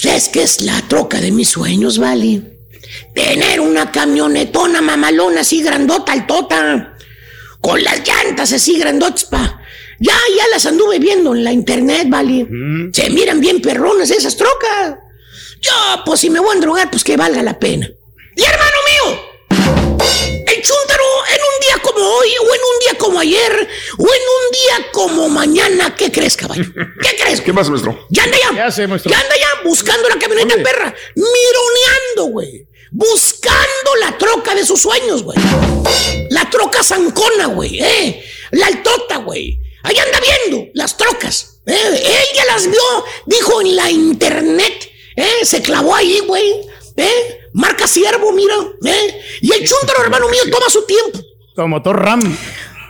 Pues 0.01 0.15
es 0.15 0.29
que 0.29 0.43
es 0.43 0.61
la 0.61 0.81
troca 0.87 1.19
de 1.19 1.31
mis 1.31 1.49
sueños, 1.49 1.97
vale. 1.97 2.41
Tener 3.13 3.59
una 3.59 3.91
camionetona 3.91 4.81
mamalona 4.81 5.41
así 5.41 5.61
grandota 5.61 6.13
altota. 6.13 6.97
Con 7.59 7.83
las 7.83 8.01
llantas 8.07 8.51
así 8.53 8.79
grandotas 8.79 9.25
pa. 9.25 9.61
Ya, 9.99 10.17
ya 10.35 10.47
las 10.51 10.65
anduve 10.65 10.97
viendo 10.97 11.35
en 11.35 11.43
la 11.43 11.51
internet, 11.51 12.07
vale. 12.09 12.47
Se 12.91 13.09
miran 13.11 13.39
bien 13.39 13.61
perronas 13.61 14.09
esas 14.09 14.35
trocas. 14.35 14.95
Yo, 15.61 15.71
pues 16.05 16.21
si 16.21 16.29
me 16.31 16.39
voy 16.39 16.57
a 16.57 16.59
drogar, 16.59 16.89
pues 16.89 17.03
que 17.03 17.17
valga 17.17 17.43
la 17.43 17.59
pena. 17.59 17.87
Y 18.35 18.41
hermano 18.41 18.77
mío, 18.89 19.21
el 20.61 20.67
chúntaro 20.67 21.03
en 21.33 21.41
un 21.41 21.59
día 21.59 21.81
como 21.81 22.07
hoy, 22.17 22.29
o 22.39 22.43
en 22.43 22.61
un 22.61 22.79
día 22.79 22.97
como 22.97 23.19
ayer, 23.19 23.69
o 23.97 24.03
en 24.03 24.07
un 24.07 24.51
día 24.51 24.91
como 24.91 25.29
mañana, 25.29 25.95
¿qué 25.95 26.11
crees, 26.11 26.37
caballo? 26.37 26.65
¿Qué 27.01 27.15
crees? 27.21 27.41
¿Qué 27.41 27.51
más, 27.51 27.69
maestro? 27.69 28.05
Ya 28.09 28.23
anda 28.23 28.37
ya. 28.37 28.69
Ya, 28.69 29.19
anda 29.19 29.35
ya 29.37 29.47
buscando 29.63 30.07
la 30.07 30.17
camioneta 30.19 30.61
perra. 30.61 30.93
Mironeando, 31.15 32.25
güey. 32.31 32.67
Buscando 32.91 33.95
la 33.99 34.17
troca 34.17 34.53
de 34.53 34.65
sus 34.65 34.81
sueños, 34.81 35.23
güey. 35.23 35.37
La 36.29 36.49
troca 36.49 36.83
zancona, 36.83 37.47
güey. 37.47 37.81
Eh. 37.81 38.23
La 38.51 38.67
altota, 38.67 39.17
güey. 39.17 39.59
Ahí 39.83 39.97
anda 39.97 40.19
viendo 40.19 40.69
las 40.73 40.97
trocas. 40.97 41.61
Eh. 41.65 42.27
Ella 42.33 42.45
las 42.45 42.67
vio, 42.67 43.05
dijo 43.25 43.61
en 43.61 43.75
la 43.75 43.89
internet. 43.89 44.91
Eh. 45.15 45.43
Se 45.45 45.61
clavó 45.61 45.95
ahí, 45.95 46.19
güey. 46.19 46.53
Eh. 46.97 47.40
Marca 47.53 47.87
siervo, 47.87 48.31
mira. 48.31 48.55
Eh. 48.85 49.21
Y 49.41 49.53
el 49.53 49.67
chúntaro, 49.67 50.03
hermano 50.03 50.27
mío, 50.29 50.41
toma 50.51 50.69
su 50.69 50.83
tiempo. 50.85 51.19
Como 51.55 51.69
motor 51.69 52.01
RAM. 52.01 52.37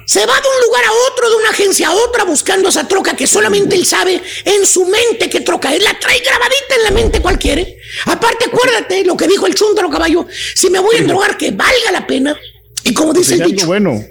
Se 0.05 0.25
va 0.25 0.33
de 0.33 0.47
un 0.47 0.61
lugar 0.67 0.83
a 0.83 0.91
otro, 1.09 1.29
de 1.29 1.35
una 1.37 1.49
agencia 1.49 1.87
a 1.87 1.93
otra, 1.93 2.25
buscando 2.25 2.69
esa 2.69 2.87
troca 2.87 3.15
que 3.15 3.27
solamente 3.27 3.75
él 3.75 3.85
sabe 3.85 4.21
en 4.43 4.65
su 4.65 4.85
mente 4.85 5.29
qué 5.29 5.41
troca 5.41 5.73
es. 5.73 5.81
La 5.81 5.97
trae 5.99 6.19
grabadita 6.19 6.75
en 6.75 6.83
la 6.83 6.91
mente 6.91 7.21
cualquiera. 7.21 7.63
Aparte, 8.05 8.45
acuérdate 8.45 9.05
lo 9.05 9.15
que 9.15 9.27
dijo 9.27 9.47
el 9.47 9.55
chúntaro 9.55 9.89
caballo. 9.89 10.25
Si 10.55 10.69
me 10.69 10.79
voy 10.79 10.97
a 10.97 11.03
drogar, 11.03 11.37
que 11.37 11.51
valga 11.51 11.91
la 11.93 12.05
pena. 12.05 12.37
Y 12.83 12.93
como 12.93 13.13
dice 13.13 13.35
el 13.35 13.43
Algo 13.43 13.53
dicho, 13.53 13.67
bueno. 13.67 14.03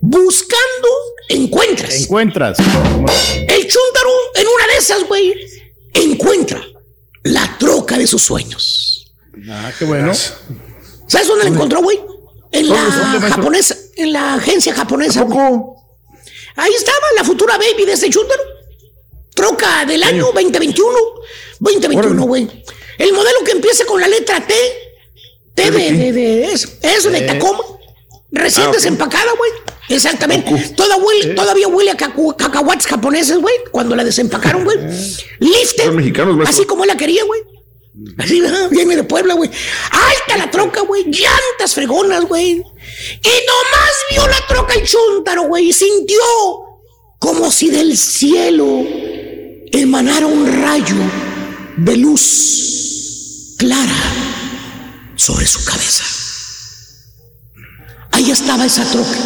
buscando, 0.00 0.88
encuentras. 1.28 1.94
Encuentras. 1.94 2.58
El 2.58 3.66
chúntaro, 3.66 4.10
en 4.34 4.46
una 4.46 4.66
de 4.72 4.78
esas, 4.78 5.04
güey, 5.04 5.34
encuentra 5.94 6.62
la 7.24 7.56
troca 7.58 7.98
de 7.98 8.06
sus 8.06 8.22
sueños. 8.22 8.99
Ah, 9.48 9.72
qué 9.78 9.84
bueno. 9.84 10.12
¿Sabes 11.06 11.26
dónde 11.28 11.44
la 11.44 11.50
encontró, 11.50 11.82
güey? 11.82 11.98
En 12.52 12.66
¿Dónde, 12.68 13.20
la 13.20 13.28
japonesa, 13.34 13.76
en 13.96 14.12
la 14.12 14.34
agencia 14.34 14.74
japonesa. 14.74 15.24
Ahí 16.56 16.72
estaba 16.74 16.98
la 17.16 17.24
futura 17.24 17.56
baby 17.56 17.84
de 17.86 17.92
este 17.92 18.10
chúntaro. 18.10 18.42
Troca 19.34 19.84
del 19.86 20.02
año 20.02 20.26
2021. 20.34 20.98
2021, 21.60 22.22
güey. 22.24 22.64
El 22.98 23.12
modelo 23.12 23.38
que 23.44 23.52
empieza 23.52 23.84
con 23.84 24.00
la 24.00 24.08
letra 24.08 24.44
T. 24.46 24.54
T 25.54 25.70
de, 25.70 25.92
de, 25.92 26.12
de 26.12 26.44
eso, 26.52 26.68
eso, 26.82 27.10
de 27.10 27.18
Eh. 27.18 27.22
Tacoma. 27.22 27.60
Recién 28.32 28.68
Ah, 28.68 28.72
desempacada, 28.72 29.32
güey. 29.36 29.50
Exactamente. 29.88 30.50
Toda 30.76 30.96
huele- 30.98 31.34
Todavía 31.34 31.66
huele 31.68 31.90
a 31.90 31.96
cacu- 31.96 32.36
cacahuates 32.36 32.86
japoneses, 32.86 33.38
güey. 33.38 33.54
Cuando 33.72 33.96
la 33.96 34.04
desempacaron, 34.04 34.64
güey. 34.64 34.76
Lifted. 35.40 35.90
Mexicanos, 35.92 36.36
maestro. 36.36 36.54
Así 36.56 36.64
como 36.66 36.84
él 36.84 36.88
la 36.88 36.96
quería, 36.96 37.24
güey. 37.24 37.40
Así, 38.18 38.42
viene 38.70 38.96
de 38.96 39.04
Puebla, 39.04 39.34
güey. 39.34 39.50
Alta 39.90 40.36
la 40.38 40.50
troca, 40.50 40.82
güey. 40.82 41.04
Llantas 41.04 41.74
fregonas, 41.74 42.24
güey. 42.24 42.52
Y 42.52 43.34
nomás 43.46 43.92
vio 44.10 44.26
la 44.26 44.46
troca 44.46 44.74
el 44.74 44.86
chúntaro, 44.86 45.42
güey. 45.48 45.68
Y 45.68 45.72
sintió 45.72 46.18
como 47.18 47.50
si 47.50 47.68
del 47.68 47.96
cielo 47.96 48.84
emanara 49.72 50.26
un 50.26 50.62
rayo 50.62 50.96
de 51.76 51.96
luz 51.96 53.54
clara 53.58 54.14
sobre 55.16 55.46
su 55.46 55.62
cabeza. 55.64 56.04
Ahí 58.12 58.30
estaba 58.30 58.64
esa 58.64 58.84
troca. 58.90 59.18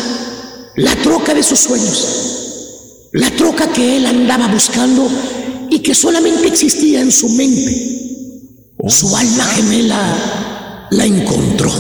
La 0.77 0.97
troca 0.97 1.33
de 1.33 1.43
sus 1.45 1.61
sueños. 1.61 3.11
La 3.13 3.31
troca 3.31 3.73
que 3.73 3.97
él 3.97 4.07
andaba 4.07 4.49
buscando 4.49 5.09
y 5.71 5.79
que 5.79 5.95
solamente 5.95 6.49
existía 6.49 7.01
en 7.01 7.13
su 7.13 7.29
mente. 7.29 8.04
Su 8.89 9.17
alma 9.17 9.45
gemela 9.47 10.87
la 10.91 11.05
encontró. 11.05 11.71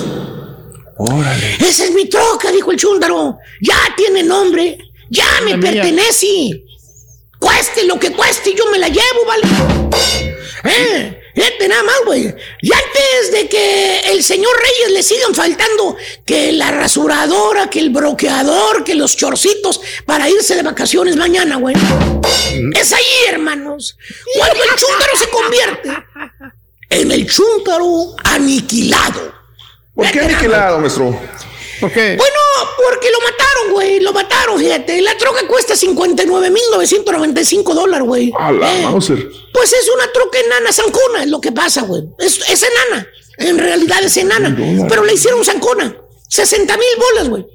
Órale. 0.96 1.54
Esa 1.60 1.84
es 1.84 1.90
mi 1.92 2.06
troca, 2.08 2.50
dijo 2.52 2.70
el 2.70 2.78
chúndaro. 2.78 3.38
Ya 3.60 3.76
tiene 3.96 4.22
nombre. 4.22 4.78
Ya 5.10 5.26
me 5.44 5.50
La 5.52 5.56
mía. 5.58 5.70
pertenece. 5.72 6.62
Cueste 7.38 7.84
lo 7.84 7.98
que 7.98 8.12
cueste, 8.12 8.54
yo 8.54 8.64
me 8.70 8.78
la 8.78 8.88
llevo, 8.88 9.24
¿vale? 9.26 9.42
Eh, 10.64 11.20
fíjate 11.34 11.68
nada 11.68 11.82
más, 11.82 11.96
güey. 12.06 12.34
Y 12.62 12.72
antes 12.72 13.32
de 13.32 13.48
que 13.48 14.00
el 14.12 14.24
señor 14.24 14.50
Reyes 14.56 14.92
le 14.92 15.02
sigan 15.02 15.34
faltando 15.34 15.96
que 16.24 16.52
la 16.52 16.70
rasuradora, 16.70 17.68
que 17.68 17.80
el 17.80 17.90
bloqueador, 17.90 18.82
que 18.82 18.94
los 18.94 19.14
chorcitos 19.16 19.80
para 20.06 20.30
irse 20.30 20.56
de 20.56 20.62
vacaciones 20.62 21.16
mañana, 21.16 21.56
güey. 21.56 21.74
Es 22.74 22.92
ahí, 22.92 23.04
hermanos. 23.28 23.98
Cuando 24.38 24.62
el 24.64 24.70
chúntaro 24.70 25.16
se 25.18 25.28
convierte 25.28 25.90
en 26.94 27.12
el 27.12 27.26
chúntaro 27.28 28.14
aniquilado. 28.24 29.32
¿Por 29.94 30.10
qué 30.10 30.20
aniquilado, 30.20 30.78
maestro? 30.80 31.18
¿Por 31.80 31.92
qué? 31.92 32.16
Bueno, 32.16 32.34
porque 32.76 33.10
lo 33.10 33.18
mataron, 33.20 33.72
güey. 33.72 34.00
Lo 34.00 34.12
mataron, 34.12 34.58
fíjate. 34.58 35.00
La 35.02 35.16
troca 35.18 35.46
cuesta 35.46 35.74
59.995 35.74 37.74
dólares, 37.74 38.06
güey. 38.06 38.32
A 38.38 38.52
la 38.52 38.72
Eh, 38.74 38.82
Mauser. 38.82 39.28
Pues 39.52 39.72
es 39.72 39.88
una 39.94 40.10
troca 40.12 40.38
enana 40.38 40.72
zancona, 40.72 41.22
es 41.24 41.28
lo 41.30 41.40
que 41.40 41.52
pasa, 41.52 41.82
güey. 41.82 42.02
Es, 42.18 42.38
es 42.48 42.62
enana. 42.62 43.06
En 43.38 43.58
realidad 43.58 44.02
es 44.02 44.16
enana. 44.16 44.56
Pero 44.88 45.04
le 45.04 45.14
hicieron 45.14 45.44
zancona. 45.44 45.96
60 46.28 46.76
mil 46.76 46.86
bolas, 46.98 47.28
güey. 47.28 47.46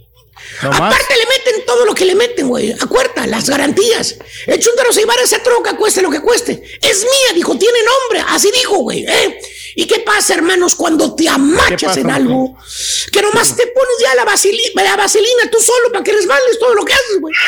No 0.63 0.69
más. 0.71 0.93
Aparte 0.93 1.15
le 1.17 1.25
meten 1.25 1.65
todo 1.65 1.85
lo 1.85 1.93
que 1.95 2.05
le 2.05 2.15
meten, 2.15 2.47
güey. 2.47 2.71
Acuerda, 2.73 3.25
las 3.27 3.49
garantías. 3.49 4.15
El 4.45 4.59
chúntaro 4.59 4.91
se 4.91 5.01
llevará 5.01 5.21
esa 5.21 5.41
troca, 5.41 5.75
cueste 5.77 6.01
lo 6.01 6.09
que 6.09 6.21
cueste. 6.21 6.61
Es 6.81 7.01
mía, 7.03 7.33
dijo, 7.33 7.57
tiene 7.57 7.79
nombre. 7.83 8.23
Así 8.33 8.51
dijo, 8.51 8.77
güey. 8.77 9.05
¿eh? 9.07 9.39
¿Y 9.75 9.85
qué 9.85 9.99
pasa, 9.99 10.33
hermanos, 10.33 10.75
cuando 10.75 11.15
te 11.15 11.29
amachas 11.29 11.81
pasa, 11.83 11.99
en 12.01 12.11
algo? 12.11 12.57
Que 13.11 13.21
nomás 13.21 13.55
te 13.55 13.67
pones 13.67 13.95
ya 14.01 14.15
la, 14.15 14.25
vasili- 14.25 14.71
la 14.75 14.95
vaselina 14.97 15.49
tú 15.51 15.59
solo 15.61 15.91
para 15.93 16.03
que 16.03 16.11
resbales 16.11 16.59
todo 16.59 16.73
lo 16.73 16.83
que 16.83 16.93
haces, 16.93 17.19
güey. 17.21 17.33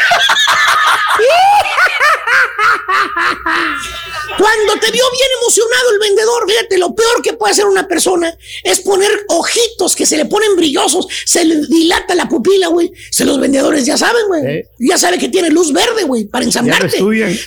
Cuando 4.38 4.74
te 4.80 4.92
vio 4.92 5.04
bien 5.12 5.30
emocionado 5.42 5.92
el 5.92 6.00
vendedor, 6.00 6.50
fíjate, 6.50 6.78
lo 6.78 6.96
peor 6.96 7.22
que 7.22 7.34
puede 7.34 7.52
hacer 7.52 7.66
una 7.66 7.88
persona 7.88 8.36
es 8.64 8.80
poner 8.80 9.26
ojitos 9.28 9.96
que 9.96 10.06
se 10.06 10.16
le 10.18 10.26
ponen 10.26 10.56
brillosos, 10.56 11.06
se 11.26 11.44
le 11.44 11.58
dilata 11.68 12.16
la 12.16 12.28
pupila, 12.30 12.68
güey. 12.68 12.92
Se 13.10 13.26
los 13.26 13.40
vendedores 13.40 13.86
ya 13.86 13.98
saben, 13.98 14.28
güey. 14.28 14.46
Eh. 14.46 14.70
Ya 14.80 14.98
sabe 14.98 15.18
que 15.18 15.30
tiene 15.30 15.50
luz 15.50 15.74
verde, 15.74 16.04
güey, 16.04 16.26
para 16.26 16.46
ensamblarte. 16.46 16.98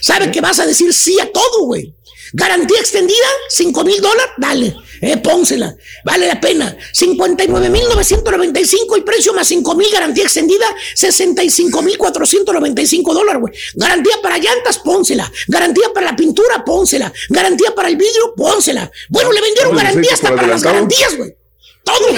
Sabe 0.01 0.31
que 0.31 0.41
vas 0.41 0.59
a 0.59 0.67
decir 0.67 0.93
sí 0.93 1.19
a 1.21 1.31
todo, 1.31 1.67
güey. 1.67 1.95
Garantía 2.37 2.81
extendida, 2.81 3.29
5 3.49 3.85
mil 3.85 4.01
dólares, 4.01 4.33
dale, 4.39 4.77
eh, 5.01 5.17
pónsela, 5.19 5.77
vale 6.05 6.27
la 6.27 6.41
pena. 6.41 6.77
59 6.93 7.71
mil 7.71 7.85
995 7.85 8.97
el 8.97 9.05
precio 9.05 9.33
más 9.33 9.47
5 9.47 9.75
mil 9.77 9.89
garantía 9.93 10.25
extendida, 10.25 10.67
65 10.97 11.83
mil 11.83 11.97
495 11.97 13.15
dólares, 13.15 13.41
güey. 13.41 13.55
Garantía 13.75 14.15
para 14.21 14.39
llantas, 14.39 14.79
pónsela. 14.81 15.31
Garantía 15.47 15.93
para 15.95 16.07
la 16.07 16.17
pintura, 16.17 16.65
pónsela. 16.65 17.13
Garantía 17.29 17.73
para 17.73 17.89
el 17.89 17.97
vidrio, 17.97 18.35
pónsela. 18.37 18.91
Bueno, 19.11 19.31
le 19.31 19.41
vendieron 19.41 19.77
garantía 19.77 20.15
hasta 20.15 20.35
para 20.35 20.49
las 20.49 20.63
garantías, 20.65 21.17
güey. 21.17 21.37
Todo. 21.85 22.09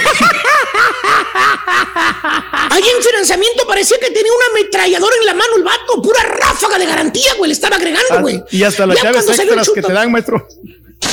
Ahí 2.70 2.82
en 2.96 3.02
financiamiento 3.02 3.66
parecía 3.66 3.98
que 3.98 4.10
tenía 4.10 4.30
una 4.32 4.46
ametralladora 4.60 5.16
en 5.20 5.26
la 5.26 5.34
mano 5.34 5.56
el 5.56 5.64
vato, 5.64 6.00
pura 6.02 6.22
ráfaga 6.22 6.78
de 6.78 6.86
garantía, 6.86 7.34
güey, 7.34 7.48
le 7.48 7.54
estaba 7.54 7.76
agregando, 7.76 8.06
Ah, 8.14 8.20
güey. 8.20 8.42
Y 8.50 8.62
hasta 8.62 8.86
las 8.86 8.96
Ya 8.96 9.04
llaves 9.12 9.28
extras 9.28 9.70
que 9.74 9.82
te 9.82 9.92
dan, 9.92 10.10
maestro. 10.12 10.46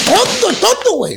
Toto, 0.06 0.54
toto, 0.60 0.92
güey. 0.94 1.16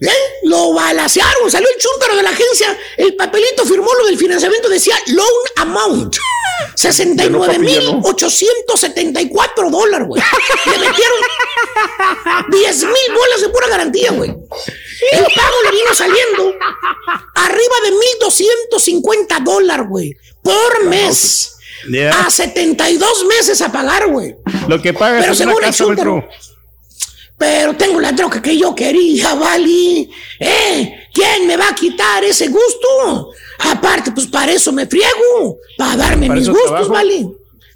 ¿Eh? 0.00 0.08
Lo 0.44 0.74
balacearon, 0.74 1.50
salió 1.50 1.66
el 1.68 1.76
chúntaro 1.80 2.14
de 2.14 2.22
la 2.22 2.30
agencia, 2.30 2.78
el 2.98 3.16
papelito 3.16 3.64
firmó 3.64 3.92
lo 3.94 4.06
del 4.06 4.16
financiamiento, 4.16 4.68
decía 4.68 4.94
loan 5.08 5.28
amount. 5.56 6.16
69,874 6.76 9.70
dólares, 9.70 10.06
güey. 10.08 10.22
Le 10.66 10.78
metieron 10.78 11.18
10 12.50 12.82
mil 12.84 13.12
bolas 13.14 13.40
de 13.40 13.48
pura 13.48 13.66
garantía, 13.68 14.10
güey. 14.12 14.32
El 15.12 15.24
pago 15.24 15.54
le 15.64 15.70
vino 15.70 15.94
saliendo 15.94 16.54
arriba 17.34 17.74
de 17.84 17.90
1,250 17.92 19.40
dólares, 19.40 19.86
güey. 19.88 20.16
Por 20.42 20.84
mes. 20.84 21.56
Ya. 21.90 22.10
A 22.26 22.30
72 22.30 23.24
meses 23.26 23.60
a 23.62 23.70
pagar, 23.70 24.08
güey. 24.08 24.34
Lo 24.68 24.80
que 24.82 24.92
pagas 24.92 25.20
Pero 25.20 25.32
es 25.32 25.40
una 25.40 25.50
según 25.50 25.62
el 25.64 25.70
casa, 25.70 25.86
maestro. 25.86 26.28
pero 27.38 27.76
tengo 27.76 28.00
la 28.00 28.14
troca 28.14 28.42
que 28.42 28.56
yo 28.58 28.74
quería, 28.74 29.34
Vali. 29.34 30.10
¿Eh? 30.40 31.06
¿Quién 31.14 31.46
me 31.46 31.56
va 31.56 31.68
a 31.68 31.74
quitar 31.74 32.24
ese 32.24 32.48
gusto? 32.48 33.30
Aparte, 33.60 34.10
pues 34.12 34.26
para 34.26 34.52
eso 34.52 34.72
me 34.72 34.86
friego. 34.86 35.58
Para 35.76 35.96
darme 35.96 36.26
¿Para 36.26 36.38
mis 36.40 36.48
gustos? 36.48 36.88
Vali. 36.88 37.26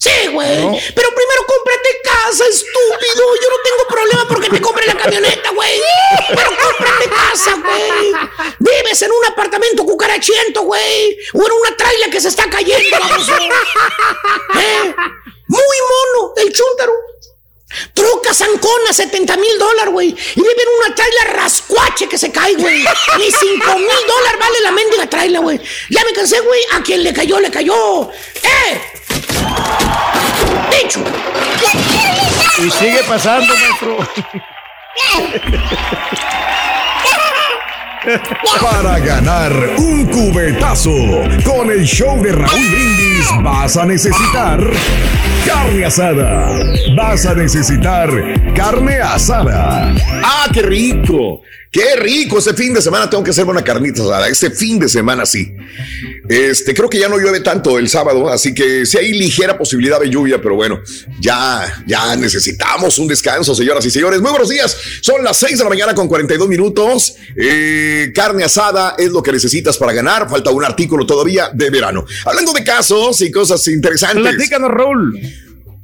Sí, 0.03 0.27
güey. 0.33 0.59
No. 0.59 0.77
Pero 0.97 1.15
primero 1.15 1.47
cómprate 1.47 2.01
casa, 2.03 2.45
estúpido. 2.47 3.37
Yo 3.41 3.49
no 3.51 3.57
tengo 3.63 3.89
problema 3.89 4.27
porque 4.29 4.51
te 4.51 4.61
compre 4.61 4.85
la 4.85 4.97
camioneta, 4.97 5.51
güey. 5.51 5.81
Pero 6.29 6.51
cómprate 6.61 7.09
casa, 7.09 7.55
güey. 7.63 8.13
Vives 8.59 9.03
en 9.03 9.13
un 9.13 9.25
apartamento 9.27 9.85
cucarachiento, 9.85 10.63
güey. 10.63 11.17
O 11.35 11.47
en 11.47 11.53
una 11.53 11.77
traila 11.77 12.11
que 12.11 12.21
se 12.21 12.29
está 12.29 12.51
cayendo, 12.51 12.99
vamos. 12.99 13.29
¿Eh? 13.29 14.95
Muy 15.47 15.77
mono, 15.89 16.33
el 16.37 16.53
chúntaro. 16.53 16.95
Troca 17.95 18.35
Zancona, 18.35 18.93
70 18.93 19.37
mil 19.37 19.59
dólares, 19.59 19.93
güey. 19.93 20.09
Y 20.09 20.41
vive 20.41 20.63
en 20.63 20.87
una 20.87 20.95
traila 20.95 21.25
rascuache 21.35 22.09
que 22.09 22.19
se 22.19 22.31
cae, 22.31 22.55
güey. 22.55 22.85
Ni 23.19 23.31
5 23.31 23.79
mil 23.79 24.07
dólares 24.07 24.39
vale 24.39 24.61
la 24.63 24.73
mendiga 24.73 25.09
traila, 25.09 25.41
güey. 25.41 25.61
Ya 25.91 26.05
me 26.05 26.13
cansé, 26.13 26.41
güey. 26.41 26.61
A 26.73 26.83
quien 26.83 27.03
le 27.03 27.13
cayó, 27.13 27.41
le 27.41 27.51
cayó. 27.51 28.11
¡Eh! 28.43 28.81
¡Dicho! 30.83 31.01
Y 32.59 32.71
sigue 32.71 33.03
pasando, 33.05 33.55
maestro. 33.55 33.99
Para 38.61 38.99
ganar 38.99 39.53
un 39.79 40.07
cubetazo 40.07 40.91
con 41.45 41.71
el 41.71 41.85
show 41.85 42.21
de 42.21 42.33
Raúl 42.33 42.49
Brindis 42.51 43.31
vas 43.45 43.77
a 43.77 43.87
necesitar 43.87 44.61
carne 45.47 45.85
asada. 45.85 46.49
Vas 46.97 47.27
a 47.27 47.35
necesitar 47.35 48.11
carne 48.57 49.01
asada. 49.01 49.95
¡Ah, 50.25 50.49
qué 50.53 50.63
rico! 50.63 51.43
¡Qué 51.73 51.97
rico! 51.97 52.39
Este 52.39 52.53
fin 52.53 52.75
de 52.75 52.83
semana 52.83 53.09
tengo 53.09 53.25
que 53.25 53.31
hacerme 53.31 53.53
una 53.53 53.65
carnita 53.65 54.03
asada. 54.03 54.29
Este 54.29 54.51
fin 54.51 54.79
de 54.79 54.91
semana 54.91 55.25
sí. 55.25 55.57
Este, 56.29 56.75
creo 56.75 56.91
que 56.91 56.99
ya 56.99 57.09
no 57.09 57.17
llueve 57.17 57.41
tanto 57.41 57.79
el 57.79 57.89
sábado, 57.89 58.29
así 58.29 58.53
que 58.53 58.85
sí 58.85 58.99
hay 58.99 59.15
ligera 59.15 59.57
posibilidad 59.57 59.99
de 59.99 60.11
lluvia, 60.11 60.39
pero 60.43 60.55
bueno, 60.55 60.81
ya, 61.19 61.83
ya 61.87 62.15
necesitamos 62.17 62.99
un 62.99 63.09
descanso, 63.09 63.55
señoras 63.55 63.87
y 63.87 63.91
señores. 63.91 64.21
Muy 64.21 64.31
buenos 64.31 64.51
días. 64.51 64.77
Son 65.01 65.25
las 65.25 65.39
6 65.39 65.57
de 65.57 65.65
la 65.65 65.71
mañana 65.71 65.95
con 65.95 66.09
42 66.09 66.47
minutos. 66.47 67.15
Eh, 67.35 68.13
carne 68.15 68.45
asada 68.45 68.95
es 68.99 69.11
lo 69.11 69.23
que 69.23 69.33
necesitas 69.33 69.79
para 69.79 69.95
ganar. 69.95 70.29
Falta 70.29 70.51
un 70.51 70.63
artículo 70.63 71.07
todavía 71.07 71.49
de 71.55 71.71
verano. 71.71 72.05
Hablando 72.27 72.53
de 72.53 72.65
casos 72.65 73.23
y 73.23 73.31
cosas 73.31 73.67
interesantes. 73.69 74.35
Platícanos, 74.35 74.71
Raúl. 74.71 75.19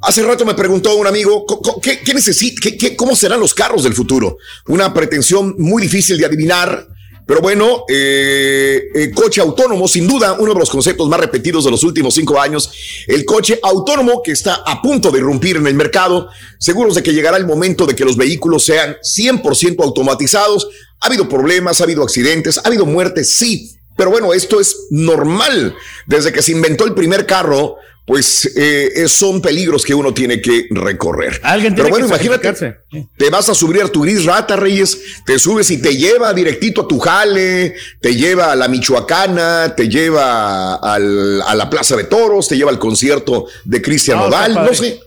Hace 0.00 0.22
rato 0.22 0.44
me 0.44 0.54
preguntó 0.54 0.94
un 0.96 1.06
amigo, 1.06 1.44
¿qué, 1.82 2.00
qué 2.00 2.14
necesita, 2.14 2.70
qué- 2.78 2.94
cómo 2.96 3.16
serán 3.16 3.40
los 3.40 3.52
carros 3.52 3.82
del 3.82 3.94
futuro? 3.94 4.38
Una 4.68 4.94
pretensión 4.94 5.56
muy 5.58 5.82
difícil 5.82 6.16
de 6.18 6.24
adivinar, 6.26 6.86
pero 7.26 7.40
bueno, 7.40 7.84
eh, 7.88 8.80
eh, 8.94 9.10
coche 9.10 9.40
autónomo, 9.40 9.86
sin 9.88 10.06
duda, 10.06 10.34
uno 10.38 10.54
de 10.54 10.60
los 10.60 10.70
conceptos 10.70 11.08
más 11.08 11.18
repetidos 11.20 11.64
de 11.64 11.70
los 11.72 11.82
últimos 11.82 12.14
cinco 12.14 12.40
años, 12.40 12.70
el 13.06 13.24
coche 13.24 13.58
autónomo 13.62 14.22
que 14.22 14.32
está 14.32 14.62
a 14.64 14.80
punto 14.80 15.10
de 15.10 15.18
irrumpir 15.18 15.56
en 15.56 15.66
el 15.66 15.74
mercado, 15.74 16.28
seguros 16.58 16.94
de 16.94 17.02
que 17.02 17.12
llegará 17.12 17.36
el 17.36 17.44
momento 17.46 17.84
de 17.84 17.94
que 17.96 18.04
los 18.04 18.16
vehículos 18.16 18.64
sean 18.64 18.96
100% 19.02 19.82
automatizados. 19.82 20.68
Ha 21.00 21.06
habido 21.08 21.28
problemas, 21.28 21.80
ha 21.80 21.84
habido 21.84 22.02
accidentes, 22.02 22.56
ha 22.58 22.62
habido 22.68 22.86
muertes, 22.86 23.30
sí, 23.36 23.76
pero 23.96 24.10
bueno, 24.10 24.32
esto 24.32 24.58
es 24.60 24.86
normal. 24.90 25.74
Desde 26.06 26.32
que 26.32 26.40
se 26.40 26.52
inventó 26.52 26.84
el 26.86 26.94
primer 26.94 27.26
carro, 27.26 27.76
pues 28.08 28.50
eh, 28.56 29.04
son 29.06 29.40
peligros 29.42 29.84
que 29.84 29.94
uno 29.94 30.12
tiene 30.14 30.40
que 30.40 30.66
recorrer. 30.70 31.38
Alguien 31.44 31.74
Pero 31.74 31.84
tiene 31.88 31.90
bueno, 31.90 32.06
que 32.18 32.26
imagínate, 32.26 32.78
te 33.18 33.30
vas 33.30 33.48
a 33.50 33.54
subir 33.54 33.82
a 33.82 33.88
tu 33.88 34.00
gris 34.02 34.24
rata, 34.24 34.56
Reyes, 34.56 34.98
te 35.26 35.38
subes 35.38 35.70
y 35.70 35.80
te 35.80 35.94
lleva 35.96 36.32
directito 36.32 36.80
a 36.80 36.88
tu 36.88 36.98
jale, 36.98 37.74
te 38.00 38.14
lleva 38.16 38.50
a 38.50 38.56
la 38.56 38.66
Michoacana, 38.66 39.74
te 39.76 39.88
lleva 39.90 40.76
al- 40.76 41.42
a 41.42 41.54
la 41.54 41.68
Plaza 41.68 41.96
de 41.96 42.04
Toros, 42.04 42.48
te 42.48 42.56
lleva 42.56 42.70
al 42.70 42.78
concierto 42.78 43.46
de 43.66 43.82
Cristian 43.82 44.16
No, 44.18 44.24
Nodal, 44.24 44.54
no 44.54 44.72
sé. 44.74 45.00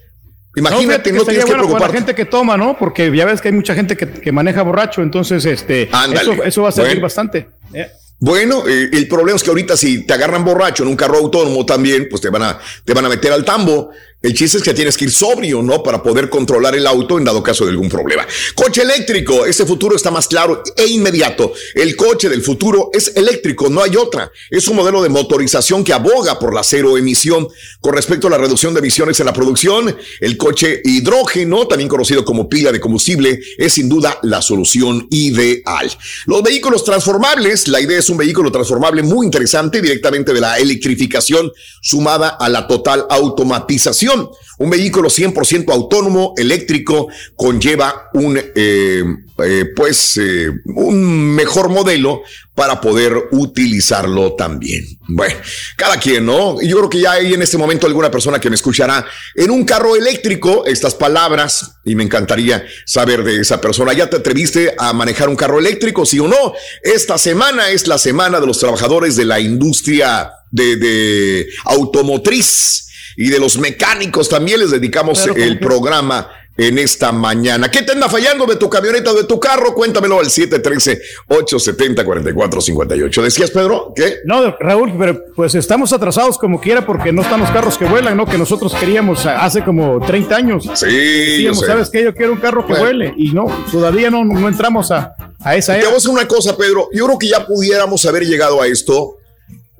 Imagínate, 0.55 1.11
fíjate 1.11 1.11
no, 1.13 1.23
tienes 1.25 1.45
que 1.45 1.51
bueno 1.51 1.63
preocuparte. 1.63 1.87
la 1.87 1.99
gente 1.99 2.13
que 2.15 2.25
toma, 2.25 2.57
¿no? 2.57 2.77
Porque 2.77 3.09
ya 3.15 3.25
ves 3.25 3.41
que 3.41 3.47
hay 3.47 3.53
mucha 3.53 3.73
gente 3.73 3.97
que, 3.97 4.05
que 4.07 4.31
maneja 4.31 4.61
borracho, 4.61 5.01
entonces 5.01 5.43
este, 5.45 5.89
eso, 6.13 6.43
eso 6.43 6.61
va 6.61 6.69
a 6.69 6.71
servir 6.73 6.91
Bueno. 6.91 7.01
bastante. 7.03 7.47
Eh. 7.73 7.89
Bueno, 8.23 8.67
eh, 8.67 8.87
el 8.93 9.07
problema 9.07 9.35
es 9.35 9.41
que 9.41 9.49
ahorita 9.49 9.75
si 9.75 10.05
te 10.05 10.13
agarran 10.13 10.45
borracho 10.45 10.83
en 10.83 10.89
un 10.89 10.95
carro 10.95 11.17
autónomo 11.17 11.65
también, 11.65 12.07
pues 12.07 12.21
te 12.21 12.29
van 12.29 12.43
a, 12.43 12.59
te 12.85 12.93
van 12.93 13.03
a 13.05 13.09
meter 13.09 13.31
al 13.31 13.43
tambo. 13.43 13.89
El 14.21 14.35
chiste 14.35 14.57
es 14.57 14.63
que 14.63 14.75
tienes 14.75 14.97
que 14.97 15.05
ir 15.05 15.11
sobrio, 15.11 15.63
¿no? 15.63 15.81
Para 15.81 16.03
poder 16.03 16.29
controlar 16.29 16.75
el 16.75 16.85
auto 16.85 17.17
en 17.17 17.23
dado 17.23 17.41
caso 17.41 17.65
de 17.65 17.71
algún 17.71 17.89
problema. 17.89 18.25
Coche 18.53 18.83
eléctrico, 18.83 19.47
ese 19.47 19.65
futuro 19.65 19.95
está 19.95 20.11
más 20.11 20.27
claro 20.27 20.61
e 20.75 20.85
inmediato. 20.85 21.53
El 21.73 21.95
coche 21.95 22.29
del 22.29 22.43
futuro 22.43 22.91
es 22.93 23.13
eléctrico, 23.15 23.67
no 23.69 23.81
hay 23.81 23.95
otra. 23.95 24.31
Es 24.51 24.67
un 24.67 24.75
modelo 24.75 25.01
de 25.01 25.09
motorización 25.09 25.83
que 25.83 25.93
aboga 25.93 26.37
por 26.37 26.53
la 26.53 26.61
cero 26.63 26.99
emisión. 26.99 27.47
Con 27.79 27.95
respecto 27.95 28.27
a 28.27 28.29
la 28.29 28.37
reducción 28.37 28.75
de 28.75 28.79
emisiones 28.79 29.19
en 29.19 29.25
la 29.25 29.33
producción, 29.33 29.97
el 30.19 30.37
coche 30.37 30.81
hidrógeno, 30.83 31.67
también 31.67 31.89
conocido 31.89 32.23
como 32.23 32.47
pila 32.47 32.71
de 32.71 32.79
combustible, 32.79 33.39
es 33.57 33.73
sin 33.73 33.89
duda 33.89 34.19
la 34.21 34.43
solución 34.43 35.07
ideal. 35.09 35.91
Los 36.27 36.43
vehículos 36.43 36.83
transformables, 36.83 37.67
la 37.69 37.81
idea 37.81 37.97
es 37.97 38.09
un 38.09 38.17
vehículo 38.17 38.51
transformable 38.51 39.01
muy 39.01 39.25
interesante 39.25 39.81
directamente 39.81 40.31
de 40.31 40.41
la 40.41 40.59
electrificación 40.59 41.51
sumada 41.81 42.29
a 42.29 42.49
la 42.49 42.67
total 42.67 43.07
automatización. 43.09 44.10
Un 44.57 44.69
vehículo 44.69 45.09
100% 45.09 45.71
autónomo, 45.71 46.33
eléctrico, 46.37 47.07
conlleva 47.35 48.09
un, 48.13 48.37
eh, 48.37 49.03
eh, 49.43 49.65
pues, 49.75 50.17
eh, 50.17 50.51
un 50.75 51.33
mejor 51.33 51.69
modelo 51.69 52.21
para 52.53 52.79
poder 52.79 53.13
utilizarlo 53.31 54.33
también. 54.33 54.85
Bueno, 55.07 55.35
cada 55.75 55.97
quien, 55.97 56.25
¿no? 56.25 56.61
Yo 56.61 56.77
creo 56.77 56.89
que 56.89 56.99
ya 56.99 57.13
hay 57.13 57.33
en 57.33 57.41
este 57.41 57.57
momento 57.57 57.87
alguna 57.87 58.11
persona 58.11 58.39
que 58.39 58.49
me 58.49 58.55
escuchará 58.55 59.05
en 59.35 59.49
un 59.49 59.63
carro 59.63 59.95
eléctrico 59.95 60.65
estas 60.65 60.93
palabras 60.93 61.77
y 61.83 61.95
me 61.95 62.03
encantaría 62.03 62.63
saber 62.85 63.23
de 63.23 63.41
esa 63.41 63.59
persona. 63.59 63.93
¿Ya 63.93 64.09
te 64.09 64.17
atreviste 64.17 64.75
a 64.77 64.93
manejar 64.93 65.29
un 65.29 65.35
carro 65.35 65.59
eléctrico, 65.59 66.05
sí 66.05 66.19
o 66.19 66.27
no? 66.27 66.53
Esta 66.83 67.17
semana 67.17 67.69
es 67.69 67.87
la 67.87 67.97
semana 67.97 68.39
de 68.39 68.47
los 68.47 68.59
trabajadores 68.59 69.15
de 69.15 69.25
la 69.25 69.39
industria 69.39 70.31
de, 70.51 70.75
de 70.75 71.47
automotriz 71.65 72.90
y 73.17 73.29
de 73.29 73.39
los 73.39 73.57
mecánicos. 73.57 74.29
También 74.29 74.59
les 74.59 74.71
dedicamos 74.71 75.17
Claro, 75.19 75.33
¿cómo 75.33 75.45
el 75.45 75.59
que? 75.59 75.65
programa 75.65 76.29
en 76.57 76.77
esta 76.77 77.11
mañana. 77.11 77.71
¿Qué 77.71 77.81
te 77.81 77.93
anda 77.93 78.07
fallando 78.09 78.45
de 78.45 78.55
tu 78.57 78.69
camioneta 78.69 79.11
o 79.11 79.15
de 79.15 79.23
tu 79.23 79.39
carro? 79.39 79.73
Cuéntamelo 79.73 80.19
al 80.19 80.25
713-870-4458. 80.27 83.21
¿Decías, 83.23 83.51
Pedro? 83.51 83.93
¿Qué? 83.95 84.17
No, 84.25 84.55
Raúl, 84.59 84.93
pero 84.97 85.19
pues 85.35 85.55
estamos 85.55 85.93
atrasados 85.93 86.37
como 86.37 86.59
quiera 86.59 86.85
porque 86.85 87.11
no 87.11 87.21
están 87.21 87.39
los 87.39 87.49
carros 87.51 87.77
que 87.77 87.85
vuelan, 87.85 88.17
¿no? 88.17 88.25
Que 88.25 88.37
nosotros 88.37 88.73
queríamos 88.75 89.25
hace 89.25 89.63
como 89.63 89.99
30 90.05 90.35
años. 90.35 90.63
Sí, 90.75 90.85
Decíamos, 90.85 91.57
yo 91.57 91.61
sé. 91.61 91.67
¿sabes 91.67 91.89
qué? 91.89 92.03
Yo 92.03 92.13
quiero 92.13 92.33
un 92.33 92.39
carro 92.39 92.65
que 92.65 92.73
Bueno. 92.73 92.85
vuele 92.85 93.13
y 93.17 93.31
no, 93.31 93.45
todavía 93.71 94.09
no, 94.11 94.23
no 94.25 94.47
entramos 94.47 94.91
a, 94.91 95.15
a 95.39 95.55
esa 95.55 95.73
Te 95.73 95.79
era. 95.79 95.87
voy 95.87 95.93
a 95.93 95.97
decir 95.97 96.11
una 96.11 96.27
cosa, 96.27 96.57
Pedro. 96.57 96.89
Yo 96.93 97.05
creo 97.05 97.17
que 97.17 97.29
ya 97.29 97.45
pudiéramos 97.45 98.05
haber 98.05 98.23
llegado 98.25 98.61
a 98.61 98.67
esto, 98.67 99.17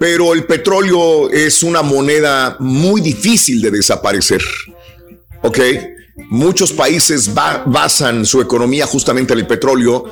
pero 0.02 0.34
el 0.34 0.46
petróleo 0.46 1.30
es 1.30 1.62
una 1.62 1.84
moneda 1.84 2.56
muy 2.60 3.02
difícil 3.02 3.62
de 3.62 3.70
desaparecer. 3.70 4.42
¿ok? 5.44 5.60
Muchos 6.32 6.74
países 6.74 7.32
ba- 7.32 7.62
basan 7.68 8.26
su 8.26 8.42
economía 8.42 8.88
justamente 8.88 9.34
en 9.34 9.40
el 9.40 9.46
petróleo, 9.46 10.06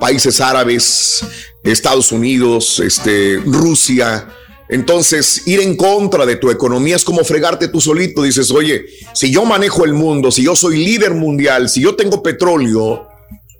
países 0.00 0.40
árabes, 0.40 1.24
Estados 1.62 2.10
Unidos, 2.10 2.80
este, 2.80 3.40
Rusia. 3.46 4.26
Entonces, 4.68 5.46
ir 5.46 5.60
en 5.60 5.76
contra 5.76 6.26
de 6.26 6.34
tu 6.34 6.50
economía 6.50 6.96
es 6.96 7.04
como 7.04 7.22
fregarte 7.22 7.68
tú 7.68 7.80
solito. 7.80 8.24
Dices, 8.24 8.50
oye, 8.50 8.84
si 9.14 9.30
yo 9.30 9.44
manejo 9.44 9.84
el 9.84 9.92
mundo, 9.92 10.32
si 10.32 10.42
yo 10.42 10.56
soy 10.56 10.84
líder 10.84 11.14
mundial, 11.14 11.68
si 11.68 11.80
yo 11.82 11.94
tengo 11.94 12.20
petróleo, 12.20 13.06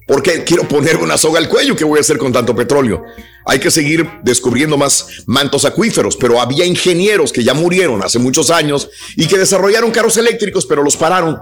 ¿por 0.06 0.22
qué 0.22 0.44
quiero 0.44 0.66
ponerme 0.66 1.04
una 1.04 1.18
soga 1.18 1.38
al 1.38 1.48
cuello? 1.48 1.76
¿Qué 1.76 1.84
voy 1.84 1.98
a 1.98 2.00
hacer 2.00 2.18
con 2.18 2.32
tanto 2.32 2.54
petróleo? 2.54 3.04
Hay 3.44 3.58
que 3.58 3.70
seguir 3.70 4.08
descubriendo 4.22 4.76
más 4.76 5.24
mantos 5.26 5.64
acuíferos, 5.64 6.16
pero 6.16 6.40
había 6.40 6.64
ingenieros 6.64 7.32
que 7.32 7.44
ya 7.44 7.54
murieron 7.54 8.02
hace 8.02 8.18
muchos 8.18 8.50
años 8.50 8.88
y 9.16 9.26
que 9.26 9.38
desarrollaron 9.38 9.90
carros 9.90 10.16
eléctricos, 10.16 10.66
pero 10.66 10.82
los 10.82 10.96
pararon. 10.96 11.38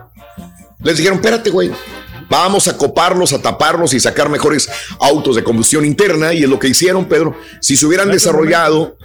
Les 0.82 0.96
dijeron, 0.96 1.18
espérate, 1.18 1.50
güey. 1.50 1.70
Vamos 2.28 2.68
a 2.68 2.76
coparlos, 2.76 3.32
a 3.32 3.42
taparlos 3.42 3.94
y 3.94 4.00
sacar 4.00 4.28
mejores 4.28 4.68
autos 5.00 5.36
de 5.36 5.44
combustión 5.44 5.84
interna. 5.84 6.32
Y 6.32 6.44
es 6.44 6.48
lo 6.48 6.58
que 6.58 6.68
hicieron, 6.68 7.06
Pedro. 7.06 7.36
Si 7.60 7.76
se 7.76 7.86
hubieran 7.86 8.10
desarrollado 8.10 8.96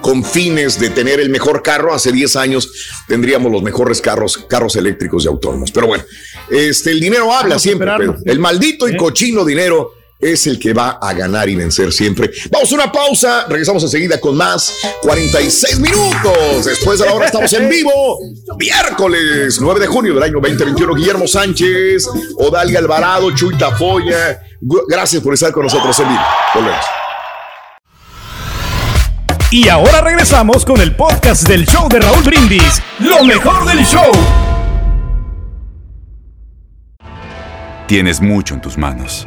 con 0.00 0.24
fines 0.24 0.78
de 0.78 0.90
tener 0.90 1.20
el 1.20 1.30
mejor 1.30 1.62
carro, 1.62 1.94
hace 1.94 2.12
10 2.12 2.36
años 2.36 2.70
tendríamos 3.06 3.50
los 3.52 3.62
mejores 3.62 4.00
carros, 4.00 4.38
carros 4.48 4.76
eléctricos 4.76 5.24
y 5.24 5.28
autónomos. 5.28 5.70
Pero 5.70 5.86
bueno, 5.86 6.04
este, 6.50 6.90
el 6.90 7.00
dinero 7.00 7.32
habla 7.32 7.50
Vamos 7.50 7.62
siempre, 7.62 7.90
Pedro. 7.98 8.16
El 8.24 8.38
maldito 8.38 8.88
y 8.88 8.96
cochino 8.96 9.44
dinero 9.44 9.97
es 10.20 10.46
el 10.48 10.58
que 10.58 10.72
va 10.72 10.98
a 11.00 11.12
ganar 11.12 11.48
y 11.48 11.54
vencer 11.54 11.92
siempre. 11.92 12.30
Vamos 12.50 12.70
a 12.72 12.74
una 12.74 12.90
pausa, 12.92 13.46
regresamos 13.48 13.82
enseguida 13.84 14.20
con 14.20 14.36
más. 14.36 14.72
46 15.02 15.78
minutos 15.78 16.64
después 16.64 16.98
de 16.98 17.06
la 17.06 17.12
hora 17.14 17.26
estamos 17.26 17.52
en 17.52 17.68
vivo. 17.68 18.18
Miércoles 18.58 19.58
9 19.60 19.80
de 19.80 19.86
junio 19.86 20.14
del 20.14 20.22
año 20.24 20.40
2021. 20.40 20.94
Guillermo 20.94 21.26
Sánchez, 21.28 22.06
Odalia 22.38 22.80
Alvarado, 22.80 23.30
Chuy 23.34 23.56
Tafoya. 23.56 24.42
Gu- 24.60 24.84
Gracias 24.88 25.22
por 25.22 25.34
estar 25.34 25.52
con 25.52 25.62
nosotros 25.64 25.98
en 26.00 26.08
vivo. 26.08 26.20
Volvemos. 26.54 26.84
Y 29.50 29.68
ahora 29.68 30.00
regresamos 30.02 30.64
con 30.64 30.80
el 30.80 30.94
podcast 30.94 31.48
del 31.48 31.64
show 31.64 31.88
de 31.88 32.00
Raúl 32.00 32.22
Brindis. 32.22 32.82
Lo 32.98 33.22
mejor 33.24 33.64
del 33.66 33.84
show. 33.86 34.10
Tienes 37.86 38.20
mucho 38.20 38.52
en 38.54 38.60
tus 38.60 38.76
manos. 38.76 39.26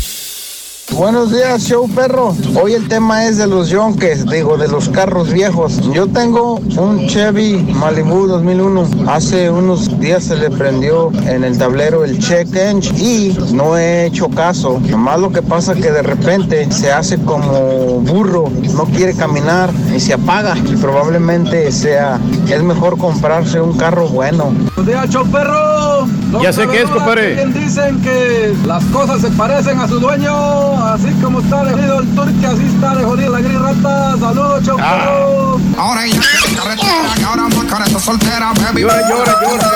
Buenos 0.95 1.31
días, 1.31 1.63
show 1.63 1.89
perro. 1.89 2.35
Hoy 2.61 2.73
el 2.73 2.87
tema 2.87 3.25
es 3.25 3.37
de 3.37 3.47
los 3.47 3.69
yonques, 3.69 4.25
digo, 4.27 4.57
de 4.57 4.67
los 4.67 4.89
carros 4.89 5.31
viejos. 5.31 5.79
Yo 5.93 6.05
tengo 6.07 6.55
un 6.77 7.07
Chevy 7.07 7.57
Malibu 7.73 8.27
2001. 8.27 8.87
Hace 9.07 9.49
unos 9.49 9.99
días 9.99 10.25
se 10.25 10.35
le 10.35 10.51
prendió 10.51 11.11
en 11.25 11.43
el 11.43 11.57
tablero 11.57 12.03
el 12.03 12.19
check 12.19 12.53
engine 12.55 12.99
y 12.99 13.37
no 13.53 13.77
he 13.77 14.05
hecho 14.05 14.29
caso. 14.29 14.79
Nomás 14.89 15.19
lo 15.19 15.31
que 15.31 15.41
pasa 15.41 15.73
que 15.73 15.91
de 15.91 16.03
repente 16.03 16.71
se 16.71 16.91
hace 16.91 17.17
como 17.19 18.01
burro, 18.01 18.49
no 18.75 18.83
quiere 18.85 19.15
caminar 19.15 19.71
y 19.95 19.99
se 19.99 20.13
apaga. 20.13 20.55
Y 20.57 20.75
probablemente 20.75 21.71
sea, 21.71 22.19
es 22.47 22.61
mejor 22.63 22.97
comprarse 22.97 23.59
un 23.59 23.75
carro 23.77 24.07
bueno. 24.09 24.51
Buenos 24.75 24.85
días, 24.85 25.09
show 25.09 25.25
perro. 25.31 26.05
Los 26.31 26.43
Ya 26.43 26.53
sé 26.53 26.67
qué 26.67 26.83
es, 26.83 26.89
compadre. 26.89 27.45
dicen 27.47 28.01
que 28.01 28.53
las 28.65 28.83
cosas 28.85 29.21
se 29.21 29.29
parecen 29.31 29.79
a 29.79 29.87
su 29.87 29.99
dueño. 29.99 30.80
Así 30.81 31.11
como 31.21 31.39
está 31.39 31.63
de 31.63 31.73
jodido 31.73 31.99
el 31.99 32.15
turque, 32.15 32.47
así 32.47 32.65
está 32.65 32.95
de 32.95 33.03
jodido 33.03 33.31
la 33.31 33.39
gris 33.41 33.59
rata. 33.59 34.17
Saludos, 34.19 34.63
show 34.63 34.77
Ah. 34.79 35.55
Ahora 35.77 36.05
ella 36.05 36.19
quiere 36.19 36.55
carretera 36.57 37.13
y 37.19 37.23
ahora 37.23 37.43
con 37.69 37.83
esta 37.83 37.99
soltera, 37.99 38.51
baby. 38.63 38.81
Llora, 38.81 39.09
llora, 39.09 39.37
llora. 39.41 39.70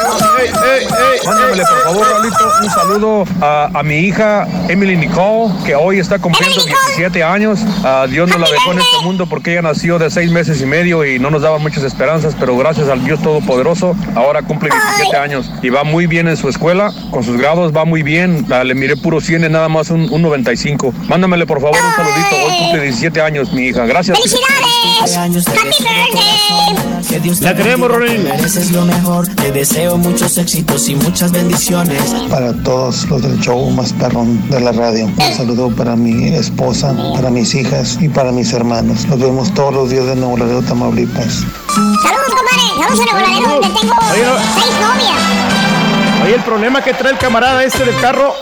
Mándamele, 1.26 1.64
por 1.64 1.84
favor, 1.84 2.08
Raulito, 2.08 2.52
un 2.62 2.70
saludo 2.70 3.24
a, 3.42 3.70
a 3.74 3.84
mi 3.84 3.96
hija 4.00 4.48
Emily 4.70 4.96
Nicole, 4.96 5.54
que 5.66 5.76
hoy 5.76 6.00
está 6.00 6.20
cumpliendo 6.20 6.64
17 6.64 7.24
años. 7.24 7.60
Ah, 7.84 8.06
Dios 8.10 8.30
nos 8.30 8.40
la 8.40 8.50
dejó 8.50 8.72
en 8.74 8.80
este 8.80 9.04
mundo 9.04 9.26
porque 9.26 9.52
ella 9.54 9.62
nació 9.62 9.98
de 10.00 10.10
seis 10.10 10.32
meses 10.32 10.62
y 10.62 10.66
medio 10.66 11.06
y 11.06 11.20
no 11.20 11.30
nos 11.32 11.42
daba 11.42 11.58
muchas 11.58 11.84
esperanzas, 11.84 12.36
pero 12.40 12.58
gracias 12.58 12.90
al 12.90 13.04
Dios 13.04 13.22
Todopoderoso, 13.22 13.96
ahora 14.16 14.42
cumple 14.42 14.70
17 14.70 15.18
años 15.18 15.52
y 15.62 15.70
va 15.70 15.84
muy 15.84 16.08
bien 16.08 16.28
en 16.28 16.38
su 16.38 16.50
escuela, 16.50 16.92
con 17.12 17.24
sus 17.24 17.38
grados 17.38 17.76
va 17.76 17.86
muy 17.86 18.04
bien. 18.04 18.46
Ah, 18.52 18.64
le 18.64 18.76
miré 18.76 18.96
puro 18.98 19.22
100 19.22 19.46
y 19.46 19.50
nada 19.50 19.70
más 19.70 19.90
un, 19.90 20.08
un 20.12 20.22
95. 20.22 20.94
Mándamele, 21.08 21.46
por 21.46 21.62
favor, 21.62 21.78
un 21.78 21.96
saludito. 21.96 22.36
Hoy 22.46 22.58
cumple 22.60 22.82
17 22.84 23.22
años, 23.22 23.52
mi 23.54 23.68
hija. 23.68 23.86
Gracias. 23.86 24.18
¡Felicidades! 24.18 24.65
¡Happy 25.06 25.84
birthday! 25.84 27.04
Que 27.08 27.20
Dios 27.20 27.40
La 27.42 27.56
te 27.56 27.64
tú 27.64 27.88
Mereces 27.88 28.72
lo 28.72 28.86
mejor. 28.86 29.28
Te 29.28 29.52
deseo 29.52 29.98
muchos 29.98 30.36
éxitos 30.40 30.90
y 30.90 30.96
muchas 30.96 31.32
bendiciones. 31.32 32.02
Para 32.28 32.54
todos 32.64 33.08
los 33.08 33.22
del 33.22 33.40
show 33.40 33.70
más 33.70 33.94
perrón 33.94 34.42
de 34.50 34.60
la 34.60 34.72
radio. 34.72 35.06
Un 35.06 35.38
saludo 35.38 35.70
para 35.70 35.96
mi 35.96 36.30
esposa, 36.30 36.96
para 37.14 37.30
mis 37.30 37.54
hijas 37.54 38.00
y 38.02 38.10
para 38.10 38.32
mis 38.32 38.52
hermanos. 38.54 39.06
Nos 39.06 39.20
vemos 39.20 39.54
todos 39.54 39.76
los 39.76 39.92
días 39.92 40.08
de 40.08 40.16
Nuevo 40.16 40.38
Laredo, 40.38 40.64
Tamaulipas. 40.64 41.44
Saludos, 41.76 42.34
compadre. 42.36 42.64
Saludos 42.80 43.00
a 43.00 43.14
Nuevo 43.14 43.20
Laredo, 43.20 43.62
donde 43.62 43.80
tengo 43.80 43.94
Oye, 44.12 44.24
seis 44.60 44.74
novias. 44.82 46.24
Oye, 46.24 46.36
el 46.36 46.42
problema 46.42 46.84
que 46.84 46.96
trae 46.96 47.12
el 47.12 47.20
camarada 47.20 47.64
este 47.64 47.86
del 47.86 47.96
carro 48.02 48.34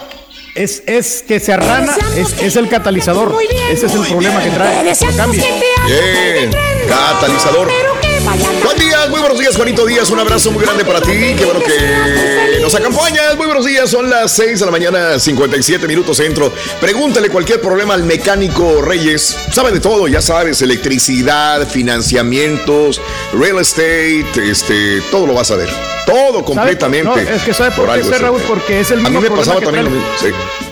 es, 0.55 0.84
es 0.85 1.23
que 1.27 1.39
se 1.39 1.53
arrana, 1.53 1.95
es, 2.15 2.34
es 2.41 2.55
el 2.55 2.69
catalizador. 2.69 3.35
Ese 3.69 3.85
es 3.88 3.93
el 3.93 4.01
problema 4.07 4.41
que 4.43 4.49
trae. 4.51 4.84
Bien, 5.85 6.51
catalizador. 6.88 7.69
Buen 8.63 8.77
día, 8.77 8.97
muy 9.09 9.19
buenos 9.19 9.39
días, 9.39 9.55
Juanito 9.55 9.85
Díaz. 9.85 10.09
Un 10.11 10.19
abrazo 10.19 10.51
muy 10.51 10.63
grande 10.63 10.85
para 10.85 11.01
ti. 11.01 11.11
Qué 11.38 11.45
bueno 11.45 11.59
que 11.59 12.42
nos 12.64 12.76
acompañas. 12.76 13.35
Muy 13.35 13.45
buenos 13.45 13.65
días. 13.65 13.90
Son 13.90 14.10
las 14.10 14.31
6 14.31 14.61
de 14.61 14.65
la 14.65 14.72
mañana, 14.72 15.19
57 15.19 15.85
minutos 15.85 16.15
centro. 16.15 16.52
Pregúntale 16.80 17.30
cualquier 17.30 17.60
problema 17.60 17.94
al 17.94 18.03
mecánico 18.03 18.81
Reyes. 18.81 19.38
Sabe 19.52 19.72
de 19.72 19.81
todo, 19.81 20.07
ya 20.07 20.22
sabes, 20.22 20.61
electricidad, 20.61 21.68
financiamientos, 21.68 23.02
real 23.34 23.60
estate, 23.60 24.49
este, 24.49 25.02
todo 25.11 25.27
lo 25.27 25.34
vas 25.34 25.52
a 25.52 25.57
ver. 25.57 25.69
Todo 26.06 26.45
completamente. 26.45 27.10
No, 27.10 27.18
es 27.18 27.44
que 27.44 27.53
sabe 27.53 27.72
por, 27.72 27.88
qué 27.88 27.91
algo 27.91 28.11
Raúl, 28.11 28.41
porque 28.48 28.80
es 28.80 28.91
el 28.91 28.99
A 28.99 29.10
mismo 29.10 29.19
mí 29.22 29.30
me 29.30 29.35
pasaba 29.35 29.60
también 29.60 29.84
lo 29.84 29.91
mismo. 29.91 30.07
Sí. 30.22 30.27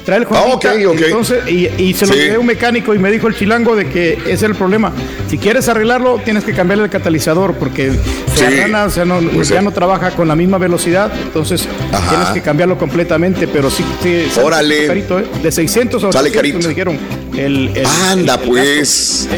Trae 0.06 0.18
el 0.20 0.24
Ah, 0.32 0.46
ok, 0.54 0.62
Juanita, 0.64 0.90
ok. 0.90 1.02
Entonces, 1.02 1.48
y, 1.48 1.68
y 1.78 1.94
se 1.94 2.08
lo 2.08 2.14
Sí. 2.14 2.20
llevé 2.20 2.36
a 2.36 2.40
un 2.40 2.46
mecánico 2.48 2.94
y 2.96 3.00
me 3.00 3.12
dijo 3.12 3.28
el 3.28 3.36
chilango 3.36 3.76
de 3.76 3.88
que 3.88 4.14
ese 4.14 4.32
es 4.34 4.44
el 4.44 4.56
problema. 4.56 4.92
Si 5.30 5.38
quieres 5.38 5.68
arreglarlo, 5.70 6.20
tienes 6.26 6.44
que 6.44 6.54
cambiarle 6.54 6.86
el 6.86 6.90
catalizador 6.90 7.54
porque 7.56 7.92
se 8.36 8.38
Sí. 8.38 8.44
arrana, 8.60 8.86
o 8.86 8.90
sea, 8.90 9.06
no, 9.06 9.20
Pues 9.20 9.50
ya 9.50 9.60
sí. 9.60 9.66
no 9.66 9.72
trabaja 9.72 10.12
con 10.12 10.28
la 10.28 10.36
misma 10.36 10.58
velocidad. 10.58 11.12
Entonces, 11.22 11.68
Ajá. 11.92 12.10
tienes 12.10 12.28
que 12.30 12.42
cambiarlo 12.42 12.78
completamente. 12.80 13.48
Pero 13.48 13.70
sí, 13.70 13.86
sí 14.02 14.26
Órale. 14.42 14.88
carito, 14.88 15.20
¿eh? 15.20 15.26
De 15.44 15.52
600 15.52 16.04
a 16.04 16.12
Sale 16.12 16.30
800, 16.30 16.36
carito. 16.36 16.58
me 16.60 16.68
dijeron. 16.70 16.98
El, 17.38 17.72
el- 17.78 17.86
Anda, 18.10 18.36
el- 18.36 18.42
el 18.42 18.48
pues. 18.50 19.30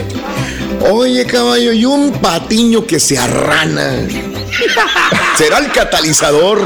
Oye, 0.90 1.26
caballo, 1.26 1.72
y 1.74 1.86
un 1.86 2.12
patiño 2.14 2.86
que 2.86 3.00
se 3.00 3.18
arrana. 3.18 3.96
¿Será 5.38 5.60
el 5.60 5.72
catalizador? 5.72 6.60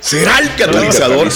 ¿Será 0.00 0.38
el 0.38 0.54
catalizador? 0.56 1.28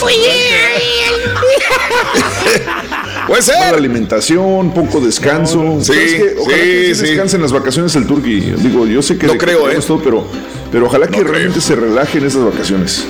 Puede 3.27 3.43
ser. 3.43 3.57
Mala 3.59 3.77
alimentación, 3.79 4.73
poco 4.73 5.01
descanso. 5.01 5.79
Sí, 5.81 5.87
¿Sabes 5.87 6.13
qué? 6.15 6.35
Ojalá 6.39 6.57
sí, 6.57 6.63
que 6.63 6.87
sí 6.87 6.95
sí. 6.95 7.07
descanse 7.09 7.37
en 7.37 7.43
las 7.43 7.53
vacaciones 7.53 7.95
el 7.97 8.07
Turqui. 8.07 8.41
Digo, 8.41 8.87
yo 8.87 9.03
sé 9.03 9.19
que 9.19 9.27
No 9.27 9.37
creo, 9.37 9.71
¿eh? 9.71 9.79
todo, 9.87 10.01
pero, 10.03 10.27
pero 10.73 10.87
ojalá 10.87 11.07
que 11.07 11.19
creo. 11.21 11.29
realmente 11.33 11.61
se 11.61 11.75
relaje 11.77 12.19
en 12.19 12.27
esas 12.27 12.45
vacaciones. 12.45 13.05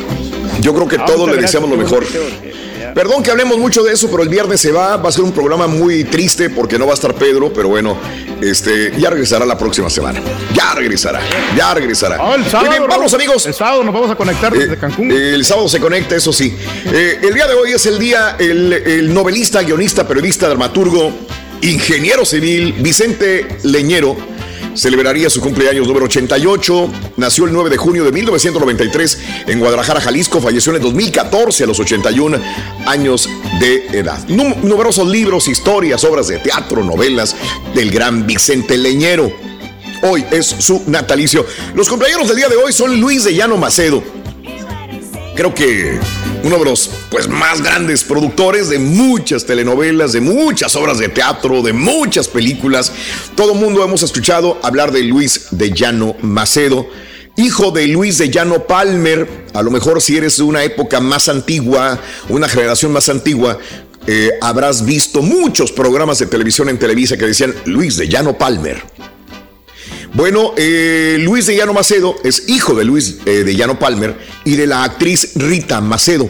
Yo 0.60 0.74
creo 0.74 0.88
que 0.88 0.96
Ah, 0.96 1.04
todos 1.06 1.30
le 1.30 1.36
deseamos 1.40 1.70
lo 1.70 1.76
mejor. 1.76 2.04
bueno. 2.10 2.49
Perdón 2.94 3.22
que 3.22 3.30
hablemos 3.30 3.58
mucho 3.58 3.82
de 3.82 3.92
eso, 3.92 4.10
pero 4.10 4.22
el 4.22 4.28
viernes 4.28 4.60
se 4.60 4.72
va. 4.72 4.96
Va 4.96 5.08
a 5.08 5.12
ser 5.12 5.22
un 5.22 5.32
programa 5.32 5.66
muy 5.66 6.04
triste 6.04 6.50
porque 6.50 6.78
no 6.78 6.86
va 6.86 6.92
a 6.92 6.94
estar 6.94 7.14
Pedro, 7.14 7.52
pero 7.52 7.68
bueno, 7.68 7.96
este, 8.40 8.92
ya 8.98 9.10
regresará 9.10 9.44
la 9.46 9.56
próxima 9.58 9.88
semana. 9.90 10.20
Ya 10.54 10.74
regresará, 10.74 11.20
ya 11.56 11.72
regresará. 11.74 12.16
Ah, 12.20 12.34
el 12.36 12.44
sábado, 12.44 12.70
Muy 12.70 12.78
bien, 12.78 12.88
vamos 12.88 13.14
amigos. 13.14 13.46
El 13.46 13.54
sábado 13.54 13.84
nos 13.84 13.94
vamos 13.94 14.10
a 14.10 14.14
conectar 14.16 14.52
desde 14.52 14.74
Eh, 14.74 14.78
Cancún. 14.78 15.10
El 15.10 15.44
sábado 15.44 15.68
se 15.68 15.80
conecta, 15.80 16.16
eso 16.16 16.32
sí. 16.32 16.56
Eh, 16.86 17.18
el 17.22 17.34
día 17.34 17.46
de 17.46 17.54
hoy 17.54 17.72
es 17.72 17.86
el 17.86 17.98
día, 17.98 18.36
el, 18.38 18.72
el 18.72 19.12
novelista, 19.14 19.62
guionista, 19.62 20.06
periodista, 20.06 20.48
dramaturgo, 20.48 21.12
ingeniero 21.62 22.24
civil, 22.24 22.74
Vicente 22.78 23.58
Leñero, 23.64 24.16
celebraría 24.74 25.28
su 25.30 25.40
cumpleaños 25.40 25.86
número 25.86 26.06
88. 26.06 26.90
Nació 27.16 27.44
el 27.46 27.52
9 27.52 27.70
de 27.70 27.76
junio 27.76 28.04
de 28.04 28.12
1993 28.12 29.18
en 29.48 29.58
Guadalajara, 29.60 30.00
Jalisco. 30.00 30.40
Falleció 30.40 30.70
en 30.72 30.76
el 30.76 30.82
2014 30.82 31.64
a 31.64 31.66
los 31.66 31.80
81 31.80 32.38
años 32.86 33.28
de 33.60 33.86
edad. 33.98 34.18
Num- 34.28 34.56
numerosos 34.62 35.06
libros, 35.08 35.48
historias, 35.48 36.04
obras 36.04 36.28
de 36.28 36.38
teatro, 36.38 36.82
novelas 36.84 37.36
del 37.74 37.90
gran 37.90 38.26
Vicente 38.26 38.76
Leñero. 38.76 39.30
Hoy 40.02 40.24
es 40.30 40.46
su 40.46 40.82
natalicio. 40.86 41.44
Los 41.74 41.88
cumpleaños 41.88 42.26
del 42.28 42.36
día 42.38 42.48
de 42.48 42.56
hoy 42.56 42.72
son 42.72 43.00
Luis 43.00 43.24
de 43.24 43.34
Llano 43.34 43.56
Macedo 43.56 44.02
creo 45.36 45.54
que 45.54 45.98
uno 46.42 46.58
de 46.58 46.64
los 46.64 46.90
pues 47.10 47.28
más 47.28 47.62
grandes 47.62 48.04
productores 48.04 48.68
de 48.68 48.78
muchas 48.78 49.44
telenovelas, 49.44 50.12
de 50.12 50.20
muchas 50.20 50.74
obras 50.76 50.98
de 50.98 51.08
teatro, 51.08 51.62
de 51.62 51.72
muchas 51.72 52.28
películas. 52.28 52.92
Todo 53.34 53.54
mundo 53.54 53.84
hemos 53.84 54.02
escuchado 54.02 54.58
hablar 54.62 54.92
de 54.92 55.02
Luis 55.04 55.48
de 55.50 55.72
Llano 55.72 56.16
Macedo. 56.22 56.88
Hijo 57.36 57.70
de 57.70 57.86
Luis 57.88 58.18
de 58.18 58.28
Llano 58.28 58.66
Palmer, 58.66 59.46
a 59.54 59.62
lo 59.62 59.70
mejor 59.70 60.02
si 60.02 60.16
eres 60.16 60.36
de 60.36 60.42
una 60.42 60.62
época 60.64 61.00
más 61.00 61.28
antigua, 61.28 61.98
una 62.28 62.48
generación 62.48 62.92
más 62.92 63.08
antigua, 63.08 63.58
eh, 64.06 64.32
habrás 64.40 64.84
visto 64.84 65.22
muchos 65.22 65.72
programas 65.72 66.18
de 66.18 66.26
televisión 66.26 66.68
en 66.68 66.78
Televisa 66.78 67.16
que 67.16 67.26
decían 67.26 67.54
Luis 67.66 67.96
de 67.96 68.08
Llano 68.08 68.36
Palmer. 68.36 68.82
Bueno, 70.14 70.54
eh, 70.56 71.18
Luis 71.20 71.46
de 71.46 71.56
Llano 71.56 71.72
Macedo 71.72 72.16
es 72.24 72.48
hijo 72.48 72.74
de 72.74 72.84
Luis 72.84 73.18
eh, 73.26 73.44
de 73.44 73.54
Llano 73.56 73.78
Palmer 73.78 74.16
y 74.44 74.56
de 74.56 74.66
la 74.66 74.82
actriz 74.84 75.32
Rita 75.36 75.80
Macedo. 75.80 76.28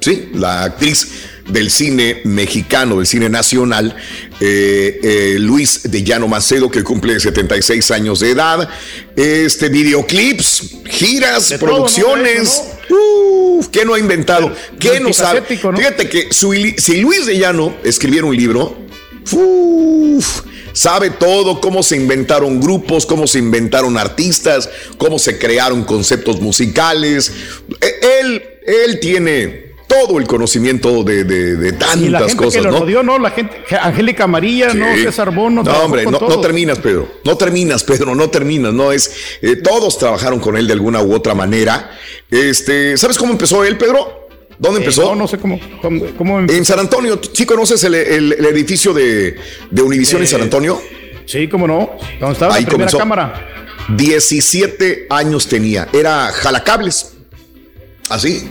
Sí, 0.00 0.28
la 0.34 0.64
actriz 0.64 1.08
del 1.48 1.70
cine 1.70 2.20
mexicano, 2.24 2.96
del 2.96 3.06
cine 3.06 3.28
nacional, 3.28 3.94
eh, 4.40 5.00
eh, 5.02 5.36
Luis 5.38 5.82
de 5.90 6.02
Llano 6.02 6.26
Macedo, 6.26 6.68
que 6.70 6.82
cumple 6.82 7.18
76 7.20 7.90
años 7.92 8.18
de 8.20 8.30
edad. 8.32 8.68
Este, 9.14 9.68
videoclips, 9.68 10.70
giras, 10.86 11.48
De 11.48 11.58
todo, 11.58 11.70
producciones. 11.70 12.62
¿no? 12.90 12.96
Uf, 13.58 13.68
¿Qué 13.68 13.84
no 13.84 13.94
ha 13.94 13.98
inventado? 14.00 14.52
¿Qué 14.80 14.98
no 15.00 15.12
sabe? 15.12 15.42
Fíjate 15.42 16.08
que 16.08 16.32
su- 16.32 16.52
si 16.76 16.96
Luis 17.00 17.24
de 17.26 17.38
Llano 17.38 17.74
escribiera 17.84 18.26
un 18.26 18.36
libro, 18.36 18.76
uf, 19.32 20.40
sabe 20.76 21.10
todo, 21.10 21.60
cómo 21.60 21.82
se 21.82 21.96
inventaron 21.96 22.60
grupos, 22.60 23.06
cómo 23.06 23.26
se 23.26 23.38
inventaron 23.38 23.96
artistas, 23.96 24.68
cómo 24.98 25.18
se 25.18 25.38
crearon 25.38 25.84
conceptos 25.84 26.40
musicales. 26.40 27.32
E- 27.80 28.20
Él, 28.20 28.42
él 28.66 29.00
tiene 29.00 29.66
todo 29.86 30.18
el 30.18 30.26
conocimiento 30.26 31.04
de, 31.04 31.24
de- 31.24 31.56
de 31.56 31.68
y 31.68 31.70
la 31.72 31.78
tantas 31.78 32.26
gente 32.28 32.36
cosas, 32.36 32.54
que 32.54 32.60
lo 32.62 32.72
¿no? 32.72 32.78
rodeó, 32.80 33.02
¿no? 33.04 33.18
La 33.20 33.30
gente, 33.30 33.56
Angélica 33.80 34.26
María, 34.26 34.74
¿no? 34.74 34.94
Sí. 34.96 35.04
César 35.04 35.32
Bono. 35.32 35.62
No, 35.62 35.72
hombre, 35.78 36.04
no, 36.04 36.18
no 36.18 36.40
terminas, 36.40 36.78
Pedro. 36.80 37.08
No 37.24 37.36
terminas, 37.36 37.84
Pedro, 37.84 38.14
no 38.14 38.28
terminas. 38.28 38.74
No 38.74 38.90
es. 38.92 39.10
eh, 39.42 39.56
todos 39.56 39.96
trabajaron 39.96 40.40
con 40.40 40.56
él 40.56 40.66
de 40.66 40.72
alguna 40.74 41.00
u 41.02 41.14
otra 41.14 41.34
manera. 41.34 41.90
Este, 42.30 42.96
¿sabes 42.96 43.16
cómo 43.16 43.32
empezó 43.32 43.64
él, 43.64 43.78
Pedro? 43.78 44.25
¿Dónde 44.58 44.80
Eh, 44.80 44.82
empezó? 44.82 45.02
no, 45.02 45.14
no 45.14 45.28
sé 45.28 45.38
cómo. 45.38 45.60
cómo, 45.82 46.04
cómo 46.16 46.38
em- 46.40 46.50
En 46.50 46.64
San 46.64 46.78
Antonio. 46.78 47.20
¿Sí 47.32 47.44
conoces 47.46 47.82
el, 47.84 47.94
el- 47.94 48.32
el 48.32 48.44
edificio 48.46 48.92
de, 48.94 49.36
de 49.70 49.82
Univisión 49.82 50.22
en 50.22 50.28
San 50.28 50.42
Antonio? 50.42 50.80
Sí, 51.26 51.48
cómo 51.48 51.66
no. 51.66 51.90
Donde 52.20 52.32
estaba 52.34 52.54
Ahí 52.54 52.62
la 52.62 52.68
primera 52.68 52.90
comenzó. 52.90 52.98
cámara. 52.98 53.48
17 53.88 55.06
años 55.10 55.46
tenía. 55.48 55.88
Era 55.92 56.28
jalacables. 56.32 57.12
Así. 58.08 58.48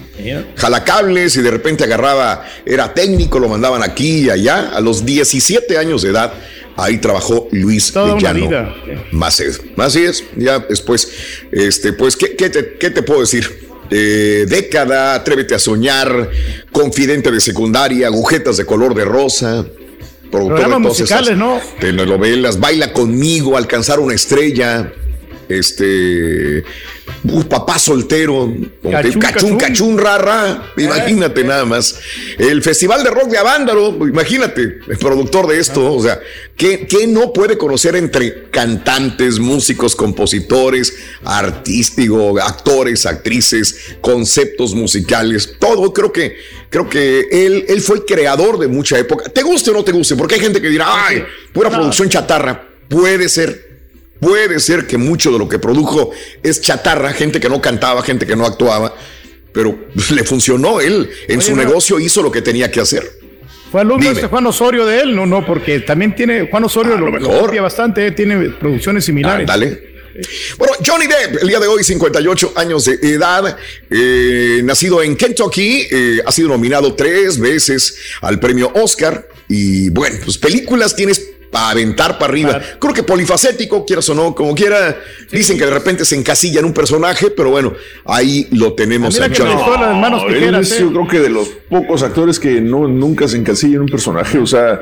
Jalacables 0.57 1.37
y 1.37 1.41
de 1.41 1.49
repente 1.51 1.85
agarraba, 1.85 2.45
era 2.65 2.93
técnico, 2.93 3.39
lo 3.39 3.47
mandaban 3.47 3.81
aquí 3.83 4.25
y 4.25 4.29
allá. 4.29 4.71
A 4.75 4.81
los 4.81 5.05
17 5.05 5.77
años 5.77 6.01
de 6.01 6.09
edad, 6.09 6.33
ahí 6.75 6.97
trabajó 6.97 7.47
Luis 7.51 7.91
Toda 7.93 8.07
de 8.07 8.13
una 8.13 8.33
vida. 8.33 8.75
Macedo. 9.11 9.57
Así 9.77 10.03
es. 10.03 10.25
Ya 10.35 10.59
después, 10.59 11.09
este, 11.53 11.93
pues, 11.93 12.17
¿qué, 12.17 12.35
qué 12.35 12.49
te, 12.49 12.73
qué 12.77 12.89
te 12.89 13.01
puedo 13.01 13.21
decir? 13.21 13.65
Eh, 13.89 14.45
década, 14.47 15.13
atrévete 15.15 15.55
a 15.55 15.59
soñar, 15.59 16.29
confidente 16.71 17.31
de 17.31 17.39
secundaria, 17.39 18.07
agujetas 18.07 18.57
de 18.57 18.65
color 18.65 18.95
de 18.95 19.05
rosa. 19.05 19.65
Programas 20.31 20.79
musicales, 20.79 21.29
esas 21.29 21.37
¿no? 21.37 21.59
Telenovelas, 21.79 22.59
baila 22.59 22.91
conmigo, 22.91 23.57
alcanzar 23.57 23.99
una 23.99 24.15
estrella. 24.15 24.91
Este. 25.49 26.63
papá 27.49 27.77
soltero. 27.79 28.51
Cachún, 28.83 29.19
Cachún, 29.21 29.57
cachún. 29.57 29.97
rara. 29.97 30.71
Imagínate 30.77 31.43
nada 31.43 31.65
más. 31.65 31.99
El 32.37 32.61
Festival 32.63 33.03
de 33.03 33.11
Rock 33.11 33.29
de 33.29 33.37
Avándaro. 33.37 33.89
Imagínate, 34.07 34.79
el 34.87 34.97
productor 34.97 35.47
de 35.47 35.59
esto. 35.59 35.93
O 35.93 36.01
sea, 36.01 36.19
¿qué, 36.57 36.87
qué 36.87 37.05
no 37.07 37.31
puede 37.33 37.57
conocer 37.57 37.95
entre 37.95 38.49
cantantes, 38.49 39.39
músicos, 39.39 39.95
compositores, 39.95 40.93
artísticos, 41.23 42.41
actores, 42.41 43.05
actrices, 43.05 43.95
conceptos 44.01 44.73
musicales? 44.73 45.55
Todo. 45.59 45.93
Creo 45.93 46.11
que, 46.11 46.35
creo 46.69 46.89
que 46.89 47.27
él, 47.31 47.65
él 47.67 47.81
fue 47.81 47.97
el 47.97 48.05
creador 48.05 48.57
de 48.59 48.67
mucha 48.67 48.97
época. 48.97 49.29
¿Te 49.29 49.43
guste 49.43 49.71
o 49.71 49.73
no 49.73 49.83
te 49.83 49.91
guste? 49.91 50.15
Porque 50.15 50.35
hay 50.35 50.41
gente 50.41 50.61
que 50.61 50.69
dirá, 50.69 50.87
ay, 51.07 51.23
pura 51.53 51.69
No. 51.69 51.77
producción 51.77 52.09
chatarra. 52.09 52.67
Puede 52.89 53.29
ser. 53.29 53.74
Puede 54.19 54.59
ser 54.59 54.87
que 54.87 54.97
mucho 54.97 55.31
de 55.31 55.39
lo 55.39 55.49
que 55.49 55.59
produjo 55.59 56.11
es 56.41 56.61
chatarra, 56.61 57.13
gente 57.13 57.39
que 57.39 57.49
no 57.49 57.61
cantaba, 57.61 58.01
gente 58.01 58.25
que 58.25 58.35
no 58.35 58.45
actuaba, 58.45 58.95
pero 59.51 59.77
le 60.13 60.23
funcionó. 60.23 60.79
Él 60.79 61.09
en 61.27 61.39
Oye, 61.39 61.47
su 61.47 61.55
no. 61.55 61.63
negocio 61.63 61.99
hizo 61.99 62.21
lo 62.21 62.31
que 62.31 62.41
tenía 62.41 62.71
que 62.71 62.79
hacer. 62.79 63.03
Fue 63.71 63.81
alumno 63.81 64.09
este 64.09 64.27
Juan 64.27 64.45
Osorio 64.47 64.85
de 64.85 65.01
él, 65.01 65.15
no, 65.15 65.25
no, 65.25 65.45
porque 65.45 65.79
también 65.79 66.15
tiene, 66.15 66.47
Juan 66.49 66.63
Osorio 66.63 66.97
lo, 66.97 67.07
lo 67.07 67.19
mejor. 67.19 67.47
copia 67.47 67.61
bastante, 67.61 68.07
eh, 68.07 68.11
tiene 68.11 68.51
producciones 68.51 69.03
similares. 69.03 69.45
Dale. 69.45 69.95
Bueno, 70.57 70.73
Johnny 70.85 71.07
Depp, 71.07 71.41
el 71.41 71.47
día 71.49 71.59
de 71.59 71.67
hoy, 71.67 71.83
58 71.83 72.53
años 72.55 72.85
de 72.85 72.93
edad, 73.01 73.57
eh, 73.89 74.61
nacido 74.63 75.03
en 75.03 75.17
Kentucky, 75.17 75.87
eh, 75.91 76.21
ha 76.25 76.31
sido 76.31 76.49
nominado 76.49 76.95
tres 76.95 77.37
veces 77.37 77.97
al 78.21 78.39
premio 78.39 78.71
Oscar. 78.75 79.27
Y 79.49 79.89
bueno, 79.89 80.17
pues 80.23 80.37
películas 80.37 80.95
tienes 80.95 81.31
para 81.55 81.69
aventar 81.69 82.19
para 82.19 82.33
arriba. 82.33 82.61
Creo 82.79 82.93
que 82.93 83.01
polifacético, 83.01 83.85
quieras 83.85 84.09
o 84.09 84.13
no, 84.13 84.35
como 84.35 84.53
quiera. 84.53 84.99
Dicen 85.31 85.57
que 85.57 85.63
de 85.63 85.71
repente 85.71 86.03
se 86.03 86.17
encasilla 86.17 86.59
en 86.59 86.65
un 86.65 86.73
personaje, 86.73 87.31
pero 87.31 87.49
bueno, 87.49 87.71
ahí 88.03 88.45
lo 88.51 88.73
tenemos 88.73 89.17
Ah, 89.17 89.23
a 89.23 89.29
mira 89.29 89.47
que 89.47 89.53
manos 90.01 90.27
tijeras, 90.27 90.69
es, 90.69 90.73
eh. 90.73 90.81
yo 90.81 90.91
creo 90.91 91.07
que 91.07 91.19
de 91.21 91.29
los 91.29 91.47
pocos 91.69 92.03
actores 92.03 92.41
que 92.41 92.59
no, 92.59 92.89
nunca 92.89 93.29
se 93.29 93.37
encasilla 93.37 93.75
en 93.75 93.83
un 93.83 93.87
personaje. 93.87 94.37
O 94.37 94.45
sea, 94.45 94.81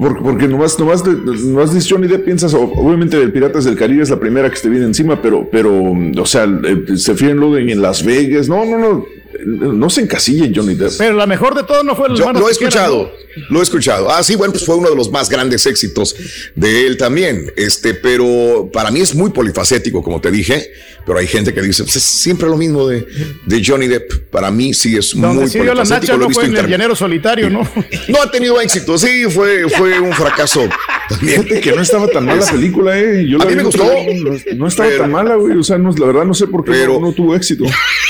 Porque, 0.00 0.20
porque 0.22 0.48
nomás, 0.48 0.78
nomás, 0.78 1.04
nomás 1.04 1.74
de 1.74 1.82
Johnny 1.86 2.08
Depp 2.08 2.24
piensas, 2.24 2.54
obviamente 2.54 3.20
el 3.20 3.30
Piratas 3.30 3.66
del 3.66 3.76
Caribe 3.76 4.02
es 4.02 4.08
la 4.08 4.18
primera 4.18 4.50
que 4.50 4.58
te 4.58 4.70
viene 4.70 4.86
encima, 4.86 5.20
pero, 5.20 5.48
pero, 5.52 5.70
o 5.72 6.26
sea, 6.26 6.44
eh, 6.44 6.96
se 6.96 7.14
fijan 7.14 7.36
luego 7.36 7.58
en 7.58 7.82
Las 7.82 8.02
Vegas. 8.02 8.48
No, 8.48 8.64
no, 8.64 8.78
no, 8.78 9.04
no 9.44 9.88
se 9.90 10.00
encasilla 10.00 10.44
en 10.46 10.54
Johnny 10.54 10.74
Depp. 10.74 10.92
Pero 10.98 11.14
la 11.16 11.26
mejor 11.26 11.54
de 11.54 11.62
todo 11.62 11.82
no 11.84 11.94
fue 11.94 12.08
el 12.08 12.14
Yo 12.16 12.32
lo 12.32 12.48
he 12.48 12.52
escuchado, 12.52 13.12
lo 13.50 13.60
he 13.60 13.62
escuchado. 13.62 14.10
Ah, 14.10 14.22
sí, 14.22 14.34
bueno, 14.36 14.52
pues 14.52 14.64
fue 14.64 14.74
uno 14.76 14.90
de 14.90 14.96
los 14.96 15.10
más 15.10 15.28
grandes 15.28 15.64
éxitos 15.66 16.16
de 16.54 16.86
él 16.86 16.96
también. 16.96 17.52
Este, 17.56 17.94
pero 17.94 18.68
para 18.72 18.90
mí 18.90 19.00
es 19.00 19.14
muy 19.14 19.30
polifacético, 19.30 20.02
como 20.02 20.20
te 20.20 20.30
dije. 20.30 20.70
Pero 21.06 21.20
hay 21.20 21.26
gente 21.26 21.54
que 21.54 21.62
dice, 21.62 21.84
pues 21.84 21.96
es 21.96 22.02
siempre 22.02 22.48
lo 22.50 22.56
mismo 22.58 22.86
de, 22.86 23.06
de 23.46 23.62
Johnny 23.64 23.86
Depp. 23.86 24.28
Para 24.30 24.50
mí 24.50 24.74
sí 24.74 24.94
es 24.94 25.14
¿no? 25.16 25.28
Donde 25.28 25.42
muy 25.42 25.50
sí 25.50 25.56
polifacético. 25.58 26.12
lo 26.12 26.16
he 26.16 26.18
no 26.18 26.28
visto 26.28 26.40
fue 26.42 26.50
en 26.50 26.56
el 26.56 26.66
llanero 26.70 26.94
solitario, 26.94 27.48
¿no? 27.48 27.60
No 28.08 28.20
ha 28.22 28.30
tenido 28.30 28.60
éxito, 28.60 28.98
sí, 28.98 29.24
fue, 29.30 29.68
fue 29.70 29.98
un 30.00 30.12
fracaso. 30.12 30.68
También. 31.08 31.42
Fíjate 31.44 31.60
que 31.62 31.72
no 31.72 31.80
estaba 31.80 32.08
tan 32.08 32.26
mala 32.26 32.44
la 32.44 32.50
película, 32.52 32.98
eh. 32.98 33.26
Yo 33.26 33.40
A 33.40 33.44
la 33.44 33.50
mí 33.50 33.56
me 33.56 33.62
gustó. 33.62 33.84
No, 33.84 34.54
no 34.56 34.66
estaba 34.68 34.88
Pero- 34.90 35.02
tan 35.02 35.12
mala, 35.12 35.34
güey. 35.36 35.56
O 35.56 35.62
sea, 35.62 35.78
no, 35.78 35.90
la 35.96 36.06
verdad 36.06 36.24
no 36.26 36.34
sé 36.34 36.46
por 36.46 36.62
qué 36.64 36.72
Pero- 36.72 36.94
no, 37.00 37.06
no 37.06 37.12
tuvo 37.12 37.34
éxito. 37.34 37.64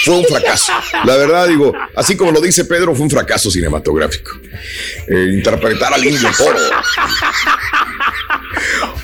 Fue 0.04 0.18
un 0.18 0.24
fracaso. 0.24 0.72
La 1.04 1.16
verdad, 1.18 1.48
digo, 1.48 1.72
así 1.94 2.16
como 2.16 2.32
lo 2.32 2.40
dice 2.40 2.64
Pedro, 2.64 2.94
fue 2.94 3.04
un 3.04 3.10
fracaso 3.10 3.50
cinematográfico. 3.50 4.30
Eh, 5.08 5.32
interpretar 5.34 5.92
al 5.92 6.04
indio 6.04 6.28
toro. 6.36 6.58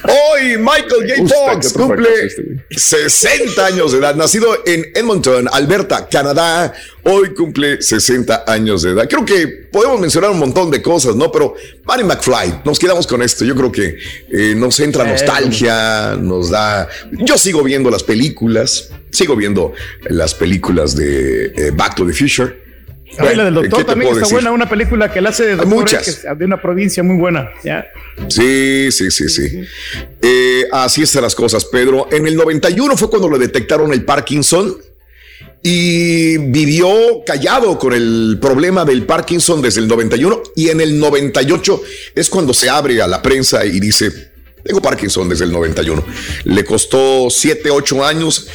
Hoy 0.06 0.58
Michael 0.58 1.08
J. 1.08 1.34
Fox 1.34 1.72
cumple 1.72 2.04
fracaso 2.04 2.26
este, 2.26 2.42
güey. 2.42 2.58
60 2.70 3.66
años 3.66 3.92
de 3.92 3.98
edad, 3.98 4.14
nacido 4.14 4.54
en 4.66 4.84
Edmonton, 4.94 5.48
Alberta, 5.50 6.08
Canadá. 6.08 6.72
Hoy 7.04 7.34
cumple 7.34 7.80
60 7.80 8.44
años 8.46 8.82
de 8.82 8.90
edad. 8.90 9.08
Creo 9.08 9.24
que 9.24 9.46
podemos 9.48 10.00
mencionar 10.00 10.30
un 10.30 10.38
montón 10.38 10.70
de 10.70 10.82
cosas, 10.82 11.16
¿no? 11.16 11.32
Pero 11.32 11.54
Marty 11.84 12.04
McFly, 12.04 12.60
nos 12.64 12.78
quedamos 12.78 13.06
con 13.06 13.22
esto. 13.22 13.44
Yo 13.44 13.54
creo 13.54 13.72
que 13.72 13.96
eh, 14.30 14.54
nos 14.54 14.78
entra 14.80 15.04
nostalgia, 15.04 16.16
nos 16.20 16.50
da. 16.50 16.88
Yo 17.12 17.38
sigo 17.38 17.62
viendo 17.62 17.90
las 17.90 18.02
películas, 18.02 18.90
sigo 19.10 19.36
viendo 19.36 19.72
las 20.08 20.34
películas 20.34 20.96
de 20.96 21.46
eh, 21.46 21.70
Back 21.74 21.94
to 21.96 22.06
the 22.06 22.12
Future. 22.12 22.63
La 23.18 23.44
del 23.44 23.54
Bueno, 23.54 23.60
¿qué 23.62 23.68
doctor 23.68 23.84
también 23.84 24.08
está 24.10 24.20
decir? 24.20 24.34
buena, 24.34 24.50
una 24.50 24.68
película 24.68 25.12
que 25.12 25.18
él 25.18 25.26
hace 25.26 25.44
de 25.44 25.56
doctor, 25.56 25.68
muchas. 25.68 26.22
de 26.36 26.44
una 26.44 26.60
provincia 26.60 27.02
muy 27.02 27.16
buena. 27.16 27.50
Ya. 27.62 27.86
Sí, 28.28 28.90
sí, 28.90 29.10
sí, 29.10 29.28
sí. 29.28 29.64
Eh, 30.20 30.66
así 30.72 31.02
están 31.02 31.22
las 31.22 31.34
cosas, 31.34 31.64
Pedro. 31.64 32.08
En 32.10 32.26
el 32.26 32.36
91 32.36 32.96
fue 32.96 33.10
cuando 33.10 33.30
le 33.30 33.38
detectaron 33.38 33.92
el 33.92 34.04
Parkinson 34.04 34.76
y 35.62 36.36
vivió 36.36 37.24
callado 37.24 37.78
con 37.78 37.94
el 37.94 38.38
problema 38.40 38.84
del 38.84 39.04
Parkinson 39.06 39.62
desde 39.62 39.80
el 39.80 39.88
91 39.88 40.42
y 40.56 40.68
en 40.68 40.80
el 40.80 40.98
98 40.98 41.82
es 42.14 42.28
cuando 42.28 42.52
se 42.52 42.68
abre 42.68 43.00
a 43.00 43.06
la 43.06 43.22
prensa 43.22 43.64
y 43.64 43.80
dice, 43.80 44.32
tengo 44.62 44.82
Parkinson 44.82 45.28
desde 45.28 45.44
el 45.44 45.52
91. 45.52 46.04
Le 46.44 46.64
costó 46.64 47.28
7, 47.30 47.70
8 47.70 48.04
años 48.04 48.48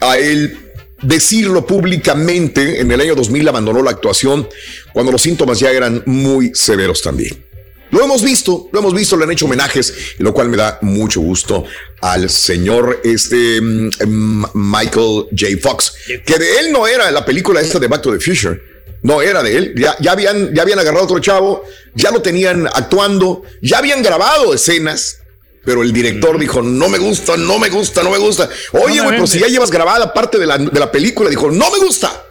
a 0.00 0.18
él 0.18 0.69
decirlo 1.02 1.66
públicamente. 1.66 2.80
En 2.80 2.90
el 2.90 3.00
año 3.00 3.14
2000 3.14 3.48
abandonó 3.48 3.82
la 3.82 3.90
actuación 3.90 4.48
cuando 4.92 5.12
los 5.12 5.22
síntomas 5.22 5.60
ya 5.60 5.70
eran 5.70 6.02
muy 6.06 6.52
severos 6.54 7.02
también. 7.02 7.44
Lo 7.90 8.04
hemos 8.04 8.22
visto, 8.22 8.68
lo 8.72 8.78
hemos 8.78 8.94
visto, 8.94 9.16
le 9.16 9.24
han 9.24 9.32
hecho 9.32 9.46
homenajes, 9.46 9.92
lo 10.18 10.32
cual 10.32 10.48
me 10.48 10.56
da 10.56 10.78
mucho 10.82 11.20
gusto 11.20 11.64
al 12.00 12.30
señor 12.30 13.00
este 13.02 13.60
mm, 13.60 13.90
mm, 14.06 14.44
Michael 14.54 15.26
J. 15.36 15.58
Fox, 15.60 15.92
que 16.24 16.38
de 16.38 16.60
él 16.60 16.72
no 16.72 16.86
era 16.86 17.10
la 17.10 17.24
película 17.24 17.60
esta 17.60 17.78
de 17.78 17.88
Back 17.88 18.02
to 18.02 18.12
the 18.12 18.20
Future. 18.20 18.60
No 19.02 19.22
era 19.22 19.42
de 19.42 19.56
él, 19.56 19.74
ya, 19.76 19.96
ya, 19.98 20.12
habían, 20.12 20.54
ya 20.54 20.62
habían 20.62 20.78
agarrado 20.78 21.06
otro 21.06 21.18
chavo, 21.20 21.64
ya 21.94 22.10
lo 22.10 22.20
tenían 22.20 22.66
actuando, 22.66 23.42
ya 23.62 23.78
habían 23.78 24.02
grabado 24.02 24.52
escenas, 24.52 25.19
pero 25.64 25.82
el 25.82 25.92
director 25.92 26.38
dijo, 26.38 26.62
no 26.62 26.88
me 26.88 26.98
gusta, 26.98 27.36
no 27.36 27.58
me 27.58 27.68
gusta, 27.68 28.02
no 28.02 28.10
me 28.10 28.18
gusta. 28.18 28.48
Oye, 28.72 29.00
güey, 29.00 29.10
pero 29.10 29.26
si 29.26 29.38
ya 29.38 29.46
llevas 29.46 29.70
grabada 29.70 30.12
parte 30.12 30.38
de 30.38 30.46
la, 30.46 30.58
de 30.58 30.80
la 30.80 30.90
película, 30.90 31.28
dijo, 31.28 31.50
no 31.50 31.70
me 31.70 31.78
gusta. 31.78 32.24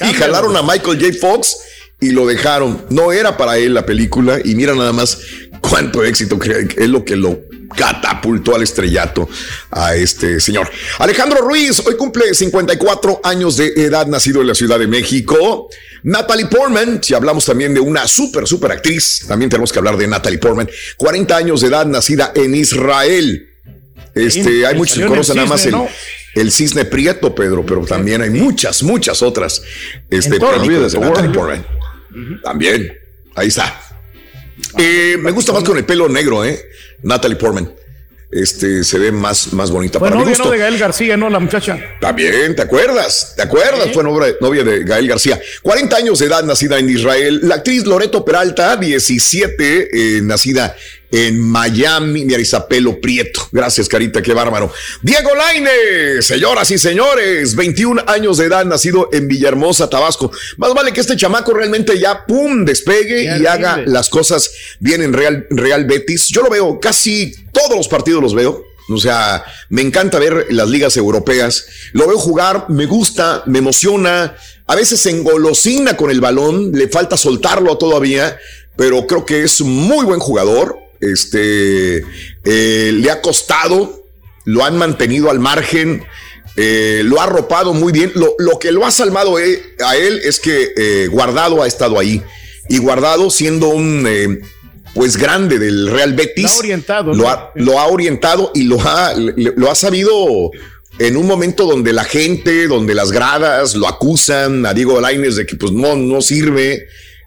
Y 0.00 0.12
jalaron 0.12 0.56
a 0.56 0.62
Michael 0.62 1.00
J. 1.00 1.18
Fox 1.20 1.56
y 2.00 2.10
lo 2.10 2.26
dejaron. 2.26 2.84
No 2.90 3.12
era 3.12 3.36
para 3.36 3.56
él 3.58 3.74
la 3.74 3.86
película 3.86 4.38
y 4.44 4.54
mira 4.54 4.74
nada 4.74 4.92
más 4.92 5.18
cuánto 5.60 6.04
éxito 6.04 6.38
es 6.42 6.88
lo 6.88 7.04
que 7.04 7.16
lo 7.16 7.40
catapultó 7.76 8.54
al 8.54 8.62
estrellato 8.62 9.28
a 9.70 9.94
este 9.96 10.40
señor. 10.40 10.70
Alejandro 10.98 11.40
Ruiz, 11.40 11.80
hoy 11.86 11.96
cumple 11.96 12.34
54 12.34 13.20
años 13.24 13.56
de 13.56 13.72
edad, 13.76 14.06
nacido 14.06 14.40
en 14.42 14.48
la 14.48 14.54
Ciudad 14.54 14.78
de 14.78 14.86
México. 14.86 15.68
Natalie 16.04 16.46
Portman, 16.46 17.02
si 17.02 17.14
hablamos 17.14 17.46
también 17.46 17.72
de 17.72 17.80
una 17.80 18.06
súper, 18.06 18.46
súper 18.46 18.72
actriz, 18.72 19.24
también 19.26 19.48
tenemos 19.48 19.72
que 19.72 19.78
hablar 19.78 19.96
de 19.96 20.06
Natalie 20.06 20.38
Portman. 20.38 20.68
40 20.98 21.34
años 21.34 21.62
de 21.62 21.68
edad, 21.68 21.86
nacida 21.86 22.30
en 22.34 22.54
Israel. 22.54 23.48
Este, 24.14 24.66
hay 24.66 24.74
muchos 24.74 24.98
que 24.98 25.06
conocen 25.06 25.36
nada 25.36 25.48
más 25.48 25.64
el, 25.64 25.72
cisne, 25.72 25.88
el 26.34 26.52
cisne 26.52 26.84
prieto, 26.84 27.34
Pedro, 27.34 27.64
pero 27.64 27.86
también 27.86 28.20
hay 28.20 28.28
muchas, 28.28 28.82
muchas 28.82 29.22
otras 29.22 29.62
este, 30.10 30.38
películas 30.38 30.92
de 30.92 31.00
Natalie 31.00 31.30
Portman. 31.30 31.66
También, 32.42 32.92
ahí 33.34 33.48
está. 33.48 33.80
Eh, 34.76 35.16
me 35.18 35.30
gusta 35.30 35.52
más 35.54 35.64
con 35.64 35.78
el 35.78 35.86
pelo 35.86 36.08
negro, 36.10 36.44
¿eh? 36.44 36.62
Natalie 37.02 37.36
Portman. 37.36 37.72
Este 38.30 38.82
se 38.82 38.98
ve 38.98 39.12
más, 39.12 39.52
más 39.52 39.70
bonita 39.70 39.98
Fue 39.98 40.08
para 40.08 40.20
novia. 40.20 40.36
¿no? 40.36 40.50
De 40.50 40.58
Gael 40.58 40.78
García, 40.78 41.16
¿no? 41.16 41.30
La 41.30 41.38
muchacha. 41.38 41.78
También, 42.00 42.56
¿te 42.56 42.62
acuerdas? 42.62 43.34
¿Te 43.36 43.42
acuerdas? 43.42 43.90
Fue 43.92 44.02
novia, 44.02 44.34
novia 44.40 44.64
de 44.64 44.84
Gael 44.84 45.06
García. 45.06 45.40
40 45.62 45.96
años 45.96 46.18
de 46.18 46.26
edad, 46.26 46.42
nacida 46.42 46.78
en 46.78 46.90
Israel. 46.90 47.40
La 47.42 47.56
actriz 47.56 47.84
Loreto 47.86 48.24
Peralta, 48.24 48.76
17, 48.76 50.16
eh, 50.16 50.20
nacida 50.22 50.74
en 51.10 51.40
Miami. 51.40 52.24
Mira, 52.24 52.40
Isapelo 52.40 53.00
Prieto. 53.00 53.48
Gracias, 53.52 53.88
Carita, 53.88 54.22
qué 54.22 54.32
bárbaro. 54.32 54.72
Diego 55.02 55.30
Laine, 55.34 56.22
señoras 56.22 56.70
y 56.70 56.78
señores, 56.78 57.54
21 57.54 58.02
años 58.06 58.38
de 58.38 58.46
edad, 58.46 58.64
nacido 58.64 59.08
en 59.12 59.28
Villahermosa, 59.28 59.88
Tabasco. 59.88 60.30
Más 60.56 60.74
vale 60.74 60.92
que 60.92 61.00
este 61.00 61.16
chamaco 61.16 61.54
realmente 61.54 61.98
ya, 61.98 62.24
pum, 62.26 62.64
despegue 62.64 63.38
y 63.38 63.46
haga 63.46 63.82
las 63.86 64.08
cosas 64.08 64.50
bien 64.80 65.02
en 65.02 65.12
Real, 65.12 65.46
Real 65.50 65.84
Betis. 65.84 66.28
Yo 66.28 66.42
lo 66.42 66.50
veo, 66.50 66.80
casi 66.80 67.34
todos 67.52 67.76
los 67.76 67.88
partidos 67.88 68.22
los 68.22 68.34
veo. 68.34 68.64
O 68.90 68.98
sea, 68.98 69.44
me 69.70 69.82
encanta 69.82 70.18
ver 70.18 70.46
las 70.50 70.68
ligas 70.68 70.96
europeas. 70.96 71.66
Lo 71.92 72.06
veo 72.06 72.18
jugar, 72.18 72.66
me 72.68 72.86
gusta, 72.86 73.42
me 73.46 73.60
emociona. 73.60 74.36
A 74.66 74.74
veces 74.74 75.00
se 75.00 75.10
engolosina 75.10 75.96
con 75.96 76.10
el 76.10 76.20
balón, 76.20 76.72
le 76.72 76.88
falta 76.88 77.16
soltarlo 77.16 77.78
todavía, 77.78 78.38
pero 78.76 79.06
creo 79.06 79.24
que 79.24 79.42
es 79.42 79.60
muy 79.62 80.04
buen 80.04 80.20
jugador. 80.20 80.83
Este 81.12 82.04
eh, 82.44 82.92
le 82.92 83.10
ha 83.10 83.20
costado, 83.20 84.04
lo 84.44 84.64
han 84.64 84.76
mantenido 84.76 85.30
al 85.30 85.38
margen, 85.38 86.04
eh, 86.56 87.02
lo 87.04 87.20
ha 87.20 87.24
arropado 87.24 87.74
muy 87.74 87.92
bien. 87.92 88.12
Lo, 88.14 88.34
lo 88.38 88.58
que 88.58 88.72
lo 88.72 88.86
ha 88.86 88.90
salvado 88.90 89.38
eh, 89.38 89.62
a 89.84 89.96
él 89.96 90.20
es 90.24 90.40
que 90.40 91.08
Guardado 91.10 91.62
ha 91.62 91.66
estado 91.66 91.98
ahí. 91.98 92.22
Y 92.68 92.78
Guardado 92.78 93.30
siendo 93.30 93.68
un 93.68 94.40
pues 94.94 95.16
grande 95.16 95.58
del 95.58 95.90
Real 95.90 96.14
Betis. 96.14 96.44
Lo 96.44 96.50
ha 96.50 96.58
orientado, 96.58 97.14
Lo 97.14 97.28
ha, 97.28 97.50
lo 97.56 97.80
ha 97.80 97.86
orientado 97.86 98.52
y 98.54 98.62
lo 98.62 98.80
ha, 98.80 99.12
lo 99.14 99.70
ha 99.70 99.74
sabido 99.74 100.50
en 100.98 101.16
un 101.16 101.26
momento 101.26 101.66
donde 101.66 101.92
la 101.92 102.04
gente, 102.04 102.68
donde 102.68 102.94
las 102.94 103.10
gradas 103.10 103.74
lo 103.74 103.88
acusan 103.88 104.64
a 104.64 104.74
Diego 104.74 105.00
Lainez 105.00 105.36
de 105.36 105.46
que 105.46 105.56
pues 105.56 105.72
no, 105.72 105.96
no 105.96 106.22
sirve. 106.22 106.86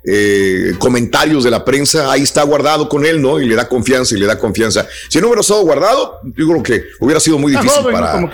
Eh, 0.10 0.74
comentarios 0.80 1.44
de 1.44 1.52
la 1.52 1.66
prensa, 1.66 2.10
ahí 2.12 2.22
está 2.24 2.42
guardado 2.44 2.88
con 2.88 3.06
él, 3.06 3.22
¿no? 3.22 3.42
Y 3.42 3.46
le 3.46 3.56
da 3.56 3.68
confianza 3.68 4.16
y 4.16 4.20
le 4.20 4.26
da 4.26 4.40
confianza. 4.40 4.88
Si 5.10 5.20
no 5.20 5.28
hubiera 5.28 5.42
estado 5.42 5.62
guardado, 5.64 6.20
yo 6.36 6.48
creo 6.48 6.64
que 6.64 6.84
hubiera 7.02 7.20
sido 7.20 7.38
muy 7.38 7.52
Está 7.52 7.64
difícil 7.64 7.92
para, 7.92 8.12
Como 8.14 8.30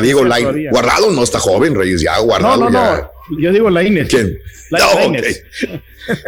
Diego 0.00 0.24
Lainez. 0.24 0.48
todavía. 0.48 0.70
Guardado 0.70 1.10
no 1.10 1.22
está 1.22 1.38
joven, 1.38 1.74
Reyes, 1.74 2.00
ya 2.00 2.18
guardado 2.20 2.56
No, 2.56 2.70
no, 2.70 2.72
ya. 2.72 3.10
no. 3.30 3.38
Yo 3.38 3.52
digo 3.52 3.68
la 3.70 3.82
Inés. 3.84 4.08
¿Quién? 4.08 4.38
La 4.70 4.78
No, 4.78 5.04
Inés. 5.04 5.42
ok. 5.62 5.80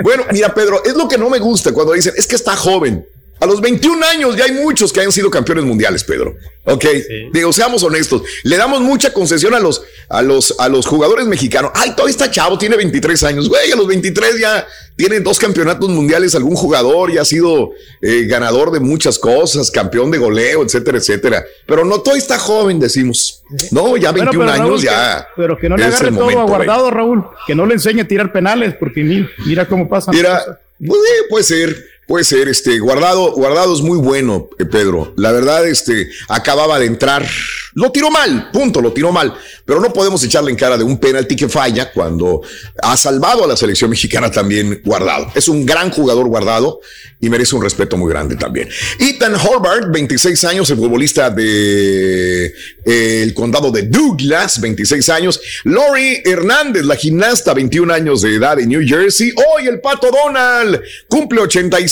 Bueno, 0.03 0.25
mira, 0.31 0.55
Pedro, 0.55 0.85
es 0.85 0.95
lo 0.95 1.09
que 1.09 1.17
no 1.19 1.29
me 1.31 1.39
gusta 1.39 1.73
cuando 1.73 1.95
dicen, 1.95 2.13
es 2.17 2.27
que 2.27 2.37
está 2.37 2.55
joven. 2.55 3.05
A 3.43 3.47
los 3.47 3.61
21 3.61 4.07
años 4.07 4.37
ya 4.37 4.45
hay 4.45 4.53
muchos 4.53 4.93
que 4.93 5.01
han 5.01 5.11
sido 5.11 5.29
campeones 5.29 5.65
mundiales, 5.65 6.05
Pedro. 6.05 6.37
Ok, 6.65 6.85
digo, 7.33 7.53
seamos 7.53 7.83
honestos. 7.83 8.23
Le 8.45 8.57
damos 8.57 8.81
mucha 8.83 9.13
concesión 9.13 9.53
a 9.53 9.59
los, 9.59 9.83
a 10.09 10.23
los, 10.23 10.55
a 10.61 10.69
los 10.69 10.87
jugadores 10.87 11.27
mexicanos. 11.27 11.73
Ay, 11.75 11.91
todavía 11.91 12.13
está 12.13 12.31
chavo, 12.31 12.57
tiene 12.57 12.77
23 12.77 13.21
años. 13.25 13.49
Güey, 13.49 13.73
a 13.73 13.75
los 13.75 13.89
23 13.89 14.39
ya 14.39 14.65
tiene 14.95 15.19
dos 15.19 15.41
campeonatos 15.41 15.89
mundiales 15.89 16.37
algún 16.37 16.55
jugador, 16.55 17.11
ya 17.13 17.23
ha 17.23 17.25
sido 17.25 17.71
eh, 18.01 18.27
ganador 18.29 18.71
de 18.71 18.79
muchas 18.79 19.19
cosas, 19.19 19.73
campeón 19.73 20.13
de 20.13 20.19
goleo, 20.19 20.63
etcétera, 20.63 20.99
etcétera. 20.99 21.45
Pero 21.67 21.85
no, 21.85 21.99
todavía 22.01 22.23
está 22.23 22.39
joven, 22.39 22.79
decimos. 22.79 23.43
No, 23.73 23.97
ya 23.97 24.13
21 24.13 24.37
Bueno, 24.37 24.53
pero, 24.53 24.53
años 24.53 24.69
Raúl, 24.69 24.83
ya. 24.85 25.19
que- 25.35 25.43
pero 25.43 25.59
que 25.59 25.69
no 25.69 25.77
le 25.77 25.85
agarre 25.87 26.11
todo 26.13 26.21
momento, 26.21 26.43
a 26.43 26.45
Rey. 26.45 26.49
guardado, 26.67 26.91
Raúl. 26.93 27.25
Que 27.45 27.57
no 27.57 27.67
le 27.67 27.75
enseñe 27.75 28.03
a 28.03 28.07
tirar 28.07 28.31
penales, 28.33 28.77
porque 28.79 29.03
mira, 29.03 29.29
mira 29.45 29.67
cómo 29.67 29.89
pasa. 29.89 30.13
Mira, 30.13 30.61
pues, 30.79 31.01
eh, 31.01 31.23
puede 31.29 31.43
ser. 31.45 31.92
Puede 32.07 32.25
ser, 32.25 32.49
este, 32.49 32.81
guardado, 32.81 33.33
guardado 33.33 33.75
es 33.75 33.81
muy 33.81 33.97
bueno, 33.97 34.49
eh, 34.59 34.65
Pedro. 34.65 35.15
La 35.17 35.31
verdad, 35.31 35.67
este, 35.67 36.11
acababa 36.29 36.79
de 36.81 36.87
entrar. 36.87 37.27
Lo 37.75 37.91
tiró 37.93 38.11
mal, 38.11 38.51
punto, 38.51 38.81
lo 38.81 38.93
tiró 38.93 39.13
mal. 39.13 39.35
Pero 39.65 39.81
no 39.81 39.93
podemos 39.93 40.23
echarle 40.25 40.51
en 40.51 40.57
cara 40.57 40.77
de 40.77 40.85
un 40.85 40.99
penalti 40.99 41.37
que 41.37 41.49
falla 41.49 41.93
cuando 41.93 42.43
ha 42.83 42.97
salvado 42.97 43.45
a 43.45 43.47
la 43.47 43.57
selección 43.57 43.89
mexicana 43.89 44.31
también 44.31 44.83
guardado. 44.85 45.31
Es 45.35 45.49
un 45.49 45.65
gran 45.65 45.91
jugador 45.91 46.27
guardado 46.27 46.81
y 47.21 47.31
merece 47.31 47.55
un 47.55 47.63
respeto 47.63 47.97
muy 47.97 48.11
grande 48.11 48.35
también. 48.35 48.69
Ethan 48.99 49.37
Horvath, 49.37 49.91
26 49.91 50.45
años, 50.45 50.69
el 50.71 50.77
futbolista 50.79 51.31
de 51.31 52.47
eh, 52.85 53.23
el 53.23 53.33
condado 53.33 53.71
de 53.71 53.83
Douglas, 53.85 54.61
26 54.61 55.09
años. 55.09 55.41
Lori 55.65 56.21
Hernández, 56.25 56.85
la 56.85 56.97
gimnasta, 56.97 57.55
21 57.55 57.95
años 57.95 58.23
de 58.23 58.35
edad 58.35 58.57
de 58.57 58.67
New 58.67 58.83
Jersey. 58.85 59.33
Hoy 59.37 59.69
el 59.69 59.81
Pato 59.81 60.11
Donald 60.11 60.81
cumple 61.09 61.41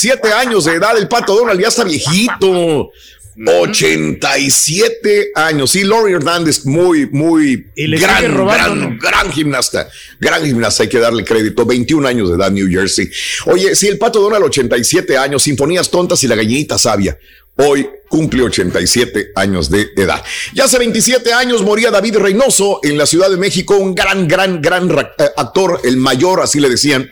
87 0.01 0.32
años 0.32 0.64
de 0.64 0.74
edad. 0.74 0.97
El 0.97 1.09
Pato 1.09 1.35
Donald 1.36 1.60
ya 1.60 1.68
está 1.68 1.85
viejito. 1.85 2.90
87 3.47 5.31
años. 5.35 5.70
Sí, 5.70 5.85
Lori 5.85 6.12
Hernández, 6.12 6.66
muy, 6.66 7.06
muy 7.06 7.66
gran, 7.77 8.35
gran, 8.35 8.98
gran 8.98 9.32
gimnasta. 9.32 9.89
Gran 10.18 10.44
gimnasta, 10.44 10.82
hay 10.82 10.89
que 10.89 10.98
darle 10.98 11.24
crédito. 11.24 11.64
21 11.64 12.06
años 12.06 12.28
de 12.28 12.36
edad, 12.36 12.51
New 12.51 12.68
Jersey. 12.68 13.09
Oye, 13.47 13.74
si 13.74 13.89
el 13.89 13.98
pato 13.98 14.20
Donald, 14.20 14.44
87 14.44 15.16
años, 15.16 15.43
Sinfonías 15.43 15.90
Tontas 15.90 16.22
y 16.24 16.28
la 16.28 16.36
Gallinita 16.36 16.78
Sabia. 16.78 17.18
Hoy 17.56 17.89
cumple 18.10 18.42
87 18.42 19.32
años 19.36 19.70
de 19.70 19.88
edad. 19.96 20.22
Ya 20.52 20.64
hace 20.64 20.78
27 20.78 21.32
años 21.32 21.62
moría 21.62 21.90
David 21.90 22.16
Reynoso 22.16 22.80
en 22.82 22.98
la 22.98 23.06
Ciudad 23.06 23.30
de 23.30 23.36
México, 23.36 23.76
un 23.76 23.94
gran, 23.94 24.26
gran, 24.26 24.60
gran 24.60 24.90
eh, 24.90 25.30
actor, 25.36 25.80
el 25.84 25.96
mayor, 25.96 26.40
así 26.42 26.60
le 26.60 26.68
decían. 26.68 27.10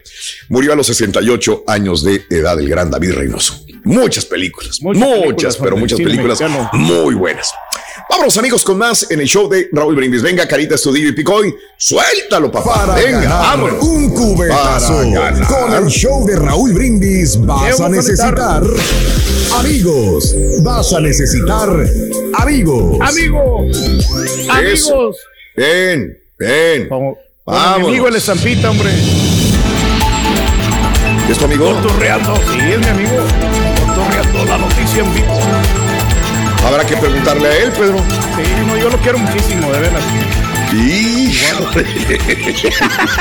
Murió 0.49 0.73
a 0.73 0.77
los 0.77 0.89
68 0.89 1.65
años 1.69 2.03
de 2.03 2.25
edad 2.29 2.59
el 2.59 2.69
gran 2.69 2.91
David 2.91 3.13
Reynoso. 3.13 3.65
Muchas 3.85 4.27
películas, 4.27 4.83
muchas, 4.83 5.57
pero 5.57 5.77
muchas 5.77 5.99
películas 5.99 6.41
muy 6.73 7.15
buenas. 7.15 7.51
Vámonos 8.11 8.39
amigos 8.39 8.65
con 8.65 8.79
más 8.79 9.11
en 9.11 9.21
el 9.21 9.27
show 9.27 9.49
de 9.49 9.69
Raúl 9.71 9.95
Brindis. 9.95 10.23
Venga, 10.23 10.49
Carita 10.49 10.77
Estudillo 10.77 11.11
y 11.11 11.13
Picoy, 11.13 11.55
suéltalo 11.77 12.51
papá. 12.51 12.95
Venga, 12.97 13.29
vámonos. 13.29 13.83
Un 13.83 14.11
cubetazo. 14.11 15.03
Con 15.47 15.75
el 15.75 15.89
show 15.89 16.27
de 16.27 16.37
Raúl 16.37 16.73
Brindis 16.73 17.39
vas 17.45 17.79
a 17.81 17.89
necesitar 17.89 18.63
amigos. 19.57 20.35
Vas 20.63 20.93
a 20.95 21.01
necesitar 21.01 21.69
amigos. 22.35 22.99
Amigos. 23.01 23.77
Amigos. 24.49 25.17
Ven, 25.57 26.19
ven. 26.39 26.89
Vamos. 26.89 27.19
Mi 27.47 27.87
amigo 27.87 28.09
el 28.09 28.17
estampita, 28.17 28.71
hombre. 28.71 28.91
¿Es 31.31 31.39
tu 31.39 31.45
amigo? 31.45 31.75
Cotorreando, 31.75 32.37
sí, 32.37 32.59
es 32.73 32.79
mi 32.79 32.87
amigo. 32.87 33.17
Cotorreando 33.87 34.45
la 34.47 34.59
noticia 34.59 35.03
en 35.03 35.15
vivo. 35.15 35.78
Habrá 36.65 36.85
que 36.85 36.97
preguntarle 36.97 37.47
a 37.49 37.63
él, 37.65 37.73
Pedro. 37.73 37.97
Sí, 37.99 38.43
no, 38.67 38.77
yo 38.77 38.91
lo 38.91 38.99
quiero 38.99 39.19
muchísimo, 39.19 39.73
de 39.73 39.81
veras. 39.81 40.03
Híjole. 40.75 41.87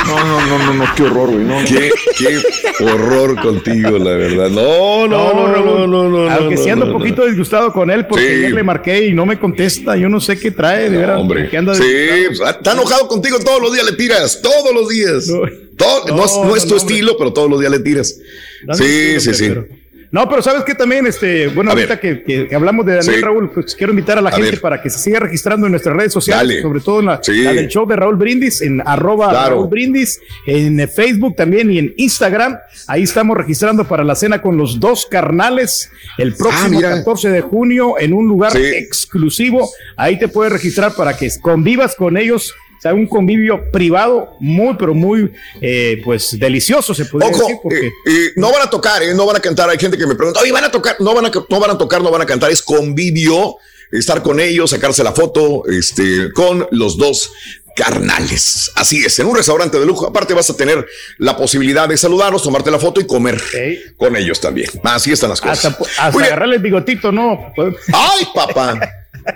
No, 0.05 0.17
no, 0.25 0.45
no, 0.47 0.57
no, 0.59 0.73
no, 0.73 0.85
qué 0.95 1.03
horror, 1.03 1.29
güey. 1.31 1.45
No. 1.45 1.55
Qué, 1.65 1.91
qué 2.17 2.83
horror 2.83 3.39
contigo, 3.41 3.97
la 3.97 4.11
verdad. 4.11 4.49
No, 4.49 5.07
no, 5.07 5.33
no, 5.33 5.47
no, 5.65 5.87
no, 5.87 6.09
no. 6.09 6.29
Aunque 6.29 6.55
no, 6.55 6.61
sí 6.63 6.69
ando 6.69 6.85
no, 6.87 6.91
un 6.93 6.97
poquito 6.99 7.25
disgustado 7.25 7.71
con 7.71 7.89
él 7.89 8.05
porque 8.05 8.47
Sí. 8.47 8.53
le 8.53 8.63
marqué 8.63 9.05
y 9.07 9.13
no 9.13 9.25
me 9.25 9.39
contesta. 9.39 9.95
Yo 9.95 10.09
no 10.09 10.19
sé 10.19 10.37
qué 10.37 10.51
trae, 10.51 10.89
de 10.89 10.97
veras. 10.97 11.19
Hombre, 11.19 11.47
que 11.49 11.57
anda 11.57 11.73
sí, 11.73 11.83
está 12.45 12.73
enojado 12.73 13.07
contigo 13.07 13.37
todos 13.39 13.61
los 13.61 13.71
días 13.73 13.85
le 13.85 13.93
tiras, 13.95 14.41
todos 14.41 14.73
los 14.73 14.89
días. 14.89 15.27
Todo- 15.77 16.05
no, 16.17 16.25
es- 16.25 16.35
no 16.43 16.53
es 16.55 16.67
tu 16.67 16.75
estilo, 16.75 17.15
pero 17.17 17.31
todos 17.31 17.49
los 17.49 17.59
días 17.61 17.71
le 17.71 17.79
tiras. 17.79 18.13
Sí, 18.73 19.19
sí, 19.21 19.33
sí. 19.33 19.45
pero- 19.47 19.65
No, 20.11 20.29
pero 20.29 20.41
sabes 20.41 20.63
que 20.63 20.73
también, 20.73 21.05
este, 21.05 21.47
bueno, 21.49 21.71
A 21.71 21.73
ahorita 21.73 21.99
que, 21.99 22.23
que- 22.23 22.47
que 22.47 22.55
hablamos 22.55 22.85
de 22.85 22.95
Daniel 22.95 23.15
Sí. 23.15 23.21
Raúl, 23.21 23.49
pues 23.51 23.75
quiero 23.75 23.91
invitar 23.91 24.17
a 24.17 24.21
la 24.21 24.29
A 24.29 24.33
gente 24.33 24.51
ver. 24.51 24.61
para 24.61 24.81
que 24.81 24.89
se 24.89 24.99
siga 24.99 25.19
registrando 25.19 25.65
en 25.67 25.71
nuestras 25.71 25.95
redes 25.95 26.13
sociales, 26.13 26.47
Dale. 26.57 26.61
sobre 26.61 26.79
todo 26.79 26.99
en 27.01 27.05
la, 27.07 27.19
Sí. 27.21 27.41
la 27.43 27.53
del 27.53 27.67
show 27.67 27.85
de 27.85 27.95
Raúl 27.95 28.15
Brindis, 28.15 28.61
en 28.61 28.81
arroba 28.85 29.29
Claro. 29.29 29.55
Raúl 29.55 29.67
Brindis, 29.69 30.19
en 30.45 30.79
eh, 30.79 30.87
Facebook 30.87 31.35
también 31.35 31.69
y 31.71 31.79
en 31.79 31.93
Instagram. 31.97 32.57
Ahí 32.87 33.03
estamos 33.03 33.35
registrando 33.37 33.85
para 33.85 34.03
la 34.03 34.15
cena 34.15 34.41
con 34.41 34.55
los 34.57 34.79
dos 34.79 35.05
carnales 35.05 35.91
el 36.17 36.33
próximo 36.35 36.65
Ah, 36.65 36.69
mira. 36.69 36.89
14 36.97 37.29
de 37.29 37.41
junio 37.41 37.95
en 37.99 38.13
un 38.13 38.27
lugar 38.27 38.51
Sí. 38.53 38.61
exclusivo. 38.63 39.69
Ahí 39.95 40.17
te 40.17 40.27
puedes 40.27 40.51
registrar 40.53 40.93
para 40.95 41.15
que 41.17 41.29
convivas 41.41 41.95
con 41.95 42.17
ellos. 42.17 42.53
O 42.77 42.81
sea, 42.81 42.93
un 42.93 43.07
convivio 43.07 43.71
privado 43.71 44.35
muy, 44.39 44.75
pero 44.77 44.93
muy, 44.93 45.31
eh, 45.61 45.99
pues, 46.03 46.37
delicioso, 46.39 46.93
se 46.93 47.03
Ojo, 47.03 47.17
decir, 47.17 47.57
porque... 47.61 47.91
no 48.35 48.51
van 48.51 48.61
a 48.61 48.69
tocar, 48.69 49.01
eh, 49.01 49.15
no 49.15 49.25
van 49.25 49.37
a 49.37 49.39
cantar. 49.39 49.69
Hay 49.69 49.79
gente 49.79 49.97
que 49.97 50.05
me 50.05 50.15
pregunta, 50.15 50.41
oye, 50.41 50.51
van 50.51 50.63
a 50.63 50.71
tocar, 50.71 50.95
no 50.99 51.13
van 51.13 51.25
a, 51.25 51.31
no 51.49 51.59
van 51.59 51.71
a 51.71 51.77
tocar, 51.77 52.01
no 52.01 52.11
van 52.11 52.21
a 52.21 52.25
cantar. 52.25 52.51
Es 52.51 52.61
convivio, 52.61 53.55
estar 53.91 54.21
con 54.21 54.39
ellos, 54.39 54.69
sacarse 54.69 55.03
la 55.03 55.11
foto, 55.11 55.63
este, 55.67 56.31
con 56.33 56.67
los 56.69 56.97
dos 56.97 57.31
carnales. 57.75 58.71
Así 58.75 59.03
es, 59.03 59.17
en 59.19 59.27
un 59.27 59.35
restaurante 59.35 59.79
de 59.79 59.85
lujo. 59.85 60.07
Aparte 60.07 60.33
vas 60.33 60.49
a 60.49 60.55
tener 60.55 60.85
la 61.17 61.35
posibilidad 61.35 61.89
de 61.89 61.97
saludarlos, 61.97 62.43
tomarte 62.43 62.69
la 62.69 62.79
foto 62.79 63.01
y 63.01 63.07
comer 63.07 63.41
con 63.97 64.15
ellos 64.15 64.39
también. 64.39 64.69
Así 64.83 65.11
están 65.11 65.29
las 65.29 65.41
cosas. 65.41 65.65
Hasta, 65.65 65.83
hasta 65.99 66.25
agarrarle 66.25 66.55
el 66.57 66.61
bigotito, 66.61 67.11
¿no? 67.11 67.53
¡Ay, 67.93 68.27
papá! 68.33 68.79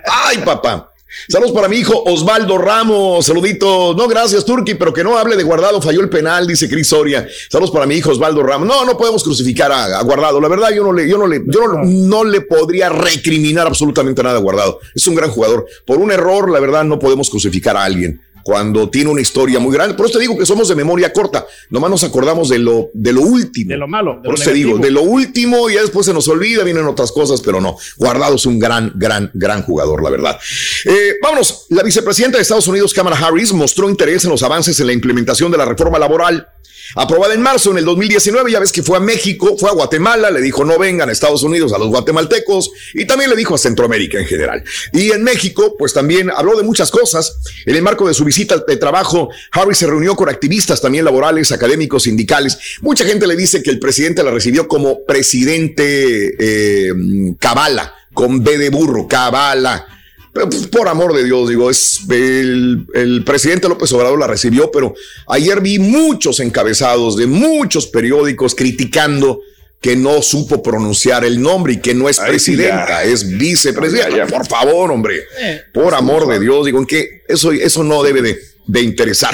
¡Ay, 0.05 0.37
papá! 0.39 0.90
Saludos 1.27 1.51
para 1.51 1.67
mi 1.67 1.77
hijo 1.77 2.03
Osvaldo 2.05 2.57
Ramos. 2.57 3.25
Saluditos. 3.25 3.95
No, 3.95 4.07
gracias, 4.07 4.45
Turki, 4.45 4.75
pero 4.75 4.93
que 4.93 5.03
no 5.03 5.17
hable 5.17 5.35
de 5.35 5.43
Guardado. 5.43 5.81
Falló 5.81 6.01
el 6.01 6.09
penal, 6.09 6.47
dice 6.47 6.69
Cris 6.69 6.87
Soria. 6.87 7.27
Saludos 7.49 7.71
para 7.71 7.85
mi 7.85 7.95
hijo 7.95 8.11
Osvaldo 8.11 8.43
Ramos. 8.43 8.67
No, 8.67 8.85
no 8.85 8.97
podemos 8.97 9.23
crucificar 9.23 9.71
a, 9.71 10.01
Guardado. 10.03 10.39
La 10.39 10.47
verdad, 10.47 10.71
yo 10.71 10.83
no 10.83 10.93
le, 10.93 11.07
yo 11.09 11.17
no 11.17 11.27
le, 11.27 11.41
yo 11.47 11.67
no 11.83 12.23
le 12.23 12.41
podría 12.41 12.89
recriminar 12.89 13.67
absolutamente 13.67 14.23
nada 14.23 14.37
a 14.37 14.41
Guardado. 14.41 14.79
Es 14.95 15.05
un 15.07 15.15
gran 15.15 15.29
jugador. 15.29 15.65
Por 15.85 15.97
un 15.97 16.11
error, 16.11 16.49
la 16.49 16.59
verdad, 16.59 16.83
no 16.83 16.99
podemos 16.99 17.29
crucificar 17.29 17.75
a 17.77 17.83
alguien 17.83 18.21
cuando 18.43 18.89
tiene 18.89 19.09
una 19.09 19.21
historia 19.21 19.59
muy 19.59 19.73
grande. 19.73 19.95
Por 19.95 20.05
eso 20.05 20.17
te 20.17 20.21
digo 20.21 20.37
que 20.37 20.45
somos 20.45 20.67
de 20.67 20.75
memoria 20.75 21.11
corta. 21.13 21.45
Nomás 21.69 21.91
nos 21.91 22.03
acordamos 22.03 22.49
de 22.49 22.59
lo, 22.59 22.89
de 22.93 23.13
lo 23.13 23.21
último. 23.21 23.69
de 23.69 23.77
lo 23.77 23.87
malo. 23.87 24.19
de 24.21 24.29
Por 24.29 24.35
eso 24.35 24.45
te 24.45 24.53
digo, 24.53 24.77
de 24.77 24.91
lo 24.91 25.01
último 25.01 25.69
y 25.69 25.73
después 25.73 26.05
se 26.05 26.13
nos 26.13 26.27
olvida, 26.27 26.63
vienen 26.63 26.85
otras 26.85 27.11
cosas, 27.11 27.41
pero 27.41 27.61
no. 27.61 27.77
Guardado 27.97 28.35
es 28.35 28.45
un 28.45 28.59
gran, 28.59 28.91
gran, 28.95 29.31
gran 29.33 29.63
jugador, 29.63 30.03
la 30.03 30.09
verdad. 30.09 30.39
Eh, 30.85 31.15
vámonos. 31.21 31.65
La 31.69 31.83
vicepresidenta 31.83 32.37
de 32.37 32.43
Estados 32.43 32.67
Unidos, 32.67 32.93
Kamala 32.93 33.17
Harris, 33.17 33.53
mostró 33.53 33.89
interés 33.89 34.23
en 34.25 34.31
los 34.31 34.43
avances 34.43 34.79
en 34.79 34.87
la 34.87 34.93
implementación 34.93 35.51
de 35.51 35.57
la 35.57 35.65
reforma 35.65 35.99
laboral. 35.99 36.47
Aprobada 36.95 37.33
en 37.33 37.41
marzo 37.41 37.71
en 37.71 37.77
el 37.77 37.85
2019, 37.85 38.51
ya 38.51 38.59
ves 38.59 38.71
que 38.71 38.83
fue 38.83 38.97
a 38.97 38.99
México, 38.99 39.55
fue 39.57 39.69
a 39.69 39.73
Guatemala, 39.73 40.29
le 40.29 40.41
dijo 40.41 40.65
no 40.65 40.77
vengan 40.77 41.07
a 41.07 41.11
Estados 41.11 41.43
Unidos 41.43 41.71
a 41.73 41.77
los 41.77 41.87
guatemaltecos 41.87 42.69
y 42.93 43.05
también 43.05 43.29
le 43.29 43.35
dijo 43.35 43.55
a 43.55 43.57
Centroamérica 43.57 44.19
en 44.19 44.25
general. 44.25 44.63
Y 44.91 45.11
en 45.11 45.23
México, 45.23 45.75
pues 45.77 45.93
también 45.93 46.29
habló 46.29 46.57
de 46.57 46.63
muchas 46.63 46.91
cosas. 46.91 47.37
En 47.65 47.75
el 47.75 47.81
marco 47.81 48.07
de 48.07 48.13
su 48.13 48.25
visita 48.31 48.63
de 48.65 48.77
trabajo, 48.77 49.29
Harris 49.51 49.79
se 49.79 49.87
reunió 49.87 50.15
con 50.15 50.29
activistas 50.29 50.79
también 50.79 51.03
laborales, 51.03 51.51
académicos, 51.51 52.03
sindicales. 52.03 52.57
Mucha 52.79 53.03
gente 53.03 53.27
le 53.27 53.35
dice 53.35 53.61
que 53.61 53.71
el 53.71 53.77
presidente 53.77 54.23
la 54.23 54.31
recibió 54.31 54.69
como 54.69 55.03
presidente 55.03 56.33
eh, 56.39 56.93
cabala, 57.39 57.93
con 58.13 58.41
B 58.41 58.57
de 58.57 58.69
burro, 58.69 59.05
cabala. 59.05 59.85
Pues, 60.31 60.67
por 60.67 60.87
amor 60.87 61.13
de 61.13 61.25
Dios, 61.25 61.49
digo, 61.49 61.69
es 61.69 61.99
el, 62.09 62.87
el 62.93 63.25
presidente 63.25 63.67
López 63.67 63.91
Obrador 63.91 64.17
la 64.17 64.27
recibió, 64.27 64.71
pero 64.71 64.93
ayer 65.27 65.59
vi 65.59 65.77
muchos 65.77 66.39
encabezados 66.39 67.17
de 67.17 67.27
muchos 67.27 67.87
periódicos 67.87 68.55
criticando 68.55 69.41
que 69.81 69.95
no 69.95 70.21
supo 70.21 70.61
pronunciar 70.61 71.25
el 71.25 71.41
nombre 71.41 71.73
y 71.73 71.77
que 71.81 71.93
no 71.95 72.07
es 72.07 72.19
Ay, 72.19 72.29
presidenta, 72.29 72.87
ya. 72.87 73.03
es 73.03 73.27
vicepresidenta. 73.37 74.27
Por 74.27 74.45
favor, 74.47 74.91
hombre, 74.91 75.23
Eh, 75.41 75.61
por 75.73 75.93
amor 75.95 76.27
de 76.27 76.39
Dios, 76.39 76.65
digo, 76.67 76.77
en 76.79 76.85
que 76.85 77.23
eso, 77.27 77.51
eso 77.51 77.83
no 77.83 78.03
debe 78.03 78.21
de, 78.21 78.39
de 78.67 78.81
interesar. 78.81 79.33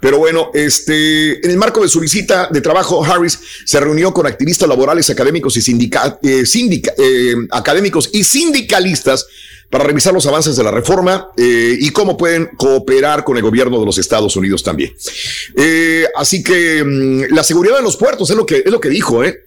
Pero 0.00 0.18
bueno, 0.18 0.50
este, 0.52 1.44
en 1.44 1.50
el 1.50 1.56
marco 1.56 1.80
de 1.82 1.88
su 1.88 2.00
visita 2.00 2.48
de 2.52 2.60
trabajo, 2.60 3.02
Harris 3.04 3.38
se 3.64 3.80
reunió 3.80 4.12
con 4.12 4.26
activistas 4.26 4.68
laborales, 4.68 5.08
académicos 5.08 5.56
y 5.56 5.62
sindica- 5.62 6.18
eh, 6.22 6.44
sindica- 6.44 6.92
eh, 6.98 7.34
académicos 7.50 8.10
y 8.12 8.24
sindicalistas 8.24 9.24
para 9.70 9.84
revisar 9.84 10.12
los 10.12 10.26
avances 10.26 10.54
de 10.56 10.62
la 10.64 10.70
reforma 10.70 11.28
eh, 11.36 11.76
y 11.80 11.90
cómo 11.90 12.16
pueden 12.16 12.46
cooperar 12.56 13.24
con 13.24 13.36
el 13.36 13.42
gobierno 13.42 13.80
de 13.80 13.86
los 13.86 13.98
Estados 13.98 14.36
Unidos 14.36 14.62
también. 14.62 14.92
Eh, 15.56 16.06
así 16.16 16.42
que 16.42 16.84
mm, 16.84 17.34
la 17.34 17.42
seguridad 17.42 17.78
en 17.78 17.84
los 17.84 17.96
puertos 17.96 18.28
es 18.30 18.36
lo 18.36 18.44
que 18.46 18.58
es 18.64 18.70
lo 18.70 18.80
que 18.80 18.88
dijo, 18.90 19.24
¿eh? 19.24 19.42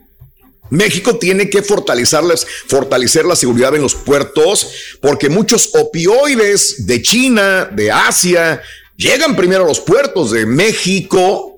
México 0.70 1.18
tiene 1.18 1.50
que 1.50 1.64
fortalecerlas, 1.64 2.46
fortalecer 2.68 3.26
la 3.26 3.36
seguridad 3.36 3.76
en 3.76 3.82
los 3.82 3.96
puertos 3.96 4.72
porque 5.02 5.30
muchos 5.30 5.72
opioides 5.76 6.86
de 6.86 7.02
China, 7.02 7.66
de 7.66 7.92
Asia, 7.92 8.62
llegan 8.96 9.36
primero 9.36 9.64
a 9.64 9.68
los 9.68 9.80
puertos 9.80 10.32
de 10.32 10.46
México 10.46 11.49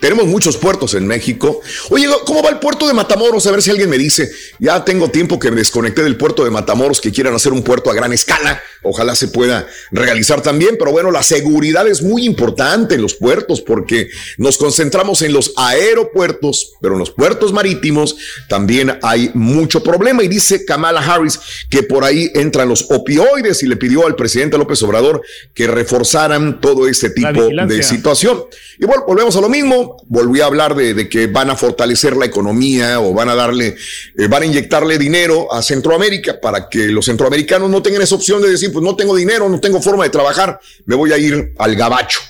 Tenemos 0.00 0.26
muchos 0.26 0.56
puertos 0.56 0.94
en 0.94 1.06
México. 1.08 1.60
Oye, 1.90 2.06
¿cómo 2.24 2.40
va 2.40 2.50
el 2.50 2.60
puerto 2.60 2.86
de 2.86 2.94
Matamoros? 2.94 3.46
A 3.46 3.50
ver 3.50 3.62
si 3.62 3.70
alguien 3.70 3.90
me 3.90 3.98
dice. 3.98 4.30
Ya 4.60 4.84
tengo 4.84 5.10
tiempo 5.10 5.40
que 5.40 5.50
me 5.50 5.56
desconecté 5.56 6.04
del 6.04 6.16
puerto 6.16 6.44
de 6.44 6.50
Matamoros, 6.50 7.00
que 7.00 7.10
quieran 7.10 7.34
hacer 7.34 7.52
un 7.52 7.62
puerto 7.62 7.90
a 7.90 7.94
gran 7.94 8.12
escala. 8.12 8.62
Ojalá 8.84 9.16
se 9.16 9.26
pueda 9.26 9.66
realizar 9.90 10.40
también. 10.40 10.76
Pero 10.78 10.92
bueno, 10.92 11.10
la 11.10 11.24
seguridad 11.24 11.88
es 11.88 12.02
muy 12.02 12.24
importante 12.24 12.94
en 12.94 13.02
los 13.02 13.14
puertos 13.14 13.60
porque 13.60 14.08
nos 14.36 14.56
concentramos 14.56 15.22
en 15.22 15.32
los 15.32 15.52
aeropuertos, 15.56 16.74
pero 16.80 16.94
en 16.94 17.00
los 17.00 17.10
puertos 17.10 17.52
marítimos 17.52 18.16
también 18.48 19.00
hay 19.02 19.32
mucho 19.34 19.82
problema. 19.82 20.22
Y 20.22 20.28
dice 20.28 20.64
Kamala 20.64 21.00
Harris 21.00 21.40
que 21.68 21.82
por 21.82 22.04
ahí 22.04 22.30
entran 22.34 22.68
los 22.68 22.86
opioides 22.90 23.64
y 23.64 23.66
le 23.66 23.76
pidió 23.76 24.06
al 24.06 24.14
presidente 24.14 24.58
López 24.58 24.80
Obrador 24.84 25.22
que 25.54 25.66
reforzaran 25.66 26.60
todo 26.60 26.86
este 26.86 27.10
tipo 27.10 27.48
de 27.48 27.82
situación. 27.82 28.44
Y 28.78 28.86
bueno, 28.86 29.04
volvemos 29.08 29.36
a 29.36 29.40
lo 29.40 29.48
mismo 29.48 29.87
volví 30.06 30.40
a 30.40 30.46
hablar 30.46 30.74
de, 30.74 31.08
que 31.08 31.26
van 31.26 31.50
a 31.50 31.56
fortalecer 31.56 32.16
la 32.16 32.26
economía 32.26 33.00
o 33.00 33.12
van 33.12 33.28
a 33.28 33.34
darle, 33.34 33.76
eh, 34.16 34.28
van 34.28 34.42
a 34.42 34.46
inyectarle 34.46 34.98
dinero 34.98 35.52
a 35.52 35.62
Centroamérica 35.62 36.40
para 36.40 36.68
que 36.68 36.88
los 36.88 37.06
centroamericanos 37.06 37.70
no 37.70 37.82
tengan 37.82 38.02
esa 38.02 38.14
opción 38.14 38.42
de 38.42 38.50
decir, 38.50 38.72
pues 38.72 38.84
no 38.84 38.96
tengo 38.96 39.14
dinero, 39.16 39.48
no 39.48 39.60
tengo 39.60 39.80
forma 39.80 40.04
de 40.04 40.10
trabajar, 40.10 40.60
me 40.86 40.94
voy 40.94 41.12
a 41.12 41.18
ir 41.18 41.52
al 41.58 41.76
gabacho. 41.76 42.20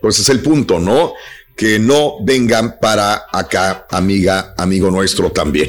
Pues 0.00 0.18
es 0.20 0.28
el 0.28 0.40
punto, 0.40 0.78
¿no? 0.78 1.14
que 1.58 1.80
no 1.80 2.24
vengan 2.24 2.78
para 2.80 3.26
acá, 3.32 3.84
amiga, 3.90 4.54
amigo 4.56 4.92
nuestro 4.92 5.32
también. 5.32 5.68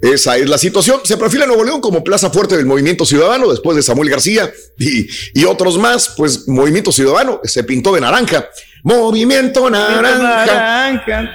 Esa 0.00 0.38
es 0.38 0.48
la 0.48 0.56
situación. 0.56 1.00
Se 1.04 1.18
perfila 1.18 1.46
Nuevo 1.46 1.62
León 1.62 1.82
como 1.82 2.02
plaza 2.02 2.30
fuerte 2.30 2.56
del 2.56 2.64
movimiento 2.64 3.04
ciudadano 3.04 3.50
después 3.50 3.76
de 3.76 3.82
Samuel 3.82 4.08
García 4.08 4.50
y, 4.78 5.06
y 5.34 5.44
otros 5.44 5.76
más, 5.76 6.14
pues 6.16 6.48
Movimiento 6.48 6.90
Ciudadano 6.90 7.42
se 7.44 7.64
pintó 7.64 7.94
de 7.94 8.00
naranja. 8.00 8.48
Movimiento 8.86 9.68
naranja. 9.68 11.34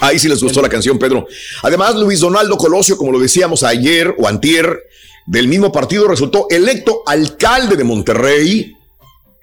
Ahí 0.00 0.18
sí 0.18 0.28
les 0.28 0.42
gustó 0.42 0.60
la 0.60 0.68
canción, 0.68 0.98
Pedro. 0.98 1.28
Además, 1.62 1.94
Luis 1.94 2.18
Donaldo 2.18 2.58
Colosio, 2.58 2.96
como 2.96 3.12
lo 3.12 3.20
decíamos 3.20 3.62
ayer 3.62 4.12
o 4.18 4.26
antier, 4.26 4.82
del 5.24 5.46
mismo 5.46 5.70
partido, 5.70 6.08
resultó 6.08 6.48
electo 6.50 7.04
alcalde 7.06 7.76
de 7.76 7.84
Monterrey 7.84 8.74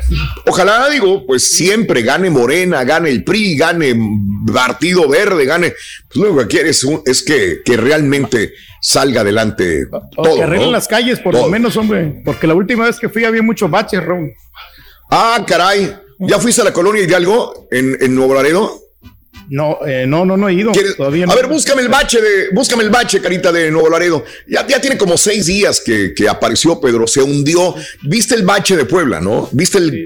Ojalá, 0.46 0.90
digo, 0.90 1.26
pues 1.26 1.44
siempre 1.50 2.02
gane 2.02 2.30
Morena, 2.30 2.84
gane 2.84 3.10
el 3.10 3.24
PRI, 3.24 3.56
gane 3.56 3.96
Partido 4.52 5.08
Verde, 5.08 5.46
gane. 5.46 5.74
Pues 6.14 6.30
lo 6.30 6.38
que 6.38 6.48
quieres 6.48 6.86
es 7.06 7.24
que, 7.24 7.62
que 7.64 7.78
realmente 7.78 8.54
salga 8.82 9.22
adelante 9.22 9.88
todo. 10.16 10.36
que 10.36 10.44
arreglen 10.44 10.72
las 10.72 10.88
calles, 10.88 11.20
por 11.20 11.34
lo 11.34 11.48
menos, 11.48 11.76
hombre. 11.78 12.22
Porque 12.24 12.48
la 12.48 12.54
última 12.54 12.86
vez 12.86 13.00
que 13.00 13.10
fui 13.10 13.26
había 13.26 13.42
muchos 13.42 13.70
baches, 13.70 14.04
Raúl. 14.04 14.32
Ah, 15.10 15.44
caray. 15.48 15.96
¿Ya 16.20 16.38
fuiste 16.38 16.62
a 16.62 16.66
la 16.66 16.74
colonia 16.74 17.02
Hidalgo 17.02 17.68
en, 17.72 17.98
en 18.02 18.14
Nuevo 18.14 18.34
Laredo? 18.34 18.90
No, 19.50 19.80
eh, 19.86 20.06
no, 20.06 20.26
no, 20.26 20.38
no 20.38 20.48
he 20.48 20.54
ido. 20.54 20.72
Todavía 20.96 21.26
A 21.28 21.36
ver, 21.36 21.48
búscame 21.48 21.82
el 21.82 21.90
bache 21.90 22.22
de, 22.22 22.50
búscame 22.52 22.84
el 22.84 22.90
bache, 22.90 23.20
carita 23.20 23.52
de 23.52 23.72
Nuevo 23.72 23.90
Laredo. 23.90 24.24
Ya, 24.48 24.66
ya 24.68 24.80
tiene 24.80 24.98
como 24.98 25.18
seis 25.18 25.48
días 25.48 25.82
que, 25.84 26.14
que, 26.14 26.30
apareció 26.30 26.80
Pedro, 26.80 27.08
se 27.08 27.22
hundió. 27.22 27.74
Viste 28.04 28.36
el 28.36 28.44
bache 28.44 28.76
de 28.78 28.86
Puebla, 28.86 29.20
¿no? 29.20 29.50
Viste 29.52 29.80
el 29.80 30.06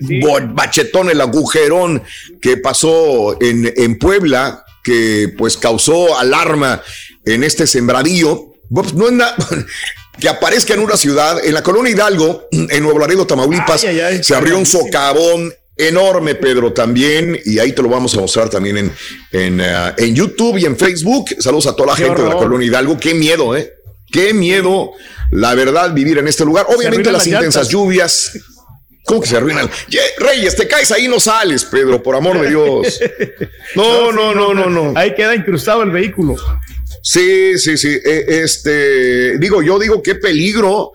bachetón, 0.54 1.10
el 1.10 1.20
agujerón 1.20 2.04
que 2.42 2.58
pasó 2.58 3.38
en, 3.42 3.74
en 3.76 3.98
Puebla, 3.98 4.64
que 4.82 5.34
pues 5.38 5.58
causó 5.58 6.18
alarma 6.18 6.82
en 7.26 7.44
este 7.44 7.68
sembradío. 7.68 8.53
Pues, 8.74 8.94
no 8.94 9.08
es 9.08 9.14
nada. 9.14 9.36
que 10.20 10.30
aparezca 10.30 10.74
en 10.74 10.80
una 10.80 10.96
ciudad, 10.96 11.44
en 11.44 11.54
la 11.54 11.64
colonia 11.64 11.92
Hidalgo, 11.92 12.48
en 12.52 12.84
Nuevo 12.84 13.00
Laredo, 13.00 13.26
Tamaulipas, 13.26 13.84
ay, 13.84 14.00
ay, 14.00 14.16
ay, 14.18 14.24
se 14.24 14.36
abrió 14.36 14.58
un 14.58 14.66
socavón 14.66 15.54
enorme, 15.76 16.36
Pedro, 16.36 16.72
también, 16.72 17.40
y 17.46 17.58
ahí 17.58 17.72
te 17.74 17.82
lo 17.82 17.90
vamos 17.90 18.16
a 18.16 18.22
mostrar 18.22 18.50
también 18.50 18.78
en, 18.78 18.92
en, 19.32 19.60
uh, 19.60 19.94
en 19.98 20.16
YouTube 20.16 20.58
y 20.58 20.66
en 20.66 20.78
Facebook. 20.78 21.30
Saludos 21.40 21.68
a 21.68 21.76
toda 21.76 21.90
la 21.90 21.96
Qué 21.96 22.04
gente 22.04 22.22
horror. 22.22 22.30
de 22.30 22.36
la 22.36 22.40
colonia 22.42 22.68
Hidalgo. 22.68 22.98
Qué 23.00 23.14
miedo, 23.16 23.58
¿eh? 23.58 23.74
Qué 24.12 24.34
miedo, 24.36 24.92
la 25.32 25.56
verdad, 25.56 25.92
vivir 25.92 26.20
en 26.20 26.28
este 26.28 26.46
lugar. 26.46 26.68
Obviamente 26.70 27.12
las, 27.12 27.26
las 27.26 27.28
intensas 27.28 27.70
lluvias. 27.70 28.32
¿Cómo 29.06 29.22
que 29.22 29.28
se 29.28 29.38
arruinan? 29.38 29.70
Reyes, 30.18 30.56
te 30.56 30.68
caes 30.68 30.92
ahí 30.92 31.08
no 31.08 31.20
sales, 31.20 31.66
Pedro, 31.66 32.02
por 32.02 32.16
amor 32.16 32.40
de 32.42 32.50
Dios. 32.50 33.00
No, 33.76 34.12
no, 34.12 34.36
no, 34.36 34.54
no, 34.54 34.70
no. 34.70 34.94
Ahí 34.96 35.16
queda 35.16 35.36
incrustado 35.36 35.82
el 35.82 35.90
vehículo. 35.90 36.36
Sí, 37.02 37.58
sí, 37.58 37.76
sí. 37.76 37.98
Este, 38.04 39.38
digo, 39.40 39.64
yo 39.64 39.80
digo 39.80 40.04
qué 40.04 40.16
peligro 40.16 40.92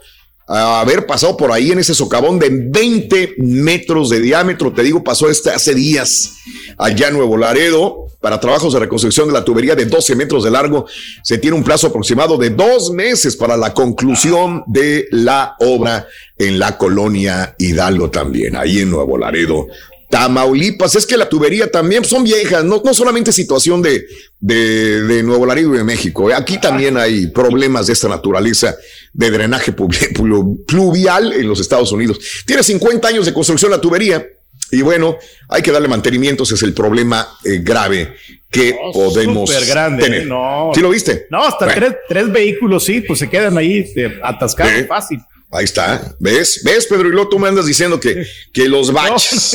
haber 0.47 1.06
pasado 1.06 1.36
por 1.36 1.51
ahí 1.51 1.72
en 1.72 1.80
ese 1.80 1.94
socavón 1.94 2.39
de 2.39 2.51
20 2.51 3.35
metros 3.39 4.10
de 4.10 4.20
diámetro. 4.20 4.72
Te 4.72 4.82
digo, 4.82 5.02
pasó 5.02 5.28
este 5.28 5.51
hace 5.51 5.74
días 5.74 6.36
allá 6.78 7.09
en 7.09 7.14
Nuevo 7.14 7.36
Laredo 7.36 8.07
para 8.20 8.40
trabajos 8.40 8.73
de 8.73 8.81
reconstrucción 8.81 9.28
de 9.28 9.35
la 9.35 9.45
tubería 9.45 9.74
de 9.74 9.86
12 9.86 10.16
metros 10.16 10.45
de 10.45 10.51
largo. 10.51 10.86
Se 11.23 11.39
tiene 11.39 11.57
un 11.57 11.65
plazo 11.65 11.89
aproximado 11.89 12.36
de 12.36 12.51
dos 12.51 12.90
meses 12.90 13.36
para 13.36 13.57
la 13.57 13.73
conclusión 13.73 14.65
de 14.66 15.07
la 15.11 15.57
obra 15.61 16.09
en 16.36 16.59
la 16.59 16.77
colonia 16.77 17.55
Hidalgo 17.59 18.11
también, 18.11 18.57
ahí 18.57 18.81
en 18.81 18.90
Nuevo 18.90 19.19
Laredo. 19.19 19.66
Tamaulipas, 20.11 20.97
es 20.97 21.05
que 21.05 21.19
la 21.19 21.28
tubería 21.28 21.70
también 21.70 22.03
son 22.03 22.24
viejas, 22.24 22.65
no, 22.65 22.81
no 22.82 22.95
solamente 22.95 23.31
situación 23.31 23.82
de, 23.82 24.07
de, 24.40 25.03
de, 25.03 25.23
Nuevo 25.23 25.45
Laredo 25.45 25.74
y 25.74 25.78
de 25.78 25.85
México, 25.85 26.31
aquí 26.35 26.59
también 26.59 26.97
hay 26.97 27.27
problemas 27.27 27.89
de 27.89 27.93
esta 27.93 28.09
naturaleza 28.09 28.74
de 29.12 29.31
drenaje 29.31 29.73
pluvial 29.73 31.35
en 31.35 31.47
los 31.47 31.61
Estados 31.61 31.93
Unidos. 31.93 32.19
Tiene 32.47 32.62
50 32.62 33.07
años 33.07 33.27
de 33.27 33.35
construcción 33.35 33.70
la 33.70 33.82
tubería 33.82 34.27
y 34.70 34.82
bueno, 34.82 35.19
hay 35.49 35.62
que 35.62 35.73
darle 35.73 35.89
mantenimiento, 35.89 36.43
ese 36.43 36.55
es 36.55 36.62
el 36.62 36.74
problema 36.74 37.28
eh, 37.45 37.61
grave 37.62 38.15
que 38.51 38.74
Oh, 38.81 38.86
no, 38.86 38.93
podemos 38.93 39.69
grande, 39.69 40.03
tener. 40.03 40.27
No. 40.27 40.70
¿Sí 40.74 40.81
lo 40.81 40.90
viste? 40.90 41.27
No, 41.31 41.45
hasta 41.45 41.66
bueno. 41.66 41.81
tres, 41.81 41.97
tres, 42.09 42.32
vehículos, 42.32 42.85
sí, 42.85 43.03
pues 43.03 43.19
se 43.19 43.28
quedan 43.28 43.59
ahí 43.59 43.85
eh, 43.95 44.19
atascados 44.23 44.73
¿Eh? 44.73 44.86
fácil. 44.86 45.20
Ahí 45.51 45.65
está, 45.65 46.15
¿ves? 46.19 46.62
¿Ves, 46.62 46.86
Pedro? 46.86 47.09
Y 47.09 47.12
luego 47.12 47.31
tú 47.31 47.39
me 47.39 47.49
andas 47.49 47.65
diciendo 47.66 47.99
que, 47.99 48.27
que 48.53 48.69
los 48.69 48.93
baches. 48.93 49.55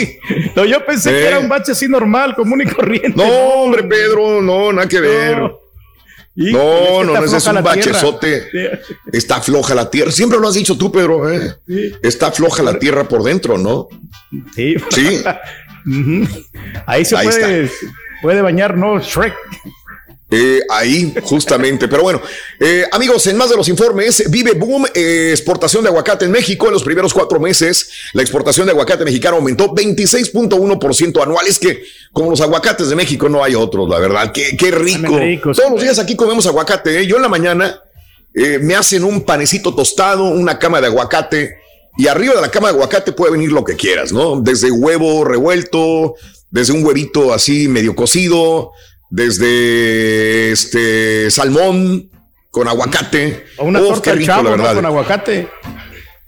No, 0.56 0.64
no 0.64 0.65
yo 0.65 0.85
pensé 0.85 1.10
¿Eh? 1.11 1.14
que 1.14 1.27
era 1.27 1.40
un 1.40 1.49
bache 1.49 1.72
así 1.72 1.88
normal, 1.88 2.35
común 2.35 2.61
y 2.61 2.65
corriente. 2.65 3.14
No, 3.15 3.26
hombre, 3.26 3.84
Pedro, 3.84 4.41
no, 4.41 4.73
nada 4.73 4.88
que 4.88 4.99
ver. 4.99 5.38
No, 6.35 7.03
no, 7.03 7.03
no, 7.03 7.14
no, 7.14 7.26
ese 7.26 7.38
es 7.38 7.47
un 7.47 7.64
bachezote. 7.64 8.49
Está 9.11 9.41
floja 9.41 9.76
la 9.76 9.89
tierra. 9.89 10.11
Siempre 10.11 10.39
lo 10.39 10.47
has 10.47 10.55
dicho 10.55 10.77
tú, 10.77 10.91
Pedro. 10.91 11.31
¿eh? 11.31 11.55
Sí. 11.68 11.93
Está 12.01 12.31
floja 12.31 12.64
la 12.64 12.80
tierra 12.80 13.07
por 13.07 13.23
dentro, 13.23 13.57
¿no? 13.57 13.88
Sí. 14.55 14.76
Sí. 14.89 15.23
Ahí 16.85 17.05
se 17.05 17.18
Ahí 17.18 17.27
puede, 17.27 17.72
puede 18.22 18.41
bañar, 18.41 18.77
¿no? 18.77 18.99
Shrek. 18.99 19.35
Eh, 20.35 20.64
ahí, 20.68 21.14
justamente. 21.22 21.88
Pero 21.88 22.01
bueno, 22.01 22.19
eh, 22.60 22.85
amigos, 22.91 23.27
en 23.27 23.38
más 23.38 23.51
de 23.51 23.55
los 23.55 23.69
informes, 23.69 24.23
vive 24.31 24.53
boom 24.53 24.88
eh, 24.95 25.30
exportación 25.30 25.84
de 25.84 25.89
aguacate 25.89 26.26
en 26.26 26.31
México. 26.31 26.65
En 26.65 26.73
los 26.73 26.84
primeros 26.84 27.14
cuatro 27.14 27.39
meses, 27.39 27.91
la 28.14 28.23
exportación 28.23 28.65
de 28.65 28.72
aguacate 28.72 29.05
mexicano 29.05 29.35
aumentó 29.35 29.76
26.1% 29.76 31.22
anual. 31.22 31.45
Es 31.45 31.60
que, 31.60 31.84
como 32.11 32.31
los 32.31 32.41
aguacates 32.41 32.89
de 32.89 32.95
México, 32.95 33.30
no 33.30 33.43
hay 33.43 33.53
otros, 33.53 33.88
la 33.88 33.99
verdad. 33.99 34.31
Qué, 34.31 34.57
qué 34.57 34.72
rico. 34.72 35.19
Ricos, 35.19 35.55
Todos 35.55 35.72
los 35.72 35.81
días 35.81 35.99
aquí 35.99 36.15
comemos 36.15 36.47
aguacate. 36.47 37.01
¿eh? 37.01 37.05
Yo 37.05 37.18
en 37.18 37.22
la 37.22 37.30
mañana 37.30 37.80
me 38.34 38.73
hacen 38.73 39.03
un 39.03 39.22
panecito 39.22 39.76
tostado, 39.76 40.23
una 40.23 40.57
cama 40.57 40.81
de 40.81 40.88
aguacate. 40.88 41.57
Y 41.95 42.07
arriba 42.07 42.34
de 42.34 42.41
la 42.41 42.49
cama 42.49 42.69
de 42.69 42.73
aguacate 42.73 43.11
puede 43.11 43.34
venir 43.34 43.51
lo 43.51 43.64
que 43.64 43.76
quieras, 43.76 44.11
¿no? 44.11 44.41
Desde 44.41 44.72
huevo 44.72 45.23
revuelto, 45.23 46.15
desde 46.49 46.73
un 46.73 46.84
huevito 46.84 47.31
así 47.31 47.68
medio 47.68 47.95
cocido, 47.95 48.72
desde 49.14 50.52
este 50.52 51.30
salmón 51.30 52.10
con 52.49 52.68
aguacate. 52.68 53.45
O 53.57 53.65
una 53.65 53.80
torta 53.80 54.14
rico, 54.14 54.26
chavo, 54.26 54.44
la 54.44 54.49
verdad. 54.49 54.69
¿no? 54.69 54.76
con 54.76 54.85
aguacate. 54.88 55.49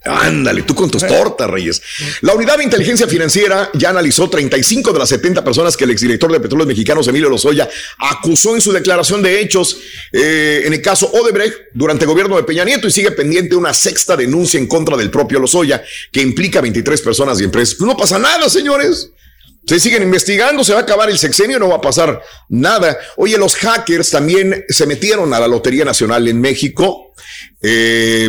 Ándale, 0.04 0.62
tú 0.62 0.76
con 0.76 0.88
tus 0.88 1.04
tortas, 1.04 1.50
Reyes. 1.50 1.82
La 2.20 2.32
unidad 2.34 2.58
de 2.58 2.62
inteligencia 2.62 3.08
financiera 3.08 3.70
ya 3.74 3.90
analizó 3.90 4.30
35 4.30 4.92
de 4.92 4.98
las 5.00 5.08
70 5.08 5.42
personas 5.42 5.76
que 5.76 5.82
el 5.82 5.90
exdirector 5.90 6.30
de 6.30 6.38
Petróleos 6.38 6.68
Mexicanos, 6.68 7.08
Emilio 7.08 7.28
Lozoya, 7.28 7.68
acusó 7.98 8.54
en 8.54 8.60
su 8.60 8.70
declaración 8.70 9.20
de 9.20 9.40
hechos 9.40 9.78
eh, 10.12 10.62
en 10.64 10.72
el 10.72 10.80
caso 10.80 11.10
Odebrecht 11.10 11.56
durante 11.74 12.04
el 12.04 12.10
gobierno 12.10 12.36
de 12.36 12.44
Peña 12.44 12.64
Nieto 12.64 12.86
y 12.86 12.92
sigue 12.92 13.10
pendiente 13.10 13.56
una 13.56 13.74
sexta 13.74 14.16
denuncia 14.16 14.60
en 14.60 14.68
contra 14.68 14.96
del 14.96 15.10
propio 15.10 15.40
Lozoya 15.40 15.82
que 16.12 16.22
implica 16.22 16.60
23 16.60 17.00
personas 17.00 17.40
y 17.40 17.44
empresas. 17.44 17.74
Pues 17.74 17.88
no 17.88 17.96
pasa 17.96 18.20
nada, 18.20 18.48
señores. 18.48 19.10
Se 19.66 19.80
siguen 19.80 20.04
investigando, 20.04 20.62
se 20.62 20.72
va 20.72 20.80
a 20.80 20.82
acabar 20.82 21.10
el 21.10 21.18
sexenio, 21.18 21.58
no 21.58 21.68
va 21.68 21.76
a 21.76 21.80
pasar 21.80 22.22
nada. 22.48 22.96
Oye, 23.16 23.36
los 23.36 23.56
hackers 23.56 24.10
también 24.10 24.64
se 24.68 24.86
metieron 24.86 25.34
a 25.34 25.40
la 25.40 25.48
Lotería 25.48 25.84
Nacional 25.84 26.28
en 26.28 26.40
México. 26.40 27.12
Eh, 27.60 28.28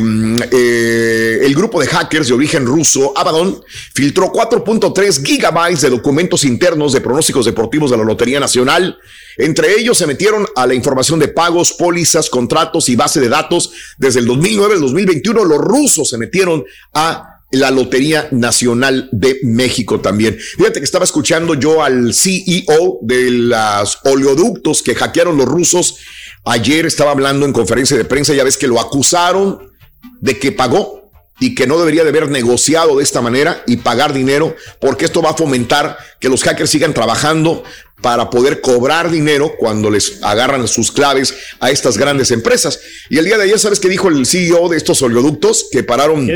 eh, 0.51 1.39
el 1.43 1.53
grupo 1.53 1.79
de 1.79 1.85
hackers 1.85 2.29
de 2.29 2.33
origen 2.33 2.65
ruso, 2.65 3.15
Abaddon, 3.15 3.61
filtró 3.93 4.31
4.3 4.31 5.23
gigabytes 5.23 5.81
de 5.81 5.91
documentos 5.91 6.43
internos 6.43 6.93
de 6.93 7.01
pronósticos 7.01 7.45
deportivos 7.45 7.91
de 7.91 7.97
la 7.97 8.03
Lotería 8.03 8.39
Nacional. 8.39 8.97
Entre 9.37 9.79
ellos 9.79 9.99
se 9.99 10.07
metieron 10.07 10.47
a 10.55 10.65
la 10.65 10.73
información 10.73 11.19
de 11.19 11.27
pagos, 11.27 11.73
pólizas, 11.73 12.31
contratos 12.31 12.89
y 12.89 12.95
base 12.95 13.19
de 13.19 13.29
datos. 13.29 13.71
Desde 13.99 14.21
el 14.21 14.25
2009 14.25 14.73
al 14.73 14.81
2021, 14.81 15.45
los 15.45 15.59
rusos 15.59 16.09
se 16.09 16.17
metieron 16.17 16.65
a 16.95 17.36
la 17.51 17.71
Lotería 17.71 18.27
Nacional 18.31 19.09
de 19.11 19.39
México 19.43 20.01
también. 20.01 20.37
Fíjate 20.57 20.79
que 20.79 20.85
estaba 20.85 21.05
escuchando 21.05 21.53
yo 21.53 21.83
al 21.83 22.13
CEO 22.13 22.99
de 23.01 23.31
los 23.31 23.99
oleoductos 24.03 24.83
que 24.83 24.95
hackearon 24.95 25.37
los 25.37 25.45
rusos. 25.45 25.97
Ayer 26.45 26.85
estaba 26.85 27.11
hablando 27.11 27.45
en 27.45 27.53
conferencia 27.53 27.97
de 27.97 28.05
prensa, 28.05 28.33
ya 28.33 28.43
ves 28.43 28.57
que 28.57 28.67
lo 28.67 28.79
acusaron 28.79 29.71
de 30.19 30.37
que 30.37 30.51
pagó 30.51 31.11
y 31.39 31.55
que 31.55 31.67
no 31.67 31.77
debería 31.77 32.03
de 32.03 32.09
haber 32.09 32.29
negociado 32.29 32.97
de 32.97 33.03
esta 33.03 33.21
manera 33.21 33.63
y 33.67 33.77
pagar 33.77 34.13
dinero, 34.13 34.55
porque 34.81 35.05
esto 35.05 35.21
va 35.21 35.31
a 35.31 35.37
fomentar 35.37 35.97
que 36.19 36.29
los 36.29 36.43
hackers 36.43 36.69
sigan 36.69 36.93
trabajando 36.93 37.63
para 38.01 38.29
poder 38.29 38.61
cobrar 38.61 39.09
dinero 39.09 39.55
cuando 39.57 39.89
les 39.89 40.23
agarran 40.23 40.67
sus 40.67 40.91
claves 40.91 41.33
a 41.59 41.71
estas 41.71 41.97
grandes 41.97 42.31
empresas. 42.31 42.79
Y 43.09 43.17
el 43.17 43.25
día 43.25 43.37
de 43.37 43.45
ayer, 43.45 43.59
¿sabes 43.59 43.79
qué 43.79 43.89
dijo 43.89 44.07
el 44.07 44.25
CEO 44.25 44.69
de 44.69 44.77
estos 44.77 45.01
oleoductos 45.01 45.67
que 45.71 45.83
pararon 45.83 46.29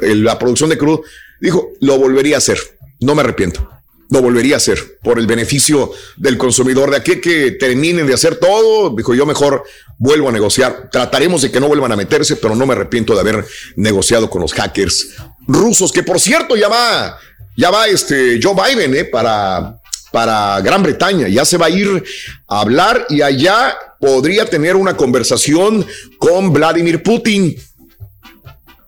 la 0.00 0.38
producción 0.38 0.70
de 0.70 0.78
crudo? 0.78 1.02
Dijo, 1.40 1.72
lo 1.80 1.98
volvería 1.98 2.36
a 2.36 2.38
hacer, 2.38 2.58
no 3.00 3.14
me 3.14 3.22
arrepiento. 3.22 3.68
Lo 4.12 4.22
volvería 4.22 4.54
a 4.54 4.56
hacer 4.56 4.98
por 5.04 5.20
el 5.20 5.28
beneficio 5.28 5.92
del 6.16 6.36
consumidor. 6.36 6.90
De 6.90 6.96
aquí 6.96 7.20
que 7.20 7.52
terminen 7.52 8.08
de 8.08 8.14
hacer 8.14 8.36
todo, 8.36 8.90
dijo 8.90 9.14
yo 9.14 9.24
mejor 9.24 9.62
vuelvo 9.98 10.28
a 10.28 10.32
negociar. 10.32 10.90
Trataremos 10.90 11.42
de 11.42 11.52
que 11.52 11.60
no 11.60 11.68
vuelvan 11.68 11.92
a 11.92 11.96
meterse, 11.96 12.34
pero 12.34 12.56
no 12.56 12.66
me 12.66 12.72
arrepiento 12.72 13.14
de 13.14 13.20
haber 13.20 13.46
negociado 13.76 14.28
con 14.28 14.42
los 14.42 14.52
hackers 14.52 15.14
rusos, 15.46 15.92
que 15.92 16.02
por 16.02 16.18
cierto 16.18 16.56
ya 16.56 16.68
va, 16.68 17.20
ya 17.56 17.70
va 17.70 17.86
este 17.86 18.40
Joe 18.42 18.54
Biden 18.54 18.96
eh, 18.96 19.04
para 19.04 19.79
para 20.10 20.60
Gran 20.60 20.82
Bretaña. 20.82 21.28
Ya 21.28 21.44
se 21.44 21.56
va 21.56 21.66
a 21.66 21.70
ir 21.70 22.02
a 22.48 22.60
hablar 22.60 23.06
y 23.08 23.22
allá 23.22 23.76
podría 23.98 24.46
tener 24.46 24.76
una 24.76 24.96
conversación 24.96 25.86
con 26.18 26.52
Vladimir 26.52 27.02
Putin. 27.02 27.56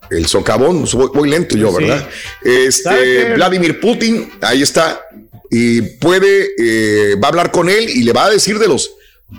El 0.09 0.27
socavón, 0.27 0.85
voy 1.13 1.29
lento 1.29 1.57
yo, 1.57 1.73
¿verdad? 1.73 2.07
Este, 2.43 3.33
Vladimir 3.33 3.79
Putin, 3.79 4.31
ahí 4.41 4.61
está, 4.61 5.01
y 5.49 5.81
puede, 5.81 6.49
eh, 6.57 7.15
va 7.15 7.27
a 7.27 7.29
hablar 7.29 7.51
con 7.51 7.69
él 7.69 7.89
y 7.89 8.03
le 8.03 8.11
va 8.11 8.25
a 8.25 8.29
decir 8.29 8.59
de 8.59 8.67
los, 8.67 8.91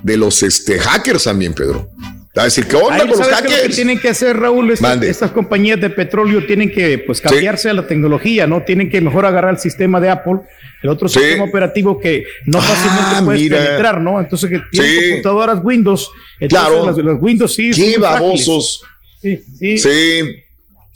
de 0.02 0.16
los 0.16 0.42
este, 0.42 0.78
hackers 0.78 1.24
también, 1.24 1.54
Pedro. 1.54 1.90
A 2.36 2.44
decir, 2.44 2.66
¿qué 2.66 2.74
onda 2.76 2.98
con 3.06 3.10
los 3.10 3.28
hackers? 3.28 3.62
Que 3.62 3.68
tienen 3.68 3.98
que 3.98 4.08
hacer, 4.08 4.36
Raúl, 4.36 4.72
estas, 4.72 5.30
compañías 5.30 5.80
de 5.80 5.88
petróleo 5.90 6.44
tienen 6.44 6.70
que 6.70 6.98
pues 6.98 7.20
cambiarse 7.20 7.70
a 7.70 7.74
la 7.74 7.86
tecnología, 7.86 8.46
¿no? 8.46 8.62
Tienen 8.64 8.90
que 8.90 9.00
mejor 9.00 9.24
agarrar 9.24 9.54
el 9.54 9.60
sistema 9.60 10.00
de 10.00 10.10
Apple, 10.10 10.40
el 10.82 10.90
otro 10.90 11.08
sistema 11.08 11.44
operativo 11.44 12.00
que 12.00 12.24
no 12.46 12.60
fácilmente 12.60 13.16
ah, 13.16 13.22
puedes 13.24 13.48
penetrar, 13.48 14.00
¿no? 14.00 14.18
Entonces 14.18 14.50
que 14.50 14.60
tienen 14.72 15.10
computadoras 15.10 15.60
Windows, 15.62 16.10
claro. 16.48 16.86
las, 16.86 17.20
Windows 17.20 17.54
sí. 17.54 17.70
Qué 17.70 17.98
babosos. 17.98 18.82
Sí, 19.22 19.40
sí. 19.58 19.78
sí. 19.78 20.44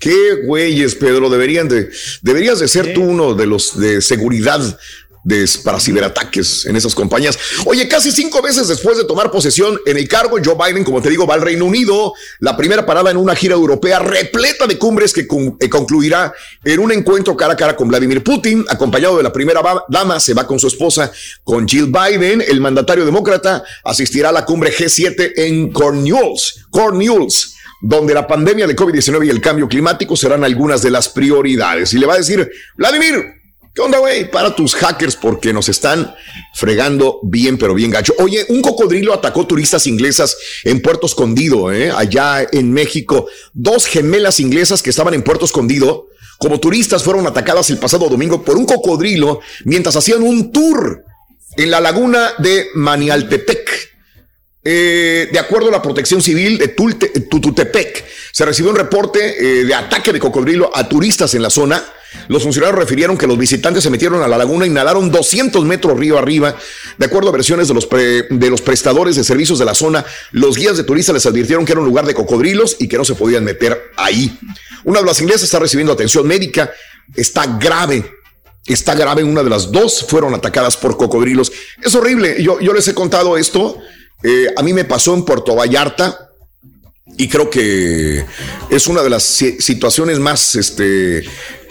Qué 0.00 0.42
güeyes, 0.44 0.94
Pedro, 0.94 1.28
deberían 1.28 1.68
de, 1.68 1.88
deberías 2.22 2.60
de 2.60 2.68
ser 2.68 2.94
tú 2.94 3.02
uno 3.02 3.34
de 3.34 3.46
los 3.46 3.78
de 3.78 4.00
seguridad 4.00 4.60
para 5.64 5.80
ciberataques 5.80 6.66
en 6.66 6.76
esas 6.76 6.94
compañías. 6.94 7.38
Oye, 7.66 7.86
casi 7.88 8.10
cinco 8.10 8.40
veces 8.40 8.68
después 8.68 8.96
de 8.96 9.04
tomar 9.04 9.30
posesión 9.30 9.78
en 9.86 9.96
el 9.96 10.08
cargo, 10.08 10.38
Joe 10.42 10.54
Biden, 10.54 10.84
como 10.84 11.02
te 11.02 11.10
digo, 11.10 11.26
va 11.26 11.34
al 11.34 11.42
Reino 11.42 11.64
Unido, 11.64 12.14
la 12.40 12.56
primera 12.56 12.86
parada 12.86 13.10
en 13.10 13.16
una 13.16 13.34
gira 13.34 13.54
europea 13.54 13.98
repleta 13.98 14.66
de 14.66 14.78
cumbres 14.78 15.12
que 15.12 15.26
eh, 15.60 15.68
concluirá 15.68 16.32
en 16.64 16.80
un 16.80 16.92
encuentro 16.92 17.36
cara 17.36 17.54
a 17.54 17.56
cara 17.56 17.76
con 17.76 17.88
Vladimir 17.88 18.22
Putin, 18.22 18.64
acompañado 18.68 19.16
de 19.16 19.22
la 19.22 19.32
primera 19.32 19.62
dama, 19.88 20.20
se 20.20 20.34
va 20.34 20.46
con 20.46 20.58
su 20.58 20.68
esposa, 20.68 21.10
con 21.44 21.68
Jill 21.68 21.86
Biden, 21.92 22.42
el 22.46 22.60
mandatario 22.60 23.04
demócrata, 23.04 23.62
asistirá 23.84 24.30
a 24.30 24.32
la 24.32 24.44
cumbre 24.44 24.72
G7 24.72 25.32
en 25.36 25.72
Cornwalls, 25.72 26.66
Cornwalls 26.70 27.54
donde 27.80 28.12
la 28.12 28.26
pandemia 28.26 28.66
de 28.66 28.74
COVID-19 28.74 29.26
y 29.26 29.30
el 29.30 29.40
cambio 29.40 29.68
climático 29.68 30.16
serán 30.16 30.42
algunas 30.42 30.82
de 30.82 30.90
las 30.90 31.08
prioridades. 31.08 31.92
Y 31.92 31.98
le 31.98 32.06
va 32.06 32.14
a 32.14 32.18
decir, 32.18 32.50
Vladimir, 32.76 33.37
¿Qué 33.78 33.82
onda, 33.82 33.98
güey? 33.98 34.28
Para 34.28 34.56
tus 34.56 34.74
hackers 34.74 35.14
porque 35.14 35.52
nos 35.52 35.68
están 35.68 36.12
fregando 36.52 37.20
bien, 37.22 37.56
pero 37.56 37.74
bien 37.74 37.92
gacho. 37.92 38.12
Oye, 38.18 38.44
un 38.48 38.60
cocodrilo 38.60 39.14
atacó 39.14 39.46
turistas 39.46 39.86
inglesas 39.86 40.36
en 40.64 40.82
Puerto 40.82 41.06
Escondido, 41.06 41.72
¿eh? 41.72 41.92
allá 41.92 42.44
en 42.50 42.72
México. 42.72 43.28
Dos 43.52 43.86
gemelas 43.86 44.40
inglesas 44.40 44.82
que 44.82 44.90
estaban 44.90 45.14
en 45.14 45.22
Puerto 45.22 45.44
Escondido 45.44 46.08
como 46.38 46.58
turistas 46.58 47.04
fueron 47.04 47.24
atacadas 47.28 47.70
el 47.70 47.78
pasado 47.78 48.08
domingo 48.08 48.42
por 48.42 48.56
un 48.56 48.66
cocodrilo 48.66 49.38
mientras 49.64 49.94
hacían 49.94 50.24
un 50.24 50.50
tour 50.50 51.04
en 51.56 51.70
la 51.70 51.80
laguna 51.80 52.32
de 52.38 52.70
Manialtepec. 52.74 53.70
Eh, 54.64 55.28
de 55.30 55.38
acuerdo 55.38 55.68
a 55.68 55.70
la 55.70 55.82
protección 55.82 56.20
civil 56.20 56.58
de 56.58 56.66
Tututepec, 57.30 58.04
se 58.32 58.44
recibió 58.44 58.72
un 58.72 58.76
reporte 58.76 59.36
eh, 59.38 59.64
de 59.64 59.72
ataque 59.72 60.12
de 60.12 60.18
cocodrilo 60.18 60.68
a 60.74 60.88
turistas 60.88 61.32
en 61.34 61.42
la 61.42 61.50
zona 61.50 61.80
los 62.28 62.42
funcionarios 62.42 62.78
refirieron 62.78 63.16
que 63.16 63.26
los 63.26 63.38
visitantes 63.38 63.82
se 63.82 63.90
metieron 63.90 64.22
a 64.22 64.28
la 64.28 64.38
laguna 64.38 64.66
y 64.66 64.70
nadaron 64.70 65.10
200 65.10 65.64
metros 65.64 65.98
río 65.98 66.18
arriba. 66.18 66.56
De 66.96 67.06
acuerdo 67.06 67.28
a 67.28 67.32
versiones 67.32 67.68
de 67.68 67.74
los, 67.74 67.88
de 67.88 68.50
los 68.50 68.62
prestadores 68.62 69.16
de 69.16 69.24
servicios 69.24 69.58
de 69.58 69.64
la 69.64 69.74
zona, 69.74 70.04
los 70.32 70.56
guías 70.56 70.76
de 70.76 70.84
turistas 70.84 71.14
les 71.14 71.26
advirtieron 71.26 71.64
que 71.64 71.72
era 71.72 71.80
un 71.80 71.86
lugar 71.86 72.06
de 72.06 72.14
cocodrilos 72.14 72.76
y 72.78 72.88
que 72.88 72.98
no 72.98 73.04
se 73.04 73.14
podían 73.14 73.44
meter 73.44 73.92
ahí. 73.96 74.38
Una 74.84 75.00
de 75.00 75.06
las 75.06 75.20
inglesas 75.20 75.44
está 75.44 75.58
recibiendo 75.58 75.92
atención 75.92 76.26
médica. 76.26 76.70
Está 77.14 77.58
grave. 77.58 78.10
Está 78.66 78.94
grave. 78.94 79.24
Una 79.24 79.42
de 79.42 79.50
las 79.50 79.72
dos 79.72 80.04
fueron 80.08 80.34
atacadas 80.34 80.76
por 80.76 80.96
cocodrilos. 80.96 81.52
Es 81.82 81.94
horrible. 81.94 82.42
Yo, 82.42 82.60
yo 82.60 82.72
les 82.72 82.86
he 82.88 82.94
contado 82.94 83.36
esto. 83.36 83.78
Eh, 84.22 84.46
a 84.56 84.62
mí 84.62 84.72
me 84.72 84.84
pasó 84.84 85.14
en 85.14 85.24
Puerto 85.24 85.54
Vallarta 85.54 86.28
y 87.16 87.28
creo 87.28 87.50
que 87.50 88.24
es 88.70 88.86
una 88.86 89.02
de 89.02 89.10
las 89.10 89.22
situaciones 89.22 90.18
más 90.18 90.54
este, 90.54 91.24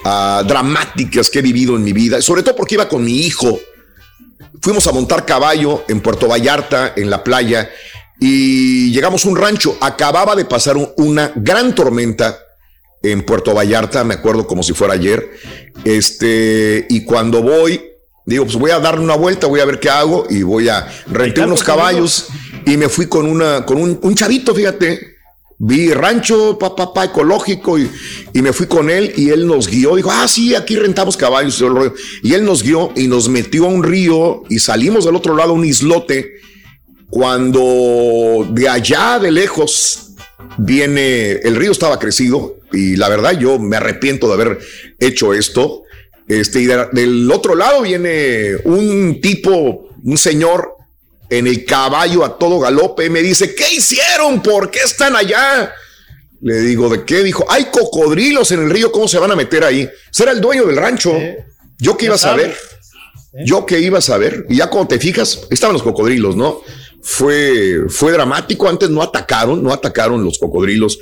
Ah, 0.03 0.44
dramáticas 0.48 1.30
que 1.30 1.40
he 1.40 1.41
vivido 1.41 1.76
en 1.76 1.84
mi 1.84 1.91
vida, 1.91 2.22
sobre 2.22 2.44
todo 2.44 2.56
porque 2.56 2.76
iba 2.76 2.88
con 2.88 3.03
mi 3.03 3.26
hijo. 3.26 3.60
Fuimos 4.61 4.88
a 4.88 4.91
montar 4.91 5.26
caballo 5.26 5.84
en 5.88 6.02
Puerto 6.02 6.28
Vallarta, 6.28 6.94
en 6.95 7.10
la 7.10 7.24
playa, 7.24 7.69
y 8.19 8.91
llegamos 8.91 9.26
a 9.26 9.30
un 9.30 9.36
rancho. 9.36 9.78
Acababa 9.82 10.36
de 10.36 10.45
pasar 10.45 10.78
una 10.98 11.32
gran 11.36 11.76
tormenta 11.76 12.40
en 13.03 13.24
Puerto 13.24 13.53
Vallarta, 13.53 14.03
me 14.03 14.15
acuerdo 14.15 14.48
como 14.48 14.64
si 14.64 14.74
fuera 14.74 14.94
ayer. 14.94 15.30
Este, 15.84 16.86
y 16.90 17.03
cuando 17.03 17.41
voy, 17.41 17.82
digo, 18.26 18.45
pues 18.45 18.56
voy 18.56 18.72
a 18.72 18.80
darle 18.80 19.03
una 19.03 19.15
vuelta, 19.15 19.48
voy 19.48 19.60
a 19.60 19.65
ver 19.65 19.80
qué 19.80 19.90
hago, 19.90 20.26
y 20.30 20.41
voy 20.41 20.69
a 20.69 20.88
rentar 21.07 21.48
unos 21.48 21.64
caballos, 21.64 22.28
y 22.65 22.78
me 22.78 22.90
fui 22.90 23.07
con 23.07 23.26
una, 23.26 23.65
con 23.65 23.78
un, 23.78 23.99
un 24.02 24.15
chavito, 24.15 24.56
fíjate, 24.56 25.16
vi 25.60 25.92
rancho, 25.92 26.58
papá, 26.60 26.94
pa, 26.94 27.06
ecológico, 27.06 27.80
y, 27.80 27.90
y, 28.34 28.42
me 28.42 28.54
fui 28.54 28.68
con 28.68 28.90
él 28.90 29.14
y 29.16 29.30
él 29.30 29.48
nos 29.48 29.68
guió. 29.68 29.96
Dijo, 29.96 30.12
ah, 30.12 30.28
sí, 30.28 30.56
aquí 30.56 30.76
rentamos 30.76 31.18
caballos. 31.18 31.64
Y 32.24 32.34
él 32.34 32.46
nos 32.46 32.64
guió 32.64 32.92
y 32.96 33.08
nos 33.08 33.30
metió 33.30 33.66
a 33.66 33.70
un 33.70 33.84
río 33.84 34.44
y 34.50 34.60
salimos 34.60 35.06
del 35.06 35.16
otro 35.16 35.36
lado, 35.36 35.54
un 35.54 35.66
islote. 35.66 36.34
Cuando 37.10 38.46
de 38.52 38.68
allá 38.68 39.18
de 39.18 39.32
lejos 39.32 40.12
viene, 40.58 41.32
el 41.44 41.56
río 41.56 41.72
estaba 41.72 42.00
crecido 42.00 42.58
y 42.74 42.98
la 42.98 43.08
verdad 43.08 43.40
yo 43.40 43.60
me 43.60 43.78
arrepiento 43.78 44.28
de 44.28 44.34
haber 44.34 44.60
hecho 45.00 45.34
esto. 45.34 45.84
Este, 46.28 46.62
y 46.62 46.66
del 46.66 47.32
otro 47.32 47.56
lado 47.56 47.84
viene 47.84 48.58
un 48.66 49.22
tipo, 49.22 49.90
un 50.04 50.18
señor 50.18 50.77
en 51.30 51.48
el 51.48 51.66
caballo 51.66 52.24
a 52.24 52.38
todo 52.38 52.60
galope. 52.60 53.10
Me 53.10 53.22
dice, 53.22 53.54
¿qué 53.56 53.76
hicieron? 53.76 54.41
¿Por 54.41 54.72
qué 54.72 54.80
están 54.80 55.16
allá? 55.16 55.74
Le 56.41 56.60
digo, 56.60 56.90
¿de 56.90 57.04
qué? 57.04 57.24
Dijo, 57.24 57.45
hay 57.49 57.66
cocodrilos 57.66 58.52
en 58.52 58.64
el 58.64 58.70
río, 58.70 58.91
¿cómo 58.91 59.08
se 59.08 59.18
van 59.20 59.32
a 59.32 59.36
meter 59.36 59.64
ahí? 59.64 59.90
Será 60.12 60.32
el 60.32 60.41
dueño 60.41 60.66
del 60.66 60.78
rancho. 60.78 61.14
Yo 61.80 61.98
que 61.98 62.06
iba 62.06 62.16
a 62.16 62.20
saber. 62.20 62.56
Yo 63.45 63.66
que 63.66 63.80
iba 63.80 63.99
a 63.99 64.02
saber. 64.02 64.45
Y 64.49 64.58
ya 64.58 64.70
cuando 64.70 64.90
te 64.90 64.99
fijas, 64.99 65.41
estaban 65.49 65.74
los 65.74 65.84
cocodrilos, 65.84 66.36
¿no? 66.36 66.62
Fue, 67.02 67.82
fue 67.90 68.12
dramático. 68.12 68.68
Antes 68.68 68.90
no 68.90 69.02
atacaron, 69.02 69.64
no 69.64 69.72
atacaron 69.72 70.24
los 70.24 70.40
cocodrilos 70.40 70.99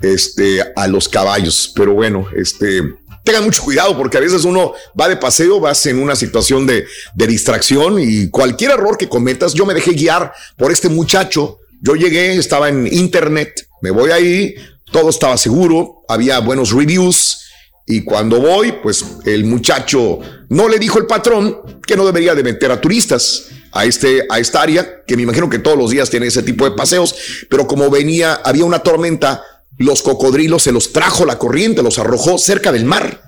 este, 0.00 0.62
a 0.74 0.86
los 0.86 1.08
caballos. 1.08 1.72
Pero 1.74 1.94
bueno, 1.94 2.26
este, 2.36 2.82
tengan 3.24 3.44
mucho 3.44 3.62
cuidado 3.62 3.96
porque 3.96 4.16
a 4.16 4.20
veces 4.20 4.44
uno 4.44 4.74
va 4.98 5.08
de 5.08 5.16
paseo, 5.16 5.60
vas 5.60 5.84
en 5.86 5.98
una 5.98 6.16
situación 6.16 6.66
de, 6.66 6.86
distracción 7.14 7.98
y 8.00 8.28
cualquier 8.28 8.72
error 8.72 8.98
que 8.98 9.08
cometas, 9.08 9.54
yo 9.54 9.64
me 9.64 9.74
dejé 9.74 9.92
guiar 9.92 10.32
por 10.56 10.72
este 10.72 10.88
muchacho. 10.88 11.58
Yo 11.80 11.94
llegué, 11.96 12.36
estaba 12.36 12.68
en 12.68 12.86
internet, 12.86 13.66
me 13.80 13.90
voy 13.90 14.10
ahí, 14.10 14.54
todo 14.92 15.10
estaba 15.10 15.36
seguro, 15.36 16.04
había 16.08 16.38
buenos 16.38 16.70
reviews. 16.70 17.40
Y 17.86 18.04
cuando 18.04 18.40
voy, 18.40 18.72
pues 18.82 19.04
el 19.24 19.44
muchacho 19.44 20.20
no 20.48 20.68
le 20.68 20.78
dijo 20.78 20.98
el 20.98 21.06
patrón 21.06 21.80
que 21.84 21.96
no 21.96 22.06
debería 22.06 22.34
de 22.34 22.44
meter 22.44 22.70
a 22.70 22.80
turistas 22.80 23.46
a, 23.72 23.84
este, 23.84 24.24
a 24.28 24.38
esta 24.38 24.62
área, 24.62 25.02
que 25.04 25.16
me 25.16 25.22
imagino 25.22 25.48
que 25.48 25.58
todos 25.58 25.76
los 25.76 25.90
días 25.90 26.10
tiene 26.10 26.26
ese 26.26 26.42
tipo 26.42 26.64
de 26.64 26.76
paseos, 26.76 27.14
pero 27.48 27.66
como 27.66 27.90
venía, 27.90 28.34
había 28.44 28.64
una 28.64 28.80
tormenta, 28.80 29.42
los 29.82 30.02
cocodrilos 30.02 30.62
se 30.62 30.72
los 30.72 30.92
trajo 30.92 31.24
la 31.24 31.38
corriente, 31.38 31.82
los 31.82 31.98
arrojó 31.98 32.38
cerca 32.38 32.72
del 32.72 32.84
mar. 32.84 33.22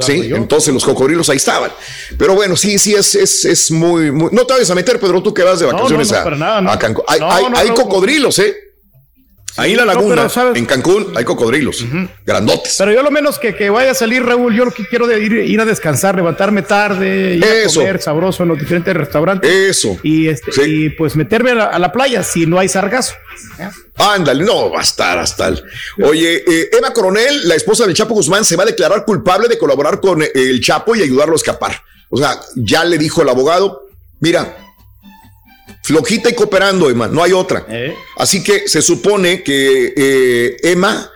sí, 0.00 0.30
entonces 0.34 0.72
los 0.72 0.84
cocodrilos 0.84 1.28
ahí 1.30 1.36
estaban. 1.36 1.70
Pero 2.18 2.34
bueno, 2.34 2.56
sí, 2.56 2.78
sí, 2.78 2.94
es, 2.94 3.14
es, 3.14 3.44
es 3.44 3.70
muy, 3.70 4.12
muy, 4.12 4.30
No 4.32 4.46
te 4.46 4.54
vayas 4.54 4.70
a 4.70 4.74
meter, 4.74 5.00
Pedro, 5.00 5.22
tú 5.22 5.34
que 5.34 5.42
vas 5.42 5.58
de 5.58 5.66
vacaciones 5.66 6.12
a, 6.12 6.22
a, 6.72 6.78
Cancún. 6.78 7.04
Hay, 7.08 7.20
hay, 7.22 7.44
hay 7.56 7.68
cocodrilos, 7.70 8.38
¿eh? 8.38 8.69
Ahí 9.56 9.72
en 9.72 9.78
la 9.78 9.84
laguna, 9.84 10.28
en 10.54 10.64
Cancún, 10.64 11.12
hay 11.16 11.24
cocodrilos, 11.24 11.84
grandotes. 12.24 12.76
Pero 12.78 12.92
yo 12.92 13.02
lo 13.02 13.10
menos 13.10 13.38
que, 13.38 13.54
que 13.54 13.68
vaya 13.68 13.90
a 13.90 13.94
salir, 13.94 14.24
Raúl, 14.24 14.54
yo 14.54 14.64
lo 14.64 14.70
que 14.70 14.86
quiero 14.86 15.06
de 15.06 15.20
ir, 15.20 15.32
ir 15.32 15.60
a 15.60 15.64
descansar, 15.64 16.14
levantarme 16.14 16.62
tarde, 16.62 17.36
ir 17.36 17.44
a 17.44 17.72
comer 17.72 18.00
sabroso 18.00 18.42
en 18.44 18.50
los 18.50 18.58
diferentes 18.58 18.94
restaurantes. 18.94 19.50
Eso. 19.50 19.98
Y, 20.02 20.28
este, 20.28 20.68
y 20.68 20.90
pues 20.90 21.16
meterme 21.16 21.50
a 21.50 21.78
la, 21.78 21.92
playa 21.92 22.22
si 22.22 22.46
no 22.46 22.58
hay 22.58 22.68
sargazo. 22.68 23.14
Ándale, 23.96 24.44
no, 24.44 24.70
va 24.70 24.78
a 24.78 24.82
estar 24.82 25.18
hasta 25.18 25.48
el... 25.48 25.62
Oye, 26.02 26.44
eh, 26.46 26.70
Eva 26.72 26.92
Coronel, 26.92 27.48
la 27.48 27.56
esposa 27.56 27.84
del 27.84 27.94
Chapo 27.94 28.14
Guzmán, 28.14 28.44
se 28.44 28.56
va 28.56 28.62
a 28.62 28.66
declarar 28.66 29.04
culpable 29.04 29.48
de 29.48 29.58
colaborar 29.58 30.00
con 30.00 30.22
el 30.22 30.60
Chapo 30.60 30.94
y 30.94 31.02
ayudarlo 31.02 31.34
a 31.34 31.36
escapar. 31.36 31.82
O 32.08 32.16
sea, 32.16 32.40
ya 32.54 32.84
le 32.84 32.98
dijo 32.98 33.22
el 33.22 33.28
abogado, 33.28 33.88
mira, 34.20 34.69
flojita 35.82 36.28
y 36.28 36.34
cooperando, 36.34 36.90
Emma, 36.90 37.08
no 37.08 37.22
hay 37.22 37.32
otra. 37.32 37.66
Eh. 37.68 37.94
Así 38.16 38.42
que 38.42 38.68
se 38.68 38.82
supone 38.82 39.42
que 39.42 39.92
eh, 39.96 40.56
Emma 40.62 41.10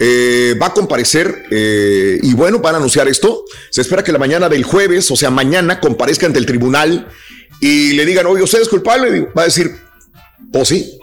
eh, 0.00 0.54
va 0.60 0.66
a 0.66 0.74
comparecer 0.74 1.44
y 1.50 2.34
bueno, 2.34 2.58
van 2.58 2.74
a 2.74 2.78
anunciar 2.78 3.08
esto. 3.08 3.44
Se 3.70 3.80
espera 3.80 4.02
que 4.02 4.12
la 4.12 4.18
mañana 4.18 4.48
del 4.48 4.64
jueves, 4.64 5.10
o 5.10 5.16
sea, 5.16 5.30
mañana, 5.30 5.80
comparezca 5.80 6.26
ante 6.26 6.38
el 6.38 6.46
tribunal 6.46 7.08
y 7.60 7.92
le 7.92 8.06
digan, 8.06 8.26
oye, 8.26 8.42
¿usted 8.42 8.60
es 8.60 8.68
culpable? 8.68 9.28
Va 9.36 9.42
a 9.42 9.46
decir, 9.46 9.72
pues 10.52 10.68
sí, 10.68 10.98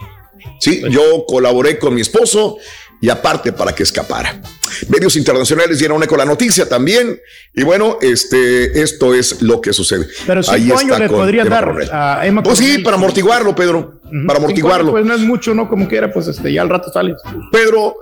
sí, 0.59 0.81
yo 0.89 1.25
colaboré 1.27 1.77
con 1.79 1.93
mi 1.93 2.01
esposo 2.01 2.57
y 3.05 3.09
aparte 3.11 3.53
para 3.53 3.75
que 3.75 3.83
escapara. 3.83 4.41
Medios 4.89 5.15
internacionales 5.15 5.77
dieron 5.77 6.01
eco 6.01 6.17
la 6.17 6.25
noticia 6.25 6.67
también. 6.67 7.21
Y 7.53 7.61
bueno, 7.63 7.99
este, 8.01 8.81
esto 8.81 9.13
es 9.13 9.43
lo 9.43 9.61
que 9.61 9.73
sucede. 9.73 10.07
Pero 10.25 10.41
cinco 10.41 10.79
años 10.79 10.99
le 10.99 11.07
podrían 11.07 11.47
dar 11.47 11.71
a 11.91 12.25
Emma. 12.25 12.41
Pues 12.41 12.57
sí, 12.57 12.79
para 12.79 12.97
amortiguarlo, 12.97 13.53
Pedro. 13.53 14.01
Para 14.25 14.39
amortiguarlo. 14.39 14.91
pues 14.91 15.05
no 15.05 15.13
es 15.13 15.21
mucho, 15.21 15.53
¿no? 15.53 15.69
Como 15.69 15.87
quiera, 15.87 16.11
pues 16.11 16.27
este, 16.27 16.51
ya 16.51 16.63
al 16.63 16.69
rato 16.69 16.91
sale. 16.91 17.13
Pedro, 17.51 17.95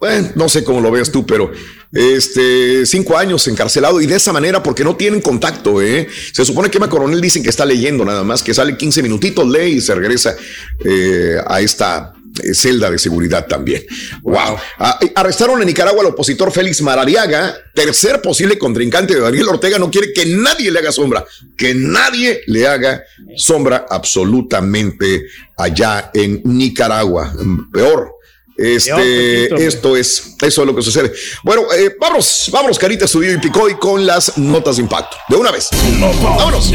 bueno, 0.00 0.30
no 0.34 0.48
sé 0.48 0.64
cómo 0.64 0.80
lo 0.80 0.90
veas 0.90 1.12
tú, 1.12 1.26
pero 1.26 1.52
este, 1.92 2.86
cinco 2.86 3.18
años 3.18 3.46
encarcelado 3.48 4.00
y 4.00 4.06
de 4.06 4.16
esa 4.16 4.32
manera 4.32 4.62
porque 4.62 4.82
no 4.82 4.96
tienen 4.96 5.20
contacto, 5.20 5.82
¿eh? 5.82 6.08
Se 6.32 6.46
supone 6.46 6.70
que 6.70 6.78
Emma 6.78 6.88
Coronel 6.88 7.20
dicen 7.20 7.42
que 7.42 7.50
está 7.50 7.66
leyendo 7.66 8.02
nada 8.02 8.24
más, 8.24 8.42
que 8.42 8.54
sale 8.54 8.78
15 8.78 9.02
minutitos, 9.02 9.46
lee 9.46 9.72
y 9.72 9.80
se 9.82 9.94
regresa 9.94 10.34
eh, 10.82 11.36
a 11.46 11.60
esta 11.60 12.14
celda 12.54 12.90
de 12.90 12.98
seguridad 12.98 13.46
también. 13.46 13.84
Wow. 14.22 14.56
Ah, 14.78 14.98
arrestaron 15.14 15.60
en 15.60 15.66
Nicaragua 15.66 16.00
al 16.00 16.08
opositor 16.08 16.52
Félix 16.52 16.82
Marariaga, 16.82 17.56
tercer 17.74 18.20
posible 18.20 18.58
contrincante 18.58 19.14
de 19.14 19.20
Daniel 19.20 19.48
Ortega. 19.48 19.78
No 19.78 19.90
quiere 19.90 20.12
que 20.12 20.26
nadie 20.26 20.70
le 20.70 20.78
haga 20.78 20.92
sombra, 20.92 21.24
que 21.56 21.74
nadie 21.74 22.42
le 22.46 22.66
haga 22.66 23.02
sombra 23.36 23.86
absolutamente 23.88 25.26
allá 25.56 26.10
en 26.14 26.42
Nicaragua. 26.44 27.32
Peor. 27.72 28.18
Este, 28.58 29.64
esto 29.64 29.96
es, 29.96 30.34
eso 30.42 30.62
es 30.62 30.66
lo 30.66 30.74
que 30.74 30.82
sucede. 30.82 31.12
Bueno, 31.44 31.62
eh, 31.72 31.94
vamos, 32.00 32.50
vamos, 32.52 32.76
Carita 32.76 33.04
Estudio 33.04 33.32
y 33.32 33.38
Picoy 33.38 33.78
con 33.78 34.04
las 34.04 34.36
notas 34.36 34.76
de 34.76 34.82
impacto. 34.82 35.16
De 35.28 35.36
una 35.36 35.52
vez. 35.52 35.68
vámonos. 36.00 36.72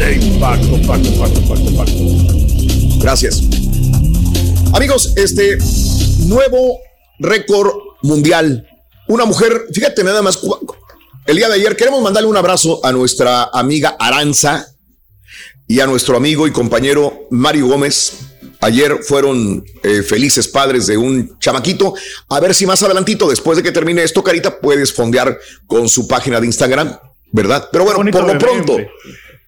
Gracias. 3.02 3.42
Amigos, 4.74 5.12
este 5.14 5.56
nuevo 6.26 6.80
récord 7.20 7.70
mundial. 8.02 8.68
Una 9.06 9.24
mujer, 9.24 9.66
fíjate 9.72 10.02
nada 10.02 10.20
más, 10.20 10.40
el 11.26 11.36
día 11.36 11.48
de 11.48 11.54
ayer 11.54 11.76
queremos 11.76 12.02
mandarle 12.02 12.28
un 12.28 12.36
abrazo 12.36 12.84
a 12.84 12.90
nuestra 12.90 13.44
amiga 13.52 13.96
Aranza 14.00 14.66
y 15.68 15.78
a 15.78 15.86
nuestro 15.86 16.16
amigo 16.16 16.48
y 16.48 16.50
compañero 16.50 17.28
Mario 17.30 17.68
Gómez. 17.68 18.14
Ayer 18.60 18.98
fueron 19.04 19.64
eh, 19.84 20.02
felices 20.02 20.48
padres 20.48 20.88
de 20.88 20.96
un 20.96 21.38
chamaquito. 21.38 21.94
A 22.28 22.40
ver 22.40 22.52
si 22.52 22.66
más 22.66 22.82
adelantito, 22.82 23.28
después 23.28 23.56
de 23.56 23.62
que 23.62 23.70
termine 23.70 24.02
esto, 24.02 24.24
Carita, 24.24 24.58
puedes 24.58 24.92
fondear 24.92 25.38
con 25.68 25.88
su 25.88 26.08
página 26.08 26.40
de 26.40 26.46
Instagram, 26.46 26.98
¿verdad? 27.30 27.68
Pero 27.70 27.84
bueno, 27.84 28.10
por 28.10 28.26
lo 28.26 28.38
pronto, 28.38 28.76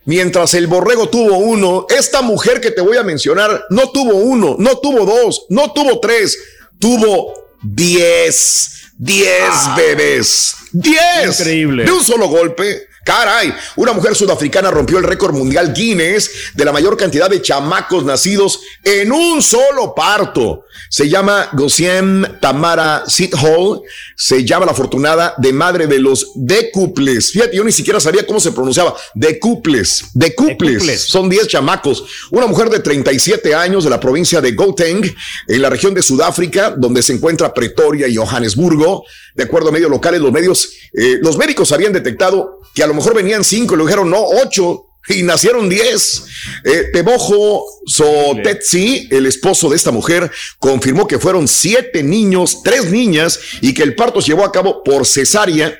Mientras 0.06 0.54
el 0.54 0.68
borrego 0.68 1.08
tuvo 1.08 1.36
uno, 1.36 1.86
esta 1.90 2.22
mujer 2.22 2.60
que 2.60 2.70
te 2.70 2.80
voy 2.80 2.96
a 2.96 3.02
mencionar 3.02 3.64
no 3.70 3.90
tuvo 3.90 4.14
uno, 4.14 4.54
no 4.58 4.78
tuvo 4.78 5.04
dos, 5.04 5.46
no 5.48 5.72
tuvo 5.72 5.98
tres, 6.00 6.38
tuvo 6.78 7.34
diez. 7.62 8.72
Diez 8.98 9.50
ah. 9.50 9.74
bebés. 9.76 10.54
Diez. 10.72 11.40
Increíble. 11.40 11.84
De 11.84 11.92
un 11.92 12.02
solo 12.02 12.28
golpe. 12.28 12.86
Caray, 13.06 13.54
una 13.76 13.92
mujer 13.92 14.16
sudafricana 14.16 14.68
rompió 14.68 14.98
el 14.98 15.04
récord 15.04 15.32
mundial 15.32 15.72
Guinness 15.72 16.28
de 16.54 16.64
la 16.64 16.72
mayor 16.72 16.96
cantidad 16.96 17.30
de 17.30 17.40
chamacos 17.40 18.04
nacidos 18.04 18.58
en 18.82 19.12
un 19.12 19.40
solo 19.40 19.94
parto. 19.94 20.64
Se 20.90 21.08
llama 21.08 21.48
Gosiem 21.52 22.40
Tamara 22.40 23.04
Hall. 23.40 23.82
Se 24.16 24.44
llama 24.44 24.66
la 24.66 24.72
afortunada 24.72 25.34
de 25.38 25.52
madre 25.52 25.86
de 25.86 26.00
los 26.00 26.32
decuples. 26.34 27.30
Fíjate, 27.30 27.56
yo 27.56 27.62
ni 27.62 27.70
siquiera 27.70 28.00
sabía 28.00 28.26
cómo 28.26 28.40
se 28.40 28.50
pronunciaba. 28.50 28.96
Decuples. 29.14 30.06
Decuples. 30.12 31.02
Son 31.02 31.28
10 31.28 31.46
chamacos. 31.46 32.04
Una 32.32 32.46
mujer 32.48 32.70
de 32.70 32.80
37 32.80 33.54
años 33.54 33.84
de 33.84 33.90
la 33.90 34.00
provincia 34.00 34.40
de 34.40 34.50
Gauteng, 34.50 35.14
en 35.46 35.62
la 35.62 35.70
región 35.70 35.94
de 35.94 36.02
Sudáfrica, 36.02 36.74
donde 36.76 37.02
se 37.02 37.12
encuentra 37.12 37.54
Pretoria 37.54 38.08
y 38.08 38.16
Johannesburgo. 38.16 39.04
De 39.36 39.44
acuerdo 39.44 39.68
a 39.68 39.72
medios 39.72 39.90
locales, 39.90 40.20
los 40.20 40.32
medios, 40.32 40.72
eh, 40.94 41.18
los 41.20 41.36
médicos 41.36 41.70
habían 41.72 41.92
detectado 41.92 42.60
que 42.74 42.82
a 42.82 42.86
lo 42.86 42.94
mejor 42.94 43.14
venían 43.14 43.44
cinco 43.44 43.74
y 43.74 43.78
le 43.78 43.84
dijeron 43.84 44.10
no, 44.10 44.24
ocho. 44.24 44.82
Y 45.08 45.22
nacieron 45.22 45.68
diez. 45.68 46.24
Eh, 46.64 46.90
Tebojo 46.92 47.64
Sotetsi, 47.86 49.06
el 49.12 49.26
esposo 49.26 49.70
de 49.70 49.76
esta 49.76 49.92
mujer, 49.92 50.32
confirmó 50.58 51.06
que 51.06 51.20
fueron 51.20 51.46
siete 51.46 52.02
niños, 52.02 52.62
tres 52.64 52.90
niñas, 52.90 53.38
y 53.60 53.72
que 53.72 53.84
el 53.84 53.94
parto 53.94 54.20
se 54.20 54.28
llevó 54.28 54.44
a 54.44 54.50
cabo 54.50 54.82
por 54.82 55.06
cesárea 55.06 55.78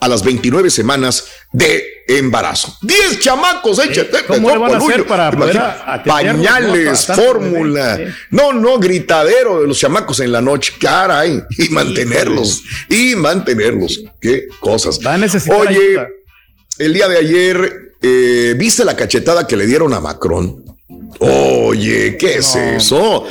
a 0.00 0.08
las 0.08 0.22
29 0.22 0.70
semanas 0.70 1.26
de 1.52 2.04
embarazo. 2.08 2.76
Diez 2.82 3.20
chamacos, 3.20 3.78
échate. 3.78 4.24
¿Cómo 4.26 4.50
le 4.50 4.58
van 4.58 4.74
a 4.74 4.78
hacer 4.78 5.06
para 5.06 5.30
Pañales, 6.04 7.06
fórmula. 7.06 7.98
No, 8.30 8.52
no, 8.52 8.78
gritadero 8.78 9.60
de 9.60 9.68
los 9.68 9.78
chamacos 9.78 10.20
en 10.20 10.32
la 10.32 10.40
noche. 10.40 10.74
Caray. 10.80 11.42
Y 11.58 11.68
mantenerlos. 11.70 12.62
Y 12.88 13.14
mantenerlos. 13.14 14.02
Qué 14.20 14.48
cosas. 14.60 15.00
Oye, 15.48 16.06
el 16.78 16.94
día 16.94 17.08
de 17.08 17.18
ayer, 17.18 17.92
eh, 18.00 18.54
¿viste 18.56 18.84
la 18.84 18.96
cachetada 18.96 19.46
que 19.46 19.56
le 19.56 19.66
dieron 19.66 19.92
a 19.92 20.00
Macron? 20.00 20.64
Oye, 21.18 22.16
¿qué 22.16 22.36
es 22.36 22.54
eso? 22.54 23.26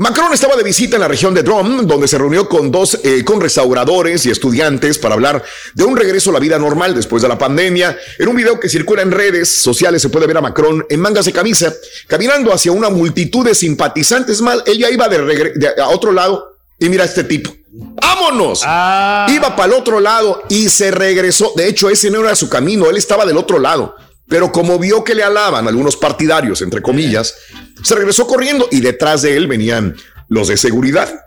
Macron 0.00 0.32
estaba 0.32 0.56
de 0.56 0.62
visita 0.62 0.96
en 0.96 1.02
la 1.02 1.08
región 1.08 1.34
de 1.34 1.42
Drom, 1.42 1.86
donde 1.86 2.08
se 2.08 2.16
reunió 2.16 2.48
con 2.48 2.70
dos, 2.70 2.98
eh, 3.04 3.22
con 3.22 3.38
restauradores 3.38 4.24
y 4.24 4.30
estudiantes 4.30 4.96
para 4.96 5.14
hablar 5.14 5.44
de 5.74 5.84
un 5.84 5.94
regreso 5.94 6.30
a 6.30 6.32
la 6.32 6.38
vida 6.38 6.58
normal 6.58 6.94
después 6.94 7.20
de 7.20 7.28
la 7.28 7.36
pandemia. 7.36 7.98
En 8.18 8.28
un 8.28 8.34
video 8.34 8.58
que 8.58 8.70
circula 8.70 9.02
en 9.02 9.10
redes 9.10 9.60
sociales 9.60 10.00
se 10.00 10.08
puede 10.08 10.26
ver 10.26 10.38
a 10.38 10.40
Macron 10.40 10.86
en 10.88 11.00
mangas 11.00 11.26
de 11.26 11.32
camisa, 11.32 11.74
caminando 12.06 12.50
hacia 12.50 12.72
una 12.72 12.88
multitud 12.88 13.44
de 13.44 13.54
simpatizantes. 13.54 14.40
Mal, 14.40 14.62
ella 14.64 14.88
iba 14.88 15.06
de, 15.06 15.74
a 15.78 15.88
otro 15.90 16.12
lado 16.12 16.56
y 16.78 16.88
mira 16.88 17.02
a 17.02 17.06
este 17.06 17.24
tipo. 17.24 17.54
¡Vámonos! 17.70 18.62
Ah. 18.64 19.26
Iba 19.28 19.54
para 19.54 19.74
el 19.74 19.78
otro 19.78 20.00
lado 20.00 20.44
y 20.48 20.70
se 20.70 20.92
regresó. 20.92 21.52
De 21.56 21.68
hecho, 21.68 21.90
ese 21.90 22.10
no 22.10 22.20
era 22.20 22.34
su 22.34 22.48
camino, 22.48 22.88
él 22.88 22.96
estaba 22.96 23.26
del 23.26 23.36
otro 23.36 23.58
lado. 23.58 23.94
Pero 24.30 24.52
como 24.52 24.78
vio 24.78 25.02
que 25.02 25.16
le 25.16 25.24
alaban 25.24 25.66
algunos 25.66 25.96
partidarios, 25.96 26.62
entre 26.62 26.80
comillas, 26.80 27.34
se 27.82 27.96
regresó 27.96 28.28
corriendo 28.28 28.68
y 28.70 28.80
detrás 28.80 29.22
de 29.22 29.36
él 29.36 29.48
venían 29.48 29.96
los 30.28 30.46
de 30.48 30.56
seguridad. 30.56 31.26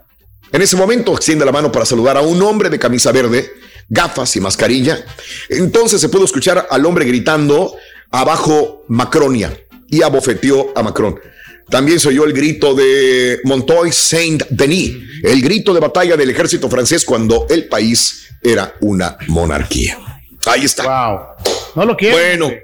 En 0.54 0.62
ese 0.62 0.78
momento 0.78 1.14
extiende 1.14 1.44
la 1.46 1.52
mano 1.52 1.70
para 1.70 1.86
saludar 1.86 2.16
a 2.16 2.22
un 2.22 2.42
hombre 2.42 2.70
de 2.70 2.80
camisa 2.80 3.12
verde, 3.12 3.52
gafas 3.90 4.36
y 4.38 4.40
mascarilla. 4.40 5.06
Entonces 5.50 6.00
se 6.00 6.08
pudo 6.08 6.24
escuchar 6.24 6.66
al 6.72 6.86
hombre 6.86 7.04
gritando 7.04 7.76
abajo 8.10 8.86
Macronia 8.88 9.52
y 9.90 10.02
abofeteó 10.02 10.72
a 10.74 10.82
Macron. 10.82 11.20
también 11.70 12.00
se 12.00 12.08
oyó 12.08 12.24
el 12.24 12.32
grito 12.32 12.74
de 12.74 13.42
Montoy 13.44 13.92
Saint-Denis, 13.92 14.96
el 15.24 15.42
grito 15.42 15.74
de 15.74 15.82
batalla 15.82 16.16
del 16.16 16.30
ejército 16.30 16.70
francés 16.70 17.04
cuando 17.04 17.48
el 17.50 17.68
país 17.68 18.30
era 18.42 18.76
una 18.80 19.18
monarquía. 19.28 19.98
Ahí 20.46 20.64
está. 20.64 20.84
Wow. 20.84 21.20
No 21.76 21.86
lo 21.86 21.98
quieren. 21.98 22.40
Bueno, 22.40 22.56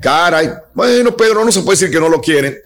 caray. 0.00 0.50
Bueno, 0.74 1.16
Pedro, 1.16 1.44
no 1.44 1.52
se 1.52 1.62
puede 1.62 1.78
decir 1.78 1.90
que 1.90 2.00
no 2.00 2.08
lo 2.08 2.20
quieren. 2.20 2.56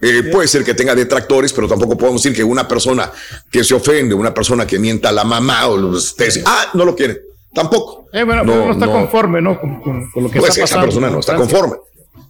Eh, 0.00 0.24
puede 0.30 0.46
ser 0.46 0.62
que 0.62 0.74
tenga 0.74 0.94
detractores, 0.94 1.52
pero 1.52 1.66
tampoco 1.66 1.96
podemos 1.96 2.22
decir 2.22 2.36
que 2.36 2.44
una 2.44 2.68
persona 2.68 3.10
que 3.50 3.64
se 3.64 3.74
ofende, 3.74 4.14
una 4.14 4.34
persona 4.34 4.66
que 4.66 4.78
mienta 4.78 5.08
a 5.08 5.12
la 5.12 5.24
mamá 5.24 5.66
o 5.68 5.76
los 5.76 6.10
ustedes, 6.10 6.42
ah, 6.44 6.70
no 6.74 6.84
lo 6.84 6.94
quieren. 6.94 7.18
Tampoco. 7.54 8.06
Eh, 8.12 8.22
bueno, 8.22 8.44
no, 8.44 8.66
no 8.66 8.72
está 8.72 8.86
conforme, 8.86 9.40
¿no? 9.40 9.58
Con, 9.58 10.10
lo 10.16 10.30
que 10.30 10.38
pues 10.38 10.50
está 10.50 10.62
pasando. 10.62 10.64
Esa 10.64 10.80
persona 10.80 11.10
no 11.10 11.20
está 11.20 11.34
conforme. 11.36 11.76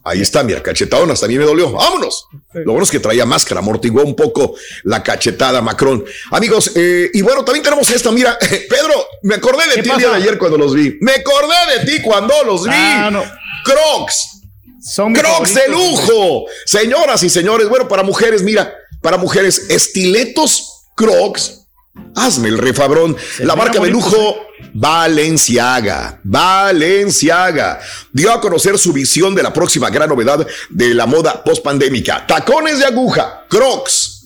Ahí 0.05 0.23
está, 0.23 0.45
mira, 0.45 0.63
cachetadona, 0.63 1.15
hasta 1.15 1.27
a 1.27 1.29
mí 1.29 1.37
me 1.37 1.45
dolió. 1.45 1.73
Vámonos. 1.73 2.29
Lo 2.53 2.73
bueno 2.73 2.85
es 2.85 2.93
que 2.93 3.01
traía 3.01 3.27
máscara, 3.27 3.59
amortiguó 3.59 4.05
un 4.05 4.15
poco 4.15 4.55
la 4.85 5.03
cachetada 5.03 5.61
Macron. 5.61 6.05
Amigos, 6.31 6.71
eh, 6.77 7.11
y 7.13 7.23
bueno, 7.23 7.45
también 7.45 7.65
tenemos 7.65 7.91
esta, 7.91 8.13
mira, 8.13 8.39
Pedro, 8.71 8.95
me 9.23 9.35
acordé 9.35 9.65
de 9.75 9.83
ti 9.83 9.91
el 9.91 9.99
día 9.99 10.11
de 10.11 10.15
ayer 10.15 10.39
cuando 10.39 10.59
los 10.59 10.75
vi. 10.77 10.97
Me 11.01 11.11
acordé 11.11 11.81
de 11.81 11.87
ti 11.87 12.03
cuando 12.03 12.35
los 12.45 12.63
vi. 12.63 12.71
Ah, 12.73 13.11
no. 13.11 13.25
Crocs. 13.65 14.43
Son 14.81 15.13
Crocs 15.13 15.55
de 15.55 15.69
lujo. 15.69 16.47
Señoras 16.65 17.23
y 17.23 17.31
señores, 17.31 17.69
bueno, 17.69 17.89
para 17.89 18.03
mujeres, 18.03 18.43
mira, 18.43 18.73
para 19.03 19.17
mujeres, 19.17 19.67
estiletos 19.69 20.73
Crocs 20.95 21.67
Hazme 22.15 22.49
el 22.49 22.59
refabrón. 22.59 23.17
la 23.41 23.57
marca 23.57 23.79
de 23.81 23.91
lujo. 23.91 24.37
Valenciaga. 24.73 26.21
Valenciaga. 26.25 27.81
Dio 28.13 28.33
a 28.33 28.41
conocer 28.41 28.79
su 28.79 28.93
visión 28.93 29.35
de 29.35 29.43
la 29.43 29.53
próxima 29.53 29.91
gran 29.91 30.09
novedad 30.09 30.47
de 30.71 30.95
la 30.95 31.07
moda 31.07 31.45
post-pandémica. 31.45 32.27
Tacones 32.27 32.79
de 32.79 32.87
aguja, 32.87 33.45
crocs. 33.49 34.25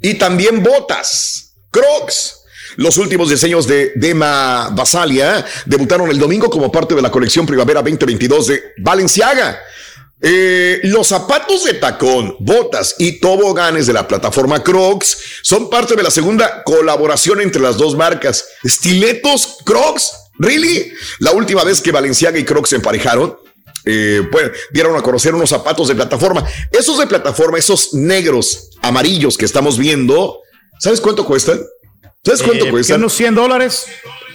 Y 0.00 0.14
también 0.14 0.62
botas, 0.62 1.52
crocs. 1.70 2.39
Los 2.76 2.98
últimos 2.98 3.28
diseños 3.30 3.66
de 3.66 3.92
Dema 3.96 4.70
Basalia 4.72 5.44
debutaron 5.66 6.10
el 6.10 6.18
domingo 6.18 6.48
como 6.50 6.70
parte 6.70 6.94
de 6.94 7.02
la 7.02 7.10
colección 7.10 7.46
Primavera 7.46 7.82
2022 7.82 8.46
de 8.46 8.62
Valenciaga. 8.78 9.60
Eh, 10.22 10.80
los 10.84 11.08
zapatos 11.08 11.64
de 11.64 11.74
tacón, 11.74 12.36
botas 12.40 12.96
y 12.98 13.20
toboganes 13.20 13.86
de 13.86 13.94
la 13.94 14.06
plataforma 14.06 14.62
Crocs 14.62 15.16
son 15.40 15.70
parte 15.70 15.96
de 15.96 16.02
la 16.02 16.10
segunda 16.10 16.62
colaboración 16.62 17.40
entre 17.40 17.62
las 17.62 17.78
dos 17.78 17.96
marcas. 17.96 18.44
Estiletos 18.62 19.58
Crocs, 19.64 20.12
¿really? 20.38 20.92
La 21.20 21.32
última 21.32 21.64
vez 21.64 21.80
que 21.80 21.90
Valenciaga 21.90 22.38
y 22.38 22.44
Crocs 22.44 22.70
se 22.70 22.76
emparejaron, 22.76 23.34
eh, 23.86 24.22
bueno, 24.30 24.50
dieron 24.72 24.94
a 24.94 25.02
conocer 25.02 25.34
unos 25.34 25.48
zapatos 25.48 25.88
de 25.88 25.94
plataforma. 25.94 26.44
Esos 26.70 26.98
de 26.98 27.06
plataforma, 27.06 27.58
esos 27.58 27.94
negros, 27.94 28.70
amarillos 28.82 29.38
que 29.38 29.46
estamos 29.46 29.78
viendo, 29.78 30.40
¿sabes 30.78 31.00
cuánto 31.00 31.24
cuestan? 31.24 31.60
¿Sabes 32.22 32.42
cuánto 32.42 32.66
eh, 32.66 32.70
cuestan? 32.70 33.00
Unos 33.00 33.14
100 33.14 33.34
dólares. 33.34 33.86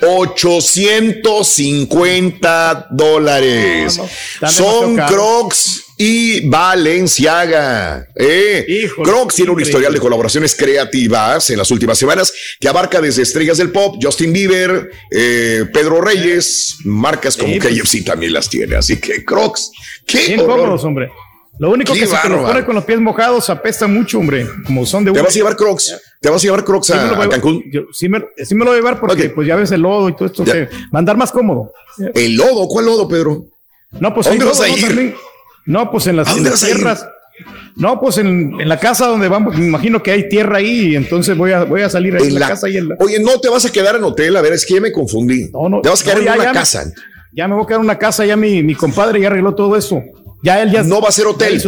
850 0.01 2.87
dólares. 2.91 4.01
Son 4.49 4.97
Crocs 4.97 5.83
y 5.97 6.49
Valenciaga. 6.49 8.07
Eh. 8.15 8.89
Crocs 9.03 9.35
tiene 9.35 9.51
un 9.51 9.61
historial 9.61 9.93
de 9.93 9.99
colaboraciones 9.99 10.55
creativas 10.55 11.51
en 11.51 11.59
las 11.59 11.69
últimas 11.69 11.99
semanas 11.99 12.33
que 12.59 12.67
abarca 12.67 12.99
desde 12.99 13.21
estrellas 13.21 13.59
del 13.59 13.71
pop, 13.71 13.97
Justin 14.01 14.33
Bieber, 14.33 14.89
eh, 15.11 15.65
Pedro 15.71 16.01
Reyes, 16.01 16.77
marcas 16.85 17.37
como 17.37 17.55
pues. 17.57 17.81
KFC 17.81 18.03
también 18.03 18.33
las 18.33 18.49
tiene. 18.49 18.75
Así 18.75 18.97
que 18.97 19.23
Crocs, 19.23 19.69
qué 20.05 20.25
Bien 20.27 20.45
cómodos, 20.45 20.83
hombre. 20.83 21.11
Lo 21.57 21.71
único 21.71 21.93
que 21.93 22.05
se 22.05 22.15
te 22.15 22.65
con 22.65 22.75
los 22.75 22.83
pies 22.83 22.99
mojados 22.99 23.49
apesta 23.49 23.87
mucho, 23.87 24.19
hombre. 24.19 24.47
Como 24.65 24.85
son 24.85 25.05
de 25.05 25.11
Te 25.11 25.21
vas 25.21 25.31
a 25.31 25.33
llevar 25.33 25.55
Crocs. 25.55 26.01
Te 26.19 26.29
vas 26.29 26.41
a 26.41 26.43
llevar 26.43 26.63
Crocs 26.63 26.91
a, 26.91 27.29
Cancún. 27.29 27.63
sí, 27.91 28.09
me, 28.09 28.25
sí, 28.43 28.55
me, 28.55 28.65
lo 28.65 28.71
voy 28.71 28.77
a 28.77 28.81
llevar 28.81 28.99
porque 28.99 29.29
pues 29.29 29.47
ya 29.47 29.55
ves 29.55 29.71
el 29.71 29.81
lodo 29.81 30.09
y 30.09 30.15
todo 30.15 30.25
esto. 30.25 30.43
Va 30.45 30.57
a 30.93 30.99
andar 30.99 31.17
más 31.17 31.31
cómodo. 31.31 31.71
¿El 32.13 32.35
lodo? 32.35 32.67
¿Cuál 32.67 32.85
lodo, 32.85 33.07
Pedro? 33.07 33.45
No, 33.91 34.13
pues 34.13 34.27
¿Dónde 34.27 34.45
vas 34.45 34.59
a 34.59 34.67
ir? 34.67 35.15
No, 35.65 35.89
pues 35.89 36.07
en 36.07 36.17
las, 36.17 36.33
tierras. 36.33 37.07
No, 37.75 37.99
pues 37.99 38.17
en, 38.17 38.59
en, 38.59 38.69
la 38.69 38.79
casa 38.79 39.07
donde 39.07 39.27
vamos, 39.27 39.57
me 39.57 39.65
imagino 39.65 40.01
que 40.01 40.11
hay 40.11 40.29
tierra 40.29 40.57
ahí, 40.57 40.91
y 40.91 40.95
entonces 40.95 41.35
voy 41.37 41.51
a, 41.51 41.63
voy 41.63 41.81
a 41.81 41.89
salir 41.89 42.15
ahí 42.15 42.27
en, 42.27 42.39
la, 42.39 42.47
casa. 42.47 42.69
Y 42.69 42.77
en 42.77 42.89
la... 42.89 42.95
Oye, 42.99 43.19
no 43.19 43.39
te 43.39 43.49
vas 43.49 43.65
a 43.65 43.71
quedar 43.71 43.95
en 43.95 44.03
hotel, 44.03 44.37
a 44.37 44.41
ver, 44.41 44.53
es 44.53 44.65
que 44.65 44.75
ya 44.75 44.81
me 44.81 44.91
confundí. 44.91 45.49
No, 45.51 45.67
no, 45.67 45.81
te 45.81 45.89
vas 45.89 46.01
a 46.01 46.05
quedar 46.05 46.35
en 46.35 46.41
una 46.41 46.53
casa. 46.53 46.85
ya 47.33 47.47
me 47.47 47.55
voy 47.55 47.63
a 47.63 47.67
quedar 47.67 47.79
en 47.79 47.85
una 47.85 47.97
casa, 47.97 48.25
ya 48.25 48.37
mi, 48.37 48.63
mi 48.63 48.75
compadre 48.75 49.19
ya 49.19 49.27
arregló 49.27 49.55
todo 49.55 49.75
eso. 49.75 50.01
Ya 50.45 50.61
él 50.61 50.71
ya. 50.71 50.83
No 50.83 51.01
va 51.01 51.09
a 51.09 51.11
ser 51.11 51.25
hotel. 51.25 51.61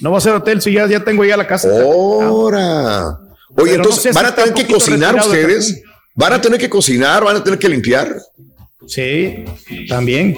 No 0.00 0.10
va 0.10 0.18
a 0.18 0.20
ser 0.20 0.32
hotel, 0.32 0.60
si 0.60 0.72
ya, 0.72 0.86
ya 0.88 1.04
tengo 1.04 1.24
ya 1.24 1.36
la 1.36 1.46
casa. 1.46 1.68
Ahora. 1.80 3.16
Oye, 3.56 3.74
entonces, 3.74 4.12
¿van 4.12 4.26
a 4.26 4.34
tener 4.34 4.52
que 4.52 4.66
cocinar 4.66 5.14
ustedes? 5.14 5.82
¿Van 6.14 6.32
a 6.32 6.40
tener 6.40 6.58
que 6.58 6.68
cocinar? 6.68 7.24
¿Van 7.24 7.36
a 7.36 7.44
tener 7.44 7.60
que 7.60 7.68
limpiar? 7.68 8.16
Sí, 8.88 9.44
también. 9.88 10.36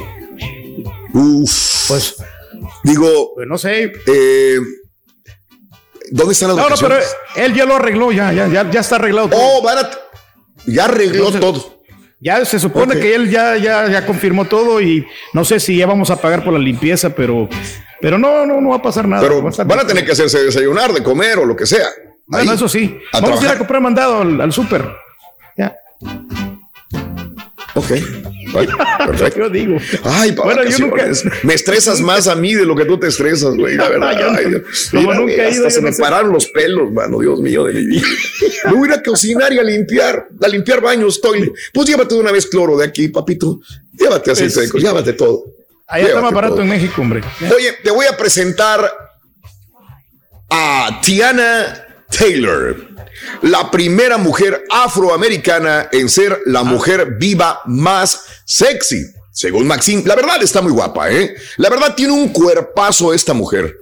Uf. 1.14 1.88
Pues. 1.88 2.16
Digo. 2.84 3.32
Pues 3.34 3.48
no 3.48 3.56
sé. 3.56 3.90
Eh, 4.06 4.58
¿Dónde 6.10 6.34
están 6.34 6.48
las 6.48 6.58
No, 6.58 6.68
no, 6.68 6.76
pero 6.76 6.98
él 7.36 7.54
ya 7.54 7.64
lo 7.64 7.76
arregló, 7.76 8.12
ya, 8.12 8.32
ya, 8.32 8.46
ya, 8.48 8.70
ya 8.70 8.80
está 8.80 8.96
arreglado. 8.96 9.30
Todo. 9.30 9.40
Oh, 9.40 9.62
van 9.62 9.78
a, 9.78 9.90
ya 10.66 10.84
arregló 10.84 11.30
todo. 11.32 11.79
Ya 12.20 12.44
se 12.44 12.58
supone 12.58 13.00
que 13.00 13.14
él 13.14 13.30
ya, 13.30 13.56
ya, 13.56 13.88
ya 13.88 14.04
confirmó 14.04 14.44
todo 14.44 14.80
y 14.80 15.06
no 15.32 15.44
sé 15.44 15.58
si 15.58 15.76
ya 15.76 15.86
vamos 15.86 16.10
a 16.10 16.20
pagar 16.20 16.44
por 16.44 16.52
la 16.52 16.58
limpieza, 16.58 17.14
pero 17.14 17.48
pero 18.00 18.18
no, 18.18 18.46
no, 18.46 18.60
no 18.60 18.70
va 18.70 18.76
a 18.76 18.82
pasar 18.82 19.06
nada. 19.06 19.22
Pero 19.22 19.42
van 19.42 19.78
a 19.78 19.86
tener 19.86 20.04
que 20.04 20.12
hacerse 20.12 20.42
desayunar, 20.42 20.92
de 20.92 21.02
comer 21.02 21.38
o 21.38 21.44
lo 21.44 21.54
que 21.54 21.66
sea. 21.66 21.86
Bueno, 22.26 22.52
eso 22.52 22.68
sí. 22.68 22.98
Vamos 23.12 23.40
a 23.40 23.44
ir 23.44 23.50
a 23.50 23.58
comprar 23.58 23.80
mandado 23.80 24.20
al, 24.20 24.52
súper. 24.52 24.88
Ya. 25.56 25.76
Ok. 27.74 27.90
Perfecto. 29.06 29.38
yo 29.38 29.50
digo. 29.50 29.76
Ay, 30.04 30.32
bueno, 30.32 30.64
yo 30.64 30.78
nunca... 30.78 31.06
Me 31.42 31.54
estresas 31.54 32.00
más 32.00 32.28
a 32.28 32.34
mí 32.34 32.54
de 32.54 32.64
lo 32.64 32.74
que 32.76 32.84
tú 32.84 32.98
te 32.98 33.08
estresas, 33.08 33.54
güey. 33.56 33.76
La 33.76 33.88
verdad. 33.90 34.36
Ay, 34.36 34.62
Como 34.90 35.14
nunca 35.14 35.32
he 35.32 35.52
ido, 35.52 35.66
hasta 35.66 35.70
se 35.70 35.80
me 35.80 35.92
pararon 35.92 36.32
los 36.32 36.46
pelos, 36.48 36.90
mano. 36.92 37.18
Dios 37.18 37.40
mío 37.40 37.64
de 37.64 37.74
mi 37.74 37.86
vida. 37.86 38.06
me 38.66 38.72
voy 38.72 38.88
a 38.88 38.92
ir 38.92 38.98
a 38.98 39.02
cocinar 39.02 39.52
y 39.52 39.58
a 39.58 39.62
limpiar, 39.62 40.28
a 40.42 40.48
limpiar 40.48 40.80
baños, 40.80 41.20
toile. 41.20 41.52
Pues 41.72 41.88
llévate 41.88 42.14
de 42.14 42.20
una 42.20 42.32
vez 42.32 42.46
cloro 42.46 42.76
de 42.76 42.84
aquí, 42.84 43.08
papito. 43.08 43.60
Llévate 43.92 44.30
aceite 44.30 44.54
pues, 44.54 44.72
de 44.72 44.80
llévate 44.80 45.12
todo. 45.12 45.44
Allá 45.86 46.06
está 46.06 46.20
más 46.20 46.32
barato 46.32 46.60
en 46.62 46.68
México, 46.68 47.02
hombre. 47.02 47.20
Oye, 47.54 47.74
te 47.82 47.90
voy 47.90 48.06
a 48.06 48.16
presentar 48.16 48.90
a 50.48 51.00
Tiana 51.04 51.86
Taylor, 52.16 52.89
la 53.42 53.70
primera 53.70 54.18
mujer 54.18 54.64
afroamericana 54.70 55.88
en 55.92 56.08
ser 56.08 56.40
la 56.46 56.62
mujer 56.62 57.16
viva 57.18 57.60
más 57.66 58.22
sexy. 58.44 59.04
Según 59.32 59.66
Maxine, 59.66 60.02
la 60.06 60.16
verdad 60.16 60.42
está 60.42 60.60
muy 60.60 60.72
guapa, 60.72 61.10
¿eh? 61.10 61.34
La 61.56 61.70
verdad 61.70 61.94
tiene 61.94 62.12
un 62.12 62.28
cuerpazo 62.28 63.14
esta 63.14 63.32
mujer. 63.32 63.76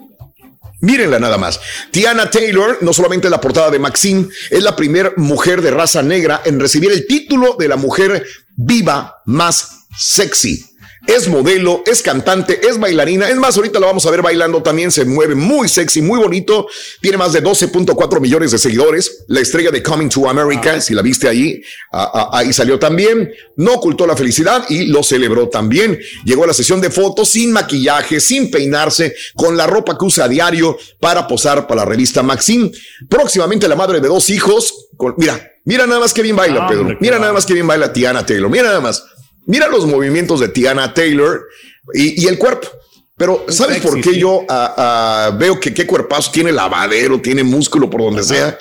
Mírenla 0.80 1.18
nada 1.18 1.38
más. 1.38 1.58
Tiana 1.90 2.30
Taylor, 2.30 2.78
no 2.82 2.92
solamente 2.92 3.28
la 3.28 3.40
portada 3.40 3.70
de 3.70 3.80
Maxine, 3.80 4.28
es 4.50 4.62
la 4.62 4.76
primera 4.76 5.12
mujer 5.16 5.60
de 5.62 5.72
raza 5.72 6.02
negra 6.02 6.42
en 6.44 6.60
recibir 6.60 6.92
el 6.92 7.06
título 7.06 7.56
de 7.58 7.68
la 7.68 7.76
mujer 7.76 8.24
viva 8.54 9.20
más 9.24 9.86
sexy 9.96 10.67
es 11.08 11.26
modelo, 11.26 11.82
es 11.86 12.02
cantante, 12.02 12.60
es 12.68 12.78
bailarina. 12.78 13.30
Es 13.30 13.36
más, 13.36 13.56
ahorita 13.56 13.80
la 13.80 13.86
vamos 13.86 14.04
a 14.04 14.10
ver 14.10 14.20
bailando 14.20 14.62
también. 14.62 14.92
Se 14.92 15.06
mueve 15.06 15.34
muy 15.34 15.66
sexy, 15.66 16.02
muy 16.02 16.18
bonito. 16.18 16.66
Tiene 17.00 17.16
más 17.16 17.32
de 17.32 17.42
12.4 17.42 18.20
millones 18.20 18.50
de 18.50 18.58
seguidores. 18.58 19.24
La 19.26 19.40
estrella 19.40 19.70
de 19.70 19.82
Coming 19.82 20.10
to 20.10 20.28
America, 20.28 20.82
si 20.82 20.92
la 20.92 21.00
viste 21.00 21.26
ahí, 21.26 21.62
ahí 21.90 22.52
salió 22.52 22.78
también. 22.78 23.32
No 23.56 23.76
ocultó 23.76 24.06
la 24.06 24.16
felicidad 24.16 24.66
y 24.68 24.84
lo 24.84 25.02
celebró 25.02 25.48
también. 25.48 25.98
Llegó 26.26 26.44
a 26.44 26.48
la 26.48 26.52
sesión 26.52 26.78
de 26.82 26.90
fotos 26.90 27.30
sin 27.30 27.52
maquillaje, 27.52 28.20
sin 28.20 28.50
peinarse, 28.50 29.16
con 29.34 29.56
la 29.56 29.66
ropa 29.66 29.96
que 29.96 30.04
usa 30.04 30.26
a 30.26 30.28
diario 30.28 30.76
para 31.00 31.26
posar 31.26 31.66
para 31.66 31.80
la 31.80 31.84
revista 31.86 32.22
Maxim. 32.22 32.70
Próximamente 33.08 33.66
la 33.66 33.76
madre 33.76 34.00
de 34.00 34.08
dos 34.08 34.28
hijos. 34.28 34.88
mira, 35.16 35.52
mira 35.64 35.86
nada 35.86 36.00
más 36.00 36.12
que 36.12 36.20
bien 36.20 36.36
baila, 36.36 36.64
ah, 36.64 36.68
Pedro. 36.68 36.98
Mira 37.00 37.18
nada 37.18 37.32
más 37.32 37.46
que 37.46 37.54
bien 37.54 37.66
baila 37.66 37.94
Tiana 37.94 38.26
Taylor. 38.26 38.50
Mira 38.50 38.64
nada 38.64 38.80
más. 38.80 39.02
Mira 39.48 39.66
los 39.66 39.86
movimientos 39.86 40.40
de 40.40 40.48
Tiana 40.48 40.92
Taylor 40.92 41.48
y, 41.94 42.26
el 42.28 42.36
cuerpo. 42.36 42.68
Pero 43.16 43.46
¿sabes 43.48 43.80
por 43.80 43.98
qué 43.98 44.18
yo 44.18 44.44
ah, 44.46 44.74
ah, 44.76 45.36
veo 45.36 45.58
que 45.58 45.72
qué 45.72 45.86
cuerpazo 45.86 46.30
tiene 46.30 46.52
lavadero, 46.52 47.18
tiene 47.18 47.42
músculo 47.42 47.88
por 47.88 48.02
donde 48.02 48.22
sea? 48.22 48.58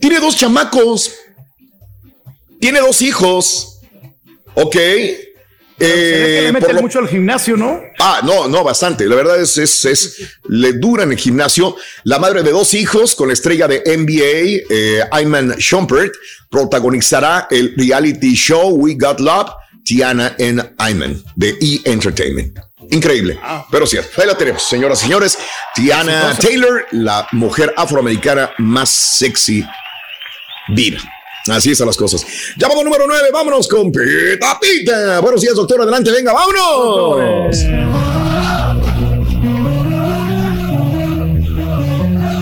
Tiene 0.00 0.18
dos 0.18 0.36
chamacos. 0.36 1.14
Tiene 2.60 2.80
dos 2.80 3.00
hijos. 3.00 3.78
Ok. 4.54 4.74
Eh, 5.80 6.40
le 6.46 6.52
mete 6.52 6.74
mucho 6.74 6.98
al 6.98 7.06
gimnasio, 7.06 7.56
¿no? 7.56 7.80
Ah, 8.00 8.20
no, 8.24 8.48
no, 8.48 8.64
bastante. 8.64 9.06
La 9.06 9.14
verdad 9.14 9.40
es, 9.40 9.56
es, 9.56 9.84
es, 9.84 10.16
le 10.48 10.72
dura 10.72 11.04
en 11.04 11.12
el 11.12 11.18
gimnasio. 11.18 11.76
La 12.02 12.18
madre 12.18 12.42
de 12.42 12.50
dos 12.50 12.74
hijos 12.74 13.14
con 13.14 13.30
estrella 13.30 13.68
de 13.68 13.84
NBA, 13.86 14.64
eh, 14.68 15.00
Ayman 15.12 15.54
Shumpert, 15.58 16.12
protagonizará 16.50 17.46
el 17.52 17.72
reality 17.76 18.34
show 18.34 18.70
We 18.70 18.96
Got 18.98 19.20
Love 19.20 19.50
Tiana 19.88 20.36
en 20.38 20.60
Ayman 20.76 21.22
de 21.34 21.56
E! 21.62 21.80
Entertainment. 21.86 22.58
Increíble, 22.90 23.38
pero 23.70 23.86
cierto. 23.86 24.20
Ahí 24.20 24.26
la 24.26 24.36
tenemos, 24.36 24.62
señoras 24.62 25.00
y 25.00 25.04
señores. 25.04 25.38
Tiana 25.74 26.36
Taylor, 26.38 26.84
la 26.90 27.26
mujer 27.32 27.72
afroamericana 27.74 28.50
más 28.58 28.90
sexy 28.90 29.64
viva. 30.68 30.98
Así 31.48 31.70
están 31.70 31.86
las 31.86 31.96
cosas. 31.96 32.22
Llamado 32.58 32.84
número 32.84 33.06
9, 33.08 33.28
vámonos 33.32 33.66
con 33.66 33.90
Pita 33.90 34.60
Pita. 34.60 35.20
Buenos 35.20 35.40
días, 35.40 35.54
doctor. 35.54 35.80
Adelante, 35.80 36.10
venga, 36.10 36.34
vámonos. 36.34 37.56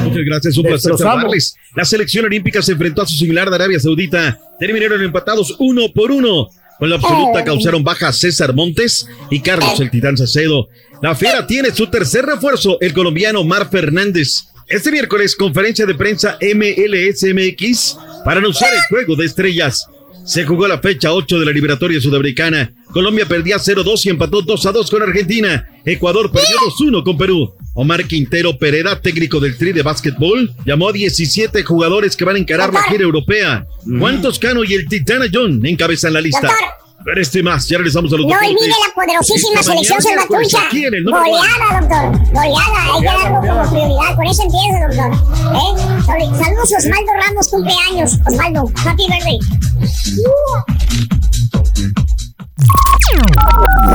Muchas 0.02 0.24
gracias, 0.26 0.56
un 0.56 0.64
placer 0.64 0.98
saludarles. 0.98 1.56
La 1.76 1.84
selección 1.84 2.24
olímpica 2.24 2.60
se 2.60 2.72
enfrentó 2.72 3.02
a 3.02 3.06
su 3.06 3.16
similar 3.16 3.48
de 3.50 3.54
Arabia 3.54 3.78
Saudita. 3.78 4.36
Terminaron 4.58 5.00
empatados 5.00 5.54
uno 5.60 5.92
por 5.94 6.10
uno. 6.10 6.48
Con 6.78 6.90
la 6.90 6.96
absoluta 6.96 7.44
causaron 7.44 7.82
baja 7.82 8.12
César 8.12 8.54
Montes 8.54 9.08
y 9.30 9.40
Carlos 9.40 9.80
el 9.80 9.90
Titán 9.90 10.16
Sacedo. 10.16 10.68
La 11.02 11.14
Fiera 11.14 11.46
tiene 11.46 11.70
su 11.70 11.86
tercer 11.88 12.24
refuerzo, 12.24 12.78
el 12.80 12.92
colombiano 12.92 13.44
Mar 13.44 13.68
Fernández. 13.70 14.48
Este 14.68 14.90
miércoles, 14.90 15.36
conferencia 15.36 15.86
de 15.86 15.94
prensa 15.94 16.38
MLSMX 16.40 17.96
para 18.24 18.40
anunciar 18.40 18.74
el 18.74 18.80
juego 18.88 19.14
de 19.14 19.26
estrellas. 19.26 19.86
Se 20.26 20.44
jugó 20.44 20.66
la 20.66 20.78
fecha 20.78 21.12
8 21.12 21.38
de 21.38 21.46
la 21.46 21.52
Liberatoria 21.52 22.00
Sudamericana. 22.00 22.72
Colombia 22.90 23.26
perdía 23.26 23.58
0-2 23.58 24.06
y 24.06 24.10
empató 24.10 24.42
2-2 24.42 24.90
con 24.90 25.02
Argentina. 25.02 25.68
Ecuador 25.84 26.32
perdió 26.32 26.56
2-1 26.80 27.04
con 27.04 27.16
Perú. 27.16 27.54
Omar 27.74 28.04
Quintero 28.06 28.58
Pereira, 28.58 29.00
técnico 29.00 29.38
del 29.38 29.56
Tri 29.56 29.72
de 29.72 29.82
básquetbol, 29.82 30.52
llamó 30.64 30.88
a 30.88 30.92
17 30.92 31.62
jugadores 31.62 32.16
que 32.16 32.24
van 32.24 32.34
a 32.34 32.38
encarar 32.40 32.72
la 32.72 32.82
gira 32.82 33.04
europea. 33.04 33.66
Juan 33.98 34.20
Toscano 34.20 34.64
y 34.64 34.74
el 34.74 34.88
Titana 34.88 35.26
John 35.32 35.64
encabezan 35.64 36.12
la 36.12 36.20
lista. 36.20 36.50
Pero 37.06 37.22
este 37.22 37.40
más, 37.40 37.68
ya 37.68 37.78
regresamos 37.78 38.12
a 38.12 38.16
los 38.16 38.26
No 38.26 38.36
olvide 38.36 38.68
la 38.68 38.92
poderosísima 38.92 39.62
selección 39.62 40.02
salvatrucha. 40.02 40.58
Goleada, 41.04 41.80
doctor. 41.80 42.32
Goleada. 42.32 42.94
Hay 42.94 43.00
que 43.00 43.06
darlo 43.06 43.40
como 43.46 43.70
prioridad. 43.70 44.16
Con 44.16 44.26
eso 44.26 44.42
empieza, 44.42 44.88
doctor. 44.88 45.12
¿Eh? 45.54 46.44
Saludos 46.44 46.72
a 46.72 46.78
Osvaldo 46.78 47.12
Ramos, 47.14 47.48
cumpleaños. 47.48 48.18
Osvaldo, 48.26 48.72
happy 48.84 49.06
birthday. 49.06 49.38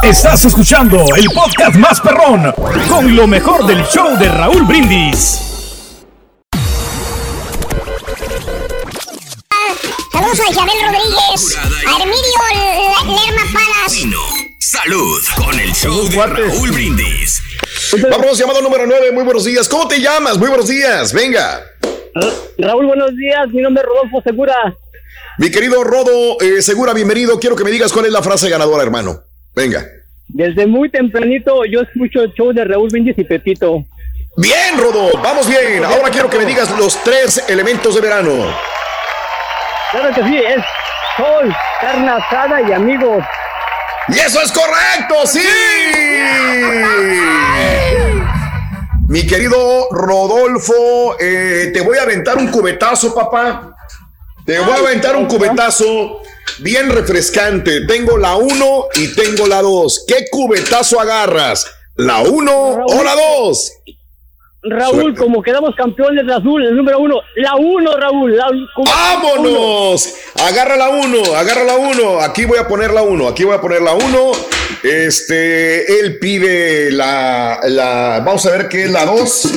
Estás 0.04 0.46
escuchando 0.46 1.06
el 1.18 1.26
podcast 1.32 1.76
más 1.76 2.00
perrón 2.00 2.54
con 2.88 3.14
lo 3.14 3.28
mejor 3.28 3.68
del 3.68 3.84
show 3.88 4.18
de 4.18 4.30
Raúl 4.30 4.64
Brindis. 4.64 5.51
Saludos 10.32 10.48
a 10.48 10.52
Isabel 10.52 10.76
Rodríguez, 10.86 11.58
Hermidio 11.84 13.18
Lerma 13.18 13.42
Palas. 13.52 13.98
Salud 14.60 15.22
con 15.36 15.60
el 15.60 15.74
show 15.74 16.08
de 16.08 16.26
Raúl 16.26 16.72
Brindis. 16.72 17.44
Vamos, 18.10 18.38
llamado 18.38 18.62
número 18.62 18.86
9. 18.88 19.12
Muy 19.12 19.26
buenos 19.26 19.44
días. 19.44 19.68
¿Cómo 19.68 19.90
te 19.90 20.00
llamas? 20.00 20.38
Muy 20.38 20.48
buenos 20.48 20.70
días. 20.70 21.12
Venga. 21.12 21.62
Raúl, 22.58 22.86
buenos 22.86 23.14
días. 23.18 23.50
Mi 23.50 23.62
nombre 23.62 23.84
es 23.84 23.90
Rodolfo 23.90 24.22
Segura. 24.22 24.56
Mi 25.38 25.52
querido 25.52 25.84
Rodo 25.84 26.40
eh, 26.40 26.62
Segura, 26.62 26.94
bienvenido. 26.94 27.38
Quiero 27.38 27.58
que 27.58 27.66
me 27.66 27.72
digas 27.72 27.92
cuál 27.92 28.06
es 28.06 28.14
la 28.14 28.24
frase 28.24 28.50
ganadora, 28.50 28.84
hermano. 28.84 29.24
Venga. 29.54 29.86
Desde 30.30 30.66
muy 30.66 30.90
tempranito 30.90 31.66
yo 31.66 31.82
escucho 31.82 32.22
el 32.22 32.32
show 32.32 32.54
de 32.54 32.64
Raúl 32.64 32.88
Brindis 32.90 33.18
y 33.18 33.26
Pepito. 33.26 33.84
Bien, 34.38 34.78
Rodo. 34.78 35.12
Vamos 35.22 35.46
bien. 35.50 35.84
Ahora 35.84 36.10
quiero 36.10 36.30
que 36.30 36.38
me 36.38 36.46
digas 36.46 36.72
los 36.78 37.04
tres 37.04 37.44
elementos 37.50 37.96
de 37.96 38.00
verano. 38.00 38.71
Claro 39.92 40.16
que 40.16 40.24
sí, 40.24 40.38
es 40.38 40.64
sol, 41.18 41.54
carne 41.82 42.10
asada 42.10 42.62
y 42.62 42.72
amigos. 42.72 43.24
¡Y 44.08 44.20
eso 44.20 44.42
es 44.42 44.52
correcto! 44.52 45.28
¡Sí! 45.28 45.46
Mi 49.10 49.28
querido 49.28 49.90
Rodolfo, 49.92 51.18
eh, 51.20 51.72
te 51.74 51.82
voy 51.82 51.98
a 51.98 52.04
aventar 52.04 52.38
un 52.38 52.48
cubetazo, 52.48 53.14
papá. 53.14 53.76
Te 54.46 54.60
voy 54.60 54.72
a 54.72 54.78
aventar 54.78 55.18
un 55.18 55.28
cubetazo 55.28 56.22
bien 56.60 56.90
refrescante. 56.90 57.86
Tengo 57.86 58.18
la 58.18 58.38
1 58.38 58.86
y 58.96 59.14
tengo 59.14 59.46
la 59.46 59.62
2. 59.62 60.06
¿Qué 60.08 60.28
cubetazo 60.32 61.02
agarras? 61.02 61.70
¿La 61.96 62.22
1 62.22 62.52
o 62.52 63.04
la 63.04 63.14
2? 63.14 63.72
Raúl, 64.64 65.16
como 65.16 65.42
quedamos 65.42 65.76
campeones 65.76 66.26
de 66.26 66.34
azul, 66.34 66.64
el 66.64 66.76
número 66.76 67.00
uno, 67.00 67.22
la 67.36 67.56
uno, 67.56 67.98
Raúl. 67.98 68.38
La, 68.38 68.48
¡Vámonos! 68.78 70.14
Agarra 70.36 70.78
la 70.78 70.90
uno, 70.90 71.36
agarra 71.36 71.64
la 71.64 71.76
uno. 71.78 72.22
Aquí 72.22 72.46
voy 72.46 72.60
a 72.60 72.68
poner 72.68 72.92
la 72.94 73.02
uno, 73.02 73.28
aquí 73.28 73.44
voy 73.44 73.56
a 73.56 73.62
poner 73.62 73.82
la 73.82 73.94
uno. 73.94 74.32
Este, 74.84 76.00
él 76.00 76.20
pide 76.20 76.92
la, 76.92 77.60
la, 77.64 78.22
vamos 78.24 78.46
a 78.46 78.52
ver 78.52 78.70
qué 78.70 78.84
es 78.84 78.92
la 78.92 79.06
dos. 79.06 79.48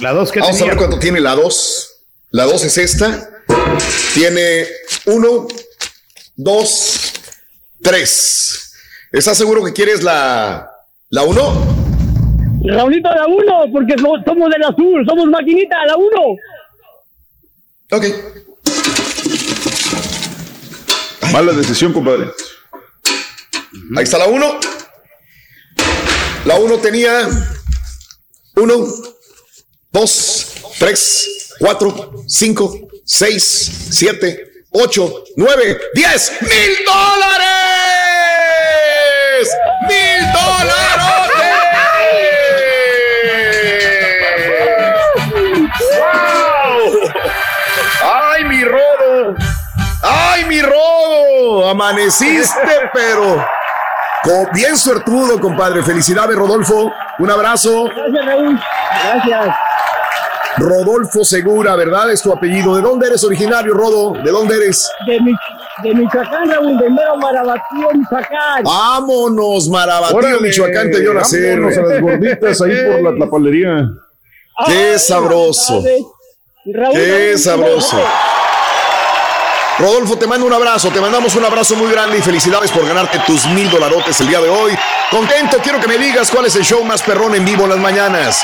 La 0.00 0.12
dos 0.12 0.30
que 0.30 0.40
Vamos 0.40 0.60
a 0.60 0.64
ver 0.66 0.76
cuánto 0.76 0.98
tiene 0.98 1.20
la 1.20 1.34
dos. 1.34 1.96
La 2.32 2.44
dos 2.44 2.64
es 2.64 2.76
esta. 2.76 3.30
Tiene 4.12 4.66
uno, 5.06 5.48
dos, 6.36 7.12
tres. 7.82 8.74
¿Estás 9.10 9.38
seguro 9.38 9.64
que 9.64 9.72
quieres 9.72 10.02
la, 10.02 10.70
la 11.08 11.22
uno? 11.22 11.85
Raulito, 12.66 13.08
la 13.08 13.26
uno, 13.26 13.64
porque 13.72 13.94
so- 13.98 14.22
somos 14.26 14.50
del 14.50 14.62
azul, 14.64 15.04
somos 15.08 15.26
maquinita, 15.28 15.84
la 15.86 15.96
uno. 15.96 16.36
Ok. 17.92 18.04
Mala 21.32 21.52
decisión, 21.52 21.92
compadre. 21.92 22.30
Ahí 23.96 24.04
está 24.04 24.18
la 24.18 24.26
1. 24.26 24.60
La 26.46 26.54
1 26.56 26.78
tenía 26.78 27.28
1, 28.54 28.86
2, 29.92 30.54
3, 30.78 31.54
4, 31.58 32.12
5, 32.26 32.88
6, 33.04 33.88
7, 33.90 34.50
8, 34.70 35.24
9, 35.36 35.80
10. 35.94 36.32
¡Mil 36.42 36.76
dólares! 36.86 37.46
¡Mil 39.88 40.32
dólares! 40.32 40.95
¡Ay, 50.76 51.42
mi 51.42 51.48
rodo! 51.50 51.68
Amaneciste, 51.68 52.60
pero 52.92 53.44
bien 54.52 54.76
suertudo, 54.76 55.38
compadre. 55.40 55.82
Felicidades, 55.82 56.36
Rodolfo. 56.36 56.92
Un 57.18 57.30
abrazo. 57.30 57.84
Gracias, 57.84 58.26
Raúl. 58.26 58.60
Gracias. 59.04 59.56
Rodolfo 60.58 61.22
Segura, 61.24 61.76
¿verdad? 61.76 62.10
Es 62.10 62.22
tu 62.22 62.32
apellido. 62.32 62.74
¿De 62.76 62.82
dónde 62.82 63.06
eres 63.08 63.22
originario, 63.24 63.74
Rodo? 63.74 64.12
¿De 64.22 64.30
dónde 64.30 64.56
eres? 64.56 64.90
De, 65.06 65.20
Mi- 65.20 65.34
de 65.82 65.94
Michoacán, 65.94 66.50
Raúl, 66.50 66.78
de 66.78 66.88
mero 66.90 67.16
Marabatío, 67.18 67.90
Michoacán. 67.92 68.64
Vámonos, 68.64 69.68
Marabatío, 69.68 70.16
Órale, 70.16 70.40
Michoacán, 70.40 70.90
te 70.90 71.00
vio 71.00 71.12
nacer. 71.12 71.60
vámonos 71.60 71.76
a 71.78 71.82
las 71.82 72.00
gorditas 72.00 72.62
ahí 72.62 72.72
por 72.90 73.02
la, 73.02 73.18
la 73.26 73.30
palería. 73.30 73.88
Qué 74.66 74.98
sabroso. 74.98 75.82
Raúl, 75.84 76.94
Qué 76.94 77.28
Raúl, 77.28 77.38
sabroso. 77.38 77.98
Rodolfo, 79.78 80.16
te 80.16 80.26
mando 80.26 80.46
un 80.46 80.52
abrazo, 80.52 80.90
te 80.90 81.00
mandamos 81.00 81.34
un 81.34 81.44
abrazo 81.44 81.76
muy 81.76 81.90
grande 81.90 82.16
y 82.18 82.22
felicidades 82.22 82.70
por 82.70 82.86
ganarte 82.86 83.18
tus 83.26 83.46
mil 83.46 83.70
dolarotes 83.70 84.18
el 84.20 84.28
día 84.28 84.40
de 84.40 84.48
hoy. 84.48 84.76
Contento, 85.10 85.58
quiero 85.62 85.78
que 85.80 85.86
me 85.86 85.98
digas 85.98 86.30
cuál 86.30 86.46
es 86.46 86.56
el 86.56 86.64
show 86.64 86.82
más 86.82 87.02
perrón 87.02 87.34
en 87.34 87.44
vivo 87.44 87.64
en 87.64 87.70
las 87.70 87.78
mañanas. 87.78 88.42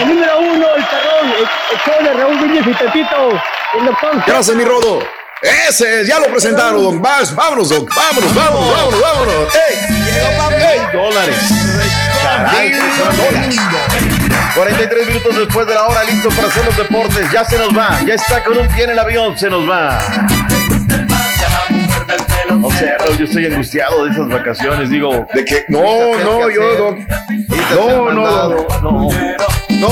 El 0.00 0.08
número 0.08 0.38
uno, 0.38 0.66
el 0.76 0.84
perrón, 0.86 1.34
el, 1.38 1.78
show 1.84 2.02
de 2.02 2.14
Raúl 2.14 2.38
Brindis 2.38 2.66
y 2.66 2.74
Pepito. 2.74 3.28
El 3.74 3.84
doctor. 3.84 4.22
Gracias, 4.26 4.56
mi 4.56 4.64
Rodo. 4.64 5.00
Ese, 5.42 6.06
ya 6.06 6.18
lo 6.18 6.26
presentaron, 6.26 6.82
don. 6.82 7.02
Vas, 7.02 7.34
vámonos, 7.34 7.68
don. 7.68 7.86
Vámonos, 7.86 8.34
vámonos, 8.34 8.70
vámonos, 8.70 9.00
vámonos. 9.00 9.54
¡Ey! 9.54 9.76
¡Ey! 9.76 10.80
dólares. 10.92 11.36
Caray, 12.22 12.72
dólares. 12.72 14.17
43 14.54 15.06
minutos 15.06 15.36
después 15.36 15.66
de 15.66 15.74
la 15.74 15.84
hora, 15.84 16.04
listos 16.04 16.34
para 16.34 16.48
hacer 16.48 16.64
los 16.64 16.76
deportes. 16.76 17.30
Ya 17.32 17.44
se 17.44 17.58
nos 17.58 17.76
va, 17.76 18.00
ya 18.06 18.14
está 18.14 18.42
con 18.42 18.58
un 18.58 18.68
pie 18.68 18.84
en 18.84 18.90
el 18.90 18.98
avión, 18.98 19.38
se 19.38 19.50
nos 19.50 19.68
va. 19.68 19.98
O 22.62 22.70
sea, 22.72 22.96
yo 23.18 23.24
estoy 23.24 23.46
angustiado 23.46 24.04
de 24.04 24.12
esas 24.12 24.28
vacaciones, 24.28 24.90
digo. 24.90 25.26
De 25.32 25.44
que, 25.44 25.64
no, 25.68 25.80
no, 26.18 26.50
yo, 26.50 26.76
don. 26.76 27.06
No, 27.74 28.12
no, 28.12 28.48
no, 28.48 28.66
no. 28.82 29.67
No, 29.80 29.88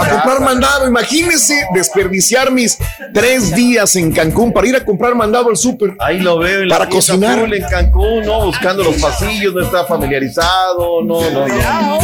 a 0.00 0.08
comprar 0.10 0.40
mandado. 0.40 0.86
Imagínense 0.86 1.54
desperdiciar 1.74 2.50
mis 2.50 2.78
tres 3.14 3.54
días 3.54 3.96
en 3.96 4.12
Cancún 4.12 4.52
para 4.52 4.66
ir 4.66 4.76
a 4.76 4.84
comprar 4.84 5.14
mandado 5.14 5.48
al 5.50 5.56
súper. 5.56 5.94
Ahí 5.98 6.20
lo 6.20 6.38
veo 6.38 6.62
en 6.62 6.68
para 6.68 6.84
la 6.84 6.90
cocinar. 6.90 7.38
en 7.52 7.62
Cancún, 7.64 8.24
¿no? 8.26 8.44
Buscando 8.46 8.84
los 8.84 8.96
pasillos, 8.96 9.54
no 9.54 9.62
está 9.62 9.84
familiarizado, 9.84 11.02
no, 11.02 11.30
no, 11.30 11.48
no. 11.48 11.98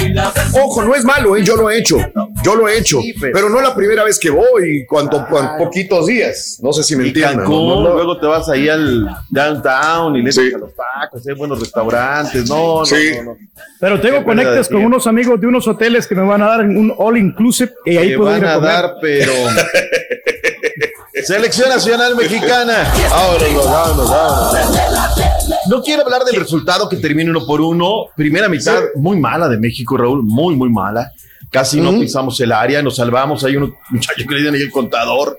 Ojo, 0.64 0.82
no 0.84 0.94
es 0.94 1.04
malo, 1.04 1.36
¿eh? 1.36 1.42
yo 1.44 1.56
lo 1.56 1.70
he 1.70 1.78
hecho. 1.78 1.98
Yo 2.42 2.54
lo 2.54 2.68
he 2.68 2.78
hecho. 2.78 3.00
pero 3.32 3.48
no 3.48 3.60
la 3.60 3.74
primera 3.74 4.04
vez 4.04 4.18
que 4.18 4.30
voy, 4.30 4.84
cuanto, 4.86 5.26
cuan- 5.28 5.58
poquitos 5.58 6.06
días. 6.06 6.58
No 6.62 6.72
sé 6.72 6.82
si 6.82 6.96
me 6.96 7.04
Y 7.04 7.08
entienden. 7.08 7.38
Cancún, 7.38 7.68
¿no? 7.68 7.74
No, 7.82 7.88
no. 7.88 7.94
luego 7.94 8.18
te 8.18 8.26
vas 8.26 8.48
ahí 8.48 8.68
al 8.68 9.08
downtown 9.30 10.16
y 10.16 10.22
le 10.22 10.30
echas 10.30 10.44
a 10.54 10.58
los 10.58 10.70
tacos, 10.74 11.26
hay 11.26 11.34
buenos 11.34 11.60
restaurantes, 11.60 12.48
no, 12.48 12.80
no, 12.80 12.86
Sí. 12.86 13.12
no, 13.16 13.32
no. 13.32 13.36
Pero 13.80 14.00
tengo 14.00 14.24
conectes 14.24 14.68
con 14.68 14.84
unos 14.84 15.06
amigos 15.06 15.40
de 15.40 15.46
unos 15.46 15.66
hoteles 15.68 16.06
que 16.06 16.14
me 16.14 16.22
van 16.22 16.42
a 16.42 16.46
dar 16.46 16.60
en 16.62 16.93
un 16.98 17.06
all 17.06 17.16
inclusive 17.18 17.72
y 17.84 17.96
ahí 17.96 18.16
puedo 18.16 18.36
ir 18.36 18.42
van 18.42 18.50
a 18.50 18.52
a 18.52 18.56
comer. 18.56 18.72
dar, 18.72 18.94
pero. 19.00 19.32
Selección 21.24 21.68
Nacional 21.68 22.16
Mexicana. 22.16 22.92
Vámonos, 23.10 23.64
vámonos, 23.64 24.10
vámonos. 24.10 24.54
No 25.70 25.82
quiero 25.82 26.02
hablar 26.02 26.24
del 26.24 26.36
resultado 26.40 26.88
que 26.88 26.96
termine 26.96 27.30
uno 27.30 27.46
por 27.46 27.60
uno. 27.60 28.06
Primera 28.16 28.48
mitad 28.48 28.80
muy 28.96 29.18
mala 29.18 29.48
de 29.48 29.56
México, 29.58 29.96
Raúl, 29.96 30.22
muy, 30.22 30.54
muy 30.56 30.68
mala. 30.70 31.12
Casi 31.54 31.80
no 31.80 31.92
pisamos 31.92 32.40
el 32.40 32.50
área, 32.50 32.82
nos 32.82 32.96
salvamos. 32.96 33.44
Hay 33.44 33.56
un 33.56 33.72
muchacho 33.90 34.24
que 34.28 34.34
le 34.34 34.40
dicen 34.40 34.54
ahí 34.56 34.62
el 34.62 34.72
contador 34.72 35.38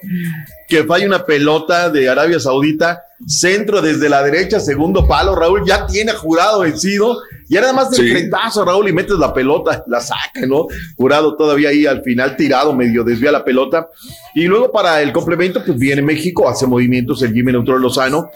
que 0.65 0.85
falla 0.85 1.05
una 1.05 1.25
pelota 1.25 1.89
de 1.89 2.07
Arabia 2.07 2.39
Saudita, 2.39 3.03
centro 3.27 3.81
desde 3.81 4.07
la 4.07 4.23
derecha, 4.23 4.61
segundo 4.61 5.05
palo. 5.09 5.35
Raúl 5.35 5.63
ya 5.67 5.85
tiene 5.85 6.13
jurado 6.13 6.61
vencido. 6.61 7.17
Y 7.49 7.57
era 7.57 7.67
nada 7.67 7.73
más 7.83 7.91
del 7.91 8.05
Sí. 8.05 8.11
frentazo, 8.13 8.63
Raúl, 8.63 8.87
y 8.87 8.93
metes 8.93 9.17
la 9.19 9.33
pelota, 9.33 9.83
la 9.87 9.99
saca, 9.99 10.45
¿no? 10.47 10.67
Jurado 10.95 11.35
todavía 11.35 11.67
ahí 11.69 11.85
al 11.85 12.01
final 12.01 12.37
tirado, 12.37 12.73
medio 12.73 13.03
desvía 13.03 13.31
la 13.33 13.43
pelota. 13.43 13.89
Y 14.33 14.45
luego 14.45 14.71
para 14.71 15.01
el 15.01 15.11
complemento, 15.11 15.61
pues 15.65 15.77
viene 15.77 16.01
México, 16.01 16.47
hace 16.47 16.65
movimientos 16.65 17.21
el 17.23 17.33
Jimmy 17.33 17.51
Neutral 17.51 17.81
Lozano. 17.81 18.29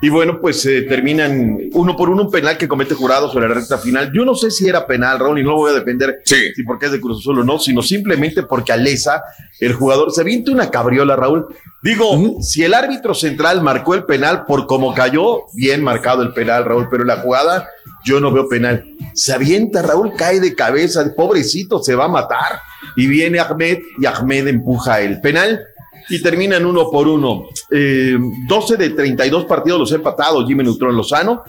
Y 0.00 0.10
bueno, 0.10 0.40
pues 0.40 0.64
eh, 0.66 0.82
terminan 0.82 1.58
uno 1.72 1.96
por 1.96 2.08
uno 2.08 2.22
un 2.22 2.30
penal 2.30 2.56
que 2.56 2.68
comete 2.68 2.94
jurado 2.94 3.30
sobre 3.30 3.48
la 3.48 3.54
recta 3.54 3.78
final. 3.78 4.12
Yo 4.14 4.24
no 4.24 4.34
sé 4.36 4.50
si 4.50 4.68
era 4.68 4.86
penal, 4.86 5.18
Raúl, 5.18 5.40
y 5.40 5.42
no 5.42 5.50
lo 5.50 5.56
voy 5.56 5.72
a 5.72 5.74
defender 5.74 6.20
si 6.24 6.62
porque 6.62 6.86
es 6.86 6.92
de 6.92 7.00
Cruz 7.00 7.18
Azul 7.18 7.40
o 7.40 7.44
no, 7.44 7.58
sino 7.58 7.82
simplemente 7.82 8.44
porque 8.44 8.72
Alesa, 8.72 9.22
el 9.58 9.72
jugador, 9.72 10.12
se 10.12 10.20
avienta 10.20 10.52
una 10.52 10.70
cabriola, 10.70 11.16
Raúl. 11.16 11.46
Digo, 11.82 12.40
si 12.40 12.62
el 12.62 12.74
árbitro 12.74 13.12
central 13.12 13.60
marcó 13.60 13.94
el 13.94 14.04
penal 14.04 14.44
por 14.46 14.66
cómo 14.66 14.94
cayó, 14.94 15.46
bien 15.54 15.82
marcado 15.82 16.22
el 16.22 16.32
penal, 16.32 16.64
Raúl, 16.64 16.88
pero 16.88 17.04
la 17.04 17.16
jugada 17.16 17.68
yo 18.04 18.20
no 18.20 18.30
veo 18.30 18.48
penal. 18.48 18.84
Se 19.14 19.32
avienta, 19.32 19.82
Raúl 19.82 20.12
cae 20.16 20.38
de 20.38 20.54
cabeza, 20.54 21.04
pobrecito, 21.16 21.82
se 21.82 21.96
va 21.96 22.04
a 22.04 22.08
matar. 22.08 22.60
Y 22.94 23.08
viene 23.08 23.40
Ahmed 23.40 23.78
y 23.98 24.06
Ahmed 24.06 24.46
empuja 24.46 25.00
el 25.00 25.20
penal 25.20 25.60
y 26.08 26.22
terminan 26.22 26.64
uno 26.64 26.90
por 26.90 27.08
uno. 27.08 27.44
Eh, 27.70 28.16
12 28.46 28.76
de 28.76 28.90
32 28.90 29.44
partidos 29.44 29.80
los 29.80 29.92
ha 29.92 29.96
empatado 29.96 30.46
Jimmy 30.46 30.64
Neutrón 30.64 30.96
Lozano. 30.96 31.42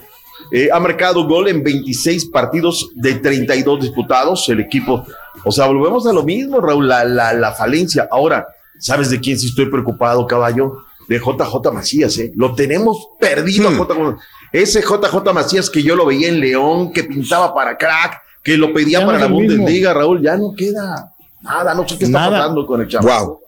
Eh, 0.52 0.68
ha 0.72 0.80
marcado 0.80 1.26
gol 1.26 1.48
en 1.48 1.62
26 1.62 2.26
partidos 2.26 2.90
de 2.94 3.14
32 3.14 3.80
disputados 3.80 4.48
el 4.48 4.60
equipo. 4.60 5.04
O 5.44 5.52
sea, 5.52 5.66
volvemos 5.66 6.06
a 6.06 6.12
lo 6.12 6.22
mismo, 6.22 6.60
Raúl, 6.60 6.88
la, 6.88 7.04
la, 7.04 7.32
la 7.32 7.52
falencia. 7.52 8.08
Ahora, 8.10 8.46
¿sabes 8.78 9.10
de 9.10 9.20
quién 9.20 9.38
sí 9.38 9.46
estoy 9.48 9.66
preocupado, 9.66 10.26
caballo? 10.26 10.84
De 11.08 11.18
JJ 11.18 11.72
Macías, 11.72 12.16
¿eh? 12.18 12.32
Lo 12.36 12.54
tenemos 12.54 13.08
perdido 13.18 13.68
a 13.68 13.72
JJ. 13.72 14.16
Ese 14.52 14.80
JJ 14.80 15.32
Macías 15.32 15.68
que 15.68 15.82
yo 15.82 15.96
lo 15.96 16.06
veía 16.06 16.28
en 16.28 16.40
León, 16.40 16.92
que 16.92 17.04
pintaba 17.04 17.52
para 17.54 17.76
crack, 17.76 18.20
que 18.42 18.56
lo 18.56 18.72
pedía 18.72 19.00
Ya 19.00 19.06
para 19.06 19.18
la. 19.18 19.26
Bundesliga, 19.26 19.92
Raúl, 19.92 20.22
ya 20.22 20.36
no 20.36 20.52
queda 20.56 21.12
nada, 21.42 21.74
no 21.74 21.88
sé 21.88 21.98
qué 21.98 22.04
está 22.04 22.18
Nada. 22.18 22.38
pasando 22.38 22.66
con 22.66 22.80
el 22.80 22.88
chamaco. 22.88 23.40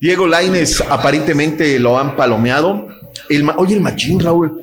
Diego 0.00 0.26
Laines 0.26 0.80
aparentemente 0.88 1.78
lo 1.78 1.98
han 1.98 2.14
palomeado. 2.14 2.86
El, 3.28 3.48
oye, 3.56 3.74
el 3.74 3.80
machín, 3.80 4.20
Raúl. 4.20 4.62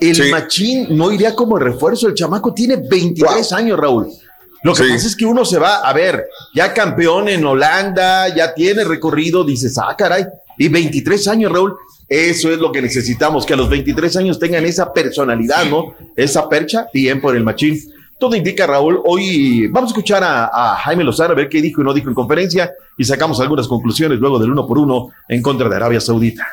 El 0.00 0.30
machín 0.30 0.96
no 0.96 1.10
iría 1.10 1.34
como 1.34 1.58
refuerzo. 1.58 2.06
El 2.08 2.14
chamaco 2.14 2.54
tiene 2.54 2.76
23 2.76 3.52
años, 3.52 3.78
Raúl. 3.78 4.08
Lo 4.62 4.74
que 4.74 4.82
pasa 4.82 5.06
es 5.06 5.16
que 5.16 5.24
uno 5.24 5.44
se 5.44 5.58
va 5.58 5.76
a 5.76 5.92
ver, 5.92 6.26
ya 6.54 6.74
campeón 6.74 7.28
en 7.28 7.44
Holanda, 7.44 8.34
ya 8.34 8.52
tiene 8.52 8.82
recorrido, 8.84 9.44
dices, 9.44 9.78
ah, 9.78 9.94
caray. 9.96 10.24
Y 10.58 10.68
23 10.68 11.28
años, 11.28 11.52
Raúl. 11.52 11.76
Eso 12.08 12.50
es 12.52 12.58
lo 12.58 12.70
que 12.70 12.80
necesitamos, 12.80 13.44
que 13.44 13.54
a 13.54 13.56
los 13.56 13.68
23 13.68 14.16
años 14.16 14.38
tengan 14.38 14.64
esa 14.64 14.92
personalidad, 14.92 15.64
¿no? 15.66 15.94
Esa 16.14 16.48
percha, 16.48 16.86
bien 16.92 17.20
por 17.20 17.36
el 17.36 17.42
machín. 17.42 17.80
Todo 18.18 18.34
indica, 18.34 18.66
Raúl, 18.66 18.98
hoy 19.04 19.68
vamos 19.68 19.90
a 19.90 19.92
escuchar 19.92 20.24
a, 20.24 20.46
a 20.46 20.74
Jaime 20.76 21.04
Lozano 21.04 21.32
a 21.32 21.36
ver 21.36 21.50
qué 21.50 21.60
dijo 21.60 21.82
y 21.82 21.84
no 21.84 21.92
dijo 21.92 22.08
en 22.08 22.14
conferencia 22.14 22.72
y 22.96 23.04
sacamos 23.04 23.40
algunas 23.40 23.68
conclusiones 23.68 24.18
luego 24.18 24.38
del 24.38 24.50
uno 24.52 24.66
por 24.66 24.78
uno 24.78 25.08
en 25.28 25.42
contra 25.42 25.68
de 25.68 25.76
Arabia 25.76 26.00
Saudita. 26.00 26.46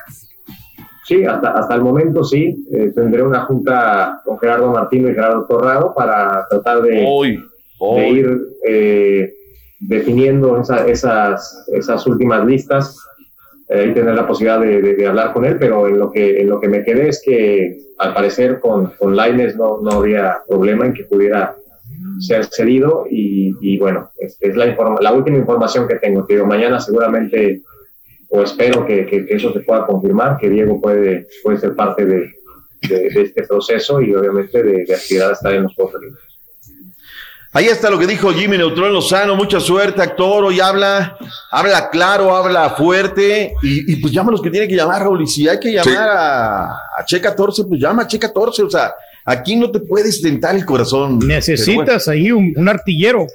Sí, 1.06 1.24
hasta, 1.24 1.52
hasta 1.52 1.76
el 1.76 1.82
momento 1.82 2.24
sí. 2.26 2.66
Eh, 2.74 2.92
tendré 2.94 3.24
una 3.24 3.42
junta 3.46 4.22
con 4.26 4.38
Gerardo 4.40 4.72
Martino 4.74 5.10
y 5.10 5.14
Gerardo 5.14 5.46
Torrado 5.46 5.94
para 5.96 6.46
tratar 6.50 6.82
de, 6.82 7.06
hoy, 7.08 7.42
de 7.96 8.10
ir 8.10 8.40
eh, 8.68 9.34
definiendo 9.80 10.60
esa- 10.60 10.86
esas, 10.88 11.66
esas 11.74 12.06
últimas 12.08 12.46
listas 12.46 12.98
eh, 13.70 13.92
tener 13.94 14.16
la 14.16 14.28
posibilidad 14.28 14.60
de, 14.60 14.82
de- 14.82 15.08
hablar 15.08 15.34
con 15.34 15.46
él, 15.46 15.58
pero 15.60 15.88
en 15.88 15.98
lo 16.00 16.12
que, 16.12 16.42
en 16.42 16.50
lo 16.50 16.60
que 16.60 16.68
me 16.70 16.84
quedé 16.84 17.10
es 17.10 17.22
que 17.24 17.78
al 17.98 18.14
parecer 18.14 18.60
con, 18.60 18.88
con 18.98 19.16
Lainez 19.16 19.56
no, 19.56 19.80
no 19.82 19.92
habría 19.92 20.38
problema 20.48 20.86
en 20.86 20.94
que 20.94 21.04
pudiera 21.04 21.56
ser 22.20 22.46
cedido 22.46 23.06
y, 23.10 23.54
y 23.62 23.78
bueno, 23.78 24.10
es, 24.18 24.38
es 24.42 24.56
la, 24.56 24.68
informa- 24.68 25.00
la 25.02 25.14
última 25.14 25.38
información 25.38 25.88
que 25.88 25.96
tengo. 25.96 26.26
Te 26.26 26.34
digo, 26.36 26.46
mañana 26.46 26.80
seguramente 26.80 27.62
o 28.30 28.42
espero 28.44 28.86
que, 28.86 29.06
que- 29.06 29.26
eso 29.30 29.54
se 29.54 29.60
pueda 29.62 29.86
confirmar, 29.86 30.38
que 30.38 30.50
Diego 30.50 30.82
puede, 30.82 31.28
puede 31.44 31.58
ser 31.58 31.76
parte 31.76 32.06
de, 32.06 32.32
de- 32.90 33.08
este 33.08 33.44
proceso 33.44 34.02
y 34.02 34.14
obviamente 34.14 34.62
de, 34.62 34.86
de 34.86 34.94
aspirar 34.94 35.32
estar 35.32 35.54
en 35.54 35.64
los 35.64 35.74
Juegos. 35.76 35.94
Ahí 37.56 37.66
está 37.68 37.90
lo 37.92 38.00
que 38.00 38.08
dijo 38.08 38.32
Jimmy 38.34 38.58
Neutrón 38.58 38.92
Lozano, 38.92 39.36
mucha 39.36 39.60
suerte, 39.60 40.02
actor, 40.02 40.44
hoy 40.44 40.60
habla, 40.60 41.16
habla 41.52 41.90
claro, 41.92 42.36
habla 42.36 42.72
fuerte, 42.72 43.54
y, 43.62 43.94
y 43.94 43.96
pues 43.98 44.12
llama 44.12 44.30
a 44.30 44.32
los 44.32 44.42
que 44.42 44.50
tiene 44.50 44.68
que 44.68 44.76
llamar, 44.76 45.04
Raúl, 45.04 45.22
y 45.22 45.28
si 45.28 45.48
hay 45.48 45.60
que 45.60 45.72
llamar 45.72 45.86
Sí. 45.94 45.96
a, 45.96 46.64
a 46.64 47.06
Che 47.06 47.22
14, 47.22 47.66
pues 47.66 47.80
llama 47.80 48.04
a 48.04 48.08
Che 48.08 48.18
14, 48.18 48.64
o 48.64 48.70
sea, 48.72 48.92
aquí 49.24 49.56
no 49.56 49.70
te 49.70 49.80
puedes 49.82 50.20
tentar 50.20 50.56
el 50.56 50.66
corazón. 50.66 51.20
Necesitas 51.20 52.08
ahí 52.08 52.32
un, 52.32 52.54
un 52.56 52.68
artillero. 52.70 53.28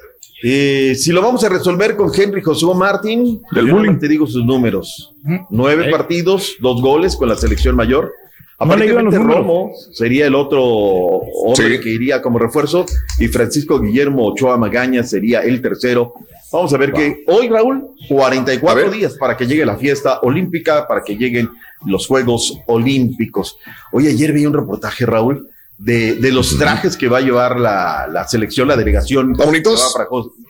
Eh, 0.43 0.95
si 0.95 1.11
lo 1.13 1.21
vamos 1.21 1.43
a 1.45 1.49
resolver 1.49 1.95
con 1.95 2.11
Henry 2.13 2.41
Josué 2.41 2.75
Martín, 2.75 3.41
Del 3.51 3.71
bullying. 3.71 3.99
te 3.99 4.07
digo 4.09 4.27
sus 4.27 4.43
números. 4.45 5.13
Nueve 5.49 5.85
Eh. 5.87 5.91
partidos, 5.91 6.55
dos 6.59 6.81
goles 6.81 7.15
con 7.15 7.29
la 7.29 7.35
selección 7.37 7.75
mayor. 7.75 8.11
No 8.59 8.65
Aparentemente 8.65 9.17
números. 9.17 9.37
Romo 9.37 9.71
sería 9.93 10.25
el 10.27 10.35
otro 10.35 10.61
hombre 10.61 11.79
que 11.79 11.89
iría 11.89 12.21
como 12.21 12.39
refuerzo 12.39 12.85
y 13.17 13.27
Francisco 13.29 13.79
Guillermo 13.79 14.25
Ochoa 14.27 14.57
Magaña 14.57 15.03
sería 15.03 15.39
el 15.41 15.61
tercero. 15.61 16.13
Vamos 16.51 16.73
a 16.73 16.77
ver 16.77 16.91
que 16.91 17.23
hoy, 17.27 17.47
Raúl, 17.47 17.87
44 18.09 18.91
días 18.91 19.13
para 19.19 19.37
que 19.37 19.47
llegue 19.47 19.65
la 19.65 19.77
fiesta 19.77 20.19
olímpica, 20.23 20.87
para 20.87 21.03
que 21.03 21.15
lleguen 21.15 21.49
los 21.85 22.05
Juegos 22.07 22.57
Olímpicos. 22.67 23.57
Hoy 23.93 24.07
ayer 24.07 24.33
vi 24.33 24.45
un 24.45 24.53
reportaje, 24.53 25.05
Raúl, 25.05 25.47
de, 25.77 26.15
de 26.15 26.31
los 26.33 26.57
trajes 26.57 26.97
que 26.97 27.07
va 27.07 27.19
a 27.19 27.21
llevar 27.21 27.57
la, 27.59 28.07
la 28.11 28.27
selección, 28.27 28.67
la 28.67 28.75
delegación. 28.75 29.31
bonitos? 29.33 29.95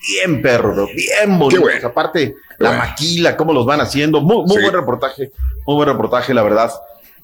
Bien 0.08 0.42
perro, 0.42 0.88
bien 0.88 1.38
bonitos. 1.38 1.62
bueno. 1.62 1.88
Aparte, 1.88 2.36
la 2.58 2.72
maquila, 2.72 3.38
cómo 3.38 3.54
los 3.54 3.66
van 3.68 3.82
haciendo. 3.82 4.22
Muy, 4.22 4.38
muy 4.48 4.56
Sí. 4.56 4.62
buen 4.64 4.74
reportaje, 4.74 5.32
muy 5.68 5.76
buen 5.76 5.90
reportaje, 5.90 6.34
la 6.34 6.42
verdad. 6.42 6.72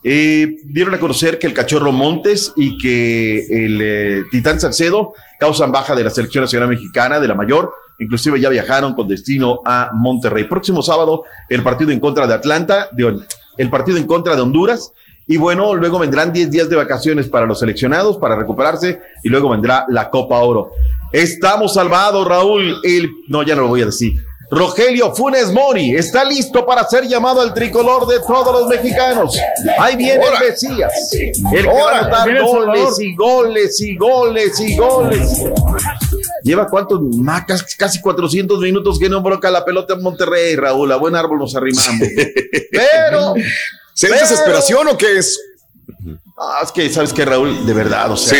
Eh, 0.07 0.57
dieron 0.65 0.93
a 0.93 0.99
conocer 0.99 1.39
que 1.39 1.47
el 1.47 1.53
cachorro 1.55 1.91
Montes 1.91 2.53
y 2.55 2.77
que 2.77 3.39
el 3.39 3.79
eh, 3.81 4.23
Titán 4.29 4.59
Salcedo 4.59 5.15
causan 5.39 5.71
baja 5.71 5.95
de 5.95 6.03
la 6.03 6.11
selección 6.11 6.43
nacional 6.43 6.69
mexicana, 6.69 7.19
de 7.19 7.27
la 7.27 7.33
mayor. 7.33 7.73
Inclusive 7.97 8.39
ya 8.39 8.49
viajaron 8.49 8.93
con 8.93 9.07
destino 9.07 9.61
a 9.65 9.89
Monterrey. 9.93 10.43
Próximo 10.43 10.83
sábado, 10.83 11.23
el 11.49 11.63
partido 11.63 11.89
en 11.89 11.99
contra 11.99 12.27
de 12.27 12.35
Atlanta, 12.35 12.89
el 13.57 13.69
partido 13.71 13.97
en 13.97 14.05
contra 14.05 14.35
de 14.35 14.43
Honduras. 14.43 14.91
Y 15.25 15.37
bueno, 15.37 15.73
luego 15.73 15.97
vendrán 15.97 16.31
10 16.31 16.51
días 16.51 16.69
de 16.69 16.75
vacaciones 16.75 17.27
para 17.27 17.47
los 17.47 17.57
seleccionados, 17.57 18.17
para 18.17 18.35
recuperarse, 18.35 18.99
y 19.23 19.29
luego 19.29 19.49
vendrá 19.49 19.85
la 19.89 20.11
Copa 20.11 20.37
Oro. 20.37 20.73
Estamos 21.11 21.73
salvados, 21.73 22.27
Raúl. 22.27 22.75
No, 23.27 23.41
ya 23.41 23.55
no 23.55 23.63
lo 23.63 23.69
voy 23.69 23.81
a 23.81 23.87
decir. 23.87 24.23
Rogelio 24.51 25.13
Funes 25.15 25.51
Mori 25.51 25.95
está 25.95 26.23
listo 26.23 26.65
para 26.65 26.83
ser 26.87 27.07
llamado 27.07 27.41
al 27.41 27.53
tricolor 27.53 28.05
de 28.07 28.19
todos 28.19 28.53
los 28.61 28.67
mexicanos. 28.69 29.37
Ahí 29.79 29.95
viene 29.95 30.23
Ahora. 30.23 30.39
el 30.39 30.49
Mesías. 30.51 30.93
El 31.13 31.63
que 31.63 31.67
va 31.67 31.91
a 31.91 31.99
anotar 31.99 32.41
goles 32.43 32.99
y 32.99 33.15
goles 33.15 33.79
y 33.81 33.95
goles 33.97 34.59
y 34.59 34.77
goles. 34.77 35.43
Lleva 36.43 36.67
cuántos, 36.67 37.01
más, 37.01 37.45
casi, 37.45 37.75
casi 37.75 38.01
400 38.01 38.59
minutos 38.59 38.99
que 38.99 39.09
no 39.09 39.21
broca 39.21 39.49
la 39.49 39.65
pelota 39.65 39.95
en 39.95 40.03
Monterrey, 40.03 40.55
Raúl. 40.55 40.91
A 40.91 40.97
buen 40.97 41.15
árbol 41.15 41.39
nos 41.39 41.55
arrimamos. 41.55 42.07
Pero. 42.71 43.33
¿Será 43.93 44.15
pero- 44.15 44.27
desesperación 44.29 44.87
o 44.89 44.97
qué 44.97 45.17
es? 45.17 45.39
Ah, 46.37 46.59
es 46.63 46.71
que, 46.71 46.89
¿sabes 46.89 47.13
qué, 47.13 47.25
Raúl? 47.25 47.65
De 47.65 47.73
verdad, 47.73 48.11
o 48.11 48.17
sea. 48.17 48.37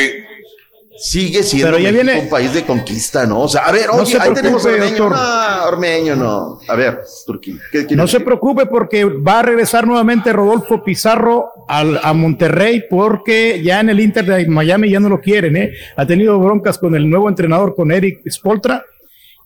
Sigue 0.98 1.44
siendo 1.44 1.68
Pero 1.68 1.78
ya 1.80 1.92
México 1.92 2.04
viene- 2.06 2.22
un 2.24 2.30
país 2.30 2.54
de 2.54 2.64
conquista, 2.64 3.26
¿no? 3.26 3.42
O 3.42 3.48
sea, 3.48 3.62
a 3.66 3.72
ver, 3.72 3.88
No 3.88 3.94
oye, 4.02 4.12
se 4.14 4.22
ahí 4.22 4.34
tenemos 4.34 4.64
Ormeño. 4.66 5.10
No, 5.10 5.66
Ormeño 5.68 6.16
no. 6.16 6.60
A 6.68 6.76
ver, 6.76 7.02
Turquía. 7.26 7.56
¿qué 7.72 7.80
quieres 7.80 7.98
No 7.98 8.08
se 8.08 8.20
preocupe 8.22 8.66
porque 8.66 9.04
va 9.06 9.40
a 9.40 9.42
regresar 9.44 9.86
nuevamente 9.88 10.32
Rodolfo 10.34 10.84
Pizarro 10.84 11.50
al, 11.68 12.00
a 12.04 12.14
Monterrey 12.14 12.84
porque 12.90 13.62
ya 13.64 13.80
en 13.82 13.90
el 13.90 14.00
Inter 14.00 14.26
de 14.26 14.48
Miami 14.48 14.90
ya 14.90 15.00
no 15.00 15.10
lo 15.10 15.20
quieren, 15.20 15.58
¿eh? 15.58 15.72
Ha 15.98 16.06
tenido 16.06 16.40
broncas 16.40 16.78
con 16.78 16.96
el 16.96 17.10
nuevo 17.10 17.28
entrenador, 17.30 17.76
con 17.76 17.92
Eric 17.92 18.20
Spoltra, 18.30 18.84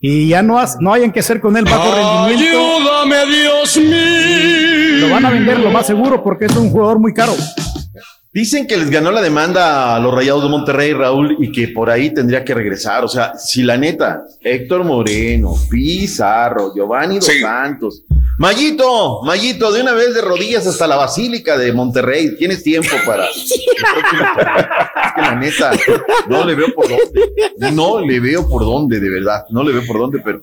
y 0.02 0.30
ya 0.30 0.42
no, 0.42 0.60
has- 0.60 0.78
no 0.80 0.94
hayan 0.94 1.12
que 1.12 1.20
hacer 1.22 1.42
con 1.42 1.58
él 1.58 1.66
bajo 1.66 1.94
rendimiento. 1.94 2.60
Ayúdame, 2.60 3.26
Dios 3.36 3.78
mío. 3.78 5.08
Lo 5.08 5.10
van 5.14 5.26
a 5.26 5.30
vender 5.30 5.60
lo 5.60 5.72
más 5.72 5.88
seguro 5.88 6.24
porque 6.24 6.46
es 6.46 6.56
un 6.56 6.70
jugador 6.70 7.00
muy 7.00 7.14
caro. 7.14 7.34
Dicen 8.31 8.68
que 8.68 8.77
les 8.77 8.91
ganó 8.91 9.11
la 9.11 9.23
demanda 9.23 9.95
a 9.95 9.99
los 9.99 10.14
Rayados 10.14 10.43
de 10.43 10.49
Monterrey, 10.49 10.93
Raúl, 10.93 11.35
y 11.39 11.51
que 11.51 11.69
por 11.69 11.89
ahí 11.89 12.14
tendría 12.14 12.45
que 12.45 12.53
regresar. 12.53 13.03
O 13.03 13.07
sea, 13.07 13.34
si 13.39 13.64
la 13.64 13.76
neta, 13.76 14.23
Héctor 14.41 14.84
Moreno, 14.84 15.56
Pizarro, 15.68 16.72
Giovanni 16.76 17.15
Dos 17.15 17.31
Santos, 17.41 18.03
Mayito, 18.38 19.22
Mayito, 19.23 19.72
de 19.72 19.81
una 19.81 19.93
vez 19.93 20.14
de 20.14 20.22
rodillas 20.22 20.65
hasta 20.68 20.85
la 20.85 20.95
Basílica 20.95 21.57
de 21.57 21.73
Monterrey. 21.73 22.38
Tienes 22.38 22.64
tiempo 22.64 22.95
para. 23.06 23.26
Es 23.80 25.14
que 25.15 25.22
la 25.22 25.35
neta, 25.35 25.72
no 26.27 26.45
le 26.45 26.53
veo 26.53 26.68
por 26.76 26.88
dónde. 26.88 27.73
No 27.73 27.99
le 27.99 28.19
veo 28.19 28.47
por 28.47 28.61
dónde, 28.64 28.99
de 28.99 29.10
verdad. 29.10 29.45
No 29.49 29.64
le 29.64 29.73
veo 29.73 29.81
por 29.88 29.97
dónde, 29.97 30.22
pero 30.23 30.41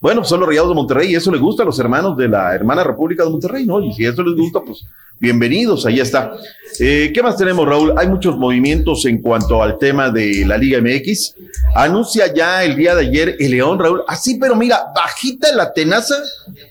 bueno, 0.00 0.24
son 0.24 0.40
los 0.40 0.48
Rayados 0.48 0.70
de 0.70 0.74
Monterrey 0.74 1.12
y 1.12 1.14
eso 1.14 1.30
les 1.30 1.40
gusta 1.40 1.62
a 1.62 1.66
los 1.66 1.78
hermanos 1.78 2.16
de 2.16 2.28
la 2.28 2.54
hermana 2.54 2.82
República 2.82 3.24
de 3.24 3.30
Monterrey, 3.30 3.64
¿no? 3.64 3.80
Y 3.80 3.92
si 3.92 4.04
eso 4.04 4.22
les 4.22 4.34
gusta, 4.34 4.60
pues 4.60 4.84
bienvenidos, 5.18 5.86
ahí 5.86 6.00
está. 6.00 6.32
Eh, 6.80 7.10
¿Qué 7.12 7.22
más 7.22 7.27
tenemos, 7.36 7.66
Raúl? 7.66 7.92
Hay 7.96 8.08
muchos 8.08 8.36
movimientos 8.36 9.04
en 9.06 9.20
cuanto 9.20 9.62
al 9.62 9.78
tema 9.78 10.10
de 10.10 10.44
la 10.46 10.56
Liga 10.56 10.80
MX. 10.80 11.34
Anuncia 11.74 12.32
ya 12.32 12.64
el 12.64 12.76
día 12.76 12.94
de 12.94 13.06
ayer 13.06 13.36
el 13.38 13.50
León, 13.50 13.78
Raúl. 13.78 14.02
Así, 14.08 14.38
pero 14.38 14.54
mira, 14.56 14.86
bajita 14.94 15.52
la 15.54 15.72
tenaza, 15.72 16.16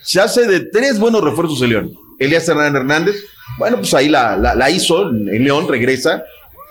se 0.01 0.19
hace 0.19 0.47
de 0.47 0.61
tres 0.61 0.99
buenos 0.99 1.23
refuerzos 1.23 1.61
el 1.61 1.69
León. 1.69 1.91
Elías 2.19 2.47
Hernán 2.47 2.75
Hernández, 2.75 3.15
bueno, 3.57 3.77
pues 3.77 3.93
ahí 3.93 4.09
la, 4.09 4.37
la, 4.37 4.55
la 4.55 4.69
hizo, 4.69 5.03
el 5.03 5.43
León 5.43 5.67
regresa. 5.67 6.23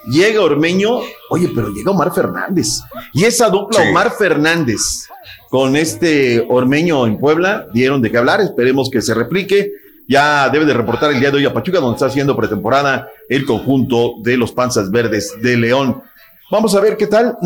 Llega 0.08 0.40
Ormeño, 0.40 1.00
oye, 1.30 1.50
pero 1.54 1.70
llega 1.70 1.90
Omar 1.90 2.14
Fernández. 2.14 2.80
Y 3.12 3.24
esa 3.24 3.48
dupla, 3.48 3.82
Omar 3.90 4.12
Fernández, 4.16 5.08
con 5.50 5.74
este 5.74 6.44
Ormeño 6.48 7.06
en 7.06 7.18
Puebla, 7.18 7.66
dieron 7.72 8.00
de 8.02 8.10
qué 8.10 8.18
hablar. 8.18 8.40
Esperemos 8.40 8.88
que 8.90 9.02
se 9.02 9.14
replique. 9.14 9.72
Ya 10.08 10.48
debe 10.50 10.64
de 10.64 10.74
reportar 10.74 11.10
el 11.12 11.20
día 11.20 11.30
de 11.30 11.38
hoy 11.38 11.46
a 11.46 11.52
Pachuca, 11.52 11.80
donde 11.80 11.96
está 11.96 12.06
haciendo 12.06 12.36
pretemporada 12.36 13.08
el 13.28 13.44
conjunto 13.44 14.14
de 14.22 14.36
los 14.36 14.52
Panzas 14.52 14.90
Verdes 14.90 15.34
de 15.42 15.56
León. 15.56 16.02
Vamos 16.50 16.74
a 16.76 16.80
ver 16.80 16.96
qué 16.96 17.08
tal. 17.08 17.36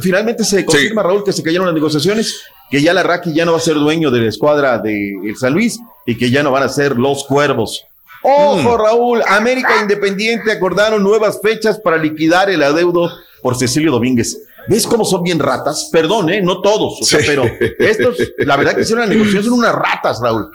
Finalmente 0.00 0.42
se 0.44 0.64
confirma, 0.64 1.02
Raúl, 1.02 1.24
que 1.24 1.32
se 1.32 1.42
cayeron 1.42 1.66
las 1.66 1.74
negociaciones, 1.74 2.42
que 2.70 2.80
ya 2.80 2.94
la 2.94 3.02
Raki 3.02 3.34
ya 3.34 3.44
no 3.44 3.52
va 3.52 3.58
a 3.58 3.60
ser 3.60 3.74
dueño 3.74 4.10
de 4.10 4.20
la 4.20 4.28
escuadra 4.28 4.78
de 4.78 5.12
el 5.24 5.36
San 5.36 5.52
Luis 5.52 5.78
y 6.06 6.16
que 6.16 6.30
ya 6.30 6.42
no 6.42 6.50
van 6.50 6.62
a 6.62 6.68
ser 6.68 6.96
los 6.96 7.24
Cuervos. 7.24 7.84
Ojo, 8.22 8.76
Raúl, 8.78 9.22
América 9.28 9.80
Independiente 9.80 10.50
acordaron 10.50 11.02
nuevas 11.02 11.38
fechas 11.42 11.78
para 11.78 11.98
liquidar 11.98 12.50
el 12.50 12.62
adeudo 12.62 13.12
por 13.42 13.56
Cecilio 13.56 13.92
Domínguez. 13.92 14.38
¿Ves 14.68 14.86
cómo 14.86 15.04
son 15.04 15.22
bien 15.22 15.38
ratas? 15.38 15.90
Perdón, 15.92 16.30
¿eh? 16.30 16.40
No 16.42 16.60
todos, 16.60 17.00
o 17.00 17.04
sea, 17.04 17.20
pero 17.24 17.44
estos, 17.78 18.16
la 18.38 18.56
verdad 18.56 18.74
que 18.74 18.80
hicieron 18.80 19.06
la 19.06 19.14
negociación, 19.14 19.44
son 19.44 19.52
unas 19.52 19.74
ratas, 19.74 20.18
Raúl. 20.20 20.50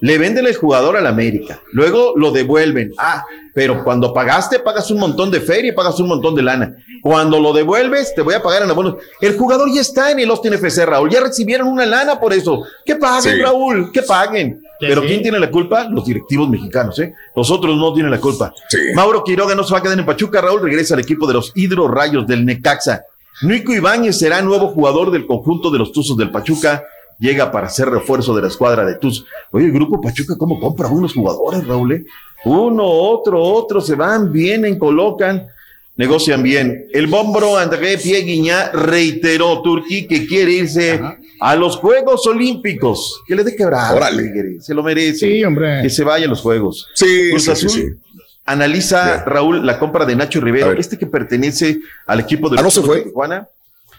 Le 0.00 0.16
venden 0.18 0.46
el 0.46 0.54
jugador 0.56 0.96
al 0.96 1.06
América, 1.06 1.60
luego 1.72 2.14
lo 2.16 2.30
devuelven. 2.30 2.92
Ah, 2.96 3.24
pero 3.54 3.84
cuando 3.84 4.14
pagaste, 4.14 4.58
pagas 4.60 4.90
un 4.90 4.98
montón 4.98 5.30
de 5.30 5.40
feria 5.40 5.70
y 5.70 5.74
pagas 5.74 5.98
un 6.00 6.08
montón 6.08 6.34
de 6.34 6.42
lana. 6.42 6.74
Cuando 7.02 7.38
lo 7.38 7.52
devuelves, 7.52 8.14
te 8.14 8.22
voy 8.22 8.34
a 8.34 8.42
pagar 8.42 8.62
en 8.62 8.70
abonos. 8.70 8.96
El 9.20 9.36
jugador 9.36 9.68
ya 9.74 9.80
está 9.80 10.10
en 10.10 10.20
el 10.20 10.30
Austin 10.30 10.54
FC, 10.54 10.86
Raúl. 10.86 11.10
Ya 11.10 11.20
recibieron 11.20 11.68
una 11.68 11.84
lana 11.84 12.18
por 12.18 12.32
eso. 12.32 12.62
Que 12.86 12.96
paguen, 12.96 13.34
Sí. 13.36 13.42
Raúl, 13.42 13.90
que 13.92 14.02
paguen. 14.02 14.60
Sí, 14.80 14.86
Pero 14.88 15.02
sí. 15.02 15.08
¿quién 15.08 15.22
tiene 15.22 15.38
la 15.38 15.50
culpa? 15.50 15.84
Los 15.90 16.06
directivos 16.06 16.48
mexicanos, 16.48 16.98
¿eh? 17.00 17.12
Los 17.36 17.50
otros 17.50 17.76
no 17.76 17.92
tienen 17.92 18.10
la 18.10 18.20
culpa. 18.20 18.54
Mauro 18.94 19.22
Quiroga 19.22 19.54
no 19.54 19.64
se 19.64 19.72
va 19.72 19.80
a 19.80 19.82
quedar 19.82 19.98
en 19.98 20.06
Pachuca. 20.06 20.40
Raúl 20.40 20.62
regresa 20.62 20.94
al 20.94 21.00
equipo 21.00 21.26
de 21.26 21.34
los 21.34 21.52
Hidro 21.54 21.88
Rayos 21.88 22.26
del 22.26 22.46
Necaxa. 22.46 23.02
Nico 23.42 23.72
Ibáñez 23.74 24.18
será 24.18 24.40
nuevo 24.40 24.68
jugador 24.68 25.10
del 25.10 25.26
conjunto 25.26 25.70
de 25.70 25.78
los 25.78 25.92
Tuzos 25.92 26.16
del 26.16 26.30
Pachuca. 26.30 26.82
Llega 27.20 27.52
para 27.52 27.68
ser 27.68 27.88
refuerzo 27.90 28.34
de 28.34 28.42
la 28.42 28.48
escuadra 28.48 28.84
de 28.84 28.96
Tuz. 28.96 29.24
Oye, 29.52 29.66
el 29.66 29.72
grupo 29.72 30.00
Pachuca, 30.00 30.34
¿cómo 30.38 30.58
compra 30.58 30.88
unos 30.88 31.12
jugadores, 31.14 31.66
Raúl? 31.66 31.92
eh? 31.92 32.04
Uno, 32.46 32.84
otro, 32.84 33.40
otro, 33.42 33.80
se 33.82 33.94
van, 33.94 34.32
vienen, 34.32 34.78
colocan, 34.78 35.46
negocian 35.96 36.42
bien. 36.42 36.86
El 36.92 37.06
bombro 37.08 37.58
André 37.58 37.98
Pierre 37.98 38.24
Guiñá 38.24 38.70
reiteró 38.72 39.60
Turquí 39.60 40.06
que 40.06 40.26
quiere 40.26 40.52
irse 40.52 40.98
a 41.40 41.56
los 41.56 41.76
Juegos 41.76 42.26
Olímpicos. 42.26 43.20
Que 43.26 43.34
le 43.36 43.44
dé 43.44 43.54
quebrada. 43.54 43.94
Órale. 43.94 44.58
Se 44.62 44.72
lo 44.72 44.82
merece. 44.82 45.28
Sí, 45.30 45.44
hombre. 45.44 45.82
Que 45.82 45.90
se 45.90 46.02
vaya 46.02 46.24
a 46.24 46.28
los 46.30 46.40
Juegos. 46.40 46.86
Sí, 46.94 47.28
Cruz 47.30 47.42
sí, 47.44 47.46
sí, 47.46 47.50
Azul 47.52 47.70
sí. 47.70 47.84
Analiza, 48.46 49.24
Raúl, 49.24 49.64
la 49.64 49.78
compra 49.78 50.06
de 50.06 50.16
Nacho 50.16 50.40
Rivero, 50.40 50.68
ver. 50.70 50.80
este 50.80 50.98
que 50.98 51.06
pertenece 51.06 51.78
al 52.06 52.20
equipo 52.20 52.48
de 52.48 52.58
Ah, 52.58 52.66
Tijuana. 53.04 53.46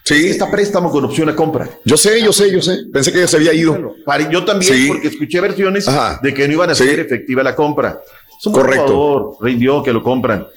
Sí. 0.03 0.27
Está 0.29 0.49
préstamo 0.49 0.89
con 0.91 1.05
opción 1.05 1.29
a 1.29 1.35
compra. 1.35 1.69
Yo 1.85 1.95
sé, 1.95 2.21
yo 2.23 2.33
sé, 2.33 2.51
yo 2.51 2.61
sé. 2.61 2.85
Pensé 2.91 3.11
que 3.11 3.19
ya 3.19 3.27
se 3.27 3.37
había 3.37 3.53
ido. 3.53 3.95
Yo 4.31 4.43
también, 4.45 4.73
Sí. 4.73 4.87
porque 4.87 5.07
escuché 5.09 5.39
versiones 5.39 5.87
Ajá. 5.87 6.19
de 6.23 6.33
que 6.33 6.47
no 6.47 6.53
iban 6.55 6.69
a 6.71 6.75
Sí. 6.75 6.83
ser 6.85 6.99
efectiva 6.99 7.43
la 7.43 7.55
compra. 7.55 8.01
Correcto. 8.51 9.37
rindió 9.41 9.83
que 9.83 9.93
lo 9.93 10.01
compran. 10.01 10.47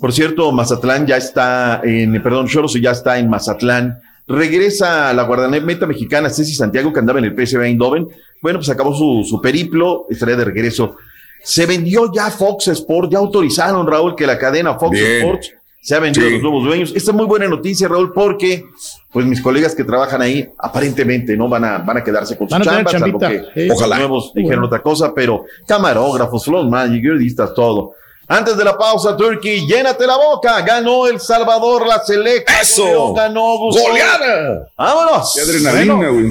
Por 0.00 0.12
cierto, 0.12 0.50
Mazatlán 0.50 1.06
ya 1.06 1.16
está 1.16 1.80
en, 1.84 2.20
perdón, 2.22 2.48
Choros 2.48 2.74
ya 2.80 2.90
está 2.90 3.18
en 3.18 3.28
Mazatlán. 3.30 4.00
Regresa 4.26 5.10
a 5.10 5.14
la 5.14 5.22
guardameta 5.24 5.86
mexicana 5.86 6.30
Ceci 6.30 6.54
Santiago, 6.54 6.92
que 6.92 6.98
andaba 7.00 7.18
en 7.20 7.26
el 7.26 7.34
PSV 7.34 7.62
Eindhoven. 7.66 8.08
Bueno, 8.42 8.58
pues 8.58 8.68
acabó 8.70 8.94
su, 8.94 9.24
su 9.28 9.40
periplo, 9.40 10.06
estaría 10.10 10.36
de 10.36 10.44
regreso. 10.44 10.96
Se 11.42 11.66
vendió 11.66 12.12
ya 12.12 12.30
Fox 12.30 12.68
Sports, 12.68 13.10
ya 13.12 13.18
autorizaron, 13.18 13.86
Raúl, 13.86 14.14
que 14.16 14.26
la 14.26 14.38
cadena 14.38 14.78
Fox 14.78 14.92
Bien. 14.92 15.16
Sports 15.18 15.52
se 15.82 15.94
ha 15.94 16.00
vendido 16.00 16.26
Sí. 16.26 16.32
a 16.32 16.34
los 16.34 16.42
nuevos 16.42 16.64
dueños. 16.64 16.92
Esta 16.94 17.10
es 17.10 17.16
muy 17.16 17.26
buena 17.26 17.48
noticia, 17.48 17.88
Raúl, 17.88 18.12
porque 18.12 18.64
pues 19.12 19.24
mis 19.26 19.40
colegas 19.40 19.74
que 19.74 19.84
trabajan 19.84 20.20
ahí 20.22 20.48
aparentemente 20.58 21.36
no 21.36 21.48
van 21.48 21.64
a, 21.64 21.78
van 21.78 21.96
a 21.96 22.04
quedarse 22.04 22.36
con 22.36 22.48
Van 22.48 22.62
a 22.62 22.64
tener 22.64 22.84
chamba, 22.86 22.90
salvo 23.06 23.18
chambita. 23.20 23.52
que 23.54 23.66
los 23.66 23.76
Ojalá. 23.78 23.98
nuevos 23.98 24.32
dijeron 24.34 24.60
bueno. 24.60 24.66
otra 24.66 24.82
cosa, 24.82 25.12
pero 25.14 25.44
camarógrafos, 25.66 26.44
flow 26.44 26.68
manager, 26.68 27.00
periodistas, 27.02 27.54
todo. 27.54 27.92
Antes 28.32 28.56
de 28.56 28.62
la 28.62 28.78
pausa, 28.78 29.16
Turkey, 29.16 29.66
llénate 29.66 30.06
la 30.06 30.16
boca. 30.16 30.60
Ganó 30.60 31.08
El 31.08 31.18
Salvador 31.18 31.84
la 31.84 31.98
selecta. 32.04 32.60
¡Eso! 32.60 33.12
Ganó 33.12 33.58
Gustavo. 33.58 33.88
¡Goleada! 33.88 34.68
¡Vámonos! 34.78 35.32
Qué 35.34 35.40
adrenalina, 35.40 35.94
güey. 36.10 36.26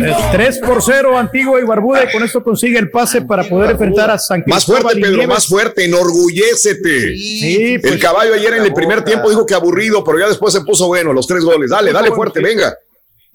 Eh, 0.00 0.16
3 0.32 0.58
por 0.60 0.82
0 0.82 1.18
Antigua 1.18 1.60
y 1.60 1.64
Barbuda 1.64 2.04
y 2.04 2.10
con 2.10 2.22
esto 2.22 2.42
consigue 2.42 2.78
el 2.78 2.90
pase 2.90 3.20
para 3.20 3.44
poder 3.44 3.72
enfrentar 3.72 4.10
a 4.10 4.18
San 4.18 4.42
Más 4.46 4.64
Cristóbal 4.64 4.82
fuerte, 4.82 4.98
y 5.00 5.02
Pedro, 5.02 5.16
Nieves. 5.18 5.28
más 5.28 5.46
fuerte. 5.46 5.84
Enorgullécete. 5.84 7.16
Sí, 7.18 7.78
pues, 7.78 7.92
El 7.92 8.00
caballo 8.00 8.32
ayer 8.32 8.54
en 8.54 8.64
el 8.64 8.72
primer 8.72 9.04
tiempo 9.04 9.28
dijo 9.28 9.44
que 9.44 9.52
aburrido, 9.54 10.02
pero 10.02 10.20
ya 10.20 10.28
después 10.28 10.54
se 10.54 10.62
puso 10.62 10.86
bueno, 10.86 11.12
los 11.12 11.26
tres 11.26 11.44
goles. 11.44 11.68
Dale, 11.68 11.92
dale 11.92 12.12
fuerte, 12.12 12.40
venga. 12.40 12.74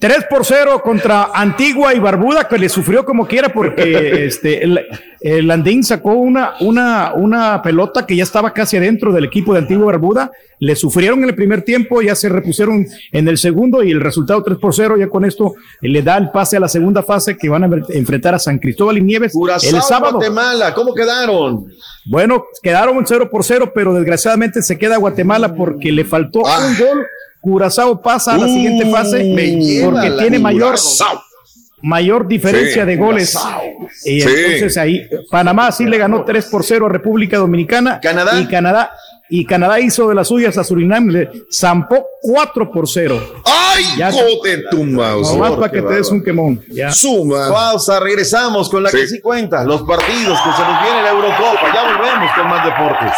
3 0.00 0.26
por 0.30 0.44
0 0.44 0.80
contra 0.84 1.30
Antigua 1.34 1.92
y 1.92 1.98
Barbuda, 1.98 2.46
que 2.46 2.56
le 2.56 2.68
sufrió 2.68 3.04
como 3.04 3.26
quiera 3.26 3.48
porque 3.48 4.26
este, 4.26 4.62
el, 4.62 4.86
el 5.20 5.50
Andín 5.50 5.82
sacó 5.82 6.12
una, 6.12 6.52
una, 6.60 7.14
una 7.14 7.60
pelota 7.62 8.06
que 8.06 8.14
ya 8.14 8.22
estaba 8.22 8.52
casi 8.52 8.76
adentro 8.76 9.12
del 9.12 9.24
equipo 9.24 9.52
de 9.54 9.58
Antigua 9.58 9.82
y 9.82 9.86
Barbuda. 9.86 10.30
Le 10.60 10.76
sufrieron 10.76 11.24
en 11.24 11.30
el 11.30 11.34
primer 11.34 11.62
tiempo, 11.62 12.00
ya 12.00 12.14
se 12.14 12.28
repusieron 12.28 12.86
en 13.10 13.26
el 13.28 13.38
segundo 13.38 13.82
y 13.82 13.90
el 13.90 14.00
resultado 14.00 14.40
3 14.44 14.58
por 14.58 14.72
0. 14.72 14.96
Ya 14.98 15.08
con 15.08 15.24
esto 15.24 15.54
le 15.80 16.00
da 16.02 16.16
el 16.16 16.30
pase 16.30 16.56
a 16.56 16.60
la 16.60 16.68
segunda 16.68 17.02
fase 17.02 17.36
que 17.36 17.48
van 17.48 17.64
a 17.64 17.70
enfrentar 17.90 18.36
a 18.36 18.38
San 18.38 18.58
Cristóbal 18.60 18.98
y 18.98 19.02
Nieves 19.02 19.32
Curazao, 19.32 19.68
el 19.76 19.82
sábado. 19.82 20.18
Guatemala, 20.18 20.74
¿cómo 20.74 20.94
quedaron? 20.94 21.66
Bueno, 22.06 22.44
quedaron 22.62 23.04
0 23.04 23.28
por 23.30 23.42
0, 23.42 23.72
pero 23.74 23.92
desgraciadamente 23.94 24.62
se 24.62 24.78
queda 24.78 24.96
Guatemala 24.96 25.56
porque 25.56 25.90
le 25.90 26.04
faltó 26.04 26.46
Ah. 26.46 26.60
un 26.68 26.78
gol. 26.78 27.06
Curazao 27.48 28.00
pasa 28.02 28.34
a 28.34 28.38
la 28.38 28.46
Uh, 28.46 28.48
siguiente 28.48 28.90
fase 28.90 29.24
me 29.24 29.46
lleva 29.56 29.92
porque 29.92 30.10
tiene 30.12 30.38
mayor, 30.38 30.68
Curazao. 30.70 31.22
mayor 31.82 32.26
diferencia 32.28 32.82
Sí, 32.82 32.86
de 32.88 32.96
goles. 32.96 33.32
Curazao. 33.32 33.62
Y 34.04 34.20
Sí. 34.20 34.28
entonces 34.28 34.76
ahí 34.76 35.08
Panamá 35.30 35.72
sí 35.72 35.84
le 35.86 35.96
ganó 35.98 36.24
3 36.24 36.44
por 36.46 36.62
0 36.64 36.86
a 36.86 36.88
República 36.90 37.38
Dominicana. 37.38 38.00
¿Canadá? 38.00 38.38
Y 38.40 38.46
Canadá. 38.46 38.90
Y 39.30 39.44
Canadá 39.44 39.78
hizo 39.78 40.08
de 40.08 40.14
las 40.14 40.28
suyas 40.28 40.56
a 40.56 40.64
Surinam, 40.64 41.08
le 41.08 41.28
zampó 41.52 42.06
4 42.22 42.70
por 42.70 42.88
0. 42.88 43.20
¡Ay, 43.44 43.84
Ya- 43.98 44.10
joder, 44.10 44.64
tu 44.70 44.82
mouse! 44.84 45.30
Nomás 45.34 45.52
para 45.52 45.70
que 45.70 45.82
te 45.82 45.94
des 45.96 46.10
un 46.10 46.22
quemón. 46.24 46.62
Ya. 46.70 46.90
Suma. 46.92 47.48
Pausa, 47.50 48.00
regresamos 48.00 48.70
con 48.70 48.82
la 48.82 48.90
Sí. 48.90 48.96
que 48.96 49.06
sí 49.06 49.20
cuenta. 49.20 49.64
Los 49.64 49.82
partidos 49.82 50.38
que 50.40 50.52
se 50.52 50.62
nos 50.62 50.82
viene 50.82 51.02
la 51.02 51.10
Eurocopa. 51.10 51.74
Ya 51.74 51.82
volvemos 51.94 52.30
con 52.36 52.48
más 52.48 52.64
deportes. 52.64 53.12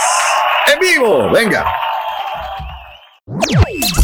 ¡En 0.75 0.81
vivo! 0.81 1.31
Venga. 1.33 1.65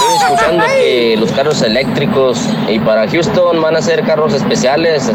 Estoy 0.00 0.14
escuchando 0.16 0.64
que 0.76 1.16
los 1.18 1.32
carros 1.32 1.60
eléctricos 1.62 2.48
y 2.68 2.78
para 2.78 3.08
Houston 3.08 3.60
van 3.60 3.76
a 3.76 3.82
ser 3.82 4.04
carros 4.04 4.32
especiales 4.32 5.10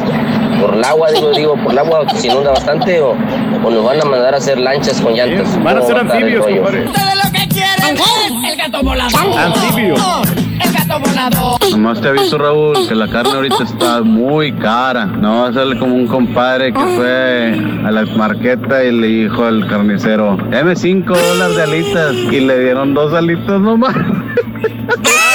por 0.60 0.74
el 0.76 0.84
agua, 0.84 1.12
digo, 1.12 1.32
digo 1.32 1.56
por 1.56 1.72
el 1.72 1.80
agua 1.80 2.06
que 2.06 2.18
se 2.18 2.28
inunda 2.28 2.52
bastante 2.52 3.00
o, 3.00 3.12
o 3.12 3.70
nos 3.70 3.84
van 3.84 4.02
a 4.02 4.06
mandar 4.06 4.34
a 4.34 4.38
hacer 4.38 4.60
lanchas 4.60 5.00
con 5.00 5.14
llantas. 5.14 5.64
Van 5.64 5.78
a 5.78 5.82
ser 5.82 5.98
¿Cómo 5.98 6.10
va 6.10 6.18
estar 6.18 6.30
el 6.30 6.38
anfibios, 6.38 6.46
compadre. 6.46 6.86
El 8.50 8.58
gato 8.58 8.84
volador. 8.84 9.40
Anfibio. 9.40 9.96
El 10.64 10.74
gato 10.74 11.00
volador. 11.00 11.60
Nomás 11.72 12.02
te 12.02 12.10
aviso, 12.10 12.38
Raúl, 12.38 12.88
que 12.88 12.96
la 12.96 13.08
carne 13.08 13.32
ahorita 13.32 13.64
está 13.64 14.02
muy 14.02 14.52
cara. 14.54 15.06
No 15.06 15.44
va 15.44 15.48
a 15.48 15.54
ser 15.54 15.78
como 15.80 15.96
un 15.96 16.08
compadre 16.08 16.74
que 16.74 16.80
fue 16.80 17.58
a 17.86 17.92
la 17.92 18.06
marqueta 18.18 18.84
y 18.84 18.92
le 18.92 19.08
dijo 19.08 19.46
al 19.46 19.66
carnicero, 19.68 20.38
dame 20.50 20.76
5 20.76 21.14
dólares 21.14 21.56
de 21.56 21.64
alitas 21.64 22.14
y 22.32 22.40
le 22.42 22.60
dieron 22.60 22.94
dos 22.94 23.14
alitas 23.14 23.60
nomás. 23.62 23.96
Ah! 24.46 25.33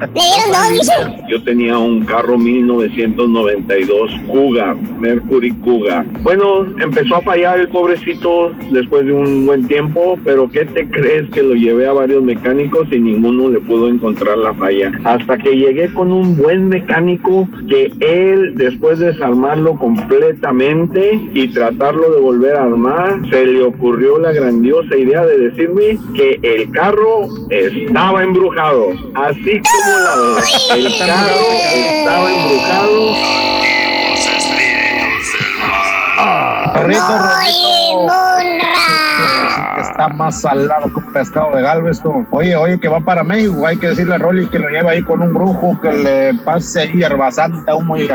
Le 0.00 0.06
dieron 0.06 0.76
dos. 0.76 1.28
Yo 1.28 1.42
tenía 1.42 1.78
un 1.78 2.04
carro 2.04 2.38
1992 2.38 4.10
Kuga, 4.26 4.74
Mercury 4.98 5.52
Kuga. 5.52 6.04
Bueno, 6.22 6.66
empezó 6.80 7.16
a 7.16 7.20
fallar 7.22 7.60
el 7.60 7.68
pobrecito 7.68 8.52
después 8.70 9.06
de 9.06 9.12
un 9.12 9.46
buen 9.46 9.66
tiempo, 9.68 10.18
pero 10.24 10.50
¿qué 10.50 10.64
te 10.64 10.88
crees 10.88 11.28
que 11.30 11.42
lo 11.42 11.54
llevé 11.54 11.86
a 11.86 11.92
varios 11.92 12.22
mecánicos 12.22 12.88
y 12.90 12.98
ninguno 12.98 13.50
le 13.50 13.60
pudo 13.60 13.88
encontrar 13.88 14.38
la 14.38 14.54
falla? 14.54 14.90
Hasta 15.04 15.38
que 15.38 15.56
llegué 15.56 15.92
con 15.92 16.12
un 16.12 16.36
buen 16.36 16.68
mecánico 16.68 17.48
que 17.68 17.92
él, 18.00 18.54
después 18.56 18.98
de 18.98 19.12
desarmarlo 19.12 19.76
completamente 19.76 21.20
y 21.34 21.48
tratarlo 21.48 22.10
de 22.12 22.20
volver 22.20 22.56
a 22.56 22.64
armar, 22.64 23.20
se 23.30 23.44
le 23.44 23.62
ocurrió 23.62 24.18
la 24.18 24.32
grandiosa 24.32 24.96
idea 24.96 25.24
de 25.24 25.38
decirme 25.74 25.98
que 26.14 26.40
el 26.42 26.70
carro 26.72 27.28
estaba 27.48 28.22
embrujado. 28.22 28.90
Así 29.14 29.60
como 29.60 29.98
la 29.98 30.14
el 30.76 30.98
carro 30.98 31.36
estaba 31.74 32.32
embrujado. 32.32 33.40
que 39.74 39.80
está 39.80 40.08
más 40.08 40.40
salado 40.40 40.92
que 40.92 40.98
un 40.98 41.12
pescado 41.12 41.54
de 41.54 41.62
Galveston. 41.62 42.26
Oye, 42.30 42.56
oye, 42.56 42.80
que 42.80 42.88
va 42.88 43.00
para 43.00 43.22
México, 43.22 43.66
hay 43.66 43.76
que 43.76 43.88
decirle 43.88 44.14
a 44.14 44.18
Rolly 44.18 44.46
que 44.46 44.58
lo 44.58 44.68
lleva 44.68 44.92
ahí 44.92 45.02
con 45.02 45.22
un 45.22 45.32
brujo, 45.32 45.78
que 45.80 45.92
le 45.92 46.34
pase 46.44 46.80
ahí 46.80 46.92
hierbasante, 46.92 47.72
humo 47.72 47.96
y 47.96 48.06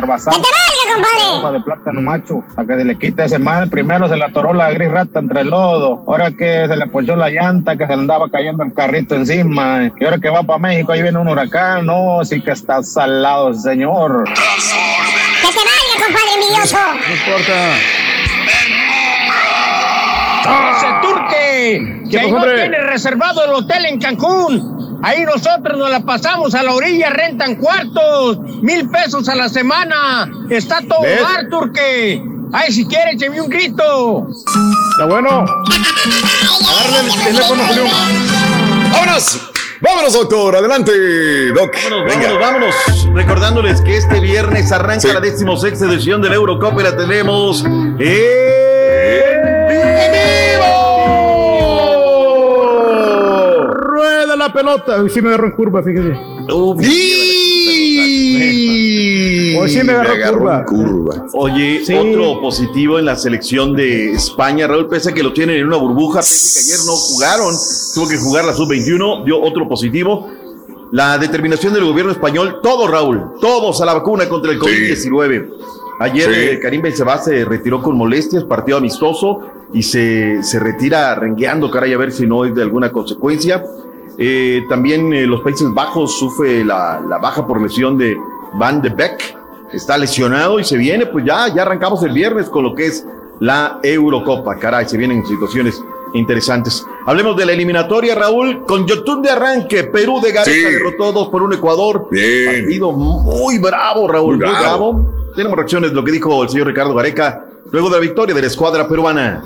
hierbasante. 0.86 1.40
Hoja 1.40 1.52
de 1.52 1.60
plátano 1.62 2.02
macho, 2.02 2.44
para 2.56 2.68
que 2.68 2.76
se 2.76 2.86
le 2.86 2.98
quite 2.98 3.26
ese 3.26 3.40
mal. 3.40 3.70
Primero 3.70 4.08
se 4.08 4.16
le 4.16 4.24
atoró 4.24 4.54
la 4.54 4.72
gris 4.72 4.90
rata 4.90 5.20
entre 5.20 5.42
el 5.42 5.50
lodo, 5.50 6.04
ahora 6.08 6.32
que 6.32 6.66
se 6.68 6.76
le 6.76 6.88
ponchó 6.88 7.16
la 7.16 7.30
llanta, 7.30 7.76
que 7.76 7.86
se 7.86 7.96
le 7.96 8.02
andaba 8.02 8.30
cayendo 8.30 8.64
el 8.64 8.74
carrito 8.74 9.16
encima, 9.16 9.92
y 10.00 10.04
ahora 10.04 10.18
que 10.18 10.30
va 10.30 10.44
para 10.44 10.60
México, 10.60 10.92
ahí 10.92 11.02
viene 11.02 11.18
un 11.20 11.28
huracán, 11.28 11.86
no, 11.86 12.24
sí 12.24 12.42
que 12.42 12.52
está 12.52 12.84
salado, 12.84 13.54
señor. 13.54 14.24
Que 14.26 15.48
te 15.48 15.58
valga, 15.58 16.06
compadre 16.06 16.34
envidioso. 16.36 16.78
No 17.08 17.14
importa. 17.14 17.76
¡Ese 20.76 20.88
turque! 21.02 22.02
¿Qué 22.04 22.10
Que 22.10 22.20
ahí 22.20 22.32
no 22.32 22.44
tiene 22.44 22.78
reservado 22.82 23.46
el 23.46 23.52
hotel 23.52 23.86
en 23.86 24.00
Cancún. 24.00 24.85
Ahí 25.06 25.24
nosotros 25.24 25.78
nos 25.78 25.92
la 25.92 26.00
pasamos 26.00 26.56
a 26.56 26.64
la 26.64 26.74
orilla, 26.74 27.12
rentan 27.12 27.58
cuartos, 27.58 28.40
mil 28.64 28.90
pesos 28.90 29.30
a 29.30 29.36
la 29.36 29.48
semana. 29.50 30.28
Está 30.50 30.82
todo 30.82 31.04
¿Ves? 31.04 31.22
dar, 31.22 31.48
turque. 31.48 32.24
Ay, 32.52 32.72
si 32.74 32.88
quiere, 32.88 33.12
écheme 33.12 33.40
un 33.40 33.48
grito. 33.48 34.28
Está 34.94 35.06
bueno. 35.06 35.30
Agarra 35.30 37.02
el 37.02 37.14
teléfono, 37.24 37.64
Julio. 37.68 37.84
¡Vámonos! 38.94 39.52
¡Vámonos, 39.80 40.14
doctor! 40.14 40.56
Adelante, 40.56 41.52
Doc. 41.52 41.76
Vámonos, 41.84 42.16
vámonos, 42.16 42.40
vámonos. 42.40 42.76
Recordándoles 43.14 43.82
que 43.82 43.98
este 43.98 44.20
viernes 44.20 44.72
arranca 44.72 45.14
la 45.14 45.20
decimosexta 45.20 45.86
edición 45.86 46.20
de 46.24 46.30
la 46.30 46.36
Eurocopa 46.36 46.82
y 46.82 46.84
la 46.84 46.98
tenemos 46.98 47.64
en 47.64 47.96
vivo. 47.98 48.16
Rueda 53.68 54.35
la 54.48 54.54
pelota. 54.54 55.02
Hoy 55.02 55.10
sí 55.10 55.22
me 55.22 55.30
agarró 55.30 55.48
en 55.48 55.54
curva, 55.54 55.82
fíjese. 55.84 56.14
Hoy 59.58 59.70
sí 59.70 59.84
me 59.84 59.94
agarró, 59.94 60.66
curva. 60.66 61.26
Oye, 61.34 61.82
Sí. 61.86 61.94
otro 61.94 62.40
positivo 62.42 63.00
en 63.00 63.06
la 63.06 63.16
selección 63.16 63.76
de 63.76 64.12
España. 64.12 64.68
Raúl, 64.68 64.88
pese 64.88 65.10
a 65.10 65.14
que 65.14 65.24
lo 65.24 65.34
tienen 65.34 65.58
en 65.58 65.68
una 65.68 65.78
burbuja, 65.78 66.20
pese 66.20 66.54
que 66.54 66.74
ayer 66.74 66.86
no 66.86 66.94
jugaron, 66.94 67.56
tuvo 67.94 68.08
que 68.08 68.18
jugar 68.18 68.46
la 68.46 68.54
sub-21, 68.54 69.24
dio 69.26 69.42
otro 69.42 69.68
positivo. 69.68 70.30
La 70.92 71.18
determinación 71.18 71.74
del 71.74 71.84
gobierno 71.86 72.12
español, 72.12 72.60
todo 72.62 72.88
Raúl, 72.88 73.22
todos 73.42 73.82
a 73.82 73.86
la 73.86 73.94
vacuna 73.94 74.30
contra 74.30 74.52
el 74.52 74.60
COVID-19. 74.60 75.50
Ayer 76.00 76.26
Sí. 76.34 76.40
eh, 76.40 76.60
Karim 76.62 76.82
Benzema 76.82 77.18
se 77.18 77.44
retiró 77.46 77.82
con 77.82 77.98
molestias, 77.98 78.44
partido 78.44 78.78
amistoso 78.78 79.40
y 79.74 79.82
se, 79.82 80.44
se 80.44 80.60
retira 80.60 81.16
rengueando, 81.16 81.72
caray, 81.72 81.94
a 81.94 81.98
ver 81.98 82.12
si 82.12 82.28
no 82.28 82.46
es 82.46 82.54
de 82.54 82.62
alguna 82.62 82.92
consecuencia. 82.92 83.64
Eh, 84.18 84.66
también 84.70 85.12
eh, 85.14 85.26
los 85.28 85.42
Países 85.42 85.68
Bajos 85.74 86.18
sufre 86.18 86.64
la, 86.64 87.02
la 87.08 87.18
baja 87.18 87.46
por 87.46 87.62
lesión 87.62 87.98
de 87.98 88.18
Van 88.54 88.82
de 88.82 88.90
Beek. 88.90 89.38
Está 89.74 89.98
lesionado 89.98 90.60
y 90.60 90.64
se 90.64 90.78
viene, 90.78 91.06
pues 91.06 91.26
ya, 91.26 91.54
ya 91.54 91.64
arrancamos 91.64 92.02
el 92.04 92.12
viernes 92.14 92.50
con 92.50 92.64
lo 92.64 92.74
que 92.76 92.86
es 92.88 93.06
la 93.40 93.80
Eurocopa. 93.84 94.58
Caray, 94.58 94.88
se 94.88 94.98
vienen 94.98 95.26
situaciones 95.26 95.84
interesantes. 96.14 96.86
Hablemos 97.06 97.36
de 97.36 97.46
la 97.46 97.52
eliminatoria, 97.52 98.16
Raúl, 98.16 98.64
con 98.66 98.86
Yotun 98.88 99.22
de 99.22 99.32
arranque. 99.32 99.84
Perú 99.86 100.22
de 100.22 100.32
Gareca 100.32 100.50
Sí. 100.70 100.74
derrotó 100.74 101.12
2 101.12 101.28
por 101.28 101.44
1 101.44 101.56
Ecuador. 101.56 102.08
Bien. 102.10 102.62
Partido 102.64 102.92
muy 102.94 103.58
bravo, 103.58 104.08
Raúl, 104.08 104.38
Muy 104.38 104.46
muy 104.46 104.56
bravo. 104.56 104.94
bravo. 104.94 105.34
Tenemos 105.36 105.58
reacciones 105.58 105.90
de 105.90 105.96
lo 105.96 106.04
que 106.06 106.14
dijo 106.14 106.42
el 106.44 106.50
señor 106.50 106.68
Ricardo 106.68 106.94
Gareca 106.94 107.46
luego 107.72 107.90
de 107.90 107.96
la 107.96 108.02
victoria 108.02 108.34
de 108.34 108.42
la 108.42 108.48
escuadra 108.48 108.88
peruana. 108.88 109.44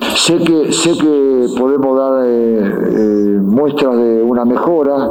Sé 0.00 0.38
que, 0.38 0.72
sé 0.72 0.96
que 0.96 1.46
podemos 1.58 1.96
dar 1.96 2.24
eh, 2.24 2.58
eh, 2.58 3.38
muestras 3.42 3.96
de 3.96 4.22
una 4.22 4.44
mejora, 4.44 5.08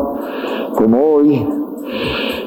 como 0.76 1.14
hoy. 1.14 1.46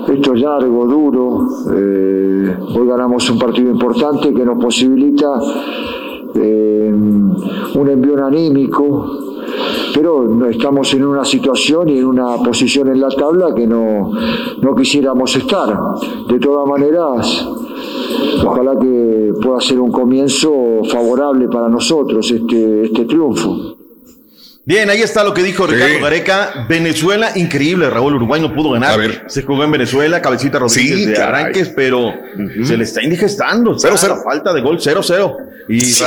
Esto 0.09 0.35
es 0.35 0.40
largo, 0.40 0.86
duro. 0.86 1.47
eh, 1.73 2.56
hoy 2.77 2.89
ganamos 2.89 3.31
un 3.31 3.39
partido 3.39 3.70
importante 3.70 4.35
que 4.35 4.44
nos 4.44 4.59
posibilita 4.62 5.40
un 6.35 7.89
envío 7.89 8.24
anímico, 8.24 9.06
pero 9.94 10.48
estamos 10.48 10.93
en 10.94 11.05
una 11.05 11.24
situación 11.24 11.90
y 11.90 11.98
en 11.98 12.06
una 12.06 12.36
posición 12.39 12.89
en 12.89 13.01
la 13.01 13.09
tabla 13.10 13.55
que 13.55 13.66
no, 13.66 14.10
no 14.60 14.74
quisiéramos 14.74 15.36
estar. 15.36 15.78
De 16.28 16.39
todas 16.39 16.66
maneras, 16.66 17.48
ojalá 18.44 18.72
que 18.80 19.32
pueda 19.42 19.60
ser 19.60 19.78
un 19.80 19.92
comienzo 19.92 20.82
favorable 20.90 21.48
para 21.48 21.68
nosotros 21.68 22.30
este, 22.30 22.84
este 22.86 23.04
triunfo. 23.04 23.76
Bien, 24.64 24.88
ahí 24.90 25.00
está 25.02 25.24
lo 25.24 25.34
que 25.34 25.42
dijo 25.42 25.66
Ricardo 25.66 25.94
Sí. 25.96 26.00
Gareca. 26.00 26.66
Venezuela, 26.68 27.32
increíble, 27.34 27.90
Raúl 27.90 28.14
Uruguay 28.14 28.40
no 28.40 28.54
pudo 28.54 28.70
ganar. 28.70 28.92
A 28.92 28.96
ver. 28.96 29.24
Se 29.26 29.42
jugó 29.42 29.64
en 29.64 29.72
Venezuela, 29.72 30.22
cabecita 30.22 30.60
Rodríguez 30.60 30.98
Sí, 31.00 31.06
de 31.06 31.14
caray. 31.14 31.42
arranques, 31.42 31.72
pero 31.74 32.12
se 32.64 32.76
le 32.76 32.84
está 32.84 33.02
indigestando. 33.02 33.74
Está 33.74 33.88
0-0. 33.88 34.09
la 34.09 34.22
falta 34.22 34.52
de 34.54 34.60
gol 34.60 34.78
0-0 34.78 35.36
y 35.68 35.80
Sí. 35.80 36.04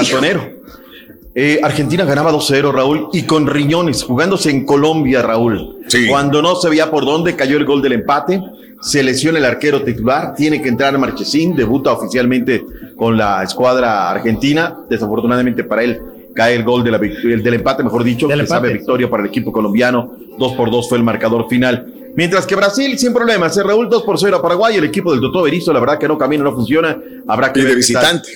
Eh, 1.37 1.59
Argentina 1.61 2.05
ganaba 2.05 2.31
2-0, 2.31 2.71
Raúl, 2.71 3.09
y 3.11 3.23
con 3.23 3.45
riñones, 3.45 4.03
jugándose 4.03 4.49
en 4.51 4.65
Colombia, 4.65 5.21
Raúl. 5.21 5.79
Sí. 5.87 6.07
Cuando 6.07 6.41
no 6.41 6.55
se 6.55 6.69
veía 6.69 6.89
por 6.89 7.03
dónde, 7.03 7.35
cayó 7.35 7.57
el 7.57 7.65
gol 7.65 7.81
del 7.81 7.91
empate. 7.91 8.41
Se 8.85 9.01
lesiona 9.01 9.39
el 9.39 9.45
arquero 9.45 9.81
titular, 9.81 10.35
tiene 10.35 10.61
que 10.61 10.69
entrar 10.69 10.95
Marchesín, 10.99 11.55
debuta 11.55 11.91
oficialmente 11.91 12.63
con 12.95 13.17
la 13.17 13.41
escuadra 13.43 14.11
argentina. 14.11 14.77
Desafortunadamente 14.87 15.63
para 15.63 15.83
él 15.83 15.99
cae 16.35 16.55
el 16.55 16.63
gol 16.63 16.83
de 16.83 16.91
la 16.91 16.99
vic- 16.99 17.23
el 17.23 17.41
del 17.41 17.55
empate, 17.55 17.81
mejor 17.83 18.03
dicho, 18.03 18.27
Del 18.27 18.41
que 18.41 18.47
sabe 18.47 18.71
victoria 18.73 19.09
para 19.09 19.23
el 19.23 19.29
equipo 19.29 19.51
colombiano. 19.51 20.11
2 20.37 20.53
por 20.53 20.69
2 20.69 20.87
fue 20.87 20.99
el 20.99 21.03
marcador 21.03 21.47
final. 21.49 21.91
Mientras 22.15 22.45
que 22.45 22.55
Brasil, 22.55 22.97
sin 22.99 23.11
problemas, 23.11 23.55
se 23.55 23.63
Raúl 23.63 23.89
2 23.89 24.03
por 24.03 24.19
0 24.19 24.37
a 24.37 24.41
Paraguay. 24.41 24.75
El 24.77 24.83
equipo 24.85 25.11
del 25.11 25.19
Toto 25.19 25.41
Berizzo, 25.41 25.73
la 25.73 25.79
verdad 25.79 25.97
que 25.97 26.07
no 26.07 26.17
camina, 26.17 26.43
no 26.43 26.53
funciona. 26.53 26.95
Habrá 27.27 27.51
que 27.51 27.61
Y 27.61 27.63
de 27.63 27.75
visitante. 27.75 28.29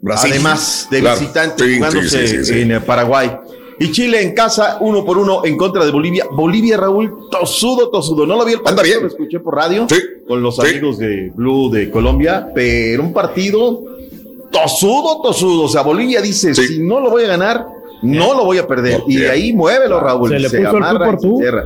Brasil. 0.00 0.32
Además 0.32 0.88
de 0.90 0.98
Claro. 1.00 1.20
visitante 1.20 1.64
Sí, 1.64 1.76
jugándose 1.76 2.26
sí, 2.26 2.26
sí, 2.38 2.44
sí, 2.44 2.52
sí. 2.54 2.60
en 2.72 2.82
Paraguay. 2.82 3.30
Y 3.82 3.90
Chile 3.90 4.22
en 4.22 4.32
casa, 4.32 4.78
uno 4.80 5.04
por 5.04 5.18
uno 5.18 5.44
en 5.44 5.56
contra 5.56 5.84
de 5.84 5.90
Bolivia. 5.90 6.26
Bolivia, 6.30 6.76
Raúl, 6.76 7.28
tosudo, 7.28 7.90
tosudo. 7.90 8.24
No 8.24 8.36
lo 8.36 8.44
vi 8.44 8.52
el 8.52 8.60
partido, 8.60 8.84
bien. 8.84 9.02
lo 9.02 9.08
escuché 9.08 9.40
por 9.40 9.56
radio 9.56 9.88
con 10.28 10.40
los 10.40 10.60
amigos 10.60 10.98
de 10.98 11.32
Blue 11.34 11.68
de 11.68 11.90
Colombia, 11.90 12.48
pero 12.54 13.02
un 13.02 13.12
partido 13.12 13.82
tosudo, 14.52 15.20
tosudo. 15.20 15.64
O 15.64 15.68
sea, 15.68 15.82
Bolivia 15.82 16.20
dice, 16.20 16.54
si 16.54 16.78
no 16.78 17.00
lo 17.00 17.10
voy 17.10 17.24
a 17.24 17.28
ganar, 17.28 17.66
no 18.02 18.34
lo 18.34 18.44
voy 18.44 18.58
a 18.58 18.68
perder. 18.68 19.02
Y 19.08 19.16
de 19.16 19.30
ahí 19.30 19.52
muévelo, 19.52 19.98
Raúl. 19.98 20.28
Se 20.28 20.38
le 20.38 20.48
puso 20.48 20.60
el 20.60 20.66
amarra 20.76 21.06
por 21.06 21.20
se 21.20 21.26
tú. 21.26 21.38
cierra. 21.38 21.64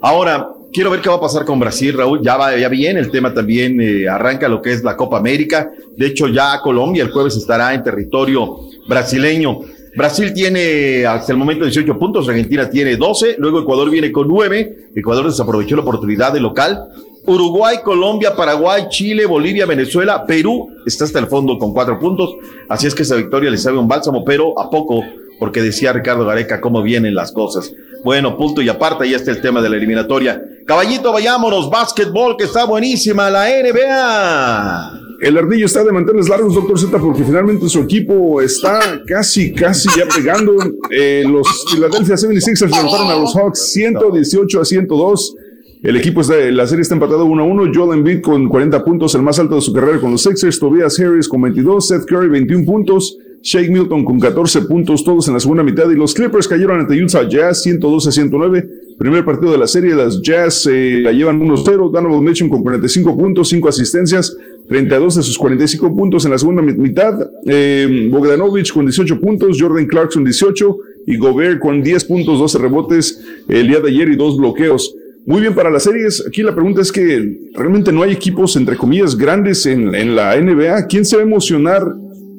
Ahora, 0.00 0.50
quiero 0.72 0.90
ver 0.92 1.00
qué 1.00 1.08
va 1.08 1.16
a 1.16 1.20
pasar 1.20 1.44
con 1.44 1.58
Brasil, 1.58 1.92
Raúl. 1.92 2.20
Ya 2.22 2.36
va 2.36 2.56
ya 2.56 2.68
bien, 2.68 2.98
el 2.98 3.10
tema 3.10 3.34
también 3.34 3.80
eh, 3.80 4.08
arranca 4.08 4.48
lo 4.48 4.62
que 4.62 4.74
es 4.74 4.84
la 4.84 4.96
Copa 4.96 5.18
América. 5.18 5.72
De 5.96 6.06
hecho, 6.06 6.28
ya 6.28 6.60
Colombia 6.62 7.02
el 7.02 7.10
jueves 7.10 7.36
estará 7.36 7.74
en 7.74 7.82
territorio 7.82 8.60
brasileño. 8.88 9.60
Brasil 9.96 10.32
tiene 10.32 11.04
hasta 11.06 11.32
el 11.32 11.38
momento 11.38 11.64
18 11.64 11.98
puntos, 11.98 12.28
Argentina 12.28 12.68
tiene 12.68 12.96
12, 12.96 13.36
luego 13.38 13.60
Ecuador 13.60 13.90
viene 13.90 14.12
con 14.12 14.28
9, 14.28 14.90
Ecuador 14.94 15.26
desaprovechó 15.26 15.76
la 15.76 15.82
oportunidad 15.82 16.32
de 16.32 16.40
local. 16.40 16.88
Uruguay, 17.26 17.78
Colombia, 17.84 18.34
Paraguay, 18.34 18.86
Chile, 18.88 19.26
Bolivia, 19.26 19.66
Venezuela, 19.66 20.24
Perú 20.24 20.70
está 20.86 21.04
hasta 21.04 21.18
el 21.18 21.26
fondo 21.26 21.58
con 21.58 21.74
cuatro 21.74 21.98
puntos. 21.98 22.34
Así 22.68 22.86
es 22.86 22.94
que 22.94 23.02
esa 23.02 23.16
victoria 23.16 23.50
le 23.50 23.58
sabe 23.58 23.76
un 23.76 23.86
bálsamo, 23.86 24.24
pero 24.24 24.58
a 24.58 24.70
poco, 24.70 25.04
porque 25.38 25.60
decía 25.60 25.92
Ricardo 25.92 26.24
Gareca 26.24 26.60
cómo 26.60 26.82
vienen 26.82 27.14
las 27.14 27.32
cosas. 27.32 27.70
Bueno, 28.02 28.36
punto 28.36 28.62
y 28.62 28.68
aparte, 28.68 29.08
ya 29.08 29.16
está 29.16 29.30
el 29.30 29.42
tema 29.42 29.60
de 29.60 29.68
la 29.68 29.76
eliminatoria. 29.76 30.40
Caballito, 30.66 31.12
vayámonos, 31.12 31.68
básquetbol, 31.68 32.36
que 32.36 32.44
está 32.44 32.64
buenísima, 32.64 33.28
la 33.28 33.48
NBA. 33.48 35.07
El 35.20 35.36
ardillo 35.36 35.66
está 35.66 35.82
de 35.82 35.92
mantenerles 35.92 36.28
largos, 36.28 36.54
doctor 36.54 36.78
Z, 36.78 36.96
porque 36.98 37.24
finalmente 37.24 37.68
su 37.68 37.80
equipo 37.80 38.40
está 38.40 39.02
casi, 39.06 39.52
casi 39.52 39.88
ya 39.96 40.06
pegando. 40.06 40.54
Eh, 40.90 41.24
los 41.28 41.46
Philadelphia 41.72 42.14
76ers 42.14 42.70
derrotaron 42.70 43.08
a 43.08 43.18
los 43.18 43.34
Hawks 43.34 43.72
118 43.72 44.60
a 44.60 44.64
102. 44.64 45.34
El 45.82 45.96
equipo 45.96 46.20
está, 46.20 46.36
la 46.36 46.66
serie 46.66 46.82
está 46.82 46.94
empatado 46.94 47.24
1 47.24 47.42
a 47.42 47.46
1. 47.46 47.72
Joel 47.74 47.98
Embiid 47.98 48.20
con 48.20 48.48
40 48.48 48.84
puntos, 48.84 49.14
el 49.16 49.22
más 49.22 49.38
alto 49.40 49.56
de 49.56 49.60
su 49.60 49.72
carrera 49.72 50.00
con 50.00 50.12
los 50.12 50.22
Sixers. 50.22 50.58
Tobias 50.60 50.98
Harris 51.00 51.28
con 51.28 51.42
22. 51.42 51.88
Seth 51.88 52.04
Curry 52.04 52.28
21 52.28 52.64
puntos. 52.64 53.18
Shake 53.42 53.70
Milton 53.70 54.04
con 54.04 54.18
14 54.18 54.62
puntos, 54.62 55.04
todos 55.04 55.28
en 55.28 55.34
la 55.34 55.40
segunda 55.40 55.62
mitad. 55.62 55.88
Y 55.90 55.94
los 55.94 56.14
Clippers 56.14 56.48
cayeron 56.48 56.80
ante 56.80 57.00
Utah 57.00 57.28
Jazz 57.28 57.62
112 57.62 58.08
a 58.08 58.12
109. 58.12 58.68
Primer 58.98 59.24
partido 59.24 59.52
de 59.52 59.58
la 59.58 59.68
serie, 59.68 59.94
las 59.94 60.20
Jazz 60.22 60.66
eh, 60.66 60.98
la 61.00 61.12
llevan 61.12 61.40
1-0. 61.40 61.90
Donovan 61.90 62.24
Mitchell 62.24 62.48
con 62.48 62.62
45 62.62 63.16
puntos, 63.16 63.48
5 63.48 63.68
asistencias, 63.68 64.36
32 64.68 65.16
de 65.16 65.22
sus 65.22 65.38
45 65.38 65.94
puntos 65.96 66.24
en 66.24 66.30
la 66.32 66.38
segunda 66.38 66.60
mi- 66.62 66.74
mitad. 66.74 67.14
Eh, 67.46 68.08
Bogdanovich 68.10 68.72
con 68.72 68.84
18 68.86 69.18
puntos, 69.20 69.56
Jordan 69.60 69.86
Clarkson 69.86 70.24
18 70.24 70.76
y 71.06 71.16
Gobert 71.16 71.58
con 71.58 71.82
10 71.82 72.04
puntos, 72.04 72.38
12 72.38 72.58
rebotes 72.58 73.22
el 73.48 73.68
día 73.68 73.80
de 73.80 73.88
ayer 73.88 74.08
y 74.10 74.16
dos 74.16 74.36
bloqueos. 74.36 74.94
Muy 75.26 75.40
bien 75.40 75.54
para 75.54 75.70
las 75.70 75.82
series. 75.84 76.24
Aquí 76.26 76.42
la 76.42 76.54
pregunta 76.54 76.80
es 76.82 76.90
que 76.92 77.50
realmente 77.54 77.92
no 77.92 78.02
hay 78.02 78.12
equipos, 78.12 78.56
entre 78.56 78.76
comillas, 78.76 79.16
grandes 79.16 79.66
en, 79.66 79.94
en 79.94 80.14
la 80.16 80.36
NBA. 80.40 80.86
¿Quién 80.86 81.04
se 81.04 81.16
va 81.16 81.22
a 81.22 81.26
emocionar 81.26 81.82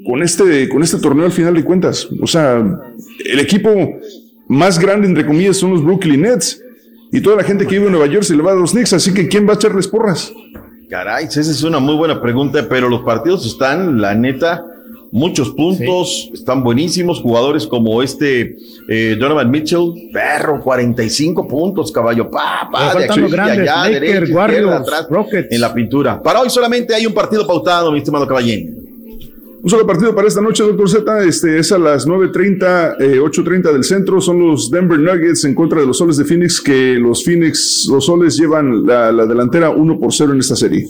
con 0.05 0.23
este, 0.23 0.67
con 0.69 0.81
este 0.81 0.97
torneo 0.97 1.25
al 1.25 1.31
final 1.31 1.53
de 1.53 1.63
cuentas? 1.63 2.07
O 2.21 2.25
sea, 2.27 2.57
el 3.25 3.39
equipo 3.39 3.69
más 4.47 4.79
grande, 4.79 5.07
entre 5.07 5.25
comillas, 5.25 5.57
son 5.57 5.71
los 5.71 5.83
Brooklyn 5.83 6.21
Nets. 6.21 6.61
Y 7.11 7.21
toda 7.21 7.37
la 7.37 7.43
gente 7.43 7.65
que 7.65 7.75
vive 7.75 7.85
en 7.87 7.91
Nueva 7.91 8.07
York 8.07 8.23
se 8.23 8.35
le 8.35 8.41
va 8.43 8.51
a 8.51 8.55
los 8.55 8.71
Knicks. 8.71 8.93
Así 8.93 9.13
que 9.13 9.27
¿quién 9.27 9.47
va 9.47 9.53
a 9.53 9.55
echarles 9.55 9.87
porras? 9.87 10.31
Caray, 10.89 11.25
esa 11.25 11.41
es 11.41 11.61
una 11.61 11.77
muy 11.77 11.95
buena 11.95 12.19
pregunta, 12.19 12.65
pero 12.67 12.89
los 12.89 13.01
partidos 13.01 13.45
están, 13.45 14.01
la 14.01 14.15
neta, 14.15 14.65
muchos 15.11 15.51
puntos, 15.51 16.31
están 16.33 16.63
buenísimos. 16.63 17.21
Jugadores 17.21 17.67
como 17.67 18.01
este 18.01 18.55
eh, 18.87 19.15
Donovan 19.19 19.51
Mitchell, 19.51 20.09
perro, 20.11 20.59
45 20.59 21.47
puntos, 21.47 21.91
caballo, 21.91 22.31
pa, 22.31 22.67
pa, 22.71 22.93
Pero 22.93 22.99
de 22.99 23.05
aquí 23.05 23.31
grandes, 23.31 23.69
allá, 23.69 23.83
Lakers, 23.83 24.01
derecha, 24.01 24.35
Warriors, 24.35 24.71
atrás, 24.71 25.07
Rockets. 25.11 25.51
en 25.51 25.61
la 25.61 25.71
pintura. 25.71 26.23
Para 26.23 26.41
hoy 26.41 26.49
solamente 26.49 26.95
hay 26.95 27.05
un 27.05 27.13
partido 27.13 27.45
pautado, 27.45 27.91
mi 27.91 27.99
estimado 27.99 28.25
caballín. 28.25 28.78
Un 29.61 29.69
solo 29.69 29.85
partido 29.85 30.15
para 30.15 30.27
esta 30.27 30.39
noche, 30.39 30.63
doctor 30.63 30.89
Z. 30.89 31.23
Este 31.25 31.59
es 31.59 31.71
a 31.73 31.77
las 31.77 32.07
9.30, 32.07 32.95
eh, 32.99 33.19
8.30 33.19 33.73
del 33.73 33.83
centro. 33.83 34.21
Son 34.21 34.39
los 34.39 34.71
Denver 34.71 34.97
Nuggets 34.97 35.43
en 35.43 35.53
contra 35.53 35.81
de 35.81 35.85
los 35.85 35.97
Soles 35.97 36.15
de 36.15 36.23
Phoenix, 36.23 36.61
que 36.61 36.95
los 36.95 37.25
Phoenix, 37.25 37.85
los 37.91 38.05
Soles 38.05 38.37
llevan 38.37 38.85
la, 38.85 39.11
la 39.11 39.25
delantera 39.25 39.69
1 39.69 39.99
por 39.99 40.13
0 40.13 40.31
en 40.31 40.39
esta 40.39 40.55
serie. 40.55 40.85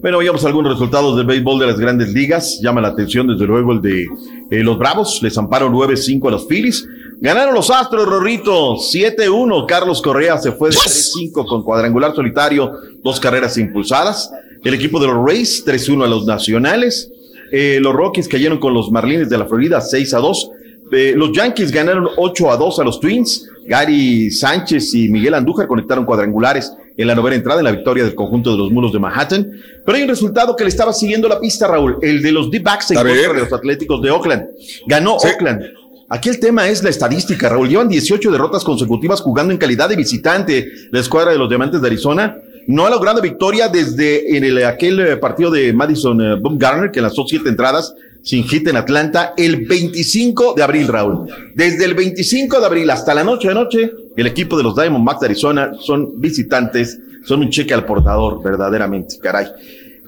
Bueno, 0.00 0.18
veamos 0.18 0.44
algunos 0.44 0.72
resultados 0.72 1.16
del 1.16 1.26
béisbol 1.26 1.58
de 1.58 1.66
las 1.66 1.80
grandes 1.80 2.12
ligas. 2.12 2.60
Llama 2.62 2.80
la 2.80 2.88
atención, 2.88 3.26
desde 3.26 3.44
luego, 3.44 3.72
el 3.72 3.82
de 3.82 4.04
eh, 4.50 4.62
los 4.62 4.78
Bravos. 4.78 5.20
Les 5.20 5.36
amparon 5.36 5.72
9-5 5.72 6.28
a 6.28 6.30
los 6.30 6.46
Phillies. 6.46 6.86
Ganaron 7.20 7.54
los 7.54 7.70
Astros, 7.70 8.06
Rorrito. 8.06 8.76
7-1. 8.76 9.66
Carlos 9.66 10.00
Correa 10.00 10.38
se 10.38 10.52
fue 10.52 10.70
de 10.70 10.76
3-5 10.76 11.44
con 11.44 11.64
cuadrangular 11.64 12.14
solitario, 12.14 12.70
dos 13.02 13.18
carreras 13.18 13.58
impulsadas. 13.58 14.30
El 14.62 14.74
equipo 14.74 15.00
de 15.00 15.08
los 15.08 15.26
Rays, 15.26 15.66
3-1 15.66 16.04
a 16.04 16.08
los 16.08 16.24
Nacionales. 16.24 17.10
Eh, 17.50 17.78
los 17.80 17.94
Rockies 17.94 18.28
cayeron 18.28 18.58
con 18.58 18.74
los 18.74 18.90
Marlins 18.90 19.28
de 19.28 19.38
la 19.38 19.46
Florida, 19.46 19.80
6-2. 19.80 20.50
Eh, 20.92 21.14
los 21.16 21.32
Yankees 21.32 21.70
ganaron 21.70 22.08
8 22.16 22.50
a 22.50 22.56
2 22.56 22.78
a 22.80 22.84
los 22.84 23.00
Twins. 23.00 23.48
Gary 23.66 24.30
Sánchez 24.30 24.94
y 24.94 25.08
Miguel 25.08 25.34
Andújar 25.34 25.68
conectaron 25.68 26.04
cuadrangulares 26.04 26.72
en 26.96 27.06
la 27.06 27.14
novena 27.14 27.36
entrada 27.36 27.60
en 27.60 27.64
la 27.64 27.72
victoria 27.72 28.04
del 28.04 28.14
conjunto 28.14 28.50
de 28.52 28.58
los 28.58 28.70
mulos 28.70 28.92
de 28.92 28.98
Manhattan. 28.98 29.48
Pero 29.84 29.96
hay 29.96 30.02
un 30.02 30.08
resultado 30.08 30.56
que 30.56 30.64
le 30.64 30.70
estaba 30.70 30.92
siguiendo 30.92 31.28
la 31.28 31.38
pista, 31.38 31.68
Raúl, 31.68 31.98
el 32.02 32.22
de 32.22 32.32
los 32.32 32.50
D-backs 32.50 32.90
en 32.90 32.98
A 32.98 33.02
contra 33.02 33.32
de 33.32 33.40
los 33.40 33.52
Atléticos 33.52 34.02
de 34.02 34.10
Oakland. 34.10 34.46
Ganó 34.86 35.16
Oakland. 35.16 35.62
Aquí 36.08 36.28
el 36.28 36.40
tema 36.40 36.68
es 36.68 36.82
la 36.82 36.90
estadística, 36.90 37.48
Raúl. 37.48 37.68
Llevan 37.68 37.88
18 37.88 38.32
derrotas 38.32 38.64
consecutivas 38.64 39.20
jugando 39.20 39.52
en 39.52 39.58
calidad 39.58 39.88
de 39.88 39.94
visitante. 39.94 40.68
La 40.90 40.98
escuadra 40.98 41.30
de 41.30 41.38
los 41.38 41.48
Diamantes 41.48 41.80
de 41.80 41.86
Arizona 41.86 42.36
no 42.66 42.86
ha 42.86 42.90
logrado 42.90 43.20
victoria 43.20 43.68
desde 43.68 44.36
en 44.36 44.44
el, 44.44 44.64
aquel 44.64 45.00
eh, 45.00 45.16
partido 45.16 45.50
de 45.50 45.72
Madison 45.72 46.20
eh, 46.20 46.34
Bumgarner, 46.40 46.90
que 46.90 47.00
lanzó 47.00 47.24
siete 47.26 47.48
entradas 47.48 47.94
sin 48.22 48.44
hit 48.44 48.68
en 48.68 48.76
Atlanta, 48.76 49.32
el 49.36 49.66
25 49.66 50.54
de 50.54 50.62
abril, 50.62 50.88
Raúl. 50.88 51.26
Desde 51.54 51.84
el 51.84 51.94
25 51.94 52.60
de 52.60 52.66
abril 52.66 52.90
hasta 52.90 53.14
la 53.14 53.24
noche 53.24 53.48
de 53.48 53.54
noche, 53.54 53.92
el 54.16 54.26
equipo 54.26 54.56
de 54.56 54.62
los 54.62 54.76
Diamondbacks 54.76 55.20
de 55.20 55.26
Arizona 55.26 55.72
son 55.80 56.20
visitantes, 56.20 56.98
son 57.24 57.40
un 57.40 57.50
cheque 57.50 57.72
al 57.72 57.86
portador, 57.86 58.42
verdaderamente, 58.42 59.18
caray. 59.18 59.46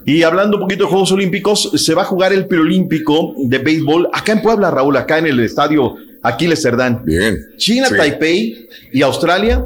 Y 0.04 0.24
hablando 0.24 0.56
un 0.56 0.62
poquito 0.62 0.84
de 0.84 0.90
Juegos 0.90 1.12
Olímpicos, 1.12 1.70
se 1.76 1.94
va 1.94 2.02
a 2.02 2.06
jugar 2.06 2.32
el 2.32 2.46
preolímpico 2.46 3.34
de 3.38 3.58
béisbol 3.58 4.08
acá 4.12 4.32
en 4.32 4.42
Puebla, 4.42 4.70
Raúl, 4.70 4.96
acá 4.96 5.18
en 5.18 5.28
el 5.28 5.40
estadio 5.40 5.94
Aquiles 6.22 6.60
Cerdán. 6.60 7.02
Bien. 7.04 7.38
China, 7.56 7.86
Sí. 7.88 7.96
Taipei 7.96 8.68
y 8.92 9.02
Australia 9.02 9.64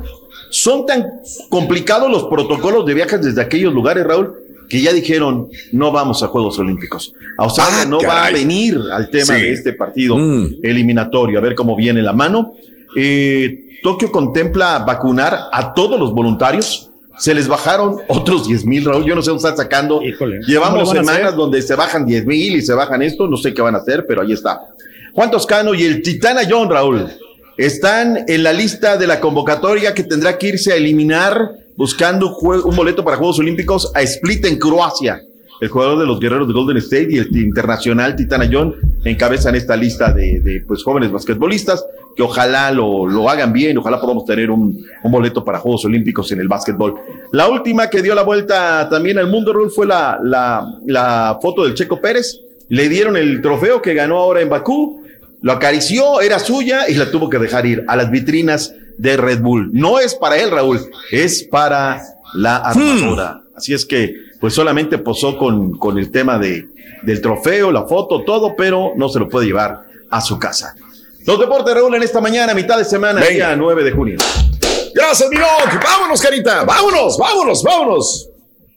son 0.50 0.86
tan 0.86 1.04
complicados 1.48 2.10
los 2.10 2.24
protocolos 2.24 2.86
de 2.86 2.94
viajes 2.94 3.20
desde 3.22 3.40
aquellos 3.40 3.72
lugares, 3.72 4.04
Raúl, 4.04 4.32
que 4.68 4.80
ya 4.80 4.92
dijeron 4.92 5.48
no 5.72 5.92
vamos 5.92 6.22
a 6.22 6.28
Juegos 6.28 6.58
Olímpicos. 6.58 7.12
Australia 7.38 7.82
Ah, 7.82 7.86
no 7.86 8.00
va 8.00 8.26
a 8.26 8.30
venir 8.32 8.78
al 8.92 9.10
tema 9.10 9.34
Sí. 9.36 9.40
de 9.42 9.52
este 9.52 9.72
partido 9.74 10.16
Mm. 10.16 10.56
eliminatorio, 10.62 11.38
a 11.38 11.42
ver 11.42 11.54
cómo 11.54 11.76
viene 11.76 12.02
la 12.02 12.12
mano. 12.12 12.54
Eh, 12.96 13.62
Tokio 13.82 14.10
contempla 14.10 14.78
vacunar 14.80 15.38
a 15.52 15.72
todos 15.74 16.00
los 16.00 16.12
voluntarios. 16.12 16.90
Se 17.18 17.32
les 17.34 17.46
bajaron 17.46 17.98
otros 18.08 18.48
10 18.48 18.64
mil, 18.66 18.84
Raúl. 18.84 19.04
Yo 19.04 19.14
no 19.14 19.22
sé 19.22 19.30
dónde 19.30 19.48
están 19.48 19.56
sacando. 19.56 20.00
¿cómo 20.18 20.32
Llevamos 20.46 20.90
semanas 20.90 21.36
donde 21.36 21.62
se 21.62 21.74
bajan 21.76 22.04
10 22.04 22.26
mil 22.26 22.56
y 22.56 22.62
se 22.62 22.74
bajan 22.74 23.02
esto. 23.02 23.28
No 23.28 23.36
sé 23.36 23.54
qué 23.54 23.62
van 23.62 23.74
a 23.74 23.78
hacer, 23.78 24.04
pero 24.08 24.22
ahí 24.22 24.32
está. 24.32 24.60
Juan 25.14 25.30
Toscano 25.30 25.74
y 25.74 25.84
el 25.84 26.02
Titana 26.02 26.42
John, 26.48 26.68
Raúl, 26.68 27.06
están 27.56 28.24
en 28.28 28.42
la 28.42 28.52
lista 28.52 28.96
de 28.96 29.06
la 29.06 29.20
convocatoria 29.20 29.94
que 29.94 30.04
tendrá 30.04 30.36
que 30.36 30.48
irse 30.48 30.72
a 30.72 30.76
eliminar 30.76 31.52
buscando 31.76 32.36
un, 32.36 32.76
boleto 32.76 33.04
para 33.04 33.16
Juegos 33.16 33.38
Olímpicos 33.38 33.90
a 33.94 34.02
Split 34.02 34.44
en 34.46 34.58
Croacia. 34.58 35.22
El 35.60 35.68
jugador 35.68 35.98
de 35.98 36.06
los 36.06 36.20
guerreros 36.20 36.46
de 36.48 36.54
Golden 36.54 36.76
State 36.76 37.08
y 37.10 37.18
el 37.18 37.34
internacional 37.34 38.14
Titana 38.14 38.48
John 38.50 38.74
encabezan 39.04 39.54
esta 39.54 39.74
lista 39.74 40.12
de, 40.12 40.62
pues, 40.66 40.82
jóvenes 40.82 41.10
basquetbolistas 41.10 41.82
que 42.14 42.22
ojalá 42.22 42.70
lo, 42.72 43.06
lo 43.06 43.28
hagan 43.28 43.52
bien, 43.52 43.76
ojalá 43.76 44.00
podamos 44.00 44.24
tener 44.24 44.50
un, 44.50 44.86
un 45.02 45.12
boleto 45.12 45.44
para 45.44 45.58
Juegos 45.58 45.84
Olímpicos 45.84 46.30
en 46.32 46.40
el 46.40 46.48
básquetbol. 46.48 46.94
La 47.32 47.48
última 47.48 47.88
que 47.88 48.00
dio 48.00 48.14
la 48.14 48.22
vuelta 48.22 48.88
también 48.88 49.18
al 49.18 49.28
mundo, 49.28 49.52
Raúl, 49.52 49.70
fue 49.70 49.86
la, 49.86 50.18
la 50.22 51.38
foto 51.40 51.64
del 51.64 51.74
Checo 51.74 52.00
Pérez. 52.00 52.40
Le 52.68 52.88
dieron 52.88 53.16
el 53.16 53.40
trofeo 53.42 53.80
que 53.80 53.94
ganó 53.94 54.16
ahora 54.16 54.40
en 54.40 54.48
Bakú, 54.48 55.05
lo 55.42 55.52
acarició, 55.52 56.20
era 56.20 56.38
suya 56.38 56.88
y 56.88 56.94
la 56.94 57.10
tuvo 57.10 57.28
que 57.28 57.38
dejar 57.38 57.66
ir 57.66 57.84
a 57.88 57.96
las 57.96 58.10
vitrinas 58.10 58.74
de 58.98 59.16
Red 59.16 59.40
Bull. 59.40 59.70
No 59.72 59.98
es 59.98 60.14
para 60.14 60.36
él, 60.38 60.50
Raúl, 60.50 60.80
es 61.10 61.44
para 61.44 62.02
la 62.34 62.56
armadura. 62.56 63.40
Así 63.56 63.72
es 63.74 63.84
que, 63.84 64.14
pues 64.40 64.54
solamente 64.54 64.98
posó 64.98 65.36
con, 65.38 65.78
con 65.78 65.98
el 65.98 66.10
tema 66.10 66.38
de, 66.38 66.66
del 67.02 67.20
trofeo, 67.20 67.70
la 67.70 67.84
foto, 67.86 68.24
todo, 68.24 68.54
pero 68.56 68.92
no 68.96 69.08
se 69.08 69.18
lo 69.18 69.28
puede 69.28 69.46
llevar 69.46 69.82
a 70.10 70.20
su 70.20 70.38
casa. 70.38 70.74
Los 71.26 71.38
deportes, 71.40 71.74
Raúl, 71.74 71.94
en 71.94 72.02
esta 72.02 72.20
mañana, 72.20 72.54
mitad 72.54 72.78
de 72.78 72.84
semana, 72.84 73.20
Venga. 73.20 73.48
día 73.48 73.56
9 73.56 73.84
de 73.84 73.90
junio. 73.92 74.18
Gracias, 74.94 75.28
mi 75.28 75.36
Doc. 75.36 75.82
Vámonos, 75.82 76.20
carita. 76.22 76.64
Vámonos, 76.64 77.18
vámonos, 77.18 77.62
vámonos. 77.62 78.28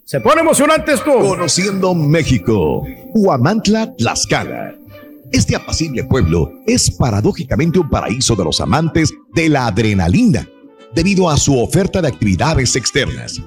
Se 0.03 0.19
pone 0.19 0.41
emocionante 0.41 0.93
esto. 0.93 1.11
Conociendo 1.19 1.93
México. 1.93 2.83
Huamantla, 3.13 3.95
Tlaxcala. 3.95 4.73
Este 5.31 5.55
apacible 5.55 6.03
pueblo 6.03 6.51
es 6.65 6.89
paradójicamente 6.89 7.77
un 7.77 7.89
paraíso 7.89 8.35
de 8.35 8.43
los 8.43 8.59
amantes 8.61 9.13
de 9.33 9.47
la 9.47 9.67
adrenalina, 9.67 10.47
debido 10.95 11.29
a 11.29 11.37
su 11.37 11.59
oferta 11.59 12.01
de 12.01 12.07
actividades 12.07 12.75
externas. 12.75 13.39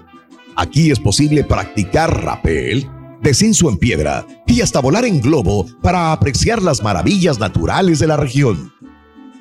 Aquí 0.55 0.93
es 0.93 1.01
posible 1.01 1.43
practicar 1.43 2.25
rapel, 2.25 2.89
descenso 3.21 3.69
en 3.69 3.79
piedra 3.79 4.25
y 4.47 4.61
hasta 4.61 4.81
volar 4.81 5.05
en 5.05 5.21
globo 5.21 5.67
para 5.83 6.13
apreciar 6.13 6.63
las 6.63 6.83
maravillas 6.83 7.41
naturales 7.41 7.99
de 7.99 8.07
la 8.07 8.17
región. 8.17 8.73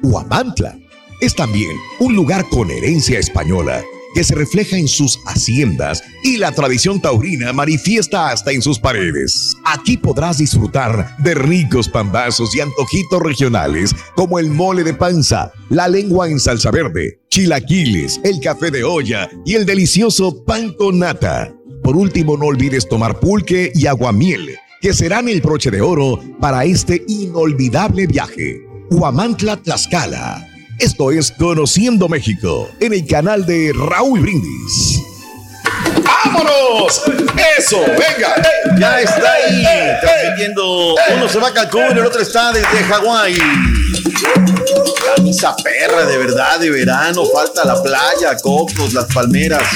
Huamantla 0.02 0.78
es 1.20 1.36
también 1.36 1.76
un 2.00 2.16
lugar 2.16 2.50
con 2.50 2.72
herencia 2.72 3.20
española 3.20 3.84
que 4.14 4.24
se 4.24 4.36
refleja 4.36 4.78
en 4.78 4.88
sus 4.88 5.20
haciendas 5.26 6.04
y 6.24 6.38
la 6.38 6.52
tradición 6.52 7.02
taurina 7.02 7.54
manifiesta 7.54 8.30
hasta 8.30 8.52
en 8.52 8.62
sus 8.62 8.80
paredes. 8.80 9.56
Aquí 9.66 9.98
podrás 9.98 10.38
disfrutar 10.38 11.16
de 11.18 11.36
ricos 11.36 11.90
pambazos 11.90 12.56
y 12.56 12.62
antojitos 12.62 13.22
regionales 13.22 13.96
como 14.16 14.40
el 14.40 14.50
mole 14.50 14.84
de 14.84 14.94
panza, 14.94 15.52
la 15.70 15.88
lengua 15.88 16.30
en 16.30 16.40
salsa 16.40 16.72
verde, 16.72 17.20
chilaquiles, 17.30 18.20
el 18.24 18.40
café 18.40 18.72
de 18.72 18.84
olla 18.84 19.30
y 19.46 19.56
el 19.56 19.66
delicioso 19.66 20.44
pan 20.44 20.74
con 20.74 21.00
nata. 21.00 21.54
Por 21.84 21.96
último, 21.96 22.38
no 22.38 22.46
olvides 22.46 22.88
tomar 22.88 23.20
pulque 23.20 23.72
y 23.74 23.88
aguamiel, 23.88 24.56
que 24.82 24.94
serán 24.94 25.28
el 25.30 25.42
broche 25.42 25.72
de 25.72 25.82
oro 25.82 26.20
para 26.40 26.66
este 26.66 27.04
inolvidable 27.08 28.08
viaje. 28.08 28.62
Huamantla 28.92 29.58
Tlaxcala. 29.58 30.51
Esto 30.82 31.12
es 31.12 31.32
Conociendo 31.32 32.10
México 32.10 32.68
en 32.80 32.92
el 32.94 33.06
canal 33.06 33.46
de 33.46 33.72
Raúl 33.72 34.22
Brindis. 34.22 35.11
¡Vámonos! 36.24 37.02
¡Eso! 37.58 37.80
¡Venga! 37.82 38.36
Ya 38.78 39.02
está 39.02 39.34
ahí 39.34 39.64
transmitiendo. 40.02 40.96
Uno 41.16 41.30
se 41.30 41.40
va 41.40 41.50
a 41.50 41.54
Cancún, 41.54 41.98
el 41.98 42.06
otro 42.06 42.22
está 42.22 42.52
desde 42.52 42.84
Hawái. 42.84 43.38
Camisa 45.16 45.56
perra, 45.64 46.06
de 46.06 46.18
verdad, 46.18 46.60
de 46.60 46.70
verano. 46.70 47.24
Falta 47.26 47.66
la 47.66 47.82
playa, 47.82 48.38
cocos, 48.42 48.94
las 48.94 49.06
palmeras. 49.06 49.68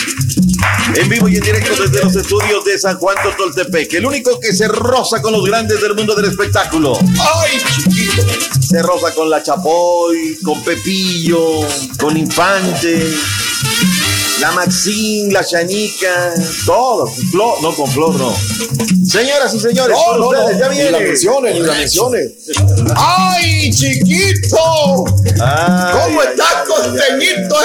En 0.96 1.10
vivo 1.10 1.28
y 1.28 1.38
en 1.38 1.44
directo 1.44 1.82
desde 1.82 2.04
los 2.04 2.16
estudios 2.16 2.64
de 2.64 2.78
San 2.78 2.98
Juan 2.98 3.18
Totoltepec. 3.24 3.94
El 3.94 4.06
único 4.06 4.40
que 4.40 4.54
se 4.54 4.68
roza 4.68 5.22
con 5.22 5.34
los 5.34 5.44
grandes 5.46 5.82
del 5.82 5.96
mundo 5.96 6.16
del 6.16 6.26
espectáculo. 6.26 6.98
¡Ay, 7.42 7.60
chiquito! 7.84 8.24
Se 8.62 8.82
roza 8.82 9.14
con 9.14 9.30
la 9.30 9.42
Chapoy, 9.42 10.38
con 10.44 10.64
Pepillo, 10.64 11.62
con 12.00 12.16
Infante. 12.18 13.14
La 14.40 14.52
Maxine, 14.52 15.32
la 15.32 15.44
Chanica, 15.46 16.34
todo. 16.66 17.08
Flor, 17.08 17.62
no 17.62 17.74
con 17.76 17.88
Flor, 17.90 18.16
no. 18.16 18.36
Señoras 19.06 19.54
y 19.54 19.60
señores, 19.60 19.96
No, 19.98 20.04
con 20.12 20.20
no, 20.20 20.28
ustedes, 20.30 20.52
no, 20.54 20.60
ya 20.60 20.70
ni 20.70 20.76
viene. 20.76 20.92
la 20.92 21.00
menciones, 21.00 21.54
ni 21.54 21.60
la 21.62 21.74
menciones. 21.74 22.32
¡Ay, 22.96 23.70
chiquito! 23.72 25.06
Ay, 25.42 25.94
¿Cómo 25.94 26.22
ay, 26.22 26.28
está 26.32 26.46
ay, 26.50 26.68
costeñito 26.68 27.56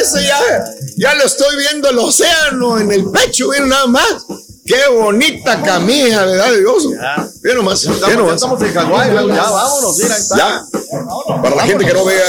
ese 0.00 0.22
ya? 0.26 0.64
Ya 0.96 1.14
lo 1.14 1.24
estoy 1.24 1.56
viendo 1.56 1.88
el 1.90 1.98
océano 1.98 2.78
en 2.78 2.92
el 2.92 3.10
pecho, 3.10 3.48
miren 3.48 3.68
nada 3.68 3.86
más. 3.86 4.26
Qué 4.64 4.88
bonita 4.94 5.60
camisa, 5.62 6.24
¿verdad, 6.26 6.52
Dios? 6.52 6.84
Miren 7.42 7.56
nomás, 7.58 7.82
Estamos, 7.82 8.16
nomás. 8.16 8.34
estamos 8.36 8.62
en 8.62 8.72
Hawái, 8.74 9.08
ya 9.10 9.50
vámonos, 9.50 9.98
mira, 9.98 10.14
ahí 10.14 10.20
está. 10.20 10.36
Ya. 10.36 10.64
Para 11.42 11.56
la 11.56 11.62
gente 11.64 11.84
que 11.84 11.92
no 11.94 12.04
vea, 12.04 12.24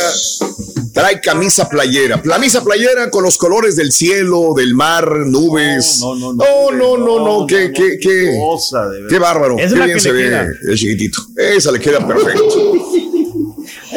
trae 0.94 1.20
camisa 1.22 1.68
playera. 1.70 2.22
Camisa 2.22 2.64
playera 2.64 3.10
con 3.10 3.24
los 3.24 3.38
colores 3.38 3.76
del 3.76 3.92
cielo, 3.92 4.54
del 4.56 4.74
mar, 4.76 5.10
nubes. 5.26 6.00
No, 6.02 6.16
no, 6.16 6.34
no. 6.34 6.44
No, 6.72 6.98
no, 6.98 7.40
no, 7.40 7.48
qué, 7.48 7.72
qué, 7.74 7.98
qué. 8.02 8.32
Cosa, 8.40 8.88
de 8.90 9.02
verdad. 9.02 9.10
Qué 9.10 9.20
bárbaro. 9.20 9.56
Qué 9.58 9.68
bien 9.68 9.94
que 9.94 10.00
se 10.00 10.12
ve 10.12 10.48
el 10.70 10.78
chiquitito. 10.78 11.20
Esa 11.38 11.72
le 11.72 11.80
queda 11.80 12.06
perfecto. 12.08 12.74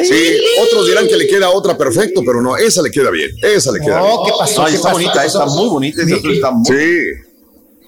Sí, 0.03 0.37
otros 0.61 0.87
dirán 0.87 1.07
que 1.07 1.15
le 1.17 1.25
queda 1.27 1.49
otra 1.49 1.77
perfecto, 1.77 2.21
pero 2.25 2.41
no, 2.41 2.57
esa 2.57 2.81
le 2.81 2.91
queda 2.91 3.09
bien. 3.09 3.31
Esa 3.41 3.71
le 3.71 3.79
queda 3.79 3.97
No, 3.99 4.05
bien. 4.05 4.17
¿qué 4.25 4.31
pasó? 4.37 4.61
Ay, 4.63 4.69
¿Qué 4.71 4.75
está 4.75 4.89
pasó? 4.89 4.93
bonita, 4.99 5.21
¿Qué 5.21 5.27
está 5.27 5.45
muy 5.45 5.69
bonita, 5.69 6.01
está 6.03 6.51
muy- 6.51 6.65
Sí, 6.65 7.01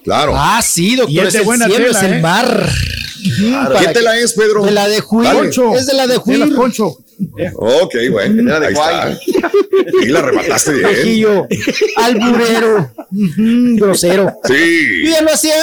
claro. 0.04 0.32
Ah, 0.34 0.60
sí, 0.62 0.96
doctor. 0.96 1.14
Y 1.14 1.18
es 1.20 1.44
buena 1.44 1.66
cielo, 1.66 1.86
tela, 1.86 1.98
es 1.98 2.04
el 2.04 2.12
¿eh? 2.14 2.20
mar. 2.20 2.72
¿Qué 3.80 3.88
tela 3.92 4.18
es, 4.18 4.32
Pedro? 4.32 4.64
De 4.64 4.70
la 4.70 4.88
de 4.88 5.00
Juir. 5.00 5.28
Dale. 5.28 5.50
Es 5.76 5.86
de 5.86 5.94
la 5.94 6.06
de 6.06 6.16
Juir. 6.16 6.48
Ok, 7.54 7.94
bueno. 8.12 8.42
Era 8.50 8.60
de 8.60 8.66
ahí 8.68 8.74
Guay. 8.74 9.12
está. 9.12 9.52
Y 10.02 10.06
la 10.08 10.22
remataste 10.22 10.72
bien. 10.72 10.88
Viejillo, 10.88 11.46
alburero, 11.96 12.90
grosero. 13.76 14.32
Sí. 14.44 15.04
Yo 15.04 15.10
ya 15.10 15.22
lo 15.22 15.32
hacía, 15.32 15.54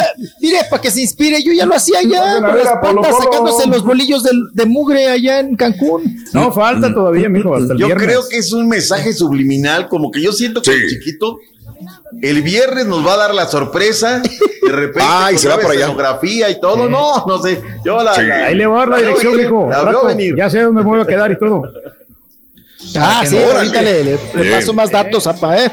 mire, 0.41 0.57
para 0.69 0.81
que 0.81 0.91
se 0.91 1.01
inspire, 1.01 1.41
yo 1.43 1.53
ya 1.53 1.65
lo 1.65 1.75
hacía 1.75 1.99
allá, 1.99 2.39
con 2.41 2.57
las 2.57 2.73
patas, 2.81 3.15
sacándose 3.23 3.67
los 3.67 3.83
bolillos 3.83 4.23
de, 4.23 4.31
de 4.53 4.65
mugre 4.65 5.07
allá 5.07 5.39
en 5.39 5.55
Cancún. 5.55 6.17
No, 6.33 6.51
falta 6.51 6.93
todavía, 6.93 7.29
mijo, 7.29 7.55
hasta 7.55 7.73
el 7.73 7.79
Yo 7.79 7.87
viernes. 7.87 8.07
creo 8.07 8.27
que 8.29 8.37
es 8.37 8.51
un 8.51 8.67
mensaje 8.67 9.13
subliminal, 9.13 9.87
como 9.87 10.11
que 10.11 10.21
yo 10.21 10.33
siento 10.33 10.61
que 10.61 10.71
el 10.73 10.89
chiquito 10.89 11.37
el 12.21 12.41
viernes 12.41 12.85
nos 12.85 13.05
va 13.05 13.13
a 13.13 13.17
dar 13.17 13.35
la 13.35 13.47
sorpresa. 13.47 14.21
De 14.65 14.71
repente, 14.71 15.01
Ay, 15.03 15.33
con 15.35 15.41
se 15.41 15.47
va 15.49 15.55
para 15.57 15.69
allá. 15.69 15.79
escenografía 15.81 16.49
y 16.49 16.59
todo. 16.59 16.89
No, 16.89 17.25
no 17.25 17.41
sé. 17.41 17.61
Yo 17.83 18.01
la, 18.03 18.13
Sí. 18.15 18.21
la- 18.23 18.45
Ahí 18.47 18.55
le 18.55 18.65
voy 18.65 18.75
a 18.77 18.79
dar 18.79 18.89
la 18.89 18.97
dirección, 18.97 19.37
venir. 19.37 19.51
La 19.69 19.81
rato. 19.83 20.07
Ya 20.37 20.49
sé 20.49 20.61
dónde 20.61 20.83
me 20.83 20.89
voy 20.89 21.01
a 21.01 21.05
quedar 21.05 21.31
y 21.31 21.37
todo. 21.37 21.63
Ah, 22.97 23.19
que 23.23 23.27
sí, 23.29 23.35
no- 23.37 23.51
ahorita 23.57 23.81
le, 23.81 24.03
le- 24.03 24.11
le 24.35 24.41
Bien. 24.41 24.51
paso 24.59 24.73
más 24.73 24.91
datos, 24.91 25.25
apa, 25.25 25.57
¿eh? 25.65 25.71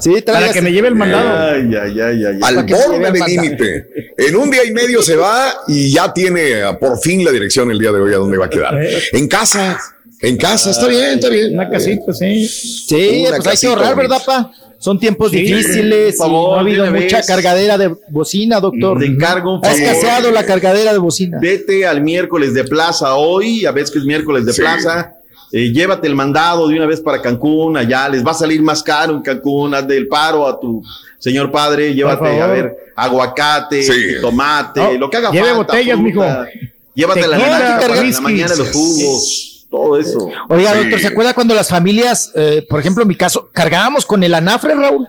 Sí, 0.00 0.22
Para 0.22 0.50
que 0.52 0.62
me 0.62 0.72
lleve 0.72 0.88
el 0.88 0.94
mandado. 0.94 1.52
Ay, 1.54 1.70
ay, 1.74 2.00
ay, 2.00 2.24
ay. 2.24 2.40
Al 2.42 2.64
borde 2.64 2.96
el 3.06 3.12
del 3.12 3.22
límite. 3.24 3.88
En 4.16 4.36
un 4.36 4.50
día 4.50 4.64
y 4.64 4.72
medio 4.72 5.02
se 5.02 5.16
va 5.16 5.52
y 5.66 5.92
ya 5.92 6.12
tiene 6.14 6.62
ah, 6.62 6.78
por 6.78 6.98
fin 6.98 7.24
la 7.24 7.30
dirección 7.30 7.70
el 7.70 7.78
día 7.78 7.92
de 7.92 8.00
hoy 8.00 8.14
a 8.14 8.16
dónde 8.16 8.38
va 8.38 8.46
a 8.46 8.50
quedar. 8.50 8.78
En 9.12 9.28
casa. 9.28 9.78
En 10.20 10.36
casa, 10.36 10.70
está 10.70 10.88
bien, 10.88 11.10
está 11.14 11.28
bien. 11.28 11.54
Una 11.54 11.68
casita, 11.70 12.12
sí. 12.12 12.48
Sí, 12.48 13.24
Una 13.28 13.28
pues 13.28 13.32
hay 13.32 13.38
que 13.40 13.48
casita 13.50 13.72
ahorrar. 13.72 13.96
¿verdad, 13.96 14.20
pa? 14.26 14.50
Son 14.80 14.98
tiempos 14.98 15.30
Sí, 15.32 15.38
difíciles 15.42 16.16
por 16.16 16.26
y 16.26 16.30
favor, 16.30 16.50
no 16.50 16.56
ha 16.56 16.60
habido 16.60 16.86
mucha 16.86 17.16
vez. 17.18 17.26
cargadera 17.26 17.76
de 17.78 17.94
bocina, 18.10 18.60
doctor. 18.60 18.98
Te 19.00 19.06
encargo 19.06 19.54
un 19.54 19.58
Ha 19.64 19.68
favor. 19.70 19.80
escaseado 19.82 20.30
la 20.30 20.44
cargadera 20.46 20.92
de 20.92 20.98
bocina. 20.98 21.38
Vete 21.40 21.84
al 21.86 22.00
miércoles 22.00 22.54
de 22.54 22.62
plaza 22.64 23.16
hoy, 23.16 23.66
a 23.66 23.72
veces 23.72 23.90
que 23.90 23.98
es 23.98 24.04
miércoles 24.04 24.46
de 24.46 24.52
Sí. 24.52 24.60
plaza. 24.60 25.14
eh, 25.50 25.72
llévate 25.72 26.06
el 26.06 26.14
mandado 26.14 26.68
de 26.68 26.76
una 26.76 26.84
vez 26.84 27.00
para 27.00 27.22
Cancún, 27.22 27.74
allá 27.78 28.06
les 28.10 28.22
va 28.24 28.32
a 28.32 28.34
salir 28.34 28.60
más 28.60 28.82
caro 28.82 29.14
en 29.14 29.22
Cancún, 29.22 29.74
haz 29.74 29.88
del 29.88 30.06
paro 30.06 30.46
a 30.46 30.60
tu 30.60 30.82
señor 31.18 31.50
padre, 31.50 31.94
llévate 31.94 32.38
a 32.38 32.46
ver 32.48 32.76
aguacate, 32.94 33.82
Sí. 33.82 33.92
tomate, 34.20 34.78
No, 34.78 34.92
lo 34.92 35.08
que 35.08 35.16
haga 35.16 35.30
lleve 35.30 35.46
falta. 35.46 35.56
botellas, 35.72 35.98
fruta. 35.98 36.02
mijo. 36.02 36.70
Llévate 36.94 37.20
la 37.22 37.26
la 37.28 38.20
mañana 38.20 38.54
los 38.56 38.70
jugos, 38.72 39.57
todo 39.70 39.98
eso. 39.98 40.28
Oiga, 40.48 40.72
Sí. 40.72 40.78
doctor, 40.80 41.00
¿se 41.00 41.06
acuerda 41.08 41.34
cuando 41.34 41.54
las 41.54 41.68
familias, 41.68 42.32
eh, 42.34 42.66
por 42.68 42.80
ejemplo, 42.80 43.02
en 43.02 43.08
mi 43.08 43.16
caso, 43.16 43.50
cargábamos 43.52 44.06
con 44.06 44.22
el 44.22 44.34
anafre, 44.34 44.74
Raúl? 44.74 45.06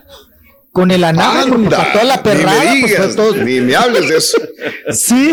Con 0.72 0.92
el 0.92 1.02
anafre, 1.02 1.52
Anda, 1.52 1.78
para 1.78 1.92
toda 1.92 2.04
la 2.04 2.22
perrada, 2.22 2.62
ni 2.62 2.74
me 2.76 2.80
pues 2.82 2.92
digas, 2.92 3.16
todo. 3.16 3.34
ni 3.34 3.60
me 3.60 3.74
hables 3.74 4.08
de 4.08 4.16
eso. 4.18 4.38
Sí. 4.92 5.32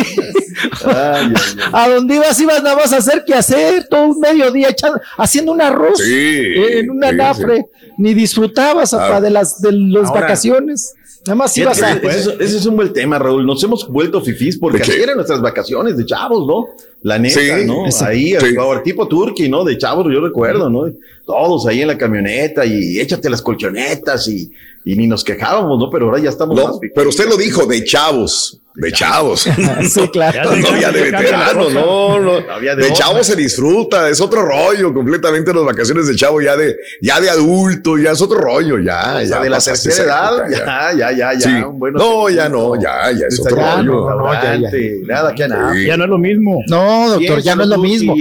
Ay, 0.83 0.93
ay, 0.95 1.33
ay. 1.35 1.69
A 1.73 1.89
donde 1.89 2.15
ibas, 2.15 2.39
ibas 2.39 2.63
nada 2.63 2.75
más 2.75 2.91
a 2.91 2.97
hacer 2.97 3.23
que 3.23 3.35
hacer 3.35 3.87
todo 3.87 4.05
un 4.05 4.19
mediodía 4.19 4.69
echando, 4.69 4.99
haciendo 5.17 5.51
un 5.51 5.61
arroz 5.61 5.99
Sí, 5.99 6.11
eh, 6.11 6.79
en 6.79 6.89
un 6.89 7.01
sí, 7.03 7.07
anafre. 7.07 7.67
Ni 7.99 8.13
disfrutabas 8.15 8.93
hasta 8.95 9.17
Ah. 9.17 9.21
de 9.21 9.29
las 9.29 9.61
de 9.61 9.71
las 9.73 10.07
Ahora, 10.09 10.21
vacaciones. 10.21 10.93
Nada 11.27 11.35
más 11.35 11.57
ibas 11.57 11.77
Fíjate, 11.77 12.07
a. 12.07 12.11
ese, 12.11 12.19
es- 12.31 12.39
ese 12.39 12.57
es 12.57 12.65
un 12.65 12.75
buen 12.75 12.91
tema, 12.93 13.19
Raúl. 13.19 13.45
Nos 13.45 13.63
hemos 13.63 13.87
vuelto 13.87 14.21
fifís 14.21 14.57
porque 14.57 14.81
eran 15.01 15.15
nuestras 15.15 15.41
vacaciones 15.41 15.97
de 15.97 16.05
chavos, 16.05 16.47
¿no? 16.47 16.65
La 17.03 17.19
neta, 17.19 17.39
Sí, 17.39 17.65
¿no? 17.65 17.91
sí. 17.91 18.03
Ahí, 18.05 18.35
Sí. 18.39 18.55
ahora, 18.57 18.81
tipo 18.83 19.07
Turkey, 19.07 19.49
¿no? 19.49 19.63
De 19.63 19.77
chavos, 19.77 20.05
yo 20.11 20.19
recuerdo, 20.21 20.69
¿no? 20.69 20.91
Todos 21.25 21.67
ahí 21.67 21.81
en 21.81 21.87
la 21.87 21.97
camioneta 21.97 22.65
y 22.65 22.99
échate 22.99 23.29
las 23.29 23.41
colchonetas 23.41 24.27
y, 24.27 24.51
y 24.87 24.95
ni 24.95 25.05
nos 25.05 25.25
quejábamos, 25.25 25.77
¿no? 25.77 25.89
Pero 25.89 26.05
ahora 26.05 26.19
ya 26.19 26.29
estamos 26.29 26.55
No, 26.55 26.67
más 26.67 26.77
pero 26.95 27.09
usted 27.09 27.27
lo 27.27 27.35
dijo, 27.35 27.65
de 27.65 27.83
chavos. 27.83 28.61
De 28.77 28.91
chavos. 28.91 29.49
Sí, 29.89 30.07
claro. 30.09 30.55
No, 30.55 30.79
ya 30.79 30.91
de 30.91 31.01
veteranos, 31.01 31.73
no, 31.73 32.19
no. 32.19 32.31
Había 32.51 32.75
de 32.75 32.83
De 32.83 32.91
otra. 32.91 33.05
chavo 33.05 33.23
se 33.23 33.35
disfruta, 33.35 34.07
es 34.07 34.21
otro 34.21 34.43
rollo 34.43 34.93
completamente 34.93 35.51
las 35.51 35.63
vacaciones 35.63 36.07
de 36.07 36.15
chavo, 36.15 36.41
ya 36.41 36.55
de, 36.55 36.75
ya 37.01 37.19
de 37.19 37.29
adulto, 37.29 37.97
ya 37.97 38.11
es 38.11 38.21
otro 38.21 38.39
rollo, 38.39 38.77
ya. 38.77 39.15
O 39.15 39.17
sea, 39.17 39.23
ya 39.23 39.39
de 39.41 39.49
la 39.49 39.59
tercera 39.59 40.03
edad, 40.03 40.51
época, 40.51 40.93
ya, 40.93 41.11
ya, 41.11 41.11
ya, 41.11 41.33
ya. 41.33 41.39
Sí. 41.39 41.63
un 41.63 41.79
buen 41.79 41.93
No, 41.95 42.29
ya 42.29 42.47
no, 42.49 42.75
ya, 42.79 43.11
ya 43.11 43.25
es 43.27 43.39
otro 43.39 43.55
rollo. 43.55 43.83
no, 43.83 44.15
no, 44.15 44.33
ya, 44.33 44.55
ya. 44.55 44.69
Nada 45.07 45.33
que 45.33 45.47
nada. 45.47 45.73
Sí. 45.73 45.85
Ya 45.87 45.97
no 45.97 46.03
es 46.03 46.09
lo 46.11 46.17
mismo. 46.19 46.59
No, 46.69 47.09
doctor, 47.09 47.41
ya 47.41 47.55
no 47.55 47.63
es 47.63 47.69
lo 47.69 47.79
mismo. 47.79 48.13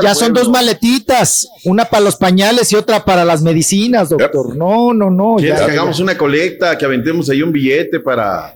Ya 0.00 0.14
son 0.14 0.32
dos 0.32 0.48
maletitas, 0.48 1.48
una 1.64 1.86
para 1.86 2.04
los 2.04 2.14
pañales 2.16 2.70
y 2.72 2.76
otra 2.76 3.04
para 3.04 3.24
las 3.24 3.42
medicinas, 3.42 4.10
doctor. 4.10 4.54
No, 4.54 4.94
no, 4.94 5.10
no. 5.10 5.36
¿Quieres 5.38 5.58
ya, 5.58 5.66
que 5.66 5.72
ya, 5.72 5.80
hagamos 5.80 5.98
una 5.98 6.13
colecta, 6.16 6.76
que 6.78 6.84
aventemos 6.84 7.28
ahí 7.30 7.42
un 7.42 7.52
billete 7.52 8.00
para, 8.00 8.54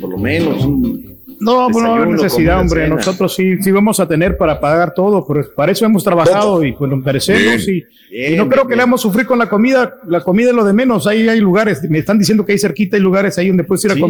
por 0.00 0.10
lo 0.10 0.18
menos, 0.18 0.64
un- 0.64 1.12
No, 1.40 1.66
pues 1.72 1.84
no 1.84 1.94
hay 2.02 2.10
necesidad, 2.12 2.60
hombre. 2.60 2.82
cena. 2.84 2.94
Nosotros 2.96 3.34
sí, 3.34 3.60
sí 3.62 3.70
vamos 3.72 3.98
a 3.98 4.06
tener 4.06 4.36
para 4.36 4.60
pagar 4.60 4.94
todo, 4.94 5.26
pero 5.26 5.44
para 5.56 5.72
eso 5.72 5.84
hemos 5.84 6.04
trabajado 6.04 6.62
y 6.64 6.72
pues 6.72 6.88
nos 6.90 7.02
merecemos. 7.04 7.66
Y, 7.68 7.84
Bien, 8.10 8.34
y 8.34 8.36
no 8.36 8.42
bien, 8.44 8.48
creo 8.50 8.66
que 8.68 8.76
le 8.76 8.82
vamos 8.82 9.00
a 9.00 9.02
sufrir 9.02 9.26
con 9.26 9.38
la 9.38 9.48
comida. 9.48 9.96
La 10.06 10.20
comida 10.20 10.50
es 10.50 10.54
lo 10.54 10.64
de 10.64 10.72
menos. 10.72 11.06
Ahí 11.06 11.28
hay 11.28 11.40
lugares, 11.40 11.82
me 11.90 11.98
están 11.98 12.18
diciendo 12.18 12.44
que 12.46 12.52
hay 12.52 12.58
cerquita, 12.58 12.96
hay 12.96 13.02
lugares 13.02 13.38
ahí 13.38 13.48
donde 13.48 13.64
puedes 13.64 13.84
ir 13.84 13.90
a 13.90 13.94
Sí. 13.94 14.00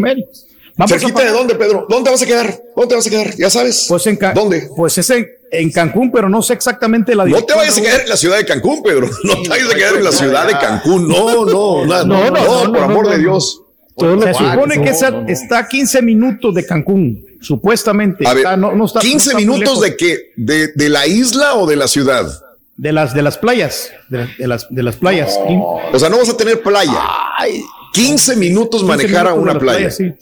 Comer. 0.77 1.01
¿Cerquita 1.01 1.23
de 1.23 1.31
dónde, 1.31 1.55
Pedro? 1.55 1.87
¿Dónde 1.89 2.11
vas 2.11 2.23
a 2.23 2.27
quedar? 2.27 2.63
¿Dónde 2.77 2.95
vas 2.95 3.07
a 3.07 3.11
quedar? 3.11 3.37
¿Ya 3.37 3.51
sabes? 3.51 3.87
Pues 3.89 4.07
en 4.07 4.19
¿Dónde? 4.35 4.69
Pues 4.77 4.99
es 4.99 5.11
en, 5.11 5.29
en, 5.51 5.71
Cancún, 5.71 6.11
pero 6.11 6.29
no 6.29 6.43
sé 6.43 6.55
exactamente 6.55 7.15
la 7.15 7.25
dirección. 7.25 7.47
No 7.49 7.55
te 7.55 7.59
vayas 7.59 7.79
a 7.79 7.83
quedar 7.83 8.01
en 8.01 8.09
la 8.09 8.17
ciudad 8.17 8.37
de 8.37 8.47
Cancún, 8.47 8.83
Pedro. 8.83 9.11
No 9.25 9.43
te 9.43 9.49
vayas 9.49 9.71
a 9.71 9.75
quedar 9.75 9.97
en 9.97 10.05
la 10.05 10.13
ciudad 10.13 10.47
de 10.47 10.53
Cancún. 10.53 11.09
No, 11.09 11.45
no, 11.45 11.85
no, 11.85 12.05
no, 12.05 12.31
no, 12.31 12.73
por 12.73 12.83
amor 12.83 13.09
de 13.11 13.19
Dios. 13.19 13.63
Se 13.99 14.35
supone 14.35 14.83
que 14.83 14.91
está 15.33 15.59
a 15.59 15.69
15 15.69 16.03
minutos 16.03 16.55
de 16.55 16.65
Cancún, 16.65 17.25
supuestamente. 17.41 18.27
A 18.27 18.31
ver, 18.31 18.39
está, 18.39 18.57
no, 18.57 18.73
no 18.73 18.87
está, 18.87 19.01
15 19.01 19.13
no 19.13 19.19
está 19.19 19.35
muy 19.35 19.45
minutos 19.45 19.81
de 19.81 19.97
qué? 19.97 20.33
¿De, 20.37 20.69
¿De 20.75 20.89
la 20.89 21.07
isla 21.07 21.55
o 21.57 21.67
de 21.67 21.77
la 21.77 21.89
ciudad? 21.89 22.27
de 22.77 22.93
las 22.93 23.15
de 23.15 23.23
las 23.23 23.39
playas, 23.39 23.93
de, 24.09 24.27
de 24.39 24.49
las 24.49 24.67
de 24.69 24.83
las 24.83 24.97
playas. 24.97 25.39
O 25.47 25.99
sea, 25.99 26.09
no 26.09 26.19
vas 26.19 26.29
a 26.31 26.37
tener 26.37 26.63
playa. 26.63 27.01
15 27.93 28.37
minutos 28.37 28.81
15 28.81 28.97
manejar 28.97 29.27
a 29.27 29.31
minutos 29.31 29.51
una 29.51 29.61
playa. 29.61 29.79
playas, 29.79 29.97
sí. 29.97 30.13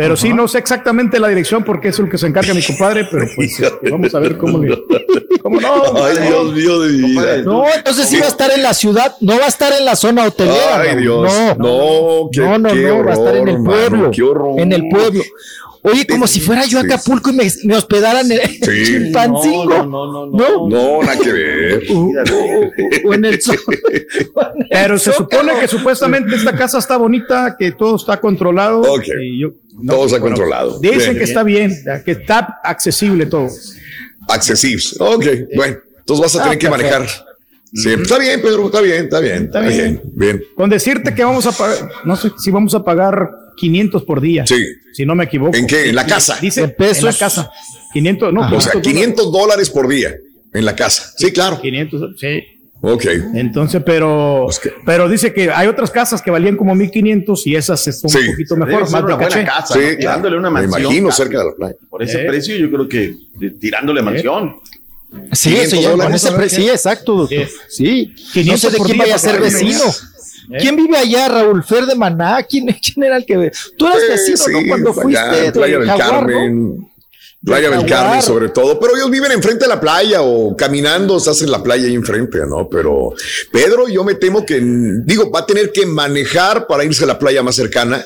Pero 0.00 0.16
sí, 0.16 0.32
no 0.32 0.48
sé 0.48 0.58
exactamente 0.58 1.18
la 1.20 1.28
dirección 1.28 1.62
porque 1.64 1.88
es 1.88 1.98
el 1.98 2.08
que 2.08 2.16
se 2.18 2.26
encarga 2.26 2.54
mi 2.54 2.62
compadre, 2.62 3.06
pero 3.10 3.26
pues 3.36 3.60
vamos 3.90 4.14
a 4.14 4.18
ver 4.20 4.36
cómo 4.38 4.58
le. 4.58 4.78
¿Cómo 5.42 5.60
no? 5.60 6.04
Ay, 6.04 6.16
Dios 6.26 6.52
mío 6.54 6.80
de 6.80 6.92
mi 6.92 7.10
vida. 7.10 7.38
No, 7.38 7.64
entonces 7.74 8.06
sí 8.08 8.18
va 8.18 8.26
a 8.26 8.28
estar 8.28 8.50
en 8.50 8.62
la 8.62 8.74
ciudad, 8.74 9.14
no 9.20 9.38
va 9.38 9.44
a 9.44 9.48
estar 9.48 9.72
en 9.78 9.84
la 9.84 9.96
zona 9.96 10.24
hotelera. 10.26 10.80
Ay, 10.80 10.94
no, 10.96 11.00
Dios. 11.00 11.32
No, 11.58 12.24
No, 12.24 12.30
qué- 12.32 12.40
no, 12.40 12.58
no, 12.58 12.68
qué 12.72 12.82
no, 12.82 13.04
va 13.04 13.10
a 13.10 13.14
estar 13.14 13.36
en 13.36 13.48
el 13.48 13.54
horror, 13.56 13.64
pueblo. 13.64 13.96
mano, 13.98 14.10
qué 14.10 14.22
horror. 14.22 14.60
En 14.60 14.72
el 14.72 14.88
pueblo. 14.88 15.22
Oye, 15.82 16.06
como 16.06 16.26
si 16.26 16.40
fuera 16.40 16.66
yo 16.66 16.76
a 16.78 16.82
Acapulco 16.82 17.30
y 17.30 17.32
me, 17.32 17.48
me 17.64 17.74
hospedaran 17.74 18.30
en 18.30 18.38
Sí. 18.46 18.60
Chilpancingo. 18.84 19.64
No, 19.64 19.86
no, 19.86 20.26
no, 20.26 20.26
no. 20.26 20.68
No, 20.68 21.02
nada 21.02 21.18
que 21.18 21.32
ver. 21.32 21.82
O 23.06 23.14
en 23.14 23.24
el 23.24 23.40
sol. 23.40 23.56
Pero 24.70 24.98
se 24.98 25.12
supone 25.12 25.58
que 25.58 25.68
supuestamente 25.68 26.34
esta 26.36 26.52
casa 26.52 26.78
está 26.78 26.98
bonita, 26.98 27.56
que 27.58 27.72
todo 27.72 27.96
está 27.96 28.20
controlado. 28.20 28.80
Ok. 28.82 29.04
y 29.22 29.40
yo- 29.40 29.52
Todo 29.86 30.06
está 30.06 30.18
bueno, 30.18 30.36
controlado. 30.36 30.78
Dicen 30.80 30.98
Bien. 30.98 31.18
que 31.18 31.24
está 31.24 31.42
bien, 31.42 31.76
que 32.04 32.10
está 32.12 32.60
accesible 32.64 33.26
todo. 33.26 33.48
Accesibles. 34.28 34.96
Ok, 35.00 35.24
bueno. 35.54 35.76
Entonces 35.98 36.22
vas 36.24 36.36
a 36.36 36.42
tener 36.42 36.56
Ah, 36.56 36.58
que 36.58 36.68
perfecto. 36.68 36.98
manejar. 36.98 37.26
Sí, 37.72 37.88
está 37.90 38.18
bien, 38.18 38.42
Pedro, 38.42 38.66
está 38.66 38.80
bien, 38.80 39.04
está 39.04 39.20
bien, 39.20 39.44
está 39.44 39.60
bien. 39.60 40.02
Bien. 40.14 40.42
Con 40.56 40.68
decirte 40.70 41.14
que 41.14 41.22
vamos 41.22 41.46
a 41.46 41.52
pagar, 41.52 41.88
no 42.04 42.16
sé 42.16 42.30
si 42.36 42.50
vamos 42.50 42.74
a 42.74 42.82
pagar 42.82 43.30
500 43.56 44.02
por 44.04 44.20
día. 44.20 44.44
Sí. 44.46 44.56
Si 44.92 45.06
no 45.06 45.14
me 45.14 45.24
equivoco. 45.24 45.56
¿En 45.56 45.66
qué? 45.68 45.90
¿En 45.90 45.94
la 45.94 46.04
casa? 46.04 46.36
Dice, 46.40 46.62
¿En 46.62 46.74
pesos? 46.74 46.98
En 46.98 47.04
la 47.06 47.12
casa. 47.12 47.50
500, 47.92 48.32
no. 48.32 48.56
o 48.56 48.60
sea, 48.60 48.80
500 48.80 49.32
dólares 49.32 49.70
por 49.70 49.86
día 49.86 50.16
en 50.52 50.64
la 50.64 50.74
casa. 50.74 51.12
Sí, 51.16 51.30
claro. 51.32 51.60
500, 51.60 52.16
sí. 52.20 52.42
Ok. 52.82 53.04
Entonces, 53.34 53.82
pero, 53.84 54.46
pero 54.86 55.08
dice 55.08 55.32
que 55.34 55.50
hay 55.50 55.68
otras 55.68 55.90
casas 55.90 56.22
que 56.22 56.30
valían 56.30 56.56
como 56.56 56.74
1500 56.74 57.46
y 57.46 57.54
esas 57.56 57.82
son 57.82 58.08
Sí. 58.08 58.18
un 58.18 58.26
poquito 58.32 58.56
mejor, 58.56 58.86
ser 58.86 58.92
más 58.92 59.02
una 59.02 59.08
de 59.10 59.14
buena 59.14 59.28
caché. 59.28 59.44
casa, 59.44 59.74
Sí, 59.74 59.80
¿no? 59.80 59.84
claro. 59.84 59.98
tirándole 59.98 60.38
una 60.38 60.50
Me 60.50 60.60
mansión. 60.62 60.82
imagino 60.82 61.08
cara. 61.08 61.16
cerca 61.16 61.38
de 61.38 61.44
la 61.44 61.52
playa. 61.52 61.74
Por 61.90 62.02
ese 62.02 62.22
Eh. 62.22 62.26
precio, 62.26 62.56
yo 62.56 62.70
creo 62.70 62.88
que 62.88 63.04
eh, 63.40 63.50
tirándole 63.60 64.00
mansión. 64.02 64.56
Sí, 65.32 65.50
500 65.50 65.72
eso 65.72 65.82
ya, 65.96 66.04
con 66.04 66.14
ese 66.14 66.32
pre- 66.32 66.48
sí, 66.48 66.68
exacto, 66.68 67.14
doctor. 67.16 67.48
Sí. 67.68 68.14
No 68.16 68.32
500 68.32 68.60
sé 68.60 68.70
de 68.70 68.76
por 68.78 68.86
quién 68.86 68.98
vaya 68.98 69.14
a 69.14 69.18
ser 69.18 69.40
vecino. 69.40 69.80
¿Quién 70.58 70.74
vive 70.76 70.96
allá, 70.96 71.28
Raúl? 71.28 71.62
Fer 71.62 71.84
de 71.86 71.94
Maná. 71.94 72.42
¿Quién, 72.48 72.66
quién 72.66 73.04
era 73.04 73.16
el 73.16 73.24
que 73.26 73.36
ve? 73.36 73.52
Tú 73.76 73.86
eras 73.86 74.00
vecino, 74.08 74.36
Sí, 74.36 74.52
¿no? 74.52 74.58
Cuando 74.68 74.90
allá 74.90 75.02
fuiste 75.02 75.52
Playa 75.52 75.78
de 75.78 75.84
del 75.86 75.88
Jaguar, 75.90 76.28
¿no? 76.28 76.90
Playa 77.44 77.70
del. 77.70 77.86
Carmen, 77.86 78.22
sobre 78.22 78.50
todo. 78.50 78.78
Pero 78.78 78.96
ellos 78.96 79.10
viven 79.10 79.32
enfrente 79.32 79.64
de 79.64 79.68
la 79.68 79.80
playa 79.80 80.22
o 80.22 80.54
caminando, 80.56 81.16
estás 81.16 81.40
en 81.42 81.50
la 81.50 81.62
playa 81.62 81.86
ahí 81.86 81.94
enfrente, 81.94 82.40
¿no? 82.46 82.68
Pero 82.68 83.14
Pedro, 83.50 83.88
yo 83.88 84.04
me 84.04 84.14
temo 84.14 84.44
que, 84.44 84.60
digo, 84.60 85.30
va 85.30 85.40
a 85.40 85.46
tener 85.46 85.72
que 85.72 85.86
manejar 85.86 86.66
para 86.66 86.84
irse 86.84 87.04
a 87.04 87.06
la 87.06 87.18
playa 87.18 87.42
más 87.42 87.56
cercana. 87.56 88.04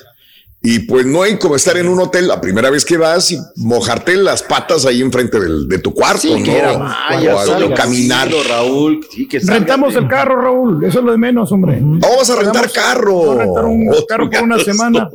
Y 0.67 0.79
pues 0.81 1.05
no 1.05 1.23
hay 1.23 1.37
como 1.37 1.57
estar 1.57 1.77
en 1.77 1.87
un 1.89 2.01
hotel 2.01 2.27
la 2.27 2.41
primera 2.41 2.71
vez 2.71 2.87
que 2.87 2.97
vas 2.97 3.31
y 3.33 3.39
mojarte 3.57 4.17
las 4.17 4.43
patas 4.43 4.87
ahí 4.87 5.03
enfrente 5.03 5.39
del- 5.39 5.69
de 5.69 5.79
tu 5.79 5.93
cuarto, 5.93 6.23
Sí, 6.23 6.39
¿no? 6.39 6.43
que 6.43 6.57
era 6.57 6.73
o, 6.73 7.67
o 7.67 7.75
caminar. 7.75 8.29
casino, 8.31 8.43
Raúl. 8.49 9.07
Sí, 9.15 9.29
que 9.29 9.41
salga 9.41 9.57
Rentamos 9.59 9.95
el 9.95 10.09
carro, 10.09 10.41
Raúl. 10.41 10.83
Eso 10.83 11.01
es 11.01 11.05
lo 11.05 11.13
de 11.13 11.19
menos, 11.19 11.53
hombre. 11.53 11.79
Vamos 11.83 12.31
a 12.31 12.37
rentar 12.37 12.63
Vamos 12.63 12.73
carro. 12.73 13.33
a 13.33 13.35
rentar 13.45 13.65
un 13.67 13.95
carro 14.09 14.31
por 14.31 14.43
una 14.43 14.59
semana. 14.59 15.11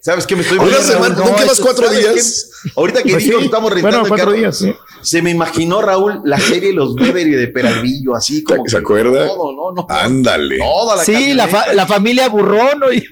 ¿Sabes 0.00 0.26
qué 0.26 0.34
me 0.34 0.42
estoy 0.42 0.58
Una 0.58 0.78
semana, 0.78 1.14
¿no 1.14 1.24
que 1.36 1.44
vas 1.44 1.52
eso, 1.52 1.62
cuatro 1.62 1.86
¿sabes 1.86 2.00
días? 2.00 2.50
Ahorita 2.76 3.02
que 3.04 3.12
Pues 3.12 3.24
digo, 3.24 3.38
sí. 3.38 3.44
estamos 3.44 3.72
rentando 3.72 3.98
Bueno, 3.98 4.04
el 4.04 4.08
cuatro 4.08 4.26
carro, 4.26 4.36
días, 4.38 4.58
sí. 4.58 4.74
Se 5.02 5.20
me 5.22 5.30
imaginó, 5.30 5.82
Raúl, 5.82 6.20
la 6.24 6.38
serie 6.38 6.72
Los 6.72 6.94
Beverly 6.94 7.32
de 7.32 7.48
Peralvillo, 7.48 8.14
así 8.14 8.42
como. 8.42 8.64
¿Se 8.66 8.76
que 8.76 8.82
acuerda? 8.82 9.26
Todo, 9.26 9.52
no, 9.52 9.72
no. 9.72 9.86
Ándale. 9.88 10.58
Toda 10.58 10.96
la 10.96 11.04
Sí, 11.04 11.34
la, 11.34 11.48
fa- 11.48 11.72
la 11.74 11.86
familia 11.86 12.28
burrón. 12.28 12.82
Oiga, 12.82 13.06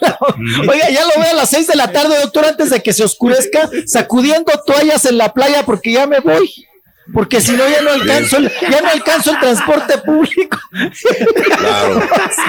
Oiga, 0.68 0.90
ya 0.90 1.04
lo 1.04 1.20
veo 1.22 1.30
a 1.32 1.34
las 1.34 1.50
seis 1.50 1.66
de 1.66 1.74
la 1.76 1.90
tarde, 1.92 2.14
doctor, 2.20 2.44
antes 2.44 2.70
de 2.70 2.82
que 2.82 2.92
se 2.92 3.04
oscurezca, 3.04 3.68
sacudiendo 3.86 4.52
toallas 4.66 5.04
en 5.04 5.18
la 5.18 5.32
playa 5.34 5.64
porque 5.64 5.92
ya 5.92 6.06
me 6.06 6.20
voy. 6.20 6.50
Porque 7.12 7.40
si 7.40 7.50
no, 7.52 7.68
ya 7.68 7.82
no 7.82 7.90
alcanzo 7.90 8.36
el, 8.36 8.50
ya 8.70 8.80
no 8.80 8.88
alcanzo 8.88 9.32
el 9.32 9.40
transporte 9.40 9.98
público. 9.98 10.56
Claro. 11.58 12.00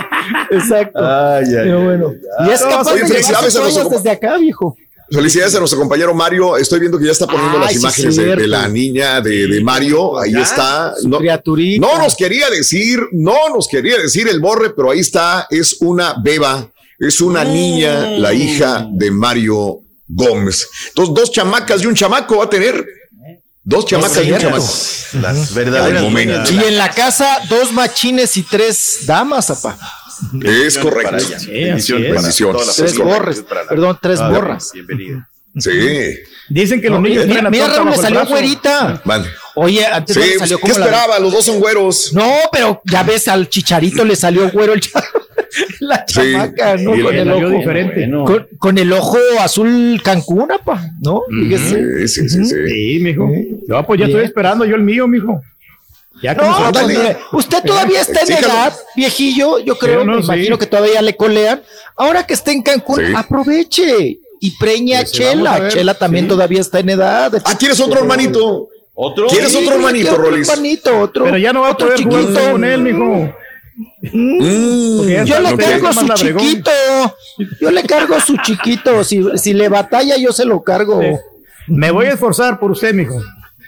Exacto. 0.51 0.99
Ay, 0.99 1.43
ay, 1.47 1.53
Pero 1.55 1.81
bueno. 1.83 2.13
Y 2.47 2.51
es 2.51 2.61
No, 2.61 2.69
capaz 2.69 2.91
oye, 2.91 3.03
de 3.03 3.51
toallas 3.51 3.89
desde 3.89 4.09
acá, 4.11 4.37
viejo. 4.37 4.77
Felicidades 5.13 5.55
a 5.55 5.59
nuestro 5.59 5.79
compañero 5.79 6.13
Mario. 6.13 6.57
Estoy 6.57 6.79
viendo 6.79 6.97
que 6.97 7.05
ya 7.05 7.11
está 7.11 7.27
poniendo 7.27 7.57
Ay, 7.59 7.63
las 7.63 7.71
sí, 7.73 7.79
imágenes 7.79 8.15
de, 8.15 8.47
la 8.47 8.67
niña 8.67 9.21
de, 9.21 9.47
de 9.47 9.63
Mario. 9.63 10.19
Ahí 10.19 10.31
Ya, 10.33 10.41
está. 10.41 10.93
No, 11.03 11.19
criaturita. 11.19 11.85
no 11.85 11.97
nos 11.99 12.15
quería 12.15 12.49
decir, 12.49 12.99
no 13.11 13.49
nos 13.53 13.67
quería 13.67 13.97
decir 13.99 14.27
el 14.27 14.39
borre, 14.39 14.71
pero 14.71 14.91
ahí 14.91 14.99
está. 14.99 15.47
Es 15.49 15.77
una 15.81 16.15
beba, 16.23 16.67
es 16.99 17.21
una 17.21 17.43
niña, 17.43 18.09
la 18.17 18.33
hija 18.33 18.87
de 18.91 19.11
Mario 19.11 19.79
Gómez. 20.07 20.67
Entonces, 20.89 21.13
dos 21.15 21.31
chamacas 21.31 21.83
y 21.83 21.85
un 21.87 21.95
chamaco 21.95 22.37
va 22.37 22.45
a 22.45 22.49
tener. 22.49 22.85
Dos 23.65 23.85
chamacas 23.85 24.25
y 24.25 24.31
un 24.31 24.39
chamaco. 24.39 24.67
Las 25.21 25.53
verdaderas. 25.53 26.51
Y 26.51 26.57
en 26.57 26.77
la 26.77 26.89
casa, 26.89 27.39
dos 27.49 27.71
machines 27.71 28.35
y 28.35 28.43
tres 28.43 28.99
damas, 29.05 29.49
apá. 29.49 29.77
Es 30.43 30.77
correcto. 30.77 31.11
Para 31.11 31.17
ella. 31.23 31.39
Sí, 31.39 31.51
Bendiciones 31.51 32.25
así 32.25 32.43
para 32.43 32.57
es. 32.57 32.65
toda 32.65 32.65
la 32.65 32.73
Tres 32.73 32.97
la- 32.97 33.69
Perdón, 33.69 33.97
tres 34.01 34.19
Ah, 34.19 34.29
borras. 34.29 34.71
Bienvenida. 34.73 35.29
Sí. 35.57 35.69
Dicen 36.49 36.81
que 36.81 36.89
los 36.89 36.99
No, 36.99 37.07
niños 37.07 37.27
mira, 37.27 37.49
mira, 37.49 37.67
Raúl, 37.67 37.89
el 37.93 37.99
salió 37.99 38.25
güerita. 38.25 39.01
Van. 39.05 39.23
Oye, 39.55 39.85
antes 39.85 40.15
Sí, 40.15 40.19
no 40.19 40.25
pues, 40.25 40.39
salió 40.39 40.57
¿qué 40.57 40.61
como 40.63 40.73
la- 40.79 40.85
esperaba? 40.85 41.19
Los 41.19 41.31
dos 41.31 41.45
son 41.45 41.59
güeros. 41.59 42.11
No, 42.13 42.27
pero 42.51 42.81
ya 42.85 43.03
ves, 43.03 43.27
al 43.27 43.47
chicharito 43.49 44.03
le 44.03 44.15
salió 44.15 44.49
güero 44.49 44.73
el 44.73 44.81
cha- 44.81 45.03
la 45.79 46.03
Sí. 46.07 46.13
chamaca, 46.15 46.75
¿no? 46.77 46.95
Y 46.95 46.99
el- 46.99 47.05
Con 47.05 47.15
el, 47.15 47.31
ojo, 47.31 47.49
diferente. 47.49 48.09
con, 48.25 48.47
con 48.57 48.77
el 48.79 48.91
ojo 48.93 49.17
azul 49.39 50.01
Cancún, 50.03 50.51
apa, 50.51 50.83
¿no? 51.01 51.21
Fíjese. 51.29 52.07
Sí, 52.07 52.21
sí, 52.23 52.29
sí. 52.29 52.45
sí. 52.45 52.55
Sí, 52.67 52.99
mijo. 53.01 53.29
Yo, 53.67 53.85
pues 53.85 53.99
ya 53.99 54.07
estoy 54.07 54.23
esperando 54.25 54.65
yo 54.65 54.75
el 54.75 54.81
mío, 54.81 55.07
mijo. 55.07 55.39
Ya 56.23 56.33
que 56.35 56.41
No, 56.41 56.59
me 56.59 56.71
pues, 56.71 56.87
mire, 56.87 57.17
usted 57.33 57.63
todavía 57.63 58.01
está 58.01 58.21
en 58.21 58.31
Exíjalo. 58.31 58.53
edad, 58.53 58.73
viejillo, 58.95 59.59
yo 59.59 59.77
creo, 59.77 60.01
Sí, 60.01 60.07
no, 60.07 60.13
me 60.15 60.21
sí. 60.21 60.25
imagino 60.25 60.57
que 60.57 60.65
todavía 60.65 61.01
le 61.01 61.15
colean. 61.17 61.61
Ahora 61.97 62.25
que 62.25 62.33
está 62.33 62.51
en 62.51 62.61
Cancún, 62.63 63.05
Sí. 63.05 63.13
aproveche 63.15 64.19
y 64.39 64.51
preña 64.57 64.99
a 64.99 65.01
Pues, 65.01 65.13
a 65.13 65.17
Chela. 65.17 65.67
Chela 65.67 65.93
también 65.95 66.25
sí. 66.25 66.29
todavía 66.29 66.61
está 66.61 66.79
en 66.79 66.89
edad. 66.89 67.33
Ah, 67.45 67.57
¿quieres 67.57 67.79
otro 67.81 67.99
hermanito? 67.99 68.69
¿Otro? 68.95 69.27
¿Quieres 69.27 69.51
Sí, 69.51 69.57
otro 69.57 69.75
hermanito, 69.75 70.07
quiero 70.09 70.21
otro 70.23 70.31
Rolis? 70.31 70.49
hermanito, 70.49 70.99
otro. 70.99 71.23
Pero 71.25 71.37
ya 71.37 71.51
no 71.51 71.61
va 71.61 71.67
a 71.67 71.71
otro 71.71 71.87
poder 71.87 72.03
jugar 72.03 72.21
chiquito. 72.21 72.51
con 72.51 72.63
él, 72.63 72.81
mijo. 72.81 73.33
Mm, 74.13 75.25
Yo 75.25 75.39
le 75.39 75.57
cargo 75.57 75.93
su 75.93 76.07
chiquito. 76.13 76.71
Yo 77.59 77.71
le 77.71 77.83
cargo 77.83 78.19
su 78.19 78.37
chiquito. 78.37 79.03
Si, 79.03 79.23
si 79.37 79.53
le 79.53 79.67
batalla, 79.69 80.15
yo 80.17 80.31
se 80.31 80.45
lo 80.45 80.63
cargo. 80.63 81.01
Me 81.67 81.91
voy 81.91 82.05
a 82.07 82.13
esforzar 82.13 82.59
por 82.59 82.71
usted, 82.71 82.93
mijo. 82.93 83.19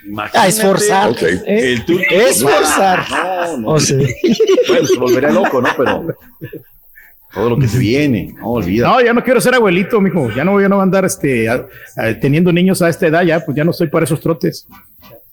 Imagínate. 0.08 0.38
A 0.38 0.48
esforzar. 0.48 1.16
¿eh? 1.22 1.42
El 1.74 1.86
turco. 1.86 2.04
Esforzar. 2.10 3.06
No, 3.10 3.58
no. 3.58 3.68
O 3.70 3.80
sea, 3.80 3.98
Bueno, 4.68 4.88
se 4.88 4.98
volvería 4.98 5.30
loco, 5.32 5.62
¿no? 5.62 5.70
Pero 5.78 6.08
todo 7.34 7.50
lo 7.50 7.60
que 7.60 7.68
se 7.68 7.78
viene, 7.78 8.34
no 8.40 8.52
olvida. 8.52 8.88
No, 8.88 9.02
ya 9.02 9.12
no 9.14 9.22
quiero 9.24 9.42
ser 9.42 9.56
abuelito, 9.56 10.00
mijo. 10.00 10.30
Ya 10.34 10.46
no, 10.46 10.60
ya 10.62 10.70
no 10.70 10.76
voy 10.76 10.82
a 10.82 10.84
andar 10.84 11.04
este, 11.06 11.50
a- 11.50 11.68
a- 11.98 12.20
teniendo 12.20 12.52
niños 12.54 12.82
a 12.82 12.88
esta 12.90 13.08
edad, 13.08 13.24
ya, 13.24 13.44
pues 13.44 13.58
ya 13.58 13.64
no 13.66 13.72
estoy 13.72 13.88
para 13.88 14.06
esos 14.06 14.22
trotes. 14.22 14.68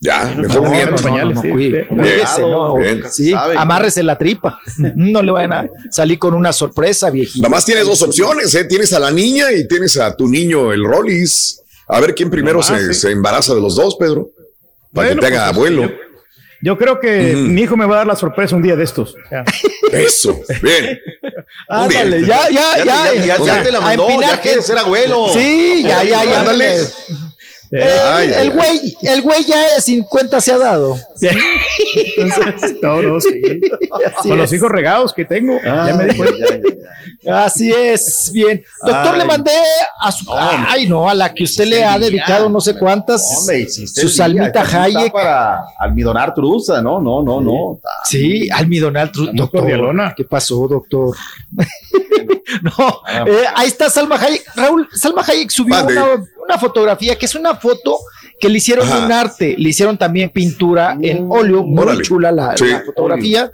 Ya, 0.00 0.24
mejor 0.36 0.62
No, 0.64 0.70
no, 0.72 0.90
no, 1.30 3.08
sí, 3.08 3.30
no, 3.32 3.56
amárrese 3.56 4.02
la 4.02 4.18
tripa. 4.18 4.58
No 4.96 5.22
le 5.22 5.30
vayan 5.30 5.52
a 5.52 5.68
salir 5.92 6.18
con 6.18 6.34
una 6.34 6.52
sorpresa, 6.52 7.08
viejito. 7.08 7.38
Nada 7.42 7.50
más 7.54 7.64
tienes 7.64 7.86
dos 7.86 8.02
opciones, 8.02 8.52
¿eh? 8.56 8.64
Tienes 8.64 8.92
a 8.92 8.98
la 8.98 9.12
niña 9.12 9.52
y 9.52 9.68
tienes 9.68 9.96
a 9.98 10.16
tu 10.16 10.26
niño, 10.26 10.72
el 10.72 10.82
Rollis. 10.84 11.60
A 11.86 12.00
ver 12.00 12.16
quién 12.16 12.30
primero 12.30 12.60
Nomás, 12.60 12.66
se, 12.82 12.94
sí. 12.94 13.00
se 13.00 13.10
embaraza 13.12 13.54
de 13.54 13.60
los 13.60 13.76
dos, 13.76 13.94
Pedro. 13.94 14.28
Para 14.92 15.08
Bueno, 15.08 15.20
que 15.22 15.28
te 15.28 15.34
haga 15.36 15.46
pues, 15.46 15.56
abuelo. 15.56 15.82
Yo, 15.82 15.92
yo 16.62 16.78
creo 16.78 17.00
que 17.00 17.34
mi 17.34 17.62
hijo 17.62 17.76
me 17.76 17.86
va 17.86 17.94
a 17.94 17.98
dar 17.98 18.06
la 18.06 18.16
sorpresa 18.16 18.54
un 18.56 18.62
día 18.62 18.76
de 18.76 18.84
estos. 18.84 19.14
Ya. 19.30 19.44
Eso. 19.92 20.38
Bien. 20.62 20.98
Ándale, 21.68 22.18
Bien. 22.18 22.28
ya, 22.28 22.48
ya, 22.50 22.76
Ya, 22.78 22.84
ya. 22.84 23.10
te- 23.10 23.16
ya, 23.18 23.24
ya, 23.26 23.36
Ok. 23.38 23.46
ya 23.46 23.62
te 23.62 23.72
la 23.72 23.80
mandó, 23.80 24.20
ya 24.20 24.40
quieres 24.40 24.66
ser 24.66 24.78
abuelo. 24.78 25.28
Sí, 25.32 25.82
ya, 25.82 26.02
ya, 26.04 26.24
ya. 26.24 26.40
Ándale. 26.40 26.76
El, 27.70 27.82
Ay, 27.82 28.32
el 28.36 28.50
güey, 28.50 28.96
el 29.02 29.22
güey 29.22 29.44
ya 29.44 29.74
de 29.74 29.80
50 29.80 30.40
se 30.42 30.52
ha 30.52 30.58
dado. 30.58 30.98
Entonces, 31.28 32.76
no, 32.82 33.02
no, 33.02 33.20
sí. 33.20 33.40
Así 34.18 34.28
Con 34.28 34.38
los 34.38 34.52
hijos 34.52 34.70
regados 34.70 35.12
que 35.12 35.24
tengo. 35.24 35.58
ya 35.62 35.94
me 35.94 36.06
di 36.06 36.16
cuenta. 36.16 36.46
Así 37.44 37.70
es, 37.72 38.30
bien. 38.32 38.62
Doctor, 38.84 39.12
Ay. 39.14 39.18
le 39.18 39.24
mandé 39.24 39.52
a 40.00 40.10
su. 40.10 40.26
Ay, 40.34 40.88
no, 40.88 41.08
a 41.08 41.14
la 41.14 41.32
que 41.32 41.44
usted 41.44 41.66
le 41.66 41.84
ha 41.84 41.98
dedicado 41.98 42.48
no 42.48 42.60
sé 42.60 42.76
cuántas. 42.76 43.22
Hombre, 43.38 43.68
su 43.68 44.08
salmita 44.08 44.62
Hayek. 44.62 45.12
para 45.12 45.60
almidonar 45.78 46.34
truza, 46.34 46.82
no, 46.82 47.00
no, 47.00 47.22
no, 47.22 47.40
no. 47.40 47.80
Sí, 48.04 48.48
almidonal. 48.50 49.12
tru- 49.12 49.30
Doctor, 49.32 50.14
¿qué 50.16 50.24
pasó, 50.24 50.66
doctor? 50.68 51.16
no, 52.62 53.02
eh, 53.26 53.44
ahí 53.54 53.68
está 53.68 53.88
Salma 53.88 54.16
Hayek. 54.16 54.44
Raúl, 54.56 54.88
Salma 54.92 55.22
Hayek 55.26 55.50
subió 55.50 55.76
una 56.44 56.58
fotografía 56.58 57.16
que 57.16 57.26
es 57.26 57.34
una 57.34 57.54
foto 57.54 57.98
que 58.42 58.48
le 58.50 58.58
hicieron 58.58 58.86
Ajá. 58.88 59.06
un 59.06 59.12
arte, 59.12 59.54
le 59.56 59.68
hicieron 59.68 59.96
también 59.96 60.28
pintura 60.28 60.98
en 61.00 61.26
óleo, 61.30 61.62
muy 61.62 61.84
Órale. 61.84 62.02
chula 62.02 62.32
la, 62.32 62.56
Sí. 62.56 62.66
la 62.66 62.82
fotografía. 62.84 63.50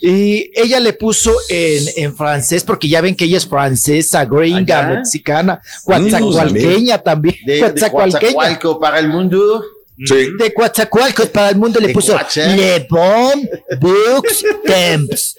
Y 0.00 0.50
ella 0.54 0.80
le 0.80 0.94
puso 0.94 1.32
en, 1.48 1.84
en 1.96 2.16
francés, 2.16 2.64
porque 2.64 2.88
ya 2.88 3.00
ven 3.00 3.14
que 3.14 3.24
ella 3.26 3.36
es 3.38 3.46
francesa, 3.46 4.24
gringa, 4.24 4.80
Allá. 4.80 4.98
mexicana, 4.98 5.62
coatzacoalqueña 5.84 6.98
también. 6.98 7.36
De, 7.46 7.60
para 8.80 8.98
el 8.98 9.08
mundo. 9.08 9.62
Sí. 10.04 10.30
De 10.38 10.52
Coatzacoalcos 10.52 11.26
para 11.28 11.50
el 11.50 11.56
mundo 11.56 11.78
le 11.78 11.88
De 11.88 11.92
puso. 11.94 12.18
Le 12.34 12.86
Bon 12.90 13.48
Bux 13.80 14.44
Temps. 14.64 15.36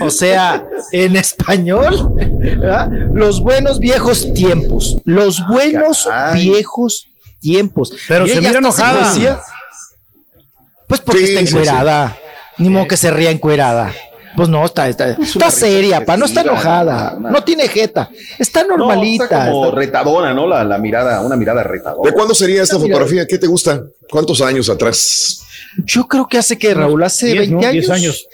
O 0.00 0.10
sea, 0.10 0.66
en 0.90 1.16
español, 1.16 2.12
¿verdad? 2.38 2.90
los 3.14 3.40
buenos 3.40 3.78
viejos 3.78 4.32
tiempos. 4.34 4.98
Los 5.04 5.46
buenos 5.46 6.04
caray. 6.04 6.48
viejos 6.50 7.06
tiempos. 7.42 7.92
Pero 8.08 8.26
se 8.26 8.40
mira 8.40 8.58
enojada. 8.58 9.08
decía, 9.12 9.38
pues 10.86 11.00
porque 11.00 11.26
Sí, 11.26 11.34
está 11.34 11.40
sí, 11.40 11.46
sí. 11.48 11.52
encuerada. 11.58 12.16
Ni 12.58 12.70
modo 12.70 12.86
que 12.86 12.96
se 12.96 13.10
ría 13.10 13.30
encuerada. 13.30 13.92
Pues 14.34 14.48
no, 14.48 14.64
está, 14.64 14.88
está, 14.88 15.10
está 15.10 15.50
seria, 15.50 16.06
pa, 16.06 16.16
no 16.16 16.24
está 16.24 16.40
enojada, 16.40 17.18
no 17.20 17.44
tiene 17.44 17.68
jeta, 17.68 18.08
está 18.38 18.62
No, 18.62 18.78
normalita. 18.78 19.24
está 19.24 19.50
como 19.50 19.66
está- 19.66 19.76
retadora, 19.76 20.32
¿no? 20.32 20.46
La, 20.46 20.64
la 20.64 20.78
mirada, 20.78 21.20
una 21.20 21.36
mirada 21.36 21.62
retadora. 21.62 22.10
¿De 22.10 22.14
cuándo 22.16 22.34
sería 22.34 22.62
esta 22.62 22.78
fotografía? 22.78 23.26
¿Qué 23.26 23.36
te 23.36 23.46
gusta? 23.46 23.82
¿Cuántos 24.10 24.40
años 24.40 24.70
atrás? 24.70 25.42
Yo 25.84 26.08
creo 26.08 26.26
que 26.26 26.38
hace 26.38 26.56
que 26.56 26.72
Raúl 26.72 27.02
hace 27.04 27.26
Diez, 27.26 27.38
20 27.50 27.54
¿no? 27.54 27.60
años. 27.60 27.72
Diez 27.72 27.90
años. 27.90 28.26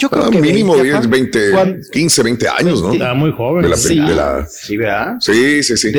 Yo 0.00 0.08
creo 0.08 0.24
Ah, 0.24 0.30
que 0.30 0.40
mínimo 0.40 0.72
20, 0.74 0.88
10, 0.90 1.00
pa. 1.02 1.06
20, 1.08 1.50
Cuando- 1.50 1.86
15, 1.92 2.22
20 2.22 2.48
años, 2.48 2.82
¿no? 2.82 2.92
Está 2.92 3.12
muy 3.14 3.32
joven. 3.32 3.62
De 3.62 3.68
la, 3.68 3.76
Sí. 3.76 4.00
de 4.00 4.14
la- 4.14 4.46
Sí, 4.48 4.76
¿verdad? 4.78 5.16
sí, 5.20 5.62
sí, 5.62 5.76
sí. 5.76 5.92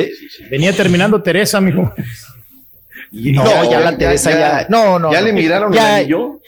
Venía 0.50 0.72
terminando 0.74 1.22
Teresa, 1.22 1.60
mijo. 1.60 1.94
No, 3.12 3.70
ya 3.70 3.80
la 3.80 3.96
Teresa 3.96 4.30
ya. 4.30 4.66
No, 4.68 4.98
no. 4.98 5.12
¿Ya 5.12 5.20
no. 5.20 5.26
le 5.26 5.32
miraron 5.32 5.72
Ya- 5.72 5.98
el 5.98 6.04
anillo? 6.04 6.40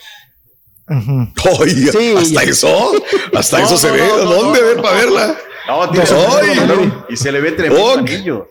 Ujú. 0.88 1.28
Oye, 1.60 1.92
Sí, 1.92 2.14
hasta 2.16 2.44
ya. 2.44 2.50
eso, 2.50 2.92
hasta 3.34 3.58
No, 3.60 3.64
eso 3.66 3.76
se 3.78 3.86
no, 3.88 3.92
ve. 3.94 4.00
no, 4.00 4.16
no, 4.24 4.24
¿Dónde 4.34 4.60
no, 4.60 4.66
ver 4.66 4.76
no, 4.76 4.82
para 4.82 4.96
verla? 4.96 5.38
No, 5.68 5.90
tiene 5.90 6.06
Ay. 6.10 6.92
y 7.08 7.16
se 7.16 7.32
le 7.32 7.40
ve 7.40 7.52
tremendo 7.52 7.84
Ok. 7.94 7.98
anillo. 8.00 8.48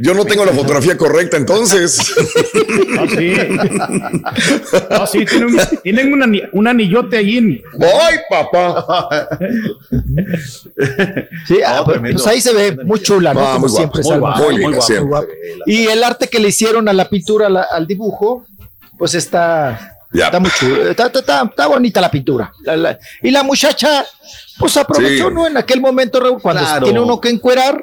Yo 0.00 0.14
no 0.14 0.24
tengo 0.24 0.44
la 0.44 0.52
fotografía 0.52 0.96
correcta, 0.96 1.36
entonces. 1.36 1.98
No, 2.88 3.08
sí. 3.08 3.34
No, 4.90 5.06
sí, 5.12 5.24
tienen 5.24 5.44
un, 5.54 5.60
tienen 5.82 6.12
un, 6.12 6.22
ani- 6.22 6.42
un 6.52 6.68
anillote 6.68 7.16
allí. 7.18 7.38
En, 7.38 7.62
¡Ay, 7.80 8.16
papá! 8.30 9.38
Sí, 11.46 11.58
ah, 11.66 11.76
No, 11.76 11.84
pues, 11.84 11.94
tremendo. 11.94 12.22
pues 12.22 12.26
ahí 12.32 12.40
se 12.40 12.52
ve 12.52 12.76
muy 12.84 13.00
chula, 13.00 13.34
¿no? 13.34 13.40
Ah, 13.46 13.52
Como 13.54 13.68
siempre, 13.68 14.02
guapa, 14.02 14.36
muy 14.38 14.60
guapa, 14.62 14.80
siempre. 14.80 15.08
guapa. 15.08 15.26
Y 15.66 15.86
el 15.86 16.02
arte 16.04 16.28
que 16.28 16.38
le 16.40 16.48
hicieron 16.48 16.88
a 16.88 16.92
la 16.92 17.08
pintura, 17.08 17.48
la- 17.48 17.66
al 17.70 17.86
dibujo, 17.86 18.46
pues 18.98 19.14
está, 19.14 19.96
Ya. 20.12 20.26
está 20.26 20.40
muy 20.40 20.50
chulo. 20.50 20.88
Está, 20.88 21.06
está- 21.06 21.18
está- 21.20 21.42
está 21.44 21.66
bonita 21.66 22.00
la 22.00 22.10
pintura. 22.10 22.52
La- 22.62 22.76
la- 22.76 22.98
y 23.22 23.30
la 23.30 23.42
muchacha, 23.42 24.04
pues 24.58 24.76
aprovechó, 24.76 25.28
Sí. 25.28 25.34
¿no? 25.34 25.46
En 25.46 25.56
aquel 25.56 25.80
momento, 25.80 26.20
Raúl, 26.20 26.40
cuando 26.40 26.62
Claro. 26.62 26.84
tiene 26.84 27.00
uno 27.00 27.20
que 27.20 27.30
encuerar, 27.30 27.82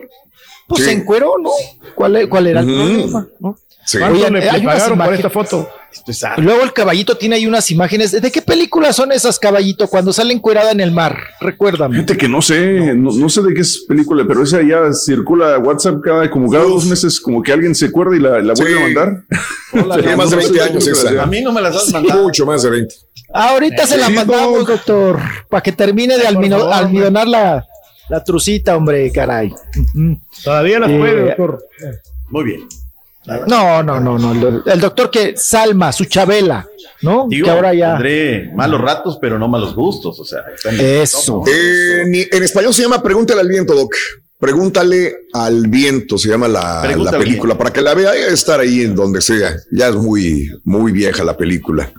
pues 0.69 0.83
Sí. 0.83 0.89
se 0.89 0.95
encueró, 0.95 1.33
¿no? 1.41 1.49
¿Cuál, 1.95 2.15
e- 2.15 2.29
cuál 2.29 2.47
era 2.47 2.61
el 2.61 2.65
problema? 2.67 3.27
¿no? 3.39 3.57
Sí. 3.85 3.97
¿Cuánto 3.97 4.17
Oigan, 4.17 4.33
le, 4.33 4.39
le 4.41 4.49
hay 4.51 4.61
unas 4.61 4.75
pagaron 4.75 4.99
por 4.99 5.13
esta 5.15 5.29
foto? 5.31 5.67
Esto 5.91 6.11
es. 6.11 6.21
Luego 6.37 6.61
el 6.61 6.71
caballito 6.73 7.17
tiene 7.17 7.37
ahí 7.37 7.47
unas 7.47 7.71
imágenes. 7.71 8.11
¿De 8.11 8.31
qué 8.31 8.43
películas 8.43 8.95
son 8.95 9.11
esas, 9.11 9.39
caballito? 9.39 9.87
Cuando 9.87 10.13
sale 10.13 10.31
encuerada 10.31 10.71
en 10.71 10.79
el 10.79 10.91
mar. 10.91 11.17
Recuérdame. 11.41 11.95
Fíjate 11.95 12.15
que 12.15 12.29
no 12.29 12.43
sé, 12.43 12.93
no, 12.95 13.11
no 13.11 13.27
sé 13.29 13.41
de 13.41 13.51
qué 13.55 13.61
es 13.61 13.85
película, 13.87 14.23
pero 14.27 14.43
esa 14.43 14.61
ya 14.61 14.93
circula 14.93 15.57
WhatsApp 15.57 16.01
cada, 16.03 16.29
como 16.29 16.51
cada 16.51 16.65
dos 16.65 16.85
meses, 16.85 17.19
como 17.19 17.41
que 17.41 17.51
alguien 17.51 17.73
se 17.73 17.87
acuerda 17.87 18.15
y 18.15 18.19
la, 18.19 18.39
la 18.41 18.53
vuelve 18.53 18.73
Sí. 18.73 18.77
a 18.77 18.81
mandar. 18.83 19.23
Tiene 20.01 20.15
más 20.15 20.29
de 20.29 20.35
20 20.35 20.61
años 20.61 20.87
esa. 20.87 21.23
A 21.23 21.25
mí 21.25 21.41
no 21.41 21.51
me 21.51 21.61
las 21.61 21.75
has 21.75 21.91
mandado. 21.91 22.21
Mucho 22.23 22.45
más 22.45 22.61
de 22.61 22.69
20. 22.69 22.95
Ahorita 23.33 23.87
se 23.87 23.97
la 23.97 24.09
mandamos, 24.09 24.59
Doc. 24.59 24.67
doctor, 24.69 25.19
para 25.49 25.61
que 25.63 25.71
termine 25.71 26.15
de 26.17 26.27
almidonar 26.27 27.27
la, 27.27 27.65
la 28.09 28.23
trucita, 28.23 28.75
hombre, 28.75 29.11
caray. 29.11 29.53
Todavía 30.43 30.79
las 30.79 30.89
Eh, 30.91 30.97
puede, 30.97 31.25
doctor. 31.25 31.63
Muy 32.29 32.43
bien. 32.43 32.67
No, 33.47 33.83
no, 33.83 33.99
no, 33.99 34.17
no. 34.17 34.61
El, 34.65 34.79
doctor 34.79 35.11
que 35.11 35.35
Salma, 35.37 35.91
su 35.91 36.05
Chabela, 36.05 36.67
¿no? 37.01 37.27
Digo, 37.29 37.45
que 37.45 37.51
ahora 37.51 37.73
ya. 37.73 37.91
tendré 37.93 38.51
malos 38.55 38.81
ratos, 38.81 39.17
pero 39.21 39.37
no 39.37 39.47
malos 39.47 39.75
gustos. 39.75 40.19
O 40.19 40.25
sea, 40.25 40.39
está 40.55 40.71
en- 40.71 41.01
Eso. 41.01 41.43
Eh, 41.47 42.27
en 42.31 42.43
español 42.43 42.73
se 42.73 42.81
llama 42.83 43.03
Pregúntale 43.03 43.41
al 43.41 43.47
viento, 43.47 43.75
Doc. 43.75 43.93
Pregúntale 44.39 45.13
al 45.33 45.67
viento, 45.67 46.17
se 46.17 46.29
llama 46.29 46.47
la, 46.47 46.95
la 46.97 47.11
película, 47.11 47.57
para 47.57 47.73
que 47.73 47.81
la 47.81 47.93
vea 47.93 48.13
estar 48.15 48.61
ahí 48.61 48.81
en 48.81 48.95
donde 48.95 49.21
sea. 49.21 49.53
Ya 49.69 49.89
es 49.89 49.95
muy, 49.95 50.49
muy 50.63 50.91
vieja 50.93 51.23
la 51.25 51.35
película. 51.35 51.91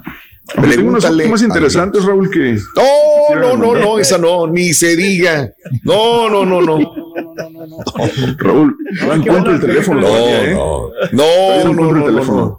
Tengo 0.54 0.88
unas 0.88 1.10
más 1.28 1.42
interesantes, 1.42 2.04
Raúl, 2.04 2.30
que 2.30 2.58
No, 2.76 3.34
no, 3.40 3.56
no, 3.56 3.74
no, 3.74 3.98
esa 3.98 4.18
no, 4.18 4.46
ni 4.46 4.72
se 4.74 4.96
diga. 4.96 5.52
No, 5.82 6.28
no, 6.28 6.44
no, 6.44 6.60
no. 6.60 6.78
Raúl, 8.38 8.76
no 9.02 9.14
encuentro 9.14 9.52
el 9.52 9.60
teléfono. 9.60 10.00
No, 10.00 10.06
todavía, 10.08 10.44
¿eh? 10.50 10.54
no, 10.54 10.90
no, 11.12 11.12
no, 11.12 11.22
no 11.64 11.70
encuentro 11.70 11.84
no, 11.84 11.90
el 11.90 11.98
no, 12.00 12.06
teléfono. 12.06 12.40
no. 12.40 12.58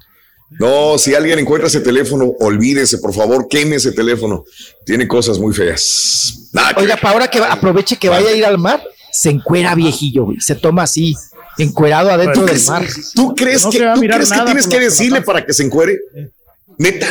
No, 0.59 0.97
si 0.97 1.15
alguien 1.15 1.39
encuentra 1.39 1.67
ese 1.67 1.79
teléfono, 1.79 2.33
olvídese, 2.39 2.97
por 2.97 3.13
favor, 3.13 3.47
queme 3.49 3.77
ese 3.77 3.93
teléfono. 3.93 4.43
Tiene 4.85 5.07
cosas 5.07 5.39
muy 5.39 5.53
feas. 5.53 6.49
Nada 6.51 6.73
Oiga, 6.77 6.97
para 6.97 7.13
ahora 7.13 7.27
que 7.29 7.39
va- 7.39 7.53
aproveche 7.53 7.95
que 7.95 8.09
vaya 8.09 8.29
a 8.29 8.33
ir 8.33 8.45
al 8.45 8.57
mar, 8.57 8.83
se 9.11 9.29
encuera 9.29 9.73
viejillo, 9.75 10.25
güey. 10.25 10.41
Se 10.41 10.55
toma 10.55 10.83
así, 10.83 11.15
encuerado 11.57 12.11
adentro 12.11 12.45
del 12.45 12.59
mar. 12.67 12.85
¿Tú 13.15 13.33
crees 13.33 13.63
No 13.63 13.71
que, 13.71 13.79
tú 13.79 14.01
crees 14.01 14.29
que 14.31 14.41
tienes 14.45 14.67
que 14.67 14.79
decirle 14.79 15.21
para 15.21 15.45
que 15.45 15.53
se 15.53 15.63
encuere? 15.63 15.97
Neta. 16.77 17.07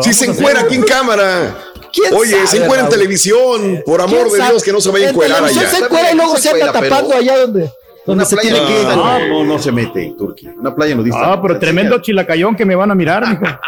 Si 0.00 0.14
se 0.14 0.24
encuera 0.26 0.60
aquí 0.60 0.76
en 0.76 0.82
cámara. 0.84 1.56
¿Quién 1.92 2.14
Oye, 2.14 2.32
sabe, 2.32 2.46
se 2.46 2.56
encuera 2.64 2.84
en 2.84 2.88
televisión. 2.88 3.82
Por 3.84 4.00
amor 4.00 4.20
¿Quién 4.20 4.32
de 4.32 4.38
sabe? 4.38 4.50
Dios, 4.52 4.62
que 4.62 4.72
no 4.72 4.80
se 4.80 4.90
vaya 4.90 5.06
a 5.06 5.08
En 5.10 5.14
encuerar 5.14 5.44
allá. 5.44 5.70
Se 5.70 5.78
encuera 5.78 6.12
y 6.12 6.14
luego 6.14 6.36
se 6.38 6.50
anda 6.50 6.72
tapando 6.72 7.14
allá 7.14 7.38
donde, 7.38 7.70
donde 8.06 8.22
Una 8.22 8.24
se 8.24 8.36
playa 8.36 8.50
tiene 8.50 8.66
que 8.66 8.72
ir. 8.72 8.78
nudista, 8.86 8.96
no, 8.96 9.28
no, 9.28 9.44
no 9.44 9.58
se 9.58 9.72
mete, 9.72 10.14
Turquía. 10.18 10.52
Una 10.58 10.74
playa 10.74 10.94
nudista. 10.94 11.32
Ah, 11.32 11.40
pero 11.40 11.58
tremendo 11.58 11.98
chilacayón 12.00 12.56
que 12.56 12.64
me 12.64 12.74
van 12.74 12.90
a 12.90 12.94
mirar, 12.94 13.26
mijo. 13.28 13.42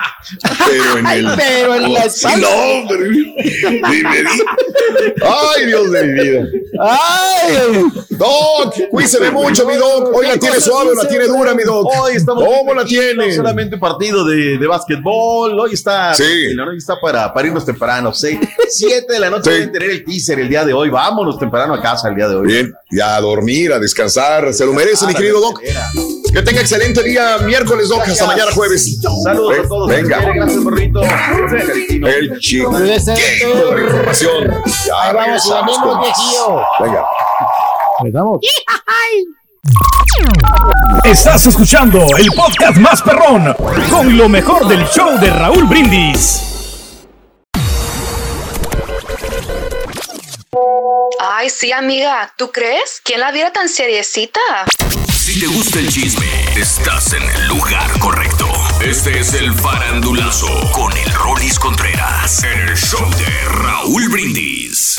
Pero 0.67 0.99
en 0.99 1.07
Ay, 1.07 1.19
el. 1.19 1.29
pero 1.37 1.75
en 1.75 1.93
la 1.93 2.05
espalda. 2.05 2.49
no, 2.49 2.97
di- 2.97 3.35
Ay, 5.23 5.67
Dios 5.67 5.91
de 5.93 6.05
mi 6.05 6.13
vida. 6.23 6.43
Ay, 6.81 7.85
Doc, 8.11 8.75
cuídese 8.91 9.31
mucho, 9.31 9.67
mi 9.67 9.75
Doc. 9.75 10.11
Hoy 10.15 10.27
la 10.27 10.39
tiene 10.39 10.61
suave 10.61 10.91
o 10.91 10.95
la 10.95 11.07
tiene 11.09 11.27
dura, 11.27 11.55
mi 11.55 11.63
Doc. 11.63 11.87
Hoy 12.01 12.17
estamos 12.17 12.43
¿Cómo 12.45 12.73
la 12.75 12.83
No 12.83 12.87
tiene? 12.89 13.33
solamente 13.35 13.77
partido 13.77 14.25
de, 14.25 14.57
de 14.59 14.67
básquetbol, 14.67 15.59
hoy 15.61 15.75
está, 15.75 16.15
Sí. 16.15 16.55
¿no? 16.55 16.65
hoy 16.69 16.79
está 16.79 16.99
para, 17.01 17.33
para 17.33 17.47
irnos 17.47 17.65
temprano, 17.67 18.13
seis, 18.15 18.39
siete 18.69 19.13
de 19.15 19.21
la 19.21 19.31
noche 19.31 19.51
Sí. 19.51 19.57
deben 19.59 19.73
tener 19.73 19.91
el 19.91 20.05
teaser 20.05 20.39
el 20.41 20.49
día 20.49 20.65
de 20.65 20.73
hoy, 20.73 20.89
vámonos 20.91 21.39
temprano 21.39 21.75
a 21.75 21.83
casa 21.83 22.09
el 22.09 22.15
día 22.17 22.29
de 22.29 22.37
hoy. 22.37 22.47
Bien, 22.47 22.75
ya 22.91 23.17
a 23.17 23.21
dormir, 23.21 23.73
a 23.73 23.79
descansar. 23.79 24.24
Se 24.53 24.65
lo 24.67 24.73
merece, 24.73 25.07
mi 25.07 25.13
Ah, 25.13 25.17
querido 25.17 25.41
Doc. 25.41 25.61
Que 26.33 26.43
tenga 26.43 26.61
excelente 26.61 27.03
día 27.03 27.39
miércoles, 27.39 27.89
Doc. 27.89 28.01
Hasta 28.01 28.11
Gracias. 28.13 28.29
mañana 28.29 28.53
jueves. 28.53 29.01
Saludos 29.23 29.51
Ven- 29.51 29.65
a 29.65 29.69
todos. 29.69 29.89
Venga. 29.89 30.19
Gracias, 30.35 30.65
Borrito. 30.65 31.01
Caritino. 31.01 32.09
El 32.09 32.39
chico 32.41 32.79
de 32.79 32.87
la 32.87 32.95
información. 32.97 34.51
Ya 34.87 35.11
Ahí 35.11 35.15
vamos. 35.15 35.51
Venga. 36.81 37.05
Damos. 38.13 38.41
Estás 41.05 41.47
escuchando 41.47 42.05
el 42.19 42.27
podcast 42.33 42.77
más 42.79 43.01
perrón 43.03 43.55
con 43.91 44.17
lo 44.17 44.29
mejor 44.29 44.67
del 44.69 44.85
show 44.89 45.19
de 45.21 45.31
Raúl 45.31 45.65
Brindis. 45.65 46.41
Ay, 51.27 51.49
sí, 51.49 51.73
amiga. 51.73 52.33
¿Tú 52.37 52.53
crees? 52.53 53.01
¿Quién 53.03 53.21
la 53.21 53.33
viera 53.33 53.53
tan 53.53 53.69
seriecita? 53.69 54.41
Si 55.11 55.41
te 55.41 55.47
gusta 55.47 55.79
el 55.79 55.89
chisme, 55.89 56.27
estás 56.55 57.15
en 57.15 57.23
el 57.23 57.47
lugar 57.49 57.99
correcto. 57.99 58.47
Este 58.83 59.21
es 59.21 59.33
el 59.33 59.55
farandulazo 59.55 60.71
con 60.73 60.95
el 60.95 61.13
Rolis 61.15 61.59
Contreras 61.59 62.45
en 62.45 62.69
el 62.69 62.77
show 62.77 63.09
de 63.17 63.49
Raúl 63.49 64.09
Brindis. 64.11 64.54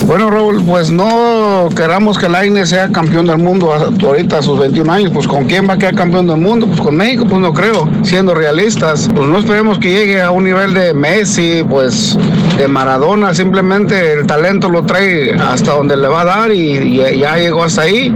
Bueno, 0.06 0.30
Raúl, 0.30 0.64
pues 0.64 0.90
no 0.90 1.68
queramos 1.76 2.18
que 2.18 2.28
el 2.28 2.46
INE 2.46 2.66
sea 2.66 2.90
campeón 2.90 3.26
del 3.26 3.40
mundo 3.40 3.74
ahorita 3.74 4.38
a 4.38 4.42
sus 4.42 4.58
21 4.58 4.92
años. 4.92 5.12
Pues 5.14 5.28
con 5.28 5.46
quién 5.46 5.68
va 5.68 5.74
a 5.74 5.78
quedar 5.78 5.96
campeón 5.96 6.28
del 6.28 6.38
mundo? 6.38 6.68
Pues 6.68 6.80
con 6.80 6.96
México, 6.96 7.26
pues 7.28 7.42
no 7.42 7.54
creo. 7.54 7.90
Siendo 8.04 8.34
realistas, 8.34 9.10
pues 9.14 9.28
no 9.28 9.38
esperemos 9.38 9.78
que 9.80 9.92
llegue 9.92 10.22
a 10.22 10.32
un 10.32 10.46
nivel 10.46 10.74
de 10.74 10.94
Messi, 10.94 11.64
pues 11.70 12.18
de 12.58 12.68
Maradona. 12.68 13.34
Simplemente 13.34 14.14
el 14.14 14.26
talento 14.26 14.70
lo 14.70 14.84
trae 14.84 15.34
hasta 15.34 15.74
donde 15.74 15.98
le 15.98 16.08
va 16.08 16.22
a 16.22 16.26
dar 16.26 16.52
y, 16.52 16.78
y 16.78 17.20
ya 17.20 17.36
llegó 17.36 17.64
hasta 17.64 17.82
ahí. 17.82 18.16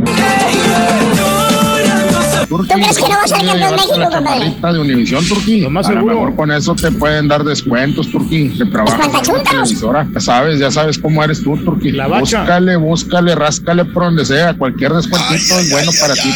¿Tú 2.49 2.57
crees 2.57 2.97
que 2.97 3.03
no 3.03 3.09
va 3.09 3.23
a 3.23 3.27
ser 3.27 3.45
campeón 3.45 3.75
México, 3.75 4.09
compadre? 4.11 4.55
de 4.73 4.79
Univisión, 4.79 5.23
Turquí. 5.27 5.61
Lo 5.61 5.69
más 5.69 5.85
seguro. 5.85 6.15
mejor 6.15 6.35
con 6.35 6.51
eso 6.51 6.73
te 6.73 6.91
pueden 6.91 7.27
dar 7.27 7.43
descuentos, 7.43 8.09
Turquí. 8.09 8.49
La 8.49 9.43
televisora. 9.43 10.07
Ya 10.11 10.19
sabes, 10.19 10.59
ya 10.59 10.71
sabes 10.71 10.97
cómo 10.97 11.23
eres 11.23 11.43
tú, 11.43 11.55
Turquí. 11.57 11.91
La 11.91 12.07
bacha. 12.07 12.41
Búscale, 12.41 12.75
búscale, 12.75 13.35
ráscale 13.35 13.85
por 13.85 14.03
donde 14.03 14.25
sea. 14.25 14.55
Cualquier 14.55 14.93
descuentito 14.93 15.59
es 15.59 15.71
bueno 15.71 15.91
para 15.99 16.15
ti. 16.15 16.33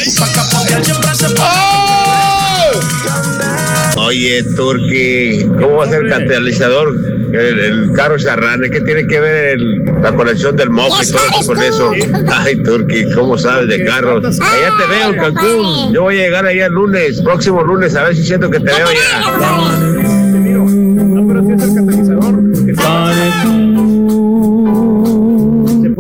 Oye, 4.14 4.44
Turki, 4.56 5.44
¿cómo 5.60 5.78
va 5.78 5.86
a 5.86 5.90
ser 5.90 6.04
el 6.04 6.10
catalizador? 6.12 6.96
El, 7.34 7.60
el 7.60 7.92
carro 7.94 8.16
Charrane, 8.20 8.70
¿qué 8.70 8.80
tiene 8.82 9.08
que 9.08 9.20
ver 9.20 9.54
el- 9.60 9.84
la 10.04 10.14
colección 10.14 10.56
del 10.56 10.70
MOP 10.70 10.92
y 11.02 11.12
todo 11.12 11.22
eso 11.42 11.48
con 11.48 11.64
eso? 11.64 11.92
Ay, 12.32 12.58
Turki, 12.58 13.12
¿cómo 13.16 13.40
sabes 13.40 13.70
de 13.70 13.84
carros? 13.84 14.24
Allá 14.40 14.70
te 14.78 14.88
veo 14.88 15.10
en 15.14 15.16
Cancún. 15.20 15.94
Yo 15.96 16.04
voy 16.04 16.20
a 16.20 16.26
llegar 16.26 16.46
allá 16.46 16.68
el 16.68 16.74
lunes, 16.74 17.22
próximo 17.24 17.64
lunes, 17.64 17.96
a 17.96 18.04
ver 18.04 18.16
si 18.16 18.24
siento 18.24 18.52
que 18.52 18.60
te 18.60 18.66
veo 18.66 18.86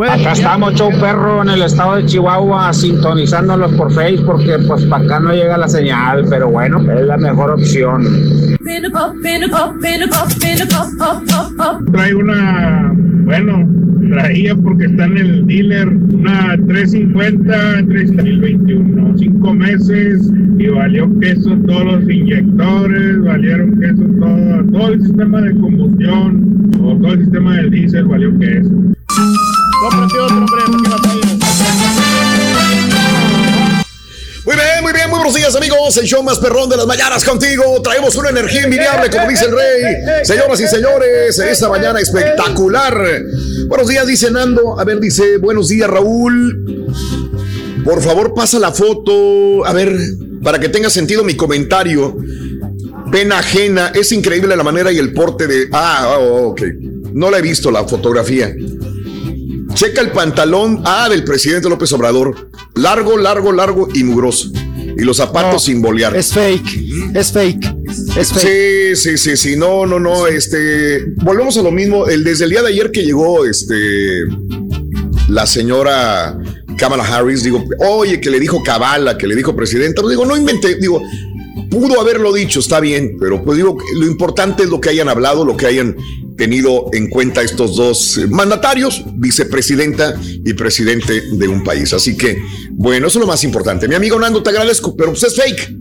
Acá 0.01 0.31
estamos, 0.31 0.73
show 0.73 0.89
perro, 0.99 1.43
en 1.43 1.49
el 1.49 1.61
estado 1.61 1.97
de 1.97 2.05
Chihuahua, 2.05 2.73
sintonizándolos 2.73 3.73
por 3.73 3.91
Face, 3.91 4.19
porque 4.25 4.57
pues 4.67 4.85
para 4.85 5.03
acá 5.03 5.19
no 5.19 5.33
llega 5.33 5.57
la 5.57 5.67
señal, 5.67 6.25
pero 6.30 6.49
bueno, 6.49 6.80
es 6.91 7.05
la 7.05 7.17
mejor 7.17 7.51
opción. 7.51 8.03
Trae 11.91 12.15
una, 12.15 12.91
bueno, 13.25 13.67
traía 14.09 14.55
porque 14.55 14.85
está 14.85 15.05
en 15.05 15.17
el 15.17 15.45
dealer, 15.45 15.88
una 15.88 16.57
350 16.67 17.81
2021, 17.83 19.17
cinco 19.17 19.53
meses 19.53 20.31
y 20.57 20.67
valió 20.67 21.07
queso 21.19 21.55
todos 21.67 21.85
los 21.85 22.09
inyectores, 22.09 23.22
valieron 23.22 23.80
queso 23.80 24.03
todo, 24.19 24.63
todo 24.72 24.93
el 24.93 25.01
sistema 25.03 25.41
de 25.41 25.55
combustión 25.59 26.72
o 26.81 26.95
todo 26.95 27.13
el 27.13 27.19
sistema 27.19 27.57
del 27.57 27.69
diésel 27.69 28.05
valió 28.05 28.38
queso. 28.39 28.72
Muy 29.84 29.92
bien, 34.56 34.82
muy 34.82 34.94
bien, 34.94 35.10
muy 35.10 35.18
buenos 35.18 35.36
días 35.36 35.53
amigos, 35.58 35.98
el 35.98 36.06
show 36.06 36.24
más 36.24 36.40
perrón 36.40 36.70
de 36.70 36.78
las 36.78 36.88
mañanas 36.88 37.26
contigo, 37.26 37.82
traemos 37.82 38.16
una 38.16 38.30
energía 38.30 38.64
envidiable 38.64 39.10
como 39.10 39.28
dice 39.28 39.44
el 39.45 39.52
rey, 39.52 39.82
señoras 40.24 40.62
y 40.62 40.68
señores, 40.68 41.38
esta 41.38 41.68
mañana 41.68 42.00
espectacular. 42.00 42.98
Buenos 43.68 43.90
días, 43.90 44.08
dice 44.08 44.32
Nando, 44.32 44.80
a 44.80 44.86
ver, 44.86 45.02
dice, 45.02 45.38
buenos 45.38 45.68
días 45.68 45.90
Raúl, 45.90 46.88
por 47.84 48.02
favor 48.02 48.34
pasa 48.34 48.60
la 48.60 48.72
foto, 48.72 49.66
a 49.66 49.74
ver, 49.74 50.00
para 50.42 50.60
que 50.60 50.70
tenga 50.70 50.90
sentido 50.90 51.26
mi 51.26 51.36
comentario, 51.36 52.16
pena 53.12 53.40
ajena, 53.40 53.92
es 53.94 54.14
increíble 54.14 54.56
la 54.56 54.64
manera 54.64 54.94
y 54.94 54.98
el 54.98 55.12
porte 55.12 55.45
de, 55.45 55.68
ah, 55.74 56.20
oh, 56.20 56.52
ok, 56.52 56.62
no 57.12 57.30
la 57.30 57.40
he 57.40 57.42
visto 57.42 57.70
la 57.70 57.86
fotografía. 57.86 58.56
Checa 59.74 60.02
el 60.02 60.11
pantalón 60.11 60.82
ah, 60.85 61.08
del 61.10 61.24
presidente 61.24 61.69
López 61.69 61.92
Obrador. 61.93 62.50
Largo, 62.76 63.18
largo, 63.18 63.52
largo 63.52 63.88
y 63.93 64.03
mugroso. 64.03 64.52
Y 64.95 65.02
los 65.03 65.18
zapatos 65.18 65.64
sin 65.64 65.82
bolear. 65.82 66.16
Es 66.16 66.32
fake, 66.34 67.16
es 67.16 67.32
fake, 67.32 67.76
es 68.16 68.32
fake. 68.32 68.95
Sí, 68.95 68.95
sí, 68.95 69.18
sí, 69.18 69.38
sí. 69.38 69.56
No, 69.56 69.85
no, 69.85 70.00
no. 70.00 70.27
Este. 70.27 71.03
Volvemos 71.24 71.58
a 71.58 71.64
lo 71.64 71.72
mismo. 71.72 72.08
El, 72.08 72.24
desde 72.24 72.45
el 72.45 72.52
día 72.52 72.61
de 72.61 72.69
ayer 72.69 72.92
que 72.92 73.03
llegó 73.03 73.45
este. 73.45 74.22
La 75.30 75.48
señora 75.48 76.38
Kamala 76.77 77.03
Harris, 77.03 77.43
digo, 77.43 77.64
oye, 77.80 78.19
que 78.19 78.30
le 78.30 78.40
dijo 78.40 78.61
cabala, 78.61 79.18
que 79.18 79.27
le 79.27 79.35
dijo 79.35 79.56
presidenta. 79.56 80.02
Pues 80.02 80.11
digo, 80.11 80.26
no 80.26 80.35
inventé, 80.35 80.76
digo, 80.76 81.02
pudo 81.69 82.00
haberlo 82.00 82.34
dicho, 82.34 82.60
está 82.60 82.80
bien, 82.80 83.18
pero 83.19 83.43
pues 83.43 83.58
digo, 83.58 83.77
lo 83.95 84.06
importante 84.06 84.64
es 84.64 84.69
lo 84.69 84.80
que 84.80 84.90
hayan 84.90 85.10
hablado, 85.10 85.45
lo 85.45 85.58
que 85.58 85.66
hayan 85.66 85.95
tenido 86.38 86.90
en 86.94 87.10
cuenta 87.10 87.42
estos 87.42 87.76
dos 87.76 88.20
mandatarios, 88.30 89.03
vicepresidenta 89.16 90.20
y 90.24 90.53
presidente 90.53 91.22
de 91.32 91.48
un 91.48 91.64
país. 91.64 91.94
Así 91.94 92.18
que, 92.18 92.42
bueno, 92.72 93.08
eso 93.08 93.20
es 93.20 93.22
lo 93.22 93.28
más 93.28 93.44
importante. 93.44 93.88
Mi 93.88 93.95
amigo 93.95 94.20
Nando, 94.20 94.42
te 94.42 94.50
agradezco, 94.50 94.95
pero 94.95 95.12
pues 95.12 95.24
es 95.24 95.36
fake. 95.36 95.76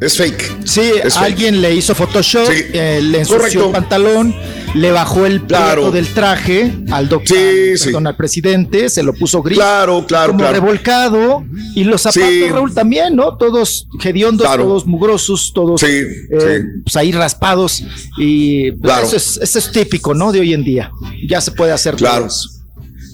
Es 0.00 0.16
fake. 0.16 0.56
Sí, 0.64 0.80
Es 1.04 1.14
fake. 1.14 1.24
alguien 1.26 1.60
le 1.60 1.74
hizo 1.74 1.94
Photoshop, 1.94 2.48
eh, 2.50 3.00
le 3.02 3.18
ensució 3.18 3.38
Correcto. 3.38 3.66
el 3.66 3.72
pantalón, 3.72 4.34
le 4.74 4.90
bajó 4.92 5.26
el 5.26 5.42
Claro. 5.42 5.90
del 5.90 6.06
traje 6.08 6.72
al 6.90 7.08
doctor, 7.08 7.36
perdón, 7.84 8.06
al 8.06 8.16
presidente, 8.16 8.88
se 8.88 9.02
lo 9.02 9.12
puso 9.12 9.42
gris. 9.42 9.58
Claro, 9.58 10.06
claro, 10.06 10.28
como 10.32 10.38
claro. 10.40 10.54
revolcado. 10.54 11.44
Y 11.74 11.84
los 11.84 12.00
zapatos, 12.02 12.28
Sí. 12.30 12.48
Raúl, 12.48 12.72
también, 12.72 13.14
¿no? 13.14 13.36
Todos 13.36 13.88
hediondos, 14.02 14.46
Claro. 14.46 14.64
todos 14.64 14.86
mugrosos, 14.86 15.52
todos 15.54 15.82
eh, 15.82 16.06
sí. 16.30 16.46
pues 16.82 16.96
ahí 16.96 17.12
raspados. 17.12 17.82
Y 18.16 18.70
pues, 18.72 18.82
Claro. 18.82 19.06
eso, 19.06 19.16
es, 19.16 19.38
eso 19.42 19.58
es 19.58 19.70
típico, 19.70 20.14
¿no? 20.14 20.32
De 20.32 20.40
hoy 20.40 20.54
en 20.54 20.64
día. 20.64 20.90
Ya 21.28 21.40
se 21.42 21.52
puede 21.52 21.72
hacer 21.72 21.96
Claro. 21.96 22.26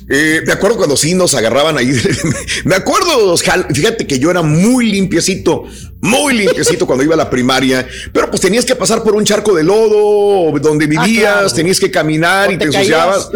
Eh, 0.09 0.43
me 0.47 0.52
acuerdo 0.52 0.76
cuando 0.76 0.97
sí 0.97 1.15
nos 1.15 1.35
agarraban 1.35 1.76
ahí. 1.78 1.93
me 2.65 2.75
acuerdo 2.76 3.36
Fíjate 3.36 4.07
que 4.07 4.18
yo 4.18 4.31
era 4.31 4.43
muy 4.43 4.91
limpiecito, 4.91 5.65
muy 6.01 6.35
limpiecito 6.35 6.86
cuando 6.86 7.05
iba 7.05 7.15
a 7.15 7.18
la 7.18 7.28
primaria, 7.28 7.86
pero 8.12 8.31
pues 8.31 8.41
tenías 8.41 8.65
que 8.65 8.76
pasar 8.76 9.02
por 9.02 9.15
un 9.15 9.25
charco 9.25 9.55
de 9.55 9.65
lodo 9.65 10.57
donde 10.60 10.86
vivías, 10.86 11.35
claro. 11.35 11.51
tenías 11.51 11.81
que 11.81 11.91
caminar 11.91 12.49
O 12.49 12.52
y 12.52 12.59
te 12.59 12.67
te, 12.67 12.76
ensuciabas. 12.76 13.31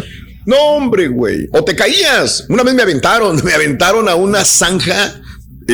No, 0.47 0.57
hombre, 0.57 1.09
güey. 1.09 1.49
O 1.53 1.65
te 1.65 1.75
caías. 1.77 2.47
Una 2.49 2.63
vez 2.63 2.75
me 2.75 2.83
aventaron, 2.83 3.41
me 3.45 3.53
aventaron 3.53 4.09
a 4.09 4.15
una 4.15 4.45
zanja. 4.45 5.21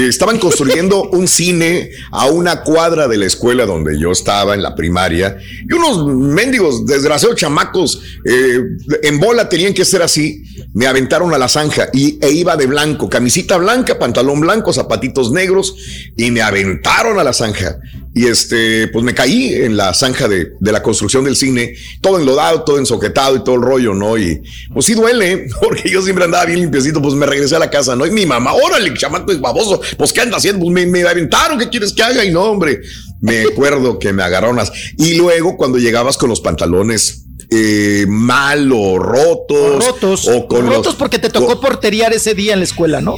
Estaban 0.04 0.38
construyendo 0.38 1.08
un 1.10 1.26
cine 1.26 1.90
a 2.10 2.26
una 2.26 2.62
cuadra 2.62 3.08
de 3.08 3.16
la 3.16 3.24
escuela 3.24 3.64
donde 3.64 3.98
yo 3.98 4.12
estaba 4.12 4.54
en 4.54 4.62
la 4.62 4.74
primaria 4.74 5.38
y 5.66 5.72
unos 5.72 6.06
mendigos, 6.06 6.84
desgraciados 6.84 7.38
chamacos 7.38 8.02
eh, 8.26 8.60
en 9.02 9.18
bola 9.18 9.48
tenían 9.48 9.72
que 9.72 9.86
ser 9.86 10.02
así. 10.02 10.42
Me 10.74 10.86
aventaron 10.86 11.32
a 11.32 11.38
la 11.38 11.48
zanja 11.48 11.88
y 11.94 12.18
e 12.20 12.30
iba 12.30 12.56
de 12.56 12.66
blanco, 12.66 13.08
camisita 13.08 13.56
blanca, 13.56 13.98
pantalón 13.98 14.40
blanco, 14.40 14.70
zapatitos 14.70 15.32
negros 15.32 15.74
y 16.14 16.30
me 16.30 16.42
aventaron 16.42 17.18
a 17.18 17.24
la 17.24 17.32
zanja. 17.32 17.78
Y 18.16 18.28
este, 18.28 18.88
pues 18.88 19.04
me 19.04 19.12
caí 19.12 19.52
en 19.52 19.76
la 19.76 19.92
zanja 19.92 20.26
de, 20.26 20.54
de 20.58 20.72
la 20.72 20.82
construcción 20.82 21.22
del 21.24 21.36
cine, 21.36 21.74
todo 22.00 22.18
enlodado, 22.18 22.62
todo 22.62 22.78
ensoquetado 22.78 23.36
y 23.36 23.44
todo 23.44 23.56
el 23.56 23.60
rollo, 23.60 23.92
¿no? 23.92 24.16
Y 24.16 24.42
pues 24.72 24.86
sí 24.86 24.94
duele, 24.94 25.48
porque 25.60 25.90
yo 25.90 26.00
siempre 26.00 26.24
andaba 26.24 26.46
bien 26.46 26.60
limpiecito, 26.60 27.02
pues 27.02 27.12
me 27.12 27.26
regresé 27.26 27.56
a 27.56 27.58
la 27.58 27.68
casa, 27.68 27.94
¿no? 27.94 28.06
Y 28.06 28.10
mi 28.10 28.24
mamá, 28.24 28.54
órale, 28.54 28.94
chamaco 28.94 29.32
es 29.32 29.38
baboso, 29.38 29.82
pues 29.98 30.14
¿qué 30.14 30.22
anda 30.22 30.38
haciendo? 30.38 30.64
Pues 30.64 30.72
me, 30.72 30.86
me 30.86 31.06
aventaron, 31.06 31.58
¿qué 31.58 31.68
quieres 31.68 31.92
que 31.92 32.02
haga? 32.02 32.24
Y 32.24 32.30
no, 32.30 32.44
hombre, 32.44 32.80
me 33.20 33.42
acuerdo 33.52 33.98
que 33.98 34.14
me 34.14 34.22
agarraron 34.22 34.56
las... 34.56 34.72
Y 34.96 35.16
luego 35.16 35.58
cuando 35.58 35.76
llegabas 35.76 36.16
con 36.16 36.30
los 36.30 36.40
pantalones 36.40 37.26
eh, 37.50 38.06
mal 38.08 38.72
o 38.72 38.98
rotos, 38.98 39.84
rotos. 39.84 40.26
o 40.26 40.48
con 40.48 40.66
rotos 40.66 40.86
los... 40.86 40.94
porque 40.94 41.18
te 41.18 41.28
tocó 41.28 41.60
porteriar 41.60 42.14
ese 42.14 42.34
día 42.34 42.54
en 42.54 42.60
la 42.60 42.64
escuela, 42.64 43.02
¿no? 43.02 43.16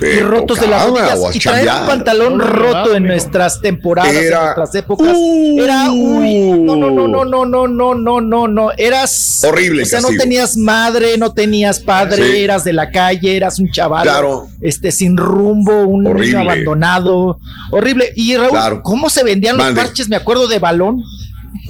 Y 0.00 0.20
rotos 0.20 0.60
de 0.60 0.66
las 0.66 0.86
rodillas. 0.86 1.18
Y 1.34 1.38
traer 1.38 1.68
un 1.68 1.86
pantalón 1.86 2.38
No, 2.38 2.44
roto 2.44 2.94
en 2.94 3.04
nuestras 3.04 3.60
temporadas, 3.60 4.12
en 4.14 4.30
nuestras 4.30 4.74
épocas. 4.74 5.16
era 5.58 5.90
uy, 5.90 6.50
no, 6.50 6.76
no, 6.76 6.90
no, 6.90 7.06
no, 7.08 7.24
no, 7.24 7.46
no, 7.46 7.66
no, 7.66 7.94
no, 7.94 8.20
no, 8.20 8.48
no. 8.48 8.70
Eras 8.76 9.40
Horrible 9.46 9.82
O 9.82 9.86
sea, 9.86 10.00
no 10.00 10.08
tenías 10.08 10.56
madre, 10.56 11.16
no 11.18 11.32
tenías 11.32 11.80
padre, 11.80 12.16
Sí. 12.32 12.36
eras 12.42 12.64
de 12.64 12.72
la 12.72 12.90
calle, 12.90 13.36
eras 13.36 13.58
un 13.58 13.70
chaval. 13.70 14.02
Claro. 14.02 14.48
Este, 14.60 14.90
sin 14.92 15.16
rumbo, 15.16 15.82
un 15.82 16.06
Horrible. 16.06 16.26
niño 16.26 16.40
abandonado. 16.40 17.38
Horrible. 17.70 18.12
Y 18.16 18.36
Raúl, 18.36 18.50
Claro. 18.50 18.82
¿cómo 18.82 19.10
se 19.10 19.24
vendían 19.24 19.56
los 19.56 19.70
parches? 19.72 20.08
Me 20.08 20.16
acuerdo 20.16 20.48
de 20.48 20.58
balón. 20.58 21.02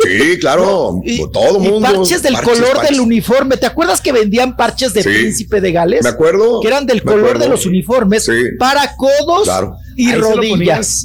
Sí, 0.02 0.38
claro, 0.38 1.00
todo 1.32 1.56
Y 1.58 1.68
mundo. 1.68 1.80
parches 1.80 2.22
del 2.22 2.34
parches, 2.34 2.52
color 2.58 2.76
parches. 2.76 2.90
del 2.90 3.00
uniforme. 3.00 3.56
¿Te 3.56 3.66
acuerdas 3.66 4.00
que 4.00 4.12
vendían 4.12 4.56
parches 4.56 4.92
de 4.92 5.02
Sí. 5.02 5.08
príncipe 5.08 5.60
de 5.60 5.72
Gales? 5.72 6.02
Me 6.02 6.10
acuerdo, 6.10 6.60
Que 6.60 6.68
eran 6.68 6.86
del 6.86 7.02
color 7.02 7.20
acuerdo. 7.20 7.38
de 7.44 7.48
los 7.48 7.64
uniformes 7.66 8.24
Sí. 8.24 8.32
para 8.58 8.94
codos 8.96 9.44
Claro. 9.44 9.76
y 9.96 10.10
Ahí 10.10 10.16
rodillas. 10.16 11.05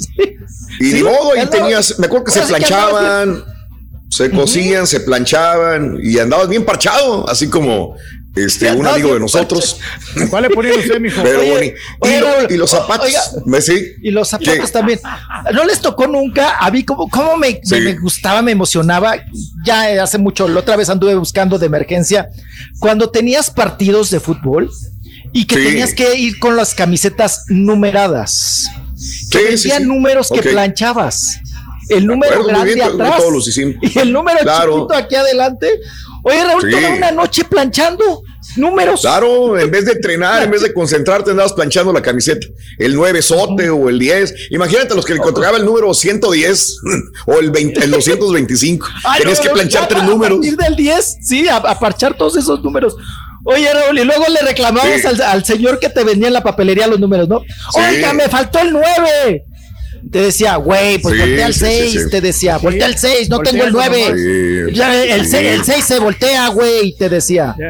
Y 0.80 0.90
Sí, 0.92 1.02
modo, 1.02 1.32
ahí 1.32 1.40
andabas- 1.40 1.50
tenías, 1.50 1.98
me 1.98 2.06
acuerdo 2.06 2.24
que 2.26 2.32
se 2.32 2.40
que 2.40 2.46
planchaban, 2.46 3.44
se 4.10 4.30
cosían, 4.30 4.86
se 4.86 5.00
planchaban 5.00 5.98
y 6.02 6.18
andabas 6.18 6.48
bien 6.48 6.64
parchado, 6.64 7.28
así 7.28 7.48
como 7.48 7.94
este, 8.34 8.72
un 8.72 8.86
amigo 8.86 9.12
de 9.14 9.20
nosotros. 9.20 9.78
¿Cuál 10.30 10.44
le 10.44 10.50
ponía 10.50 10.74
usted, 10.74 10.98
mijo? 11.00 11.20
Pero 11.24 11.40
Oye, 11.40 11.50
bueno, 11.50 11.66
y, 11.66 11.74
oye, 12.00 12.20
lo- 12.20 12.26
Raúl, 12.36 12.46
y 12.52 12.56
los 12.56 12.70
zapatos, 12.70 13.06
oiga, 13.06 13.20
¿me 13.44 13.60
sí? 13.60 13.92
Y 14.02 14.10
los 14.10 14.28
zapatos 14.28 14.54
¿Qué? 14.54 14.72
también. 14.72 15.00
¿No 15.52 15.64
les 15.64 15.80
tocó 15.80 16.06
nunca? 16.06 16.56
A 16.58 16.70
mí, 16.70 16.84
como 16.84 17.08
cómo 17.08 17.36
me, 17.36 17.60
Sí. 17.62 17.74
me- 17.74 17.80
me 17.80 17.98
gustaba, 17.98 18.40
me 18.42 18.52
emocionaba? 18.52 19.16
Ya 19.64 19.90
eh, 19.90 20.00
hace 20.00 20.18
mucho, 20.18 20.48
la 20.48 20.60
otra 20.60 20.76
vez 20.76 20.88
anduve 20.88 21.14
buscando 21.14 21.58
de 21.58 21.66
emergencia. 21.66 22.28
Cuando 22.78 23.10
tenías 23.10 23.50
partidos 23.50 24.10
de 24.10 24.20
fútbol 24.20 24.70
y 25.32 25.46
que 25.46 25.56
Sí. 25.56 25.62
tenías 25.64 25.94
que 25.94 26.14
ir 26.18 26.38
con 26.38 26.56
las 26.56 26.74
camisetas 26.74 27.44
numeradas. 27.48 28.70
Que 29.30 29.38
Sí, 29.38 29.58
sí, 29.58 29.68
vendían 29.68 29.82
sí. 29.82 29.88
números 29.88 30.28
que 30.32 30.42
planchabas. 30.42 31.38
El 31.88 32.06
número 32.06 32.34
acuerdo 32.34 32.48
grande 32.48 32.74
bien, 32.74 32.86
atrás. 32.88 33.16
todos 33.18 33.32
los. 33.32 33.58
Y 33.58 33.98
el 33.98 34.12
número 34.12 34.38
Claro. 34.40 34.74
chiquito 34.76 34.94
aquí 34.94 35.14
adelante. 35.16 35.68
Oye, 36.24 36.44
Raúl, 36.44 36.62
Sí. 36.62 36.70
toda 36.70 36.90
una 36.94 37.10
noche 37.10 37.44
planchando 37.44 38.22
números. 38.56 39.00
Claro, 39.00 39.58
en 39.58 39.70
vez 39.70 39.84
de 39.86 39.92
entrenar, 39.92 40.42
en 40.42 40.50
vez 40.50 40.62
de 40.62 40.72
concentrarte, 40.72 41.30
andabas 41.30 41.52
planchando 41.52 41.92
la 41.92 42.02
camiseta. 42.02 42.46
El 42.78 42.94
9 42.94 43.22
sote 43.22 43.70
o 43.70 43.88
el 43.88 43.98
10. 43.98 44.34
Imagínate 44.50 44.94
los 44.94 45.04
que 45.04 45.14
le 45.14 45.20
tocaba 45.20 45.56
el 45.58 45.64
número 45.64 45.92
110 45.92 46.76
o 47.26 47.34
el, 47.38 47.50
20, 47.50 47.84
el 47.84 47.90
225. 47.90 48.86
Ay, 49.04 49.20
Tenías 49.20 49.38
no, 49.38 49.44
que 49.44 49.50
planchar 49.50 49.88
tres 49.88 50.02
a 50.02 50.06
números. 50.06 50.38
partir 50.38 50.56
del 50.56 50.76
10, 50.76 51.16
sí, 51.22 51.48
a, 51.48 51.56
a 51.56 51.78
parchar 51.78 52.14
todos 52.16 52.36
esos 52.36 52.62
números. 52.62 52.94
Oye, 53.44 53.72
Raúl, 53.74 53.98
y 53.98 54.04
luego 54.04 54.24
le 54.28 54.40
reclamamos 54.42 55.00
Sí. 55.00 55.06
al, 55.06 55.20
al 55.20 55.44
señor 55.44 55.80
que 55.80 55.88
te 55.88 56.04
vendía 56.04 56.28
en 56.28 56.34
la 56.34 56.44
papelería 56.44 56.86
los 56.86 57.00
números, 57.00 57.28
¿no? 57.28 57.40
Sí. 57.40 57.80
Oiga, 57.80 58.12
me 58.12 58.28
faltó 58.28 58.60
el 58.60 58.72
9. 58.72 59.44
Te 60.10 60.20
decía, 60.20 60.56
güey, 60.56 60.98
pues 60.98 61.14
Sí, 61.14 61.20
voltea 61.20 61.46
al 61.46 61.54
sí, 61.54 61.60
sí, 61.60 61.90
6, 61.90 61.92
sí. 62.04 62.10
te 62.10 62.20
decía, 62.20 62.58
voltea 62.58 62.86
al 62.86 62.98
6, 62.98 63.28
no 63.28 63.36
Voltea 63.36 63.52
tengo 63.52 63.64
el 63.64 63.72
9. 63.72 64.66
Sí, 64.68 64.74
Ya, 64.74 65.02
el, 65.04 65.24
sí. 65.24 65.30
6, 65.32 65.46
el 65.52 65.64
6 65.64 65.84
se 65.84 65.98
voltea, 65.98 66.48
güey, 66.48 66.96
te 66.96 67.08
decía. 67.08 67.54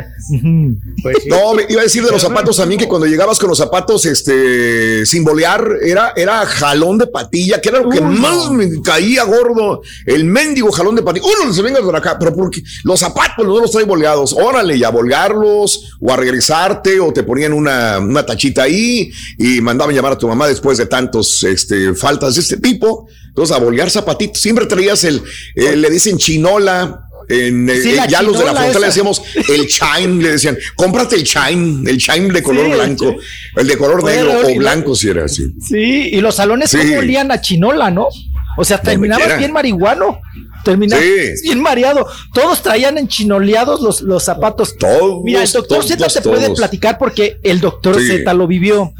Pues 1.03 1.17
sí. 1.25 1.29
No, 1.29 1.53
me 1.55 1.65
iba 1.69 1.81
a 1.81 1.85
decir 1.85 2.05
de 2.05 2.13
los 2.13 2.23
zapatos 2.23 2.57
también 2.57 2.79
que 2.79 2.87
cuando 2.87 3.07
llegabas 3.09 3.39
con 3.39 3.49
los 3.49 3.59
zapatos 3.59 4.07
este 4.07 5.05
sin 5.05 5.25
bolear 5.25 5.67
era, 5.85 6.13
era 6.15 6.47
jalón 6.47 6.99
de 6.99 7.09
patilla, 7.09 7.61
que 7.61 7.71
era 7.71 7.81
lo 7.81 7.89
que 7.91 8.01
más 8.01 8.37
no. 8.47 8.53
me 8.53 8.81
caía 8.83 9.25
gordo. 9.25 9.83
El 10.07 10.25
mendigo 10.25 10.71
jalón 10.71 10.95
de 10.95 11.03
patilla. 11.03 11.27
Uno 11.43 11.53
se 11.53 11.61
venga 11.63 11.81
por 11.81 11.97
acá, 11.97 12.17
pero 12.21 12.33
porque 12.35 12.63
los 12.85 13.01
zapatos 13.01 13.45
no 13.45 13.59
los 13.61 13.73
trae 13.73 13.85
boleados. 13.85 14.33
Órale, 14.33 14.77
y 14.77 14.85
a 14.85 14.91
volgarlos 14.91 15.97
o 16.01 16.13
a 16.13 16.17
regresarte 16.17 17.01
o 17.01 17.13
te 17.13 17.25
ponían 17.25 17.53
una, 17.53 17.99
una 17.99 18.25
tachita 18.25 18.63
ahí 18.63 19.11
y 19.39 19.61
mandaban 19.61 19.95
llamar 19.95 20.13
a 20.13 20.19
tu 20.19 20.29
mamá 20.29 20.47
después 20.47 20.79
de 20.79 20.87
tantos 20.87 21.43
este, 21.43 21.95
faltas 21.95 22.22
de 22.31 22.41
este 22.41 22.57
tipo. 22.57 23.07
Entonces, 23.29 23.57
a 23.57 23.59
volgar 23.61 23.91
zapatitos. 23.91 24.41
Siempre 24.41 24.67
traías 24.67 25.05
el, 25.05 25.23
eh, 25.55 25.77
le 25.77 25.91
dicen 25.91 26.19
chinola. 26.19 27.01
En, 27.29 27.71
eh, 27.71 27.81
Sí, 27.81 27.93
la 27.93 28.07
ya 28.09 28.21
los 28.21 28.37
de 28.39 28.45
la 28.45 28.53
frontera 28.53 28.81
le 28.81 28.87
decíamos 28.87 29.23
el 29.49 29.67
chime, 29.69 30.23
le 30.23 30.33
decían, 30.33 30.59
cómprate 30.75 31.15
el 31.15 31.23
chime, 31.25 31.89
el 31.89 31.97
chime 31.99 32.31
de 32.33 32.43
color 32.43 32.67
Sí, 32.67 32.73
blanco, 32.73 33.15
el 33.57 33.67
de 33.69 33.77
color 33.79 34.05
Oye, 34.05 34.17
negro 34.17 34.39
o 34.41 34.43
la- 34.51 34.55
blanco 34.59 34.95
si 34.97 35.09
era 35.09 35.25
así. 35.27 35.45
Sí, 35.67 36.11
y 36.13 36.21
los 36.21 36.35
salones 36.35 36.71
Sí. 36.71 36.79
como 36.79 36.99
olían 36.99 37.31
a 37.31 37.41
chinola, 37.41 37.91
¿no? 37.91 38.09
O 38.59 38.65
sea, 38.65 38.79
terminabas 38.83 39.39
bien 39.39 39.53
marihuano. 39.53 40.21
Terminabas 40.65 41.05
bien 41.43 41.61
mareado. 41.63 42.07
Todos 42.35 42.61
traían 42.63 42.99
enchinoleados 42.99 43.81
los, 43.81 44.03
los 44.03 44.23
zapatos. 44.25 44.77
Todos, 44.77 45.23
Mira, 45.25 45.43
el 45.43 45.51
doctor 45.51 45.85
Z 45.85 46.07
te 46.09 46.21
puede 46.23 46.51
platicar 46.51 46.99
porque 46.99 47.39
el 47.45 47.61
doctor. 47.61 48.01
Z 48.01 48.35
lo 48.35 48.47
vivió. 48.47 48.93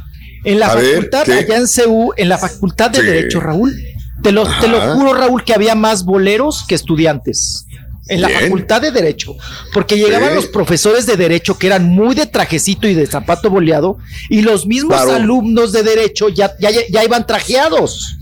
En 0.45 0.59
la 0.59 0.67
A 0.67 0.71
facultad, 0.71 1.23
¿qué? 1.25 1.33
allá 1.35 1.57
en 1.57 1.67
CU, 1.67 2.13
en 2.17 2.29
la 2.29 2.39
facultad 2.39 2.91
de 2.91 3.01
Sí. 3.01 3.07
Derecho, 3.07 3.41
Raúl. 3.41 3.77
Te 4.23 4.33
lo, 4.33 4.45
te 4.61 4.69
lo 4.69 4.81
juro, 4.95 5.15
Raúl, 5.15 5.45
que 5.45 5.53
había 5.55 5.75
más 5.75 6.05
boleros 6.05 6.65
que 6.69 6.75
estudiantes. 6.75 7.67
En 8.09 8.21
la 8.21 8.29
Bien. 8.29 8.41
facultad 8.41 8.81
de 8.83 8.91
Derecho. 8.91 9.35
Porque 9.73 9.97
llegaban 9.97 10.31
Sí. 10.31 10.35
los 10.35 10.47
profesores 10.47 11.07
de 11.07 11.17
Derecho 11.17 11.57
que 11.59 11.69
eran 11.69 11.89
muy 11.89 12.15
de 12.17 12.27
trajecito 12.27 12.87
y 12.89 12.95
de 12.95 13.07
zapato 13.07 13.49
boleado. 13.51 13.99
Y 14.29 14.43
los 14.43 14.67
mismos 14.67 14.97
Claro. 14.97 15.15
alumnos 15.15 15.73
de 15.73 15.83
Derecho 15.85 16.29
ya, 16.29 16.53
ya, 16.59 16.71
ya 16.91 17.05
iban 17.05 17.27
trajeados. 17.27 18.17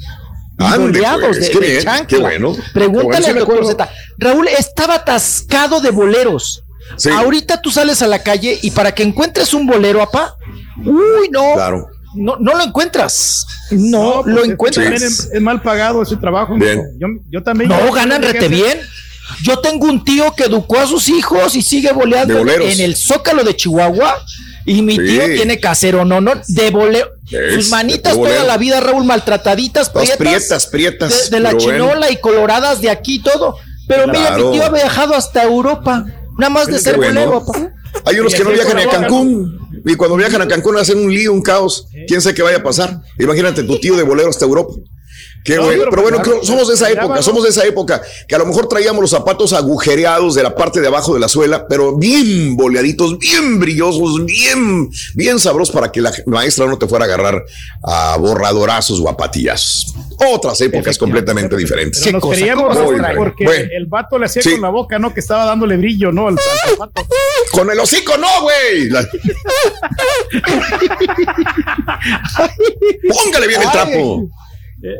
Ande, 0.59 0.79
boleados 0.79 1.23
pues, 1.29 1.41
de, 1.41 1.51
qué 1.51 1.59
de 1.61 1.67
bien, 1.81 2.07
qué 2.07 2.19
bueno. 2.19 2.55
Qué 2.55 2.63
Pregúntale 2.75 3.05
bueno, 3.05 3.25
sí 3.25 3.31
al 3.31 3.39
doctor. 3.69 3.89
Raúl 4.19 4.49
estaba 4.49 4.97
atascado 4.97 5.81
de 5.81 5.91
boleros. 5.91 6.63
Sí. 6.97 7.09
Ahorita 7.09 7.63
tú 7.63 7.71
sales 7.71 8.03
a 8.03 8.07
la 8.07 8.23
calle 8.23 8.59
y 8.61 8.71
para 8.73 8.93
que 8.93 9.03
encuentres 9.03 9.55
un 9.55 9.67
bolero, 9.67 10.03
apá, 10.03 10.37
uy, 10.85 11.29
no, 11.31 11.55
Claro. 11.55 11.87
No, 12.15 12.37
no 12.39 12.55
lo 12.55 12.63
encuentras. 12.65 13.47
No, 13.71 14.23
pues, 14.23 14.35
lo 14.35 14.45
encuentras. 14.45 15.03
Es, 15.03 15.29
es 15.33 15.41
mal 15.41 15.63
pagado 15.63 16.03
ese 16.03 16.17
trabajo. 16.17 16.57
Yo, 16.99 17.09
yo 17.31 17.43
también. 17.43 17.69
No, 17.71 17.87
yo- 17.87 17.93
ganan 17.93 18.23
rete 18.23 18.49
bien. 18.49 18.79
Yo 19.43 19.61
tengo 19.61 19.87
un 19.87 20.05
tío 20.05 20.35
que 20.35 20.45
educó 20.45 20.81
a 20.81 20.87
sus 20.89 21.09
hijos 21.09 21.55
y 21.55 21.63
sigue 21.63 21.93
boleando 21.93 22.41
en 22.41 22.81
el 22.81 22.97
Zócalo 22.97 23.45
de 23.45 23.55
Chihuahua. 23.55 24.17
Y 24.67 24.83
mi 24.83 24.97
Sí. 24.97 25.03
tío 25.07 25.25
tiene 25.27 25.59
casero, 25.59 26.05
no, 26.05 26.21
no, 26.21 26.33
de 26.47 26.71
bolero. 26.71 27.09
Es, 27.31 27.55
Sus 27.55 27.69
manitas 27.71 28.15
toda 28.15 28.45
la 28.45 28.59
vida, 28.59 28.79
Raúl, 28.81 29.05
maltrataditas, 29.05 29.89
prietas, 29.89 30.17
prietas, 30.19 30.67
prietas. 30.67 31.31
de, 31.31 31.37
de 31.37 31.41
la 31.43 31.55
bueno. 31.55 31.65
chinola 31.73 32.11
y 32.11 32.17
coloradas 32.19 32.81
de 32.81 32.91
aquí 32.91 33.15
y 33.17 33.23
todo. 33.23 33.57
Pero 33.89 34.07
mira, 34.09 34.37
mi 34.37 34.53
tío 34.53 34.65
ha 34.65 34.71
viajado 34.71 35.15
hasta 35.15 35.43
Europa, 35.45 36.05
nada 36.39 36.51
más 36.51 36.67
de 36.67 36.79
ser 36.79 36.97
bueno. 36.97 37.21
bolero, 37.25 37.47
papá. 37.47 37.73
Hay 38.05 38.19
unos 38.21 38.35
que 38.35 38.45
no 38.45 38.51
viajan 38.51 38.79
a 38.79 38.87
Cancún. 38.87 39.59
Y 39.84 39.94
cuando 39.94 40.17
viajan 40.17 40.42
a 40.42 40.49
Cancún 40.49 40.76
hacen 40.76 40.99
un 40.99 41.12
lío, 41.12 41.33
un 41.33 41.42
caos. 41.42 41.89
¿Quién 42.07 42.20
sabe 42.20 42.34
qué 42.34 42.42
vaya 42.42 42.59
a 42.59 42.62
pasar? 42.62 43.00
Imagínate 43.18 43.62
tu 43.62 43.78
tío 43.78 43.97
de 43.97 44.02
bolero 44.02 44.31
hasta 44.31 44.44
Europa. 44.44 44.75
Qué 45.44 45.57
No, 45.57 45.62
bueno. 45.65 45.78
pero 45.78 45.91
Pero 45.91 46.02
bueno, 46.02 46.17
claro, 46.19 46.31
creo- 46.41 46.44
somos 46.44 46.69
de 46.69 46.75
esa 46.75 46.91
época, 46.91 47.15
¿no? 47.17 47.23
somos 47.23 47.43
de 47.44 47.49
esa 47.51 47.65
época 47.67 48.02
que 48.28 48.35
a 48.35 48.39
lo 48.39 48.47
mejor 48.47 48.69
traíamos 48.69 49.01
los 49.01 49.10
zapatos 49.10 49.52
agujereados 49.55 50.35
de 50.35 50.43
la 50.43 50.55
parte 50.55 50.81
de 50.81 50.86
abajo 50.89 51.15
de 51.15 51.20
la 51.20 51.28
suela, 51.28 51.67
pero 51.67 51.97
bien 51.97 52.57
boleaditos, 52.57 53.19
bien 53.19 53.59
brillosos, 53.59 54.25
bien, 54.27 54.91
bien 55.15 55.39
sabrosos 55.39 55.75
para 55.75 55.91
que 55.91 56.01
la 56.02 56.12
maestra 56.27 56.67
no 56.67 56.77
te 56.78 56.86
fuera 56.86 57.07
a 57.07 57.09
agarrar 57.09 57.43
a 57.83 58.17
borradorazos 58.19 59.01
o 59.01 59.09
a 59.09 59.17
patillazos. 59.17 59.94
Otras 60.31 60.60
épocas 60.60 60.99
completamente 60.99 61.57
diferentes. 61.57 62.02
Pero 62.05 62.20
nos 62.20 62.23
porque 63.17 63.44
Bueno. 63.44 63.69
el 63.75 63.86
vato 63.86 64.19
le 64.19 64.27
hacía 64.27 64.43
Sí. 64.43 64.51
con 64.52 64.60
la 64.60 64.69
boca, 64.69 64.99
¿no? 64.99 65.15
Que 65.15 65.20
estaba 65.20 65.47
dándole 65.47 65.78
brillo, 65.78 66.12
¿no? 66.12 66.28
Al, 66.28 66.35
al 66.39 66.70
zapato. 66.70 67.07
Con 67.52 67.70
el 67.70 67.81
hocico, 67.81 68.17
no, 68.19 68.43
güey. 68.43 68.91
La- 68.91 69.07
Póngale 73.09 73.47
bien 73.49 73.62
el 73.62 73.69
Ay. 73.69 73.75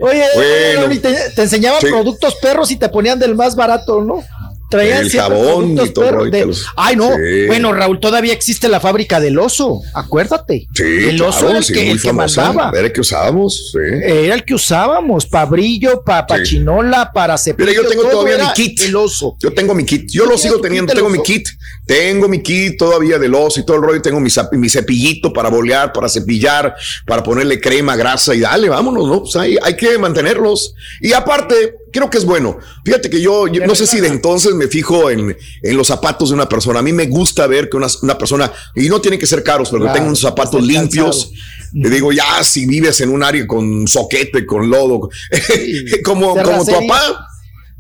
Oye, 0.03 0.25
Bueno. 0.35 0.93
Y 0.93 0.99
te, 0.99 1.15
te 1.35 1.43
enseñaban 1.43 1.81
Sí. 1.81 1.87
productos 1.89 2.35
perros 2.37 2.71
y 2.71 2.77
te 2.77 2.89
ponían 2.89 3.19
del 3.19 3.35
más 3.35 3.55
barato, 3.57 4.01
¿no? 4.03 4.23
Traían 4.71 5.05
El 5.05 5.11
jabón 5.11 5.79
y 5.85 5.89
todo 5.91 6.25
de-. 6.27 6.49
Ay, 6.77 6.95
no. 6.97 7.09
Sí. 7.11 7.47
Bueno, 7.49 7.73
Raúl, 7.73 7.99
todavía 7.99 8.33
existe 8.33 8.69
la 8.69 8.79
fábrica 8.79 9.19
del 9.19 9.39
oso. 9.39 9.81
Acuérdate. 9.95 10.69
Sí, 10.73 10.83
el 10.85 11.21
oso 11.21 11.41
claro, 11.41 11.49
era 11.51 11.59
el 11.59 11.65
sí, 11.65 11.73
que, 11.73 11.91
el 11.91 12.01
que 12.01 12.13
mandaba. 12.13 12.71
Era 12.73 12.87
el 12.87 12.93
que 12.93 13.01
usábamos, 13.01 13.73
sí. 13.73 13.79
Era 14.05 14.35
el 14.35 14.45
que 14.45 14.55
usábamos 14.55 15.27
para 15.27 15.47
brillo, 15.47 16.03
para 16.05 16.45
Sí. 16.45 16.55
chinola, 16.55 17.11
para 17.13 17.37
cepillo. 17.37 17.69
Mira, 17.69 17.83
yo 17.83 17.89
tengo 17.89 18.05
todavía 18.05 18.39
mi 18.39 18.53
kit. 18.55 18.81
El 18.83 18.97
oso. 18.97 19.37
Yo 19.41 19.53
tengo 19.53 19.75
mi 19.75 19.85
kit. 19.85 20.09
Yo 20.11 20.23
lo 20.23 20.31
¿Tienes 20.31 20.43
sigo 20.43 20.61
teniendo. 20.61 20.95
Tengo 20.95 21.09
mi 21.11 21.21
kit. 21.21 21.49
Tengo 21.85 22.29
mi 22.29 22.41
kit 22.41 22.79
todavía 22.79 23.19
del 23.19 23.35
oso 23.35 23.59
y 23.59 23.67
todo 23.67 23.77
el 23.79 23.83
rollo. 23.83 24.01
Tengo 24.01 24.21
mi, 24.21 24.31
mi 24.53 24.69
cepillito 24.69 25.33
para 25.33 25.49
bolear, 25.49 25.93
para 25.93 26.09
cepillar, 26.09 26.77
para 27.07 27.23
ponerle 27.25 27.61
crema, 27.61 27.97
grasa 27.97 28.35
y 28.35 28.41
dale, 28.41 28.69
vámonos, 28.69 29.09
¿no? 29.09 29.23
Pues 29.23 29.35
hay, 29.35 29.59
hay 29.61 29.75
que 29.77 29.99
mantenerlos. 29.99 30.75
Y 31.01 31.13
aparte, 31.13 31.80
creo 31.93 32.11
que 32.11 32.19
es 32.19 32.25
bueno. 32.25 32.59
Fíjate 32.85 33.11
que 33.11 33.21
yo, 33.21 33.47
yo 33.49 33.67
no 33.67 33.75
sé 33.75 33.87
si 33.87 34.01
de 34.01 34.09
entonces 34.09 34.55
me 34.55 34.69
fijo 34.69 35.11
en, 35.11 35.37
en 35.63 35.77
los 35.77 35.87
zapatos 35.87 36.31
de 36.31 36.35
una 36.35 36.49
persona. 36.49 36.81
A 36.81 36.83
mí 36.83 36.93
me 36.93 37.07
gusta 37.07 37.47
ver 37.47 37.69
que 37.69 37.77
una, 37.77 37.89
una 38.03 38.17
persona, 38.19 38.53
y 38.75 38.89
no 38.89 39.01
tienen 39.01 39.21
que 39.21 39.27
ser 39.27 39.43
caros, 39.43 39.69
pero 39.71 39.81
que 39.81 39.85
Claro, 39.85 39.95
tengan 39.95 40.09
unos 40.09 40.21
zapatos 40.21 40.63
limpios. 40.63 41.33
Te 41.73 41.89
digo, 41.89 42.13
ya 42.13 42.43
si 42.43 42.67
vives 42.67 43.01
en 43.01 43.11
un 43.11 43.23
área 43.23 43.47
con 43.47 43.87
soquete, 43.87 44.45
con 44.45 44.69
lodo, 44.69 45.09
como, 46.05 46.35
como 46.43 46.65
tu 46.65 46.73
papá, 46.73 47.30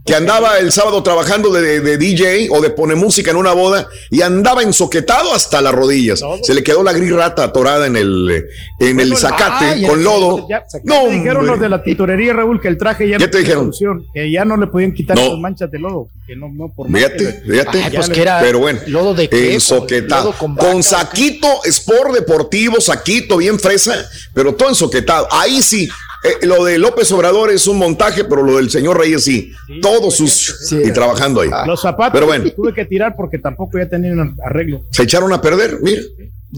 que 0.04 0.14
andaba 0.14 0.58
el 0.58 0.72
sábado 0.72 1.02
trabajando 1.02 1.52
de, 1.52 1.80
de 1.80 1.98
DJ 1.98 2.48
o 2.50 2.60
de 2.60 2.70
pone 2.70 2.94
música 2.94 3.30
en 3.30 3.36
una 3.36 3.52
boda 3.52 3.88
y 4.10 4.22
andaba 4.22 4.62
ensoquetado 4.62 5.34
hasta 5.34 5.60
las 5.60 5.72
rodillas. 5.74 6.20
Se 6.42 6.54
le 6.54 6.62
quedó 6.64 6.82
la 6.82 6.92
gris 6.92 7.12
rata 7.12 7.44
atorada 7.44 7.86
en 7.86 7.96
el, 7.96 8.44
en 8.78 9.00
el 9.00 9.16
zacate 9.16 9.86
con 9.86 10.02
lodo. 10.02 10.46
Ya, 10.48 10.64
No, 10.84 11.06
me 11.06 11.12
dijeron 11.14 11.46
los 11.46 11.60
de 11.60 11.68
la 11.68 11.82
tintorería, 11.82 12.32
Raúl, 12.32 12.60
que 12.60 12.68
el 12.68 12.78
traje 12.78 13.08
ya 13.08 13.18
¿Qué 13.18 13.24
no 13.26 13.30
te 13.30 13.38
dijeron? 13.38 13.64
solución, 13.72 14.06
que 14.14 14.30
ya 14.30 14.44
no 14.44 14.56
le 14.56 14.66
podían 14.68 14.92
quitar 14.94 15.16
No. 15.16 15.28
las 15.30 15.38
manchas 15.38 15.70
de 15.70 15.78
lodo. 15.78 16.08
Que 16.26 16.34
no, 16.36 16.48
no, 16.48 16.68
por 16.74 16.88
más 16.88 17.00
Fíjate, 17.02 17.24
que 17.24 17.50
fíjate. 17.52 17.82
Ay, 17.82 17.90
pues 17.94 18.08
que 18.08 18.14
le- 18.16 18.22
era 18.22 18.40
Pero 18.40 18.58
bueno, 18.60 18.80
lodo 18.86 19.14
de 19.14 19.28
qué, 19.28 19.54
ensoquetado. 19.54 20.24
lodo 20.26 20.38
con 20.38 20.54
Con, 20.56 20.82
saquito, 20.82 21.46
sport 21.64 22.14
deportivo, 22.14 22.80
saquito 22.80 23.36
bien 23.38 23.58
fresa, 23.58 23.94
pero 24.32 24.54
todo 24.54 24.68
ensoquetado. 24.70 25.26
Ahí 25.30 25.60
sí, 25.60 25.88
eh, 26.22 26.46
lo 26.46 26.64
de 26.64 26.78
López 26.78 27.10
Obrador 27.12 27.50
es 27.50 27.66
un 27.66 27.78
montaje, 27.78 28.24
pero 28.24 28.42
lo 28.42 28.56
del 28.56 28.70
señor 28.70 28.98
Reyes 28.98 29.24
sí, 29.24 29.52
todo 29.80 30.10
sucio 30.10 30.54
y 30.86 30.92
trabajando 30.92 31.40
ahí. 31.40 31.50
Los 31.66 31.80
zapatos 31.82 32.12
Pero 32.12 32.26
bueno. 32.26 32.44
tuve 32.54 32.74
que 32.74 32.84
tirar 32.84 33.14
porque 33.16 33.38
tampoco 33.38 33.78
ya 33.78 33.88
tenían 33.88 34.36
arreglo. 34.44 34.82
Se 34.90 35.04
echaron 35.04 35.32
a 35.32 35.40
perder, 35.40 35.78
mira. 35.80 36.02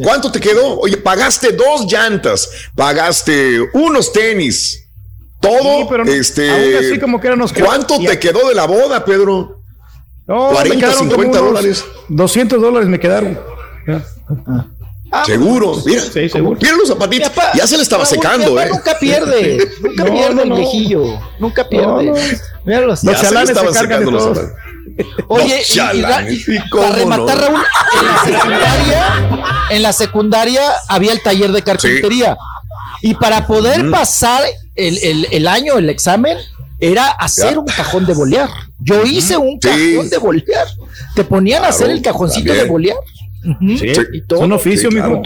¿Cuánto 0.02 0.32
te 0.32 0.40
quedó? 0.40 0.80
Oye, 0.80 0.96
pagaste 0.96 1.52
dos 1.52 1.86
llantas, 1.90 2.48
pagaste 2.74 3.60
unos 3.74 4.10
tenis, 4.12 4.88
todo, 5.40 5.80
Sí, 5.82 5.86
pero 5.90 6.04
no- 6.06 6.10
este, 6.12 6.48
aún 6.50 6.74
así 6.86 6.98
como 6.98 7.20
que 7.20 7.36
nos 7.36 7.52
quedó- 7.52 7.66
¿cuánto 7.66 7.98
te 7.98 8.18
quedó 8.18 8.48
de 8.48 8.54
la 8.54 8.66
boda, 8.66 9.04
Pedro? 9.04 9.58
No, 10.26 10.48
me 10.48 10.54
40, 10.54 10.76
quedaron 10.86 10.98
como 10.98 11.10
50 11.10 11.40
unos 11.40 11.52
dólares. 11.52 11.84
200 12.08 12.60
dólares 12.62 12.88
me 12.88 12.98
quedaron. 12.98 13.38
Ah, 13.88 14.66
seguro, 15.26 15.76
mira, 15.84 16.02
Sí, 16.02 16.28
seguro. 16.28 16.58
mira 16.60 16.74
los 16.76 16.88
zapatitos. 16.88 17.30
Ya 17.54 17.66
se 17.66 17.76
le 17.76 17.82
estaba 17.82 18.04
secando, 18.06 18.60
¿eh? 18.60 18.68
Nunca 18.70 18.98
pierde, 18.98 19.68
nunca 19.82 20.04
No, 20.04 20.12
pierde 20.12 20.34
no, 20.34 20.42
el 20.42 20.48
no. 20.48 20.56
viejillo, 20.56 21.20
nunca 21.38 21.68
pierde. 21.68 22.04
No. 22.04 22.14
Míralos. 22.64 23.02
Los 23.04 23.14
Ya 23.14 23.18
se 23.18 23.24
le 23.24 23.28
chalanes 23.28 23.48
se 23.48 23.52
estaban 23.52 23.74
secando 23.74 24.10
los 24.10 24.22
zapatos. 24.24 24.50
Oye, 25.28 25.58
y- 25.58 25.60
y, 25.60 25.74
chalanes. 25.74 26.48
y- 26.48 26.56
¿Y 26.56 26.68
cómo 26.68 26.82
para 26.84 26.94
rematar, 26.96 27.38
no? 27.50 27.58
Raúl, 27.58 27.64
en 28.00 28.04
la 28.06 28.22
secundaria, 28.24 29.06
en 29.70 29.82
la 29.82 29.92
secundaria 29.92 30.62
había 30.88 31.12
el 31.12 31.22
taller 31.22 31.52
de 31.52 31.62
carpintería. 31.62 32.36
Y 33.00 33.14
para 33.14 33.46
poder 33.46 33.90
pasar 33.90 34.42
el, 34.76 34.98
el- 34.98 35.28
el 35.30 35.48
año, 35.48 35.76
el 35.78 35.90
examen, 35.90 36.38
era 36.78 37.08
hacer 37.08 37.52
Ya. 37.54 37.58
un 37.58 37.66
cajón 37.66 38.06
de 38.06 38.14
bolear. 38.14 38.48
Yo 38.80 39.02
hice 39.04 39.36
un 39.36 39.58
cajón 39.58 40.08
de 40.10 40.18
bolear. 40.18 40.66
Te 41.14 41.24
ponían 41.24 41.64
a 41.64 41.68
hacer 41.68 41.90
el 41.90 42.02
cajoncito 42.02 42.46
también. 42.48 42.66
de 42.66 42.70
bolear. 42.70 42.96
Sí, 43.76 43.92
Y 44.12 44.20
todo. 44.22 44.38
es 44.40 44.44
un 44.44 44.52
oficio, 44.52 44.90
Sí, 44.90 44.96
claro. 44.96 45.22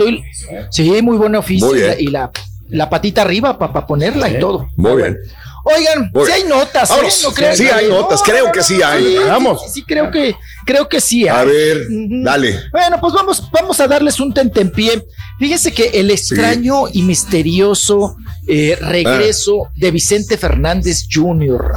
Sí, 0.70 1.02
muy 1.02 1.16
buen 1.16 1.34
oficio. 1.34 1.66
Muy 1.68 1.78
y 1.78 1.82
la-. 1.82 2.00
Y 2.00 2.06
la, 2.06 2.30
la 2.68 2.90
patita 2.90 3.22
arriba 3.22 3.58
para 3.58 3.86
ponerla 3.86 4.30
y 4.30 4.38
todo. 4.38 4.68
Muy 4.76 4.96
bien. 4.96 5.16
Oigan, 5.68 6.12
si 6.24 6.30
hay 6.32 6.44
notas, 6.44 6.90
¿eh? 6.92 6.94
No 7.24 7.54
Sí 7.56 7.66
hay 7.66 7.88
notas, 7.88 8.22
creo 8.22 8.52
que 8.52 8.62
sí 8.62 8.80
hay. 8.82 9.04
Sí, 9.04 9.16
Vamos. 9.26 9.62
Sí, 9.64 9.70
sí, 9.74 9.82
creo 9.82 10.12
que, 10.12 10.36
creo 10.64 10.88
que 10.88 11.00
sí 11.00 11.22
hay. 11.26 11.36
A 11.36 11.42
ver, 11.44 11.86
dale. 11.90 12.60
Bueno, 12.70 12.98
pues 13.00 13.12
vamos, 13.12 13.50
vamos 13.50 13.80
a 13.80 13.88
darles 13.88 14.20
un 14.20 14.32
tentempié. 14.32 15.04
Fíjense 15.40 15.72
que 15.72 15.86
el 15.94 16.12
extraño 16.12 16.84
y 16.92 17.02
misterioso 17.02 18.16
eh, 18.46 18.78
regreso 18.80 19.68
de 19.74 19.90
Vicente 19.90 20.38
Fernández 20.38 21.06
Jr. 21.12 21.72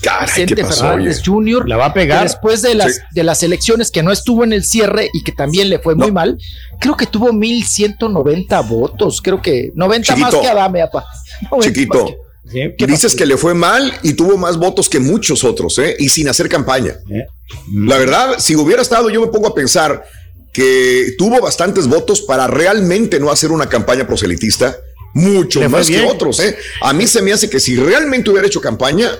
Caray, 0.00 0.26
Vicente 0.26 0.54
¿qué 0.54 0.64
pasó? 0.64 0.84
Fernández 0.88 1.16
oye? 1.18 1.24
Jr. 1.26 1.68
La 1.68 1.76
va 1.76 1.86
a 1.86 1.92
pegar. 1.92 2.22
después 2.22 2.62
de 2.62 2.74
las, 2.76 2.94
Sí. 2.94 3.00
de 3.10 3.24
las 3.24 3.42
elecciones 3.42 3.90
que 3.90 4.02
no 4.02 4.10
estuvo 4.10 4.42
en 4.44 4.54
el 4.54 4.64
cierre 4.64 5.10
y 5.12 5.22
que 5.22 5.32
también 5.32 5.68
le 5.68 5.78
fue 5.80 5.94
muy 5.94 6.06
No. 6.08 6.12
mal, 6.14 6.38
creo 6.80 6.96
que 6.96 7.04
tuvo 7.06 7.32
1190 7.32 8.60
votos. 8.62 9.20
Creo 9.20 9.42
que 9.42 9.70
90 9.74 10.16
más 10.16 10.34
que 10.34 10.48
Adame, 10.48 10.80
apa. 10.80 11.04
90 11.50 11.56
más 11.56 11.64
Chiquito. 11.66 12.16
Que- 12.50 12.74
Sí. 12.78 12.84
Y 12.84 12.86
dices 12.86 13.14
que 13.14 13.26
le 13.26 13.36
fue 13.36 13.54
mal 13.54 13.92
y 14.02 14.14
tuvo 14.14 14.36
más 14.36 14.56
votos 14.56 14.88
que 14.88 14.98
muchos 15.00 15.44
otros, 15.44 15.78
¿eh? 15.78 15.96
Y 15.98 16.08
sin 16.08 16.28
hacer 16.28 16.48
campaña. 16.48 16.96
Eh. 17.10 17.26
La 17.74 17.98
verdad, 17.98 18.36
si 18.38 18.56
hubiera 18.56 18.82
estado, 18.82 19.10
yo 19.10 19.20
me 19.20 19.26
pongo 19.28 19.48
a 19.48 19.54
pensar 19.54 20.04
que 20.52 21.14
tuvo 21.18 21.40
bastantes 21.40 21.86
votos 21.86 22.20
para 22.22 22.46
realmente 22.46 23.20
no 23.20 23.30
hacer 23.30 23.50
una 23.50 23.68
campaña 23.68 24.06
proselitista, 24.06 24.76
mucho 25.14 25.68
más 25.68 25.86
que 25.88 26.00
otros, 26.02 26.40
¿eh? 26.40 26.56
A 26.82 26.92
mí 26.92 27.06
se 27.06 27.22
me 27.22 27.32
hace 27.32 27.48
que 27.50 27.60
si 27.60 27.76
realmente 27.76 28.30
hubiera 28.30 28.46
hecho 28.46 28.60
campaña, 28.60 29.10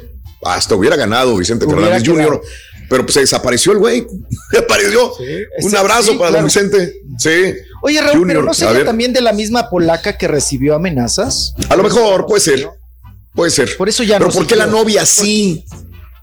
hasta 0.43 0.75
hubiera 0.75 0.97
ganado 0.97 1.37
Vicente 1.37 1.67
Fernández. 1.67 2.03
Jr., 2.07 2.41
pero 2.89 3.03
pues 3.05 3.15
se 3.15 3.21
desapareció 3.21 3.73
el 3.73 3.79
güey. 3.79 4.07
Apareció. 4.59 5.13
Un 5.63 5.71
Sí, 5.71 5.77
abrazo 5.77 6.13
sí, 6.13 6.19
para 6.19 6.31
claro. 6.31 6.35
don 6.37 6.45
Vicente. 6.47 6.95
Sí. 7.19 7.55
Oye, 7.83 8.01
Raúl, 8.01 8.11
pero 8.13 8.19
Junior, 8.21 8.45
no 8.45 8.51
a 8.51 8.55
sería 8.55 8.85
también 8.85 9.13
de 9.13 9.21
la 9.21 9.33
misma 9.33 9.69
polaca 9.69 10.17
que 10.17 10.27
recibió 10.27 10.75
amenazas. 10.75 11.55
A 11.69 11.77
lo 11.77 11.83
mejor 11.83 12.27
puede 12.27 12.41
ser. 12.41 12.69
Puede 13.39 13.53
ser. 13.53 13.77
Por 13.77 13.89
eso 13.89 14.03
ya 14.03 14.19
Pero 14.19 14.31
no 14.31 14.35
¿por 14.35 14.49
qué 14.49 14.57
la 14.57 14.67
novia 14.67 15.07
sí? 15.07 15.65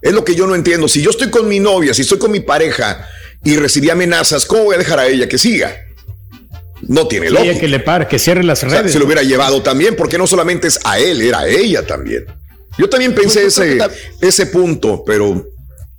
Es 0.02 0.12
lo 0.12 0.22
que 0.22 0.34
yo 0.34 0.46
no 0.46 0.54
entiendo. 0.54 0.86
Si 0.86 1.00
yo 1.00 1.08
estoy 1.08 1.30
con 1.30 1.48
mi 1.48 1.58
novia, 1.60 1.94
si 1.94 2.02
estoy 2.02 2.18
con 2.18 2.30
mi 2.30 2.40
pareja 2.40 3.08
y 3.42 3.56
recibí 3.56 3.88
amenazas, 3.88 4.44
¿cómo 4.44 4.64
voy 4.64 4.74
a 4.74 4.78
dejar 4.78 4.98
a 4.98 5.06
ella 5.06 5.26
que 5.26 5.38
siga? 5.38 5.74
No 6.82 7.08
tiene 7.08 7.30
lógica. 7.30 7.58
que 7.58 7.68
le 7.68 7.80
pare, 7.80 8.06
que 8.06 8.18
cierre 8.18 8.44
las 8.44 8.62
O 8.62 8.68
sea, 8.68 8.80
redes. 8.80 8.92
se 8.92 8.98
lo 8.98 9.06
hubiera 9.06 9.22
llevado 9.22 9.62
también, 9.62 9.96
porque 9.96 10.18
no 10.18 10.26
solamente 10.26 10.68
es 10.68 10.78
a 10.84 10.98
él, 10.98 11.22
era 11.22 11.38
a 11.40 11.48
ella 11.48 11.86
también. 11.86 12.26
Yo 12.76 12.90
también 12.90 13.14
pensé 13.14 13.44
Pues 13.44 13.54
yo 13.56 13.62
creo 13.62 13.86
ese, 13.86 13.94
que 14.20 14.26
ese 14.28 14.46
punto, 14.48 15.02
pero 15.06 15.46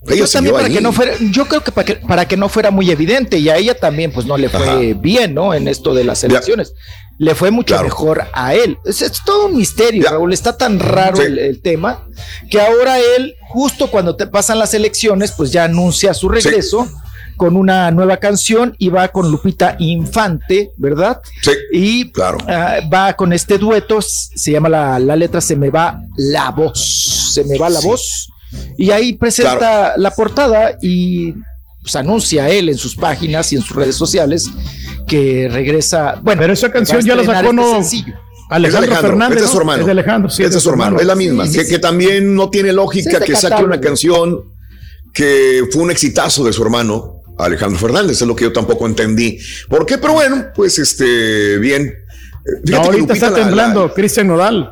ella 0.08 0.18
Yo 0.18 0.28
también 0.28 0.54
para 0.54 0.68
ahí. 0.68 0.74
que 0.76 0.82
no 0.82 0.94
fuera, 0.94 1.14
yo 1.32 1.48
creo 1.48 1.64
que 1.64 1.72
para 1.72 1.86
que 1.86 1.96
para 1.96 2.28
que 2.28 2.38
no 2.38 2.48
fuera 2.48 2.70
muy 2.70 2.92
evidente 2.92 3.40
y 3.40 3.50
a 3.50 3.58
ella 3.58 3.74
también 3.74 4.12
pues 4.12 4.28
no 4.28 4.38
le 4.38 4.50
fue 4.50 4.68
Ajá. 4.70 4.80
bien, 5.02 5.34
¿no? 5.34 5.56
En 5.56 5.68
esto 5.68 5.96
de 5.96 6.04
las 6.04 6.24
elecciones. 6.24 6.74
Le 7.20 7.34
fue 7.36 7.50
mucho 7.52 7.74
Claro. 7.74 7.86
mejor 7.86 8.26
a 8.34 8.54
él. 8.54 8.78
Es, 8.86 9.02
es 9.02 9.24
todo 9.26 9.48
un 9.48 9.58
misterio, 9.58 10.04
Ya. 10.04 10.12
Raúl. 10.12 10.34
Está 10.34 10.56
tan 10.58 10.80
raro 10.80 11.18
Sí. 11.18 11.24
el, 11.24 11.40
el 11.40 11.62
tema 11.62 12.04
que 12.50 12.62
ahora 12.62 12.98
él, 13.00 13.36
justo 13.50 13.90
cuando 13.90 14.16
te 14.16 14.28
pasan 14.28 14.60
las 14.60 14.74
elecciones, 14.74 15.32
pues 15.32 15.52
ya 15.52 15.64
anuncia 15.64 16.14
su 16.14 16.30
regreso 16.30 16.88
con 17.36 17.56
una 17.56 17.92
nueva 17.92 18.18
canción 18.18 18.76
y 18.80 18.90
va 18.90 19.08
con 19.10 19.30
Lupita 19.32 19.76
Infante, 19.80 20.72
¿verdad? 20.78 21.22
Sí, 21.44 21.52
Y 21.72 22.12
claro. 22.12 22.38
ah, 22.48 22.78
va 22.92 23.14
con 23.14 23.32
este 23.34 23.58
dueto, 23.60 24.00
se 24.02 24.52
llama 24.52 24.70
la, 24.70 24.98
la 25.00 25.16
letra 25.16 25.40
Se 25.42 25.56
me 25.56 25.70
va 25.70 26.00
la 26.18 26.50
voz, 26.52 27.32
se 27.34 27.44
me 27.44 27.58
va 27.60 27.70
la 27.70 27.80
voz. 27.82 28.28
Y 28.78 28.90
ahí 28.92 29.14
presenta 29.14 29.94
la 29.98 30.10
portada 30.12 30.78
y 30.82 31.34
pues, 31.82 31.96
anuncia 31.96 32.50
él 32.50 32.70
en 32.70 32.78
sus 32.78 32.96
páginas 32.96 33.52
y 33.54 33.58
en 33.58 33.62
sus 33.62 33.76
redes 33.76 33.96
sociales 33.96 34.50
que 35.08 35.50
regresa. 35.52 36.20
Bueno, 36.22 36.42
Pero 36.42 36.54
esa 36.54 36.72
canción 36.72 37.02
ya 37.02 37.16
la 37.16 37.24
sacó, 37.26 37.40
este 37.50 37.54
no. 37.54 37.72
sencillo. 37.76 38.14
Alejandro, 38.50 38.68
Es 38.68 38.72
de 38.72 38.78
Alejandro, 38.78 39.10
Fernández. 39.10 39.38
es 39.38 39.42
de 39.44 39.48
su 39.50 39.54
¿no? 39.56 39.60
hermano. 39.62 39.80
Es 39.82 39.86
de 39.86 39.92
Alejandro, 39.92 40.30
sí, 40.30 40.44
es 40.44 40.54
de 40.54 40.60
su 40.62 40.70
hermano, 40.70 41.00
es 41.00 41.06
la 41.06 41.16
misma. 41.16 41.46
Sí, 41.48 41.58
que, 41.58 41.66
sí, 41.66 41.72
que 41.72 41.80
también 41.80 42.34
no 42.36 42.50
tiene 42.50 42.72
lógica 42.72 43.18
es 43.18 43.24
que 43.26 43.36
saque 43.36 43.64
una 43.64 43.82
canción 43.82 44.42
que 45.14 45.64
fue 45.72 45.82
un 45.82 45.92
exitazo 45.92 46.44
de 46.46 46.54
su 46.54 46.62
hermano, 46.64 47.22
Alejandro 47.38 47.78
Fernández, 47.80 48.22
es 48.22 48.28
lo 48.28 48.36
que 48.36 48.46
yo 48.46 48.54
tampoco 48.54 48.86
entendí. 48.86 49.38
¿Por 49.70 49.86
qué? 49.86 49.98
Pero 49.98 50.14
bueno, 50.14 50.48
pues 50.56 50.80
este, 50.80 51.58
bien. 51.58 51.94
No, 52.64 52.78
ahorita 52.78 53.14
está 53.14 53.30
la- 53.30 53.38
la- 53.40 53.44
temblando, 53.46 53.94
Cristian 53.94 54.28
Nodal. 54.28 54.72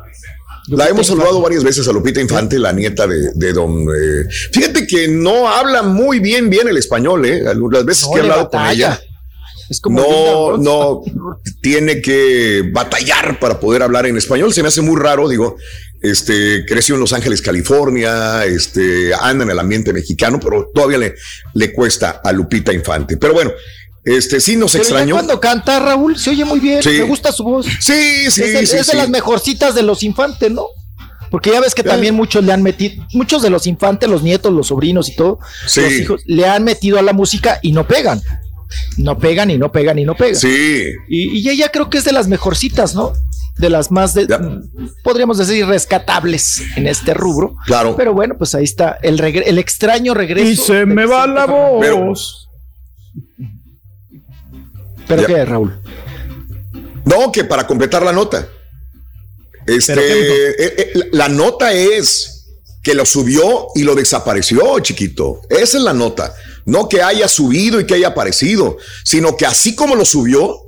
La 0.68 0.88
hemos 0.88 1.06
saludado 1.06 1.40
varias 1.40 1.62
veces 1.62 1.86
a 1.86 1.92
Lupita 1.92 2.20
Infante, 2.20 2.58
la 2.58 2.72
nieta 2.72 3.06
de, 3.06 3.30
de 3.34 3.52
don. 3.52 3.82
eh, 3.82 4.24
fíjate 4.52 4.84
que 4.86 5.06
no 5.06 5.48
habla 5.48 5.82
muy 5.82 6.18
bien, 6.18 6.50
bien 6.50 6.66
el 6.66 6.76
español, 6.76 7.24
¿eh? 7.24 7.42
Las 7.70 7.84
veces 7.84 8.04
No, 8.08 8.12
que 8.14 8.18
he 8.18 8.22
hablado 8.22 8.48
con 8.50 8.66
ella. 8.66 8.98
Es 9.68 9.80
como 9.80 10.00
No, 10.00 10.56
no, 10.58 11.02
tiene 11.60 12.00
que 12.00 12.62
batallar 12.72 13.38
para 13.40 13.58
poder 13.58 13.82
hablar 13.82 14.06
en 14.06 14.16
español. 14.16 14.52
Se 14.54 14.62
me 14.62 14.68
hace 14.68 14.82
muy 14.82 15.00
raro, 15.00 15.28
digo. 15.28 15.56
Este 16.02 16.64
creció 16.66 16.94
en 16.94 17.00
Los 17.00 17.12
Ángeles, 17.12 17.40
California, 17.42 18.44
este 18.44 19.12
anda 19.14 19.44
en 19.44 19.50
el 19.50 19.58
ambiente 19.58 19.92
mexicano, 19.92 20.38
pero 20.38 20.70
todavía 20.72 20.98
le, 20.98 21.14
le 21.54 21.72
cuesta 21.72 22.20
a 22.22 22.32
Lupita 22.32 22.72
Infante. 22.72 23.16
Pero 23.16 23.32
bueno, 23.32 23.50
este 24.04 24.38
sí 24.38 24.56
nos 24.56 24.74
extrañó. 24.76 25.14
cuando 25.14 25.40
canta 25.40 25.80
Raúl 25.80 26.16
se 26.18 26.30
oye 26.30 26.44
muy 26.44 26.60
bien, 26.60 26.82
Sí. 26.82 26.90
me 26.90 27.02
gusta 27.02 27.32
su 27.32 27.42
voz. 27.42 27.66
Sí, 27.80 28.30
sí, 28.30 28.42
es 28.42 28.52
de, 28.52 28.66
sí, 28.66 28.76
es 28.76 28.86
de 28.86 28.92
sí. 28.92 28.96
las 28.96 29.08
mejorcitas 29.08 29.74
de 29.74 29.82
los 29.82 30.02
infantes, 30.04 30.50
¿no? 30.52 30.66
Porque 31.30 31.50
ya 31.50 31.60
ves 31.60 31.74
que 31.74 31.82
también 31.82 32.14
muchos 32.14 32.44
le 32.44 32.52
han 32.52 32.62
metido, 32.62 33.04
muchos 33.12 33.42
de 33.42 33.50
los 33.50 33.66
infantes, 33.66 34.08
los 34.08 34.22
nietos, 34.22 34.52
los 34.52 34.68
sobrinos 34.68 35.08
y 35.08 35.16
todo, 35.16 35.40
los 35.64 35.92
hijos, 35.92 36.22
le 36.26 36.46
han 36.46 36.62
metido 36.62 36.98
a 37.00 37.02
la 37.02 37.12
música 37.14 37.58
y 37.62 37.72
no 37.72 37.88
pegan. 37.88 38.22
No 38.96 39.18
pegan 39.18 39.50
y 39.50 39.58
no 39.58 39.70
pegan 39.72 39.98
y 39.98 40.04
no 40.04 40.14
pegan. 40.16 40.36
Sí. 40.36 40.82
Y, 41.08 41.38
y 41.38 41.48
ella 41.50 41.70
creo 41.70 41.88
que 41.90 41.98
es 41.98 42.04
de 42.04 42.12
las 42.12 42.28
mejorcitas, 42.28 42.94
¿no? 42.94 43.12
De 43.58 43.70
las 43.70 43.90
más, 43.90 44.12
de, 44.12 44.26
podríamos 45.02 45.38
decir, 45.38 45.64
rescatables 45.66 46.62
en 46.76 46.86
este 46.86 47.14
rubro. 47.14 47.56
Claro. 47.66 47.96
Pero 47.96 48.12
bueno, 48.12 48.36
pues 48.36 48.54
ahí 48.54 48.64
está 48.64 48.98
el, 49.02 49.18
regre- 49.18 49.44
el 49.46 49.58
extraño 49.58 50.12
regreso. 50.12 50.50
Y 50.50 50.56
se 50.56 50.84
me 50.84 51.06
va 51.06 51.26
la 51.26 51.46
voz. 51.46 52.48
¿Pero 55.08 55.26
qué, 55.26 55.44
Raúl? 55.44 55.80
No, 57.04 57.30
que 57.32 57.44
para 57.44 57.66
completar 57.66 58.02
la 58.02 58.12
nota. 58.12 58.46
Este, 59.66 59.94
eh, 59.94 60.54
eh, 60.58 60.90
la- 60.94 61.06
la 61.12 61.28
nota 61.28 61.72
es 61.72 62.32
que 62.82 62.94
lo 62.94 63.04
subió 63.06 63.68
y 63.74 63.82
lo 63.82 63.94
desapareció, 63.94 64.78
chiquito. 64.80 65.40
Esa 65.48 65.78
es 65.78 65.82
la 65.84 65.92
nota. 65.92 66.34
No 66.66 66.88
que 66.88 67.00
haya 67.00 67.28
subido 67.28 67.80
y 67.80 67.86
que 67.86 67.94
haya 67.94 68.08
aparecido, 68.08 68.76
sino 69.04 69.36
que 69.36 69.46
así 69.46 69.74
como 69.74 69.94
lo 69.96 70.04
subió, 70.04 70.66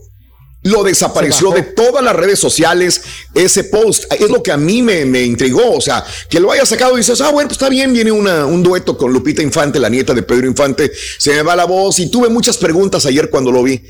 lo 0.63 0.83
desapareció 0.83 1.51
de 1.51 1.63
todas 1.63 2.03
las 2.03 2.15
redes 2.15 2.39
sociales 2.39 3.03
ese 3.35 3.65
post. 3.65 4.05
Es 4.13 4.29
lo 4.29 4.43
que 4.43 4.53
a 4.53 4.57
mí 4.57 4.83
me, 4.83 5.05
me 5.05 5.23
intrigó. 5.23 5.73
O 5.73 5.81
sea, 5.81 6.05
que 6.29 6.41
lo 6.41 6.51
haya 6.51 6.67
sacado 6.67 6.95
y 6.95 6.99
dices, 6.99 7.21
ah, 7.21 7.31
bueno, 7.31 7.49
pues 7.49 7.57
está 7.57 7.69
bien, 7.69 7.93
viene 7.93 8.13
una, 8.13 8.47
un 8.47 8.63
dueto 8.63 8.97
con 8.97 9.13
Lupita 9.13 9.43
Infante, 9.43 9.79
la 9.79 9.89
nieta 9.89 10.15
de 10.15 10.23
Pedro 10.23 10.47
Infante. 10.47 10.91
Se 11.19 11.33
me 11.33 11.43
va 11.43 11.57
la 11.57 11.65
voz 11.65 11.99
y 11.99 12.11
tuve 12.11 12.29
muchas 12.29 12.57
preguntas 12.57 13.07
ayer 13.07 13.31
cuando 13.31 13.53
lo 13.53 13.63
vi. 13.63 13.83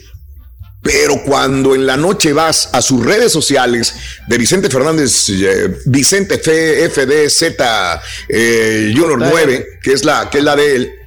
Pero 0.80 1.22
cuando 1.24 1.74
en 1.74 1.86
la 1.86 1.96
noche 1.96 2.32
vas 2.32 2.68
a 2.72 2.80
sus 2.80 3.04
redes 3.04 3.32
sociales 3.32 3.94
de 4.28 4.38
Vicente 4.38 4.70
Fernández, 4.70 5.28
eh, 5.30 5.76
Vicente 5.86 6.38
FDZ 6.38 7.42
eh, 8.28 8.94
Junior 8.96 9.18
9, 9.18 9.66
que 9.82 9.92
es 9.92 10.04
la 10.04 10.30
que 10.30 10.38
es 10.38 10.44
la 10.44 10.54
de 10.54 10.76
él, 10.76 10.97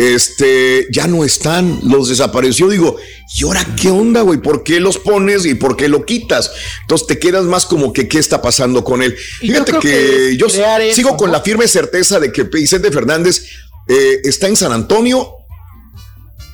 este 0.00 0.88
ya 0.90 1.06
no 1.06 1.24
están, 1.24 1.80
los 1.84 2.08
desapareció. 2.08 2.68
Digo, 2.68 2.96
¿y 3.36 3.44
ahora 3.44 3.66
qué 3.80 3.90
onda, 3.90 4.22
güey? 4.22 4.40
¿Por 4.40 4.62
qué 4.62 4.80
los 4.80 4.96
pones 4.98 5.44
y 5.44 5.54
por 5.54 5.76
qué 5.76 5.88
lo 5.88 6.06
quitas? 6.06 6.50
Entonces 6.82 7.06
te 7.06 7.18
quedas 7.18 7.44
más 7.44 7.66
como 7.66 7.92
que 7.92 8.08
qué 8.08 8.18
está 8.18 8.40
pasando 8.40 8.82
con 8.82 9.02
él. 9.02 9.14
Y 9.42 9.48
Fíjate 9.48 9.72
que, 9.72 9.78
que 9.80 10.36
yo 10.38 10.46
eso, 10.46 10.62
sigo 10.94 11.16
con 11.18 11.30
la 11.30 11.42
firme 11.42 11.68
certeza 11.68 12.18
de 12.18 12.32
que 12.32 12.44
Vicente 12.44 12.90
Fernández 12.90 13.44
eh, 13.88 14.20
está 14.24 14.48
en 14.48 14.56
San 14.56 14.72
Antonio 14.72 15.34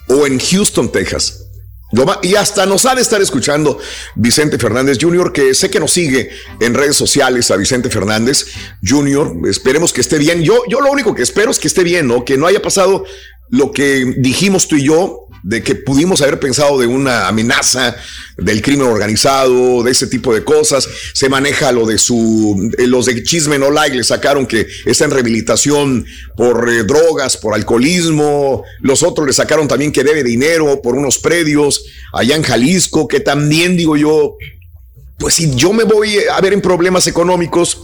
o 0.08 0.26
en 0.26 0.40
Houston, 0.40 0.90
Texas. 0.90 1.46
Y 2.22 2.34
hasta 2.34 2.66
nos 2.66 2.84
ha 2.84 2.94
de 2.96 3.02
estar 3.02 3.22
escuchando 3.22 3.78
Vicente 4.16 4.58
Fernández 4.58 4.98
Jr., 5.00 5.32
que 5.32 5.54
sé 5.54 5.70
que 5.70 5.78
nos 5.78 5.92
sigue 5.92 6.30
en 6.60 6.74
redes 6.74 6.96
sociales 6.96 7.50
a 7.50 7.56
Vicente 7.56 7.90
Fernández 7.90 8.46
Jr. 8.82 9.34
Esperemos 9.48 9.92
que 9.92 10.00
esté 10.00 10.18
bien. 10.18 10.42
Yo, 10.42 10.62
yo 10.68 10.80
lo 10.80 10.90
único 10.90 11.14
que 11.14 11.22
espero 11.22 11.50
es 11.50 11.60
que 11.60 11.68
esté 11.68 11.84
bien, 11.84 12.08
¿no? 12.08 12.24
Que 12.24 12.36
no 12.36 12.46
haya 12.46 12.60
pasado 12.60 13.04
lo 13.48 13.72
que 13.72 14.14
dijimos 14.18 14.68
tú 14.68 14.76
y 14.76 14.84
yo 14.84 15.26
de 15.46 15.62
que 15.62 15.76
pudimos 15.76 16.22
haber 16.22 16.40
pensado 16.40 16.76
de 16.76 16.88
una 16.88 17.28
amenaza 17.28 17.96
del 18.36 18.60
crimen 18.62 18.88
organizado, 18.88 19.84
de 19.84 19.92
ese 19.92 20.08
tipo 20.08 20.34
de 20.34 20.42
cosas. 20.42 20.88
Se 21.12 21.28
maneja 21.28 21.70
lo 21.70 21.86
de 21.86 21.98
su, 21.98 22.72
eh, 22.78 22.88
los 22.88 23.06
de 23.06 23.22
Chisme 23.22 23.56
No 23.56 23.70
Like 23.70 23.96
le 23.96 24.02
sacaron 24.02 24.46
que 24.46 24.66
está 24.84 25.04
en 25.04 25.12
rehabilitación 25.12 26.04
por 26.36 26.68
eh, 26.68 26.82
drogas, 26.82 27.36
por 27.36 27.54
alcoholismo. 27.54 28.64
Los 28.80 29.04
otros 29.04 29.24
le 29.24 29.32
sacaron 29.32 29.68
también 29.68 29.92
que 29.92 30.02
debe 30.02 30.24
dinero 30.24 30.82
por 30.82 30.96
unos 30.96 31.18
predios 31.18 31.84
allá 32.12 32.34
en 32.34 32.42
Jalisco, 32.42 33.06
que 33.06 33.20
también 33.20 33.76
digo 33.76 33.96
yo, 33.96 34.36
pues 35.16 35.34
si 35.34 35.54
yo 35.54 35.72
me 35.72 35.84
voy 35.84 36.18
a 36.28 36.40
ver 36.40 36.54
en 36.54 36.60
problemas 36.60 37.06
económicos 37.06 37.80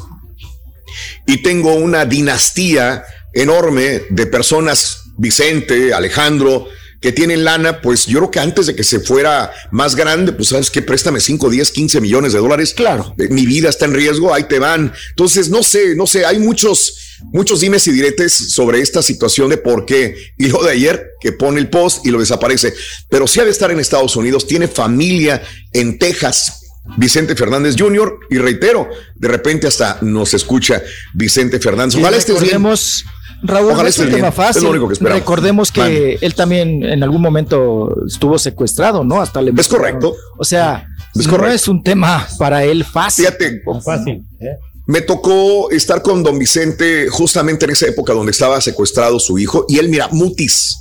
y 1.29 1.43
tengo 1.43 1.75
una 1.75 2.07
dinastía 2.07 3.05
enorme 3.33 4.03
de 4.11 4.27
personas, 4.27 5.02
Vicente, 5.23 5.95
Alejandro, 5.95 6.67
que 7.01 7.13
tienen 7.13 7.45
lana, 7.45 7.81
pues 7.81 8.07
yo 8.07 8.19
creo 8.19 8.31
que 8.33 8.41
antes 8.41 8.67
de 8.67 8.75
que 8.75 8.83
se 8.83 8.99
fuera 8.99 9.53
más 9.71 9.95
grande, 9.95 10.33
pues 10.33 10.49
sabes 10.49 10.69
que 10.69 10.83
préstame 10.83 11.21
5, 11.21 11.49
10, 11.49 11.71
15 11.71 12.01
millones 12.01 12.33
de 12.33 12.41
dólares. 12.41 12.75
Claro. 12.75 13.15
Eh, 13.19 13.29
Mi 13.31 13.47
vida 13.47 13.69
está 13.69 13.85
en 13.85 13.95
riesgo, 13.95 14.35
ahí 14.35 14.45
te 14.45 14.59
van. 14.59 14.93
Entonces, 15.11 15.49
no 15.49 15.63
sé, 15.63 15.95
no 15.95 16.09
sé, 16.09 16.27
hay 16.27 16.41
muchos, 16.41 17.19
muchos 17.33 17.61
dimes 17.61 17.87
y 17.87 17.93
diretes 17.93 18.33
sobre 18.33 18.81
esta 18.81 19.01
situación 19.01 19.49
de 19.49 19.59
por 19.59 19.87
qué. 19.87 20.17
Y 20.39 20.49
lo 20.49 20.61
de 20.65 20.73
ayer, 20.73 21.11
que 21.21 21.31
pone 21.31 21.61
el 21.61 21.71
post 21.71 22.05
y 22.05 22.11
lo 22.11 22.19
desaparece. 22.19 22.75
Pero 23.09 23.29
sí 23.29 23.39
ha 23.39 23.45
de 23.45 23.53
estar 23.53 23.71
en 23.71 23.79
Estados 23.79 24.17
Unidos, 24.17 24.49
tiene 24.49 24.67
familia 24.67 25.41
en 25.73 26.01
Texas, 26.01 26.63
Vicente 26.97 27.37
Fernández 27.37 27.77
Jr. 27.79 28.19
Y 28.29 28.39
reitero, 28.39 28.89
de 29.15 29.29
repente 29.29 29.69
hasta 29.69 29.99
nos 30.03 30.35
escucha 30.35 30.83
Vicente 31.15 31.61
Fernández. 31.61 32.01
Ojalá 32.01 32.17
estés 32.17 32.41
bien. 32.41 32.61
Recordemos, 33.43 33.61
Raúl, 33.61 33.73
Ojalá 33.73 33.83
no 33.83 33.89
es 33.89 33.99
un 33.99 34.07
tema 34.07 34.17
bien. 34.19 34.33
fácil. 34.33 34.57
Es 34.59 34.63
lo 34.65 34.71
único 34.71 34.89
que 34.89 34.93
esperamos. 34.95 35.21
Recordemos 35.21 35.73
que 35.73 36.19
él 36.21 36.35
también 36.35 36.83
en 36.85 37.03
algún 37.03 37.21
momento 37.21 37.95
estuvo 38.07 38.39
secuestrado, 38.39 39.05
¿no? 39.05 39.21
Hasta 39.21 39.43
le 39.43 39.53
Es 39.59 39.69
correcto. 39.69 40.15
O 40.39 40.45
sea, 40.45 40.87
Es 41.15 41.27
no 41.27 41.33
correcto. 41.33 41.55
es 41.55 41.69
un 41.69 41.83
tema 41.83 42.27
para 42.39 42.65
él 42.65 42.85
fácil. 42.85 43.27
Fíjate, 43.27 43.63
Fácil. 43.85 44.23
Me 44.87 45.01
tocó 45.01 45.71
estar 45.71 46.03
con 46.03 46.23
don 46.23 46.39
Vicente 46.39 47.09
justamente 47.09 47.65
en 47.67 47.71
esa 47.71 47.87
época 47.87 48.13
donde 48.13 48.33
estaba 48.33 48.61
secuestrado 48.61 49.21
su 49.21 49.39
hijo 49.39 49.65
y 49.69 49.79
él, 49.79 49.89
mira, 49.89 50.09
mutis. 50.11 50.79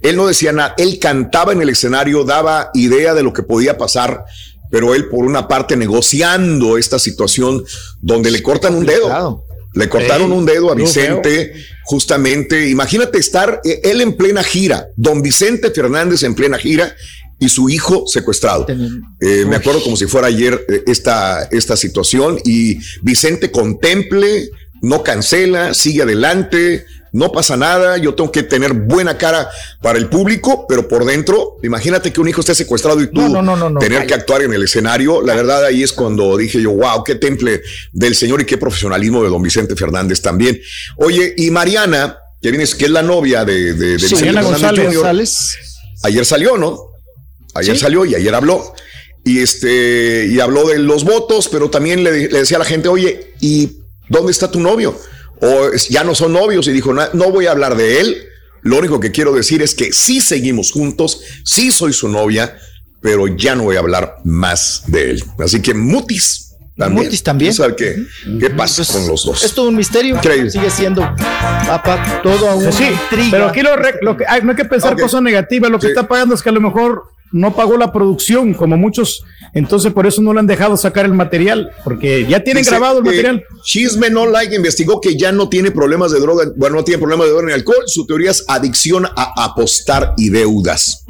Él 0.00 0.16
no 0.16 0.26
decía 0.26 0.52
nada, 0.52 0.74
él 0.78 0.98
cantaba 0.98 1.52
en 1.52 1.62
el 1.62 1.68
escenario, 1.68 2.24
daba 2.24 2.70
idea 2.74 3.14
de 3.14 3.22
lo 3.22 3.32
que 3.32 3.42
podía 3.42 3.78
pasar, 3.78 4.24
pero 4.70 4.94
él 4.94 5.08
por 5.08 5.24
una 5.24 5.46
parte 5.46 5.76
negociando 5.76 6.76
esta 6.76 6.98
situación 6.98 7.62
donde 8.00 8.30
le 8.30 8.42
cortan 8.42 8.74
un 8.74 8.84
dedo. 8.86 9.44
Le 9.76 9.88
cortaron 9.88 10.32
Ey, 10.32 10.38
un 10.38 10.46
dedo 10.46 10.72
a 10.72 10.74
Vicente, 10.74 11.52
justamente. 11.84 12.68
Imagínate 12.68 13.18
estar 13.18 13.60
eh, 13.62 13.80
él 13.84 14.00
en 14.00 14.14
plena 14.14 14.42
gira, 14.42 14.88
don 14.96 15.22
Vicente 15.22 15.70
Fernández 15.70 16.22
en 16.22 16.34
plena 16.34 16.58
gira 16.58 16.96
y 17.38 17.50
su 17.50 17.68
hijo 17.68 18.06
secuestrado. 18.06 18.66
Eh, 19.20 19.44
me 19.46 19.56
acuerdo 19.56 19.82
como 19.82 19.96
si 19.96 20.06
fuera 20.06 20.28
ayer 20.28 20.64
eh, 20.68 20.82
esta, 20.86 21.44
esta 21.44 21.76
situación 21.76 22.38
y 22.44 22.78
Vicente 23.02 23.50
contemple, 23.50 24.48
no 24.80 25.02
cancela, 25.02 25.74
sigue 25.74 26.02
adelante, 26.02 26.86
no 27.16 27.32
pasa 27.32 27.56
nada, 27.56 27.96
yo 27.96 28.14
tengo 28.14 28.30
que 28.30 28.42
tener 28.42 28.72
buena 28.72 29.16
cara 29.18 29.48
para 29.82 29.98
el 29.98 30.08
público, 30.08 30.66
pero 30.68 30.86
por 30.86 31.04
dentro, 31.04 31.56
imagínate 31.62 32.12
que 32.12 32.20
un 32.20 32.28
hijo 32.28 32.40
esté 32.40 32.54
secuestrado 32.54 33.00
y 33.00 33.06
tú 33.06 33.20
No, 33.22 33.28
no, 33.28 33.42
no, 33.42 33.56
no, 33.56 33.70
no, 33.70 33.80
tener 33.80 34.06
que 34.06 34.14
actuar 34.14 34.42
en 34.42 34.52
el 34.52 34.62
escenario, 34.62 35.22
la 35.22 35.34
verdad 35.34 35.64
ahí 35.64 35.82
es 35.82 35.92
cuando 35.92 36.36
dije 36.36 36.60
yo, 36.60 36.72
wow, 36.72 37.02
qué 37.04 37.14
temple 37.14 37.62
del 37.92 38.14
señor 38.14 38.42
y 38.42 38.44
qué 38.44 38.58
profesionalismo 38.58 39.22
de 39.22 39.30
don 39.30 39.42
Vicente 39.42 39.74
Fernández 39.76 40.20
también. 40.20 40.60
Oye, 40.96 41.34
y 41.36 41.50
Mariana, 41.50 42.18
que 42.42 42.50
vienes, 42.50 42.74
que 42.74 42.84
es 42.84 42.90
la 42.90 43.02
novia 43.02 43.44
de, 43.44 43.72
de, 43.74 43.92
de 43.92 43.98
Sí, 43.98 44.06
Vicente 44.14 44.32
Mariana 44.32 44.56
Fernández 44.58 44.84
González. 44.94 44.94
Jr., 44.94 44.96
González. 44.96 45.58
ayer 46.04 46.26
salió, 46.26 46.56
¿no? 46.58 46.78
Ayer 47.54 47.74
Sí. 47.76 47.80
salió 47.82 48.04
y 48.04 48.14
ayer 48.14 48.34
habló. 48.34 48.74
Y 49.24 49.40
este, 49.40 50.26
y 50.30 50.38
habló 50.38 50.68
de 50.68 50.78
los 50.78 51.02
votos, 51.04 51.48
pero 51.50 51.70
también 51.70 52.04
le, 52.04 52.28
le 52.28 52.38
decía 52.40 52.58
a 52.58 52.60
la 52.60 52.66
gente, 52.66 52.88
oye, 52.88 53.32
¿y 53.40 53.78
dónde 54.08 54.30
está 54.30 54.50
tu 54.50 54.60
novio? 54.60 54.96
O 55.40 55.70
ya 55.90 56.02
no 56.04 56.14
son 56.14 56.32
novios 56.32 56.66
y 56.68 56.72
dijo, 56.72 56.92
"Na- 56.94 57.10
no 57.12 57.30
voy 57.30 57.46
a 57.46 57.50
hablar 57.52 57.76
de 57.76 58.00
él. 58.00 58.16
Lo 58.62 58.78
único 58.78 58.98
que 59.00 59.12
quiero 59.12 59.32
decir 59.32 59.62
es 59.62 59.74
que 59.74 59.92
sí 59.92 60.20
seguimos 60.20 60.72
juntos, 60.72 61.20
sí 61.44 61.70
soy 61.70 61.92
su 61.92 62.08
novia, 62.08 62.58
pero 63.00 63.26
ya 63.28 63.54
no 63.54 63.64
voy 63.64 63.76
a 63.76 63.80
hablar 63.80 64.16
más 64.24 64.82
de 64.86 65.10
él. 65.10 65.24
Así 65.38 65.60
que 65.62 65.72
Mutis 65.74 66.54
también. 66.76 67.04
Mutis 67.06 67.22
también. 67.22 67.52
¿Quién 67.52 67.56
sabe 67.56 67.76
qué, 67.76 67.96
qué 68.40 68.50
pasa 68.50 68.82
con 68.92 69.06
los 69.06 69.24
dos? 69.24 69.44
Es 69.44 69.52
todo 69.54 69.68
un 69.68 69.76
misterio. 69.76 70.16
Increíble. 70.16 70.50
Sigue 70.50 70.70
siendo, 70.70 71.02
papá, 71.66 72.20
todo 72.22 72.48
aún 72.50 72.72
Sí, 72.72 72.84
intriga. 72.84 73.28
pero 73.30 73.46
aquí 73.48 73.62
lo, 73.62 73.76
re- 73.76 73.98
lo 74.02 74.16
que, 74.16 74.24
ay, 74.26 74.40
no 74.42 74.50
hay 74.50 74.56
que 74.56 74.64
pensar 74.64 74.98
cosas 74.98 75.22
negativas. 75.22 75.70
Lo 75.70 75.78
que 75.78 75.86
Sí. 75.88 75.92
está 75.92 76.08
pagando 76.08 76.34
es 76.34 76.42
que 76.42 76.48
a 76.48 76.52
lo 76.52 76.60
mejor 76.60 77.04
no 77.32 77.54
pagó 77.54 77.76
la 77.76 77.92
producción, 77.92 78.54
como 78.54 78.76
muchos. 78.76 79.24
Entonces, 79.52 79.92
por 79.92 80.06
eso 80.06 80.22
no 80.22 80.32
le 80.32 80.40
han 80.40 80.46
dejado 80.46 80.76
sacar 80.76 81.04
el 81.04 81.14
material, 81.14 81.70
porque 81.84 82.26
ya 82.28 82.42
tienen 82.44 82.62
Dice, 82.62 82.70
grabado 82.70 83.00
el 83.00 83.06
eh, 83.06 83.10
material. 83.10 83.44
Chisme 83.62 84.10
No 84.10 84.26
Like 84.26 84.54
investigó 84.54 85.00
que 85.00 85.16
ya 85.16 85.32
no 85.32 85.48
tiene 85.48 85.70
problemas 85.70 86.12
de 86.12 86.20
droga, 86.20 86.44
bueno, 86.56 86.76
no 86.76 86.84
tiene 86.84 86.98
problemas 86.98 87.26
de 87.26 87.32
droga 87.32 87.46
ni 87.48 87.52
alcohol. 87.52 87.84
Su 87.86 88.06
teoría 88.06 88.30
es 88.30 88.44
adicción 88.48 89.06
a 89.06 89.44
apostar 89.44 90.14
y 90.16 90.30
deudas. 90.30 91.04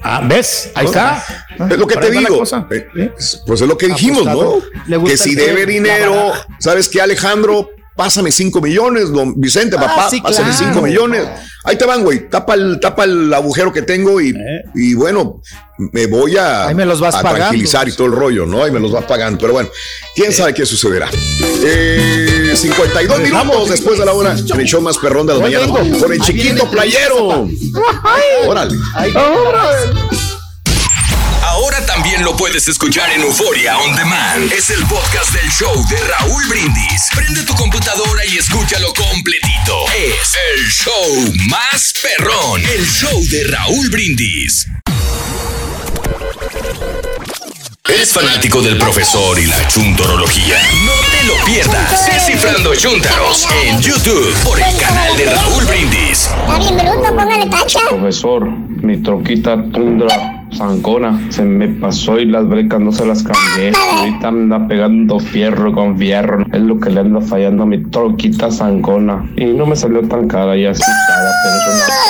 Ah, 0.00 0.22
¿ves? 0.28 0.70
Ahí 0.74 0.86
está. 0.86 1.24
Es 1.70 1.78
lo 1.78 1.86
que 1.86 1.96
te 1.96 2.10
digo. 2.10 2.42
Eh, 2.70 3.12
Pues 3.46 3.60
es 3.60 3.68
lo 3.68 3.78
que 3.78 3.86
dijimos, 3.88 4.24
¿no? 4.24 4.32
Apostador. 4.32 5.04
Que 5.06 5.16
si 5.16 5.34
debe 5.34 5.64
dinero. 5.66 6.32
¿sabes 6.58 6.88
qué, 6.88 7.00
Alejandro? 7.00 7.70
Pásame 7.96 8.32
cinco 8.32 8.60
millones, 8.60 9.10
don 9.12 9.40
Vicente, 9.40 9.76
Ah, 9.78 9.82
papá, 9.86 10.10
sí, 10.10 10.20
pásame 10.20 10.50
claro. 10.50 10.64
cinco 10.72 10.82
millones. 10.84 11.26
Ahí 11.62 11.76
te 11.76 11.84
van, 11.86 12.02
güey. 12.02 12.28
Tapa 12.28 12.54
el, 12.54 12.78
tapa 12.80 13.04
el 13.04 13.32
agujero 13.32 13.72
que 13.72 13.82
tengo 13.82 14.20
y, 14.20 14.34
y 14.74 14.94
bueno, 14.94 15.40
me 15.78 16.06
voy 16.06 16.36
a, 16.36 16.66
Ahí 16.66 16.74
me 16.74 16.84
los 16.84 17.00
vas 17.00 17.14
a 17.14 17.22
pagando. 17.22 17.38
tranquilizar 17.46 17.88
y 17.88 17.92
todo 17.92 18.08
el 18.08 18.12
rollo, 18.12 18.46
¿no? 18.46 18.62
Ahí 18.64 18.70
me 18.70 18.80
los 18.80 18.90
vas 18.92 19.04
pagando. 19.04 19.38
Pero 19.38 19.52
bueno, 19.54 19.68
quién 20.14 20.32
sabe 20.32 20.52
qué 20.52 20.66
sucederá. 20.66 21.08
Eh, 21.64 22.52
52 22.54 23.20
minutos 23.20 23.70
después 23.70 23.98
de 23.98 24.04
la 24.04 24.12
hora. 24.12 24.32
En 24.36 24.60
el 24.60 24.66
show 24.66 24.80
más 24.82 24.98
perrón 24.98 25.26
de 25.26 25.34
la 25.34 25.40
mañana. 25.40 25.66
Con 25.68 26.12
el 26.12 26.20
chiquito 26.20 26.68
playero. 26.70 27.48
Órale. 28.46 28.76
Ahora 31.54 31.86
también 31.86 32.24
lo 32.24 32.36
puedes 32.36 32.66
escuchar 32.66 33.12
en 33.12 33.22
Euforia 33.22 33.78
On 33.78 33.94
Demand. 33.94 34.52
Es 34.52 34.70
el 34.70 34.84
podcast 34.86 35.30
del 35.30 35.48
show 35.52 35.86
de 35.88 35.96
Raúl 35.98 36.44
Brindis. 36.48 37.08
Prende 37.14 37.44
tu 37.44 37.54
computadora 37.54 38.26
y 38.26 38.38
escúchalo 38.38 38.92
completito. 38.92 39.84
Es 39.96 40.36
el 40.52 40.68
show 40.68 41.32
más 41.48 41.92
perrón. 42.02 42.60
El 42.60 42.84
show 42.84 43.24
de 43.28 43.44
Raúl 43.44 43.88
Brindis. 43.88 44.66
¿Eres 47.84 48.12
fanático 48.12 48.60
del 48.60 48.76
profesor 48.76 49.38
y 49.38 49.46
la 49.46 49.68
chuntorología? 49.68 50.60
No 50.84 51.13
lo 51.26 51.34
pierdas. 51.46 52.06
Descifrando 52.06 52.74
Chuntaros 52.74 53.48
en 53.66 53.80
YouTube 53.80 54.34
por 54.44 54.58
el 54.58 54.76
canal 54.78 55.16
de 55.16 55.26
Raúl 55.26 55.64
Brindis. 55.64 56.30
Está 56.30 56.58
bien 56.58 56.76
bruto, 56.76 57.16
póngale 57.16 57.46
tacha. 57.46 57.80
Profesor, 57.88 58.50
mi 58.50 58.98
troquita 58.98 59.56
Tundra 59.72 60.44
Zancona 60.52 61.20
se 61.30 61.42
me 61.42 61.68
pasó 61.68 62.18
y 62.18 62.26
las 62.26 62.46
brecas 62.48 62.80
no 62.80 62.92
se 62.92 63.06
las 63.06 63.22
cambié. 63.22 63.72
Ahorita 63.98 64.28
anda 64.28 64.66
pegando 64.68 65.18
fierro 65.18 65.72
con 65.72 65.98
fierro. 65.98 66.44
Es 66.52 66.60
lo 66.60 66.78
que 66.78 66.90
le 66.90 67.00
anda 67.00 67.20
fallando 67.20 67.62
a 67.64 67.66
mi 67.66 67.82
troquita 67.84 68.50
Zancona. 68.50 69.30
Y 69.36 69.46
no 69.46 69.66
me 69.66 69.76
salió 69.76 70.06
tan 70.06 70.28
cara 70.28 70.56
y 70.56 70.66
así 70.66 70.82
cara, 70.82 71.30
pero 71.42 71.56
es 71.56 71.66
una 71.68 72.04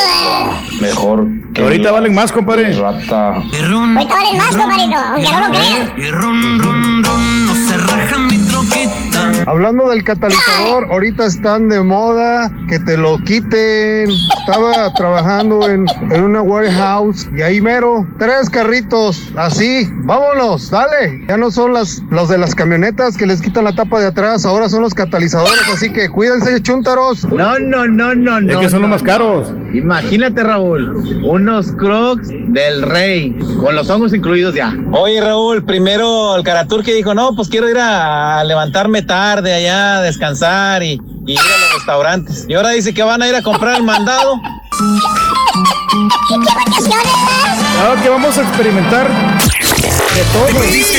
mejor 0.80 1.26
que 1.54 1.62
Ahorita 1.62 1.92
valen 1.92 2.14
más, 2.14 2.32
compadre. 2.32 2.72
Rata. 2.72 3.34
Ahorita 3.34 4.14
valen 4.14 4.36
más, 4.36 4.56
compadrito, 4.56 4.96
aunque 4.96 5.30
no 5.30 5.40
lo 5.40 5.50
crean. 5.50 5.94
Hablando 9.46 9.90
del 9.90 10.02
catalizador, 10.04 10.86
ahorita 10.90 11.26
están 11.26 11.68
de 11.68 11.82
moda 11.82 12.50
que 12.68 12.78
te 12.78 12.96
lo 12.96 13.18
quiten. 13.18 14.08
Estaba 14.10 14.92
trabajando 14.94 15.68
en, 15.68 15.86
en 16.10 16.22
una 16.22 16.42
warehouse 16.42 17.28
y 17.36 17.42
ahí 17.42 17.60
mero, 17.60 18.06
tres 18.18 18.48
carritos, 18.50 19.32
así, 19.36 19.88
vámonos, 20.04 20.70
dale. 20.70 21.24
Ya 21.28 21.36
no 21.36 21.50
son 21.50 21.72
las, 21.72 22.02
los 22.10 22.28
de 22.28 22.38
las 22.38 22.54
camionetas 22.54 23.16
que 23.16 23.26
les 23.26 23.40
quitan 23.40 23.64
la 23.64 23.74
tapa 23.74 24.00
de 24.00 24.06
atrás, 24.06 24.44
ahora 24.44 24.68
son 24.68 24.82
los 24.82 24.94
catalizadores, 24.94 25.62
así 25.72 25.92
que 25.92 26.08
cuídense, 26.08 26.60
chúntaros. 26.62 27.24
No, 27.24 27.58
no, 27.58 27.86
no, 27.86 28.14
no, 28.14 28.40
no. 28.40 28.52
Es 28.52 28.58
que 28.58 28.70
son 28.70 28.82
los 28.82 28.90
más 28.90 29.02
caros. 29.02 29.52
Imagínate, 29.72 30.42
Raúl, 30.42 31.22
unos 31.24 31.72
crocs 31.72 32.28
del 32.28 32.82
rey, 32.82 33.36
con 33.60 33.74
los 33.74 33.88
hongos 33.90 34.14
incluidos 34.14 34.54
ya. 34.54 34.74
Oye, 34.92 35.20
Raúl, 35.20 35.64
primero 35.64 36.36
el 36.36 36.44
Caraturque 36.44 36.94
dijo, 36.94 37.14
no, 37.14 37.34
pues 37.34 37.48
quiero 37.48 37.68
ir 37.68 37.78
a 37.78 38.44
levantarme 38.44 39.02
tarde 39.34 39.52
allá, 39.52 39.98
a 39.98 40.02
descansar 40.02 40.82
y, 40.84 41.00
y 41.26 41.32
ir 41.32 41.40
a 41.40 41.58
los 41.58 41.74
restaurantes. 41.74 42.44
Y 42.48 42.54
ahora 42.54 42.70
dice 42.70 42.94
que 42.94 43.02
van 43.02 43.20
a 43.20 43.28
ir 43.28 43.34
a 43.34 43.42
comprar 43.42 43.76
el 43.76 43.82
mandado. 43.82 44.40
Ahora 47.80 48.00
que 48.00 48.08
vamos 48.08 48.38
a 48.38 48.42
experimentar. 48.42 49.08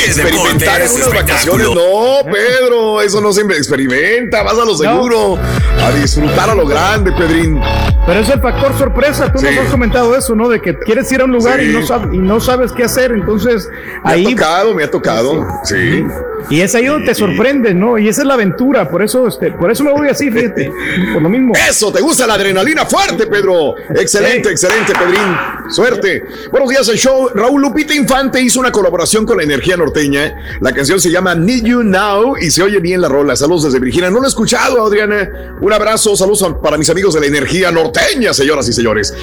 Experimentar 0.05 0.81
en 0.81 0.91
unas 0.91 1.13
vacaciones. 1.13 1.67
No, 1.69 2.29
Pedro, 2.29 3.01
eso 3.01 3.21
no 3.21 3.31
se 3.31 3.41
experimenta. 3.41 4.43
Vas 4.43 4.59
a 4.59 4.65
lo 4.65 4.75
seguro. 4.75 5.37
A 5.81 5.91
disfrutar 5.91 6.49
a 6.49 6.55
lo 6.55 6.65
grande, 6.65 7.13
Pedrín. 7.13 7.61
Pero 8.05 8.19
es 8.19 8.29
el 8.29 8.41
factor 8.41 8.77
sorpresa. 8.77 9.31
Tú 9.31 9.41
nos 9.41 9.57
has 9.57 9.71
comentado 9.71 10.13
eso, 10.17 10.35
¿no? 10.35 10.49
De 10.49 10.61
que 10.61 10.77
quieres 10.79 11.09
ir 11.13 11.21
a 11.21 11.25
un 11.25 11.31
lugar 11.31 11.63
y, 11.63 11.69
no 11.69 11.85
sabes, 11.85 12.13
y 12.13 12.17
no 12.17 12.41
sabes 12.41 12.71
qué 12.73 12.83
hacer. 12.83 13.13
Entonces, 13.13 13.69
me 14.03 14.11
ahí. 14.11 14.25
ha 14.25 14.29
tocado, 14.31 14.73
me 14.73 14.83
ha 14.83 14.91
tocado. 14.91 15.47
Sí. 15.63 16.05
Y 16.49 16.61
es 16.61 16.75
ahí 16.75 16.85
donde 16.85 17.07
te 17.07 17.15
sorprende, 17.15 17.73
¿no? 17.73 17.97
Y 17.97 18.07
esa 18.07 18.21
es 18.21 18.27
la 18.27 18.35
aventura. 18.35 18.89
Por 18.89 19.01
eso, 19.01 19.27
este, 19.27 19.51
por 19.51 19.71
eso 19.71 19.83
me 19.83 19.91
voy 19.91 20.09
así, 20.09 20.29
fíjate. 20.29 20.71
Por 21.13 21.21
lo 21.21 21.29
mismo. 21.29 21.53
Eso, 21.69 21.91
te 21.91 22.01
gusta 22.01 22.27
la 22.27 22.35
adrenalina 22.35 22.85
fuerte, 22.85 23.27
Pedro. 23.27 23.75
Excelente, 23.89 24.49
excelente, 24.49 24.93
Pedrín. 24.93 25.35
Suerte. 25.69 26.23
Buenos 26.51 26.69
días 26.69 26.87
al 26.89 26.97
show. 26.97 27.29
Raúl 27.33 27.61
Lupita 27.61 27.93
Infante 27.93 28.41
hizo 28.41 28.59
una 28.59 28.71
colaboración 28.71 29.25
con 29.25 29.37
la 29.37 29.43
energía 29.43 29.75
norteña. 29.77 30.35
La 30.59 30.71
canción 30.71 30.99
se 30.99 31.09
llama 31.09 31.33
Need 31.35 31.63
You 31.63 31.83
Now 31.83 32.37
y 32.37 32.51
se 32.51 32.61
oye 32.61 32.79
bien 32.79 33.01
la 33.01 33.09
rola. 33.09 33.35
Saludos 33.35 33.63
desde 33.65 33.79
Virginia. 33.79 34.09
No 34.09 34.19
lo 34.19 34.25
he 34.25 34.29
escuchado, 34.29 34.85
Adriana. 34.85 35.55
Un 35.59 35.73
abrazo, 35.73 36.15
saludos 36.15 36.45
para 36.61 36.77
mis 36.77 36.89
amigos 36.89 37.13
de 37.15 37.21
la 37.21 37.25
energía 37.27 37.71
norteña, 37.71 38.33
señoras 38.33 38.67
y 38.69 38.73
señores. 38.73 39.13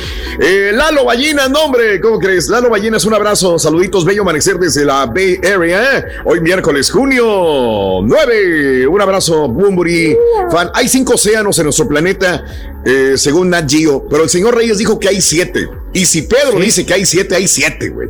Eh, 0.40 0.72
Lalo 0.74 1.04
Ballina, 1.04 1.48
nombre, 1.48 2.00
¿cómo 2.00 2.18
crees? 2.18 2.48
Lalo 2.48 2.70
Ballinas, 2.70 3.04
un 3.04 3.14
abrazo. 3.14 3.58
Saluditos, 3.58 4.04
bello 4.04 4.22
amanecer 4.22 4.58
desde 4.58 4.84
la 4.84 5.06
Bay 5.06 5.40
Area. 5.44 6.04
Hoy 6.24 6.40
miércoles, 6.40 6.90
junio 6.90 7.11
9. 7.16 8.86
Un 8.86 9.00
abrazo, 9.00 9.48
Bumburi. 9.48 10.16
Fan. 10.50 10.70
Hay 10.74 10.88
cinco 10.88 11.14
océanos 11.14 11.58
en 11.58 11.64
nuestro 11.64 11.88
planeta, 11.88 12.44
eh, 12.84 13.14
según 13.16 13.50
Nat 13.50 13.70
Geo, 13.70 14.06
pero 14.08 14.24
el 14.24 14.30
señor 14.30 14.54
Reyes 14.56 14.78
dijo 14.78 14.98
que 14.98 15.08
hay 15.08 15.20
siete. 15.20 15.68
Y 15.92 16.06
si 16.06 16.22
Pedro 16.22 16.58
dice 16.58 16.86
que 16.86 16.94
hay 16.94 17.06
siete, 17.06 17.34
hay 17.34 17.48
siete, 17.48 17.90
güey. 17.90 18.08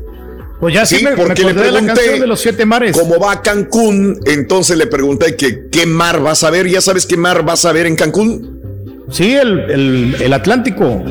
Pues 0.61 0.75
ya 0.75 0.87
sí, 0.87 1.03
me, 1.03 1.17
porque 1.17 1.45
me 1.45 1.53
le 1.53 1.57
la 1.57 1.71
pregunté 1.71 1.95
canción 1.95 2.21
de 2.21 2.27
los 2.29 2.41
siete 2.41 2.65
mares. 2.65 2.97
cómo 2.97 3.19
va 3.19 3.33
a 3.33 3.43
Cancún, 3.43 4.21
entonces 4.27 4.77
le 4.77 4.87
pregunté 4.87 5.35
que 5.35 5.69
qué 5.71 5.87
mar 5.87 6.21
vas 6.21 6.45
a 6.45 6.51
ver. 6.51 6.69
¿Ya 6.69 6.81
sabes 6.81 7.05
qué 7.05 7.17
mar 7.17 7.45
vas 7.45 7.65
a 7.65 7.73
ver 7.73 7.87
en 7.87 7.97
Cancún? 7.97 8.61
Sí, 9.11 9.35
el, 9.35 9.59
el, 9.59 10.17
el 10.21 10.33
Atlántico. 10.33 11.03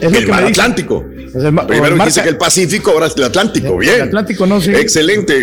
Es 0.00 0.12
el 0.12 0.26
mar 0.28 0.42
me 0.42 0.48
dice. 0.48 0.60
Atlántico. 0.60 1.04
Es 1.28 1.34
el 1.44 1.52
ma- 1.52 1.66
Primero 1.66 1.96
Ca- 1.96 2.22
que 2.22 2.28
el 2.28 2.36
Pacífico, 2.38 2.90
ahora 2.92 3.06
es 3.06 3.16
el 3.16 3.24
Atlántico. 3.24 3.76
Bien. 3.78 3.94
El 3.96 4.02
Atlántico, 4.02 4.46
no, 4.46 4.60
sí. 4.60 4.70
Excelente. 4.70 5.34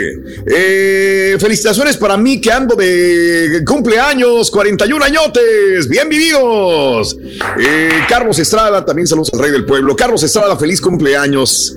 Eh, 0.47 1.37
felicitaciones 1.39 1.97
para 1.97 2.17
mí 2.17 2.39
que 2.41 2.51
ando 2.51 2.75
de 2.75 3.63
cumpleaños, 3.65 4.49
41 4.51 5.03
añotes, 5.03 5.87
bien 5.87 6.09
vividos. 6.09 7.17
Eh, 7.59 7.89
Carlos 8.09 8.39
Estrada, 8.39 8.83
también 8.85 9.07
saludos 9.07 9.29
al 9.33 9.39
rey 9.39 9.51
del 9.51 9.65
pueblo. 9.65 9.95
Carlos 9.95 10.23
Estrada, 10.23 10.57
feliz 10.57 10.81
cumpleaños. 10.81 11.75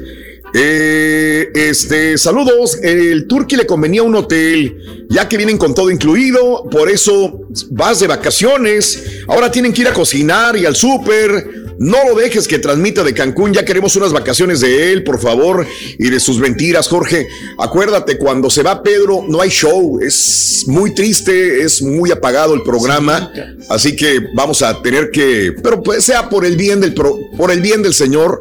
Eh, 0.54 1.50
este, 1.54 2.16
saludos. 2.16 2.78
El 2.82 3.26
Turqui 3.26 3.56
le 3.56 3.66
convenía 3.66 4.02
un 4.02 4.14
hotel, 4.14 5.06
ya 5.10 5.28
que 5.28 5.36
vienen 5.36 5.58
con 5.58 5.74
todo 5.74 5.90
incluido, 5.90 6.64
por 6.70 6.88
eso 6.88 7.40
vas 7.70 8.00
de 8.00 8.06
vacaciones. 8.06 9.02
Ahora 9.28 9.50
tienen 9.50 9.72
que 9.72 9.82
ir 9.82 9.88
a 9.88 9.92
cocinar 9.92 10.56
y 10.56 10.64
al 10.64 10.74
súper. 10.76 11.65
No 11.78 11.98
lo 12.08 12.14
dejes 12.14 12.48
que 12.48 12.58
transmita 12.58 13.02
de 13.04 13.12
Cancún, 13.14 13.52
ya 13.52 13.64
queremos 13.64 13.96
unas 13.96 14.12
vacaciones 14.12 14.60
de 14.60 14.92
él, 14.92 15.04
por 15.04 15.20
favor, 15.20 15.66
y 15.98 16.08
de 16.10 16.20
sus 16.20 16.38
mentiras, 16.38 16.88
Jorge. 16.88 17.28
Acuérdate, 17.58 18.16
cuando 18.18 18.48
se 18.50 18.62
va 18.62 18.82
Pedro, 18.82 19.24
no 19.28 19.40
hay 19.40 19.50
show, 19.50 20.00
es 20.00 20.64
muy 20.66 20.94
triste, 20.94 21.62
es 21.62 21.82
muy 21.82 22.10
apagado 22.10 22.54
el 22.54 22.62
programa, 22.62 23.30
así 23.68 23.94
que 23.94 24.20
vamos 24.34 24.62
a 24.62 24.80
tener 24.82 25.10
que, 25.10 25.52
pero 25.62 25.82
pues 25.82 26.04
sea 26.04 26.28
por 26.28 26.44
el 26.46 26.56
bien 26.56 26.80
del, 26.80 26.94
pro- 26.94 27.18
por 27.36 27.50
el 27.50 27.60
bien 27.60 27.82
del 27.82 27.92
Señor, 27.94 28.40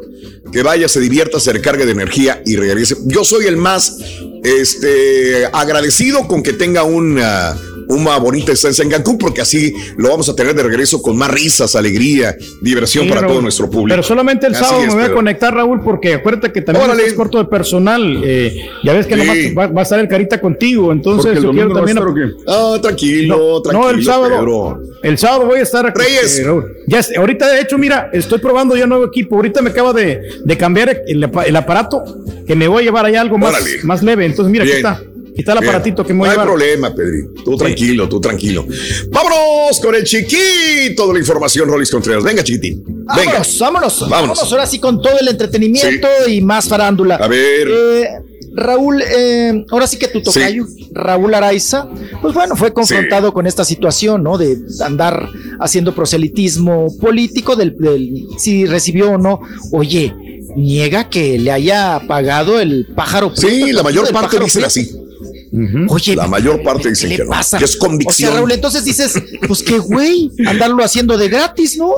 que 0.52 0.62
vaya, 0.62 0.88
se 0.88 1.00
divierta, 1.00 1.40
se 1.40 1.52
recargue 1.52 1.84
de 1.84 1.92
energía 1.92 2.40
y 2.46 2.56
regrese. 2.56 2.96
Yo 3.04 3.24
soy 3.24 3.46
el 3.46 3.56
más 3.56 3.98
este, 4.44 5.44
agradecido 5.52 6.26
con 6.28 6.42
que 6.42 6.52
tenga 6.52 6.84
una, 6.84 7.58
una 7.88 8.16
bonita 8.18 8.52
estancia 8.52 8.82
en 8.84 8.90
Cancún, 8.90 9.18
porque 9.18 9.40
así 9.40 9.72
lo 9.96 10.08
vamos 10.10 10.28
a 10.28 10.34
tener 10.36 10.54
de 10.54 10.62
regreso 10.62 11.00
con 11.02 11.16
más 11.16 11.30
risas, 11.30 11.74
alegría, 11.76 12.36
diversión 12.60 13.04
Sí, 13.04 13.08
para 13.08 13.22
Raúl. 13.22 13.32
todo 13.34 13.42
nuestro 13.42 13.70
público. 13.70 13.88
Pero 13.90 14.02
solamente 14.02 14.46
el 14.46 14.54
Así 14.54 14.64
sábado 14.64 14.82
es, 14.82 14.88
me 14.88 14.94
voy 15.02 15.10
a 15.10 15.14
conectar, 15.14 15.54
Raúl, 15.54 15.82
porque 15.82 16.14
acuérdate 16.14 16.52
que 16.52 16.62
también 16.62 16.90
estás 16.90 17.12
corto 17.14 17.38
de 17.38 17.44
personal. 17.46 18.22
eh, 18.24 18.54
ya 18.84 18.92
ves 18.92 19.06
que 19.06 19.14
Sí. 19.14 19.20
nomás 19.20 19.36
va, 19.58 19.66
va 19.72 19.80
a 19.80 19.82
estar 19.84 19.98
el 20.00 20.08
carita 20.08 20.40
contigo, 20.40 20.92
entonces 20.92 21.40
yo 21.42 21.50
quiero 21.52 21.68
no 21.68 21.74
también. 21.74 21.96
estar, 21.98 22.10
¿o 22.10 22.14
qué? 22.14 22.22
Ah, 22.46 22.78
tranquilo, 22.82 23.36
No, 23.36 23.62
tranquilo. 23.62 23.90
no, 23.92 23.98
el 23.98 24.04
sábado. 24.04 24.38
Pedro. 24.38 24.80
El 25.02 25.18
sábado 25.18 25.46
voy 25.46 25.58
a 25.60 25.62
estar 25.62 25.86
aquí. 25.86 26.00
Reyes. 26.02 26.38
eh, 26.38 26.44
Raúl. 26.44 26.64
ya, 26.86 26.98
es- 27.00 27.16
ahorita, 27.16 27.52
de 27.52 27.60
hecho, 27.60 27.78
mira, 27.78 28.10
estoy 28.12 28.38
probando 28.38 28.76
ya 28.76 28.86
nuevo 28.86 29.04
equipo. 29.06 29.36
Ahorita 29.36 29.62
me 29.62 29.70
acaba 29.70 29.92
de, 29.92 30.20
de 30.44 30.56
cambiar 30.56 31.02
el, 31.06 31.22
apa- 31.24 31.44
el 31.44 31.56
aparato 31.56 32.02
que 32.46 32.54
me 32.56 32.68
voy 32.68 32.82
a 32.82 32.84
llevar 32.86 33.06
allá 33.06 33.20
algo 33.20 33.38
más, 33.38 33.50
Órale. 33.54 33.82
más 33.84 34.02
leve. 34.02 34.24
Entonces, 34.26 34.50
mira, 34.50 34.64
Bien. 34.64 34.84
aquí 34.86 34.96
está. 35.02 35.15
Está 35.36 35.52
el 35.52 35.58
Bien. 35.58 35.68
aparatito 35.68 36.04
que 36.04 36.12
me 36.14 36.20
voy 36.20 36.28
No 36.28 36.34
a 36.34 36.42
hay 36.42 36.46
problema, 36.46 36.94
Pedrito. 36.94 37.42
Tú 37.44 37.56
tranquilo, 37.56 38.08
tú 38.08 38.20
tranquilo. 38.20 38.66
Vámonos 39.10 39.80
con 39.82 39.94
el 39.94 40.04
chiquito 40.04 41.06
de 41.08 41.12
la 41.12 41.18
información, 41.18 41.68
Rolis 41.68 41.90
Contreras. 41.90 42.24
Venga, 42.24 42.42
chiquitín. 42.42 42.82
Venga. 42.84 43.04
Vámonos, 43.14 43.58
vámonos, 43.58 43.58
vámonos. 43.58 44.10
Vámonos. 44.10 44.52
ahora 44.52 44.66
sí 44.66 44.78
con 44.78 45.00
todo 45.02 45.18
el 45.20 45.28
entretenimiento 45.28 46.08
y 46.28 46.40
más 46.40 46.68
farándula. 46.68 47.16
A 47.16 47.28
ver. 47.28 47.68
Eh, 47.70 48.08
Raúl, 48.58 49.02
eh, 49.02 49.66
ahora 49.70 49.86
sí 49.86 49.98
que 49.98 50.08
tu 50.08 50.22
tocayo, 50.22 50.64
Raúl 50.92 51.34
Araiza, 51.34 51.88
pues 52.22 52.32
bueno, 52.32 52.56
fue 52.56 52.72
confrontado 52.72 53.34
con 53.34 53.46
esta 53.46 53.66
situación, 53.66 54.22
¿no? 54.22 54.38
De 54.38 54.56
andar 54.82 55.28
haciendo 55.60 55.94
proselitismo 55.94 56.88
político, 56.98 57.54
del, 57.54 57.76
del- 57.78 58.24
si 58.38 58.64
recibió 58.64 59.10
o 59.10 59.18
no. 59.18 59.40
Oye, 59.72 60.14
niega 60.56 61.10
que 61.10 61.38
le 61.38 61.52
haya 61.52 62.00
pagado 62.08 62.58
el 62.58 62.86
pájaro. 62.96 63.30
Sí, 63.36 63.72
la 63.72 63.82
mayor 63.82 64.10
parte 64.10 64.38
dicen 64.40 64.64
Oye, 65.88 66.16
La 66.16 66.26
mayor 66.26 66.62
parte 66.62 66.90
dicen 66.90 67.10
¿qué 67.10 67.16
que 67.16 67.22
le 67.22 67.28
no. 67.28 67.30
pasa? 67.34 67.58
Que 67.58 67.64
es 67.64 67.76
convicción. 67.76 68.28
O 68.30 68.32
sea, 68.32 68.38
Raúl, 68.40 68.52
entonces 68.52 68.84
dices, 68.84 69.14
pues 69.46 69.62
qué 69.62 69.78
güey, 69.78 70.30
andarlo 70.46 70.82
haciendo 70.84 71.16
de 71.16 71.28
gratis, 71.28 71.76
¿no? 71.78 71.92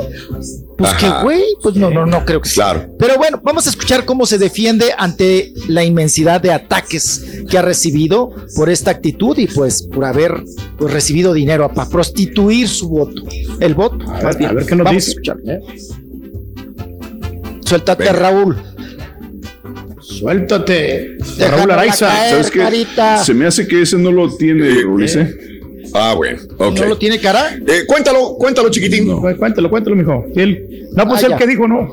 Pues 0.77 0.93
qué 0.94 1.07
Ajá. 1.07 1.23
güey, 1.23 1.43
pues 1.62 1.75
no, 1.77 1.91
no, 1.91 2.07
no 2.07 2.25
creo 2.25 2.41
que 2.41 2.49
sí. 2.49 2.55
Claro. 2.57 2.89
Pero 2.99 3.17
bueno, 3.17 3.41
vamos 3.43 3.67
a 3.67 3.70
escuchar 3.70 4.05
cómo 4.05 4.27
se 4.27 4.39
defiende 4.39 4.93
ante 4.97 5.52
la 5.67 5.83
inmensidad 5.85 6.41
de 6.41 6.52
ataques 6.52 7.25
que 7.49 7.59
ha 7.59 7.62
recibido 7.62 8.31
por 8.55 8.68
esta 8.70 8.91
actitud 8.93 9.36
y 9.39 9.47
pues 9.47 9.83
por 9.83 10.05
haber 10.05 10.44
pues, 10.77 10.93
recibido 10.93 11.33
dinero 11.33 11.68
para 11.75 11.89
prostituir 11.89 12.68
su 12.68 12.89
voto. 12.89 13.23
El 13.60 13.75
voto. 13.75 14.05
A 14.12 14.23
ver, 14.25 14.36
bien. 14.39 14.51
a 14.51 14.52
ver 14.55 14.67
qué 14.67 14.77
nos 14.77 14.85
Vamos 14.85 15.05
dice. 15.07 15.10
a 15.10 15.33
escuchar. 15.33 15.36
Suéltate, 17.65 18.05
Venga. 18.05 18.18
Raúl. 18.18 18.57
Suéltate. 20.19 21.17
Raúl 21.39 21.70
Araiza. 21.70 22.09
caer, 22.09 22.31
¿Sabes 22.31 22.51
qué? 22.51 22.59
carita. 22.61 23.23
Se 23.25 23.35
me 23.35 23.47
hace 23.47 23.67
que 23.67 23.83
ese 23.83 23.99
no 23.99 24.11
lo 24.11 24.35
tiene, 24.37 24.85
Ulises. 24.85 25.35
Ah, 25.93 26.15
bueno. 26.17 26.39
Ok. 26.59 26.78
¿No 26.81 26.87
lo 26.87 26.99
tiene 26.99 27.19
cara? 27.20 27.59
Eh, 27.67 27.85
cuéntalo, 27.87 28.35
cuéntalo, 28.39 28.69
chiquitín. 28.70 29.07
Cu- 29.11 29.37
Cuéntalo, 29.39 29.70
cuéntalo, 29.70 29.97
mijo. 29.97 30.25
Él, 30.35 30.87
no, 30.93 31.07
pues 31.07 31.23
Ah, 31.23 31.27
él 31.27 31.33
ya. 31.33 31.39
que 31.39 31.47
dijo 31.47 31.69
no. 31.69 31.91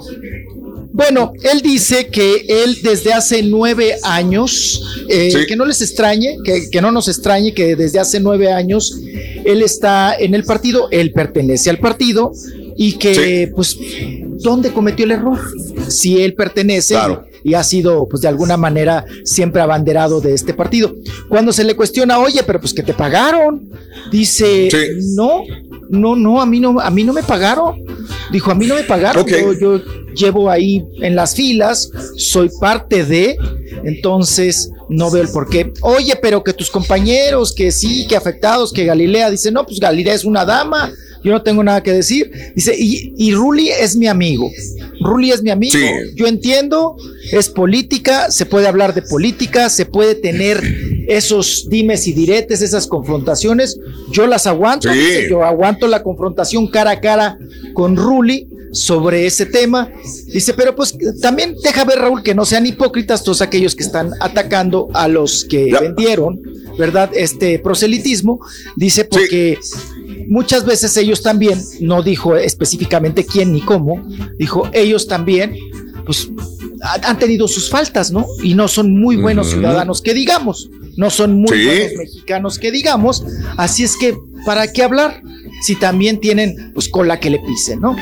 Bueno, 0.92 1.34
él 1.44 1.62
dice 1.62 2.08
que 2.08 2.46
él 2.48 2.78
desde 2.82 3.12
hace 3.14 3.44
nueve 3.44 3.96
años, 4.04 5.04
eh, 5.10 5.30
Sí. 5.32 5.46
que 5.46 5.58
no 5.58 5.66
les 5.66 5.82
extrañe, 5.82 6.38
que, 6.46 6.70
que 6.70 6.82
no 6.82 6.90
nos 6.92 7.10
extrañe 7.10 7.54
que 7.54 7.76
desde 7.76 8.00
hace 8.00 8.22
nueve 8.22 8.50
años 8.52 8.98
él 9.44 9.62
está 9.62 10.16
en 10.18 10.34
el 10.36 10.46
partido, 10.46 10.88
él 10.92 11.12
pertenece 11.12 11.70
al 11.70 11.80
partido 11.80 12.32
y 12.78 12.94
que, 12.94 13.52
pues, 13.54 13.78
¿dónde 14.42 14.72
cometió 14.72 15.04
el 15.06 15.12
error? 15.12 15.38
Si 15.90 16.22
él 16.22 16.34
pertenece 16.34 16.94
Claro. 16.94 17.26
Y 17.46 17.54
ha 17.54 17.64
sido, 17.64 18.08
pues, 18.10 18.24
de 18.24 18.28
alguna 18.28 18.58
manera 18.58 19.06
siempre 19.24 19.62
abanderado 19.62 20.20
de 20.20 20.34
este 20.34 20.56
partido. 20.56 20.96
Cuando 21.30 21.54
se 21.54 21.64
le 21.64 21.76
cuestiona, 21.76 22.18
oye, 22.18 22.42
pero 22.44 22.60
pues 22.60 22.74
que 22.74 22.82
te 22.82 22.96
pagaron, 22.96 23.70
dice, 24.12 24.68
Sí. 24.72 25.14
no, 25.16 25.44
no, 25.92 26.16
no, 26.16 26.42
a 26.42 26.48
mí 26.48 26.60
no, 26.60 26.80
a 26.80 26.90
mí 26.90 27.04
no 27.04 27.14
me 27.14 27.22
pagaron. 27.22 27.84
Dijo, 28.32 28.50
a 28.50 28.56
mí 28.56 28.66
no 28.66 28.74
me 28.74 28.84
pagaron, 28.84 29.24
yo 29.62 29.80
llevo 30.16 30.50
ahí 30.50 30.84
en 31.04 31.16
las 31.16 31.36
filas, 31.36 31.92
soy 32.18 32.50
parte 32.60 33.06
de, 33.06 33.38
entonces 33.84 34.72
no 34.90 35.12
veo 35.12 35.22
el 35.22 35.30
por 35.30 35.48
qué. 35.48 35.72
Oye, 35.82 36.16
pero 36.20 36.44
que 36.44 36.54
tus 36.54 36.72
compañeros, 36.72 37.54
que 37.54 37.72
sí, 37.72 38.08
que 38.08 38.16
afectados, 38.16 38.74
que 38.74 38.86
Galilea, 38.86 39.30
dice, 39.30 39.52
no, 39.52 39.68
pues 39.68 39.80
Galilea 39.80 40.16
es 40.16 40.26
una 40.26 40.46
dama, 40.46 40.92
yo 41.26 41.32
no 41.32 41.42
tengo 41.42 41.64
nada 41.64 41.82
que 41.84 41.92
decir. 41.92 42.32
Dice, 42.56 42.76
y, 42.78 43.14
y 43.18 43.34
Ruli 43.34 43.70
es 43.70 43.96
mi 43.98 44.08
amigo. 44.08 44.50
Ruli 45.02 45.32
es 45.32 45.42
mi 45.42 45.50
amigo. 45.50 45.74
Sí. 45.78 45.86
Yo 46.16 46.28
entiendo, 46.28 46.96
es 47.32 47.50
política, 47.50 48.32
se 48.32 48.46
puede 48.46 48.68
hablar 48.68 48.94
de 48.94 49.02
política, 49.02 49.70
se 49.70 49.86
puede 49.86 50.16
tener 50.16 50.62
esos 51.08 51.68
dimes 51.70 52.08
y 52.08 52.14
diretes, 52.14 52.62
esas 52.62 52.88
confrontaciones. 52.88 53.78
Yo 54.12 54.28
las 54.28 54.48
aguanto, 54.48 54.92
Sí. 54.92 54.98
dice, 55.00 55.28
yo 55.30 55.44
aguanto 55.44 55.88
la 55.88 56.04
confrontación 56.04 56.68
cara 56.68 56.92
a 56.92 57.02
cara 57.02 57.38
con 57.74 57.96
Ruli 57.96 58.48
sobre 58.76 59.26
ese 59.26 59.46
tema. 59.46 59.90
Dice, 60.28 60.54
pero 60.54 60.76
pues 60.76 60.96
también 61.22 61.56
deja 61.64 61.84
ver, 61.86 62.00
Raúl, 62.00 62.22
que 62.24 62.36
no 62.36 62.46
sean 62.46 62.66
hipócritas 62.66 63.24
todos 63.24 63.42
aquellos 63.42 63.76
que 63.76 63.84
están 63.84 64.12
atacando 64.20 64.90
a 64.94 65.08
los 65.08 65.46
que 65.46 65.72
Ya. 65.72 65.80
vendieron, 65.80 66.40
¿verdad? 66.78 67.10
Este 67.16 67.58
proselitismo. 67.60 68.40
Dice, 68.76 69.06
porque 69.06 69.58
muchas 70.28 70.66
veces 70.66 70.96
ellos 70.98 71.22
también, 71.22 71.62
no 71.80 72.04
dijo 72.04 72.36
específicamente 72.36 73.26
quién 73.26 73.54
ni 73.54 73.62
cómo, 73.62 74.06
dijo 74.38 74.70
ellos 74.74 75.08
también, 75.08 75.56
pues 76.06 76.30
han 77.04 77.18
tenido 77.18 77.48
sus 77.48 77.70
faltas, 77.70 78.12
¿no? 78.12 78.28
Y 78.44 78.54
no 78.54 78.68
son 78.68 79.00
muy 79.00 79.16
buenos 79.16 79.50
ciudadanos 79.50 80.02
que 80.02 80.14
digamos, 80.14 80.70
no 80.98 81.10
son 81.10 81.34
muy 81.34 81.66
buenos 81.66 81.94
mexicanos 81.98 82.60
que 82.60 82.72
digamos, 82.72 83.24
así 83.58 83.84
es 83.84 83.96
que, 83.98 84.16
¿para 84.46 84.72
qué 84.72 84.84
hablar? 84.84 85.22
Si 85.62 85.76
también 85.76 86.20
tienen, 86.20 86.72
pues, 86.74 86.90
cola 86.90 87.20
que 87.20 87.30
le 87.30 87.40
pisen, 87.40 87.80
¿no? 87.82 87.96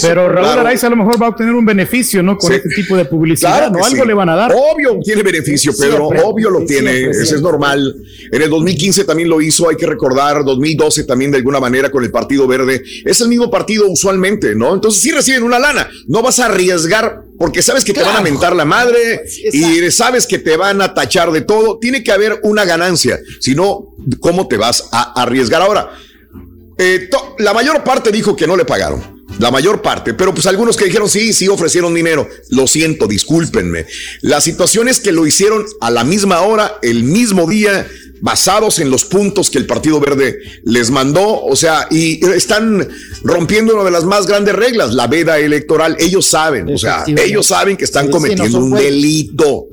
Pero 0.00 0.28
Raúl 0.28 0.58
Araiza 0.58 0.86
a 0.86 0.90
lo 0.90 0.96
mejor 0.96 1.20
va 1.20 1.26
a 1.26 1.28
obtener 1.30 1.54
un 1.54 1.64
beneficio, 1.64 2.22
¿no? 2.22 2.36
Con 2.36 2.52
este 2.52 2.68
tipo 2.70 2.96
de 2.96 3.04
publicidad, 3.04 3.70
¿no? 3.70 3.84
Algo 3.84 4.04
le 4.04 4.14
van 4.14 4.28
a 4.28 4.36
dar. 4.36 4.52
Obvio 4.52 4.98
tiene 5.02 5.22
beneficio, 5.22 5.72
Pedro, 5.78 6.08
obvio 6.08 6.50
lo 6.50 6.64
tiene, 6.64 7.10
eso 7.10 7.36
es 7.36 7.42
normal. 7.42 7.94
En 8.32 8.42
el 8.42 8.50
2015 8.50 9.04
también 9.04 9.28
lo 9.28 9.40
hizo, 9.40 9.68
hay 9.68 9.76
que 9.76 9.86
recordar, 9.86 10.44
2012 10.44 11.04
también 11.04 11.30
de 11.30 11.38
alguna 11.38 11.60
manera 11.60 11.90
con 11.90 12.02
el 12.02 12.10
Partido 12.10 12.46
Verde. 12.46 12.82
Es 13.04 13.20
el 13.20 13.28
mismo 13.28 13.50
partido 13.50 13.88
usualmente, 13.88 14.54
¿no? 14.54 14.74
Entonces 14.74 15.02
sí 15.02 15.12
reciben 15.12 15.42
una 15.42 15.58
lana, 15.58 15.88
no 16.08 16.22
vas 16.22 16.38
a 16.40 16.46
arriesgar 16.46 17.23
porque 17.38 17.62
sabes 17.62 17.84
que 17.84 17.92
te 17.92 18.02
van 18.02 18.16
a 18.16 18.20
mentar 18.20 18.54
la 18.54 18.64
madre 18.64 19.24
y 19.52 19.90
sabes 19.90 20.26
que 20.26 20.38
te 20.38 20.56
van 20.56 20.80
a 20.80 20.94
tachar 20.94 21.32
de 21.32 21.40
todo. 21.40 21.78
Tiene 21.78 22.02
que 22.02 22.12
haber 22.12 22.40
una 22.42 22.64
ganancia, 22.64 23.18
si 23.40 23.54
no, 23.54 23.94
¿cómo 24.20 24.48
te 24.48 24.56
vas 24.56 24.88
a 24.92 25.20
arriesgar 25.20 25.62
ahora? 25.62 25.90
Eh, 26.78 27.08
la 27.38 27.52
mayor 27.52 27.84
parte 27.84 28.10
dijo 28.10 28.36
que 28.36 28.46
no 28.46 28.56
le 28.56 28.64
pagaron. 28.64 29.14
La 29.38 29.50
mayor 29.50 29.82
parte, 29.82 30.14
pero 30.14 30.32
pues 30.32 30.46
algunos 30.46 30.76
que 30.76 30.84
dijeron 30.84 31.08
sí, 31.08 31.32
sí 31.32 31.48
ofrecieron 31.48 31.92
dinero. 31.92 32.28
Lo 32.50 32.68
siento, 32.68 33.08
discúlpenme. 33.08 33.86
La 34.20 34.40
situación 34.40 34.86
es 34.86 35.00
que 35.00 35.10
lo 35.10 35.26
hicieron 35.26 35.64
a 35.80 35.90
la 35.90 36.04
misma 36.04 36.42
hora, 36.42 36.78
el 36.82 37.02
mismo 37.02 37.48
día, 37.48 37.88
basados 38.24 38.78
en 38.78 38.88
los 38.88 39.04
puntos 39.04 39.50
que 39.50 39.58
el 39.58 39.66
Partido 39.66 40.00
Verde 40.00 40.38
les 40.64 40.90
mandó, 40.90 41.44
o 41.44 41.54
sea, 41.54 41.86
y 41.90 42.24
están 42.24 42.88
rompiendo 43.22 43.74
una 43.74 43.84
de 43.84 43.90
las 43.90 44.04
más 44.04 44.26
grandes 44.26 44.54
reglas, 44.54 44.94
la 44.94 45.08
veda 45.08 45.38
electoral. 45.38 45.94
Ellos 46.00 46.26
saben, 46.26 46.72
o 46.72 46.78
sea, 46.78 47.04
ellos 47.06 47.46
saben 47.46 47.76
que 47.76 47.84
están 47.84 48.08
cometiendo 48.08 48.60
un 48.60 48.70
delito. 48.70 49.66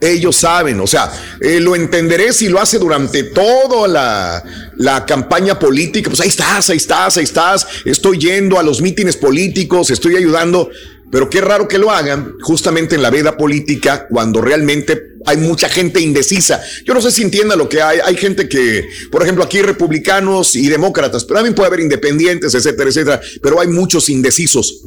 Ellos 0.00 0.36
saben, 0.36 0.80
o 0.80 0.86
sea, 0.86 1.12
eh, 1.42 1.58
lo 1.58 1.74
entenderé 1.74 2.32
si 2.32 2.48
lo 2.48 2.60
hace 2.60 2.78
durante 2.78 3.24
toda 3.24 3.88
la, 3.88 4.42
la, 4.76 5.04
campaña 5.04 5.58
política. 5.58 6.08
Pues 6.08 6.20
ahí 6.20 6.28
estás, 6.28 6.70
ahí 6.70 6.76
estás, 6.76 7.16
ahí 7.16 7.24
estás. 7.24 7.66
Estoy 7.84 8.18
yendo 8.18 8.58
a 8.58 8.62
los 8.62 8.80
mítines 8.80 9.16
políticos, 9.16 9.90
estoy 9.90 10.16
ayudando. 10.16 10.70
Pero 11.10 11.28
qué 11.28 11.40
raro 11.40 11.66
que 11.66 11.78
lo 11.78 11.90
hagan 11.90 12.36
justamente 12.40 12.94
en 12.94 13.02
la 13.02 13.10
veda 13.10 13.36
política 13.36 14.06
cuando 14.08 14.40
realmente 14.40 15.10
hay 15.26 15.36
mucha 15.36 15.68
gente 15.68 16.00
indecisa. 16.00 16.62
Yo 16.84 16.94
no 16.94 17.02
sé 17.02 17.10
si 17.10 17.22
entienda 17.22 17.56
lo 17.56 17.68
que 17.68 17.82
hay. 17.82 17.98
Hay 18.04 18.16
gente 18.16 18.48
que, 18.48 18.88
por 19.10 19.22
ejemplo, 19.22 19.44
aquí 19.44 19.60
republicanos 19.60 20.54
y 20.54 20.68
demócratas, 20.68 21.24
pero 21.24 21.38
también 21.38 21.54
puede 21.54 21.66
haber 21.66 21.80
independientes, 21.80 22.54
etcétera, 22.54 22.88
etcétera. 22.88 23.20
Pero 23.42 23.60
hay 23.60 23.68
muchos 23.68 24.08
indecisos. 24.08 24.82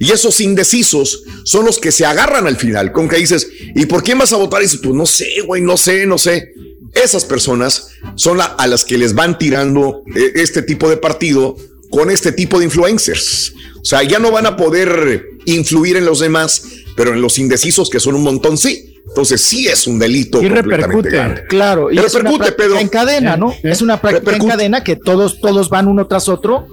Y 0.00 0.10
esos 0.10 0.40
indecisos 0.40 1.22
son 1.44 1.64
los 1.64 1.78
que 1.78 1.92
se 1.92 2.04
agarran 2.04 2.46
al 2.46 2.56
final, 2.56 2.90
con 2.90 3.08
que 3.08 3.16
dices, 3.16 3.48
¿y 3.74 3.86
por 3.86 4.02
quién 4.02 4.18
vas 4.18 4.32
a 4.32 4.36
votar? 4.36 4.60
Y 4.60 4.64
dices, 4.64 4.80
pues 4.82 4.94
no 4.94 5.06
sé, 5.06 5.28
güey, 5.44 5.62
no 5.62 5.76
sé, 5.76 6.06
no 6.06 6.18
sé. 6.18 6.52
Esas 6.92 7.24
personas 7.24 7.88
son 8.14 8.40
a 8.40 8.66
las 8.66 8.84
que 8.84 8.98
les 8.98 9.14
van 9.14 9.38
tirando 9.38 10.02
eh, 10.16 10.32
este 10.36 10.62
tipo 10.62 10.88
de 10.88 10.96
partido 10.96 11.56
con 11.90 12.10
este 12.10 12.32
tipo 12.32 12.58
de 12.58 12.66
influencers. 12.66 13.52
O 13.80 13.84
sea, 13.84 14.02
ya 14.02 14.18
no 14.18 14.30
van 14.30 14.46
a 14.46 14.56
poder 14.56 15.24
influir 15.44 15.96
en 15.96 16.04
los 16.04 16.20
demás, 16.20 16.62
pero 16.96 17.12
en 17.12 17.20
los 17.20 17.38
indecisos, 17.38 17.88
que 17.90 18.00
son 18.00 18.14
un 18.14 18.22
montón, 18.22 18.58
sí. 18.58 18.92
Entonces 19.06 19.40
sí 19.40 19.68
es 19.68 19.86
un 19.86 19.98
delito. 19.98 20.42
Y 20.42 20.48
repercute, 20.48 21.44
claro. 21.48 21.92
Y, 21.92 21.96
repercute, 21.96 22.52
Pedro. 22.52 22.78
En 22.78 22.88
cadena, 22.88 23.36
¿no? 23.36 23.54
Es 23.62 23.80
una 23.80 24.00
práctica 24.00 24.36
en 24.36 24.48
cadena 24.48 24.82
que 24.82 24.96
todos, 24.96 25.40
todos 25.40 25.70
van 25.70 25.86
uno 25.86 26.06
tras 26.06 26.28
otro 26.28 26.66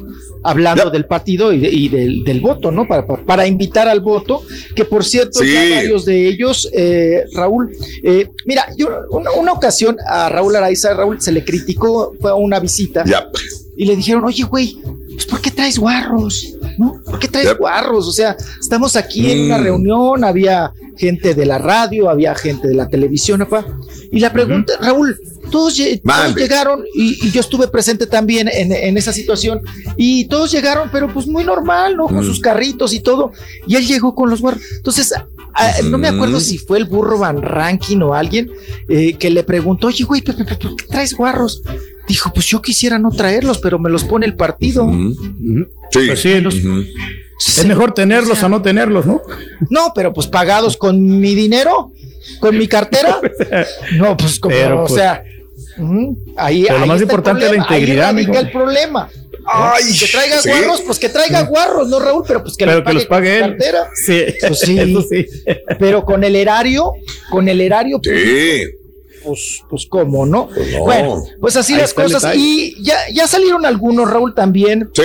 hablando 0.43 0.89
del 0.89 1.05
partido 1.05 1.53
y, 1.53 1.89
del, 1.89 2.41
voto, 2.41 2.71
¿no? 2.71 2.87
Para, 2.87 3.05
para, 3.05 3.47
invitar 3.47 3.87
al 3.87 4.01
voto, 4.01 4.43
que 4.75 4.85
por 4.85 5.05
cierto, 5.05 5.39
varios 5.39 6.05
de 6.05 6.27
ellos, 6.27 6.69
eh, 6.73 7.23
Raúl, 7.33 7.71
eh, 8.03 8.29
mira, 8.45 8.67
yo 8.77 8.89
una, 9.11 9.53
ocasión 9.53 9.97
a 10.05 10.29
Raúl 10.29 10.55
Araiza, 10.55 10.93
Raúl 10.93 11.21
se 11.21 11.31
le 11.31 11.45
criticó, 11.45 12.13
fue 12.19 12.31
a 12.31 12.35
una 12.35 12.59
visita 12.59 13.05
y 13.77 13.85
le 13.85 13.95
dijeron, 13.95 14.23
oye, 14.25 14.43
güey, 14.43 14.77
pues 15.13 15.25
¿por 15.25 15.41
qué 15.41 15.51
traes 15.51 15.77
guarros? 15.77 16.55
¿No? 16.77 17.01
¿Por 17.05 17.19
qué 17.19 17.27
traes 17.27 17.57
guarros? 17.57 18.07
O 18.07 18.11
sea, 18.11 18.35
estamos 18.59 18.95
aquí 18.95 19.31
en 19.31 19.45
una 19.45 19.57
mm. 19.57 19.63
reunión, 19.63 20.23
había 20.23 20.73
gente 20.97 21.33
de 21.33 21.45
la 21.45 21.57
radio, 21.57 22.09
había 22.09 22.35
gente 22.35 22.67
de 22.67 22.75
la 22.75 22.87
televisión, 22.87 23.47
y 24.11 24.19
la 24.19 24.31
pregunta, 24.31 24.73
Raúl, 24.79 25.17
todos, 25.51 25.75
llegaron 25.75 26.83
y, 26.95 27.29
yo 27.31 27.41
estuve 27.41 27.67
presente 27.67 28.07
también 28.07 28.49
en, 28.51 28.97
esa 28.97 29.13
situación 29.13 29.61
y 29.97 30.25
todos 30.25 30.51
llegaron, 30.51 30.89
pero 30.91 31.11
pues 31.11 31.27
muy 31.27 31.43
normal, 31.43 31.95
¿no? 31.97 32.07
Con 32.07 32.19
mm. 32.19 32.25
sus 32.25 32.39
carritos 32.39 32.93
y 32.93 32.99
todo, 32.99 33.31
y 33.67 33.75
él 33.75 33.85
llegó 33.85 34.15
con 34.15 34.29
los 34.29 34.41
guarros. 34.41 34.61
Entonces, 34.77 35.13
no 35.85 35.97
me 35.97 36.07
acuerdo 36.07 36.39
si 36.39 36.57
fue 36.57 36.77
el 36.77 36.85
burro 36.85 37.19
Van 37.19 37.41
Ranking 37.41 38.01
o 38.01 38.13
alguien 38.13 38.51
eh, 38.89 39.13
que 39.13 39.29
le 39.29 39.43
preguntó, 39.43 39.87
oye, 39.87 40.03
güey, 40.03 40.21
¿por 40.21 40.35
qué 40.35 40.85
traes 40.87 41.13
guarros? 41.13 41.61
Dijo, 42.07 42.33
pues 42.33 42.47
yo 42.47 42.61
quisiera 42.61 42.99
no 42.99 43.11
traerlos, 43.11 43.59
pero 43.59 43.79
me 43.79 43.89
los 43.89 44.03
pone 44.03 44.25
el 44.25 44.35
partido. 44.35 44.91
Sí. 45.91 46.09
Pues 47.35 47.57
es 47.57 47.65
mejor 47.65 47.93
tenerlos 47.93 48.43
a 48.43 48.49
no 48.49 48.61
tenerlos, 48.61 49.05
¿no? 49.05 49.21
No, 49.69 49.91
pero 49.95 50.13
pues 50.13 50.27
pagados 50.27 50.77
con 50.77 51.19
mi 51.19 51.35
dinero, 51.35 51.91
con 52.39 52.57
mi 52.57 52.67
cartera. 52.67 53.19
No, 53.93 54.17
pues 54.17 54.39
como, 54.39 54.55
o 54.55 54.85
pues, 54.87 54.93
sea, 54.93 55.23
ahí, 56.37 56.65
lo 56.69 56.85
más 56.85 57.01
importante 57.01 57.45
es 57.45 57.51
la 57.51 57.57
integridad. 57.57 58.15
Ahí 58.15 58.25
el 58.25 58.51
problema. 58.51 59.09
Ay, 59.45 59.83
que 59.97 60.07
traiga 60.07 60.37
guarros, 60.45 60.81
pues 60.81 60.99
que 60.99 61.09
traiga 61.09 61.41
guarros, 61.41 61.89
no 61.89 61.99
Raúl, 61.99 62.23
pero 62.25 62.41
pues 62.41 62.55
que, 62.55 62.65
pero 62.65 62.83
que 62.83 62.93
los 62.93 63.05
pague 63.05 63.39
él. 63.39 63.41
Cartera. 63.41 63.89
Sí. 64.05 64.25
Pues 64.39 64.59
sí. 65.09 65.27
Pero 65.79 66.05
con 66.05 66.23
el 66.23 66.35
erario, 66.35 66.93
con 67.29 67.49
el 67.49 67.59
erario. 67.59 67.99
Pues, 68.01 68.21
sí 68.21 68.63
pues, 68.65 68.82
pues 69.69 69.85
cómo, 69.87 70.25
¿no? 70.25 70.47
Pues 70.47 70.79
bueno, 70.79 71.23
pues 71.39 71.55
así 71.55 71.75
las 71.75 71.93
cosas. 71.93 72.35
Y 72.35 72.75
ya, 72.83 72.97
ya 73.11 73.27
salieron 73.27 73.65
algunos, 73.65 74.09
Raúl, 74.09 74.33
también. 74.33 74.89
Sí. 74.93 75.03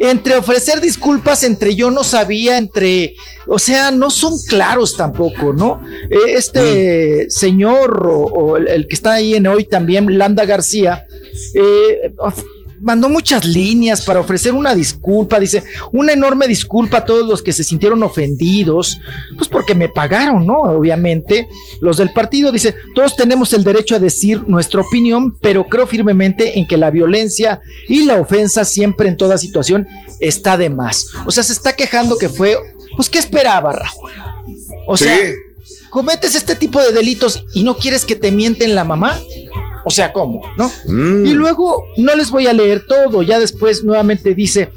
Entre 0.00 0.36
ofrecer 0.36 0.80
disculpas, 0.80 1.42
entre 1.42 1.74
yo 1.74 1.90
no 1.90 2.04
sabía, 2.04 2.56
entre, 2.56 3.16
o 3.48 3.58
sea, 3.58 3.90
no 3.90 4.10
son 4.10 4.34
claros 4.48 4.96
tampoco, 4.96 5.52
¿no? 5.52 5.82
Eh, 6.08 6.34
este 6.36 7.26
mm. 7.26 7.30
señor 7.30 8.08
o, 8.08 8.56
el, 8.58 8.86
que 8.86 8.94
está 8.94 9.14
ahí 9.14 9.34
en 9.34 9.48
hoy 9.48 9.64
también, 9.64 10.16
Landa 10.16 10.44
García, 10.44 11.04
eh, 11.52 12.12
mandó 12.80 13.08
muchas 13.08 13.44
líneas 13.44 14.04
para 14.04 14.20
ofrecer 14.20 14.52
una 14.52 14.74
disculpa, 14.74 15.38
dice, 15.40 15.64
una 15.92 16.12
enorme 16.12 16.46
disculpa 16.46 16.98
a 16.98 17.04
todos 17.04 17.26
los 17.26 17.42
que 17.42 17.52
se 17.52 17.64
sintieron 17.64 18.02
ofendidos, 18.02 18.98
pues 19.36 19.48
porque 19.48 19.74
me 19.74 19.88
pagaron, 19.88 20.46
¿no? 20.46 20.58
Obviamente, 20.60 21.48
los 21.80 21.96
del 21.96 22.12
partido, 22.12 22.52
dice, 22.52 22.74
todos 22.94 23.16
tenemos 23.16 23.52
el 23.52 23.64
derecho 23.64 23.96
a 23.96 23.98
decir 23.98 24.48
nuestra 24.48 24.80
opinión, 24.80 25.36
pero 25.40 25.66
creo 25.66 25.86
firmemente 25.86 26.58
en 26.58 26.66
que 26.66 26.76
la 26.76 26.90
violencia 26.90 27.60
y 27.88 28.04
la 28.04 28.20
ofensa 28.20 28.64
siempre 28.64 29.08
en 29.08 29.16
toda 29.16 29.38
situación 29.38 29.86
está 30.20 30.56
de 30.56 30.70
más. 30.70 31.06
O 31.26 31.30
sea, 31.30 31.42
se 31.42 31.52
está 31.52 31.74
quejando 31.74 32.18
que 32.18 32.28
fue, 32.28 32.56
pues, 32.96 33.08
¿qué 33.08 33.18
esperaba, 33.18 33.72
Raúl? 33.72 34.10
O 34.86 34.96
sea, 34.96 35.16
cometes 35.90 36.34
este 36.34 36.54
tipo 36.54 36.80
de 36.80 36.92
delitos 36.92 37.44
y 37.54 37.62
no 37.62 37.76
quieres 37.76 38.04
que 38.04 38.16
te 38.16 38.32
mienten 38.32 38.74
la 38.74 38.84
mamá. 38.84 39.18
O 39.84 39.90
sea, 39.90 40.12
¿cómo? 40.12 40.42
¿No? 40.56 40.70
Mm. 40.86 41.26
Y 41.26 41.34
luego 41.34 41.84
no 41.96 42.14
les 42.14 42.30
voy 42.30 42.46
a 42.46 42.52
leer 42.52 42.84
todo, 42.86 43.22
ya 43.22 43.38
después 43.38 43.84
nuevamente 43.84 44.34
dice 44.34 44.70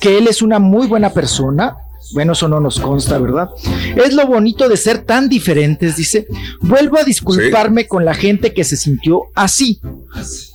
que 0.00 0.18
él 0.18 0.28
es 0.28 0.42
una 0.42 0.58
muy 0.58 0.86
buena 0.86 1.10
persona. 1.10 1.76
Bueno, 2.12 2.32
eso 2.34 2.48
no 2.48 2.60
nos 2.60 2.78
consta, 2.78 3.18
¿verdad? 3.18 3.48
Es 3.96 4.12
lo 4.12 4.26
bonito 4.26 4.68
de 4.68 4.76
ser 4.76 5.04
tan 5.04 5.28
diferentes, 5.28 5.96
dice. 5.96 6.26
Vuelvo 6.60 6.98
a 6.98 7.04
disculparme 7.04 7.88
con 7.88 8.04
la 8.04 8.14
gente 8.14 8.52
que 8.52 8.62
se 8.62 8.76
sintió 8.76 9.22
así. 9.34 9.80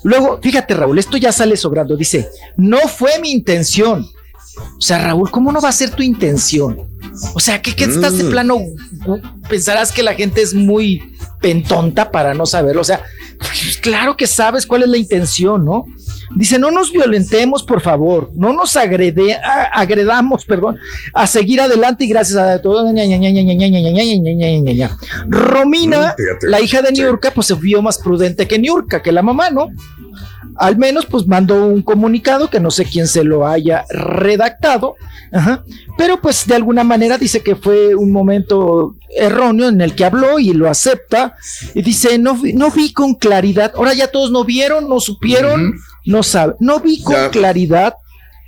Luego, 0.03 0.40
fíjate, 0.42 0.76
Raúl, 0.76 1.00
esto 1.00 1.18
ya 1.18 1.32
sale 1.32 1.58
sobrando. 1.58 1.98
Dice, 1.98 2.30
no 2.56 2.78
fue 2.88 3.19
mi 3.19 3.32
intención. 3.32 4.08
O 4.78 4.82
sea, 4.82 5.00
Raúl, 5.00 5.32
¿cómo 5.32 5.52
no 5.52 5.60
va 5.60 5.69
a 5.69 5.74
ser 5.74 5.90
tu 5.90 6.03
intención? 6.03 6.82
O 7.34 7.40
sea, 7.40 7.61
¿qué, 7.61 7.76
qué 7.76 7.86
estás 7.86 8.18
de 8.18 8.26
mm. 8.26 8.30
plano? 8.30 8.60
Pensarás 9.50 9.92
que 9.92 10.03
la 10.03 10.14
gente 10.14 10.42
es 10.42 10.53
muy 10.53 11.16
pentonta 11.42 12.11
para 12.11 12.34
no 12.34 12.45
saberlo. 12.45 12.82
O 12.82 12.86
sea, 12.86 13.03
pues 13.40 13.77
claro 13.82 14.18
que 14.18 14.27
sabes 14.27 14.66
cuál 14.66 14.84
es 14.84 14.90
la 14.90 14.98
intención, 14.98 15.64
¿no? 15.64 15.85
Dice, 16.35 16.59
no 16.59 16.69
nos 16.69 16.92
violentemos, 16.92 17.64
por 17.64 17.82
favor, 17.82 18.30
no 18.35 18.53
nos 18.53 18.76
agrede, 18.76 19.35
agredamos, 19.74 20.45
perdón, 20.45 20.77
a 21.14 21.26
seguir 21.26 21.59
adelante 21.61 22.03
y 22.03 22.09
gracias 22.09 22.38
a 22.38 22.61
todo. 22.61 22.88
Romina, 25.27 26.16
la 26.42 26.61
hija 26.61 26.82
de 26.82 26.92
Niurka, 26.92 27.32
pues 27.32 27.48
se 27.48 27.56
vio 27.56 27.82
más 27.82 27.98
prudente 27.98 28.48
que 28.48 28.59
Niurka, 28.59 29.01
que 29.01 29.11
la 29.11 29.24
mamá, 29.24 29.50
¿no? 29.50 29.69
Al 30.59 30.77
menos, 30.77 31.05
pues 31.05 31.25
mandó 31.25 31.65
un 31.65 31.81
comunicado 31.81 32.49
que 32.49 32.59
no 32.59 32.69
sé 32.69 32.83
quién 32.85 33.07
se 33.07 33.23
lo 33.23 33.47
haya 33.47 33.85
redactado, 33.89 34.95
pero 35.97 36.21
pues 36.21 36.45
de 36.47 36.55
alguna 36.55 36.83
manera 36.83 37.17
dice 37.17 37.41
que 37.41 37.55
fue 37.55 37.95
un 37.95 38.11
momento 38.11 38.95
erróneo 39.15 39.69
en 39.69 39.79
el 39.79 39.95
que 39.95 40.05
habló 40.05 40.38
y 40.38 40.53
lo 40.53 40.69
acepta 40.69 41.35
y 41.73 41.81
dice, 41.81 42.17
no, 42.17 42.39
no 42.53 42.71
vi 42.71 42.91
con 42.91 43.15
claridad, 43.15 43.71
ahora 43.75 43.93
ya 43.93 44.07
todos 44.07 44.31
no 44.31 44.43
vieron, 44.43 44.89
no 44.89 44.99
supieron, 44.99 45.79
no 46.05 46.23
saben, 46.23 46.55
no 46.59 46.79
vi 46.81 47.01
con 47.01 47.29
claridad 47.29 47.93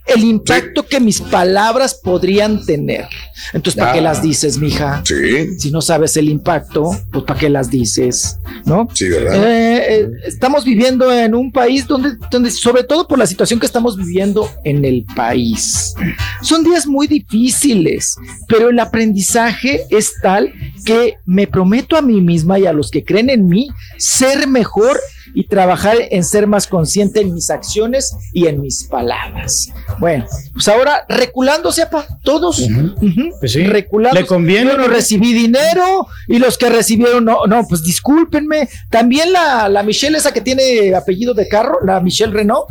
el 0.08 0.24
impacto 0.24 0.86
que 0.86 1.00
mis 1.00 1.22
palabras 1.22 2.00
podrían 2.04 2.66
tener. 2.66 3.08
Entonces, 3.54 3.80
¿para 3.80 3.94
qué 3.94 4.00
Ah. 4.00 4.04
las 4.04 4.22
dices, 4.22 4.58
mija? 4.58 5.02
Sí. 5.06 5.60
Si 5.60 5.72
no 5.72 5.82
sabes 5.82 6.18
el 6.18 6.28
impacto, 6.30 6.92
pues 7.12 7.24
¿para 7.26 7.40
qué 7.40 7.50
las 7.50 7.70
dices? 7.70 8.38
¿No? 8.66 8.88
Sí, 8.94 9.08
¿verdad? 9.10 9.36
Eh, 9.36 9.86
eh, 10.02 10.10
estamos 10.26 10.66
viviendo 10.66 11.12
en 11.14 11.34
un 11.36 11.52
país 11.52 11.88
donde, 11.88 12.12
donde, 12.32 12.52
sobre 12.52 12.84
todo 12.84 13.08
por 13.08 13.18
la 13.20 13.28
situación 13.28 13.60
que 13.60 13.66
estamos 13.66 13.96
viviendo 13.96 14.50
en 14.64 14.84
el 14.86 15.06
país, 15.16 15.94
son 16.42 16.64
días 16.64 16.86
muy 16.88 17.08
difíciles, 17.08 18.16
pero 18.48 18.70
el 18.70 18.80
aprendizaje 18.80 19.86
es 19.90 20.14
tal 20.22 20.54
que 20.86 21.16
me 21.26 21.48
prometo 21.48 21.96
a 21.96 22.02
mí 22.02 22.22
misma 22.22 22.60
y 22.60 22.66
a 22.66 22.74
los 22.74 22.92
que 22.92 23.04
creen 23.04 23.30
en 23.30 23.48
mí 23.48 23.70
ser 23.98 24.48
mejor 24.48 25.00
y 25.34 25.46
trabajar 25.48 25.98
en 26.10 26.24
ser 26.24 26.48
más 26.48 26.68
consciente 26.68 27.22
en 27.22 27.34
mis 27.34 27.50
acciones 27.50 28.14
y 28.34 28.48
en 28.48 28.62
mis 28.62 28.84
palabras. 28.84 29.70
Bueno, 30.00 30.26
pues 30.54 30.68
ahora 30.68 31.06
reculándose, 31.08 31.82
apa, 31.84 32.06
todos. 32.24 32.60
Ujú, 32.60 33.30
Pues 33.40 33.52
sí, 33.54 33.64
reculándose. 33.64 34.22
le 34.22 34.28
conviene, 34.28 34.72
Yo 34.72 34.78
no 34.78 34.88
recibí 34.88 35.34
dinero 35.34 36.08
y 36.28 36.40
los 36.40 36.58
que 36.58 36.70
recibieron, 36.70 37.26
no, 37.26 37.46
no, 37.48 37.66
pues 37.68 37.84
discúlpenme. 37.84 38.70
También 38.90 39.32
la, 39.34 39.70
la 39.70 39.84
Michelle, 39.84 40.18
esa 40.18 40.32
que 40.34 40.42
tiene 40.42 40.94
apellido 40.96 41.34
de 41.34 41.48
carro, 41.48 41.78
la 41.86 42.00
Michelle 42.00 42.34
Renault, 42.34 42.68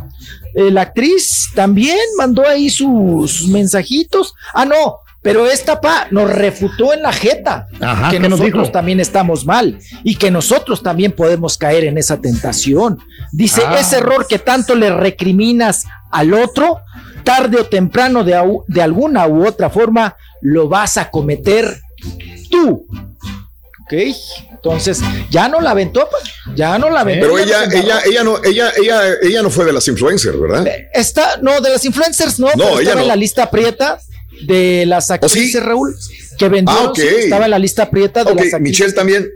eh, 0.55 0.71
la 0.71 0.83
actriz, 0.83 1.49
también 1.55 1.99
mandó 2.19 2.47
ahí 2.47 2.69
su- 2.71 3.25
sus 3.29 3.49
mensajitos. 3.49 4.35
Ah, 4.55 4.65
no. 4.65 4.97
Pero 5.23 5.47
esta 5.47 5.81
pa 5.83 6.07
nos 6.11 6.31
refutó 6.31 6.95
en 6.95 7.03
la 7.03 7.13
jeta 7.13 7.67
Ajá, 7.81 8.09
que 8.11 8.17
¿qué 8.17 8.21
nos 8.21 8.31
nosotros 8.41 8.63
dijo? 8.63 8.73
también 8.73 9.01
estamos 9.01 9.45
mal 9.45 9.79
y 10.03 10.17
que 10.17 10.31
nosotros 10.31 10.83
también 10.83 11.13
podemos 11.13 11.59
caer 11.59 11.85
en 11.85 11.99
esa 11.99 12.21
tentación. 12.23 12.99
Dice, 13.31 13.63
Ah. 13.67 13.79
ese 13.79 13.99
error 13.99 14.27
que 14.27 14.39
tanto 14.39 14.75
le 14.75 14.89
recriminas 14.91 15.85
al 16.11 16.33
otro, 16.33 16.81
tarde 17.23 17.59
o 17.61 17.67
temprano 17.67 18.25
de, 18.25 18.41
de 18.69 18.83
alguna 18.83 19.27
u 19.27 19.47
otra 19.47 19.69
forma 19.69 20.17
lo 20.41 20.69
vas 20.69 20.97
a 20.97 21.11
cometer 21.11 21.81
tú. 22.51 22.87
Ok, 23.85 23.93
entonces 24.53 25.01
ya 25.31 25.49
no 25.49 25.61
la 25.61 25.73
aventó, 25.73 26.09
pa, 26.09 26.17
ya 26.55 26.79
no 26.79 26.89
la 26.91 27.01
aventó. 27.01 27.27
Pero 27.27 27.39
ella, 27.39 27.67
no 27.67 27.73
ella, 27.75 28.01
ella 28.07 28.25
no, 28.25 28.39
ella, 28.45 28.73
ella, 28.81 29.03
ella 29.21 29.43
no 29.43 29.51
fue 29.51 29.65
de 29.67 29.73
las 29.73 29.87
influencers, 29.89 30.41
¿verdad? 30.41 30.67
Está, 30.95 31.39
no, 31.43 31.61
de 31.61 31.71
las 31.71 31.85
influencers 31.85 32.39
no, 32.39 32.47
No, 32.47 32.53
pero 32.55 32.69
ella 32.71 32.81
estaba 32.83 32.95
no. 32.97 33.03
en 33.03 33.09
la 33.09 33.17
lista 33.17 33.51
prieta 33.51 33.99
de 34.47 34.85
las 34.87 35.11
actrices, 35.11 35.63
Raúl, 35.63 35.95
que 36.39 36.49
vendió, 36.49 36.75
Ah, 36.75 36.93
estaba 37.19 37.45
en 37.47 37.51
la 37.51 37.59
lista 37.59 37.91
prieta 37.91 38.21
de 38.25 38.35
las 38.35 38.45
actrices. 38.55 38.61
Michelle 38.61 38.93
también. 38.93 39.29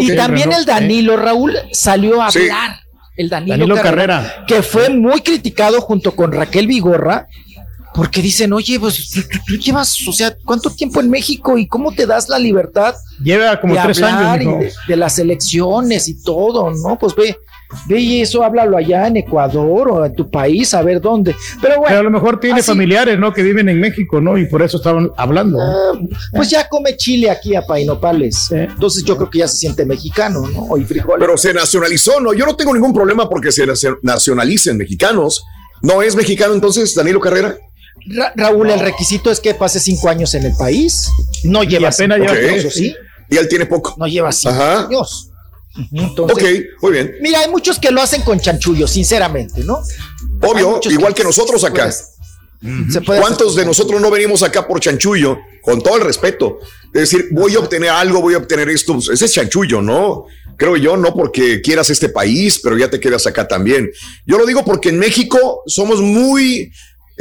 Y 0.00 0.14
también 0.16 0.52
el 0.52 0.64
Danilo, 0.64 1.16
Raúl, 1.16 1.54
salió 1.72 2.22
a 2.22 2.30
Sí. 2.30 2.40
hablar. 2.40 2.80
El 3.16 3.28
Danilo, 3.28 3.52
Danilo 3.58 3.74
Carrera, 3.76 4.22
Carrera. 4.22 4.44
que 4.46 4.62
fue 4.62 4.88
muy 4.88 5.20
criticado 5.20 5.80
junto 5.82 6.16
con 6.16 6.32
Raquel 6.32 6.66
Vigorra, 6.66 7.26
porque 7.94 8.22
dicen, 8.22 8.54
oye, 8.54 8.80
pues 8.80 9.10
tú, 9.10 9.20
tú- 9.30 9.38
tú 9.46 9.56
llevas, 9.58 9.94
o 10.08 10.12
sea, 10.14 10.34
¿cuánto 10.46 10.70
tiempo 10.70 10.98
en 11.00 11.10
México 11.10 11.58
y 11.58 11.66
cómo 11.68 11.92
te 11.92 12.06
das 12.06 12.30
la 12.30 12.38
libertad 12.38 12.94
Lleva 13.22 13.60
como 13.60 13.74
de 13.74 13.80
tres 13.82 14.02
hablar 14.02 14.38
años, 14.40 14.54
y 14.62 14.64
de, 14.64 14.72
de 14.88 14.96
las 14.96 15.18
elecciones 15.18 16.08
y 16.08 16.22
todo, 16.22 16.70
¿no? 16.70 16.98
Pues 16.98 17.14
ve, 17.14 17.36
ve 17.86 17.98
y 18.00 18.20
eso 18.20 18.42
háblalo 18.44 18.76
allá 18.76 19.06
en 19.06 19.16
Ecuador 19.18 19.90
o 19.90 20.04
en 20.06 20.14
tu 20.14 20.30
país, 20.30 20.72
a 20.74 20.82
ver 20.82 21.00
dónde. 21.00 21.34
Pero 21.60 21.74
bueno, 21.76 21.86
Pero 21.88 22.00
a 22.00 22.02
lo 22.04 22.10
mejor 22.10 22.38
tiene 22.40 22.60
así- 22.60 22.68
familiares, 22.70 23.18
¿no? 23.18 23.32
Que 23.32 23.42
viven 23.42 23.68
en 23.68 23.80
México, 23.80 24.20
¿no? 24.20 24.36
Y 24.38 24.46
por 24.46 24.62
eso 24.62 24.76
estaban 24.78 25.10
hablando. 25.16 25.58
¿no? 25.58 26.08
pues 26.32 26.50
ya 26.50 26.68
come 26.68 26.96
chile 26.96 27.30
aquí 27.30 27.54
a 27.54 27.62
Painopales. 27.66 28.50
Entonces 28.50 29.04
yo 29.04 29.16
creo 29.16 29.30
que 29.30 29.38
ya 29.40 29.48
se 29.48 29.56
siente 29.56 29.84
mexicano, 29.84 30.46
¿no? 30.48 30.76
Y 30.76 30.84
frijoles. 30.84 31.18
Pero 31.20 31.36
se 31.36 31.52
nacionalizó, 31.54 32.20
¿no? 32.20 32.32
Yo 32.32 32.46
no 32.46 32.56
tengo 32.56 32.72
ningún 32.74 32.92
problema 32.94 33.28
porque 33.28 33.52
se 33.52 33.66
nacio- 33.66 33.98
nacionalicen 34.02 34.76
mexicanos. 34.76 35.44
¿No 35.82 36.00
es 36.02 36.14
mexicano 36.14 36.54
entonces 36.54 36.94
Danilo 36.94 37.20
Carrera? 37.20 37.56
Ra- 38.06 38.32
Raúl, 38.36 38.70
el 38.70 38.80
requisito 38.80 39.30
es 39.30 39.40
que 39.40 39.54
pase 39.54 39.78
cinco 39.80 40.08
años 40.08 40.34
en 40.34 40.44
el 40.44 40.54
país. 40.56 41.08
No 41.44 41.62
lleva 41.64 41.88
apenas 41.88 42.18
cinco 42.18 42.32
lleva 42.34 42.52
años. 42.52 42.72
¿sí? 42.74 42.94
Y 43.28 43.36
él 43.36 43.48
tiene 43.48 43.66
poco. 43.66 43.94
No 43.98 44.06
lleva 44.06 44.30
cinco 44.32 44.54
Ajá. 44.54 44.86
años. 44.86 45.30
Entonces, 45.92 46.36
Ok, 46.36 46.82
muy 46.82 46.92
bien. 46.92 47.14
Mira, 47.20 47.40
hay 47.40 47.50
muchos 47.50 47.78
que 47.78 47.90
lo 47.90 48.02
hacen 48.02 48.22
con 48.22 48.38
chanchullo, 48.38 48.86
sinceramente, 48.86 49.64
¿no? 49.64 49.80
Obvio, 50.42 50.80
igual 50.90 51.14
que 51.14 51.22
que 51.22 51.28
nosotros 51.28 51.64
acá. 51.64 51.90
Se 52.90 53.00
puede 53.00 53.20
¿Cuántos 53.20 53.56
de 53.56 53.64
nosotros 53.64 54.00
no 54.00 54.10
venimos 54.10 54.42
acá 54.42 54.66
por 54.68 54.78
chanchullo? 54.78 55.38
Con 55.62 55.82
todo 55.82 55.96
el 55.96 56.02
respeto. 56.02 56.58
Es 56.94 57.10
decir, 57.10 57.28
voy 57.32 57.54
a 57.54 57.58
obtener 57.58 57.90
algo, 57.90 58.20
voy 58.20 58.34
a 58.34 58.38
obtener 58.38 58.68
esto. 58.68 58.94
Pues, 58.94 59.08
Ese 59.08 59.24
es 59.24 59.32
chanchullo, 59.32 59.82
¿no? 59.82 60.26
Creo 60.56 60.76
yo, 60.76 60.96
no 60.96 61.12
porque 61.14 61.60
quieras 61.60 61.90
este 61.90 62.08
país, 62.08 62.60
pero 62.62 62.78
ya 62.78 62.88
te 62.88 63.00
quedas 63.00 63.26
acá 63.26 63.48
también. 63.48 63.90
Yo 64.26 64.38
lo 64.38 64.46
digo 64.46 64.64
porque 64.64 64.90
en 64.90 64.98
México 64.98 65.62
somos 65.66 66.00
muy, 66.00 66.72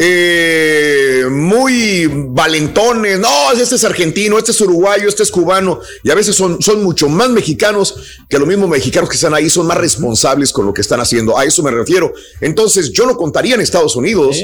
eh, 0.04 1.26
muy 1.30 2.10
valentones. 2.12 3.20
No, 3.20 3.52
este 3.52 3.76
es 3.76 3.84
argentino, 3.84 4.40
este 4.40 4.50
es 4.50 4.60
uruguayo, 4.62 5.08
este 5.08 5.22
es 5.22 5.30
cubano. 5.30 5.80
Y 6.04 6.10
a 6.10 6.16
veces 6.16 6.36
son, 6.36 6.60
son 6.60 6.84
mucho 6.84 7.08
más 7.08 7.30
mexicanos 7.30 8.24
que 8.28 8.40
los 8.40 8.48
mismos 8.48 8.68
mexicanos 8.68 9.08
que 9.08 9.16
están 9.16 9.36
ahí, 9.36 9.48
son 9.48 9.68
más 9.68 9.78
responsables 9.78 10.52
con 10.52 10.66
lo 10.66 10.74
que 10.74 10.82
están 10.82 11.00
haciendo. 11.00 11.38
A 11.38 11.46
eso 11.46 11.62
me 11.62 11.70
refiero. 11.70 12.12
Entonces, 12.40 12.92
yo 12.92 13.06
no 13.06 13.16
contaría 13.16 13.54
en 13.54 13.62
Estados 13.62 13.96
Unidos 13.96 14.38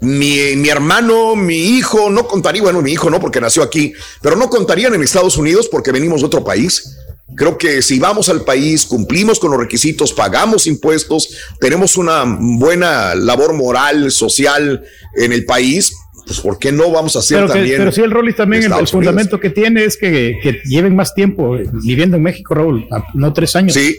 mi, 0.00 0.56
mi 0.56 0.68
hermano, 0.68 1.34
mi 1.36 1.56
hijo, 1.56 2.10
no 2.10 2.26
contaría, 2.26 2.62
bueno, 2.62 2.82
mi 2.82 2.92
hijo 2.92 3.10
no, 3.10 3.20
porque 3.20 3.40
nació 3.40 3.62
aquí, 3.62 3.92
pero 4.20 4.36
no 4.36 4.48
contarían 4.48 4.94
en 4.94 5.02
Estados 5.02 5.36
Unidos 5.36 5.68
porque 5.70 5.92
venimos 5.92 6.20
de 6.20 6.26
otro 6.26 6.44
país. 6.44 6.96
Creo 7.36 7.58
que 7.58 7.82
si 7.82 7.98
vamos 7.98 8.28
al 8.28 8.42
país, 8.44 8.86
cumplimos 8.86 9.38
con 9.38 9.50
los 9.50 9.60
requisitos, 9.60 10.12
pagamos 10.12 10.66
impuestos, 10.66 11.28
tenemos 11.60 11.96
una 11.96 12.24
buena 12.26 13.14
labor 13.14 13.52
moral, 13.52 14.10
social 14.10 14.82
en 15.16 15.32
el 15.32 15.44
país, 15.44 15.94
pues 16.26 16.40
¿por 16.40 16.58
qué 16.58 16.72
no 16.72 16.90
vamos 16.90 17.16
a 17.16 17.18
hacer 17.20 17.38
Pero, 17.38 17.46
que- 17.48 17.58
también? 17.58 17.78
pero 17.78 17.92
sí, 17.92 18.00
el 18.00 18.10
Rollis 18.10 18.36
también, 18.36 18.64
el, 18.64 18.72
el 18.72 18.86
fundamento 18.88 19.38
que 19.40 19.50
tiene 19.50 19.84
es 19.84 19.96
que, 19.96 20.38
que 20.42 20.60
lleven 20.64 20.96
más 20.96 21.14
tiempo 21.14 21.56
eh, 21.56 21.68
viviendo 21.84 22.16
en 22.16 22.22
México, 22.22 22.54
Raúl, 22.54 22.86
no 23.14 23.32
tres 23.32 23.54
años. 23.56 23.74
Sí. 23.74 23.98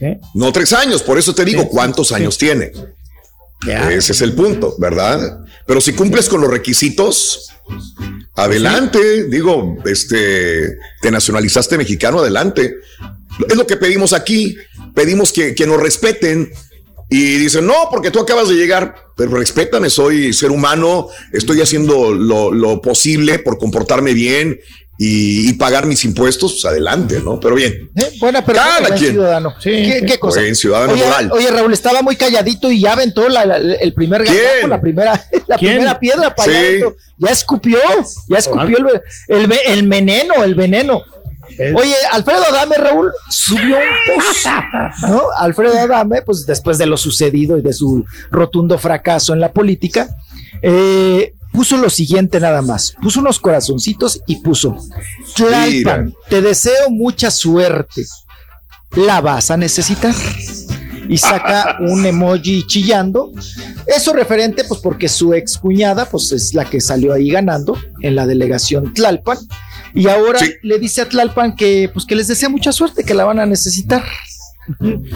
¿Eh? 0.00 0.18
No 0.34 0.52
tres 0.52 0.72
años, 0.74 1.02
por 1.02 1.18
eso 1.18 1.34
te 1.34 1.44
digo, 1.44 1.62
Sí, 1.62 1.68
¿cuántos 1.70 2.08
sí. 2.08 2.14
años 2.14 2.36
tiene? 2.36 2.70
Ese 3.64 4.12
es 4.12 4.20
el 4.20 4.34
punto, 4.34 4.74
¿verdad? 4.78 5.40
Pero 5.66 5.80
si 5.80 5.92
cumples 5.92 6.28
con 6.28 6.40
los 6.40 6.50
requisitos, 6.50 7.50
adelante, 8.34 9.24
digo, 9.24 9.78
este, 9.84 10.76
te 11.00 11.10
nacionalizaste 11.10 11.78
mexicano, 11.78 12.20
adelante. 12.20 12.76
Es 13.48 13.56
lo 13.56 13.66
que 13.66 13.76
pedimos 13.76 14.12
aquí, 14.12 14.56
pedimos 14.94 15.32
que, 15.32 15.54
que 15.54 15.66
nos 15.66 15.80
respeten. 15.80 16.50
Y 17.08 17.36
dicen, 17.38 17.66
no, 17.66 17.74
porque 17.90 18.10
tú 18.10 18.18
acabas 18.18 18.48
de 18.48 18.56
llegar, 18.56 18.96
pero 19.16 19.36
respétame, 19.36 19.90
soy 19.90 20.32
ser 20.32 20.50
humano, 20.50 21.06
estoy 21.32 21.60
haciendo 21.60 22.12
lo, 22.12 22.52
lo 22.52 22.80
posible 22.80 23.38
por 23.38 23.58
comportarme 23.58 24.12
bien 24.12 24.58
y, 24.98 25.50
y 25.50 25.52
pagar 25.54 25.86
mis 25.86 26.04
impuestos, 26.04 26.52
pues 26.52 26.64
adelante, 26.64 27.20
¿no? 27.22 27.38
Pero 27.40 27.54
bien. 27.54 27.90
¿Eh? 27.96 28.12
Buena 28.18 28.44
persona, 28.44 28.70
Cada 28.82 28.94
quien. 28.96 29.12
ciudadano. 29.12 29.54
¿Qué, 29.62 30.04
qué 30.06 30.18
cosa? 30.18 30.40
Buen 30.40 30.54
ciudadano 30.56 30.92
oye, 30.94 31.04
moral. 31.04 31.30
oye, 31.32 31.50
Raúl, 31.50 31.72
estaba 31.72 32.02
muy 32.02 32.16
calladito 32.16 32.70
y 32.70 32.80
ya 32.80 32.92
aventó 32.94 33.28
la- 33.28 33.44
la- 33.44 33.56
el 33.58 33.92
primer 33.94 34.24
gargajo, 34.24 34.66
la 34.68 34.80
primera, 34.80 35.12
la 35.46 35.56
¿Quién? 35.58 35.72
primera 35.74 35.98
piedra 35.98 36.34
para 36.34 36.52
Sí. 36.52 36.58
allá. 36.58 36.86
Ya 37.18 37.28
escupió, 37.30 37.78
ya 38.28 38.38
escupió 38.38 38.78
el, 39.28 39.52
el 39.66 39.88
veneno, 39.88 40.42
el 40.44 40.54
veneno. 40.54 41.02
Oye, 41.74 41.94
Alfredo 42.12 42.42
Adame, 42.44 42.76
Raúl, 42.76 43.12
subió 43.30 43.76
un 43.76 44.16
post, 44.16 44.46
¿no? 45.08 45.22
Alfredo 45.38 45.78
Adame, 45.78 46.20
pues 46.22 46.44
después 46.44 46.76
de 46.76 46.86
lo 46.86 46.96
sucedido 46.96 47.56
y 47.56 47.62
de 47.62 47.72
su 47.72 48.04
rotundo 48.30 48.76
fracaso 48.78 49.32
en 49.32 49.40
la 49.40 49.52
política, 49.52 50.08
eh, 50.60 51.34
puso 51.56 51.78
lo 51.78 51.88
siguiente 51.88 52.38
nada 52.38 52.60
más. 52.60 52.94
Puso 53.02 53.20
unos 53.20 53.40
corazoncitos 53.40 54.20
y 54.26 54.36
puso, 54.36 54.76
Tlalpan, 55.34 56.14
te 56.28 56.42
deseo 56.42 56.90
mucha 56.90 57.30
suerte. 57.30 58.04
La 58.94 59.22
vas 59.22 59.50
a 59.50 59.56
necesitar. 59.56 60.14
Y 61.08 61.16
saca 61.16 61.78
un 61.80 62.04
emoji 62.04 62.66
chillando. 62.66 63.32
Eso 63.86 64.12
referente, 64.12 64.64
pues 64.64 64.80
porque 64.80 65.08
su 65.08 65.32
ex 65.32 65.56
cuñada, 65.56 66.04
pues 66.04 66.30
es 66.32 66.52
la 66.52 66.66
que 66.66 66.80
salió 66.80 67.14
ahí 67.14 67.30
ganando 67.30 67.78
en 68.02 68.14
la 68.16 68.26
delegación 68.26 68.92
Tlalpan. 68.92 69.38
Y 69.94 70.08
ahora 70.08 70.40
le 70.62 70.78
dice 70.78 71.00
a 71.00 71.08
Tlalpan 71.08 71.56
que, 71.56 71.88
pues 71.92 72.04
que 72.04 72.16
les 72.16 72.28
desea 72.28 72.50
mucha 72.50 72.70
suerte, 72.70 73.02
que 73.02 73.14
la 73.14 73.24
van 73.24 73.40
a 73.40 73.46
necesitar. 73.46 74.04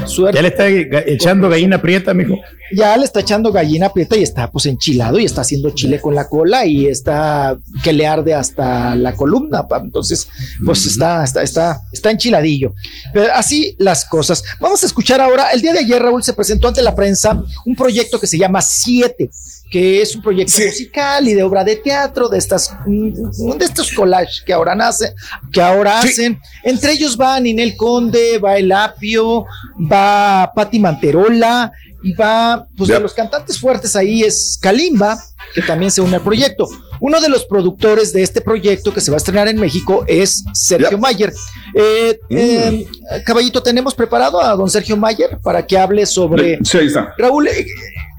Suerte. 0.06 0.36
Ya 0.36 0.42
le 0.42 0.48
está 0.48 0.68
echando 0.68 1.48
gallina 1.48 1.80
prieta, 1.80 2.14
mijo. 2.14 2.36
Ya 2.72 2.96
le 2.96 3.04
está 3.04 3.20
echando 3.20 3.52
gallina 3.52 3.88
prieta 3.88 4.16
y 4.16 4.22
está 4.22 4.50
pues 4.50 4.66
enchilado 4.66 5.18
y 5.18 5.24
está 5.24 5.40
haciendo 5.40 5.70
chile 5.70 6.00
con 6.00 6.14
la 6.14 6.28
cola 6.28 6.64
y 6.66 6.86
está 6.86 7.56
que 7.82 7.92
le 7.92 8.06
arde 8.06 8.34
hasta 8.34 8.94
la 8.94 9.14
columna. 9.14 9.66
pa. 9.66 9.78
Entonces, 9.78 10.28
pues 10.64 10.86
está, 10.86 11.24
está, 11.24 11.42
está, 11.42 11.80
está 11.92 12.10
enchiladillo. 12.10 12.74
Pero 13.12 13.32
así 13.34 13.74
las 13.78 14.04
cosas. 14.04 14.44
Vamos 14.60 14.82
a 14.82 14.86
escuchar 14.86 15.20
ahora. 15.20 15.50
El 15.50 15.62
día 15.62 15.72
de 15.72 15.80
ayer, 15.80 16.00
Raúl, 16.00 16.22
se 16.22 16.32
presentó 16.32 16.68
ante 16.68 16.82
la 16.82 16.94
prensa 16.94 17.42
un 17.64 17.74
proyecto 17.74 18.20
que 18.20 18.26
se 18.26 18.38
llama 18.38 18.62
Siete 18.62 19.30
que 19.70 20.02
es 20.02 20.16
un 20.16 20.22
proyecto 20.22 20.52
musical 20.66 21.28
y 21.28 21.34
de 21.34 21.42
obra 21.42 21.62
de 21.62 21.76
teatro, 21.76 22.28
de 22.28 22.38
estas, 22.38 22.74
mm, 22.86 23.56
de 23.58 23.64
estos 23.64 23.92
collages 23.92 24.42
que 24.44 24.52
ahora 24.52 24.74
nace, 24.74 25.14
que 25.52 25.62
ahora 25.62 26.00
hacen. 26.00 26.40
Entre 26.64 26.92
ellos 26.92 27.16
va 27.18 27.38
Ninel 27.38 27.76
Conde, 27.76 28.38
va 28.38 28.56
El 28.58 28.72
Apio, 28.72 29.46
va 29.90 30.50
Patti 30.54 30.78
Manterola, 30.80 31.72
y 32.02 32.14
va, 32.14 32.66
pues 32.78 32.88
de 32.88 32.98
los 32.98 33.12
cantantes 33.12 33.60
fuertes 33.60 33.94
ahí 33.94 34.22
es 34.22 34.58
Kalimba, 34.60 35.22
que 35.54 35.60
también 35.60 35.90
se 35.90 36.00
une 36.00 36.16
al 36.16 36.22
proyecto. 36.22 36.66
Uno 36.98 37.20
de 37.20 37.28
los 37.28 37.44
productores 37.44 38.12
de 38.14 38.22
este 38.22 38.40
proyecto 38.40 38.92
que 38.94 39.02
se 39.02 39.10
va 39.10 39.16
a 39.16 39.18
estrenar 39.18 39.48
en 39.48 39.58
México 39.60 40.04
es 40.08 40.42
Sergio 40.54 40.96
Mayer. 40.98 41.32
Eh, 41.74 42.18
Mm. 42.30 42.36
eh, 42.38 42.86
caballito, 43.26 43.62
tenemos 43.62 43.94
preparado 43.94 44.42
a 44.42 44.54
don 44.56 44.70
Sergio 44.70 44.96
Mayer 44.96 45.38
para 45.42 45.66
que 45.66 45.76
hable 45.76 46.06
sobre. 46.06 46.58
Sí, 46.64 46.78
ahí 46.78 46.86
está. 46.86 47.14
Raúl, 47.18 47.48
eh, 47.48 47.66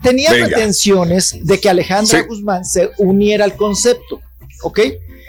tenía 0.02 0.32
Venga. 0.32 0.48
pretensiones 0.48 1.36
de 1.42 1.60
que 1.60 1.70
Alejandra 1.70 2.20
Sí. 2.22 2.26
Guzmán 2.28 2.66
se 2.66 2.90
uniera 2.98 3.46
al 3.46 3.56
concepto, 3.56 4.22
¿ok? 4.64 4.80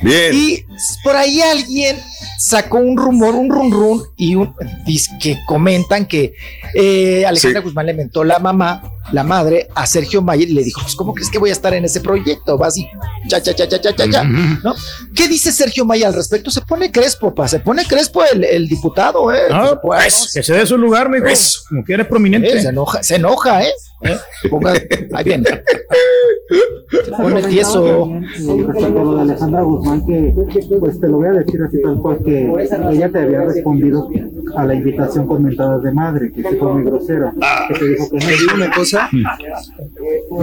Bien. 0.03 0.35
Y 0.35 0.65
por 1.05 1.15
ahí 1.15 1.41
alguien 1.41 1.97
sacó 2.37 2.79
un 2.79 2.97
rumor, 2.97 3.37
un 3.37 3.49
run 3.49 3.71
run, 3.71 4.03
y 4.17 4.35
un, 4.35 4.53
dice 4.85 5.13
que 5.21 5.39
comentan 5.47 6.07
que 6.07 6.35
eh, 6.75 7.25
Alejandra 7.25 7.61
Sí. 7.61 7.65
Guzmán 7.67 7.87
le 7.87 7.95
mentó 7.95 8.25
la 8.25 8.41
mamá, 8.41 8.83
la 9.13 9.23
madre, 9.23 9.69
a 9.77 9.87
Sergio 9.87 10.21
Mayer 10.21 10.49
y 10.51 10.55
le 10.55 10.65
dijo: 10.65 10.81
Pues, 10.83 10.97
¿cómo 10.97 11.15
crees 11.15 11.31
que 11.31 11.39
voy 11.39 11.51
a 11.51 11.53
estar 11.53 11.73
en 11.75 11.85
ese 11.85 12.01
proyecto? 12.01 12.59
Va 12.59 12.67
así, 12.67 12.85
cha, 13.29 13.41
cha, 13.41 13.55
cha, 13.55 13.69
cha, 13.69 13.81
cha, 13.81 13.95
cha, 13.95 14.11
cha, 14.11 14.25
¿no? 14.25 14.75
¿Qué 15.15 15.29
dice 15.29 15.53
Sergio 15.53 15.85
Mayer 15.85 16.07
al 16.09 16.15
respecto? 16.15 16.51
Se 16.51 16.63
pone 16.63 16.91
crespo, 16.91 17.33
pa, 17.33 17.47
se 17.47 17.61
pone 17.61 17.85
crespo 17.85 18.25
el, 18.25 18.43
el 18.43 18.67
diputado, 18.67 19.33
¿eh? 19.33 19.43
Ah, 19.53 19.79
Pues, 19.81 20.31
que 20.35 20.43
se 20.43 20.53
dé 20.55 20.67
su 20.67 20.77
lugar, 20.79 21.11
mijo. 21.11 21.27
Como 21.69 21.85
que 21.85 21.93
eres 21.95 22.09
prominente. 22.09 22.57
eh, 22.59 22.61
se 22.63 22.69
enoja, 22.71 23.03
se 23.05 23.15
enoja, 23.17 23.63
¿eh? 23.63 23.73
¿Eh? 24.05 24.17
Ponga- 24.51 24.73
ahí 25.13 25.25
viene. 25.25 25.45
Se 27.05 27.11
pone 27.13 27.43
tieso. 27.45 28.11
respecto 28.13 29.01
a 29.01 29.05
lo 29.05 29.15
de 29.17 29.23
Alejandra 29.23 29.63
Guzmán, 29.63 30.05
que 30.07 30.35
pues 30.79 31.01
te 31.01 31.09
lo 31.09 31.17
voy 31.19 31.29
a 31.29 31.33
decir 31.33 31.61
así 31.63 31.81
tal 31.83 31.97
cual, 32.01 32.19
que 32.25 32.53
ella 32.91 33.11
te 33.11 33.19
había 33.21 33.43
respondido 33.45 34.09
a 34.57 34.67
la 34.67 34.75
invitación 34.75 35.27
con 35.27 35.43
mentadas 35.43 35.83
de 35.83 35.93
madre, 35.93 36.31
que 36.33 36.43
sí 36.43 36.57
fue 36.59 36.75
muy 36.75 36.85
grosera, 36.85 37.33
que 37.69 37.75
te 37.79 37.89
dijo 37.89 38.11
que 38.11 38.17
no. 38.19 38.27
Digo 38.27 38.55
una 38.57 38.71
cosa, 38.73 39.09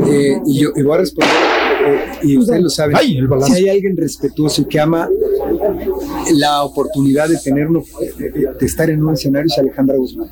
eh, 0.08 0.40
y 0.46 0.60
yo 0.62 0.70
y 0.76 0.82
voy 0.82 0.96
a 0.96 0.98
responder, 1.00 1.36
eh, 1.86 2.00
y 2.24 2.38
ustedes 2.38 2.62
lo 2.64 2.70
saben, 2.70 2.96
Ay, 2.98 3.20
si 3.46 3.54
hay 3.54 3.70
alguien 3.70 3.96
respetuoso 3.98 4.62
y 4.64 4.66
que 4.66 4.80
ama 4.80 5.08
la 6.34 6.64
oportunidad 6.64 7.28
de 7.30 7.38
tener 7.38 7.68
uno, 7.68 7.84
de 8.18 8.66
estar 8.66 8.90
en 8.90 9.04
un 9.04 9.14
escenario 9.14 9.48
es 9.48 9.58
Alejandra 9.60 9.96
Guzmán. 9.98 10.30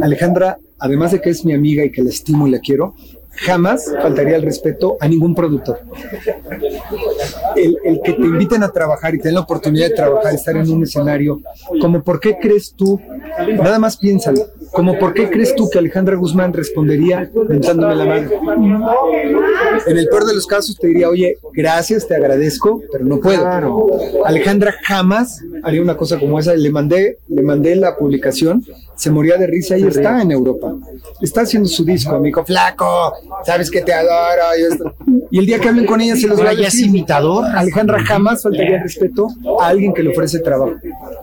Alejandra, 0.00 0.58
además 0.82 1.12
de 1.12 1.20
que 1.20 1.30
es 1.30 1.44
mi 1.44 1.54
amiga 1.54 1.84
y 1.84 1.92
que 1.92 2.02
la 2.02 2.10
estimo 2.10 2.48
y 2.48 2.50
la 2.50 2.58
quiero, 2.58 2.96
jamás 3.34 3.92
faltaría 4.00 4.36
el 4.36 4.42
respeto 4.42 4.96
a 5.00 5.08
ningún 5.08 5.34
productor. 5.34 5.80
El, 7.56 7.76
el 7.84 8.00
que 8.02 8.12
te 8.12 8.22
inviten 8.22 8.62
a 8.62 8.70
trabajar 8.70 9.14
y 9.14 9.18
tener 9.18 9.34
la 9.34 9.40
oportunidad 9.40 9.88
de 9.88 9.94
trabajar, 9.94 10.34
estar 10.34 10.56
en 10.56 10.70
un 10.70 10.82
escenario, 10.82 11.40
como 11.80 12.02
por 12.02 12.20
qué 12.20 12.38
crees 12.40 12.74
tú, 12.74 13.00
nada 13.56 13.78
más 13.78 13.96
piénsalo, 13.96 14.46
como 14.72 14.98
por 14.98 15.12
qué 15.12 15.28
crees 15.28 15.54
tú 15.54 15.68
que 15.68 15.78
Alejandra 15.78 16.16
Guzmán 16.16 16.52
respondería 16.52 17.30
mentándome 17.48 17.94
la 17.94 18.04
mano. 18.04 18.30
En 19.86 19.98
el 19.98 20.08
peor 20.08 20.24
de 20.24 20.34
los 20.34 20.46
casos 20.46 20.78
te 20.78 20.88
diría, 20.88 21.08
oye, 21.08 21.36
gracias, 21.52 22.06
te 22.06 22.14
agradezco, 22.14 22.80
pero 22.90 23.04
no 23.04 23.20
puedo. 23.20 23.46
Alejandra 24.24 24.74
jamás 24.82 25.42
haría 25.62 25.82
una 25.82 25.96
cosa 25.96 26.18
como 26.18 26.38
esa. 26.38 26.54
Le 26.54 26.70
mandé, 26.70 27.18
le 27.28 27.42
mandé 27.42 27.76
la 27.76 27.96
publicación, 27.96 28.64
se 28.96 29.10
moría 29.10 29.36
de 29.36 29.46
risa 29.46 29.76
y 29.76 29.84
está 29.84 30.22
en 30.22 30.30
Europa. 30.30 30.74
Está 31.20 31.42
haciendo 31.42 31.68
su 31.68 31.84
disco, 31.84 32.18
dijo, 32.20 32.44
flaco, 32.44 33.12
sabes 33.44 33.70
que 33.70 33.80
te 33.82 33.92
adoro. 33.92 34.42
Y, 34.58 34.72
esto. 34.72 34.94
Y 35.30 35.38
el 35.38 35.46
día 35.46 35.58
que 35.58 35.68
hablen 35.68 35.86
con 35.86 36.00
ella 36.00 36.16
se 36.16 36.26
los 36.26 36.38
voy 36.38 36.48
a 36.48 36.52
es 36.52 36.58
decir. 36.58 36.86
imitador. 36.86 37.44
Alejandra 37.54 38.02
jamás 38.04 38.42
faltaría 38.42 38.76
el 38.76 38.82
respeto 38.82 39.28
a 39.60 39.68
alguien 39.68 39.92
que 39.92 40.02
le 40.02 40.10
ofrece 40.10 40.38
trabajo. 40.40 40.74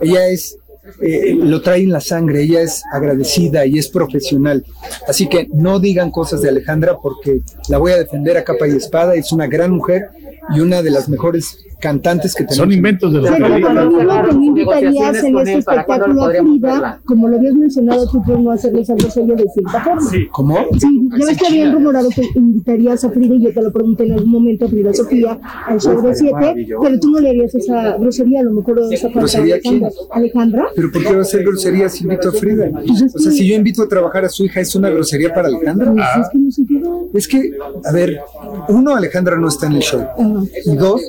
Ella 0.01 0.27
es 0.27 0.57
eh, 1.01 1.35
lo 1.35 1.61
trae 1.61 1.83
en 1.83 1.91
la 1.91 2.01
sangre, 2.01 2.41
ella 2.41 2.61
es 2.61 2.83
agradecida 2.91 3.65
y 3.65 3.77
es 3.77 3.89
profesional. 3.89 4.65
Así 5.07 5.27
que 5.27 5.47
no 5.53 5.79
digan 5.79 6.11
cosas 6.11 6.41
de 6.41 6.49
Alejandra 6.49 6.97
porque 7.01 7.41
la 7.67 7.77
voy 7.77 7.91
a 7.91 7.97
defender 7.97 8.37
a 8.37 8.43
capa 8.43 8.67
y 8.67 8.71
espada. 8.71 9.15
Es 9.15 9.31
una 9.31 9.47
gran 9.47 9.71
mujer 9.71 10.09
y 10.55 10.59
una 10.59 10.81
de 10.81 10.91
las 10.91 11.07
mejores 11.09 11.57
cantantes 11.79 12.33
que 12.33 12.43
tenemos. 12.43 12.57
Son 12.57 12.71
inventos 12.71 13.13
de 13.13 13.21
me 13.21 14.45
invitarías 14.45 15.23
en 15.23 15.37
este 15.37 15.53
él, 15.53 15.63
¿para 15.63 15.85
cuándo 15.85 16.05
espectáculo 16.05 16.13
lo 16.13 16.25
a 16.25 16.29
Frida, 16.29 17.01
como 17.05 17.27
lo 17.27 17.37
habías 17.37 17.53
mencionado 17.53 18.09
tú, 18.09 18.23
por 18.23 18.39
no 18.39 18.51
hacerles 18.51 18.89
algo 18.89 19.09
serio 19.09 19.35
de 19.35 19.47
cierta 19.49 19.83
forma. 19.83 20.11
¿Cómo? 20.31 20.57
Sí, 20.77 21.09
ya 21.17 21.25
ves 21.25 21.37
que 21.37 21.47
habían 21.47 21.73
rumorado 21.73 22.09
que 22.09 22.23
invitarías 22.35 23.03
a 23.03 23.09
Frida 23.09 23.35
y 23.35 23.43
yo 23.43 23.53
te 23.53 23.61
lo 23.61 23.71
pregunté 23.71 24.05
en 24.05 24.13
algún 24.13 24.31
momento 24.31 24.65
a 24.65 24.67
Frida 24.69 24.93
Sofía 24.93 25.39
al 25.65 25.79
show 25.79 26.01
de 26.01 26.15
siete, 26.15 26.67
pero 26.81 26.99
tú 26.99 27.11
no 27.11 27.19
le 27.19 27.29
harías 27.29 27.55
esa 27.55 27.97
grosería, 27.97 28.41
a 28.41 28.43
lo 28.43 28.51
mejor 28.51 28.79
esa 28.91 29.09
falta 29.09 29.19
a 29.19 29.21
¿Grosería 29.21 29.55
a 29.55 29.59
quién? 29.59 29.75
Alejandra. 29.75 30.05
Alejandra. 30.11 30.65
Pero 30.75 30.91
¿por 30.91 31.03
qué 31.03 31.15
va 31.15 31.21
a 31.21 31.25
ser 31.25 31.43
grosería 31.43 31.89
si 31.89 32.03
invito 32.03 32.29
a 32.29 32.31
Frida? 32.31 32.69
O 33.13 33.19
sea, 33.19 33.31
si 33.31 33.47
yo 33.47 33.55
invito 33.55 33.83
a 33.83 33.87
trabajar 33.87 34.25
a 34.25 34.29
su 34.29 34.45
hija, 34.45 34.59
¿es 34.59 34.75
una 34.75 34.89
grosería 34.89 35.33
para 35.33 35.47
Alejandra? 35.47 35.93
Pues 35.93 36.05
es 36.21 36.29
que 36.29 36.37
no 36.37 36.51
se 36.51 36.65
quedó. 36.65 37.09
Es 37.13 37.27
que, 37.27 37.51
a 37.85 37.91
ver, 37.91 38.19
uno, 38.69 38.95
Alejandra 38.95 39.37
no 39.37 39.47
está 39.47 39.67
en 39.67 39.73
el 39.73 39.81
show. 39.81 40.05
Y 40.65 40.75
dos, 40.75 41.01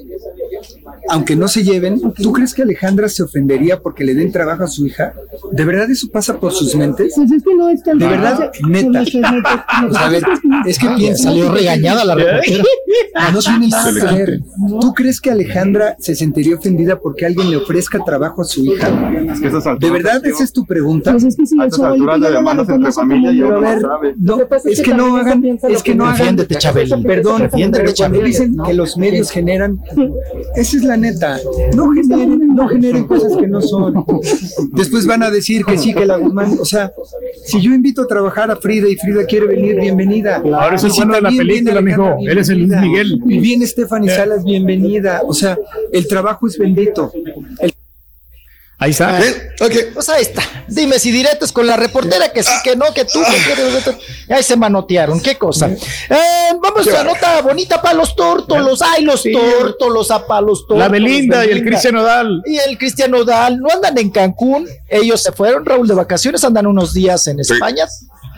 aunque 1.09 1.37
no 1.37 1.49
se 1.49 1.63
lleven, 1.65 2.01
¿tú 2.15 2.33
crees 2.33 2.55
que 2.55 2.63
Alejandra 2.63 3.09
se 3.09 3.23
ofendería 3.23 3.81
porque 3.81 4.05
le 4.05 4.15
den 4.15 4.33
trabajo 4.33 4.65
a 4.65 4.69
su 4.69 4.87
hija? 4.87 5.13
¿De 5.53 5.65
verdad 5.65 5.91
eso 5.91 6.09
pasa 6.13 6.39
por 6.39 6.53
sus 6.53 6.75
mentes? 6.75 7.13
Pues 7.17 7.31
es 7.31 7.43
que 7.43 7.55
no 7.55 7.69
es 7.69 7.83
tan 7.83 7.99
De 7.99 8.07
verdad, 8.07 8.51
neta. 8.69 9.03
A 9.97 10.09
ver, 10.09 10.23
es 10.67 10.79
que 10.79 10.89
piensa. 10.91 11.25
Salió 11.25 11.51
regañada 11.53 12.05
la 12.05 12.15
reportera. 12.15 12.65
No 13.33 13.39
tienen 13.41 13.71
nada 13.71 13.93
que 13.93 14.17
ver. 14.17 14.41
¿Tú 14.81 14.95
crees 14.95 15.21
que 15.21 15.31
Alejandra 15.31 15.97
se 15.99 16.15
sentiría 16.15 16.57
ofendida 16.57 16.99
porque 16.99 17.27
alguien 17.27 17.51
le 17.51 17.57
ofrezca 17.57 17.99
trabajo 18.05 18.43
a 18.43 18.45
su 18.45 18.65
hija? 18.65 18.89
¿De 19.79 19.91
verdad 19.91 20.25
esa 20.25 20.45
es 20.45 20.53
tu 20.53 20.65
pregunta? 20.65 21.13
Pues 21.13 21.25
es 21.25 21.37
que 21.37 21.47
si 21.47 21.61
el 21.61 21.71
show 21.71 21.85
ahorita 21.87 22.31
ya 22.31 22.43
no 22.43 22.55
lo 22.55 22.67
conoce 22.67 23.01
como 23.01 23.15
Pero 23.17 23.95
a 23.95 24.01
ver, 24.01 24.15
no, 24.19 24.39
es 24.65 24.81
que 24.83 24.95
no 24.95 25.17
hagan, 25.17 25.45
es 25.69 25.83
que 25.83 25.95
no 25.95 26.05
hagan, 26.05 26.37
Defiéndete, 26.37 26.57
Chabeli. 26.57 27.03
perdón, 27.03 27.43
Defiéndete, 27.43 27.85
pero 27.85 27.97
cuando 27.97 28.17
Chabeli. 28.19 28.31
dicen 28.31 28.57
que 28.65 28.75
los 28.75 28.97
medios 28.97 29.31
generan, 29.31 29.81
esa 30.55 30.77
es 30.77 30.85
la 30.85 30.97
neta, 30.97 31.39
no 31.75 31.91
generen, 31.93 32.55
no 32.55 32.69
generen 32.69 33.07
cosas 33.07 33.37
que 33.37 33.47
no 33.47 33.61
son. 33.61 34.05
Después 34.73 35.07
van 35.07 35.23
a 35.23 35.31
decir 35.31 35.65
que 35.65 35.79
sí, 35.79 35.95
que 35.95 36.07
la 36.07 36.17
Guzmán, 36.17 36.57
o 36.61 36.65
sea, 36.65 36.93
si 37.45 37.61
yo 37.61 37.73
invito 37.73 38.03
a 38.03 38.07
trabajar 38.07 38.51
a 38.51 38.57
Frida 38.57 38.89
y 38.89 38.97
Frida 38.97 39.25
quiere 39.25 39.47
venir, 39.47 39.81
bienvenida. 39.81 40.37
Ahora 40.37 40.77
es 40.77 40.83
Y 40.83 40.87
el 40.87 40.93
si 40.93 41.01
de 41.01 41.07
la 41.07 41.29
película. 41.29 41.79
Alejandra, 41.79 42.17
Él 42.33 42.39
es 42.39 42.49
el 42.49 42.59
Luis. 42.63 42.81
Miguel. 42.81 43.21
Y 43.27 43.39
viene 43.39 43.67
Stephanie 43.67 44.11
Salas, 44.11 44.45
bienvenida. 44.45 45.23
O 45.27 45.35
sea, 45.35 45.59
el 45.93 46.07
trabajo 46.07 46.47
es 46.47 46.59
bendito. 46.59 47.13
El 47.61 47.73
Ahí 48.81 48.93
está. 48.93 49.21
Pues 49.93 50.09
ahí 50.09 50.23
está. 50.23 50.43
Dime 50.67 50.99
si 50.99 51.11
diretes 51.11 51.53
con 51.53 51.67
la 51.67 51.77
reportera 51.77 52.33
que 52.33 52.43
sí, 52.43 52.51
que 52.65 52.77
no, 52.77 52.87
que 52.95 53.05
tú, 53.05 53.21
que 53.21 53.37
quieres. 53.55 53.97
Ahí 54.31 54.43
se 54.43 54.57
manotearon, 54.57 55.21
qué 55.21 55.37
cosa. 55.37 55.69
Eh, 55.69 56.55
vamos 56.63 56.89
a 56.89 57.05
nota 57.05 57.43
bonita 57.43 57.83
para 57.83 57.93
los 57.95 58.17
tórtolos. 58.17 58.81
Ay, 58.81 59.05
los 59.05 59.23
tórtolos, 59.23 60.11
a 60.11 60.27
pa' 60.27 60.41
los 60.41 60.61
tórtolos. 60.61 60.79
La 60.83 60.89
Belinda 60.89 61.45
y 61.45 61.51
el 61.51 61.63
Cristian 61.63 61.93
Nodal. 61.95 62.43
Y 62.47 62.57
el 62.57 62.79
Cristian 62.79 63.11
Nodal. 63.11 63.59
No 63.59 63.69
andan 63.71 63.99
en 63.99 64.09
Cancún. 64.11 64.67
Ellos 64.89 65.23
se 65.23 65.33
fueron, 65.33 65.67
Raúl, 65.67 65.87
de 65.87 65.95
vacaciones. 65.95 66.43
Andan 66.43 66.67
unos 66.67 66.95
días 66.95 67.27
en 67.27 67.39
España. 67.41 67.87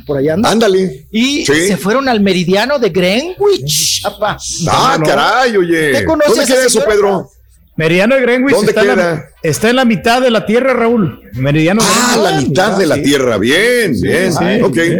Por 0.05 0.19
allá 0.19 0.35
andan. 0.35 0.55
Ándale. 0.55 1.07
Y 1.12 1.47
Sí. 1.47 1.69
se 1.69 1.77
fueron 1.77 2.09
al 2.09 2.19
meridiano 2.19 2.81
de 2.81 2.89
Greenwich. 2.89 4.05
Apá. 4.05 4.37
Ah, 4.69 4.97
¿No? 4.99 5.07
caray, 5.07 5.57
oye. 5.57 5.93
¿Qué 5.93 6.05
conoce 6.05 6.31
¿Dónde 6.31 6.47
queda 6.47 6.67
eso? 6.67 6.85
Pedro? 6.85 7.31
Meridiano 7.75 8.15
de 8.15 8.20
Greenwich 8.20 8.52
¿Dónde 8.55 8.70
está, 8.73 8.83
en 8.83 8.86
la, 8.89 8.94
queda? 8.94 9.28
está 9.42 9.70
en 9.70 9.76
la 9.76 9.84
mitad 9.86 10.20
de 10.20 10.31
la 10.31 10.44
Tierra, 10.44 10.75
Raúl. 10.75 11.20
Meridiano 11.34 11.81
Ah, 11.83 12.10
Greenwich. 12.12 12.31
la 12.33 12.41
mitad 12.49 12.76
de 12.78 12.86
la 12.86 12.94
Sí. 12.97 13.02
tierra. 13.02 13.39
Bien, 13.39 13.99
bien. 14.01 14.33
sí. 14.33 14.44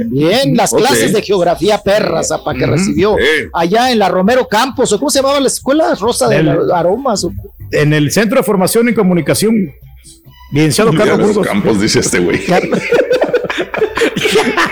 Bien, 0.07 0.57
las 0.57 0.71
clases 0.73 1.13
de 1.13 1.21
geografía 1.21 1.79
perras, 1.79 2.31
apa, 2.33 2.55
que 2.55 2.65
recibió 2.67 3.17
Bien. 3.17 3.51
allá 3.53 3.91
en 3.93 3.99
la 3.99 4.09
Romero 4.09 4.49
Campos, 4.49 4.91
o 4.93 4.99
cómo 4.99 5.11
se 5.11 5.19
llamaba 5.19 5.39
la 5.41 5.49
escuela, 5.49 5.95
Rosa 6.01 6.29
de 6.29 6.37
El- 6.37 6.71
Aromas. 6.73 7.25
o- 7.25 7.33
En 7.73 7.93
el 7.93 8.11
Centro 8.11 8.39
de 8.39 8.43
Formación 8.45 8.89
y 8.89 8.95
Comunicación. 8.95 9.55
Licenciado 10.53 10.93
Carlos 10.95 11.19
los 11.19 11.27
Burgos. 11.29 11.47
campos, 11.47 11.81
dice 11.81 12.01
este 12.01 12.19
güey. 12.21 12.41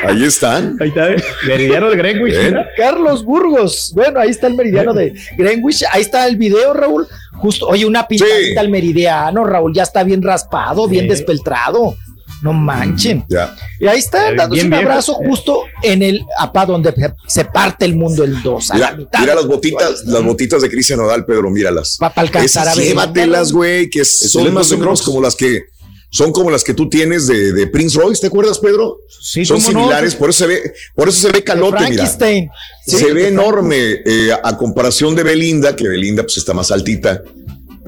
Ahí 0.07 0.25
están. 0.25 0.77
Ahí 0.81 0.89
está, 0.89 1.13
eh. 1.13 1.23
Meridiano 1.47 1.91
de 1.91 1.97
Greenwich. 1.97 2.35
Carlos 2.77 3.25
Burgos. 3.25 3.93
Bueno, 3.95 4.21
ahí 4.21 4.31
está 4.31 4.47
el 4.47 4.55
meridiano 4.55 4.93
de 4.95 5.15
Greenwich. 5.37 5.85
Ahí 5.93 6.03
está 6.03 6.27
el 6.27 6.37
video, 6.37 6.73
Raúl. 6.75 7.07
Justo, 7.35 7.67
oye, 7.67 7.87
una 7.87 8.07
pintadita 8.07 8.39
Sí. 8.53 8.59
al 8.59 8.69
meridiano, 8.69 9.45
Raúl. 9.45 9.73
Ya 9.75 9.83
está 9.83 10.03
bien 10.03 10.23
raspado, 10.23 10.89
bien 10.89 11.09
despeltrado. 11.09 11.95
No 12.43 12.55
manchen. 12.55 13.25
Ya. 13.29 13.55
Y 13.79 13.87
ahí 13.87 13.99
está 13.99 14.33
dándose 14.35 14.53
bien 14.63 14.67
un 14.67 14.71
viejo. 14.71 14.85
abrazo 14.91 15.15
justo 15.15 15.65
en 15.83 16.03
el 16.03 16.25
apá 16.39 16.65
donde 16.65 16.95
se 17.27 17.45
parte 17.45 17.85
el 17.85 17.95
mundo 17.95 18.25
el 18.25 18.43
2. 18.43 18.71
Mira, 18.73 18.97
mira 19.19 19.35
las 19.35 19.47
botitas, 19.47 20.05
las 20.07 20.23
botitas 20.23 20.63
de 20.63 20.71
Cristian 20.71 20.99
Nodal, 21.01 21.27
Pedro, 21.27 21.51
míralas. 21.51 21.99
Va 22.03 22.09
para 22.09 22.27
alcanzar 22.27 22.63
Esas 22.63 22.77
a 22.77 22.81
ver. 22.81 22.89
Llévatelas, 22.89 23.53
güey, 23.53 23.91
que 23.91 24.07
son 24.07 24.55
más 24.55 24.73
o 24.73 24.79
menos 24.79 25.03
como 25.03 25.21
las 25.21 25.37
que 25.37 25.65
son 26.11 26.33
como 26.33 26.51
las 26.51 26.65
que 26.65 26.75
tú 26.75 26.89
tienes 26.89 27.27
de, 27.27 27.53
de 27.53 27.67
Prince 27.69 27.99
Royce, 27.99 28.21
¿te 28.21 28.27
acuerdas, 28.27 28.59
Pedro? 28.59 28.99
Sí, 29.09 29.45
son 29.45 29.59
no. 29.59 29.69
similares, 29.69 30.15
por 30.17 30.31
eso 30.31 30.41
se 30.41 30.47
ve, 30.47 30.73
por 30.95 31.09
eso 31.09 31.21
se 31.21 31.33
ve 31.33 31.45
calote, 31.45 31.89
mira. 31.89 32.07
Sí, 32.07 32.97
se 32.97 33.13
ve 33.13 33.29
enorme 33.29 34.01
eh, 34.05 34.33
a, 34.33 34.49
a 34.49 34.57
comparación 34.59 35.15
de 35.15 35.23
Belinda, 35.23 35.77
que 35.77 35.87
Belinda 35.87 36.25
pues 36.25 36.37
está 36.39 36.53
más 36.53 36.71
altita. 36.73 37.23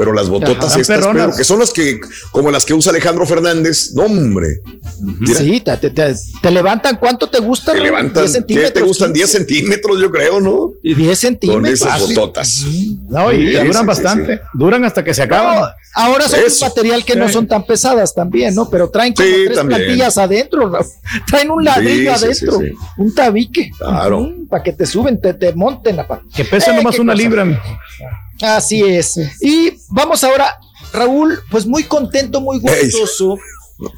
Pero 0.02 0.14
las 0.14 0.28
bototas 0.28 0.72
Ajá, 0.72 0.80
estas, 0.80 0.98
perronas. 0.98 1.26
Pedro, 1.26 1.36
que 1.36 1.44
son 1.44 1.58
las 1.60 1.72
que, 1.72 2.00
como 2.32 2.50
las 2.50 2.64
que 2.64 2.74
usa 2.74 2.90
Alejandro 2.90 3.24
Fernández, 3.24 3.92
no, 3.94 4.02
hombre. 4.06 4.58
Mira, 5.00 5.38
Sí, 5.38 5.60
te, 5.60 5.76
te- 5.76 5.90
te- 5.90 6.14
te 6.42 6.50
levantan, 6.50 6.96
¿cuánto 6.96 7.28
te 7.28 7.38
gusta? 7.38 7.72
te 7.72 7.80
levantan, 7.80 8.24
10 8.24 8.26
¿qué 8.32 8.38
centímetros. 8.38 8.72
te 8.72 8.82
gustan? 8.82 9.12
10 9.12 9.30
centímetros, 9.30 10.00
yo 10.00 10.10
creo, 10.10 10.40
¿no? 10.40 10.72
Y 10.82 10.94
10 10.94 11.16
centímetros. 11.18 11.62
Con 11.62 11.72
esas 11.72 11.88
Fácil. 12.00 12.16
bototas. 12.16 12.64
No, 13.08 13.32
y 13.32 13.46
Sí, 13.48 13.52
duran 13.52 13.82
sí, 13.82 13.86
bastante. 13.86 14.34
sí. 14.36 14.40
Duran 14.54 14.84
hasta 14.84 15.04
que 15.04 15.14
se 15.14 15.22
acaban. 15.22 15.60
No, 15.60 15.66
ahora 15.94 16.28
son 16.28 16.40
Eso. 16.44 16.64
un 16.64 16.68
material 16.70 17.04
que 17.04 17.14
no 17.16 17.28
son 17.28 17.46
tan 17.46 17.64
pesadas 17.64 18.12
también, 18.14 18.54
¿no? 18.54 18.68
Pero 18.68 18.90
traen 18.90 19.12
como 19.14 19.28
Sí, 19.28 19.34
tres 19.46 19.56
también. 19.56 19.80
plantillas 19.82 20.18
adentro, 20.18 20.68
Raúl. 20.68 20.86
Traen 21.28 21.50
un 21.50 21.64
ladrillo 21.64 22.14
Sí, 22.16 22.18
sí, 22.18 22.34
sí, 22.34 22.44
adentro, 22.46 22.58
sí. 22.60 22.74
un 22.98 23.14
tabique. 23.14 23.70
Claro. 23.78 24.32
Para 24.48 24.62
que 24.64 24.72
te 24.72 24.84
suben, 24.86 25.20
te, 25.20 25.34
te 25.34 25.52
monten. 25.52 26.00
apa. 26.00 26.22
Que 26.34 26.44
pesa 26.44 26.72
Eh, 26.72 26.76
nomás 26.76 26.98
una 26.98 27.12
cosa. 27.12 27.22
libra. 27.22 27.44
mijo. 27.44 27.60
Así 28.40 28.82
es. 28.82 29.18
Y 29.40 29.78
vamos 29.88 30.24
ahora, 30.24 30.56
Raúl, 30.92 31.40
pues 31.50 31.66
muy 31.66 31.84
contento, 31.84 32.40
muy 32.40 32.58
gustoso. 32.58 33.38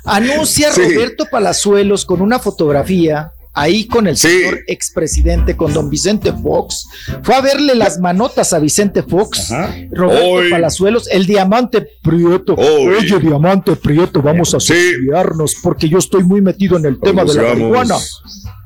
Anuncia 0.05 0.73
Sí. 0.73 0.83
Roberto 0.83 1.27
Palazuelos 1.31 2.05
con 2.05 2.21
una 2.21 2.39
fotografía 2.39 3.33
ahí 3.55 3.87
con 3.87 4.07
el 4.07 4.17
Sí. 4.17 4.29
señor 4.29 4.61
expresidente, 4.67 5.57
con 5.57 5.73
don 5.73 5.89
Vicente 5.89 6.33
Fox. 6.33 6.87
Fue 7.23 7.35
a 7.35 7.41
verle 7.41 7.75
las 7.75 7.99
manotas 8.01 8.53
a 8.53 8.59
Vicente 8.59 9.03
Fox. 9.03 9.51
Roberto 9.93 10.25
Hoy. 10.27 10.51
Palazuelos, 10.51 11.09
el 11.11 11.27
diamante 11.27 11.87
Prieto. 12.03 12.55
Hoy. 12.55 12.95
Oye, 12.99 13.19
diamante 13.21 13.77
Prieto, 13.77 14.21
vamos 14.21 14.55
a 14.55 14.61
Sí. 14.61 14.73
asociarnos 14.73 15.55
porque 15.63 15.89
yo 15.89 15.99
estoy 15.99 16.25
muy 16.25 16.41
metido 16.41 16.77
en 16.77 16.85
el 16.87 16.99
tema 17.01 17.25
de 17.25 17.35
la 17.35 17.43
marihuana. 17.43 17.97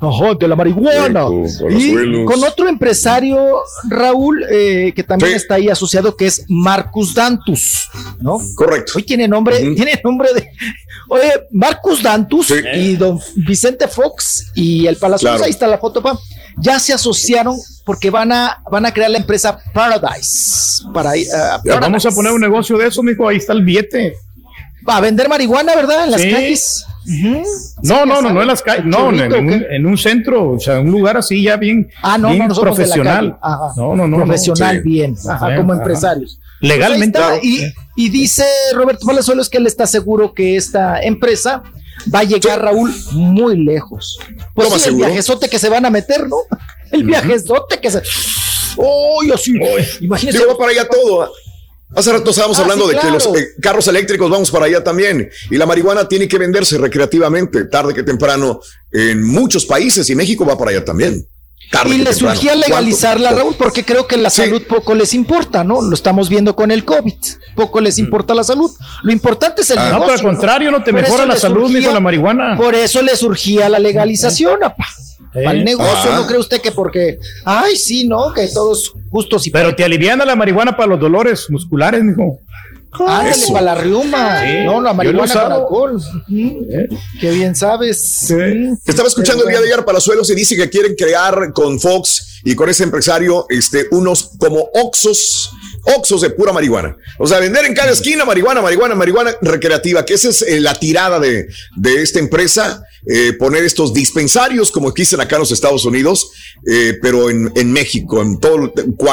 Ajá, 0.01 0.35
de 0.39 0.47
la 0.49 0.55
marihuana. 0.57 1.27
Y 1.71 2.25
con 2.25 2.43
otro 2.45 2.69
empresario, 2.69 3.39
Raúl, 3.89 4.45
eh, 4.51 4.93
que 4.95 5.03
también 5.03 5.33
Sí. 5.33 5.37
está 5.39 5.57
ahí 5.57 5.69
asociado, 5.69 6.17
que 6.17 6.27
es 6.27 6.45
Marcus 6.49 7.15
Dantus, 7.15 7.91
¿no? 8.21 8.39
Correcto. 8.55 8.93
Hoy 8.97 9.03
tiene 9.03 9.27
nombre, 9.27 9.59
tiene 9.75 10.01
nombre 10.05 10.33
de. 10.35 10.49
Oye, 11.09 11.33
Marcus 11.51 12.03
Dantus 12.03 12.53
y 12.75 12.95
don 12.97 13.19
Vicente 13.37 13.89
Fox 13.89 14.53
y 14.55 14.78
el 14.87 14.97
Palacio, 14.97 15.29
Claro. 15.29 15.45
ahí 15.45 15.51
está 15.51 15.67
la 15.67 15.79
foto, 15.79 16.01
pa, 16.03 16.19
ya 16.59 16.79
se 16.79 16.93
asociaron 16.93 17.57
porque 17.85 18.11
van 18.11 18.33
a, 18.33 18.63
van 18.71 18.87
a 18.87 18.93
crear 18.93 19.11
la 19.11 19.19
empresa 19.19 19.59
Paradise. 19.75 20.83
Para, 20.93 21.11
Paradise. 21.11 21.33
vamos 21.81 22.07
a 22.07 22.11
poner 22.11 22.33
un 22.33 22.41
negocio 22.41 22.77
de 22.79 22.87
eso, 22.89 23.03
mijo. 23.03 23.29
Ahí 23.29 23.37
está 23.39 23.53
el 23.53 23.65
billete. 23.65 24.15
Va 24.89 24.97
a 24.97 25.01
vender 25.01 25.29
marihuana, 25.29 25.75
¿verdad? 25.75 26.05
En 26.05 26.11
las 26.13 26.21
Sí. 26.21 26.31
calles. 26.31 26.85
No, 27.83 28.05
no, 28.05 28.21
no, 28.21 28.33
no 28.33 28.43
en 28.43 28.49
las 28.49 28.61
calles, 28.63 28.85
no, 28.85 29.09
en, 29.11 29.17
Churrito, 29.17 29.37
en 29.37 29.49
¿o 29.51 29.55
un, 29.57 29.65
en 29.71 29.87
un 29.87 29.97
centro, 29.99 30.51
o 30.53 30.61
sea, 30.61 30.79
un 30.81 30.91
lugar 30.91 31.17
así 31.17 31.43
ya 31.43 31.57
bien, 31.57 31.89
Ah, 32.03 32.19
no, 32.19 32.31
bien 32.31 32.49
no, 32.49 32.55
profesional. 32.55 33.39
Ajá. 33.41 33.73
No, 33.77 33.97
no, 33.97 34.07
no. 34.07 34.17
Profesional, 34.19 34.77
sí. 34.83 34.83
bien. 34.89 35.17
Ajá, 35.29 35.57
como 35.57 35.73
empresarios. 35.73 36.39
Legalmente. 36.61 37.19
Pues 37.19 37.45
y, 37.45 37.63
y 37.97 38.09
dice 38.11 38.45
Roberto 38.75 39.07
Palazuelos 39.07 39.49
que 39.49 39.57
él 39.59 39.67
está 39.67 39.87
seguro 39.87 40.35
que 40.35 40.57
esta 40.57 41.01
empresa 41.01 41.63
va 42.13 42.21
a 42.21 42.25
llegar, 42.25 42.63
Raúl, 42.63 42.95
muy 43.13 43.57
lejos. 43.57 44.19
Pues 44.55 44.73
sí, 44.83 44.89
el 44.91 44.97
viajezote 44.97 45.49
que 45.49 45.59
se 45.59 45.69
van 45.69 45.85
a 45.87 45.91
meter, 45.91 46.29
¿no? 46.29 46.39
El 46.91 47.05
viajezote 47.05 47.81
que 47.81 47.91
se. 47.91 48.03
¡Uy, 48.77 49.31
así! 49.33 49.53
Imagínese. 50.01 50.39
Digo, 50.39 50.53
va 50.53 50.59
para 50.59 50.71
allá 50.73 50.89
todo. 50.89 51.33
Hace 51.95 52.13
rato 52.13 52.31
estábamos 52.31 52.59
Ah, 52.59 52.63
hablando 52.63 52.87
sí, 52.89 52.95
de 52.95 53.01
que 53.01 53.11
los 53.11 53.27
eh, 53.27 53.49
carros 53.63 53.89
eléctricos 53.89 54.31
vamos 54.31 54.51
para 54.51 54.67
allá 54.67 54.85
también. 54.85 55.31
Y 55.51 55.57
la 55.57 55.65
marihuana 55.67 56.07
tiene 56.07 56.29
que 56.29 56.37
venderse 56.39 56.77
recreativamente, 56.77 57.65
tarde 57.65 57.95
que 57.95 58.03
temprano, 58.03 58.61
en 58.93 59.25
muchos 59.27 59.65
países 59.65 60.09
y 60.11 60.15
México 60.15 60.45
va 60.45 60.59
para 60.59 60.71
allá 60.73 60.85
también. 60.85 61.27
Tarde 61.71 61.97
Y 61.97 61.99
le 61.99 62.15
surgía 62.15 62.55
legalizarla, 62.55 63.29
¿Cuánto? 63.31 63.43
Raúl, 63.45 63.55
porque 63.59 63.85
creo 63.85 64.07
que 64.07 64.17
la 64.17 64.31
Sí. 64.31 64.43
salud 64.43 64.63
poco 64.67 64.95
les 64.95 65.13
importa, 65.13 65.65
¿no? 65.65 65.83
Lo 65.83 65.95
estamos 65.95 66.29
viendo 66.29 66.57
con 66.57 66.71
el 66.71 66.85
COVID. 66.85 67.13
Poco 67.55 67.81
les 67.81 67.99
importa 67.99 68.35
la 68.35 68.43
salud. 68.45 68.71
Lo 69.03 69.13
importante 69.13 69.63
es 69.63 69.71
el 69.71 69.79
Ah, 69.79 69.83
no, 69.83 69.93
negocio. 69.95 70.15
pero 70.17 70.29
al 70.29 70.35
contrario, 70.35 70.71
no 70.71 70.83
te 70.83 70.93
Por 70.93 71.03
mejora 71.03 71.27
la 71.27 71.37
salud, 71.37 71.63
surgía- 71.67 71.81
mijo, 71.81 71.93
la 71.93 72.01
marihuana. 72.01 72.57
Por 72.57 72.75
eso 72.75 73.03
le 73.03 73.15
surgía 73.17 73.69
la 73.69 73.79
legalización, 73.79 74.65
apa. 74.65 74.87
Para 75.35 75.51
el 75.53 75.63
negocio, 75.65 76.11
Ah. 76.13 76.17
¿no 76.17 76.27
cree 76.27 76.41
usted 76.41 76.61
que 76.63 76.73
porque, 76.73 77.19
ay, 77.45 77.77
sí, 77.77 78.09
no, 78.09 78.33
que 78.33 78.49
todos 78.49 78.95
justos 79.11 79.47
y 79.47 79.51
Pero 79.51 79.75
te 79.75 79.85
aliviana 79.85 80.25
la 80.25 80.35
marihuana 80.37 80.75
para 80.75 80.89
los 80.89 81.01
dolores 81.01 81.47
musculares, 81.51 82.03
mijo. 82.03 82.39
Ándale 82.93 83.31
Eso. 83.31 83.53
para 83.53 83.65
la 83.67 83.75
riuma, 83.75 84.41
Sí, 84.41 84.65
no, 84.65 84.81
la 84.81 84.93
marihuana 84.95 85.19
con 85.21 85.31
usado. 85.31 85.55
alcohol. 85.63 85.97
Ujú. 85.97 86.67
Qué 87.21 87.31
bien 87.31 87.55
sabes. 87.55 88.31
Estaba 88.87 89.09
escuchando 89.09 89.45
el 89.45 89.51
día 89.51 89.61
de 89.61 89.67
ayer 89.73 89.85
Palazuelos 89.85 90.29
y 90.31 90.35
dice 90.35 90.57
que 90.57 90.69
quieren 90.71 90.95
crear 90.95 91.53
con 91.53 91.79
Fox 91.79 92.41
y 92.45 92.55
con 92.55 92.69
ese 92.69 92.85
empresario 92.85 93.47
este, 93.51 93.87
unos 93.91 94.31
como 94.39 94.69
Oxos, 94.75 95.51
Oxos 95.97 96.21
de 96.23 96.31
pura 96.31 96.53
marihuana. 96.53 96.97
O 97.19 97.27
sea, 97.27 97.41
vender 97.41 97.65
en 97.67 97.75
cada 97.75 97.91
esquina 97.91 98.25
marihuana, 98.25 98.63
marihuana, 98.63 98.95
marihuana 98.95 99.33
recreativa, 99.43 100.05
que 100.05 100.15
esa 100.15 100.29
es 100.31 100.43
eh, 100.43 100.61
la 100.61 100.75
tirada 100.75 101.21
de, 101.21 101.47
de 101.77 102.03
esta 102.03 102.19
empresa, 102.19 102.83
eh, 103.07 103.33
poner 103.39 103.65
estos 103.65 103.93
dispensarios, 103.95 104.71
como 104.71 104.91
dicen 104.93 105.21
acá 105.21 105.37
en 105.37 105.41
los 105.41 105.53
Estados 105.53 105.85
Unidos, 105.85 106.31
eh, 106.67 106.99
pero 107.01 107.31
en, 107.31 107.53
en 107.55 107.73
México, 107.73 108.21
en 108.23 108.39
todo, 108.39 108.73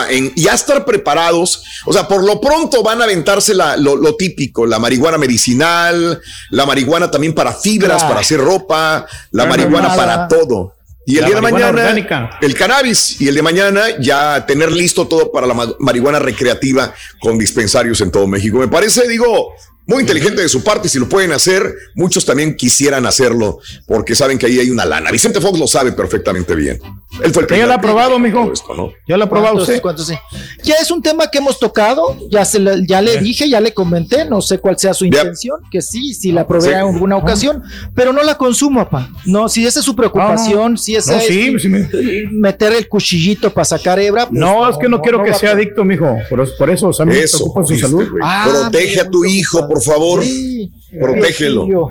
en- 0.10 0.34
ya 0.36 0.54
estar 0.54 0.84
preparados. 0.86 1.64
O 1.86 1.94
sea, 1.94 2.08
por 2.08 2.24
lo 2.24 2.42
pronto 2.42 2.82
van 2.84 3.02
a 3.02 3.06
aventarse 3.06 3.54
la- 3.54 3.78
lo, 3.78 3.96
lo 3.96 4.16
típico, 4.16 4.66
la 4.66 4.80
marihuana 4.80 5.18
medicinal, 5.18 6.22
la 6.50 6.66
marihuana 6.66 7.12
también 7.12 7.34
para 7.34 7.54
fibras, 7.54 8.04
para 8.04 8.20
hacer 8.22 8.40
ropa, 8.40 9.06
la 9.32 9.46
marihuana 9.46 9.90
nada. 9.90 9.96
para 9.96 10.28
todo. 10.28 10.74
Y 11.08 11.18
el 11.18 11.22
La 11.22 11.28
día 11.28 11.36
de 11.36 11.42
mañana, 11.44 11.68
orgánica. 11.70 12.30
el 12.42 12.56
cannabis. 12.56 13.22
Y 13.22 13.28
el 13.28 13.36
de 13.36 13.44
mañana, 13.44 13.84
ya 14.00 14.44
tener 14.48 14.72
listo 14.72 15.08
todo 15.08 15.32
para 15.32 15.46
la 15.46 15.54
ma- 15.54 15.76
marihuana 15.78 16.18
recreativa 16.18 16.92
con 17.22 17.38
dispensarios 17.38 18.02
en 18.02 18.10
todo 18.10 18.26
México. 18.26 18.58
Me 18.58 18.68
parece, 18.68 19.08
digo, 19.08 19.52
muy 19.88 20.02
inteligente 20.02 20.42
de 20.42 20.50
su 20.50 20.64
parte. 20.64 20.90
Si 20.90 20.98
lo 21.00 21.08
pueden 21.08 21.32
hacer, 21.32 21.74
muchos 21.96 22.26
también 22.26 22.56
quisieran 22.56 23.06
hacerlo 23.06 23.60
porque 23.88 24.16
saben 24.16 24.38
que 24.38 24.46
ahí 24.48 24.60
hay 24.60 24.70
una 24.70 24.86
lana. 24.86 25.12
Vicente 25.12 25.40
Fox 25.42 25.60
lo 25.60 25.68
sabe 25.68 25.92
perfectamente 25.92 26.56
bien. 26.56 26.80
Él 27.24 27.32
fue 27.32 27.44
el 27.44 27.46
Ya 27.46 27.48
primero 27.48 27.68
lo 27.68 27.74
ha 27.76 27.82
probado, 27.82 28.20
mijo. 28.20 28.42
todo 28.42 28.54
esto, 28.54 28.74
¿no? 28.76 28.92
Ya 29.08 29.16
lo 29.16 29.24
ha 29.24 29.30
probado 29.30 29.54
¿Cuántos- 29.56 29.70
usted. 29.70 29.82
cuántos 29.82 30.08
sí? 30.08 30.16
Ya 30.64 30.76
es 30.82 30.92
un 30.92 31.02
tema 31.02 31.28
que 31.32 31.38
hemos 31.38 31.60
tocado, 31.60 32.18
ya 32.30 32.44
se 32.44 32.60
le, 32.60 32.86
ya 32.86 33.02
le 33.02 33.18
dije, 33.20 33.50
ya 33.50 33.62
le 33.62 33.74
comenté, 33.74 34.26
no 34.26 34.42
sé 34.42 34.58
cuál 34.58 34.78
sea 34.78 34.94
su 34.94 35.06
Ya. 35.06 35.20
intención, 35.22 35.60
que 35.72 35.82
sí, 35.82 36.14
si 36.14 36.32
la 36.32 36.46
probé 36.48 36.64
Sí. 36.64 36.70
en 36.70 36.76
alguna 36.80 37.16
ocasión, 37.18 37.64
pero 37.94 38.12
no 38.12 38.22
la 38.24 38.38
consumo, 38.38 38.84
papá. 38.84 39.10
No, 39.26 39.48
si 39.48 39.66
esa 39.66 39.80
es 39.80 39.86
su 39.86 39.96
preocupación, 39.96 40.78
si 40.78 40.96
esa 40.96 41.14
No, 41.14 41.18
es 41.20 41.28
sí, 41.28 41.60
sí 41.60 41.70
me- 41.70 41.88
meter 42.32 42.74
el 42.74 42.88
cuchillito 42.90 43.54
para 43.54 43.66
sacar 43.66 44.00
hebra. 44.00 44.28
pues 44.28 44.40
No, 44.40 44.70
es 44.70 44.78
que 44.78 44.90
no, 44.90 45.02
quiero 45.02 45.24
que 45.24 45.34
sea 45.34 45.52
adicto, 45.52 45.86
mijo. 45.86 46.18
Por, 46.30 46.58
por 46.58 46.70
eso, 46.70 46.90
o 46.90 46.94
sea, 46.94 47.06
me 47.06 47.18
Eso. 47.20 47.38
preocupa 47.38 47.64
su 47.66 47.78
salud. 47.78 48.08
Ah, 48.22 48.48
Protege 48.70 49.00
a 49.00 49.10
tu 49.10 49.24
hijo, 49.24 49.68
por 49.76 49.84
favor. 49.84 50.24
Sí, 50.24 50.72
Protégelo. 51.00 51.66
viejillo. 51.66 51.90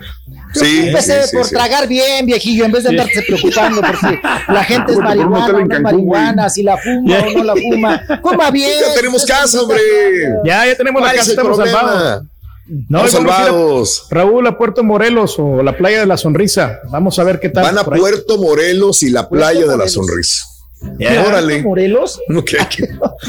Sí, 0.55 0.61
Preocúpese 0.83 1.23
sí, 1.23 1.29
sí, 1.29 1.37
por 1.37 1.45
sí. 1.47 1.55
tragar 1.55 1.87
bien, 1.89 2.25
viejillo, 2.27 2.65
en 2.65 2.73
vez 2.73 2.85
de 2.85 2.91
andarse 2.91 3.23
preocupando 3.27 3.81
por 3.83 3.97
si 3.99 4.07
la 4.53 4.65
gente 4.69 4.93
es 4.93 4.99
marihuana 4.99 5.49
no 5.49 5.75
es 5.75 5.81
marihuana, 5.81 6.49
si 6.51 6.63
la 6.63 6.77
fuma 6.79 7.19
o 7.19 7.31
no 7.39 7.45
la 7.45 7.55
fuma. 7.55 8.21
Coma 8.23 8.51
bien. 8.51 8.71
Ya 8.89 8.95
tenemos 8.95 9.25
casa, 9.27 9.61
hombre. 9.61 9.79
Ya, 10.45 10.67
ya 10.67 10.77
tenemos 10.77 11.03
la 11.03 11.09
¿Cuál 11.09 11.15
es 11.17 11.21
casa, 11.21 11.31
estamos 11.33 11.57
salvados. 11.59 12.23
No, 12.89 12.99
vamos 13.03 14.09
a-. 14.11 14.15
Raúl, 14.15 14.47
a 14.47 14.57
Puerto 14.57 14.83
Morelos 14.83 15.35
o 15.39 15.63
la 15.63 15.77
playa 15.77 16.01
de 16.01 16.07
la 16.07 16.17
sonrisa. 16.17 16.81
Vamos 16.91 17.19
a 17.19 17.25
ver 17.25 17.39
qué 17.39 17.51
tal. 17.51 17.65
Van 17.65 17.77
a. 17.79 17.85
Puerto 17.85 18.39
Morelos 18.39 19.03
y 19.03 19.11
la 19.11 19.29
Puerto 19.29 19.45
playa 19.45 19.61
de 19.61 19.67
la 19.67 19.73
Morelos. 19.73 19.93
sonrisa. 19.93 20.47
Órale. 21.27 21.63
Morelos. 21.63 22.21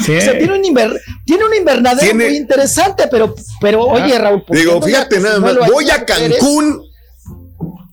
Sí. 0.04 0.16
O 0.16 0.20
sea, 0.20 0.38
tiene 0.38 0.52
un, 0.58 0.62
inver- 0.64 1.00
tiene 1.24 1.44
un 1.44 1.54
invernadero 1.54 2.00
Tiene- 2.02 2.26
muy 2.26 2.36
interesante, 2.36 3.04
pero, 3.10 3.34
pero 3.60 3.82
oye, 3.84 4.18
Raúl. 4.18 4.44
¿por 4.44 4.54
qué 4.54 4.60
Digo, 4.62 4.80
fíjate 4.82 5.20
nada 5.20 5.40
más, 5.40 5.56
voy 5.68 5.90
a? 5.90 6.04
Cancún 6.04 6.82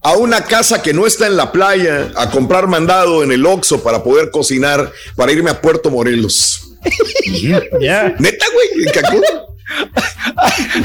a 0.02 0.14
una 0.18 0.44
casa 0.44 0.82
que 0.82 0.94
no 0.94 1.08
está 1.08 1.28
en 1.28 1.38
la 1.38 1.52
playa 1.54 2.12
a 2.18 2.30
comprar 2.30 2.68
mandado 2.68 3.24
en 3.24 3.32
el 3.32 3.46
Oxxo 3.46 3.82
para 3.82 4.04
poder 4.04 4.32
cocinar, 4.32 4.92
para 5.16 5.32
irme 5.32 5.50
a 5.50 5.62
Puerto 5.62 5.90
Morelos. 5.90 6.70
Ya. 7.80 8.14
Neta, 8.20 8.46
güey, 8.54 8.86
en 8.86 8.92
Cancún. 9.02 9.24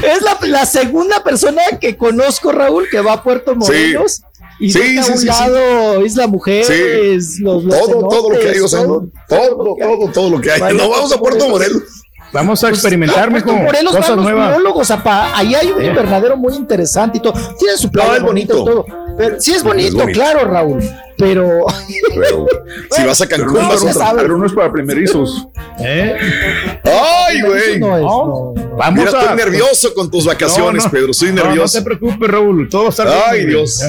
Es 0.03 0.21
la, 0.21 0.37
la 0.47 0.65
segunda 0.65 1.21
persona 1.23 1.61
que 1.79 1.97
conozco, 1.97 2.51
Raúl, 2.51 2.87
que 2.89 3.01
va 3.01 3.13
a 3.13 3.23
Puerto 3.23 3.55
Morelos. 3.55 4.21
Y 4.59 4.71
Sí, 4.71 4.79
deja 4.79 5.03
sí, 5.03 5.09
a 5.09 5.13
un 5.13 5.19
sí, 5.19 5.27
sí. 5.27 5.27
lado 5.27 6.05
Isla 6.05 6.27
Mujeres, 6.27 7.39
los, 7.39 7.63
los 7.63 7.79
Todo, 7.79 8.07
todo 8.09 8.29
lo 8.31 8.39
que 8.39 8.49
hay, 8.49 8.59
o 8.59 8.67
sea, 8.67 8.83
todo. 8.83 9.07
todo, 9.27 9.75
todo, 9.79 10.11
todo 10.11 10.29
lo 10.29 10.41
que 10.41 10.51
hay. 10.51 10.73
No 10.75 10.89
vamos 10.89 11.11
a 11.13 11.17
Puerto 11.17 11.47
Morelos. 11.49 11.83
Vamos 12.31 12.63
a 12.63 12.69
experimentar, 12.69 13.31
mijo. 13.31 13.45
Puerto 13.45 13.63
Morelos 13.63 13.95
Cosas 13.95 14.09
van 14.09 14.15
los 14.17 14.25
nuevas. 14.25 14.49
biólogos, 14.51 14.91
apa. 14.91 15.35
Ahí 15.35 15.55
hay 15.55 15.71
un 15.71 15.83
invernadero 15.83 16.37
muy 16.37 16.53
interesante 16.55 17.17
y 17.17 17.21
todo. 17.21 17.33
Tiene 17.57 17.75
su 17.77 17.89
playa 17.89 18.09
No, 18.09 18.15
es 18.17 18.21
bonita 18.23 18.53
y 18.53 18.57
bonito. 18.57 18.83
todo. 18.85 19.15
Pero, 19.17 19.41
sí 19.41 19.51
es 19.53 19.63
bonito, 19.63 19.97
bonito. 19.97 20.19
claro, 20.19 20.45
Raúl. 20.45 20.79
Pero 21.17 21.65
Pero, 22.15 22.45
si 22.91 23.03
vas 23.03 23.19
a 23.21 23.27
Cancún, 23.27 23.53
Pero 23.53 23.63
no, 23.63 23.69
vas 23.69 23.83
a 23.85 23.93
sabe. 23.93 24.21
pero 24.21 24.37
no 24.37 24.45
es 24.45 24.53
para 24.53 24.71
primerizos. 24.71 25.47
¿Eh? 25.79 26.15
¡Ay, 26.85 27.41
güey! 27.41 27.79
no 27.79 27.97
es, 27.97 28.03
no. 28.03 28.53
Vamos 28.77 28.93
Mira, 29.05 29.17
a. 29.17 29.21
estoy 29.21 29.35
nervioso 29.35 29.93
con 29.95 30.11
tus 30.11 30.25
vacaciones, 30.25 30.83
No, 30.83 30.87
no. 30.87 30.91
Pedro. 30.91 31.11
No, 31.19 31.43
nervioso. 31.43 31.77
No, 31.79 31.83
te 31.83 31.85
preocupes, 31.97 32.29
Raúl. 32.29 32.69
Todo 32.69 32.81
va 32.83 32.87
a 32.87 32.91
estar 32.91 33.07
bien. 33.07 33.19
Ay, 33.27 33.45
Dios. 33.47 33.81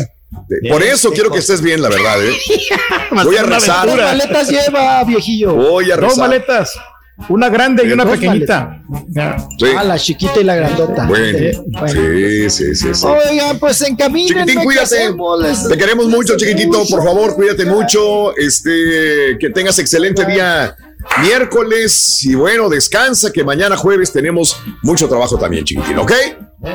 Por 0.70 0.82
eso 0.82 1.10
quiero 1.12 1.30
que 1.30 1.38
estés 1.38 1.60
bien, 1.60 1.82
la 1.82 1.88
verdad, 1.88 2.24
¿eh? 2.24 2.32
Voy 3.24 3.36
a 3.36 3.42
rezar. 3.42 3.86
¿Cuántas 3.86 3.98
aventura. 3.98 4.06
maletas 4.06 4.48
lleva, 4.50 5.04
viejillo? 5.04 5.54
Voy 5.54 5.90
a 5.90 5.96
Dos 5.96 6.04
rezar. 6.10 6.18
maletas. 6.28 6.72
Una 7.28 7.50
grande 7.50 7.84
y 7.86 7.92
una 7.92 8.06
pequeñita. 8.10 8.80
Ah, 9.18 9.84
la 9.84 9.98
chiquita 9.98 10.40
y 10.40 10.44
la 10.44 10.56
grandota. 10.56 11.04
Bueno, 11.06 11.38
Eh, 11.38 12.48
sí, 12.48 12.50
sí, 12.50 12.74
sí, 12.74 12.94
sí. 12.94 13.06
Oigan, 13.06 13.58
pues 13.58 13.82
en 13.82 13.94
camino. 13.94 14.28
Chiquitín, 14.28 14.62
cuídate. 14.64 15.12
Te 15.68 15.76
queremos 15.76 16.06
mucho, 16.06 16.36
chiquitito. 16.38 16.82
Por 16.88 17.04
favor, 17.04 17.34
cuídate 17.34 17.66
mucho. 17.66 18.34
Este, 18.36 19.36
que 19.38 19.50
tengas 19.50 19.78
excelente 19.78 20.24
día 20.24 20.74
miércoles. 21.22 22.24
Y 22.24 22.34
bueno, 22.36 22.70
descansa, 22.70 23.30
que 23.30 23.44
mañana 23.44 23.76
jueves 23.76 24.12
tenemos 24.12 24.56
mucho 24.82 25.06
trabajo 25.06 25.36
también, 25.38 25.64
chiquitín, 25.64 25.98
¿ok? 25.98 26.12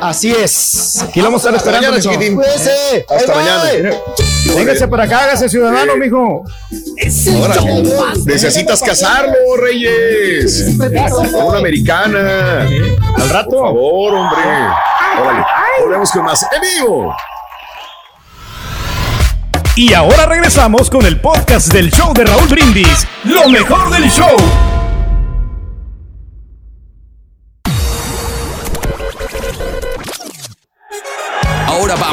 Así 0.01 0.31
es. 0.31 1.03
Aquí 1.03 1.19
lo 1.19 1.25
vamos 1.25 1.45
a 1.45 1.49
estar 1.49 1.55
Hasta 1.55 1.69
esperando. 1.77 2.09
mañana. 2.09 2.35
Cuídese. 2.35 3.05
Hasta 3.07 3.33
Bye, 3.33 3.43
mañana. 3.43 3.63
bye. 4.45 4.55
Véngase 4.55 4.87
para 4.87 5.03
acá, 5.03 5.19
hágase 5.25 5.49
ciudadano, 5.49 5.95
mijo. 5.97 6.43
Ahora, 7.35 7.55
necesitas 8.25 8.81
casarlo, 8.81 9.33
Reyes. 9.61 10.65
Con 10.77 11.43
una 11.45 11.57
americana. 11.59 12.61
Al 13.17 13.29
rato. 13.29 13.49
Por 13.51 13.65
favor, 13.67 14.13
hombre. 14.15 14.39
Órale. 15.21 15.45
Volvemos 15.81 16.11
con 16.11 16.23
más 16.25 16.43
en 16.43 16.61
vivo. 16.61 17.15
Y 19.75 19.93
ahora 19.93 20.25
regresamos 20.25 20.89
con 20.89 21.05
el 21.05 21.19
podcast 21.19 21.71
del 21.73 21.91
show 21.91 22.13
de 22.13 22.23
Raúl 22.23 22.47
Brindis. 22.47 23.05
Lo 23.25 23.49
mejor 23.49 23.91
del 23.91 24.09
show. 24.09 24.35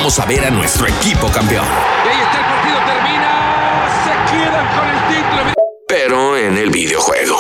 Vamos 0.03 0.19
a 0.19 0.27
ver 0.27 0.45
a 0.45 0.51
nuestro 0.51 0.89
equipo 0.89 1.29
campeón. 1.29 1.65
Y 1.65 2.09
ahí 2.09 2.17
está 2.25 2.41
el 2.41 2.47
partido, 2.47 2.77
termina. 2.93 3.31
Se 4.03 4.35
quedan 4.35 4.67
con 4.75 4.89
el 4.89 4.99
título. 5.07 5.53
Pero 5.87 6.37
en 6.37 6.59
el 6.59 6.71
videojuego. 6.71 7.37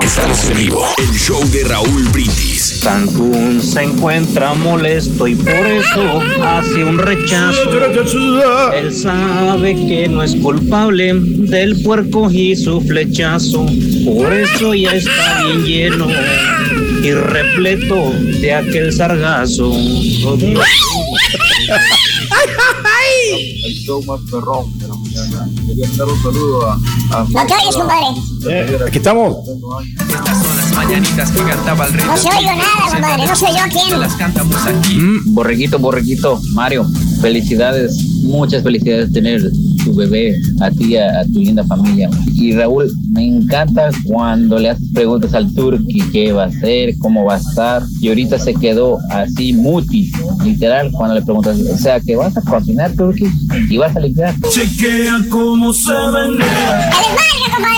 Estamos 0.00 0.42
en 0.48 0.56
vivo. 0.56 0.86
El 0.96 1.18
show 1.18 1.44
de 1.50 1.64
Raúl 1.64 2.04
Brindis. 2.14 2.80
Cancún 2.82 3.60
se 3.60 3.82
encuentra 3.82 4.54
molesto 4.54 5.26
y 5.28 5.34
por 5.34 5.52
eso 5.52 6.22
hace 6.42 6.82
un 6.82 6.96
rechazo. 6.96 8.72
Él 8.72 8.94
sabe 8.94 9.74
que 9.74 10.08
no 10.08 10.22
es 10.22 10.34
culpable 10.36 11.12
del 11.14 11.82
puerco 11.82 12.30
y 12.30 12.56
su 12.56 12.80
flechazo. 12.80 13.66
Por 14.06 14.32
eso 14.32 14.72
ya 14.72 14.92
está 14.92 15.44
bien 15.44 15.64
lleno 15.66 16.06
y 17.02 17.12
repleto 17.12 18.12
de 18.40 18.54
aquel 18.54 18.92
sargazo. 18.92 19.72
El 23.64 23.74
show 23.84 24.02
más 24.04 24.20
perrón 24.30 24.78
de 24.78 24.88
la 24.88 24.94
mañana. 24.94 25.48
Quería 25.66 25.88
dar 25.96 26.08
un 26.08 26.22
saludo 26.22 26.70
a. 26.70 26.76
No 27.28 27.46
compadre. 27.72 28.86
Aquí 28.86 28.98
estamos. 28.98 29.36
Estas 30.08 30.42
son 30.42 30.56
las 30.56 30.72
mañanitas 30.74 31.30
que 31.30 31.42
cantaba 31.42 31.86
el 31.86 31.92
rey. 31.94 32.04
No 32.06 32.16
se 32.16 32.28
oigo 32.28 32.50
nada, 32.50 32.92
compadre. 32.92 33.26
No 33.26 33.36
soy 33.36 33.50
yo 33.50 33.64
quién. 33.70 34.00
Las 34.00 34.14
cantamos 34.14 34.66
aquí. 34.66 34.94
Mm, 34.96 35.34
borreguito, 35.34 35.78
borreguito, 35.78 36.40
Mario, 36.52 36.86
felicidades, 37.20 37.96
muchas 38.22 38.62
felicidades 38.62 39.12
de 39.12 39.20
tener 39.20 39.50
tu 39.84 39.94
bebé, 39.94 40.36
a 40.60 40.70
ti, 40.70 40.96
a, 40.96 41.20
a 41.20 41.24
tu 41.24 41.40
linda 41.40 41.64
familia. 41.64 42.08
Y 42.34 42.52
Raúl, 42.52 42.90
me 43.12 43.26
encanta 43.26 43.90
cuando 44.04 44.58
le 44.58 44.70
haces 44.70 44.88
preguntas 44.92 45.34
al 45.34 45.52
turqui, 45.54 46.02
qué 46.12 46.32
va 46.32 46.44
a 46.44 46.46
hacer, 46.46 46.94
cómo 46.98 47.24
va 47.24 47.34
a 47.34 47.38
estar. 47.38 47.82
Y 48.00 48.08
ahorita 48.08 48.38
se 48.38 48.54
quedó 48.54 48.98
así 49.10 49.52
muti, 49.52 50.12
literal, 50.44 50.90
cuando 50.92 51.14
le 51.14 51.22
preguntas, 51.22 51.58
o 51.58 51.76
sea, 51.76 52.00
que 52.00 52.16
vas 52.16 52.36
a 52.36 52.42
cocinar 52.42 52.92
turqui 52.92 53.26
y 53.68 53.76
vas 53.76 53.94
a 53.96 54.00
limpiar. 54.00 54.34
Chequea 54.50 55.18
cómo 55.28 55.72
se 55.72 55.92
menea. 55.92 56.90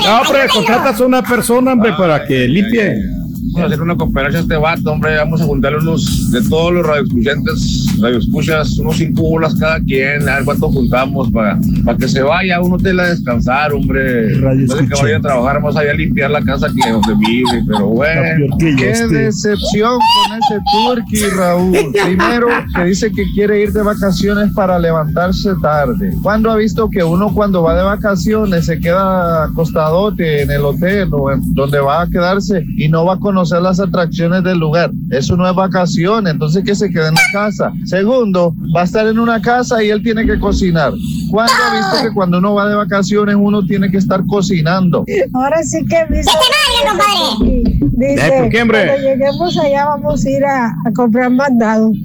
No, 0.05 0.21
hombre, 0.21 0.41
contratas 0.53 1.01
a 1.01 1.05
una 1.05 1.23
persona, 1.23 1.73
hombre, 1.73 1.93
para 1.97 2.25
que 2.25 2.49
limpie. 2.49 3.22
Vamos 3.53 3.65
a 3.65 3.67
hacer 3.67 3.83
una 3.83 3.97
cooperación 3.97 4.39
a 4.39 4.43
este 4.43 4.57
vato, 4.57 4.93
hombre. 4.93 5.17
Vamos 5.19 5.43
a 5.43 5.45
juntarle 5.45 5.79
unos 5.79 6.31
de 6.31 6.41
todos 6.49 6.73
los 6.73 6.87
radioescuchantes, 6.87 7.97
radioescuchas, 8.01 8.79
unos 8.79 8.97
cinco 8.97 9.23
bolas 9.23 9.55
cada 9.57 9.79
quien, 9.81 10.27
a 10.27 10.37
ver 10.37 10.45
cuánto 10.47 10.71
juntamos 10.71 11.31
para, 11.31 11.59
para 11.85 11.99
que 11.99 12.09
se 12.09 12.23
vaya 12.23 12.63
un 12.63 12.73
hotel 12.73 12.99
a 13.01 13.11
descansar, 13.11 13.75
hombre. 13.75 14.39
Después 14.39 14.81
de 14.81 14.89
que 14.89 15.03
vaya 15.03 15.17
a 15.19 15.21
trabajar, 15.21 15.57
vamos 15.57 15.77
a 15.77 15.85
ir 15.85 15.91
a 15.91 15.95
limpiar 15.95 16.31
la 16.31 16.43
casa 16.43 16.69
que 16.69 16.91
donde 16.91 17.15
vive, 17.17 17.63
pero 17.67 17.89
bueno. 17.89 18.57
Qué 18.59 19.07
decepción 19.07 19.99
con 19.99 20.39
ese 20.39 20.61
turqui, 20.73 21.37
Raúl. 21.37 21.77
Primero, 22.05 22.49
que 22.75 22.85
dice 22.85 23.13
que 23.13 23.25
quiere 23.35 23.63
ir 23.63 23.73
de 23.73 23.83
vacaciones 23.83 24.51
para 24.55 24.79
levantarse 24.79 25.51
tarde. 25.61 26.15
¿Cuándo 26.23 26.51
ha 26.51 26.57
visto 26.57 26.89
que 26.89 27.05
uno 27.05 27.35
cuando 27.35 27.63
va 27.63 27.77
de 27.77 27.83
vacaciones 27.83 28.65
se 28.65 28.81
queda 28.81 29.45
acostadote 29.45 30.43
en 30.43 30.51
el 30.51 30.63
hotel 30.63 31.11
o 31.13 31.31
en 31.31 31.53
donde 31.53 31.81
va 31.81 32.03
a 32.03 32.07
quedarse 32.09 32.65
y 32.79 32.89
no 32.89 33.05
va 33.05 33.15
a 33.15 33.19
conocer 33.19 33.42
las 33.51 33.81
atracciones 33.81 34.43
del 34.45 34.59
lugar? 34.59 34.91
Eso 35.11 35.37
no 35.37 35.49
es 35.49 35.55
vacación, 35.55 36.27
entonces 36.27 36.65
que 36.65 36.75
se 36.75 36.91
quede 36.91 37.09
en 37.09 37.15
la 37.15 37.23
casa. 37.33 37.73
Segundo, 37.85 38.55
va 38.75 38.83
a 38.83 38.85
estar 38.85 39.07
en 39.07 39.19
una 39.19 39.41
casa 39.41 39.83
y 39.83 39.91
él 39.91 40.03
tiene 40.03 40.27
que 40.27 40.39
cocinar. 40.39 40.93
¿Cuándo 41.31 41.53
ha 41.53 41.77
visto 41.77 42.09
que 42.09 42.15
cuando 42.15 42.39
uno 42.39 42.55
va 42.55 42.69
de 42.69 42.75
vacaciones 42.75 43.37
uno 43.39 43.65
tiene 43.65 43.91
que 43.91 43.99
estar 43.99 44.25
cocinando? 44.27 45.05
Ahora 45.35 45.63
sí 45.63 45.85
que 45.87 46.05
dice. 46.11 46.31
¡Que 46.31 46.39
te 46.83 46.89
compadre! 46.89 47.83
Dice, 47.95 48.33
¿por 48.39 48.49
qué, 48.49 48.63
hombre? 48.63 48.87
Cuando 48.87 49.09
lleguemos 49.09 49.59
allá 49.59 49.85
vamos 49.87 50.25
a 50.25 50.31
ir 50.31 50.45
a, 50.45 50.67
a 50.67 50.93
comprar 50.95 51.31
mandado. 51.31 51.93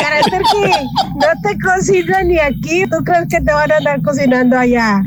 Carácter 0.00 0.42
que 0.52 0.70
no 1.14 1.26
te 1.42 1.58
cocinan 1.58 2.28
ni 2.28 2.38
aquí. 2.38 2.84
¿Tú 2.90 3.02
crees 3.04 3.28
que 3.28 3.40
te 3.40 3.52
van 3.52 3.72
a 3.72 3.76
andar 3.76 4.02
cocinando 4.02 4.58
allá? 4.58 5.02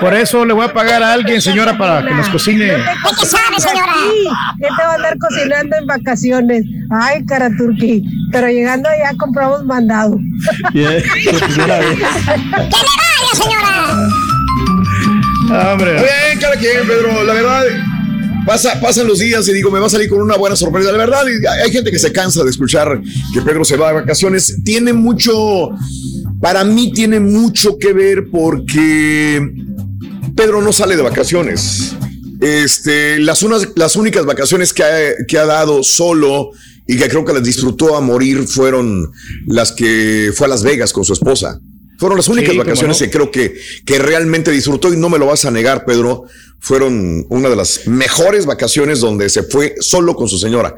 Por 0.00 0.14
eso 0.14 0.44
le 0.44 0.52
voy 0.52 0.64
a 0.64 0.72
pagar 0.72 1.02
a 1.02 1.12
alguien, 1.12 1.40
señora, 1.40 1.76
para 1.76 2.06
que 2.06 2.14
nos 2.14 2.28
cocine. 2.28 2.74
qué 3.18 3.26
sabe, 3.26 3.58
señora? 3.58 3.92
¿Qué 4.58 4.68
te 4.76 4.82
va 4.82 4.92
a 4.92 4.94
andar 4.94 5.18
cocinando 5.18 5.76
en 5.76 5.86
vacaciones? 5.86 6.64
Ay, 6.90 7.24
cara 7.24 7.50
turqui. 7.56 8.04
Pero 8.30 8.48
llegando 8.48 8.88
allá 8.88 9.12
compramos 9.18 9.64
mandado. 9.64 10.16
¡Que 10.72 10.78
le 10.78 10.94
vaya, 10.94 11.02
señora! 13.34 14.08
Hombre. 15.72 15.94
Bien, 15.94 16.38
cada 16.40 16.56
quien, 16.56 16.86
Pedro. 16.86 17.24
La 17.24 17.34
verdad, 17.34 17.64
pasa, 18.46 18.80
pasan 18.80 19.06
los 19.06 19.18
días 19.18 19.46
y 19.48 19.52
digo, 19.52 19.70
me 19.70 19.78
va 19.78 19.86
a 19.86 19.90
salir 19.90 20.08
con 20.08 20.20
una 20.20 20.36
buena 20.36 20.56
sorpresa. 20.56 20.92
La 20.92 20.98
verdad, 20.98 21.24
hay 21.26 21.70
gente 21.70 21.90
que 21.90 21.98
se 21.98 22.12
cansa 22.12 22.42
de 22.44 22.50
escuchar 22.50 23.00
que 23.32 23.42
Pedro 23.42 23.64
se 23.64 23.76
va 23.76 23.88
de 23.88 23.94
vacaciones. 23.94 24.58
Tiene 24.64 24.92
mucho, 24.92 25.70
para 26.42 26.64
mí 26.64 26.92
tiene 26.92 27.20
mucho 27.20 27.78
que 27.78 27.92
ver 27.92 28.24
porque 28.28 29.40
Pedro 30.36 30.60
no 30.60 30.72
sale 30.72 30.96
de 30.96 31.02
vacaciones. 31.02 31.94
Este, 32.40 33.20
las, 33.20 33.44
unas, 33.44 33.68
las 33.76 33.94
únicas 33.94 34.26
vacaciones 34.26 34.72
que 34.72 34.82
ha, 34.82 35.14
que 35.28 35.38
ha 35.38 35.46
dado 35.46 35.84
solo 35.84 36.50
y 36.88 36.96
que 36.98 37.08
creo 37.08 37.24
que 37.24 37.32
las 37.32 37.44
disfrutó 37.44 37.96
a 37.96 38.00
morir 38.00 38.48
fueron 38.48 39.12
las 39.46 39.70
que 39.70 40.32
fue 40.34 40.46
a 40.48 40.50
Las 40.50 40.64
Vegas 40.64 40.92
con 40.92 41.04
su 41.04 41.12
esposa. 41.12 41.60
Fueron 41.96 42.18
las 42.18 42.26
únicas 42.26 42.50
Sí, 42.50 42.58
vacaciones 42.58 43.00
no. 43.00 43.04
que 43.06 43.10
creo 43.12 43.30
que, 43.30 43.54
que 43.86 43.98
realmente 44.00 44.50
disfrutó 44.50 44.92
y 44.92 44.96
no 44.96 45.08
me 45.08 45.20
lo 45.20 45.26
vas 45.26 45.44
a 45.44 45.52
negar, 45.52 45.84
Pedro. 45.84 46.24
Fueron 46.58 47.24
una 47.28 47.50
de 47.50 47.54
las 47.54 47.86
mejores 47.86 48.46
vacaciones 48.46 48.98
donde 48.98 49.28
se 49.28 49.44
fue 49.44 49.76
solo 49.78 50.16
con 50.16 50.28
su 50.28 50.38
señora. 50.38 50.74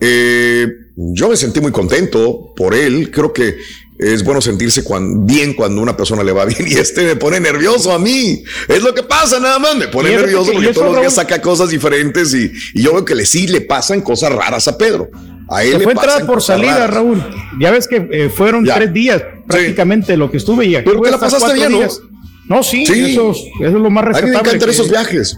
Eh, 0.00 0.66
yo 0.96 1.28
me 1.28 1.36
sentí 1.36 1.60
muy 1.60 1.70
contento 1.70 2.54
por 2.56 2.74
él. 2.74 3.10
Creo 3.10 3.32
que 3.32 3.56
es 3.98 4.24
bueno 4.24 4.40
sentirse 4.40 4.82
cuan- 4.82 5.26
bien 5.26 5.52
cuando 5.54 5.80
una 5.80 5.96
persona 5.96 6.24
le 6.24 6.32
va 6.32 6.44
bien 6.44 6.64
y 6.66 6.74
este 6.74 7.02
me 7.04 7.16
pone 7.16 7.38
nervioso 7.40 7.92
a 7.92 7.98
mí. 7.98 8.42
Es 8.68 8.82
lo 8.82 8.94
que 8.94 9.02
pasa 9.02 9.38
nada 9.38 9.58
más. 9.58 9.76
Me 9.76 9.88
pone 9.88 10.10
nervioso 10.10 10.52
porque 10.52 10.68
todos 10.72 10.92
los 10.92 11.00
días 11.00 11.14
saca 11.14 11.40
cosas 11.40 11.70
diferentes 11.70 12.34
y, 12.34 12.50
y 12.74 12.82
yo 12.82 12.92
veo 12.94 13.04
que 13.04 13.14
le 13.14 13.26
sí 13.26 13.46
le 13.46 13.60
pasan 13.60 14.00
cosas 14.00 14.32
raras 14.32 14.66
a 14.68 14.76
Pedro. 14.78 15.08
A 15.48 15.62
él 15.64 15.72
Se 15.72 15.78
le 15.78 15.84
fue 15.84 15.92
entrada 15.92 16.26
por 16.26 16.40
salida, 16.42 16.72
raras. 16.86 16.94
Raúl. 16.94 17.22
Ya 17.60 17.70
ves 17.70 17.86
que 17.86 18.08
eh, 18.10 18.30
fueron 18.34 18.64
Ya. 18.64 18.76
tres 18.76 18.92
días 18.92 19.22
prácticamente 19.46 20.16
lo 20.16 20.30
que 20.30 20.38
estuve 20.38 20.66
y 20.66 20.76
aquí 20.76 20.88
Pero 20.88 21.02
te 21.02 21.10
la 21.10 21.18
pasaste 21.18 21.52
bien, 21.54 21.72
¿no? 21.72 21.78
días. 21.78 22.00
No, 22.48 22.62
sí, 22.62 22.86
Sí. 22.86 23.12
Eso, 23.12 23.30
es- 23.32 23.38
eso 23.60 23.66
es 23.76 23.82
lo 23.82 23.90
más 23.90 24.04
A 24.04 24.08
mí 24.08 24.12
me 24.14 24.20
rescatable. 24.20 24.48
encantan 24.48 24.70
esos 24.70 24.88
viajes. 24.90 25.36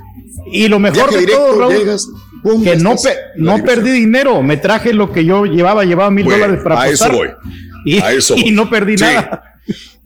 Y 0.52 0.68
lo 0.68 0.78
mejor 0.78 0.97
Viaje 1.10 1.15
de 1.16 1.20
directo, 1.20 1.44
todo, 1.47 1.58
Raúl, 1.60 1.74
llegas, 1.74 2.07
pum, 2.42 2.62
que 2.62 2.76
no, 2.76 2.97
pe- 2.97 3.16
no 3.36 3.62
perdí 3.65 3.91
dinero. 3.91 4.42
Me 4.42 4.57
traje 4.57 4.92
lo 4.92 5.10
que 5.12 5.24
yo 5.24 5.47
llevaba, 5.47 5.84
llevaba 5.84 6.10
mil 6.10 6.24
Bueno, 6.24 6.41
dólares 6.41 6.62
para 6.62 6.81
a 6.83 6.89
eso 6.89 7.10
voy. 7.10 7.28
Y, 7.84 7.98
A 7.98 8.12
eso 8.12 8.34
y 8.36 8.50
no 8.50 8.68
perdí 8.70 8.96
Sí. 8.98 9.04
nada. 9.04 9.42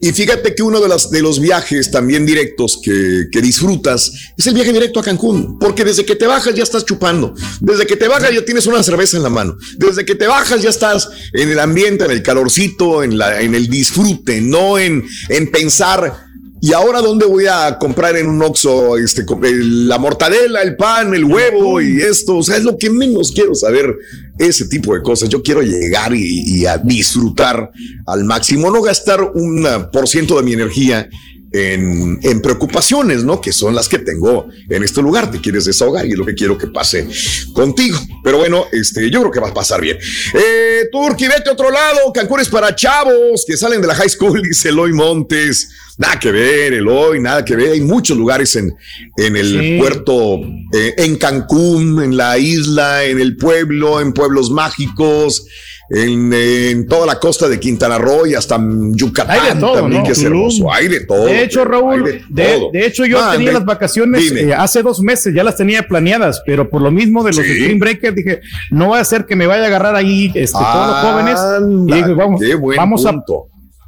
Y 0.01 0.13
fíjate 0.13 0.55
que 0.55 0.63
uno 0.63 0.79
de, 0.79 0.87
las, 0.87 1.11
de 1.11 1.21
los 1.21 1.41
viajes 1.41 1.91
también 1.91 2.25
directos 2.25 2.79
que, 2.81 3.25
que 3.29 3.41
disfrutas 3.41 4.09
es 4.37 4.47
el 4.47 4.53
viaje 4.53 4.71
directo 4.71 5.01
a 5.01 5.03
Cancún, 5.03 5.59
porque 5.59 5.83
desde 5.83 6.05
que 6.05 6.15
te 6.15 6.25
bajas 6.25 6.55
ya 6.55 6.63
estás 6.63 6.85
chupando, 6.85 7.33
desde 7.59 7.85
que 7.85 7.97
te 7.97 8.07
bajas 8.07 8.33
ya 8.33 8.45
tienes 8.45 8.65
una 8.67 8.81
cerveza 8.81 9.17
en 9.17 9.23
la 9.23 9.29
mano, 9.29 9.57
desde 9.77 10.05
que 10.05 10.15
te 10.15 10.27
bajas 10.27 10.61
ya 10.61 10.69
estás 10.69 11.09
en 11.33 11.49
el 11.49 11.59
ambiente, 11.59 12.05
en 12.05 12.11
el 12.11 12.23
calorcito, 12.23 13.03
en, 13.03 13.17
la, 13.17 13.41
en 13.41 13.53
el 13.53 13.67
disfrute, 13.67 14.39
no 14.39 14.79
en, 14.79 15.03
en 15.27 15.51
pensar. 15.51 16.29
¿Y 16.61 16.73
ahora 16.73 17.01
dónde 17.01 17.25
voy 17.25 17.45
a 17.47 17.77
comprar 17.79 18.17
en 18.17 18.27
un 18.27 18.41
Oxxo 18.41 18.97
este, 18.97 19.25
la 19.41 19.97
mortadela, 19.97 20.61
el 20.61 20.75
pan, 20.75 21.13
el 21.13 21.23
huevo 21.23 21.79
y 21.79 22.01
esto? 22.01 22.37
O 22.37 22.43
sea, 22.43 22.57
es 22.57 22.63
lo 22.63 22.77
que 22.77 22.89
menos 22.89 23.31
quiero 23.31 23.55
saber, 23.55 23.95
ese 24.37 24.67
tipo 24.67 24.93
de 24.93 25.01
cosas. 25.01 25.29
Yo 25.29 25.43
quiero 25.43 25.61
llegar 25.61 26.13
y, 26.13 26.43
y 26.45 26.65
a 26.65 26.77
disfrutar 26.77 27.71
al 28.05 28.23
máximo, 28.23 28.71
no 28.71 28.81
gastar 28.81 29.21
un 29.21 29.65
por 29.91 30.07
ciento 30.07 30.37
de 30.37 30.43
mi 30.43 30.53
energía 30.53 31.09
en, 31.51 32.19
en, 32.21 32.41
preocupaciones, 32.41 33.23
¿no? 33.23 33.41
Que 33.41 33.51
son 33.51 33.73
las 33.75 33.89
que 33.89 33.99
tengo 33.99 34.47
en 34.69 34.83
este 34.83 35.01
lugar. 35.01 35.31
Te 35.31 35.39
quieres 35.39 35.65
desahogar 35.65 36.05
y 36.05 36.11
es 36.11 36.17
lo 36.17 36.25
que 36.25 36.35
quiero 36.35 36.57
que 36.57 36.67
pase 36.67 37.07
contigo. 37.53 37.97
Pero 38.23 38.37
bueno, 38.37 38.65
este, 38.71 39.09
yo 39.09 39.21
creo 39.21 39.31
que 39.31 39.39
va 39.39 39.49
a 39.49 39.53
pasar 39.53 39.81
bien. 39.81 39.97
Eh, 40.33 40.87
Turki, 40.91 41.27
vete 41.27 41.49
a 41.49 41.53
otro 41.53 41.71
lado. 41.71 42.11
Cancún 42.13 42.39
es 42.39 42.49
para 42.49 42.75
chavos 42.75 43.45
que 43.47 43.57
salen 43.57 43.81
de 43.81 43.87
la 43.87 43.95
high 43.95 44.09
school, 44.09 44.41
dice 44.43 44.69
Eloy 44.69 44.93
Montes. 44.93 45.69
Nada 45.97 46.17
que 46.17 46.31
ver, 46.31 46.73
Eloy, 46.73 47.19
nada 47.19 47.43
que 47.43 47.55
ver. 47.55 47.73
Hay 47.73 47.81
muchos 47.81 48.17
lugares 48.17 48.55
en, 48.55 48.73
en 49.17 49.35
el 49.35 49.77
puerto, 49.79 50.39
eh, 50.73 50.93
en 50.97 51.17
Cancún, 51.17 52.01
en 52.01 52.15
la 52.15 52.37
isla, 52.37 53.03
en 53.03 53.19
el 53.19 53.35
pueblo, 53.35 53.99
en 53.99 54.13
pueblos 54.13 54.49
mágicos 54.49 55.45
en, 55.89 56.87
toda 56.87 57.05
la 57.05 57.19
costa 57.19 57.47
de 57.47 57.59
Quintana 57.59 57.97
Roo 57.97 58.27
y 58.27 58.35
hasta 58.35 58.59
Yucatán 58.91 59.59
también, 59.59 60.03
que 60.03 60.11
es 60.11 60.23
hermoso. 60.23 60.71
Hay 60.71 60.87
de 60.87 61.05
todo. 61.05 61.25
De 61.25 61.43
hecho, 61.43 61.65
Raúl, 61.65 62.21
de, 62.29 62.69
hecho 62.73 63.05
yo 63.05 63.19
tenía 63.31 63.51
las 63.51 63.65
vacaciones 63.65 64.31
eh, 64.31 64.53
hace 64.53 64.83
dos 64.83 64.99
meses, 64.99 65.33
ya 65.33 65.43
las 65.43 65.57
tenía 65.57 65.83
planeadas, 65.83 66.41
pero 66.45 66.69
por 66.69 66.81
lo 66.81 66.91
mismo 66.91 67.23
de 67.23 67.31
los 67.31 67.39
Spring 67.39 67.79
Breakers 67.79 68.15
dije, 68.15 68.41
no 68.69 68.89
va 68.89 68.99
a 68.99 69.05
ser 69.05 69.25
que 69.25 69.35
me 69.35 69.47
vaya 69.47 69.63
a 69.63 69.67
agarrar 69.67 69.95
ahí 69.95 70.31
este, 70.35 70.57
todos 70.57 70.87
los 70.87 70.95
jóvenes. 70.97 71.39
Y 71.87 71.93
dije, 71.93 72.13
vamos, 72.13 72.41
vamos 72.77 73.05
a 73.05 73.23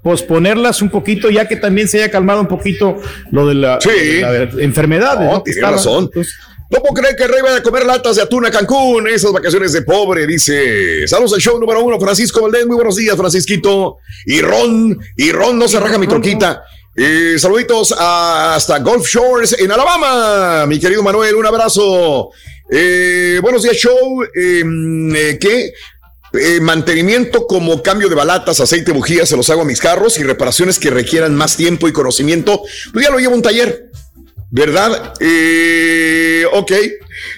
posponerlas 0.01 0.81
un 0.81 0.89
poquito, 0.89 1.29
ya 1.29 1.47
que 1.47 1.55
también 1.55 1.87
se 1.87 1.97
haya 2.01 2.11
calmado 2.11 2.41
un 2.41 2.47
poquito 2.47 2.97
lo 3.31 3.47
de 3.47 3.55
la, 3.55 3.79
enfermedad. 4.59 5.19
No, 5.19 5.41
tiene 5.43 5.61
razón. 5.61 6.09
No 6.71 6.79
puedo 6.79 6.93
creer 6.93 7.17
que 7.17 7.27
Rey 7.27 7.41
vaya 7.41 7.57
a 7.57 7.63
comer 7.63 7.85
latas 7.85 8.15
de 8.15 8.21
atún 8.21 8.45
a 8.45 8.51
Cancún. 8.51 9.05
Esas 9.09 9.33
vacaciones 9.33 9.73
de 9.73 9.81
pobre, 9.81 10.25
dice. 10.25 11.05
Saludos 11.05 11.33
al 11.33 11.41
show 11.41 11.59
número 11.59 11.83
uno, 11.83 11.99
Francisco 11.99 12.41
Valdés. 12.41 12.65
Muy 12.65 12.77
buenos 12.77 12.95
días, 12.95 13.17
Francisquito. 13.17 13.97
Y 14.25 14.41
Ron, 14.41 14.97
y 15.17 15.33
Ron, 15.33 15.59
no 15.59 15.67
se 15.67 15.81
raja 15.81 15.97
mi 15.97 16.07
troquita. 16.07 16.63
Eh, 16.95 17.35
saluditos 17.37 17.93
hasta 17.97 18.79
Gulf 18.79 19.05
Shores 19.05 19.53
en 19.59 19.69
Alabama. 19.69 20.65
Mi 20.65 20.79
querido 20.79 21.03
Manuel, 21.03 21.35
un 21.35 21.45
abrazo. 21.45 22.29
Eh, 22.71 23.39
buenos 23.41 23.63
días, 23.63 23.75
show. 23.75 24.23
Em, 24.33 25.13
eh, 25.13 25.37
¿Qué? 25.39 25.73
mantenimiento 26.61 27.45
como 27.45 27.83
cambio 27.83 28.07
de 28.07 28.15
balatas, 28.15 28.61
aceite, 28.61 28.93
bujías, 28.93 29.27
se 29.27 29.35
los 29.35 29.49
hago 29.49 29.63
a 29.63 29.65
mis 29.65 29.81
carros 29.81 30.17
y 30.17 30.23
reparaciones 30.23 30.79
que 30.79 30.89
requieran 30.89 31.35
más 31.35 31.57
tiempo 31.57 31.89
y 31.89 31.91
conocimiento, 31.91 32.61
pues 32.93 33.05
ya 33.05 33.11
lo 33.11 33.19
llevo 33.19 33.33
a 33.33 33.35
un 33.35 33.41
taller. 33.41 33.91
¿Verdad? 34.51 35.13
Eh, 35.19 36.45
ok. 36.51 36.71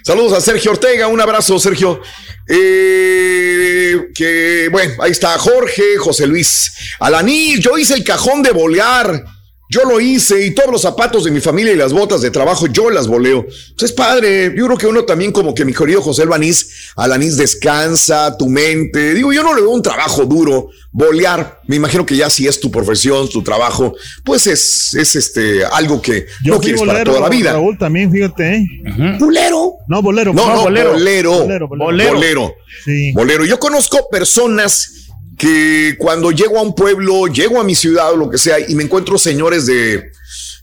Saludos 0.03 0.33
a 0.33 0.41
Sergio 0.41 0.71
Ortega, 0.71 1.07
un 1.07 1.21
abrazo, 1.21 1.57
Sergio. 1.59 2.01
Eh, 2.47 4.09
que 4.13 4.67
bueno, 4.69 5.01
ahí 5.01 5.11
está 5.11 5.37
Jorge, 5.37 5.97
José 5.97 6.27
Luis 6.27 6.73
Alaní. 6.99 7.59
Yo 7.59 7.77
hice 7.77 7.93
el 7.93 8.03
cajón 8.03 8.43
de 8.43 8.51
bolear. 8.51 9.23
Yo 9.73 9.85
lo 9.85 9.99
hice 9.99 10.45
y 10.45 10.51
todos 10.51 10.71
los 10.71 10.83
zapatos 10.83 11.23
de 11.23 11.31
mi 11.31 11.39
familia 11.39 11.73
y 11.73 11.75
las 11.75 11.93
botas 11.93 12.21
de 12.21 12.29
trabajo 12.29 12.67
yo 12.67 12.91
las 12.91 13.07
voleo. 13.07 13.43
Pues 13.43 13.89
es 13.89 13.91
padre. 13.91 14.53
Yo 14.55 14.67
creo 14.67 14.77
que 14.77 14.85
uno 14.85 15.03
también, 15.03 15.31
como 15.31 15.55
que 15.55 15.65
mi 15.65 15.73
querido 15.73 15.99
José 15.99 16.21
Albanís, 16.21 16.91
Alanís 16.95 17.37
descansa 17.37 18.37
tu 18.37 18.49
mente. 18.49 19.15
Digo, 19.15 19.33
yo 19.33 19.41
no 19.41 19.55
le 19.55 19.61
veo 19.61 19.71
un 19.71 19.81
trabajo 19.81 20.25
duro. 20.25 20.69
Bolear, 20.91 21.61
me 21.65 21.77
imagino 21.77 22.05
que 22.05 22.15
ya 22.15 22.29
si 22.29 22.45
es 22.47 22.59
tu 22.59 22.69
profesión, 22.69 23.27
tu 23.29 23.41
trabajo, 23.41 23.95
pues 24.23 24.45
es, 24.45 24.93
es 24.93 25.15
este 25.15 25.65
algo 25.65 25.99
que 25.99 26.27
no 26.45 26.59
quieres 26.59 26.83
para 26.83 27.03
toda 27.03 27.21
la 27.21 27.29
vida. 27.29 27.53
Raúl 27.53 27.75
también, 27.75 28.11
fíjate. 28.11 28.57
¿eh? 28.57 28.65
¿Bolero? 29.19 29.77
No, 29.87 30.03
bolero. 30.03 30.35
No, 30.35 30.53
no, 30.53 30.61
bolero. 30.61 30.91
Bolero. 30.91 31.39
Bolero. 31.39 31.67
bolero. 31.67 32.13
bolero. 32.13 32.55
Sí. 32.85 33.11
bolero. 33.13 33.43
Yo 33.43 33.57
conozco 33.57 34.07
personas 34.11 35.02
que 35.37 35.95
cuando 35.97 36.31
llego 36.31 36.59
a 36.59 36.61
un 36.61 36.75
pueblo, 36.75 37.27
llego 37.27 37.59
a 37.59 37.63
mi 37.63 37.75
ciudad 37.75 38.11
o 38.13 38.15
lo 38.15 38.29
que 38.29 38.37
sea, 38.37 38.57
y 38.59 38.75
me 38.75 38.83
encuentro 38.83 39.17
señores 39.17 39.65
de 39.65 40.11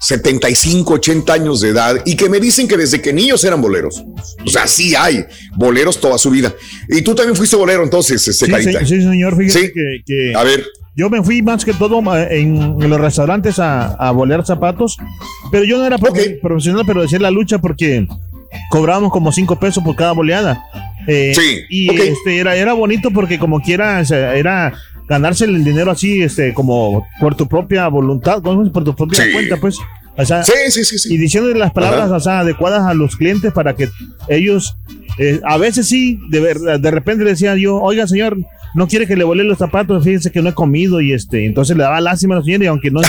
75, 0.00 0.94
80 0.94 1.32
años 1.32 1.60
de 1.60 1.68
edad 1.68 1.96
y 2.06 2.16
que 2.16 2.30
me 2.30 2.40
dicen 2.40 2.66
que 2.66 2.76
desde 2.76 3.02
que 3.02 3.12
niños 3.12 3.44
eran 3.44 3.60
boleros. 3.60 4.02
O 4.44 4.48
sea, 4.48 4.66
sí 4.66 4.94
hay 4.94 5.24
boleros 5.56 6.00
toda 6.00 6.16
su 6.16 6.30
vida. 6.30 6.54
Y 6.88 7.02
tú 7.02 7.14
también 7.14 7.36
fuiste 7.36 7.56
bolero 7.56 7.84
entonces, 7.84 8.26
este 8.26 8.46
sí, 8.46 8.72
sí, 8.86 9.02
señor, 9.02 9.36
fíjate 9.36 9.72
que, 10.06 10.34
A 10.34 10.44
ver. 10.44 10.64
Yo 10.96 11.08
me 11.08 11.22
fui 11.22 11.40
más 11.40 11.64
que 11.64 11.72
todo 11.72 12.02
en, 12.14 12.90
los 12.90 13.00
restaurantes 13.00 13.58
a, 13.58 13.94
a 13.94 14.10
bolear 14.10 14.44
zapatos, 14.44 14.96
pero 15.52 15.64
yo 15.64 15.78
no 15.78 15.86
era 15.86 15.98
profesional, 15.98 16.84
pero 16.84 17.02
decía 17.02 17.18
la 17.20 17.30
lucha 17.30 17.58
porque 17.58 18.06
cobrábamos 18.70 19.12
como 19.12 19.32
5 19.32 19.58
pesos 19.58 19.82
por 19.82 19.96
cada 19.96 20.12
boleada. 20.12 20.64
Eh, 21.06 21.32
sí. 21.34 21.60
Y 21.68 21.90
este, 22.00 22.38
era, 22.38 22.56
era 22.56 22.72
bonito 22.72 23.10
porque 23.10 23.38
como 23.38 23.60
quiera, 23.60 24.00
era 24.00 24.72
ganarse 25.08 25.44
el 25.44 25.64
dinero 25.64 25.90
así, 25.90 26.22
este, 26.22 26.54
como 26.54 27.06
por 27.18 27.34
tu 27.34 27.48
propia 27.48 27.88
voluntad, 27.88 28.42
por 28.42 28.84
tu 28.84 28.94
propia 28.94 29.24
cuenta, 29.32 29.56
pues. 29.56 29.78
sí, 30.44 30.84
sí, 30.84 30.98
sí, 30.98 31.14
Y 31.14 31.18
diciendo 31.18 31.52
las 31.54 31.72
palabras 31.72 32.26
adecuadas 32.26 32.86
a 32.86 32.94
los 32.94 33.16
clientes 33.16 33.52
para 33.52 33.74
que 33.74 33.88
ellos, 34.28 34.76
eh, 35.18 35.40
a 35.44 35.56
veces 35.56 35.88
sí, 35.88 36.18
de, 36.30 36.54
de 36.78 36.90
repente 36.90 37.24
decía 37.24 37.56
yo, 37.56 37.76
oiga 37.76 38.06
señor, 38.06 38.36
no 38.74 38.88
quiere 38.88 39.06
que 39.06 39.16
le 39.16 39.24
vuele 39.24 39.44
los 39.44 39.58
zapatos, 39.58 40.04
fíjense 40.04 40.30
que 40.30 40.42
no 40.42 40.50
he 40.50 40.54
comido 40.54 41.00
y 41.00 41.12
este, 41.12 41.46
entonces 41.46 41.76
le 41.76 41.82
daba 41.82 42.00
lástima 42.00 42.34
a 42.34 42.38
la 42.38 42.44
señora 42.44 42.64
y 42.64 42.68
aunque 42.68 42.90
no... 42.90 43.00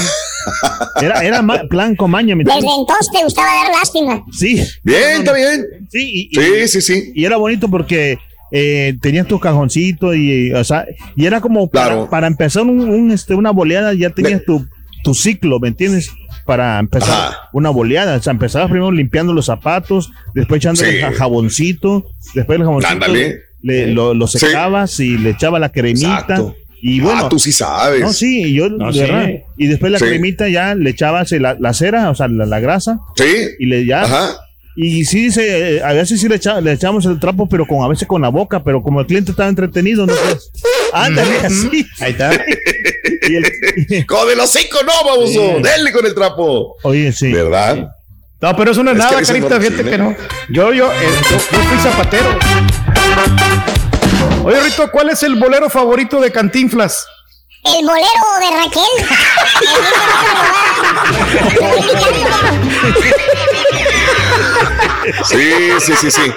Era, 1.01 1.23
era 1.23 1.43
plan 1.69 1.95
comaña. 1.95 2.35
Desde 2.35 2.51
entonces 2.51 3.09
te 3.14 3.23
gustaba 3.23 3.48
dar 3.48 3.72
lástima. 3.72 4.23
Sí. 4.31 4.64
Bien, 4.83 5.19
está 5.19 5.33
bien. 5.33 5.65
Sí, 5.90 6.30
y, 6.31 6.35
sí, 6.35 6.67
sí, 6.67 6.81
sí. 6.81 7.11
Y 7.15 7.25
era 7.25 7.38
bonito 7.38 7.69
porque 7.69 8.17
eh, 8.51 8.95
tenías 9.01 9.27
tu 9.27 9.40
cajoncito 9.40 10.14
y, 10.14 10.51
o 10.53 10.64
sea, 10.64 10.85
y 11.15 11.25
era 11.25 11.41
como 11.41 11.69
para, 11.69 12.09
para 12.09 12.27
empezar 12.27 12.64
un, 12.64 13.11
este, 13.11 13.35
una 13.35 13.51
boleada, 13.51 13.93
ya 13.93 14.09
tenías 14.09 14.43
tu, 14.45 14.65
tu 15.03 15.14
ciclo, 15.14 15.59
¿me 15.59 15.69
entiendes? 15.69 16.11
Para 16.45 16.80
empezar 16.80 17.33
una 17.53 17.69
boleada. 17.69 18.17
O 18.17 18.22
sea, 18.22 18.31
empezabas 18.31 18.69
primero 18.69 18.91
limpiando 18.91 19.33
los 19.33 19.45
zapatos, 19.45 20.11
después 20.33 20.59
echando 20.59 20.83
el 20.83 21.14
jaboncito, 21.14 22.11
después 22.33 22.59
el 22.59 22.65
jaboncito 22.65 23.06
le, 23.61 23.88
lo, 23.88 24.14
lo, 24.14 24.27
secabas 24.27 24.99
y 24.99 25.17
le 25.17 25.31
echaba 25.31 25.59
la 25.59 25.72
cremita. 25.72 26.53
Y 26.83 26.99
ah, 26.99 27.03
bueno, 27.03 27.30
tú 27.30 27.38
sí 27.38 27.51
sabes. 27.51 28.01
No, 28.01 28.11
sí, 28.11 28.53
yo, 28.53 28.67
Y 29.57 29.67
después 29.67 29.91
la 29.91 29.99
cremita 29.99 30.49
ya 30.49 30.73
le 30.73 30.90
echabas 30.90 31.31
la, 31.31 31.56
la 31.59 31.73
cera, 31.73 32.09
o 32.09 32.15
sea, 32.15 32.27
la, 32.27 32.59
grasa. 32.59 32.99
Sí. 33.15 33.49
Y 33.59 33.65
le 33.67 33.85
ya. 33.85 34.03
Ajá. 34.03 34.38
Y 34.75 35.03
sí, 35.03 35.25
dice, 35.25 35.75
eh, 35.75 35.83
a 35.83 35.91
veces 35.93 36.22
sí 36.22 36.30
le, 36.30 36.40
le, 36.61 36.72
echamos 36.72 37.06
el 37.06 37.19
trapo, 37.19 37.48
pero 37.48 37.67
con 37.67 37.83
a 37.83 37.90
veces 37.90 38.07
con 38.07 38.22
la 38.22 38.30
boca, 38.30 38.64
pero 38.64 38.81
como 38.81 39.01
el 39.01 39.06
cliente 39.06 39.31
estaba 39.31 39.49
entretenido, 39.49 40.06
no 40.06 40.14
pues, 40.14 40.51
ándale 40.93 41.40
así. 41.40 41.85
Ahí 41.99 42.11
está. 42.11 42.31
con 44.07 44.30
el 44.30 44.40
hocico, 44.40 44.80
no, 44.83 44.93
vamos, 45.06 45.31
sí. 45.31 45.91
con 45.91 46.06
el 46.06 46.15
trapo. 46.15 46.77
Oye, 46.83 47.11
sí. 47.11 47.31
¿Verdad? 47.31 47.91
No, 48.41 48.56
pero 48.56 48.72
eso 48.72 48.83
no 48.83 48.91
es, 48.91 48.98
nada, 48.98 49.22
carita, 49.22 49.61
fíjate 49.61 49.83
que 49.83 49.98
no. 49.98 50.15
Yo, 50.49 50.73
yo, 50.73 50.91
eh, 50.91 50.95
yo, 51.30 51.38
yo 51.38 51.64
fui 51.64 51.77
zapatero. 51.77 52.30
Oye, 54.43 54.59
Rito, 54.59 54.90
¿cuál 54.91 55.09
es 55.09 55.22
el 55.23 55.35
bolero 55.35 55.69
favorito 55.69 56.19
de 56.19 56.31
Cantinflas? 56.31 57.07
El 57.64 57.85
bolero 57.85 58.03
de 58.40 58.49
Raquel. 58.57 58.83
sí, 65.30 65.51
sí, 65.80 65.93
sí, 66.01 66.11
sí. 66.11 66.33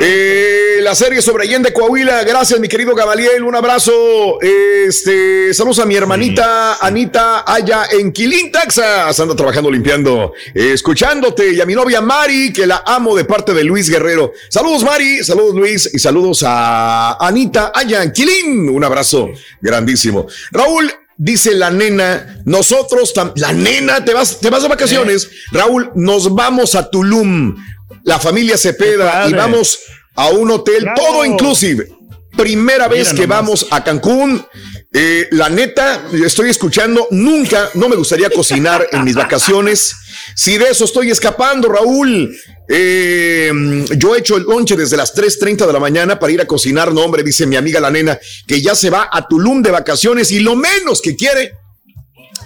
Eh, 0.00 0.80
la 0.82 0.94
serie 0.94 1.20
sobre 1.20 1.44
Allende 1.44 1.72
Coahuila, 1.72 2.24
gracias 2.24 2.58
mi 2.60 2.68
querido 2.68 2.94
Gamaliel, 2.94 3.42
un 3.42 3.54
abrazo. 3.54 4.40
Este, 4.40 5.52
saludos 5.52 5.80
a 5.80 5.86
mi 5.86 5.96
hermanita 5.96 6.76
Anita 6.80 7.44
allá 7.46 7.84
en 7.90 8.10
Quilín, 8.12 8.50
Texas, 8.50 9.20
anda 9.20 9.36
trabajando 9.36 9.70
limpiando, 9.70 10.32
escuchándote 10.54 11.52
y 11.52 11.60
a 11.60 11.66
mi 11.66 11.74
novia 11.74 12.00
Mari, 12.00 12.52
que 12.52 12.66
la 12.66 12.82
amo 12.86 13.14
de 13.14 13.24
parte 13.24 13.52
de 13.52 13.64
Luis 13.64 13.90
Guerrero. 13.90 14.32
Saludos 14.48 14.82
Mari, 14.82 15.22
saludos 15.22 15.54
Luis 15.54 15.90
y 15.92 15.98
saludos 15.98 16.42
a 16.46 17.18
Anita 17.20 17.72
allá 17.74 18.02
en 18.02 18.12
Quilín, 18.12 18.68
un 18.70 18.82
abrazo 18.82 19.28
grandísimo. 19.60 20.09
Raúl, 20.50 20.92
dice 21.16 21.54
la 21.54 21.70
nena, 21.70 22.42
nosotros, 22.44 23.12
la 23.36 23.52
nena, 23.52 24.04
te 24.04 24.14
vas, 24.14 24.40
te 24.40 24.50
vas 24.50 24.62
de 24.62 24.68
vacaciones, 24.68 25.28
Raúl, 25.52 25.90
nos 25.94 26.34
vamos 26.34 26.74
a 26.74 26.90
Tulum 26.90 27.56
la 28.04 28.18
familia 28.18 28.56
Cepeda 28.56 29.28
y 29.28 29.32
vamos 29.32 29.78
a 30.14 30.28
un 30.30 30.50
hotel 30.50 30.88
todo 30.94 31.24
inclusive. 31.24 31.88
Primera 32.36 32.88
vez 32.88 33.12
que 33.12 33.26
vamos 33.26 33.66
a 33.70 33.82
Cancún. 33.82 34.44
Eh, 34.92 35.28
la 35.30 35.48
neta, 35.48 36.02
estoy 36.12 36.50
escuchando, 36.50 37.06
nunca, 37.10 37.70
no 37.74 37.88
me 37.88 37.94
gustaría 37.94 38.28
cocinar 38.30 38.86
en 38.90 39.04
mis 39.04 39.14
vacaciones. 39.14 39.94
Si 40.34 40.58
de 40.58 40.70
eso 40.70 40.84
estoy 40.84 41.10
escapando, 41.10 41.68
Raúl. 41.68 42.34
Eh, 42.72 43.50
yo 43.96 44.14
he 44.14 44.20
hecho 44.20 44.36
el 44.36 44.44
lonche 44.44 44.76
desde 44.76 44.96
las 44.96 45.12
3.30 45.12 45.66
de 45.66 45.72
la 45.72 45.80
mañana 45.80 46.20
para 46.20 46.32
ir 46.32 46.40
a 46.40 46.46
cocinar. 46.46 46.92
No, 46.92 47.02
hombre, 47.02 47.24
dice 47.24 47.44
mi 47.46 47.56
amiga 47.56 47.80
la 47.80 47.90
nena, 47.90 48.18
que 48.46 48.62
ya 48.62 48.76
se 48.76 48.90
va 48.90 49.08
a 49.12 49.26
Tulum 49.26 49.60
de 49.60 49.72
vacaciones 49.72 50.30
y 50.30 50.38
lo 50.38 50.54
menos 50.54 51.00
que 51.02 51.16
quiere 51.16 51.54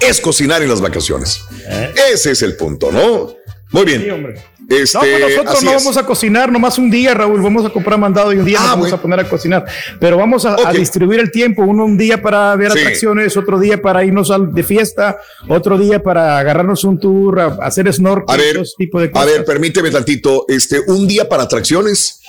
es 0.00 0.20
cocinar 0.20 0.62
en 0.62 0.70
las 0.70 0.80
vacaciones. 0.80 1.40
¿Eh? 1.68 1.92
Ese 2.12 2.30
es 2.30 2.42
el 2.42 2.56
punto, 2.56 2.90
¿no? 2.90 3.36
Muy 3.74 3.84
bien. 3.84 4.02
Sí, 4.02 4.10
hombre. 4.10 4.34
Este, 4.66 4.96
no, 4.96 5.00
pues 5.00 5.20
nosotros 5.36 5.62
no 5.62 5.70
es. 5.72 5.76
vamos 5.84 5.96
a 5.98 6.06
cocinar 6.06 6.50
nomás 6.50 6.78
un 6.78 6.90
día, 6.90 7.12
Raúl. 7.12 7.42
Vamos 7.42 7.66
a 7.66 7.70
comprar 7.70 7.98
mandado 7.98 8.32
y 8.32 8.38
un 8.38 8.46
día 8.46 8.58
nos 8.60 8.70
vamos 8.70 8.92
a 8.94 9.02
poner 9.02 9.20
a 9.20 9.28
cocinar. 9.28 9.66
Pero 10.00 10.16
vamos 10.16 10.46
a, 10.46 10.56
a 10.66 10.72
distribuir 10.72 11.20
el 11.20 11.30
tiempo. 11.30 11.62
Uno 11.64 11.84
un 11.84 11.98
día 11.98 12.22
para 12.22 12.56
ver 12.56 12.72
Sí. 12.72 12.78
atracciones, 12.78 13.36
otro 13.36 13.58
día 13.60 13.82
para 13.82 14.02
irnos 14.04 14.30
al- 14.30 14.54
de 14.54 14.62
fiesta, 14.62 15.18
otro 15.48 15.76
día 15.76 16.02
para 16.02 16.38
agarrarnos 16.38 16.82
un 16.84 16.98
tour, 16.98 17.40
a, 17.40 17.44
a 17.46 17.66
hacer 17.66 17.92
snorkel, 17.92 18.34
A 18.34 18.38
ver, 18.38 18.62
tipo 18.78 18.98
de 19.00 19.08
A 19.08 19.10
cosas. 19.10 19.26
ver, 19.26 19.44
permíteme 19.44 19.90
tantito. 19.90 20.46
Este, 20.48 20.80
un 20.80 21.06
día 21.06 21.28
para 21.28 21.42
atracciones. 21.42 22.20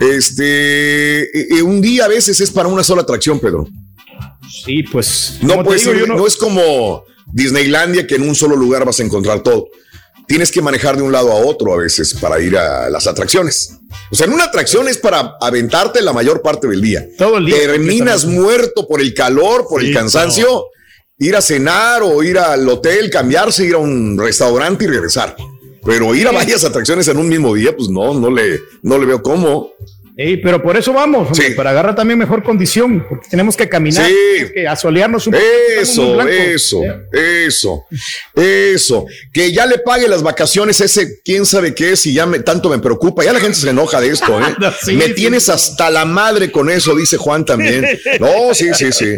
Este, 0.00 1.28
un 1.62 1.80
día 1.80 2.06
a 2.06 2.08
veces 2.08 2.40
es 2.40 2.50
para 2.50 2.68
una 2.68 2.82
sola 2.82 3.02
atracción, 3.02 3.38
Pedro. 3.38 3.68
Sí, 4.64 4.82
pues. 4.84 5.38
No, 5.42 5.62
puede 5.62 5.78
digo, 5.78 5.90
ser- 5.92 6.00
yo 6.00 6.06
no... 6.06 6.16
no- 6.16 6.26
es 6.26 6.36
como 6.36 7.04
Disneylandia 7.32 8.06
que 8.06 8.16
en 8.16 8.22
un 8.28 8.34
solo 8.34 8.56
lugar 8.56 8.84
vas 8.84 8.98
a 9.00 9.02
encontrar 9.04 9.40
todo. 9.42 9.68
Tienes 10.26 10.50
que 10.50 10.62
manejar 10.62 10.96
de 10.96 11.02
un 11.02 11.12
lado 11.12 11.30
a 11.32 11.36
otro 11.36 11.74
a 11.74 11.76
veces 11.76 12.14
para 12.14 12.40
ir 12.40 12.56
a 12.56 12.88
las 12.88 13.06
atracciones. 13.06 13.74
O 14.10 14.14
sea, 14.14 14.26
en 14.26 14.32
una 14.32 14.44
atracción 14.44 14.88
es 14.88 14.98
para 14.98 15.36
aventarte 15.40 16.00
la 16.00 16.12
mayor 16.12 16.40
parte 16.40 16.66
del 16.66 16.80
día. 16.80 17.06
Todo 17.18 17.38
el 17.38 17.46
día. 17.46 17.56
Terminas 17.58 18.24
muerto 18.24 18.86
por 18.88 19.00
el 19.00 19.12
calor, 19.12 19.66
por 19.68 19.80
Sí, 19.82 19.88
el 19.88 19.94
cansancio. 19.94 20.66
Ir 21.18 21.36
a 21.36 21.42
cenar 21.42 22.02
o 22.02 22.22
ir 22.22 22.38
al 22.38 22.68
hotel, 22.68 23.10
cambiarse, 23.10 23.64
ir 23.64 23.74
a 23.74 23.78
un 23.78 24.18
restaurante 24.18 24.84
y 24.84 24.88
regresar. 24.88 25.36
Pero 25.84 26.14
ir 26.14 26.26
a 26.26 26.32
varias 26.32 26.64
atracciones 26.64 27.06
en 27.08 27.18
un 27.18 27.28
mismo 27.28 27.54
día, 27.54 27.76
pues 27.76 27.90
no, 27.90 28.14
no 28.18 28.30
le, 28.30 28.60
no 28.82 28.98
le 28.98 29.06
veo 29.06 29.22
cómo. 29.22 29.70
Ey, 30.16 30.36
pero 30.36 30.62
por 30.62 30.76
eso 30.76 30.92
vamos, 30.92 31.26
hombre, 31.28 31.50
para 31.56 31.70
agarrar 31.70 31.96
también 31.96 32.16
mejor 32.18 32.44
condición, 32.44 33.04
porque 33.08 33.28
tenemos 33.28 33.56
que 33.56 33.68
caminar, 33.68 34.06
Sí. 34.08 34.52
que 34.54 34.68
asolearnos 34.68 35.26
un 35.26 35.32
poco. 35.32 35.44
Eso, 35.80 36.14
blancos. 36.14 36.34
eso, 36.34 36.80
eso, 37.12 37.84
eso. 38.34 39.06
Que 39.32 39.52
ya 39.52 39.66
le 39.66 39.78
pague 39.78 40.06
las 40.06 40.22
vacaciones 40.22 40.80
ese, 40.80 41.20
quién 41.24 41.44
sabe 41.44 41.74
qué 41.74 41.92
es 41.92 42.06
y 42.06 42.14
ya 42.14 42.26
me, 42.26 42.38
tanto 42.38 42.70
me 42.70 42.78
preocupa. 42.78 43.24
Ya 43.24 43.32
la 43.32 43.40
gente 43.40 43.58
se 43.58 43.70
enoja 43.70 44.00
de 44.00 44.10
esto, 44.10 44.38
¿eh? 44.40 44.54
Sí, 44.82 44.92
me 44.94 45.08
tienes 45.08 45.48
hasta 45.48 45.90
la 45.90 46.04
madre 46.04 46.52
con 46.52 46.70
eso, 46.70 46.94
dice 46.94 47.16
Juan 47.16 47.44
también. 47.44 47.84
No, 48.20 48.54
sí, 48.54 48.68
sí, 48.74 48.92
sí. 48.92 49.16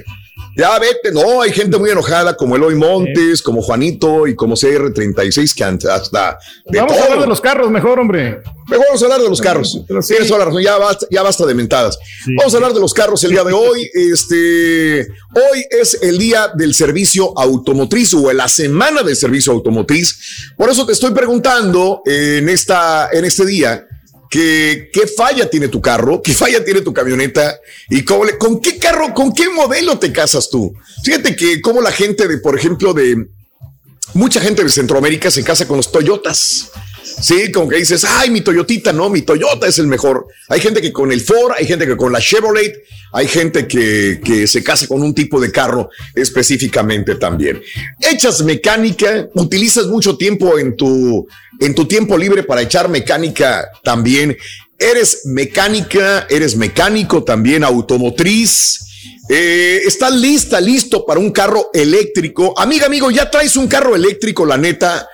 Ya 0.57 0.79
vete, 0.79 1.13
no, 1.13 1.43
hay 1.43 1.53
gente 1.53 1.77
muy 1.77 1.91
enojada 1.91 2.35
como 2.35 2.57
Eloy 2.57 2.75
Montes, 2.75 3.43
como 3.43 3.61
Juanito 3.61 4.27
y 4.27 4.35
como 4.35 4.55
CR36 4.55 5.55
que 5.55 5.65
hasta 5.89 6.39
de 6.65 6.81
Vamos 6.81 6.97
a 6.97 7.03
hablar 7.05 7.21
de 7.21 7.27
los 7.27 7.43
carros 7.43 7.71
mejor, 7.71 7.99
hombre. 7.99 8.41
Mejor 8.67 8.87
vamos 8.87 9.03
a 9.03 9.05
hablar 9.05 9.21
de 9.21 9.29
los 9.29 9.41
carros. 9.41 9.85
Tienes 10.07 10.29
toda 10.29 10.39
la 10.39 10.45
razón, 10.47 10.63
ya 10.63 10.79
basta, 10.79 11.07
ya 11.11 11.23
basta 11.23 11.45
de 11.45 11.55
mentadas. 11.55 11.99
Vamos 12.39 12.55
a 12.55 12.57
hablar 12.57 12.73
de 12.73 12.81
los 12.81 12.95
carros 12.95 13.23
el 13.25 13.33
día 13.33 13.45
de 13.45 13.53
hoy. 13.53 13.91
Este, 14.17 15.01
hoy 15.35 15.65
es 15.71 15.99
el 16.01 16.19
día 16.19 16.51
del 16.55 16.73
servicio 16.75 17.39
automotriz 17.39 18.15
o 18.15 18.33
la 18.33 18.49
semana 18.49 19.03
del 19.03 19.17
servicio 19.17 19.53
automotriz. 19.53 20.53
Por 20.57 20.71
eso 20.71 20.87
te 20.87 20.93
estoy 20.93 21.13
preguntando 21.13 22.03
en, 22.07 22.49
esta, 22.49 23.09
en 23.13 23.25
este 23.25 23.45
día 23.45 23.87
que, 24.31 24.91
qué 24.93 25.07
falla 25.07 25.49
tiene 25.49 25.69
tu 25.69 25.81
carro, 25.81 26.23
qué 26.23 26.35
falla 26.35 26.65
tiene 26.65 26.81
tu 26.81 26.93
camioneta 26.93 27.59
y 27.89 28.03
con 28.03 28.61
qué 28.61 28.79
carro, 28.79 29.15
con 29.15 29.33
qué 29.33 29.49
modelo 29.49 29.99
te 29.99 30.13
casas 30.13 30.51
tú. 30.51 30.75
Fíjate 31.05 31.37
que 31.37 31.61
como 31.61 31.81
la 31.81 31.93
gente 31.93 32.27
de, 32.29 32.39
por 32.39 32.59
ejemplo, 32.59 32.93
de 32.93 33.27
mucha 34.15 34.41
gente 34.41 34.63
de 34.63 34.71
Centroamérica 34.71 35.31
se 35.31 35.45
casa 35.45 35.67
con 35.67 35.77
los 35.77 35.93
Toyotas. 35.93 36.71
Sí, 37.21 37.51
como 37.51 37.69
que 37.69 37.77
dices, 37.77 38.05
ay, 38.05 38.31
mi 38.31 38.43
Toyotita, 38.43 38.93
no, 38.93 39.09
mi 39.09 39.23
Toyota 39.23 39.67
es 39.67 39.79
el 39.79 39.87
mejor. 39.87 40.27
Hay 40.49 40.61
gente 40.61 40.83
que 40.83 40.93
con 40.93 41.13
el 41.13 41.21
Ford, 41.21 41.53
hay 41.57 41.67
gente 41.67 41.87
que 41.87 41.97
con 41.97 42.13
la 42.13 42.21
Chevrolet, 42.21 42.85
hay 43.13 43.27
gente 43.27 43.67
que, 43.67 44.21
que 44.23 44.47
se 44.47 44.63
casa 44.63 44.87
con 44.87 45.03
un 45.03 45.15
tipo 45.15 45.41
de 45.41 45.51
carro 45.51 45.89
específicamente 46.15 47.15
también. 47.15 47.63
Echas 48.01 48.43
mecánica, 48.43 49.29
utilizas 49.35 49.87
mucho 49.87 50.17
tiempo 50.19 50.59
en 50.59 50.77
tu, 50.77 51.27
en 51.61 51.75
tu 51.75 51.87
tiempo 51.87 52.17
libre 52.17 52.43
para 52.43 52.63
echar 52.63 52.89
mecánica 52.89 53.69
también. 53.83 54.37
Eres 54.79 55.23
mecánica, 55.25 56.27
eres 56.29 56.57
mecánico 56.57 57.25
también, 57.25 57.65
automotriz. 57.65 58.81
Eh, 59.29 59.83
¿Estás 59.85 60.15
lista, 60.15 60.61
listo 60.61 61.05
para 61.05 61.19
un 61.19 61.31
carro 61.31 61.71
eléctrico? 61.73 62.59
Amiga, 62.59 62.87
amigo, 62.87 63.11
ya 63.11 63.31
traes 63.31 63.57
un 63.57 63.67
carro 63.67 63.97
eléctrico, 63.97 64.45
la 64.45 64.57
neta. 64.57 65.09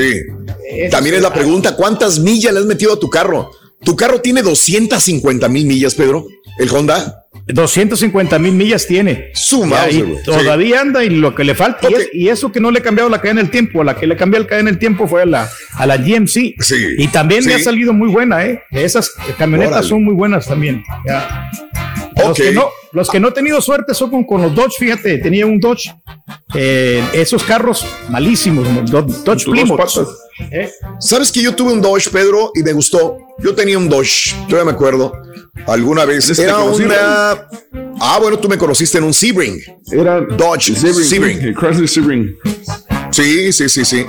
También 0.90 1.16
es 1.16 1.22
la 1.22 1.32
pregunta, 1.32 1.76
¿cuántas 1.76 2.18
millas 2.20 2.52
le 2.54 2.60
has 2.60 2.66
metido 2.66 2.92
a 2.94 2.98
tu 3.00 3.10
carro? 3.10 3.50
¿Tu 3.84 3.94
carro 3.96 4.20
tiene 4.20 4.42
250 4.42 5.48
mil 5.48 5.66
millas, 5.66 5.94
Pedro? 5.94 6.26
¿El 6.58 6.70
Honda? 6.70 7.25
250 7.46 8.38
mil 8.38 8.52
millas 8.52 8.86
tiene. 8.86 9.30
Suma, 9.34 9.88
Ya, 9.88 9.90
y 9.98 10.14
todavía 10.24 10.80
anda 10.80 11.04
y 11.04 11.10
lo 11.10 11.34
que 11.34 11.44
le 11.44 11.54
falta. 11.54 11.88
y 11.90 11.94
es- 11.94 12.08
Y, 12.12 12.28
eso 12.28 12.50
que 12.50 12.60
no 12.60 12.70
le 12.70 12.80
he 12.80 12.82
cambiado 12.82 13.08
la 13.08 13.20
cadena 13.20 13.40
del 13.40 13.50
tiempo. 13.50 13.84
La 13.84 13.94
que 13.96 14.06
le 14.06 14.16
cambié 14.16 14.40
la 14.40 14.46
cadena 14.46 14.70
del 14.70 14.78
tiempo 14.78 15.06
fue 15.06 15.22
a 15.22 15.26
la, 15.26 15.48
a 15.74 15.86
la 15.86 15.96
GMC. 15.96 16.54
Y 16.98 17.08
también 17.08 17.44
me 17.44 17.54
sí. 17.54 17.60
ha 17.60 17.64
salido 17.64 17.92
muy 17.92 18.08
buena, 18.08 18.44
¿eh? 18.44 18.62
Esas 18.72 19.10
camionetas 19.38 19.72
Órale. 19.74 19.88
son 19.88 20.04
muy 20.04 20.14
buenas 20.14 20.46
también. 20.46 20.82
Ya. 21.06 21.50
Los, 22.16 22.36
que 22.36 22.50
no, 22.50 22.68
los 22.92 23.10
que 23.10 23.20
no 23.20 23.28
he 23.28 23.32
tenido 23.32 23.60
suerte 23.60 23.92
son 23.94 24.10
con, 24.10 24.24
con 24.24 24.40
los 24.40 24.54
Dodge, 24.54 24.72
fíjate, 24.78 25.18
tenía 25.18 25.44
un 25.46 25.60
Dodge. 25.60 25.92
eh, 26.54 27.04
esos 27.12 27.44
carros 27.44 27.84
malísimos, 28.08 28.66
Do- 28.90 29.02
Dodge 29.02 29.44
Plymouth. 29.44 29.78
¿Eh? 30.50 30.70
¿Sabes 30.98 31.30
que 31.30 31.42
yo 31.42 31.54
tuve 31.54 31.72
un 31.74 31.82
Dodge, 31.82 32.08
Pedro, 32.10 32.50
y 32.54 32.62
me 32.62 32.72
gustó? 32.72 33.18
Yo 33.38 33.54
tenía 33.54 33.76
un 33.76 33.88
Dodge, 33.88 34.34
todavía 34.48 34.64
me 34.64 34.76
acuerdo. 34.76 35.12
Alguna 35.66 36.04
vez. 36.04 36.38
Era 36.38 36.58
una. 36.60 37.48
Ah, 38.00 38.18
bueno, 38.20 38.38
tú 38.38 38.48
me 38.48 38.58
conociste 38.58 38.98
en 38.98 39.04
un 39.04 39.14
Sebring. 39.14 39.58
Era 39.90 40.20
Dodge 40.20 40.74
Sebring, 40.74 41.04
Sebring. 41.04 41.54
Chrysler 41.54 41.88
Sebring. 41.88 42.36
Sí, 43.10 43.52
sí, 43.52 43.68
sí, 43.68 43.84
sí. 43.84 44.04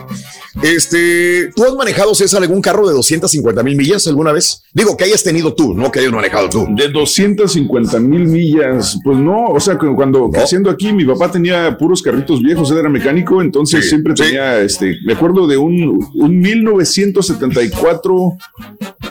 Este, 0.64 1.52
¿tú 1.56 1.64
has 1.66 1.74
manejado, 1.76 2.16
César, 2.16 2.42
algún 2.42 2.62
carro 2.62 2.88
de 2.88 2.94
250 2.96 3.62
mil 3.62 3.78
millas 3.78 4.08
alguna 4.08 4.32
vez? 4.32 4.64
Digo, 4.74 4.98
que 4.98 5.04
hayas 5.04 5.24
tenido 5.24 5.54
tú, 5.54 5.76
no 5.76 5.92
que 5.92 6.00
hayas 6.00 6.12
manejado 6.12 6.50
tú. 6.50 6.66
De 6.76 6.88
250 6.90 8.00
mil 8.00 8.26
millas, 8.26 8.98
pues 9.04 9.20
no, 9.20 9.46
o 9.50 9.60
sea, 9.60 9.78
cu- 9.78 9.96
cuando 9.96 10.32
creciendo 10.32 10.72
aquí, 10.72 10.92
mi 10.94 11.06
papá 11.06 11.32
tenía 11.32 11.78
puros 11.78 12.02
carritos 12.02 12.42
viejos, 12.42 12.72
él 12.72 12.80
era 12.80 12.90
mecánico, 12.90 13.40
entonces 13.40 13.84
Sí, 13.84 13.90
siempre 13.90 14.14
sí. 14.18 14.24
tenía, 14.24 14.60
este, 14.60 14.96
me 15.06 15.14
acuerdo 15.14 15.46
de 15.46 15.58
un, 15.58 16.04
un 16.16 16.40
1974 16.40 18.38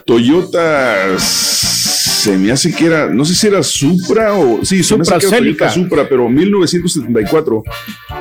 Toyota, 0.05 0.97
se 2.27 2.37
me 2.39 2.51
hace 2.53 2.75
que 2.75 2.87
era, 2.87 3.09
no 3.09 3.25
sé 3.25 3.35
si 3.35 3.47
era 3.47 3.63
Supra 3.63 4.35
o, 4.35 4.65
sí, 4.65 4.83
Supra 4.83 5.05
que 5.05 5.11
era 5.11 5.19
Toyota 5.21 5.37
Celica. 5.37 5.71
Supra, 5.71 6.09
pero 6.09 6.29
1974. 6.29 7.63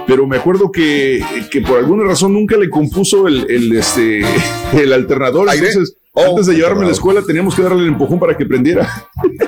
Pero 0.07 0.27
me 0.27 0.37
acuerdo 0.37 0.71
que, 0.71 1.23
que 1.49 1.61
por 1.61 1.79
alguna 1.79 2.03
razón 2.03 2.33
nunca 2.33 2.55
le 2.57 2.69
compuso 2.69 3.27
el, 3.27 3.49
el, 3.49 3.75
este, 3.75 4.21
el 4.73 4.93
alternador, 4.93 5.49
¿Aire? 5.49 5.67
entonces... 5.69 5.97
Oh, 6.17 6.29
antes 6.29 6.45
de 6.45 6.53
llevarme 6.55 6.83
a 6.83 6.85
la 6.85 6.93
escuela 6.93 7.21
teníamos 7.23 7.55
que 7.55 7.61
darle 7.61 7.81
el 7.81 7.89
empujón 7.89 8.19
para 8.19 8.37
que 8.37 8.45
prendiera. 8.45 8.87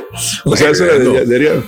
o 0.46 0.56
sea, 0.58 0.72
eso 0.72 0.84
era 0.84 1.00
de- 1.00 1.26
de- 1.26 1.64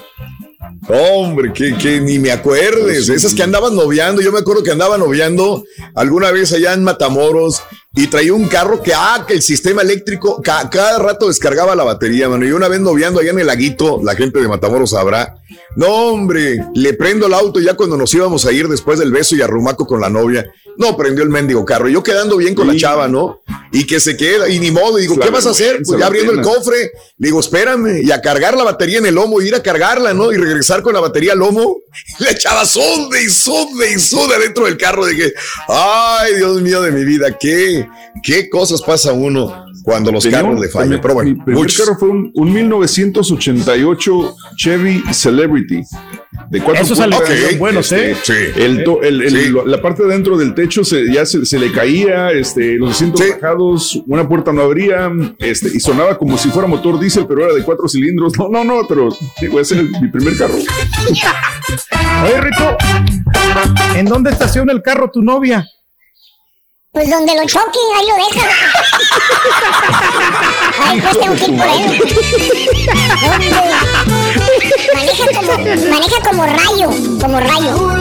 Hombre, 0.89 1.53
que, 1.53 1.75
que 1.75 2.01
ni 2.01 2.19
me 2.19 2.31
acuerdes. 2.31 3.07
Esas 3.09 3.33
que 3.33 3.43
andaban 3.43 3.75
noviando. 3.75 4.21
Yo 4.21 4.31
me 4.31 4.39
acuerdo 4.39 4.63
que 4.63 4.71
andaba 4.71 4.97
noviando 4.97 5.63
alguna 5.95 6.31
vez 6.31 6.51
allá 6.51 6.73
en 6.73 6.83
Matamoros 6.83 7.61
y 7.99 8.07
traía 8.07 8.33
un 8.33 8.47
carro 8.47 8.81
que, 8.81 8.93
ah, 8.95 9.25
que 9.27 9.33
el 9.33 9.41
sistema 9.41 9.81
eléctrico 9.81 10.41
cada 10.41 10.99
rato 10.99 11.27
descargaba 11.27 11.75
la 11.75 11.83
batería, 11.83 12.29
mano. 12.29 12.45
Y 12.45 12.51
una 12.53 12.69
vez 12.69 12.79
noviando 12.79 13.19
allá 13.19 13.31
en 13.31 13.39
el 13.39 13.47
laguito, 13.47 13.99
la 14.01 14.15
gente 14.15 14.39
de 14.39 14.47
Matamoros 14.47 14.91
sabrá. 14.91 15.35
No, 15.75 15.87
hombre, 15.87 16.63
le 16.75 16.93
prendo 16.93 17.27
el 17.27 17.33
auto 17.33 17.59
ya 17.59 17.73
cuando 17.73 17.97
nos 17.97 18.13
íbamos 18.13 18.45
a 18.45 18.53
ir 18.53 18.69
después 18.69 18.99
del 18.99 19.11
beso 19.11 19.35
y 19.35 19.41
arrumaco 19.41 19.85
con 19.85 19.99
la 19.99 20.09
novia. 20.09 20.49
No, 20.77 20.95
prendió 20.95 21.25
el 21.25 21.29
mendigo 21.29 21.65
carro. 21.65 21.89
Yo 21.89 22.01
quedando 22.01 22.37
bien 22.37 22.55
con 22.55 22.67
la 22.67 22.75
chava, 22.77 23.09
¿no? 23.09 23.41
Y 23.73 23.85
que 23.85 23.99
se 23.99 24.15
queda, 24.15 24.47
y 24.47 24.59
ni 24.59 24.71
modo. 24.71 24.97
Y 24.97 25.01
digo, 25.01 25.19
¿qué 25.19 25.29
vas 25.29 25.45
a 25.45 25.49
hacer? 25.49 25.81
Pues 25.85 25.99
ya 25.99 26.05
abriendo 26.05 26.31
el 26.31 26.39
cofre. 26.39 26.91
Le 27.17 27.27
digo, 27.27 27.41
espérame. 27.41 28.01
Y 28.01 28.11
a 28.11 28.21
cargar 28.21 28.55
la 28.55 28.63
batería 28.63 28.99
en 28.99 29.05
el 29.05 29.15
lomo, 29.15 29.41
ir 29.41 29.55
a 29.55 29.61
cargarla, 29.61 30.13
¿no? 30.13 30.31
Y 30.31 30.37
regresar 30.37 30.81
con 30.81 30.93
la 30.93 31.01
batería 31.01 31.33
al 31.33 31.39
lomo. 31.39 31.79
la 32.19 32.33
chava 32.33 32.65
sonde 32.65 33.21
y 33.21 33.29
sonde 33.29 33.91
y 33.91 33.99
sonde 33.99 34.39
dentro 34.39 34.65
del 34.65 34.77
carro. 34.77 35.05
Dije, 35.05 35.33
ay, 35.67 36.35
Dios 36.35 36.61
mío 36.61 36.81
de 36.81 36.91
mi 36.91 37.03
vida, 37.03 37.37
qué, 37.37 37.85
qué 38.23 38.49
cosas 38.49 38.81
pasa 38.81 39.13
uno 39.13 39.65
cuando 39.83 40.11
los 40.11 40.25
carros 40.27 40.59
le 40.59 40.69
fallan. 40.69 40.99
Pero 41.01 41.13
bueno, 41.13 41.31
mi 41.31 41.43
primer 41.43 41.73
carro 41.73 41.95
fue 41.97 42.09
un, 42.09 42.53
1988 42.53 44.35
Chevy 44.57 45.03
Celebrity. 45.11 45.81
De 46.49 46.61
cuatro 46.61 46.83
Esos 46.83 46.99
okay, 46.99 47.57
buenos, 47.57 47.91
¿eh? 47.91 48.11
Este, 48.11 48.65
el, 48.65 48.83
el, 49.01 49.55
La 49.65 49.81
parte 49.81 50.03
de 50.03 50.09
dentro 50.09 50.37
del 50.37 50.55
techo 50.55 50.83
se, 50.83 51.11
ya 51.11 51.25
se, 51.25 51.59
le 51.59 51.71
caía, 51.71 52.31
este, 52.31 52.77
los 52.77 52.91
asientos 52.91 53.21
bajados, 53.29 54.01
una 54.07 54.27
puerta 54.27 54.51
no 54.53 54.61
abría, 54.61 55.11
este, 55.39 55.69
y 55.73 55.79
sonaba 55.79 56.17
como 56.17 56.37
si 56.37 56.49
fuera 56.49 56.67
motor 56.67 56.99
diésel, 56.99 57.25
pero 57.27 57.45
era 57.45 57.53
de 57.53 57.63
cuatro 57.63 57.87
cilindros. 57.87 58.33
No, 58.37 58.47
no, 58.49 58.63
no, 58.63 58.87
pero 58.87 59.09
digo, 59.41 59.59
ese 59.59 59.81
es 59.81 60.01
mi 60.01 60.07
primer 60.07 60.37
carro. 60.37 60.55
Oye, 62.23 62.41
Rico, 62.41 62.77
¿en 63.95 64.05
dónde 64.05 64.31
estaciona 64.31 64.71
el 64.71 64.81
carro 64.81 65.11
tu 65.11 65.21
novia? 65.21 65.65
Pues 66.91 67.07
donde 67.07 67.35
lo 67.35 67.45
choquen, 67.45 67.83
ahí 67.95 68.07
lo 68.07 68.15
dejan. 68.15 68.49
Ahí 70.87 70.99
pues 71.01 71.19
tengo 71.19 71.35
que 71.35 71.45
ir 71.45 71.55
por 71.55 71.67
él. 71.67 72.01
Maneja 74.95 75.25
como, 75.35 75.51
maneja 75.91 76.19
como 76.23 76.47
rayo, 76.47 76.89
como 77.21 77.39
rayo. 77.39 77.91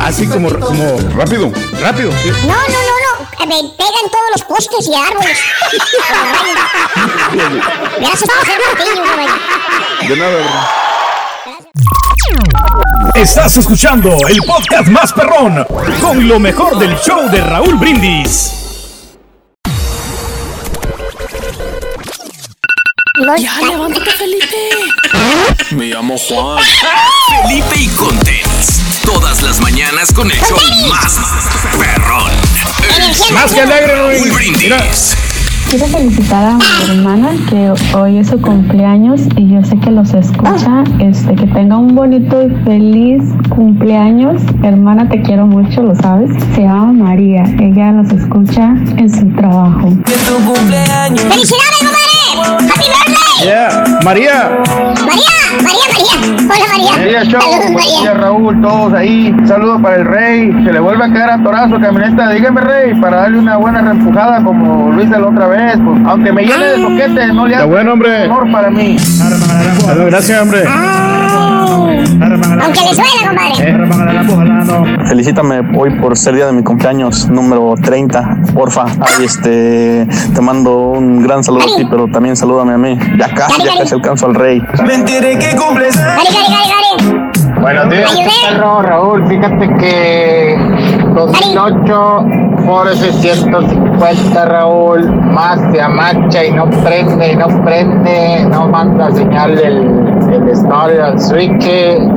Así 0.00 0.26
como, 0.26 0.48
como 0.48 0.98
rápido. 1.14 1.52
Rápido. 1.78 2.10
No, 2.10 2.54
no, 2.54 2.68
no, 2.68 2.94
no. 3.04 3.10
Me 3.46 3.62
pegan 3.76 4.08
todos 4.10 4.30
los 4.32 4.42
postes 4.44 4.88
y 4.88 4.94
árboles. 4.94 5.38
Gracias 8.00 8.30
por 8.30 8.46
ser 8.46 8.58
martillo, 8.66 9.02
De 10.08 10.16
nada, 10.16 10.38
Estás 13.14 13.56
escuchando 13.58 14.16
el 14.28 14.38
podcast 14.42 14.88
más 14.88 15.12
perrón 15.12 15.66
con 16.00 16.26
lo 16.26 16.38
mejor 16.38 16.78
del 16.78 16.96
show 16.98 17.28
de 17.30 17.40
Raúl 17.40 17.74
Brindis. 17.74 18.52
Ya, 23.38 23.60
levántate, 23.60 24.10
Felipe. 24.12 24.70
Me 25.72 25.86
llamo 25.86 26.16
Juan. 26.16 26.62
Felipe 27.42 27.74
y 27.76 27.88
Contenis. 27.88 28.80
Todas 29.04 29.42
las 29.42 29.60
mañanas 29.60 30.12
con 30.12 30.30
el 30.30 30.38
show 30.38 30.58
más 30.88 31.18
perrón. 31.78 32.30
más 33.34 33.52
que 33.52 33.60
alegre, 33.60 33.94
Raúl 33.94 34.30
Brindis. 34.30 35.16
Quiero 35.70 35.84
felicitar 35.84 36.46
a 36.46 36.56
mi 36.56 36.90
hermana 36.90 37.28
que 37.50 37.70
hoy 37.94 38.16
es 38.16 38.28
su 38.28 38.40
cumpleaños 38.40 39.20
y 39.36 39.50
yo 39.50 39.62
sé 39.62 39.78
que 39.78 39.90
los 39.90 40.14
escucha. 40.14 40.82
Este, 40.98 41.34
que 41.34 41.46
tenga 41.46 41.76
un 41.76 41.94
bonito 41.94 42.42
y 42.42 42.48
feliz 42.64 43.22
cumpleaños. 43.50 44.40
Hermana, 44.62 45.10
te 45.10 45.20
quiero 45.20 45.46
mucho, 45.46 45.82
lo 45.82 45.94
sabes. 45.94 46.30
Se 46.54 46.62
llama 46.62 46.92
María. 46.92 47.44
Ella 47.60 47.92
los 47.92 48.10
escucha 48.10 48.76
en 48.96 49.10
su 49.10 49.28
trabajo. 49.36 49.90
¡Felicidades! 50.06 52.07
¡Happy 52.56 52.86
birthday! 52.88 53.44
Yeah. 53.44 53.84
María. 54.04 54.50
María, 54.64 55.38
María, 55.62 55.86
María. 55.88 56.38
Hola, 56.48 56.66
María. 56.96 57.24
Saludos, 57.24 57.70
María. 57.72 58.14
Raúl, 58.14 58.60
todos 58.60 58.92
ahí. 58.94 59.34
Saludos 59.46 59.80
para 59.80 59.96
el 59.96 60.04
rey. 60.04 60.52
Se 60.64 60.72
le 60.72 60.80
vuelve 60.80 61.04
a 61.04 61.12
quedar 61.12 61.30
a 61.30 61.42
torazo 61.42 61.80
camioneta. 61.80 62.30
Dígame, 62.30 62.60
rey, 62.60 62.94
para 63.00 63.18
darle 63.18 63.38
una 63.38 63.56
buena 63.56 63.80
reempujada 63.80 64.42
como 64.42 64.92
lo 64.92 65.02
hice 65.02 65.18
la 65.18 65.26
otra 65.26 65.46
vez. 65.46 65.78
Pues, 65.84 66.00
aunque 66.06 66.32
me 66.32 66.42
llene 66.44 66.64
de 66.64 66.82
soquete, 66.82 67.26
no 67.28 67.46
le 67.46 67.56
hace 67.56 67.66
buen 67.66 67.88
hombre. 67.88 68.24
honor 68.24 68.50
para 68.50 68.70
mí. 68.70 68.96
Gracias, 70.08 70.42
hombre. 70.42 70.64
Aunque 72.62 72.80
le 72.80 72.94
suene, 72.94 73.10
compadre. 73.26 75.06
Felicítame 75.08 75.60
hoy 75.76 75.90
por 75.98 76.16
ser 76.16 76.34
día 76.34 76.46
de 76.46 76.52
mi 76.52 76.62
cumpleaños 76.62 77.28
número 77.28 77.74
30, 77.82 78.42
porfa. 78.54 78.84
Ahí 78.84 79.24
este, 79.24 80.06
te 80.34 80.40
mando 80.40 80.90
un 80.90 81.22
gran 81.22 81.42
saludo 81.42 81.62
a 81.62 81.76
ti, 81.76 81.86
pero 81.90 82.06
también 82.08 82.36
salúdame 82.36 82.74
a 82.74 82.78
mí. 82.78 82.98
Ya 83.18 83.28
casi, 83.34 83.62
ya 83.64 83.78
casi 83.78 83.94
alcanzo 83.94 84.26
al 84.26 84.34
rey. 84.34 84.60
Me 84.86 84.94
enteré 84.94 85.38
que 85.38 85.56
cumples. 85.56 85.96
Gary, 85.96 86.28
Gary, 86.32 86.48
Gary, 86.48 87.60
Buenos 87.60 87.90
días, 87.90 88.12
perro 88.48 88.82
Raúl. 88.82 89.26
Fíjate 89.26 89.68
que 89.78 90.56
2008 91.14 92.26
por 92.66 92.94
650 92.94 94.44
Raúl, 94.44 95.10
más 95.32 95.58
se 95.72 95.80
amacha 95.80 96.44
y 96.44 96.52
no 96.52 96.68
prende, 96.70 97.32
y 97.32 97.36
no 97.36 97.48
prende, 97.64 98.44
no 98.50 98.68
manda 98.68 99.10
señal 99.12 99.58
el, 99.58 100.07
el 100.32 100.48
story 100.50 100.98
al 100.98 101.20
switch 101.20 101.64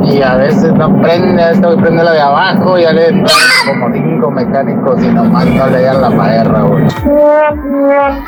y 0.03 0.21
a 0.21 0.35
veces 0.35 0.73
no 0.73 1.01
prende, 1.01 1.43
tengo 1.53 1.75
que 1.75 1.81
prende 1.81 2.03
la 2.03 2.11
de 2.11 2.21
abajo, 2.21 2.77
ya 2.77 2.91
le 2.91 3.23
como 3.65 3.93
cinco 3.93 4.31
mecánicos 4.31 5.03
y 5.03 5.07
nomás 5.07 5.45
no 5.45 5.67
le 5.67 5.81
dan 5.83 6.01
la 6.01 6.09
pared 6.11 6.43
Raúl. 6.45 6.87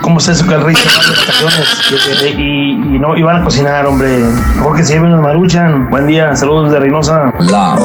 ¿Cómo 0.02 0.18
es 0.20 0.28
eso 0.28 0.48
que 0.48 0.54
el 0.54 0.62
rey 0.62 0.76
se 0.76 0.88
va 0.88 1.06
de 1.06 1.14
estaciones 1.14 2.36
y, 2.38 2.96
y, 2.96 3.00
no, 3.00 3.16
y 3.18 3.24
van 3.24 3.42
a 3.42 3.44
cocinar, 3.44 3.86
hombre? 3.86 4.20
Porque 4.64 4.84
se 4.84 4.94
lleven 4.94 5.12
los 5.12 5.22
maruchan. 5.22 5.90
Buen 5.90 6.08
día, 6.08 6.36
saludos 6.36 6.72
de 6.72 6.80
Reynosa. 6.80 7.34
La 7.40 7.78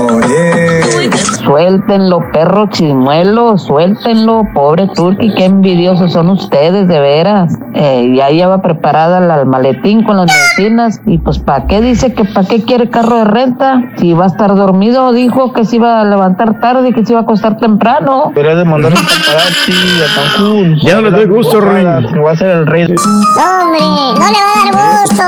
Suéltenlo, 1.45 2.21
perro 2.33 2.69
chimuelo, 2.69 3.57
suéltenlo, 3.59 4.43
pobre 4.55 4.89
Turki, 4.95 5.33
qué 5.35 5.47
envidiosos 5.47 6.13
son 6.13 6.31
ustedes, 6.31 6.89
de 6.89 7.01
veras. 7.01 7.59
Eh, 7.75 8.15
ya 8.17 8.29
lleva 8.29 8.61
preparada 8.61 9.19
el 9.19 9.47
maletín 9.47 10.03
con 10.03 10.17
las 10.17 10.27
medicinas 10.27 11.01
y 11.07 11.19
pues 11.19 11.39
¿para 11.39 11.67
qué 11.67 11.81
dice 11.89 12.13
que 12.13 12.25
para 12.25 12.47
qué 12.47 12.63
quiere 12.63 12.91
carro 12.91 13.17
de 13.19 13.25
renta? 13.25 13.81
Si 13.99 14.13
va 14.13 14.25
a 14.25 14.27
estar 14.29 14.55
dormido, 14.55 15.13
dijo 15.13 15.53
que 15.53 15.65
se 15.65 15.77
iba 15.77 16.01
a 16.01 16.05
levantar 16.05 16.61
tarde 16.61 16.89
y 16.91 16.93
que 16.93 17.05
se 17.05 17.13
iba 17.13 17.21
a 17.21 17.23
acostar 17.23 17.57
temprano. 17.59 18.31
Pero 18.35 18.57
de 18.57 18.65
mandar 18.65 18.93
un 18.93 18.99
paparazzi 18.99 19.73
a 20.03 20.07
Cancún. 20.15 20.79
Ya 20.83 20.97
no 20.97 21.03
le 21.03 21.11
doy 21.11 21.27
gusto, 21.27 21.61
Rey. 21.61 21.85
Que 22.13 22.21
va 22.21 22.33
a 22.33 22.37
ser 22.37 22.49
el 22.49 22.67
rey. 22.67 22.83
Hombre, 22.85 23.81
no 23.81 24.15
le 24.15 24.39
va 24.39 24.53
a 24.55 24.65
dar 24.65 25.03
gusto. 25.03 25.23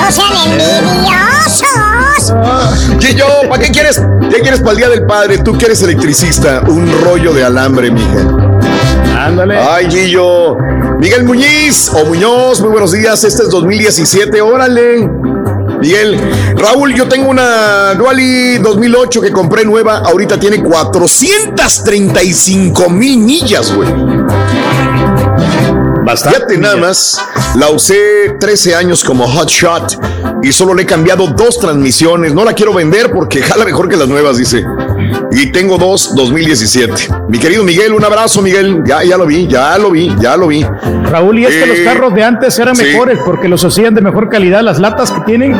No 0.00 0.10
sean 0.10 0.32
envidiosos. 0.52 1.84
Gillo, 3.00 3.26
¿para 3.48 3.62
qué 3.62 3.70
quieres? 3.70 4.00
¿Qué 4.30 4.40
quieres 4.40 4.60
para 4.60 4.72
el 4.72 4.76
Día 4.76 4.88
del 4.88 5.06
Padre? 5.06 5.38
Tú 5.38 5.58
que 5.58 5.66
eres 5.66 5.82
electricista, 5.82 6.62
un 6.68 6.88
rollo 7.02 7.32
de 7.32 7.44
alambre, 7.44 7.90
mija. 7.90 8.20
Ándale. 9.26 9.58
Ay, 9.58 9.90
Gillo. 9.90 10.56
Miguel 10.98 11.24
Muñiz 11.24 11.90
o 11.92 12.06
Muñoz, 12.06 12.60
muy 12.60 12.70
buenos 12.70 12.92
días. 12.92 13.24
Este 13.24 13.42
es 13.42 13.50
2017, 13.50 14.40
órale. 14.40 15.10
Miguel, 15.84 16.18
Raúl, 16.56 16.94
yo 16.94 17.06
tengo 17.06 17.28
una 17.28 17.92
Duali 17.92 18.56
2008 18.56 19.20
que 19.20 19.30
compré 19.30 19.66
nueva. 19.66 19.98
Ahorita 19.98 20.40
tiene 20.40 20.62
435 20.62 22.88
mil 22.88 23.18
millas, 23.18 23.70
güey. 23.70 23.90
Bastante. 26.04 26.58
nada 26.58 26.76
más, 26.76 27.24
la 27.56 27.70
usé 27.70 28.36
13 28.38 28.74
años 28.74 29.02
como 29.02 29.26
hot 29.26 29.48
shot 29.48 29.98
y 30.42 30.52
solo 30.52 30.74
le 30.74 30.82
he 30.82 30.86
cambiado 30.86 31.28
dos 31.28 31.58
transmisiones. 31.58 32.34
No 32.34 32.44
la 32.44 32.52
quiero 32.52 32.74
vender 32.74 33.10
porque 33.10 33.42
jala 33.42 33.64
mejor 33.64 33.88
que 33.88 33.96
las 33.96 34.08
nuevas, 34.08 34.36
dice. 34.36 34.64
Y 35.32 35.50
tengo 35.50 35.78
dos 35.78 36.14
2017. 36.14 37.08
Mi 37.28 37.38
querido 37.38 37.64
Miguel, 37.64 37.92
un 37.92 38.04
abrazo, 38.04 38.42
Miguel. 38.42 38.82
Ya, 38.84 39.02
ya 39.02 39.16
lo 39.16 39.26
vi, 39.26 39.46
ya 39.46 39.78
lo 39.78 39.90
vi, 39.90 40.14
ya 40.20 40.36
lo 40.36 40.48
vi. 40.48 40.64
Raúl, 41.04 41.38
y 41.38 41.46
es 41.46 41.54
que 41.54 41.66
los 41.66 41.78
eh, 41.78 41.84
carros 41.84 42.14
de 42.14 42.22
antes 42.22 42.58
eran 42.58 42.76
mejores 42.76 43.18
porque 43.24 43.48
los 43.48 43.64
hacían 43.64 43.94
de 43.94 44.00
mejor 44.00 44.28
calidad. 44.28 44.60
Las 44.62 44.78
latas 44.78 45.10
que 45.10 45.20
tienen 45.22 45.56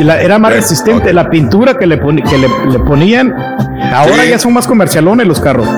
era 0.00 0.38
más 0.38 0.52
resistente. 0.52 1.12
La 1.12 1.30
pintura 1.30 1.78
que 1.78 1.86
le, 1.86 2.00
que 2.00 2.38
le, 2.38 2.78
ponían, 2.80 3.32
ahora 3.92 4.24
ya 4.24 4.38
son 4.38 4.52
más 4.52 4.66
comercialones 4.66 5.26
los 5.26 5.40
carros. 5.40 5.68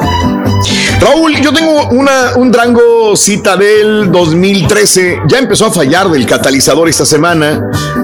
Raúl, 1.00 1.36
yo 1.41 1.52
tengo 1.52 1.89
una, 1.89 2.36
un 2.36 2.50
Drango 2.50 3.15
Citadel 3.16 4.10
2013. 4.10 5.23
Ya 5.28 5.39
empezó 5.39 5.66
a 5.66 5.70
fallar 5.70 6.08
del 6.08 6.25
catalizador 6.26 6.89
esta 6.89 7.05
semana. 7.05 7.60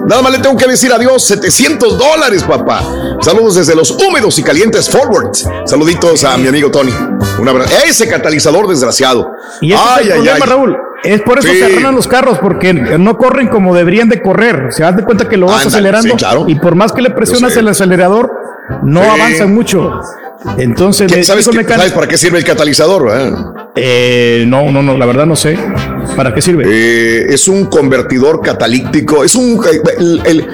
Nada 0.07 0.21
más 0.21 0.33
le 0.33 0.39
tengo 0.39 0.57
que 0.57 0.67
decir 0.67 0.93
adiós. 0.93 1.25
700 1.25 1.99
dólares, 1.99 2.43
papá. 2.45 2.83
Saludos 3.21 3.55
desde 3.55 3.75
los 3.75 3.91
húmedos 3.91 4.39
y 4.39 4.43
calientes 4.43 4.91
Forward. 4.91 5.33
Saluditos 5.65 6.25
a 6.25 6.37
mi 6.37 6.49
amigo 6.49 6.71
Tony. 6.71 6.93
Un 7.39 7.49
abrazo. 7.49 7.73
Ese 7.87 8.09
catalizador 8.09 8.69
desgraciado. 8.69 9.33
Y 9.61 9.73
ese 9.73 9.83
ay, 9.83 10.05
es 10.05 10.11
el 10.11 10.15
problema, 10.17 10.47
Raúl. 10.47 10.77
Es 11.03 11.23
por 11.23 11.39
eso 11.39 11.49
se 11.49 11.65
arruinan 11.65 11.95
los 11.95 12.07
carros, 12.07 12.39
porque 12.39 12.73
no 12.73 13.17
corren 13.17 13.49
como 13.49 13.75
deberían 13.75 14.09
de 14.09 14.21
correr. 14.23 14.69
Se 14.71 14.83
das 14.83 14.97
de 14.97 15.05
cuenta 15.05 15.29
que 15.29 15.37
lo 15.37 15.47
vas 15.47 15.67
acelerando 15.67 16.15
y 16.47 16.55
por 16.57 16.75
más 16.77 16.93
que 16.93 17.03
le 17.03 17.11
presionas 17.11 17.57
el 17.57 17.69
acelerador, 17.69 18.31
no 18.83 19.03
avanza 19.03 19.47
mucho. 19.47 20.01
Entonces, 20.59 21.27
¿sabes, 21.27 21.45
¿sabes 21.45 21.93
para 21.93 22.09
qué 22.09 22.19
sirve 22.19 22.39
el 22.39 22.45
catalizador? 22.45 23.11
Eh, 23.77 24.45
no, 24.47 24.71
no, 24.71 24.83
no, 24.83 24.97
la 24.97 25.07
verdad 25.07 25.27
no 25.27 25.37
sé. 25.37 25.59
¿Para 26.17 26.35
qué 26.35 26.43
sirve? 26.43 26.65
Eh, 26.67 27.27
es 27.33 27.49
un 27.49 27.67
convertidor 27.67 28.41
catalítico. 28.43 29.25
Es 29.25 29.35
un. 29.35 29.61
el, 29.99 30.49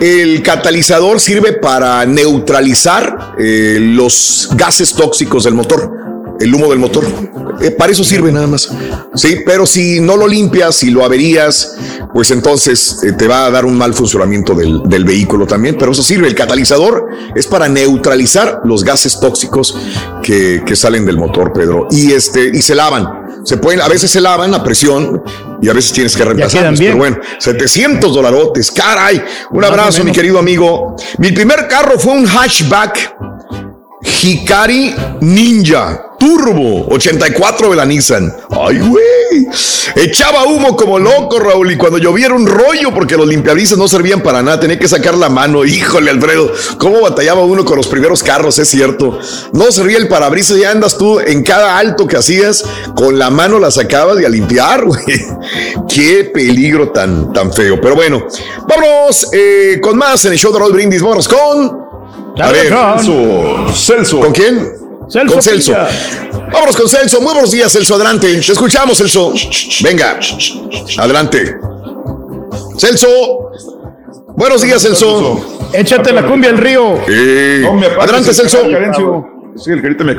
el 0.00 0.42
catalizador 0.42 1.20
sirve 1.20 1.52
para 1.52 2.04
neutralizar 2.06 3.34
eh, 3.38 3.76
los 3.80 4.48
gases 4.54 4.94
tóxicos 4.94 5.44
del 5.44 5.54
motor, 5.54 5.92
el 6.40 6.54
humo 6.54 6.70
del 6.70 6.78
motor. 6.78 7.04
Eh, 7.60 7.70
para 7.70 7.92
eso 7.92 8.02
sirve 8.02 8.32
nada 8.32 8.46
más. 8.46 8.70
Sí, 9.14 9.42
pero 9.44 9.66
si 9.66 10.00
no 10.00 10.16
lo 10.16 10.26
limpias, 10.26 10.76
si 10.76 10.90
lo 10.90 11.04
averías, 11.04 11.76
pues 12.14 12.30
entonces 12.30 12.96
eh, 13.04 13.12
te 13.12 13.28
va 13.28 13.46
a 13.46 13.50
dar 13.50 13.66
un 13.66 13.76
mal 13.76 13.92
funcionamiento 13.92 14.54
del, 14.54 14.82
del, 14.84 15.04
vehículo 15.04 15.46
también. 15.46 15.76
Pero 15.78 15.92
eso 15.92 16.02
sirve. 16.02 16.26
El 16.26 16.34
catalizador 16.34 17.06
es 17.34 17.46
para 17.46 17.68
neutralizar 17.68 18.62
los 18.64 18.82
gases 18.82 19.20
tóxicos 19.20 19.76
que, 20.22 20.62
que 20.64 20.74
salen 20.74 21.04
del 21.04 21.18
motor, 21.18 21.52
Pedro. 21.52 21.88
Y 21.90 22.12
este, 22.12 22.50
y 22.52 22.62
se 22.62 22.74
lavan. 22.74 23.20
Se 23.44 23.56
pueden, 23.58 23.80
a 23.80 23.88
veces 23.88 24.10
se 24.10 24.20
lavan 24.20 24.54
a 24.54 24.62
presión 24.62 25.22
y 25.62 25.68
a 25.68 25.72
veces 25.72 25.92
tienes 25.92 26.16
que 26.16 26.24
reemplazarlos. 26.24 26.78
Pero 26.78 26.96
bueno, 26.96 27.18
700 27.38 28.14
dolarotes, 28.14 28.70
caray. 28.70 29.22
Un 29.50 29.64
abrazo, 29.64 30.04
mi 30.04 30.12
querido 30.12 30.38
amigo. 30.38 30.96
Mi 31.18 31.32
primer 31.32 31.68
carro 31.68 31.98
fue 31.98 32.12
un 32.12 32.26
hatchback 32.26 33.29
Hikari 34.02 34.94
Ninja 35.20 36.10
Turbo 36.20 36.86
84 36.90 37.70
de 37.70 37.76
la 37.76 37.86
Nissan. 37.86 38.30
Ay, 38.50 38.78
güey. 38.78 39.48
Echaba 39.96 40.44
humo 40.44 40.76
como 40.76 40.98
loco, 40.98 41.38
Raúl. 41.38 41.72
Y 41.72 41.78
cuando 41.78 41.96
llovía 41.96 42.28
un 42.28 42.46
rollo 42.46 42.92
porque 42.94 43.16
los 43.16 43.26
limpiabrisas 43.26 43.78
no 43.78 43.88
servían 43.88 44.22
para 44.22 44.42
nada. 44.42 44.60
Tenía 44.60 44.78
que 44.78 44.86
sacar 44.86 45.16
la 45.16 45.30
mano. 45.30 45.64
Híjole, 45.64 46.10
Alfredo. 46.10 46.52
¿Cómo 46.76 47.00
batallaba 47.00 47.42
uno 47.42 47.64
con 47.64 47.78
los 47.78 47.88
primeros 47.88 48.22
carros? 48.22 48.58
Es 48.58 48.68
cierto. 48.68 49.18
No 49.54 49.72
servía 49.72 49.96
el 49.96 50.08
parabrisas. 50.08 50.58
Ya 50.58 50.70
andas 50.70 50.98
tú 50.98 51.20
en 51.20 51.42
cada 51.42 51.78
alto 51.78 52.06
que 52.06 52.18
hacías. 52.18 52.64
Con 52.94 53.18
la 53.18 53.30
mano 53.30 53.58
la 53.58 53.70
sacabas 53.70 54.20
y 54.20 54.26
a 54.26 54.28
limpiar, 54.28 54.84
güey. 54.84 55.02
Qué 55.88 56.30
peligro 56.34 56.90
tan, 56.90 57.32
tan 57.32 57.50
feo. 57.50 57.80
Pero 57.80 57.94
bueno, 57.94 58.26
vámonos 58.68 59.28
eh, 59.32 59.78
con 59.80 59.96
más 59.96 60.22
en 60.26 60.32
el 60.32 60.38
show 60.38 60.52
de 60.52 60.58
Raúl 60.58 60.74
Brindis. 60.74 61.00
Vámonos 61.00 61.26
con. 61.26 61.79
A 62.42 62.50
ver, 62.52 62.68
Celso. 62.68 63.68
Celso. 63.74 64.20
¿Con 64.20 64.32
quién? 64.32 64.68
Celso 65.08 65.32
con 65.34 65.42
Celso. 65.42 65.74
Vámonos 66.52 66.76
con 66.76 66.88
Celso. 66.88 67.20
Muy 67.20 67.32
buenos 67.32 67.50
días, 67.50 67.72
Celso. 67.72 67.94
Adelante. 67.96 68.32
Te 68.40 68.52
escuchamos, 68.52 68.96
Celso. 68.98 69.32
Venga. 69.82 70.18
Adelante. 70.98 71.56
Celso. 72.78 73.50
Buenos 74.36 74.62
días, 74.62 74.82
Celso. 74.82 75.68
Échate 75.72 76.12
la 76.12 76.26
cumbia 76.26 76.50
al 76.50 76.58
río. 76.58 76.98
Adelante, 78.00 78.32
Celso. 78.32 78.58
Sí, 79.56 79.72
el 79.72 79.82
carita 79.82 80.04
me 80.04 80.16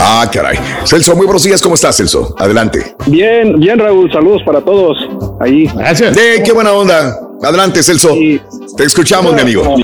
Ah, 0.00 0.30
caray. 0.32 0.58
Celso, 0.84 1.16
muy 1.16 1.26
buenos 1.26 1.42
días. 1.42 1.60
¿Cómo 1.60 1.74
estás, 1.74 1.96
Celso? 1.96 2.34
Adelante. 2.38 2.94
Bien, 3.06 3.58
bien, 3.58 3.78
Raúl. 3.78 4.10
Saludos 4.12 4.42
para 4.46 4.60
todos. 4.60 4.96
Ahí. 5.40 5.66
Gracias. 5.74 6.14
De 6.14 6.42
qué 6.44 6.52
buena 6.52 6.72
onda. 6.72 7.18
Adelante, 7.42 7.82
Celso. 7.82 8.14
Te 8.76 8.84
escuchamos, 8.84 9.34
mi 9.34 9.40
amigo. 9.40 9.76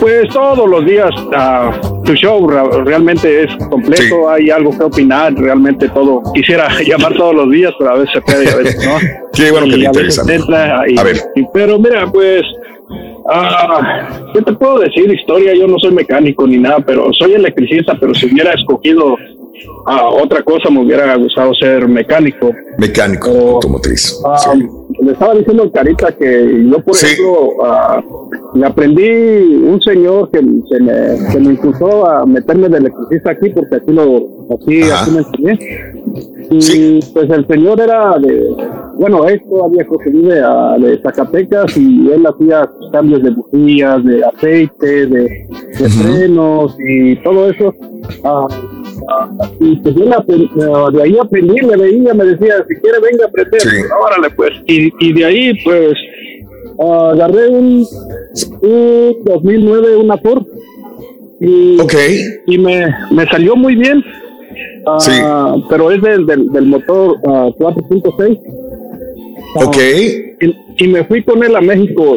Pues 0.00 0.28
todos 0.32 0.68
los 0.68 0.84
días 0.84 1.10
uh, 1.26 2.02
tu 2.04 2.14
show 2.14 2.46
realmente 2.48 3.44
es 3.44 3.56
completo, 3.68 4.28
hay 4.30 4.50
algo 4.50 4.70
que 4.76 4.84
opinar, 4.84 5.34
realmente 5.34 5.88
todo. 5.88 6.22
Quisiera 6.34 6.68
llamar 6.86 7.14
todos 7.14 7.34
los 7.34 7.50
días, 7.50 7.72
pero 7.78 7.90
a 7.90 7.94
veces 7.94 8.14
se 8.14 8.20
puede 8.20 8.44
y 8.44 8.48
a 8.48 8.56
veces 8.56 8.86
no. 8.86 8.98
Qué 9.32 9.50
bueno 9.50 9.66
que 9.66 9.80
interesa. 9.80 10.22
a 10.22 11.02
ver. 11.02 11.16
pero 11.52 11.78
mira, 11.78 12.06
pues, 12.12 12.42
uh, 12.90 14.32
¿qué 14.34 14.42
te 14.42 14.52
puedo 14.52 14.80
decir? 14.80 15.12
Historia, 15.12 15.54
yo 15.54 15.66
no 15.66 15.78
soy 15.78 15.92
mecánico 15.92 16.46
ni 16.46 16.58
nada, 16.58 16.80
pero 16.80 17.08
soy 17.12 17.34
electricista, 17.34 17.96
pero 17.98 18.14
si 18.14 18.26
hubiera 18.26 18.52
escogido 18.52 19.14
uh, 19.14 20.22
otra 20.22 20.42
cosa 20.42 20.70
me 20.70 20.80
hubiera 20.80 21.16
gustado 21.16 21.54
ser 21.54 21.88
mecánico. 21.88 22.50
Mecánico, 22.78 23.30
automotriz. 23.30 24.20
Le 25.00 25.12
estaba 25.12 25.34
diciendo 25.34 25.70
Carita 25.72 26.12
que 26.12 26.68
yo, 26.70 26.78
por 26.80 26.94
ejemplo, 26.94 28.30
me 28.54 28.66
aprendí 28.66 29.54
un 29.64 29.80
señor 29.80 30.30
que, 30.30 30.38
se 30.38 30.80
me, 30.80 31.32
que 31.32 31.38
me 31.38 31.50
impulsó 31.54 32.06
a 32.06 32.26
meterme 32.26 32.68
de 32.68 32.78
electricista 32.78 33.30
aquí, 33.30 33.50
porque 33.50 33.76
aquí 33.76 33.92
lo 33.92 34.28
aquí, 34.54 34.82
aquí 34.82 35.10
me 35.10 35.18
enseñé. 35.18 35.58
Y 36.50 37.00
pues 37.14 37.30
el 37.30 37.46
señor 37.46 37.80
era 37.80 38.18
de, 38.18 38.54
bueno, 38.96 39.26
es 39.26 39.42
todavía 39.48 39.84
que 39.84 40.10
vive 40.10 40.34
de 40.34 41.00
Zacatecas 41.02 41.76
y 41.78 42.10
él 42.10 42.26
hacía 42.26 42.68
cambios 42.92 43.22
de 43.22 43.30
bujías, 43.30 44.04
de 44.04 44.22
aceite, 44.24 45.06
de, 45.06 45.48
frenos 46.02 46.76
y 46.78 47.16
todo 47.16 47.48
eso. 47.48 47.74
Ah, 48.24 48.46
ah, 49.08 49.30
y 49.60 49.76
pues 49.76 49.94
yo 49.94 50.90
de 50.90 51.02
ahí 51.02 51.16
aprendí, 51.18 51.54
me 51.66 51.76
veía, 51.76 52.12
me 52.12 52.24
decía, 52.24 52.62
si 52.68 52.74
quiere 52.76 52.98
venga 53.00 53.24
a 53.24 53.28
aprender, 53.28 53.62
órale 54.04 54.28
pues. 54.36 54.50
Y, 54.66 54.92
y 55.00 55.12
de 55.14 55.24
ahí 55.24 55.52
pues 55.64 55.94
agarré 56.78 57.48
un, 57.48 57.86
2009, 59.24 59.96
una 59.96 60.16
Ford. 60.18 60.44
Y, 61.40 61.76
y 62.46 62.58
me, 62.58 62.86
me 63.10 63.26
salió 63.26 63.56
muy 63.56 63.74
bien. 63.74 64.02
Ah, 64.86 65.56
pero 65.68 65.90
es 65.90 66.02
del, 66.02 66.26
del, 66.26 66.66
motor 66.66 67.20
4.6. 67.22 68.38
Ah, 69.56 69.64
ok. 69.64 69.76
Y, 70.78 70.88
me 70.88 71.04
fui 71.04 71.22
con 71.22 71.42
él 71.44 71.54
a 71.54 71.60
México 71.60 72.16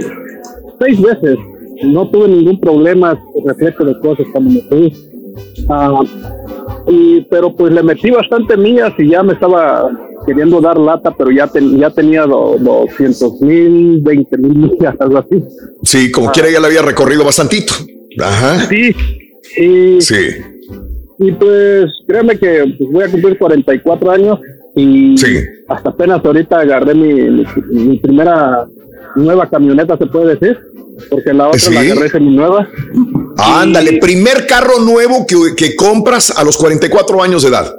seis 0.80 1.00
veces. 1.02 1.38
No 1.84 2.10
tuve 2.10 2.28
ningún 2.30 2.60
problema 2.60 3.20
respecto 3.46 3.86
de 3.86 4.00
cosas 4.00 4.26
cuando 4.32 4.52
me 4.52 4.62
fui. 4.62 4.94
Ah, 5.70 6.02
y, 6.88 7.22
pero 7.30 7.54
pues 7.56 7.74
le 7.74 7.84
metí 7.84 8.10
bastante 8.10 8.58
mías 8.58 8.94
y 8.98 9.10
ya 9.10 9.24
me 9.24 9.34
estaba 9.34 9.90
queriendo 10.26 10.62
dar 10.62 10.78
lata, 10.78 11.14
pero 11.18 11.32
ya, 11.32 11.50
ya 11.78 11.90
tenía 11.90 12.26
200 12.26 13.42
mil, 13.42 14.02
20 14.02 14.38
mil 14.38 14.56
millas, 14.56 14.96
algo 15.00 15.20
así. 15.20 15.44
Sí, 15.84 16.12
como 16.12 16.32
quiera 16.32 16.50
ya 16.50 16.60
le 16.60 16.68
había 16.68 16.82
recorrido 16.82 17.24
bastantito. 17.24 17.74
Ajá. 18.20 18.68
Sí. 18.68 18.96
Y, 19.58 20.02
sí. 20.02 20.18
Y 21.20 21.32
pues 21.32 21.86
créeme 22.08 22.38
que 22.38 22.76
pues, 22.78 22.90
voy 22.92 23.04
a 23.04 23.12
cumplir 23.12 23.38
44 23.38 24.12
años 24.12 24.40
y 24.76 25.16
hasta 25.70 25.90
apenas 25.90 26.24
ahorita 26.24 26.60
agarré 26.60 26.94
mi, 26.94 27.46
mi, 27.72 27.98
primera 28.00 28.68
nueva 29.16 29.50
camioneta, 29.50 29.98
se 29.98 30.06
puede 30.08 30.36
decir, 30.36 30.60
porque 31.10 31.34
la 31.34 31.48
otra 31.48 31.72
la 31.72 31.80
agarré 31.80 32.10
semi 32.10 32.36
nueva. 32.36 32.68
Ándale, 33.38 34.00
primer 34.00 34.46
carro 34.46 34.80
nuevo 34.80 35.26
que, 35.26 35.56
que 35.56 35.76
compras 35.78 36.38
a 36.38 36.44
los 36.44 36.58
44 36.58 37.24
años 37.24 37.44
de 37.44 37.50
edad. 37.50 37.74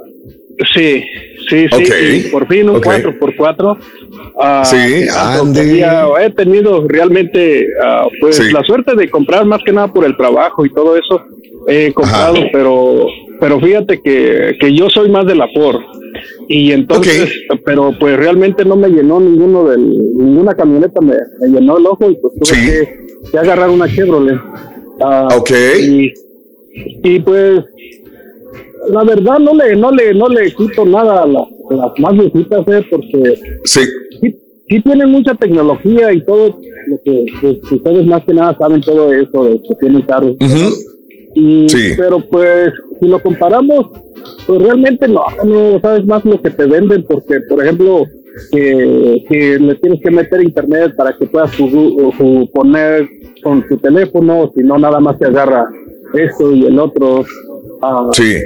Sí, 0.73 1.03
Sí, 1.49 1.65
sí, 1.71 2.27
por 2.29 2.47
fin 2.47 2.69
un 2.69 2.81
4x4. 2.81 3.77
Ah, 4.39 4.63
sí, 4.65 5.07
ande. 5.15 5.85
He 6.21 6.29
tenido 6.31 6.85
realmente 6.87 7.65
uh, 7.79 8.09
pues 8.19 8.51
la 8.51 8.63
suerte 8.63 8.95
de 8.95 9.09
comprar 9.09 9.45
más 9.45 9.61
que 9.63 9.71
nada 9.71 9.87
por 9.87 10.05
el 10.05 10.17
trabajo 10.17 10.65
y 10.65 10.73
todo 10.73 10.97
eso. 10.97 11.21
He 11.67 11.93
comprado, 11.93 12.35
pero 12.51 13.05
pero 13.39 13.59
fíjate 13.59 14.01
que, 14.01 14.57
que 14.59 14.73
yo 14.73 14.89
soy 14.89 15.09
más 15.09 15.25
de 15.25 15.35
la 15.35 15.47
Ford. 15.53 15.81
Y 16.49 16.71
entonces, 16.71 17.31
pero 17.63 17.93
pues 17.97 18.17
realmente 18.17 18.65
no 18.65 18.75
me 18.75 18.89
llenó 18.89 19.19
ninguno 19.19 19.69
del, 19.69 19.89
ninguna 19.89 20.53
camioneta 20.55 20.99
me, 21.01 21.15
llenó 21.47 21.77
el 21.77 21.85
ojo 21.85 22.09
y 22.09 22.15
pues 22.15 22.33
tuve 22.39 23.29
que, 23.31 23.37
agarrar 23.37 23.69
una 23.69 23.87
Chevrolet. 23.87 24.39
Uh, 24.99 25.37
ok. 25.37 25.51
Y, 25.81 26.13
y 27.03 27.19
pues 27.19 27.63
la 28.89 29.03
verdad 29.03 29.39
no 29.39 29.53
le, 29.53 29.75
no 29.75 29.91
le, 29.91 30.13
no 30.13 30.27
le 30.27 30.53
quito 30.53 30.85
nada 30.85 31.23
a, 31.23 31.27
las 31.27 31.99
más 31.99 32.13
viejitas, 32.13 32.67
¿eh? 32.67 32.85
porque 32.89 33.39
sí. 33.63 33.81
sí. 34.21 34.81
tienen 34.81 35.09
mucha 35.09 35.33
tecnología 35.35 36.13
y 36.13 36.23
todo 36.23 36.59
lo 36.87 37.01
que, 37.03 37.25
ustedes 37.71 38.05
más 38.05 38.23
que 38.23 38.33
nada 38.33 38.57
saben 38.57 38.81
todo 38.81 39.11
eso 39.13 39.43
de 39.43 39.61
que 39.61 39.75
tienen 39.79 40.01
carros. 40.03 40.35
y, 41.35 41.67
Pero 41.97 42.19
pues 42.29 42.71
si 42.99 43.07
lo 43.07 43.21
comparamos, 43.21 43.87
pues 44.45 44.61
realmente 44.61 45.07
no, 45.07 45.23
no 45.43 45.79
sabes 45.81 46.05
más 46.05 46.23
lo 46.25 46.41
que 46.41 46.49
te 46.49 46.65
venden 46.65 47.03
porque, 47.03 47.41
por 47.41 47.61
ejemplo, 47.63 48.05
que, 48.51 49.25
que 49.29 49.59
le 49.59 49.75
tienes 49.75 50.01
que 50.01 50.11
meter 50.11 50.41
internet 50.43 50.95
para 50.95 51.15
que 51.17 51.25
puedas 51.25 51.51
poner 52.53 53.09
con 53.43 53.67
tu 53.67 53.77
teléfono, 53.77 54.51
si 54.55 54.61
no 54.61 54.77
nada 54.77 54.99
más 54.99 55.17
te 55.19 55.25
agarra 55.25 55.69
esto 56.13 56.53
y 56.53 56.65
el 56.65 56.79
otro. 56.79 57.25
Ah, 57.81 58.09
sí 58.13 58.37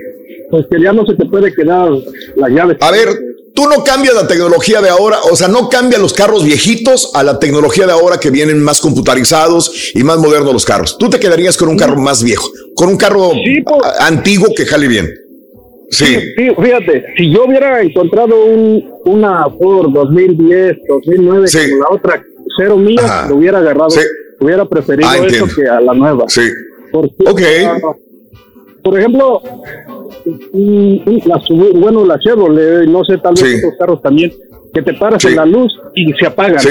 pues 0.52 0.66
que 0.70 0.82
ya 0.82 0.92
no 0.92 1.06
se 1.06 1.16
te 1.16 1.26
puede 1.26 1.54
quedar 1.54 1.90
la 2.36 2.50
llave. 2.50 2.78
A 2.82 2.92
ver, 2.92 3.08
tú 3.56 3.64
no 3.68 3.84
cambias 3.84 4.14
la 4.14 4.28
tecnología 4.28 4.82
de 4.82 4.90
ahora, 4.90 5.18
o 5.32 5.36
sea, 5.36 5.48
no 5.48 5.70
cambian 5.70 6.02
los 6.02 6.14
carros 6.14 6.44
viejitos 6.44 7.12
a 7.16 7.24
la 7.24 7.40
tecnología 7.40 7.86
de 7.86 7.94
ahora 7.94 8.20
que 8.20 8.30
vienen 8.30 8.62
más 8.62 8.82
computarizados 8.82 9.92
y 9.96 10.04
más 10.04 10.18
modernos 10.18 10.54
los 10.54 10.66
carros. 10.66 10.98
Tú 10.98 11.10
te 11.10 11.20
quedarías 11.20 11.58
con 11.58 11.70
un 11.70 11.78
carro 11.78 11.96
más 11.96 12.24
viejo, 12.24 12.50
con 12.76 12.90
un 12.90 12.98
carro 12.98 13.32
antiguo 14.00 14.50
que 14.56 14.66
jale 14.66 14.88
bien. 14.88 15.10
Sí. 15.90 16.06
sí. 16.06 16.50
fíjate, 16.62 17.06
si 17.18 17.34
yo 17.34 17.46
hubiera 17.46 17.82
encontrado 17.82 18.46
un, 18.46 18.92
una 19.06 19.46
Ford 19.60 19.90
2010, 19.92 20.78
2009, 20.88 21.48
como 21.52 21.84
la 21.84 21.90
otra, 21.90 22.24
cero 22.58 22.78
millas, 22.78 23.30
lo 23.30 23.38
hubiera 23.38 23.60
agarrado. 23.60 23.90
Hubiera 24.40 24.66
preferido 24.66 25.10
ah, 25.10 25.18
eso 25.18 25.46
que 25.56 25.68
a 25.68 25.80
la 25.80 25.94
nueva. 25.94 26.26
Sí. 26.28 26.42
Porque, 26.92 27.14
ok. 27.28 27.42
Por 28.84 28.98
ejemplo, 28.98 29.42
la, 31.26 31.42
bueno, 31.76 32.06
la 32.06 32.20
Chevrolet, 32.20 32.88
no 32.88 33.04
sé, 33.04 33.18
tal 33.18 33.34
vez 33.34 33.60
otros 33.60 33.78
carros 33.78 34.02
también, 34.02 34.32
que 34.74 34.82
te 34.82 34.94
paras 34.94 35.24
en 35.26 35.36
la 35.36 35.46
luz 35.46 35.74
y 35.96 36.12
se 36.14 36.28
apagan. 36.28 36.64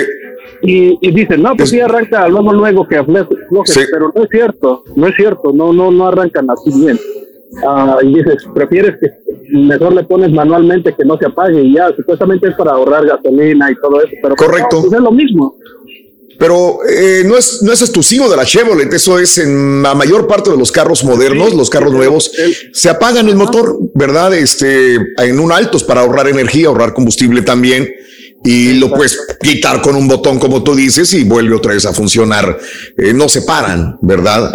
Y, 0.62 0.98
y 1.00 1.10
dicen, 1.12 1.42
no, 1.42 1.56
pues 1.56 1.70
sí 1.70 1.80
arranca 1.80 2.28
luego, 2.28 2.52
luego 2.52 2.86
que 2.86 2.96
afloje, 2.96 3.34
pero 3.90 4.12
no 4.14 4.22
es 4.24 4.28
cierto, 4.30 4.84
no 4.94 5.06
es 5.06 5.14
cierto, 5.16 5.52
no, 5.54 5.72
no, 5.72 5.90
no 5.90 6.06
arrancan 6.06 6.50
así 6.50 6.70
bien. 6.84 6.98
Ah, 7.66 7.98
y 8.02 8.14
dices, 8.14 8.46
prefieres 8.54 8.96
que 9.00 9.10
mejor 9.52 9.92
le 9.94 10.04
pones 10.04 10.30
manualmente 10.30 10.94
que 10.94 11.04
no 11.04 11.18
se 11.18 11.26
apague 11.26 11.60
y 11.60 11.74
ya, 11.74 11.88
supuestamente 11.96 12.48
es 12.48 12.54
para 12.54 12.72
ahorrar 12.72 13.06
gasolina 13.06 13.70
y 13.70 13.74
todo 13.76 14.00
eso, 14.00 14.12
pero 14.22 14.36
Correcto. 14.36 14.82
Pues 14.82 14.92
es 14.92 15.00
lo 15.00 15.10
mismo. 15.10 15.56
Pero 16.40 16.78
eh, 16.88 17.22
no, 17.26 17.36
es, 17.36 17.60
no 17.60 17.70
es 17.70 17.82
exclusivo 17.82 18.26
de 18.30 18.34
la 18.34 18.46
Chevrolet, 18.46 18.90
eso 18.94 19.18
es 19.18 19.36
en 19.36 19.82
la 19.82 19.94
mayor 19.94 20.26
parte 20.26 20.50
de 20.50 20.56
los 20.56 20.72
carros 20.72 21.04
modernos, 21.04 21.52
los 21.52 21.68
carros 21.68 21.92
nuevos, 21.92 22.32
se 22.72 22.88
apagan 22.88 23.28
el 23.28 23.36
motor, 23.36 23.76
¿verdad? 23.94 24.32
Este, 24.32 24.94
en 25.18 25.38
un 25.38 25.52
altos 25.52 25.84
para 25.84 26.00
ahorrar 26.00 26.28
energía, 26.28 26.68
ahorrar 26.68 26.94
combustible 26.94 27.42
también 27.42 27.92
y 28.42 28.74
lo 28.74 28.90
puedes 28.90 29.18
quitar 29.42 29.82
con 29.82 29.94
un 29.96 30.08
botón, 30.08 30.38
como 30.38 30.62
tú 30.62 30.74
dices, 30.74 31.12
y 31.12 31.24
vuelve 31.24 31.54
otra 31.54 31.74
vez 31.74 31.84
a 31.84 31.92
funcionar. 31.92 32.58
Eh, 32.96 33.12
no 33.12 33.28
se 33.28 33.42
paran, 33.42 33.98
¿verdad? 34.00 34.54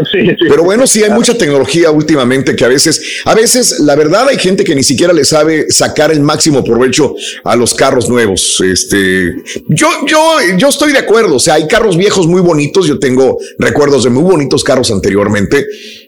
Pero 0.50 0.64
bueno, 0.64 0.88
sí 0.88 1.04
hay 1.04 1.12
mucha 1.12 1.38
tecnología 1.38 1.92
últimamente 1.92 2.56
que 2.56 2.66
a 2.66 2.68
veces, 2.68 3.22
a 3.26 3.36
veces, 3.36 3.80
la 3.82 3.96
verdad, 3.96 4.28
hay 4.28 4.40
gente 4.40 4.64
que 4.64 4.74
ni 4.74 4.84
siquiera 4.84 5.14
le 5.14 5.24
sabe 5.24 5.68
sacar 5.70 6.12
el 6.12 6.22
máximo 6.22 6.64
provecho 6.64 7.14
a 7.44 7.56
los 7.56 7.76
carros 7.76 8.10
nuevos. 8.10 8.60
Este, 8.66 9.36
yo, 9.70 9.88
yo, 10.08 10.38
yo 10.58 10.68
estoy 10.68 10.92
de 10.92 11.00
acuerdo. 11.00 11.36
O 11.36 11.40
sea, 11.40 11.56
hay 11.56 11.68
carros 11.68 11.96
viejos 11.96 12.26
muy 12.26 12.42
bonitos. 12.42 12.88
Yo 12.88 12.98
tengo 12.98 13.38
recuerdos 13.60 14.06
de 14.06 14.10
muy 14.10 14.24
bonitos 14.24 14.64
carros 14.64 14.90
anteriormente, 14.90 15.64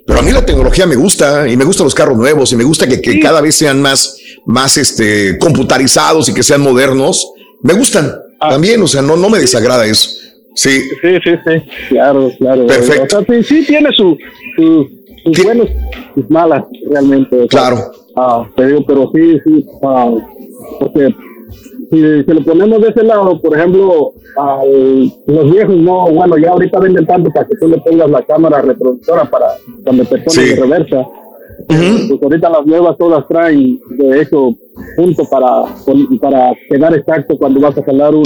pero 0.06 0.20
a 0.20 0.24
mí 0.24 0.32
la 0.32 0.44
tecnología 0.44 0.88
me 0.88 0.96
gusta 0.96 1.48
y 1.48 1.56
me 1.56 1.64
gustan 1.64 1.86
los 1.86 1.94
carros 1.94 2.18
nuevos 2.18 2.52
y 2.52 2.56
me 2.56 2.64
gusta 2.64 2.88
que, 2.88 3.02
que 3.02 3.20
cada 3.20 3.40
vez 3.40 3.56
sean 3.56 3.82
más, 3.82 4.18
más, 4.48 4.78
este, 4.78 5.38
computarizados 5.38 6.28
y 6.30 6.34
que 6.34 6.42
sean 6.42 6.62
modernos 6.62 7.34
me 7.62 7.74
gustan 7.74 8.12
ah. 8.40 8.50
también, 8.50 8.82
o 8.82 8.88
sea, 8.88 9.02
no, 9.02 9.16
no 9.16 9.30
me 9.30 9.40
desagrada 9.40 9.86
eso. 9.86 10.10
Sí. 10.56 10.82
Sí, 11.02 11.18
sí, 11.24 11.32
sí, 11.46 11.70
claro, 11.90 12.32
claro. 12.40 12.66
Perfecto. 12.66 13.20
O 13.20 13.26
sea, 13.26 13.44
sí, 13.44 13.66
tiene 13.66 13.90
su, 13.94 14.18
su, 14.56 14.90
sus 15.24 15.44
buenos 15.44 15.68
y 15.70 16.22
sus 16.22 16.30
malas, 16.30 16.64
realmente. 16.90 17.48
claro. 17.48 17.78
Ah, 18.16 18.50
pero, 18.56 18.84
pero 18.84 19.12
sí, 19.14 19.40
sí, 19.46 19.66
ah, 19.84 20.12
porque 20.80 21.14
si, 21.92 22.24
si 22.24 22.34
lo 22.34 22.44
ponemos 22.44 22.82
de 22.82 22.90
ese 22.90 23.04
lado, 23.04 23.40
por 23.40 23.56
ejemplo, 23.56 24.14
a 24.36 24.64
los 25.28 25.52
viejos, 25.52 25.76
no, 25.76 26.10
bueno, 26.12 26.38
ya 26.38 26.50
ahorita 26.50 26.80
venden 26.80 27.06
tanto 27.06 27.30
para 27.30 27.48
que 27.48 27.56
tú 27.58 27.68
le 27.68 27.78
pongas 27.78 28.10
la 28.10 28.24
cámara 28.24 28.62
reproductora 28.62 29.26
para 29.26 29.48
cuando 29.84 30.04
te 30.06 30.18
pones 30.18 30.36
de 30.36 30.56
reversa 30.56 31.08
pues 31.68 32.24
ahorita 32.24 32.50
las 32.50 32.66
nuevas 32.66 32.98
todas 32.98 33.28
traen, 33.28 33.80
de 33.90 34.22
hecho, 34.22 34.56
punto 34.96 35.24
para, 35.30 35.64
para 36.22 36.54
quedar 36.70 36.96
exacto 36.96 37.38
cuando 37.38 37.60
vas 37.60 37.78
a 37.78 37.84
jalar 37.84 38.16
un, 38.16 38.24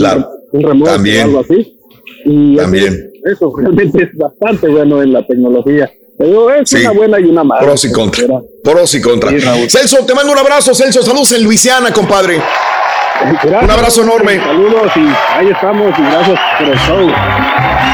un 0.52 0.62
remoto 0.62 0.92
o 0.92 1.24
algo 1.24 1.40
así. 1.40 1.78
Y 2.26 2.56
También. 2.56 3.12
Eso, 3.24 3.54
realmente 3.56 4.04
es 4.04 4.18
bastante 4.18 4.68
bueno 4.68 5.02
en 5.02 5.14
la 5.14 5.26
tecnología. 5.26 5.90
Pero 6.18 6.52
es 6.54 6.72
una 6.74 6.92
buena 6.92 7.20
y 7.20 7.24
una 7.24 7.44
mala. 7.44 7.62
Pros 7.62 7.86
y 7.86 7.92
contra. 7.92 8.42
Pros 8.64 8.94
y 8.96 9.02
contra. 9.02 9.32
Celso, 9.70 10.06
te 10.06 10.14
mando 10.14 10.32
un 10.32 10.38
abrazo, 10.38 10.76
Celso. 10.76 11.02
Saludos 11.02 11.32
en 11.32 11.44
Luisiana, 11.44 11.92
compadre. 11.92 12.40
Un 13.24 13.70
abrazo 13.70 14.02
enorme. 14.02 14.40
Saludos 14.40 14.92
y 14.96 15.08
ahí 15.36 15.50
estamos 15.52 15.94
y 15.98 16.02
gracias 16.02 16.40
por 16.58 16.68
el 16.68 16.78
show. 16.80 17.12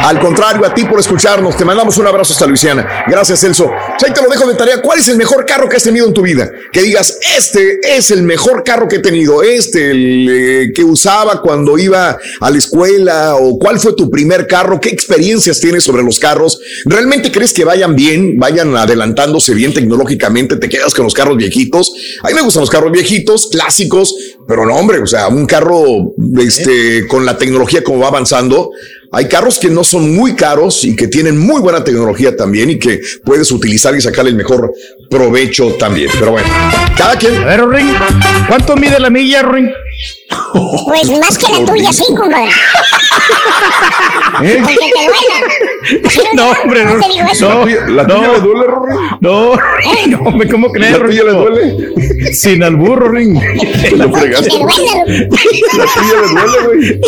Al 0.04 0.20
contrario, 0.20 0.66
a 0.66 0.74
ti 0.74 0.86
por 0.86 1.00
escucharnos. 1.00 1.58
Te 1.58 1.66
mandamos 1.66 1.98
un 1.98 2.08
abrazo 2.08 2.32
hasta 2.32 2.46
Luisiana. 2.46 3.04
Gracias, 3.08 3.42
Celso. 3.42 3.70
Ahí 3.70 4.14
te 4.14 4.22
lo 4.22 4.30
dejo 4.30 4.48
de 4.48 4.56
tarea. 4.56 4.82
¿Cuál 4.82 5.00
es 5.00 5.08
el 5.10 5.18
mejor 5.18 5.46
carro 5.46 5.68
que 5.68 5.76
has 5.76 5.84
tenido 5.84 6.08
en 6.08 6.14
tu 6.14 6.22
vida? 6.22 6.50
Que 6.72 6.82
digas, 6.82 7.20
este 7.36 7.80
es 7.84 8.12
el 8.12 8.24
mejor 8.24 8.64
carro 8.64 8.88
que 8.88 8.98
he 8.98 9.00
tenido. 9.00 9.44
Este, 9.44 9.92
el 9.92 10.30
eh, 10.30 10.72
que 10.74 10.84
usaba 10.84 11.42
cuando 11.42 11.78
iba 11.78 12.18
a 12.40 12.50
la 12.50 12.58
escuela. 12.58 13.36
O 13.36 13.58
cuál 13.60 13.80
fue 13.80 13.94
tu 13.94 14.10
primer 14.10 14.48
carro. 14.48 14.80
¿Qué 14.80 14.90
experiencias 14.90 15.60
tienes 15.60 15.84
sobre 15.84 16.04
los 16.04 16.20
carros? 16.20 16.60
¿Realmente 16.86 17.32
crees 17.32 17.52
que 17.52 17.66
vayan 17.66 17.96
bien? 17.96 18.38
Vayan 18.38 18.78
adelantándose 18.78 19.54
bien 19.54 19.74
tecnológicamente. 19.74 20.56
¿Te 20.56 20.70
quedas 20.70 20.94
con 20.94 21.04
los 21.04 21.14
carros 21.14 21.36
viejitos? 21.36 21.92
A 22.24 22.28
mí 22.28 22.34
me 22.34 22.42
gustan 22.42 22.62
los 22.62 22.70
carros 22.70 22.92
viejitos, 22.92 23.50
clásicos. 23.52 24.16
Pero 24.48 24.66
no, 24.66 24.76
hombre, 24.76 25.00
o 25.00 25.08
sea, 25.08 25.17
un 25.28 25.46
carro 25.46 26.14
este, 26.40 27.08
con 27.08 27.26
la 27.26 27.38
tecnología 27.38 27.84
como 27.84 28.00
va 28.00 28.08
avanzando. 28.08 28.72
Hay 29.12 29.28
carros 29.28 29.58
que 29.58 29.70
no 29.70 29.84
son 29.84 30.14
muy 30.16 30.36
caros 30.36 30.84
y 30.84 30.96
que 30.96 31.08
tienen 31.08 31.38
muy 31.38 31.62
buena 31.62 31.84
tecnología 31.84 32.36
también 32.36 32.70
y 32.70 32.78
que 32.78 33.00
puedes 33.24 33.50
utilizar 33.52 33.96
y 33.96 34.02
sacar 34.02 34.28
el 34.28 34.36
mejor 34.36 34.74
provecho 35.10 35.74
también. 35.74 36.10
Pero 36.20 36.32
bueno, 36.32 36.48
cada 36.98 37.16
quien. 37.18 37.36
A 37.36 37.46
ver, 37.46 37.68
Ring, 37.68 37.90
¿cuánto 38.48 38.76
mide 38.76 39.00
la 39.00 39.10
milla, 39.10 39.42
Ring? 39.44 39.70
Pues 40.30 41.10
más 41.20 41.38
que 41.38 41.52
la 41.54 41.66
tuya, 41.66 41.94
sí, 41.94 42.04
compadre. 42.16 42.50
¿Eh? 44.44 44.60
Porque 44.62 44.90
te 44.94 45.06
duela. 45.06 45.38
No, 46.34 46.52
hombre, 46.64 46.84
no. 46.84 46.92
no, 46.96 47.00
¿La 47.88 48.06
tuya 48.08 48.32
le 48.34 48.40
duele, 48.42 48.66
Rory? 48.68 48.96
No, 49.22 49.54
¿Eh? 49.54 50.08
no, 50.08 50.20
hombre, 50.20 50.50
¿cómo 50.50 50.70
crees, 50.70 50.92
¿La 50.92 51.06
tuya 51.06 51.24
le 51.24 51.32
duele? 51.32 52.34
Sin 52.34 52.62
albur, 52.64 53.12
Ring. 53.14 53.40
Lo 53.96 54.12
fregaste. 54.12 54.50
La 54.50 55.86
tuya 55.86 56.16
le 56.22 56.28
duele, 56.28 56.60
güey. 56.66 57.00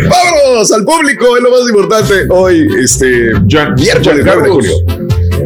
Vámonos 0.09 0.73
al 0.73 0.85
público, 0.85 1.37
es 1.37 1.43
lo 1.43 1.51
más 1.51 1.69
importante. 1.69 2.27
Hoy, 2.31 2.67
este, 2.83 3.33
miércoles 3.77 4.23
9 4.25 4.43
de 4.43 4.49
junio. 4.49 4.73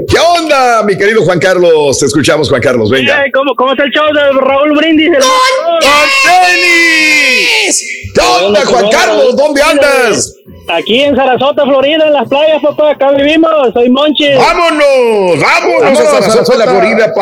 ¿Qué 0.08 0.18
onda, 0.18 0.82
mi 0.84 0.96
querido 0.96 1.22
Juan 1.22 1.38
Carlos? 1.38 1.98
Te 1.98 2.06
escuchamos, 2.06 2.48
Juan 2.48 2.60
Carlos. 2.60 2.90
Venga. 2.90 3.24
¿Cómo, 3.32 3.54
cómo 3.54 3.72
está 3.72 3.84
el 3.84 3.90
show 3.90 4.06
de 4.14 4.40
Raúl 4.40 4.76
Brindis? 4.76 5.10
¡Con 5.10 6.08
tenis! 6.24 7.86
¿Qué 8.14 8.20
onda, 8.44 8.64
Juan 8.64 8.88
Carlos? 8.90 9.36
¿Dónde 9.36 9.62
andas? 9.62 10.34
Aquí 10.68 11.00
en 11.02 11.14
Sarasota, 11.14 11.64
Florida, 11.64 12.06
en 12.06 12.12
las 12.12 12.28
playas, 12.28 12.60
papá, 12.60 12.90
acá 12.90 13.12
vivimos, 13.12 13.50
soy 13.72 13.88
Monchi. 13.88 14.32
¡Vámonos! 14.34 15.40
¡Vámonos, 15.40 16.00
a 16.00 16.20
Sarasota, 16.20 16.56
la 16.58 16.66
Florida! 16.66 17.12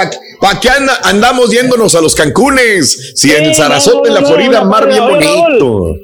¿Para 0.44 0.60
qué 0.60 0.68
andamos 1.04 1.50
yéndonos 1.50 1.94
a 1.94 2.02
los 2.02 2.14
Cancunes? 2.14 3.12
Si 3.14 3.32
en 3.32 3.54
Sarasota, 3.54 4.10
en 4.10 4.14
la 4.14 4.20
Florida, 4.20 4.62
mar 4.62 4.86
bien 4.86 5.02
bonito. 5.02 5.96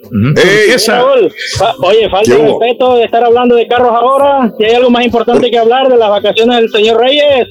oye, 1.83 2.09
falta 2.09 2.35
de 2.35 2.47
respeto 2.47 2.97
de 2.97 3.05
estar 3.05 3.23
hablando 3.23 3.55
de 3.55 3.69
carros 3.69 3.93
ahora. 3.95 4.51
Si 4.57 4.65
hay 4.65 4.77
algo 4.77 4.89
más 4.89 5.05
importante 5.05 5.51
que 5.51 5.59
hablar 5.59 5.91
de 5.91 5.99
las 5.99 6.09
vacaciones 6.09 6.57
del 6.57 6.71
señor 6.71 7.03
Reyes. 7.03 7.49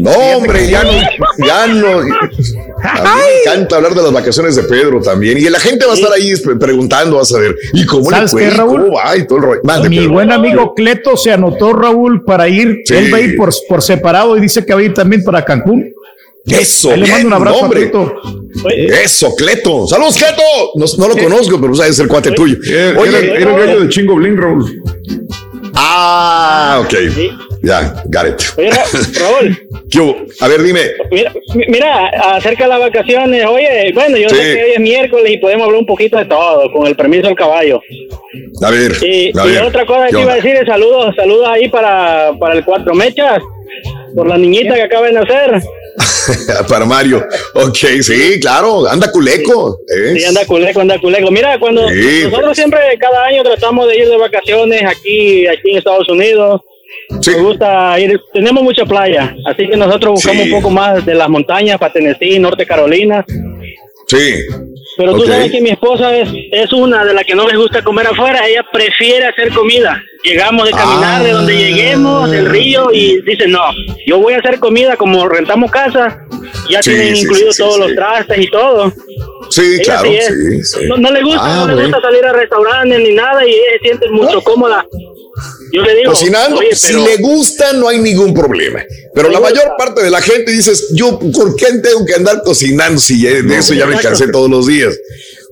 No, 0.00 0.10
hombre, 0.10 0.68
ya 0.68 0.82
no, 0.82 0.90
ya 1.38 1.68
no. 1.68 1.98
A 1.98 2.02
mí 2.02 3.20
me 3.22 3.52
encanta 3.52 3.76
hablar 3.76 3.94
de 3.94 4.02
las 4.02 4.12
vacaciones 4.12 4.56
de 4.56 4.64
Pedro 4.64 5.00
también. 5.00 5.38
Y 5.38 5.42
la 5.42 5.60
gente 5.60 5.86
va 5.86 5.92
a 5.92 5.94
estar 5.94 6.12
ahí 6.12 6.32
preguntando, 6.58 7.18
vas 7.18 7.32
a 7.32 7.38
ver, 7.38 7.54
¿y 7.74 7.86
cómo 7.86 8.10
le 8.10 8.26
fue? 8.26 8.50
Raúl? 8.50 8.90
Mi 9.88 10.08
buen 10.08 10.32
amigo 10.32 10.74
Cleto 10.74 11.16
se 11.16 11.30
anotó, 11.30 11.72
Raúl, 11.74 12.24
para 12.24 12.48
ir. 12.48 12.82
Él 12.90 13.14
va 13.14 13.18
a 13.18 13.20
ir 13.20 13.36
por, 13.36 13.50
por 13.68 13.82
separado 13.82 14.36
y 14.36 14.40
dice 14.40 14.66
que 14.66 14.74
va 14.74 14.80
a 14.80 14.82
ir 14.82 14.94
también 14.94 15.22
para 15.22 15.44
Cancún. 15.44 15.94
Eso, 16.46 16.94
le 16.94 17.06
mando 17.06 17.26
un 17.28 17.32
abrazo 17.32 17.70
Cleto. 17.70 18.14
Eso, 19.02 19.34
Cleto. 19.34 19.86
Saludos, 19.86 20.16
Cleto. 20.16 20.42
No, 20.74 21.08
lo 21.08 21.16
conozco, 21.16 21.60
pero 21.60 21.74
sabes 21.74 21.98
el 21.98 22.08
cuate 22.08 22.32
tuyo. 22.32 22.56
Oye, 22.98 23.32
era, 23.40 23.50
el 23.50 23.66
gallo 23.66 23.80
de 23.80 23.88
Chingo 23.88 24.16
Blin, 24.16 24.36
Raúl. 24.36 24.82
Ah, 25.74 26.82
ok. 26.84 26.94
Ya, 27.62 28.02
got 28.06 28.26
it. 28.26 28.42
Raúl. 29.18 30.26
A 30.40 30.48
ver, 30.48 30.62
dime. 30.62 30.80
Mira, 31.68 32.08
acerca 32.36 32.64
de 32.64 32.70
las 32.70 32.80
vacaciones. 32.80 33.46
Oye, 33.46 33.90
bueno, 33.94 34.18
yo 34.18 34.28
sé 34.28 34.36
que 34.36 34.64
hoy 34.64 34.70
es 34.74 34.80
miércoles 34.80 35.32
y 35.32 35.38
podemos 35.38 35.64
hablar 35.64 35.80
un 35.80 35.86
poquito 35.86 36.18
de 36.18 36.26
todo, 36.26 36.70
con 36.72 36.86
el 36.86 36.94
permiso 36.94 37.26
del 37.26 37.36
caballo. 37.36 37.80
A 38.62 38.70
ver. 38.70 38.92
Y, 39.02 39.32
otra 39.60 39.86
cosa 39.86 40.08
que 40.08 40.20
iba 40.20 40.32
a 40.32 40.36
decir 40.36 40.56
es 40.56 40.66
saludos, 40.66 41.14
saludos 41.16 41.48
ahí 41.48 41.68
para, 41.68 42.32
para 42.38 42.54
el 42.54 42.64
Cuatro 42.64 42.94
Mechas, 42.94 43.38
por 44.14 44.26
la 44.28 44.36
niñita 44.36 44.74
que 44.74 44.82
acaba 44.82 45.06
de 45.06 45.12
nacer. 45.14 45.62
para 46.68 46.84
Mario. 46.84 47.24
Ok, 47.54 47.76
sí, 48.02 48.40
claro, 48.40 48.88
anda 48.88 49.10
culeco. 49.10 49.78
Sí, 49.86 50.24
anda 50.24 50.44
culeco, 50.46 50.80
anda 50.80 50.98
culeco. 50.98 51.30
Mira, 51.30 51.58
cuando 51.58 51.82
nosotros 51.90 52.56
siempre 52.56 52.80
cada 52.98 53.24
año 53.24 53.42
tratamos 53.42 53.88
de 53.88 53.98
ir 53.98 54.08
de 54.08 54.16
vacaciones 54.16 54.82
aquí, 54.84 55.46
aquí 55.46 55.70
en 55.70 55.78
Estados 55.78 56.08
Unidos 56.08 56.60
Nos 57.10 57.42
gusta 57.42 57.98
ir, 58.00 58.20
tenemos 58.32 58.62
mucha 58.62 58.84
playa, 58.84 59.34
así 59.46 59.68
que 59.68 59.76
nosotros 59.76 60.14
buscamos 60.14 60.46
un 60.46 60.50
poco 60.50 60.70
más 60.70 61.04
de 61.04 61.14
las 61.14 61.28
montañas 61.28 61.78
para 61.78 61.92
Tennessee, 61.92 62.38
Norte 62.38 62.66
Carolina. 62.66 63.24
Sí. 64.14 64.46
Pero 64.96 65.14
tú 65.14 65.26
sabes 65.26 65.50
que 65.50 65.60
mi 65.60 65.70
esposa 65.70 66.16
es, 66.16 66.28
es 66.52 66.72
una 66.72 67.04
de 67.04 67.14
las 67.14 67.24
que 67.24 67.34
no 67.34 67.48
les 67.48 67.56
gusta 67.56 67.82
comer 67.82 68.06
afuera, 68.06 68.46
ella 68.46 68.64
prefiere 68.72 69.26
hacer 69.26 69.52
comida. 69.52 70.00
Llegamos 70.22 70.66
de 70.66 70.70
caminar 70.70 71.22
de 71.24 71.32
donde 71.32 71.56
lleguemos, 71.56 72.30
del 72.30 72.46
río, 72.46 72.90
y 72.92 73.20
dice, 73.22 73.48
no, 73.48 73.60
yo 74.06 74.20
voy 74.20 74.34
a 74.34 74.38
hacer 74.38 74.60
comida 74.60 74.96
como 74.96 75.28
rentamos 75.28 75.70
casa, 75.70 76.24
ya 76.70 76.80
Sí, 76.82 76.90
tienen 76.90 77.16
sí, 77.16 77.22
incluidos 77.22 77.56
sí, 77.56 77.62
todos 77.62 77.78
los 77.78 77.94
trastes 77.94 78.38
y 78.38 78.46
todo. 78.48 78.92
Sí, 79.50 79.78
Ella 79.80 80.00
claro. 80.00 80.08
No, 80.88 80.96
no 80.96 81.10
le 81.10 81.22
gusta, 81.22 81.42
Ah, 81.42 81.64
no 81.66 81.74
le 81.74 81.82
gusta 81.82 82.00
salir 82.00 82.24
a 82.24 82.32
restaurantes 82.32 82.98
ni 83.00 83.14
nada 83.14 83.44
y 83.44 83.50
ella 83.50 83.64
se 83.72 83.78
siente 83.88 84.10
mucho 84.10 84.40
cómoda. 84.42 84.86
Yo 85.72 85.82
le 85.82 85.94
digo, 85.96 86.10
Cocinando, 86.12 86.58
oye, 86.58 86.74
si 86.76 86.92
le 86.92 87.16
gusta, 87.16 87.72
no 87.72 87.88
hay 87.88 87.98
ningún 87.98 88.32
problema. 88.32 88.84
Pero 89.14 89.28
la 89.30 89.40
mayor 89.40 89.72
parte 89.76 90.02
de 90.02 90.10
la 90.10 90.20
gente 90.22 90.52
dices, 90.52 90.90
yo, 90.94 91.18
¿por 91.18 91.56
qué 91.56 91.66
tengo 91.82 92.04
que 92.06 92.14
andar 92.14 92.42
cocinando 92.44 93.00
si 93.00 93.20
ya- 93.20 93.42
de 93.42 93.56
eso 93.58 93.74
ya 93.74 93.86
me 93.86 93.98
cansé 93.98 94.28
todos 94.28 94.48
los 94.48 94.66
días? 94.66 94.96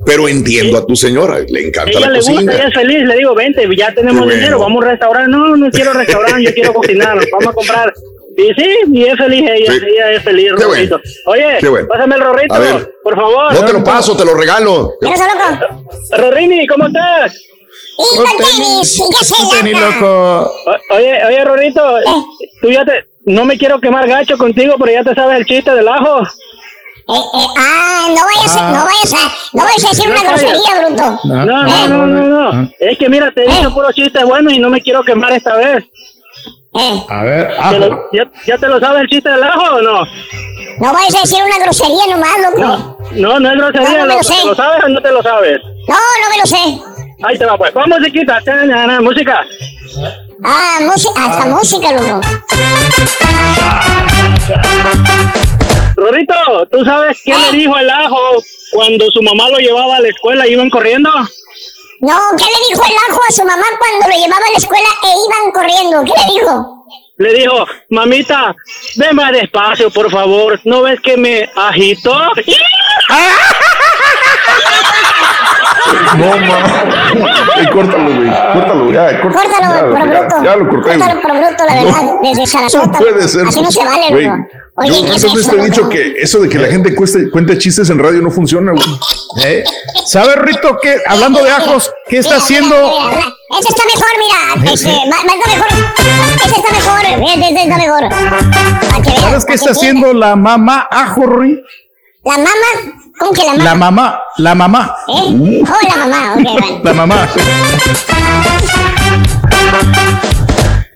Pero 0.05 0.29
entiendo 0.29 0.79
a 0.79 0.87
tu 0.87 0.97
señora, 0.97 1.39
le 1.49 1.67
encanta 1.69 1.91
ella 1.91 2.01
la 2.01 2.11
le 2.11 2.19
gusta, 2.19 2.41
ella 2.41 2.67
es 2.69 2.75
feliz, 2.75 3.05
le 3.07 3.17
digo, 3.17 3.35
vente, 3.35 3.69
ya 3.77 3.95
tenemos 3.95 4.25
bueno. 4.25 4.35
dinero, 4.35 4.59
vamos 4.59 4.83
a 4.83 4.85
un 4.85 4.91
restaurante. 4.91 5.31
No, 5.31 5.57
no 5.57 5.71
quiero 5.71 5.93
restaurante, 5.93 6.43
yo 6.45 6.55
quiero 6.55 6.73
cocinar, 6.75 7.19
vamos 7.33 7.47
a 7.49 7.53
comprar. 7.53 7.93
Y 8.37 8.43
sí, 8.61 8.69
y 8.95 9.05
es 9.05 9.17
feliz 9.17 9.45
ella, 9.49 9.73
Sí. 9.73 9.79
ella 9.95 10.11
es 10.13 10.23
feliz, 10.23 10.51
Qué 10.57 10.65
Rorrito. 10.65 11.01
Oye, 11.27 11.45
Qué 11.61 11.69
bueno. 11.69 11.87
pásame 11.87 12.15
el 12.17 12.21
Rorrito, 12.23 12.55
por 13.03 13.15
favor. 13.15 13.53
No 13.55 13.65
te 13.65 13.73
lo 13.75 13.85
paso, 13.85 14.17
te 14.17 14.25
lo 14.25 14.35
regalo. 14.35 14.95
Rorrini, 16.17 16.67
¿cómo 16.67 16.87
estás? 16.87 17.35
Tenis, 19.51 19.79
loco. 19.81 20.53
O- 20.67 20.95
Oye, 20.95 21.25
oye, 21.27 21.45
Rorrito, 21.45 21.83
tú 22.61 22.71
ya 22.71 22.85
te, 22.85 23.07
no 23.27 23.45
me 23.45 23.57
quiero 23.59 23.81
quemar 23.81 24.07
gacho 24.09 24.37
contigo, 24.39 24.75
pero 24.79 24.93
ya 24.93 25.05
te 25.05 25.15
sabes 25.15 25.39
el 25.39 25.47
chiste 25.47 25.71
del 25.75 25.89
ajo. 25.89 26.23
Ah, 27.09 28.07
no 28.09 28.25
vayas, 28.25 28.57
a- 28.57 28.71
no 28.73 28.85
vayas 28.85 29.13
a, 29.15 29.33
no 29.53 29.65
vayas 29.65 29.85
a 29.85 29.89
decir 29.89 30.09
una 30.09 30.23
No, 30.23 30.29
grosería, 30.29 30.87
bruto. 30.87 31.21
No, 31.25 31.47
no, 31.47 31.63
no, 31.65 31.89
no, 31.89 32.07
no, 32.07 32.53
no. 32.53 32.71
Es 32.79 32.99
que 32.99 33.09
mira, 33.09 33.31
te 33.33 33.45
he 33.45 33.49
dicho 33.53 33.73
puro 33.75 33.91
chiste 33.93 34.23
bueno 34.25 34.51
y 34.51 34.59
no 34.59 34.71
me 34.71 34.81
quiero 34.81 35.03
quemar 35.03 35.33
esta 35.33 35.57
vez. 35.57 35.85
A 37.09 37.23
ver, 37.23 37.55
¿Te 37.71 37.79
lo- 37.79 38.09
ya, 38.13 38.31
ya 38.47 38.57
te 38.59 38.67
lo 38.69 38.81
sabes 38.81 39.03
el 39.03 39.09
chiste 39.09 39.29
del 39.29 39.43
ajo 39.43 39.77
o 39.77 39.83
no? 39.83 40.05
No 40.79 40.93
vayas 40.93 41.15
a 41.17 41.21
decir 41.21 41.39
una 41.45 41.59
grosería 41.65 42.07
nomás, 42.17 42.31
loco. 42.39 42.99
No, 43.13 43.39
no, 43.39 43.41
no 43.41 43.51
es 43.51 43.57
grosería, 43.59 43.89
No, 43.91 43.95
no 43.99 44.03
me 44.03 44.07
lo 44.07 44.15
loco. 44.15 44.23
sé. 44.25 44.35
¿Te 44.41 44.47
lo 44.47 44.55
sabes 44.55 44.85
o 44.85 44.89
no 44.89 45.03
te 45.03 45.13
lo 45.13 45.23
sabes? 45.23 45.61
No, 45.89 45.95
no 45.95 46.31
me 46.31 46.39
lo 46.39 46.47
sé. 46.47 46.92
Ahí 47.23 47.39
te 47.39 47.47
va, 47.47 47.57
pues. 47.57 47.73
Vamos, 47.73 47.99
na, 48.67 49.01
Música. 49.01 49.45
Ah, 50.45 50.79
música, 50.81 51.25
hasta 51.25 51.47
música, 51.47 51.93
loco. 51.93 52.21
Rorito, 55.95 56.35
¿tú 56.71 56.85
sabes 56.85 57.21
qué 57.25 57.33
le 57.37 57.59
dijo 57.59 57.77
el 57.77 57.89
ajo 57.89 58.43
cuando 58.73 59.09
su 59.11 59.23
mamá 59.23 59.49
lo 59.51 59.59
llevaba 59.59 59.97
a 59.97 60.01
la 60.01 60.09
escuela 60.09 60.49
y 60.49 60.53
iban 60.53 60.71
corriendo? 60.71 61.11
No, 62.01 62.19
¿qué 62.37 62.45
le 62.45 62.69
dijo 62.69 62.83
el 62.85 62.97
ajo 63.11 63.21
a 63.29 63.33
su 63.33 63.45
mamá 63.45 63.65
cuando 63.79 64.09
lo 64.09 64.15
llevaba 64.17 64.45
a 64.45 64.51
la 64.51 64.59
escuela 64.59 64.89
e 65.05 65.09
iban 65.29 65.53
corriendo? 65.53 66.03
¿Qué 66.05 66.13
le 66.21 66.41
dijo? 66.41 66.87
Le 67.19 67.35
dijo, 67.35 67.67
mamita, 67.91 68.57
ven 68.97 69.15
más 69.15 69.31
despacio, 69.31 69.91
por 69.91 70.11
favor. 70.11 70.59
¿No 70.65 70.83
ves 70.83 71.01
que 71.01 71.17
me 71.17 71.49
agitó? 71.55 72.19
No, 76.17 76.27
ma. 76.47 77.61
Ey, 77.61 77.67
córtalo, 77.73 78.05
güey. 78.05 78.31
Córtalo, 78.53 78.93
ya, 78.93 79.21
córtalo. 79.23 79.33
Córtalo, 79.33 79.75
ya, 79.75 79.83
por 79.83 79.99
ya, 80.13 80.21
bruto. 80.21 80.45
ya 80.45 80.57
lo 80.57 80.69
corté. 80.69 80.91
Córtalo 80.91 81.13
güey. 81.21 81.23
por 81.23 81.33
bruto, 81.49 81.65
la 81.65 81.75
verdad. 81.75 82.03
No. 82.03 82.21
Desde 82.23 82.47
Sarasota. 82.47 82.87
No 82.87 82.93
puede 82.99 83.29
ser. 83.29 83.47
Así 83.47 83.61
no 83.63 83.71
se 83.71 83.85
vale, 83.85 84.09
Güey. 84.11 84.29
Oye, 84.75 84.89
Yo 84.89 84.95
¿qué 84.95 85.01
es 85.01 85.03
muchas 85.03 85.23
veces 85.35 85.39
eso, 85.41 85.51
te 85.51 85.55
he 85.55 85.59
loco? 85.59 85.69
dicho 85.71 85.89
que 85.91 86.15
eso 86.23 86.39
de 86.41 86.49
que 86.49 86.59
la 86.59 86.69
gente 86.69 86.95
cueste- 86.95 87.31
cuente 87.31 87.59
chistes 87.59 87.91
en 87.91 87.99
radio 87.99 88.23
no 88.23 88.31
funciona, 88.31 88.73
güey. 88.73 88.85
¿Eh? 89.45 89.65
¿Sabes, 90.07 90.35
Rito, 90.37 90.79
que 90.81 90.97
hablando 91.07 91.45
de 91.45 91.51
ajos, 91.51 91.93
qué 92.09 92.17
está 92.19 92.37
haciendo? 92.37 92.75
Ese 92.75 93.69
está 93.69 93.83
mejor, 93.85 94.09
mira. 94.19 94.73
Este, 94.73 94.89
ma- 94.89 95.17
está 95.17 95.47
mejor. 95.47 95.69
Ese 96.37 96.55
está 96.57 96.73
mejor. 96.73 97.01
Ese 97.29 97.65
está 97.65 97.77
mejor. 97.77 99.03
Que 99.05 99.21
¿Sabes 99.21 99.45
qué 99.45 99.53
está 99.55 99.71
haciendo 99.73 100.13
la 100.15 100.37
mamá 100.37 100.89
ajo, 100.91 101.27
Rui? 101.27 101.63
La 102.25 102.39
mamá. 102.39 102.49
¿Cómo 103.23 103.33
que 103.35 103.45
la 103.45 103.55
mamá? 103.55 103.63
La 103.63 103.75
mamá, 103.77 104.21
la 104.39 104.55
mamá. 104.57 104.97
¿Eh? 105.07 105.63
Oh, 105.63 105.79
la 105.89 105.97
mamá. 105.97 106.35
Ok, 106.35 106.43
bueno. 106.43 106.81
La 106.83 106.93
mamá. 106.93 107.29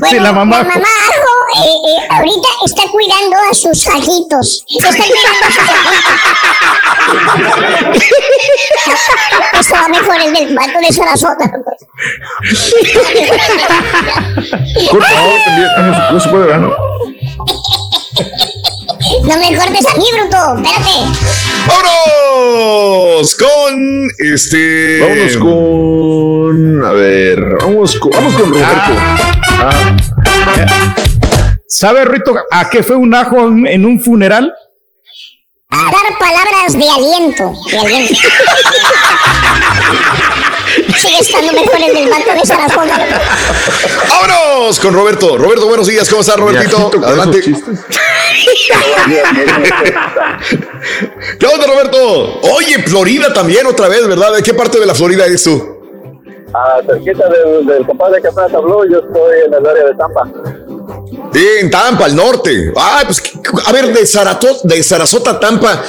Bueno, 0.01 0.09
Sí, 0.11 0.19
la 0.21 0.33
mamá 0.33 0.57
La 0.57 0.63
ajo. 0.63 0.69
mamá 0.79 0.89
ajo 1.11 1.33
eh, 1.65 1.77
eh, 1.89 2.07
ahorita 2.11 2.49
está 2.65 2.83
cuidando 2.91 3.37
a 3.51 3.55
sus 3.55 3.87
ajitos. 3.89 4.65
Está 4.69 4.89
cuidando 4.89 5.45
a 5.45 5.51
sus 5.51 5.59
ajitos. 5.59 6.13
Esto 9.61 9.75
va 9.75 9.89
mejor 9.89 10.21
el 10.23 10.33
del 10.33 10.55
vato 10.57 10.79
de 10.81 10.93
Sarasota. 10.93 11.51
Córtalo 14.91 15.31
también. 15.45 15.69
Ah, 15.77 16.09
No, 16.13 16.21
se 16.21 16.29
puede, 16.29 16.47
¿verdad? 16.47 16.61
No 16.61 16.77
me 19.21 19.57
cortes 19.57 19.87
a 19.87 19.97
mí, 19.97 20.05
bruto. 20.13 20.57
Espérate. 20.57 20.91
¡Vámonos! 21.67 23.35
Con 23.37 24.11
este. 24.19 25.01
Vámonos 25.01 25.37
con. 25.37 26.85
A 26.85 26.93
ver, 26.93 27.41
vamos 27.61 27.97
con, 27.99 28.11
vamos 28.11 28.35
con 28.35 28.51
Roberto. 28.51 28.93
Ah. 29.59 29.95
¿Sabe, 31.69 32.05
Rito, 32.05 32.35
a 32.51 32.69
qué 32.71 32.83
fue 32.83 32.97
un 32.97 33.15
ajo 33.15 33.49
en, 33.49 33.67
en 33.67 33.85
un 33.87 34.01
funeral? 34.03 34.53
A 35.71 35.85
dar 35.85 36.19
palabras 36.19 36.73
de 36.75 36.89
aliento. 36.89 37.55
De 37.71 37.79
aliento. 37.79 38.15
Sigue 41.03 41.19
estando 41.19 41.53
mejor 41.53 41.77
el 41.85 41.95
del 41.95 42.09
vato 42.11 42.33
de 42.39 42.47
Sarasota. 42.47 43.09
¡Vámonos 44.09 44.79
con 44.79 44.95
Roberto! 44.95 45.37
Roberto, 45.37 45.67
buenos 45.67 45.89
días. 45.89 46.09
¿Cómo 46.09 46.21
estás, 46.21 46.37
Robertito? 46.37 46.91
Adelante. 47.05 47.43
¿Qué 51.39 51.47
onda, 51.47 51.67
Roberto? 51.67 52.41
Oye, 52.55 52.79
Florida 52.87 53.33
también 53.33 53.67
otra 53.67 53.89
vez, 53.89 54.07
¿verdad? 54.07 54.33
¿De 54.35 54.43
qué 54.43 54.55
parte 54.55 54.79
de 54.79 54.87
la 54.87 54.95
Florida 54.95 55.27
eres 55.27 55.43
tú? 55.43 55.81
Ah, 56.55 56.81
cerquita 56.87 57.29
del, 57.29 57.67
del 57.67 57.87
compadre 57.87 58.21
que 58.21 58.29
apenas 58.29 58.53
habló, 58.55 58.85
yo 58.85 58.99
estoy 58.99 59.41
en 59.47 59.55
el 59.55 59.67
área 59.67 59.85
de 59.85 59.95
Tampa. 59.95 60.29
Sí, 61.33 61.47
en 61.61 61.71
Tampa, 61.71 62.05
al 62.05 62.15
norte. 62.15 62.73
Ah, 62.77 63.03
pues, 63.07 63.23
a 63.67 63.73
ver, 63.73 63.93
de, 63.93 64.03
Zarato- 64.07 64.61
de 64.63 64.83
Sarasota 64.83 65.31
a 65.33 65.41
Tampa, 65.41 65.83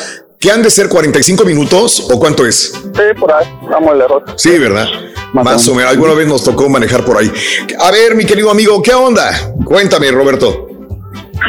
¿qué 0.43 0.51
han 0.51 0.61
de 0.61 0.69
ser 0.69 0.89
45 0.89 1.45
minutos 1.45 2.05
o 2.11 2.19
cuánto 2.19 2.45
es? 2.45 2.73
Sí, 2.73 3.17
por 3.17 3.31
ahí, 3.31 3.45
estamos 3.63 3.95
lejos. 3.95 4.23
Sí, 4.35 4.59
¿verdad? 4.59 4.88
Más, 5.31 5.65
o 5.69 5.73
menos. 5.73 5.89
Alguna 5.89 6.13
vez 6.15 6.27
nos 6.27 6.43
tocó 6.43 6.67
manejar 6.67 7.05
por 7.05 7.17
ahí. 7.17 7.31
A 7.80 7.91
ver, 7.91 8.13
mi 8.13 8.25
querido 8.25 8.51
amigo, 8.51 8.81
¿qué 8.81 8.93
onda? 8.93 9.31
Cuéntame, 9.63 10.11
Roberto. 10.11 10.67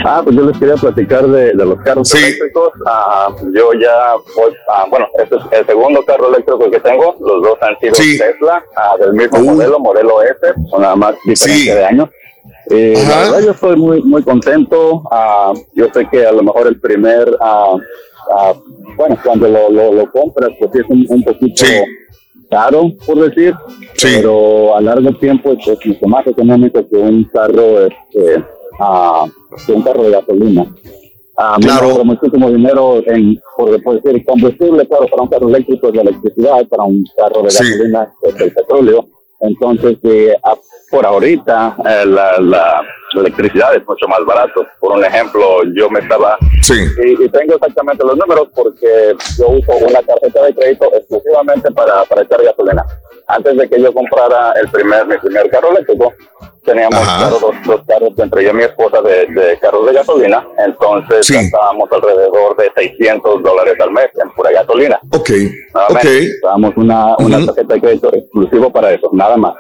Ah, 0.07 0.21
pues 0.23 0.37
yo 0.37 0.43
les 0.43 0.57
quería 0.59 0.77
platicar 0.77 1.27
de, 1.27 1.47
de 1.55 1.67
los 1.67 1.81
carros 1.83 2.15
eléctricos. 2.15 2.71
Ah, 2.87 3.35
yo 3.53 3.73
ya 3.75 4.15
voy, 4.37 4.55
ah, 4.69 4.87
bueno, 4.89 5.09
este 5.19 5.37
es 5.37 5.43
el 5.51 5.67
segundo 5.67 6.05
carro 6.05 6.29
eléctrico 6.29 6.71
que 6.71 6.79
tengo. 6.79 7.17
Los 7.19 7.43
dos 7.43 7.59
han 7.63 7.77
sido 7.81 7.95
Tesla, 7.95 8.65
ah, 8.77 8.95
del 9.01 9.13
mismo 9.15 9.41
modelo, 9.41 9.81
modelo 9.81 10.23
S, 10.23 10.39
nada 10.79 10.95
más 10.95 11.17
diferencia 11.25 11.75
de 11.75 11.85
años. 11.85 12.09
Y 12.71 12.95
la 12.95 13.19
verdad 13.19 13.41
yo 13.45 13.51
estoy 13.53 13.77
muy 13.77 14.03
muy 14.03 14.23
contento. 14.23 15.03
Ah, 15.11 15.53
yo 15.75 15.87
sé 15.93 16.07
que 16.11 16.27
a 16.27 16.33
lo 16.33 16.43
mejor 16.43 16.67
el 16.67 16.81
primer, 16.81 17.37
ah, 17.41 17.77
bueno, 18.97 19.19
cuando 19.25 19.49
lo, 19.49 19.71
lo, 19.71 19.93
lo 19.93 20.11
compras, 20.11 20.51
pues 20.59 20.71
sí 20.73 20.79
es 20.81 20.89
un, 20.89 21.07
un 21.09 21.23
poquito 21.23 21.65
caro, 22.51 22.93
por 23.07 23.29
decir, 23.29 23.55
pero 24.01 24.77
a 24.77 24.81
largo 24.81 25.13
tiempo 25.19 25.53
es 25.53 25.59
pues, 25.65 25.79
mucho 25.87 26.07
más 26.07 26.27
económico 26.27 26.87
que 26.89 26.97
un 26.97 27.25
carro, 27.33 27.87
este, 27.87 28.45
que 29.67 29.73
un 29.73 29.83
carro 29.83 30.05
de 30.05 30.11
gasolina. 30.11 30.67
A 31.37 31.59
mí 31.59 31.67
me 31.67 32.05
muchísimo 32.05 32.49
dinero 32.49 33.03
en, 33.07 33.37
por, 33.57 33.83
por 33.83 34.01
decir, 34.01 34.25
combustible, 34.25 34.87
claro, 34.87 35.07
para 35.09 35.23
un 35.23 35.29
carro 35.29 35.49
eléctrico 35.49 35.89
es 35.89 35.95
la 35.97 36.03
electricidad, 36.03 36.65
para 36.69 36.85
un 36.85 37.05
carro 37.17 37.43
de 37.43 37.51
Sí. 37.51 37.65
gasolina 37.65 38.13
es 38.23 38.41
el 38.41 38.53
petróleo. 38.55 39.05
Entonces, 39.45 39.99
eh, 40.05 40.35
a- 40.43 40.57
por 40.91 41.05
ahorita, 41.07 41.77
eh, 41.85 42.05
la, 42.07 42.39
la 42.41 42.83
electricidad 43.21 43.75
es 43.75 43.87
mucho 43.87 44.07
más 44.09 44.25
barato. 44.25 44.67
Por 44.81 44.93
un 44.93 45.05
ejemplo, 45.05 45.63
yo 45.75 45.89
me 45.91 46.01
estaba... 46.01 46.37
Y, 47.05 47.25
y 47.25 47.29
tengo 47.29 47.55
exactamente 47.55 48.05
los 48.05 48.17
números 48.17 48.49
porque 48.55 49.15
yo 49.39 49.49
uso 49.49 49.73
una 49.73 50.01
tarjeta 50.03 50.45
de 50.45 50.55
crédito 50.55 50.91
exclusivamente 50.95 51.71
para, 51.73 52.05
para 52.05 52.23
echar 52.23 52.43
gasolina. 52.43 52.85
antes 53.27 53.57
de 53.57 53.69
que 53.69 53.81
yo 53.81 53.93
comprara 53.93 54.53
el 54.53 54.69
primer, 54.69 55.07
mi 55.07 55.17
primer 55.19 55.49
carro 55.51 55.71
eléctrico, 55.71 56.13
teníamos 56.65 57.01
dos, 57.31 57.55
dos, 57.67 57.81
carros 57.87 58.13
entre 58.17 58.45
yo 58.45 58.51
y 58.51 58.55
mi 58.55 58.65
esposa 58.65 59.01
de, 59.03 59.27
de 59.27 59.59
carros 59.59 59.87
de 59.87 59.93
gasolina, 59.93 60.47
entonces 60.59 61.31
gastábamos 61.31 61.91
alrededor 61.93 62.57
de 62.57 62.71
600 62.75 63.43
dólares 63.43 63.75
al 63.81 63.91
mes 63.91 64.07
en 64.23 64.31
pura 64.31 64.51
gasolina. 64.51 64.99
Ok, 65.11 65.31
ok. 65.91 66.05
Estábamos 66.05 66.77
una, 66.77 67.17
una 67.19 67.47
tarjeta 67.47 67.75
de 67.75 67.81
crédito 67.81 68.15
exclusivo 68.15 68.71
para 68.73 68.93
eso, 68.93 69.11
nada 69.13 69.37
más. 69.37 69.55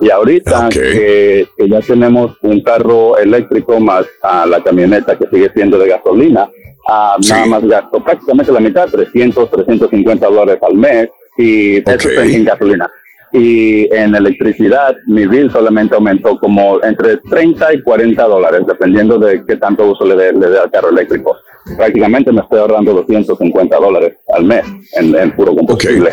Y 0.00 0.10
ahorita 0.10 0.68
que, 0.70 1.46
ya 1.68 1.80
tenemos 1.80 2.36
un 2.42 2.60
carro 2.62 3.16
eléctrico 3.18 3.80
más 3.80 4.06
a 4.22 4.46
la 4.46 4.62
camioneta 4.62 5.16
que 5.16 5.26
sigue 5.28 5.50
siendo 5.54 5.78
de 5.78 5.88
gasolina, 5.88 6.48
nada 6.88 7.46
más 7.46 7.64
gasto 7.64 8.02
prácticamente 8.02 8.52
la 8.52 8.60
mitad, 8.60 8.88
300, 8.88 9.50
350 9.50 10.26
dólares 10.26 10.58
al 10.62 10.76
mes 10.76 11.08
y 11.36 11.78
eso 11.78 12.10
es 12.10 12.34
en 12.34 12.44
gasolina. 12.44 12.90
Y 13.32 13.92
en 13.94 14.14
electricidad, 14.14 14.96
mi 15.06 15.26
bill 15.26 15.50
solamente 15.50 15.94
aumentó 15.94 16.38
como 16.38 16.82
entre 16.82 17.18
30 17.18 17.74
y 17.74 17.82
40 17.82 18.22
dólares, 18.24 18.62
dependiendo 18.66 19.18
de 19.18 19.44
qué 19.44 19.56
tanto 19.56 19.90
uso 19.90 20.06
le 20.06 20.14
dé 20.14 20.32
le 20.32 20.58
al 20.58 20.70
carro 20.70 20.90
eléctrico. 20.90 21.36
Prácticamente 21.76 22.30
me 22.30 22.42
estoy 22.42 22.60
ahorrando 22.60 22.94
250 22.94 23.76
dólares 23.76 24.16
al 24.32 24.44
mes 24.44 24.64
en, 24.92 25.32
puro 25.32 25.54
combustible. 25.54 26.12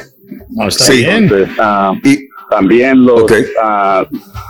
sí. 0.69 1.05
Entonces, 1.07 1.49
ah, 1.59 1.93
y 2.03 2.27
también 2.53 3.03
los, 3.03 3.25
ah, 3.59 4.05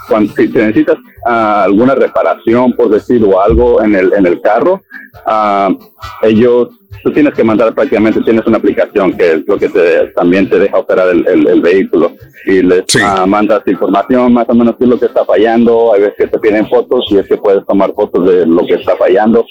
cuando, 0.10 0.34
si 0.34 0.50
necesitas 0.50 0.98
ah, 1.26 1.64
alguna 1.64 1.96
reparación, 1.96 2.74
por 2.74 2.90
decirlo 2.90 3.42
algo, 3.42 3.82
en 3.82 3.96
el, 3.96 4.14
en 4.14 4.26
el 4.26 4.42
carro, 4.42 4.82
ellos 6.22 6.68
tú 7.02 7.12
tienes 7.12 7.34
que 7.34 7.44
mandar 7.44 7.74
prácticamente, 7.74 8.22
tienes 8.22 8.46
una 8.46 8.58
aplicación 8.58 9.14
que 9.14 9.34
es 9.34 9.48
lo 9.48 9.58
que 9.58 9.70
te, 9.70 10.08
también 10.16 10.50
te 10.50 10.60
deja 10.60 10.78
operar 10.78 11.10
el, 11.10 11.48
el, 11.48 11.62
vehículo. 11.62 12.12
Y 12.46 12.62
les 12.62 12.84
ah, 13.02 13.26
mandas 13.26 13.62
información 13.68 14.34
más 14.34 14.48
o 14.50 14.54
menos 14.54 14.76
qué 14.78 14.84
es 14.84 14.90
lo 14.90 15.00
que 15.00 15.06
está 15.06 15.26
fallando, 15.26 15.94
hay 15.94 16.02
veces 16.02 16.16
que 16.18 16.28
te 16.28 16.40
piden 16.40 16.68
fotos 16.68 17.06
y 17.10 17.18
es 17.18 17.28
que 17.28 17.38
puedes 17.38 17.66
tomar 17.66 17.94
fotos 17.94 18.26
de 18.28 18.46
lo 18.46 18.66
que 18.66 18.76
está 18.76 18.96
fallando. 18.98 19.46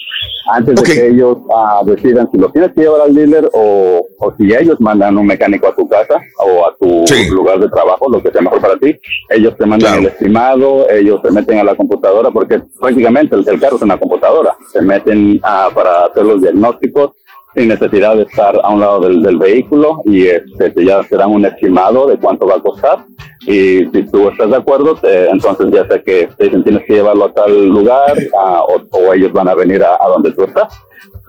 Antes 0.51 0.75
de 0.75 0.83
que 0.83 1.07
ellos 1.07 1.37
ah, 1.55 1.81
decidan 1.85 2.29
si 2.31 2.37
lo 2.37 2.49
tienes 2.49 2.71
que 2.73 2.81
llevar 2.81 3.01
al 3.01 3.15
dealer 3.15 3.49
o, 3.53 4.05
o, 4.19 4.35
si 4.37 4.53
ellos 4.53 4.79
mandan 4.79 5.17
un 5.17 5.25
mecánico 5.25 5.67
a 5.67 5.75
tu 5.75 5.87
casa 5.87 6.19
o 6.37 6.67
a 6.67 6.75
tu 6.75 7.05
lugar 7.33 7.59
de 7.59 7.69
trabajo, 7.69 8.09
lo 8.09 8.21
que 8.21 8.31
sea 8.31 8.41
mejor 8.41 8.61
para 8.61 8.77
ti, 8.77 8.95
ellos 9.29 9.55
te 9.57 9.65
mandan 9.65 9.99
el 9.99 10.07
estimado, 10.07 10.89
ellos 10.89 11.21
se 11.23 11.31
meten 11.31 11.59
a 11.59 11.63
la 11.63 11.75
computadora 11.75 12.29
porque 12.29 12.61
prácticamente 12.79 13.35
el, 13.35 13.59
carro 13.59 13.77
es 13.77 13.81
una 13.81 13.97
computadora, 13.97 14.55
se 14.71 14.81
meten 14.81 15.39
ah, 15.43 15.69
para 15.73 16.05
hacer 16.05 16.25
los 16.25 16.41
diagnósticos 16.41 17.11
sin 17.55 17.67
necesidad 17.67 18.15
de 18.15 18.23
estar 18.23 18.59
a 18.63 18.69
un 18.69 18.79
lado 18.79 19.01
del, 19.01 19.21
del 19.21 19.37
vehículo 19.37 20.01
y 20.05 20.27
este, 20.27 20.85
ya 20.85 21.03
te 21.03 21.17
dan 21.17 21.31
un 21.31 21.45
estimado 21.45 22.07
de 22.07 22.17
cuánto 22.17 22.47
va 22.47 22.55
a 22.55 22.61
costar 22.61 23.05
y 23.45 23.85
si 23.91 24.03
tú 24.03 24.29
estás 24.29 24.49
de 24.49 24.55
acuerdo, 24.55 24.97
entonces 25.03 25.67
ya 25.71 25.85
sé 25.87 26.01
que 26.03 26.29
te 26.37 26.45
dicen 26.45 26.63
tienes 26.63 26.85
que 26.85 26.93
llevarlo 26.93 27.25
a 27.25 27.33
tal 27.33 27.67
lugar 27.67 28.15
o, 28.91 29.13
ellos 29.13 29.33
van 29.33 29.49
a 29.49 29.55
venir 29.55 29.83
a, 29.83 29.97
donde 30.07 30.31
tú 30.31 30.43
estás. 30.43 30.73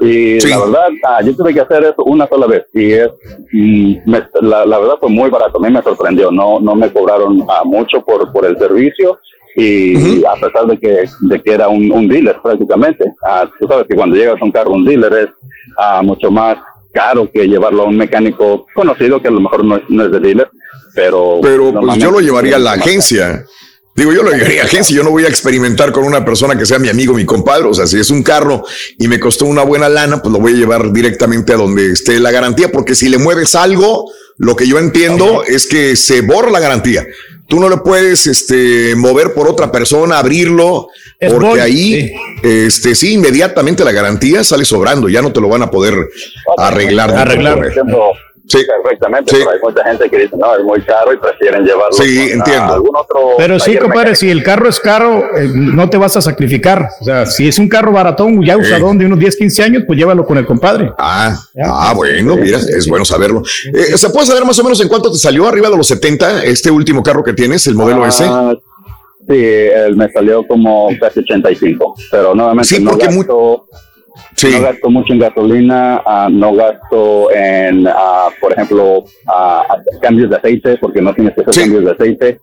Y 0.01 0.41
la 0.49 0.59
verdad, 0.59 0.89
ah, 1.07 1.23
yo 1.23 1.37
tuve 1.37 1.55
que 1.55 1.61
hacer 1.61 1.85
eso 1.85 2.03
una 2.05 2.27
sola 2.27 2.47
vez 2.47 2.65
y 2.73 2.93
es 2.93 3.11
la, 3.53 4.65
la, 4.67 4.79
verdad 4.79 4.97
fue 4.99 5.09
muy 5.09 5.31
barato, 5.31 5.59
a 5.59 5.61
mí 5.61 5.73
me 5.73 5.83
sorprendió, 5.83 6.31
no, 6.31 6.59
no 6.59 6.75
me 6.75 6.93
cobraron 6.93 7.45
ah, 7.49 7.63
mucho 7.65 8.05
por, 8.05 8.33
por 8.33 8.45
el 8.45 8.59
servicio 8.59 9.19
y 9.57 10.25
a 10.25 10.35
pesar 10.35 10.67
de 10.67 10.79
que, 10.79 11.05
de 11.21 11.43
que 11.43 11.53
era 11.53 11.69
un, 11.69 11.91
un 11.93 12.09
dealer 12.09 12.37
prácticamente. 12.43 13.05
Ah, 13.25 13.49
tú 13.59 13.69
sabes 13.69 13.87
que 13.87 13.95
cuando 13.95 14.17
llegas 14.17 14.41
a 14.41 14.45
un 14.45 14.51
carro, 14.51 14.73
un 14.73 14.85
dealer 14.85 15.13
es 15.13 15.29
ah, 15.77 16.03
mucho 16.03 16.31
más 16.31 16.59
caro 16.93 17.29
que 17.31 17.47
llevarlo 17.47 17.83
a 17.83 17.87
un 17.87 17.97
mecánico 17.97 18.67
conocido 18.73 19.21
que 19.21 19.29
a 19.29 19.33
lo 19.33 19.41
mejor 19.41 19.65
no 19.65 19.77
es, 19.77 19.83
no 19.89 20.05
es 20.05 20.13
de 20.13 20.21
dealer, 20.21 20.49
pero... 20.95 21.41
Pero 21.43 21.73
pues 21.73 21.99
yo 21.99 22.11
lo 22.11 22.21
llevaría 22.21 22.57
a 22.57 22.61
la 22.61 22.73
agencia. 22.73 23.45
Digo, 23.97 24.13
yo 24.13 24.23
lo 24.23 24.31
llevaría 24.31 24.63
a 24.63 24.65
agencia, 24.65 24.97
yo 24.97 25.05
no 25.05 25.11
voy 25.11 25.25
a 25.25 25.29
experimentar 25.29 25.93
con 25.93 26.05
una 26.05 26.25
persona 26.25 26.57
que 26.57 26.67
sea 26.67 26.79
mi 26.79 26.89
amigo, 26.89 27.15
mi 27.15 27.25
compadre. 27.25 27.69
O 27.69 27.75
sea, 27.75 27.87
si 27.87 27.99
es 27.99 28.11
un 28.11 28.23
carro 28.23 28.65
y 28.99 29.09
me 29.09 29.21
costó 29.21 29.47
una 29.47 29.63
buena 29.63 29.89
lana, 29.89 30.23
pues 30.23 30.33
lo 30.33 30.41
voy 30.41 30.53
a 30.53 30.57
llevar 30.57 30.93
directamente 30.93 31.53
a 31.53 31.57
donde 31.57 31.93
esté 31.93 32.19
la 32.19 32.31
garantía, 32.31 32.73
porque 32.73 32.95
si 32.95 33.09
le 33.09 33.19
mueves 33.19 33.55
algo, 33.55 34.11
lo 34.39 34.57
que 34.57 34.67
yo 34.67 34.79
entiendo 34.79 35.45
es 35.45 35.67
que 35.67 35.95
se 35.97 36.23
borra 36.23 36.51
la 36.51 36.61
garantía. 36.61 37.07
Tú 37.47 37.61
no 37.61 37.69
le 37.69 37.77
puedes 37.79 38.27
este, 38.27 38.95
mover 38.97 39.35
por 39.35 39.49
otra 39.49 39.71
persona, 39.71 40.19
abrirlo, 40.19 40.89
porque 41.29 41.61
ahí, 41.61 42.09
sí. 42.09 42.15
este, 42.43 42.95
sí, 42.95 43.15
inmediatamente 43.15 43.85
la 43.85 43.93
garantía 43.93 44.43
sale 44.43 44.65
sobrando, 44.65 45.09
ya 45.09 45.23
no 45.23 45.33
te 45.33 45.41
lo 45.41 45.49
van 45.49 45.63
a 45.63 45.71
poder 45.71 45.95
arreglar. 46.57 47.11
arreglar. 47.11 47.73
Sí, 48.47 48.59
perfectamente, 48.67 49.33
pero 49.33 49.51
hay 49.51 49.59
mucha 49.63 49.85
gente 49.85 50.11
que 50.11 50.19
dice, 50.19 50.37
no, 50.37 50.55
es 50.55 50.63
muy 50.63 50.83
caro 50.83 51.15
y 51.15 51.17
prefieren 51.17 51.65
llevarlo 51.65 51.93
sí, 51.93 52.31
entiendo. 52.31 52.75
algún 52.75 52.95
otro. 52.95 53.31
Pero 53.39 53.59
sí, 53.59 53.77
compadre, 53.79 54.15
si 54.15 54.31
el 54.31 54.43
carro 54.43 54.69
es 54.69 54.79
caro, 54.81 55.25
eh, 55.37 55.49
no 55.55 55.89
te 55.89 55.97
vas 55.97 56.17
a 56.19 56.21
sacrificar. 56.21 56.89
O 57.01 57.05
sea, 57.05 57.25
si 57.25 57.49
es 57.49 57.59
un 57.59 57.69
carro 57.69 57.93
baratón, 57.93 58.45
ya 58.45 58.59
usadón 58.59 58.99
de 58.99 59.07
unos 59.07 59.19
10, 59.19 59.37
15 59.37 59.63
años, 59.63 59.83
pues 59.87 59.99
llévalo 59.99 60.27
con 60.27 60.37
el 60.37 60.45
compadre. 60.45 60.93
Ah, 60.99 61.35
ah 61.65 61.95
bueno, 61.97 62.37
mira, 62.37 62.59
es 62.59 62.87
bueno 62.87 63.07
saberlo. 63.07 63.43
Eh, 63.73 63.97
¿Se 63.97 64.11
puede 64.11 64.27
saber 64.27 64.45
más 64.45 64.59
o 64.59 64.63
menos 64.63 64.81
en 64.81 64.89
cuánto 64.89 65.11
te 65.11 65.19
salió 65.19 65.49
arriba 65.49 65.71
de 65.71 65.77
los 65.79 65.87
70 65.87 66.45
este 66.45 66.71
último 66.71 67.03
carro 67.03 67.25
que 67.25 67.33
tienes, 67.33 67.67
el 67.67 67.75
modelo 67.75 68.07
S? 68.07 68.25
Ah, 68.29 68.53
sí, 69.27 69.37
él 69.37 69.97
me 69.97 70.13
salió 70.13 70.47
como 70.47 70.91
casi 71.01 71.21
85, 71.21 71.95
pero 72.11 72.35
nuevamente 72.35 72.69
sí, 72.69 72.85
porque 72.85 73.09
no 74.43 74.51
no 74.51 74.61
gasto 74.63 74.91
mucho 74.91 75.13
en 75.13 75.19
gasolina, 75.19 76.03
ah, 76.05 76.29
no 76.31 76.55
gasto 76.55 77.31
en, 77.33 77.87
uh, 77.87 78.31
por 78.41 78.53
ejemplo, 78.53 78.99
uh, 78.99 80.01
cambios 80.01 80.31
de 80.31 80.37
aceite, 80.37 80.77
porque 80.79 81.03
no 81.03 81.13
tienes 81.15 81.35
que 81.35 81.43
hacer 81.43 81.65
cambios 81.65 81.85
de 81.85 81.91
aceite. 81.91 82.39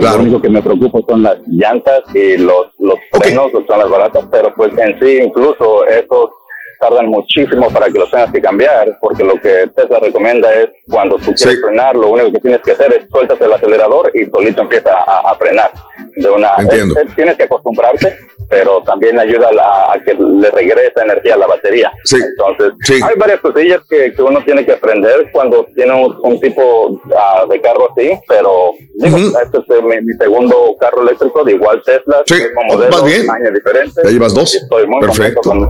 Lo 0.00 0.18
único 0.20 0.40
que 0.40 0.48
me 0.48 0.62
preocupa 0.62 1.00
son 1.08 1.22
las 1.22 1.38
llantas 1.46 2.02
y 2.14 2.36
los, 2.36 2.68
los 2.78 2.96
frenos, 3.12 3.50
que 3.50 3.66
son 3.66 3.78
las 3.78 3.90
baratas, 3.90 4.24
pero 4.30 4.54
pues 4.54 4.72
en 4.78 4.98
sí, 5.00 5.20
incluso 5.24 5.84
esos 5.86 6.30
tardan 6.78 7.06
muchísimo 7.06 7.68
para 7.70 7.86
que 7.86 7.98
los 7.98 8.10
tengas 8.10 8.32
que 8.32 8.40
cambiar, 8.40 8.96
porque 9.00 9.24
lo 9.24 9.34
que 9.40 9.68
Tesla 9.74 9.98
recomienda 9.98 10.52
es 10.54 10.68
cuando 10.88 11.16
tú 11.16 11.32
quieres 11.34 11.60
frenar, 11.60 11.96
lo 11.96 12.10
único 12.10 12.32
que 12.32 12.38
tienes 12.38 12.60
que 12.62 12.72
hacer 12.72 12.92
es 12.92 13.08
sueltas 13.10 13.40
el 13.40 13.52
acelerador 13.52 14.10
y 14.14 14.26
solito 14.26 14.62
empieza 14.62 14.90
a, 14.96 15.34
frenar. 15.34 15.70
De 16.18 16.30
una, 16.30 16.50
tienes 17.14 17.36
que 17.36 17.44
acostumbrarte, 17.44 18.16
pero 18.48 18.82
también 18.82 19.18
ayuda 19.18 19.50
a, 19.92 19.98
que 20.04 20.14
le 20.14 20.50
regrese 20.50 21.00
energía 21.00 21.34
a 21.34 21.38
la 21.38 21.46
batería. 21.46 21.92
Entonces, 22.10 23.02
hay 23.02 23.16
varias 23.16 23.40
cosillas 23.40 23.82
que, 23.88 24.12
que, 24.12 24.22
uno 24.22 24.42
tiene 24.44 24.64
que 24.64 24.72
aprender 24.72 25.30
cuando 25.32 25.66
tiene 25.74 25.92
un, 25.94 26.40
tipo 26.40 27.00
ah, 27.16 27.44
de 27.48 27.60
carro 27.60 27.90
así, 27.92 28.10
pero 28.26 28.70
digo, 28.94 29.16
este 29.42 29.58
es 29.58 29.82
mi, 29.82 30.12
segundo 30.18 30.76
carro 30.80 31.02
eléctrico 31.02 31.44
de 31.44 31.52
igual 31.52 31.82
Tesla, 31.84 32.22
mismo 32.28 32.62
modelo, 32.68 33.32
año 33.32 33.52
diferente. 33.52 34.00
Ya 34.04 34.10
llevas 34.10 34.34
dos. 34.34 34.54
Estoy 34.54 34.86
muy 34.86 35.00
Perfecto. 35.00 35.40
Con, 35.42 35.68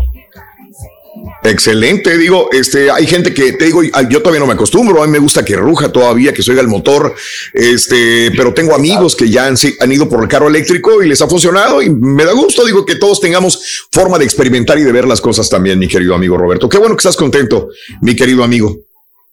Excelente, 1.43 2.17
digo, 2.19 2.49
este, 2.53 2.91
hay 2.91 3.07
gente 3.07 3.33
que 3.33 3.53
te 3.53 3.67
digo, 3.67 3.83
yo 3.83 4.21
todavía 4.21 4.41
no 4.41 4.47
me 4.47 4.55
acostumbro, 4.55 5.03
a 5.03 5.07
mí 5.07 5.13
me 5.13 5.19
gusta 5.19 5.45
que 5.45 5.55
ruja 5.57 5.91
todavía, 5.91 6.33
que 6.33 6.43
se 6.43 6.51
oiga 6.51 6.63
el 6.63 6.69
motor, 6.69 7.15
este, 7.53 8.33
pero 8.37 8.53
tengo 8.53 8.75
amigos 8.75 9.15
que 9.15 9.31
ya 9.31 9.47
han, 9.47 9.55
han, 9.81 9.93
ido 9.93 10.09
por 10.09 10.23
el 10.23 10.29
carro 10.29 10.49
eléctrico 10.49 11.03
y 11.03 11.09
les 11.09 11.23
ha 11.23 11.29
funcionado 11.29 11.81
y 11.81 11.91
me 11.91 12.25
da 12.25 12.33
gusto, 12.33 12.65
digo, 12.67 12.85
que 12.85 12.97
todos 12.97 13.21
tengamos 13.21 13.87
forma 13.93 14.19
de 14.19 14.25
experimentar 14.25 14.79
y 14.79 14.83
de 14.83 14.93
ver 14.93 15.07
las 15.07 15.21
cosas 15.21 15.49
también, 15.49 15.79
mi 15.79 15.89
querido 15.89 16.15
amigo 16.15 16.37
Roberto. 16.37 16.69
Qué 16.69 16.79
bueno 16.79 16.97
que 16.97 17.01
estás 17.01 17.17
contento, 17.17 17.69
mi 18.03 18.17
querido 18.17 18.43
amigo. 18.43 18.77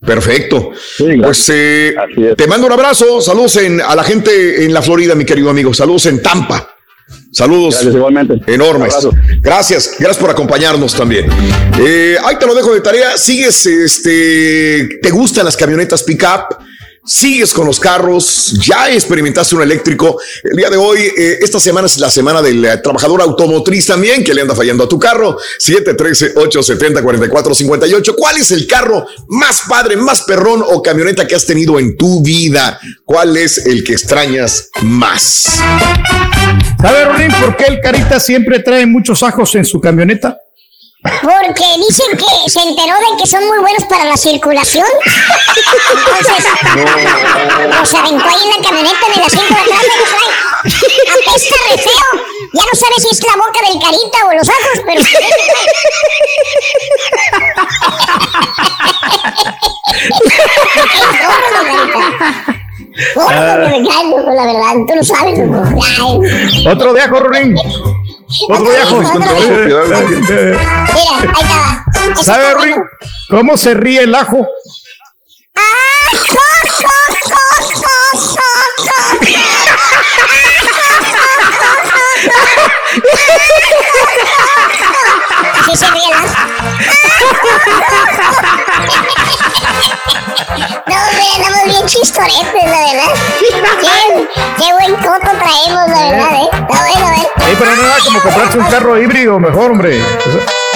Perfecto. 0.05 0.71
pues 1.23 1.49
eh, 1.49 1.95
te 2.37 2.47
mando 2.47 2.67
un 2.67 2.73
abrazo, 2.73 3.21
saludos 3.21 3.57
en, 3.57 3.81
a 3.81 3.95
la 3.95 4.03
gente 4.03 4.63
en 4.63 4.73
la 4.73 4.81
Florida, 4.81 5.15
mi 5.15 5.25
querido 5.25 5.49
amigo, 5.49 5.73
saludos 5.73 6.05
en 6.05 6.21
Tampa. 6.21 6.74
Saludos 7.31 7.81
enormes. 8.47 8.95
Gracias, 9.41 9.95
gracias 9.99 10.17
por 10.17 10.29
acompañarnos 10.29 10.93
también. 10.95 11.27
Eh, 11.79 12.17
ahí 12.23 12.37
te 12.39 12.45
lo 12.45 12.55
dejo 12.55 12.73
de 12.73 12.81
tarea. 12.81 13.17
Sigues, 13.17 13.65
este, 13.65 14.99
te 15.01 15.09
gustan 15.11 15.45
las 15.45 15.57
camionetas 15.57 16.01
pickup 16.03 16.64
sigues 17.05 17.53
con 17.53 17.67
los 17.67 17.79
carros, 17.79 18.57
ya 18.59 18.91
experimentaste 18.91 19.55
un 19.55 19.61
eléctrico. 19.61 20.19
El 20.43 20.57
día 20.57 20.69
de 20.69 20.75
hoy, 20.77 20.99
eh, 20.99 21.37
esta 21.41 21.59
semana 21.59 21.85
es 21.85 21.99
la 21.99 22.09
semana 22.09 22.41
del 22.41 22.65
eh, 22.65 22.77
trabajador 22.77 23.21
automotriz 23.21 23.85
también, 23.85 24.23
que 24.23 24.33
le 24.33 24.41
anda 24.41 24.55
fallando 24.55 24.85
a 24.85 24.89
tu 24.89 24.97
carro. 24.97 25.37
713-870-4458. 25.63 28.15
¿Cuál 28.17 28.37
es 28.37 28.49
el 28.51 28.65
carro 28.67 29.05
más 29.27 29.61
padre, 29.69 29.95
más 29.95 30.23
perrón 30.23 30.63
o 30.67 30.81
camioneta 30.81 31.27
que 31.27 31.35
has 31.35 31.45
tenido 31.45 31.79
en 31.79 31.95
tu 31.95 32.23
vida? 32.23 32.79
¿Cuál 33.05 33.37
es 33.37 33.63
el 33.65 33.83
que 33.83 33.93
extrañas 33.93 34.69
más? 34.81 35.59
¿Sabe, 36.81 37.05
Rorín, 37.05 37.31
por 37.39 37.55
qué 37.55 37.65
el 37.65 37.79
Carita 37.79 38.19
siempre 38.19 38.59
trae 38.59 38.85
muchos 38.85 39.23
ajos 39.23 39.55
en 39.55 39.65
su 39.65 39.79
camioneta? 39.79 40.37
Porque 41.21 41.65
dicen 41.77 42.17
que 42.17 42.49
se 42.49 42.59
enteró 42.61 42.95
de 42.95 43.17
que 43.19 43.27
son 43.27 43.45
muy 43.47 43.59
buenos 43.59 43.83
para 43.83 44.05
la 44.05 44.17
circulación. 44.17 44.87
Entonces, 45.95 46.45
los 47.79 47.93
aventó 47.93 48.25
ahí 48.25 48.41
en 48.43 48.49
la 48.49 48.67
camioneta 48.67 49.05
en 49.07 49.13
el 49.13 49.25
asiento 49.25 49.53
de 49.53 49.61
atrás 49.61 49.83
y 49.85 50.03
trae. 50.09 50.29
Apesta 51.13 51.55
re 51.69 51.77
feo. 51.77 52.09
Ya 52.53 52.63
no 52.63 52.73
sabes 52.73 52.99
si 53.01 53.09
es 53.11 53.21
la 53.23 53.35
boca 53.35 53.59
del 53.69 53.77
carita 53.79 54.17
o 54.25 54.33
los 54.33 54.49
ojos, 54.49 54.77
pero. 54.85 55.01
No, 63.15 63.57
no, 63.57 63.69
me 63.69 63.87
cae, 63.87 64.03
loco, 64.09 64.31
la 64.31 64.45
verdad. 64.45 64.73
Tú 64.87 64.95
lo 64.95 65.03
sabes. 65.03 65.39
Ay. 65.39 66.67
Otro 66.67 66.93
de 66.93 67.01
ajo, 67.01 67.19
Rorín. 67.19 67.55
Otro 68.49 68.71
ajo. 68.81 69.01
Mira, 69.01 69.97
ahí 69.97 70.13
está. 70.13 72.23
¿Sabe? 72.23 72.75
¿Cómo 73.29 73.57
se 73.57 73.73
ríe 73.73 74.03
el 74.03 74.15
ajo? 74.15 74.47
Así 85.75 85.81
se. 85.81 87.65
No, 90.87 90.95
hombre, 90.95 91.25
andamos 91.35 91.63
bien 91.65 91.85
chistoretes, 91.85 92.63
la 92.63 92.79
verdad. 92.79 93.11
Qué, 93.81 94.27
qué 94.57 94.73
buen 94.73 94.95
coto 94.95 95.19
traemos, 95.19 95.89
la 95.89 96.11
verdad, 96.11 96.33
¿eh? 96.33 96.49
Está 96.53 96.77
bueno, 96.79 97.11
¿eh? 97.11 97.27
Ey, 97.47 97.55
pero 97.59 97.75
no 97.75 97.81
era 97.83 97.95
como 98.05 98.21
comprarse 98.21 98.57
un 98.57 98.65
carro 98.65 98.97
híbrido 99.01 99.39
mejor, 99.39 99.71
hombre. 99.71 100.01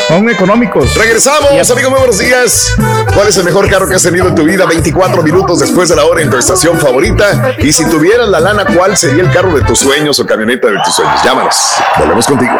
Son 0.10 0.28
económicos. 0.30 0.96
Regresamos, 0.96 1.72
amigos, 1.72 1.92
muy 1.92 2.00
buenos 2.00 2.18
días. 2.18 2.76
¿Cuál 3.14 3.28
es 3.28 3.38
el 3.38 3.44
mejor 3.46 3.70
carro 3.70 3.88
que 3.88 3.96
has 3.96 4.04
tenido 4.04 4.28
en 4.28 4.36
tu 4.36 4.44
vida? 4.44 4.66
24 4.66 5.22
minutos 5.22 5.60
después 5.60 5.88
de 5.88 5.96
la 5.96 6.06
hora 6.06 6.22
en 6.22 6.30
tu 6.30 6.38
estación 6.38 6.80
favorita. 6.80 7.54
Y 7.60 7.72
si 7.72 7.86
tuvieras 7.86 8.28
la 8.28 8.40
lana, 8.40 8.66
¿cuál 8.76 8.98
sería 8.98 9.24
el 9.24 9.32
carro 9.32 9.54
de 9.54 9.62
tus 9.62 9.80
sueños 9.80 10.20
o 10.20 10.26
camioneta 10.26 10.68
de 10.68 10.78
tus 10.84 10.96
sueños? 10.96 11.22
Llámanos. 11.24 11.76
Volvemos 12.00 12.26
contigo. 12.26 12.60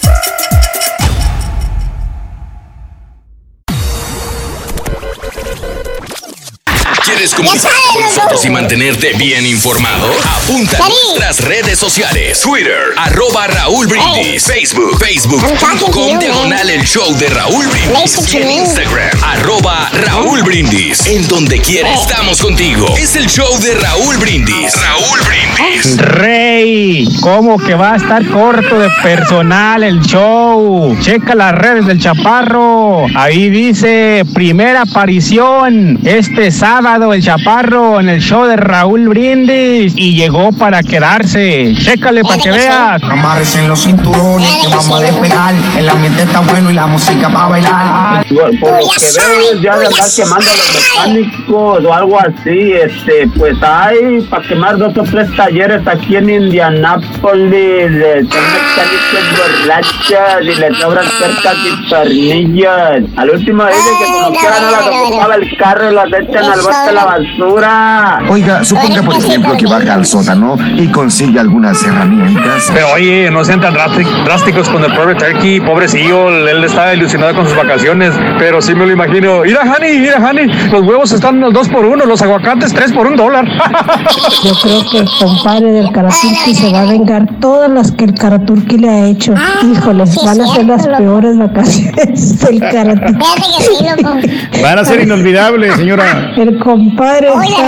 ¿Quieres 7.21 7.35
comunicarte 7.35 7.77
con 7.93 8.01
nosotros 8.01 8.45
y 8.45 8.49
mantenerte 8.49 9.13
bien 9.13 9.45
informado? 9.45 10.11
Apunta 10.25 10.83
a 10.83 10.89
nuestras 10.89 11.39
redes 11.41 11.77
sociales. 11.77 12.41
Twitter, 12.41 12.95
arroba 12.97 13.45
Raúl 13.45 13.85
Brindis. 13.85 14.43
Facebook, 14.43 14.97
facebook.com, 14.97 16.17
diagonal 16.17 16.67
el 16.67 16.83
show 16.83 17.15
de 17.19 17.29
Raúl 17.29 17.67
Brindis. 17.67 18.33
Y 18.33 18.37
en 18.37 18.49
Instagram, 18.49 19.23
arroba 19.23 19.91
Raúl 19.93 20.41
Brindis. 20.41 21.05
En 21.05 21.27
donde 21.27 21.61
quiera 21.61 21.93
estamos 21.93 22.41
contigo. 22.41 22.87
Es 22.97 23.15
el 23.15 23.27
show 23.27 23.55
de 23.59 23.75
Raúl 23.75 24.17
Brindis. 24.17 24.73
Raúl 24.81 25.19
Brindis. 25.19 25.97
Rey, 25.97 27.07
¿cómo 27.21 27.59
que 27.59 27.75
va 27.75 27.93
a 27.93 27.95
estar 27.97 28.25
corto 28.29 28.79
de 28.79 28.89
personal 29.03 29.83
el 29.83 30.01
show? 30.01 30.97
Checa 31.01 31.35
las 31.35 31.53
redes 31.53 31.85
del 31.85 32.01
Chaparro. 32.01 33.05
Ahí 33.13 33.51
dice 33.51 34.23
primera 34.33 34.81
aparición 34.81 35.99
este 36.03 36.49
sábado 36.49 37.10
el 37.13 37.23
Chaparro 37.23 37.99
en 37.99 38.09
el 38.09 38.21
show 38.21 38.45
de 38.45 38.55
Raúl 38.55 39.09
Brindis 39.09 39.93
y 39.95 40.15
llegó 40.15 40.51
para 40.51 40.83
quedarse. 40.83 41.73
Chécale 41.77 42.23
para 42.23 42.37
que 42.37 42.51
veas. 42.51 43.01
Amarres 43.03 43.55
en 43.55 43.67
los 43.67 43.81
cinturones 43.81 44.49
que 44.61 44.67
vamos 44.67 44.91
a 44.91 44.99
despegar. 44.99 45.55
El 45.77 45.89
ambiente 45.89 46.21
está 46.23 46.39
bueno 46.41 46.69
y 46.71 46.73
la 46.73 46.87
música 46.87 47.29
para 47.29 47.47
bailar. 47.47 48.25
Por 48.27 48.71
lo 48.71 48.89
que 48.89 49.05
veo 49.15 49.61
ya 49.61 49.77
de 49.77 49.85
andar 49.87 50.09
quemando 50.15 50.51
a 50.51 50.55
los 50.55 50.73
mecánicos 50.73 51.85
o 51.85 51.93
algo 51.93 52.19
así, 52.19 52.73
este, 52.73 53.27
pues 53.37 53.55
hay 53.61 54.21
para 54.29 54.47
quemar 54.47 54.77
dos 54.77 54.97
o 54.97 55.03
tres 55.03 55.35
talleres 55.35 55.85
aquí 55.87 56.15
en 56.15 56.29
Indianápolis, 56.29 58.29
son 58.29 58.43
mecánicos 58.53 59.23
borrachos 59.37 60.43
y 60.43 60.55
les 60.59 60.77
sobran 60.77 61.05
cercas 61.05 61.55
y 61.65 61.89
tornillos. 61.89 63.03
Al 63.17 63.29
último 63.29 63.65
dice 63.65 63.89
que 63.99 64.05
como 64.05 64.31
quiera 64.39 64.59
no 64.61 64.71
las 64.71 64.87
ocupaba 64.87 65.35
el 65.35 65.57
carro 65.57 65.91
y 65.91 65.95
las 65.95 66.07
echan 66.07 66.45
al 66.45 66.61
bote 66.61 66.77
de 66.85 66.93
la 67.05 67.17
basura. 67.17 68.19
Oiga, 68.29 68.63
suponga 68.63 69.01
por 69.03 69.15
ejemplo 69.15 69.57
que 69.57 69.65
baja 69.65 69.93
al 69.95 70.05
sótano 70.05 70.57
y 70.77 70.87
consigue 70.87 71.39
algunas 71.39 71.81
herramientas. 71.83 72.69
Pero 72.73 72.87
oye, 72.95 73.29
no 73.31 73.43
sean 73.43 73.61
tan 73.61 73.73
drástic- 73.73 74.23
drásticos 74.25 74.69
con 74.69 74.83
el 74.83 74.93
pobre 74.93 75.15
Turkey, 75.15 75.59
pobrecillo, 75.61 76.29
él 76.29 76.63
está 76.63 76.93
ilusionado 76.93 77.35
con 77.35 77.47
sus 77.47 77.55
vacaciones, 77.55 78.13
pero 78.39 78.61
sí 78.61 78.73
me 78.75 78.85
lo 78.85 78.91
imagino. 78.91 79.41
Mira, 79.43 79.61
Hani, 79.61 79.99
mira, 79.99 80.17
Hani, 80.27 80.47
los 80.71 80.81
huevos 80.83 81.11
están 81.11 81.43
al 81.43 81.53
2 81.53 81.69
por 81.69 81.85
1 81.85 82.05
los 82.05 82.21
aguacates 82.21 82.73
3 82.73 82.91
por 82.93 83.07
un 83.07 83.15
dólar. 83.15 83.45
Yo 84.43 84.53
creo 84.61 84.81
que 84.91 84.97
el 84.99 85.09
compadre 85.19 85.71
del 85.71 85.91
Karaturki 85.91 86.55
se 86.55 86.71
va 86.71 86.81
a 86.81 86.85
vengar 86.85 87.27
todas 87.39 87.69
las 87.69 87.91
que 87.91 88.05
el 88.05 88.13
Karaturki 88.13 88.77
le 88.77 88.89
ha 88.89 89.05
hecho. 89.07 89.33
Híjoles, 89.63 90.15
van 90.23 90.41
a 90.41 90.47
ser 90.47 90.65
las 90.65 90.87
peores 90.87 91.37
vacaciones 91.37 92.39
del 92.39 92.59
Karaturki. 92.59 94.61
Van 94.61 94.79
a 94.79 94.85
ser 94.85 95.01
inolvidables, 95.01 95.75
señora. 95.75 96.33
El 96.37 96.57
compadre 96.89 97.27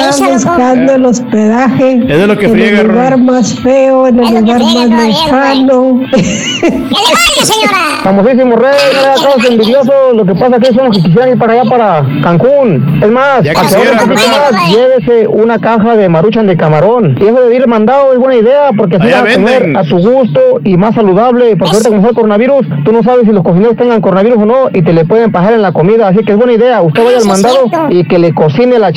está 0.10 0.28
buscando 0.30 0.94
el 0.94 1.06
hospedaje 1.06 1.98
Es 2.08 2.18
de 2.20 2.28
lo 2.28 2.38
que 2.38 2.46
en 2.46 2.52
friega, 2.52 2.82
el 2.82 2.88
lugar 2.88 3.12
Ron. 3.14 3.26
más 3.26 3.60
feo, 3.60 4.08
en 4.08 4.20
el 4.20 4.34
lugar 4.42 4.60
más 4.62 4.90
lejano. 4.90 6.00
Famosísimo 8.04 8.56
rey, 8.56 8.72
no 8.96 9.22
todos 9.22 9.50
envidiosos. 9.50 9.94
Lo 10.16 10.26
que 10.26 10.36
pasa 10.36 10.60
que 10.60 10.68
son 10.74 10.86
los 10.88 10.98
que 10.98 11.04
quisieran 11.04 11.30
ir 11.32 11.38
para 11.38 11.54
allá, 11.54 11.70
para 11.70 12.06
Cancún. 12.22 13.00
Es 13.02 13.12
más, 13.12 13.44
Ya 13.44 13.54
quisiera. 13.54 13.92
poquito 14.00 14.22
más, 14.52 14.70
llévese 14.72 15.28
una 15.28 15.60
caja 15.60 15.96
de 15.96 16.10
maruchan 16.10 16.48
de 16.48 16.58
camarón. 16.58 17.18
Y 17.20 17.26
eso 17.26 17.42
de 17.42 17.56
ir 17.56 17.68
mandado 17.68 18.14
es 18.14 18.20
buena 18.20 18.36
idea, 18.36 18.72
porque 18.78 18.98
Allá 18.98 19.22
vas 19.22 19.32
a 19.32 19.36
comer 19.36 19.78
a 19.78 19.84
tu 19.84 19.98
gusto 20.00 20.40
y 20.64 20.78
más 20.78 20.96
saludable. 20.96 21.56
Porque 21.58 21.76
ahorita 21.78 21.90
como 21.90 22.10
el 22.10 22.16
coronavirus, 22.16 22.66
tú 22.86 22.92
no 22.92 23.04
sabes 23.04 23.26
si 23.26 23.32
los 23.32 23.44
cocineros 23.44 23.76
tengan 23.78 24.02
coronavirus 24.02 24.40
o 24.40 24.46
no, 24.46 24.56
y 24.74 24.82
te 24.82 24.94
le 24.94 25.06
pueden 25.06 25.32
pasar 25.32 25.54
en 25.54 25.62
la 25.62 25.72
comida. 25.72 26.08
Así 26.10 26.20
que 26.26 26.32
es 26.34 26.38
buena 26.38 26.54
idea. 26.54 26.82
Usted 26.82 27.04
vaya 27.04 27.18
al 27.18 27.26
mandado 27.26 27.66
y 27.90 28.04
que 28.06 28.20
le 28.20 28.34
cocine 28.34 28.80
la 28.80 28.92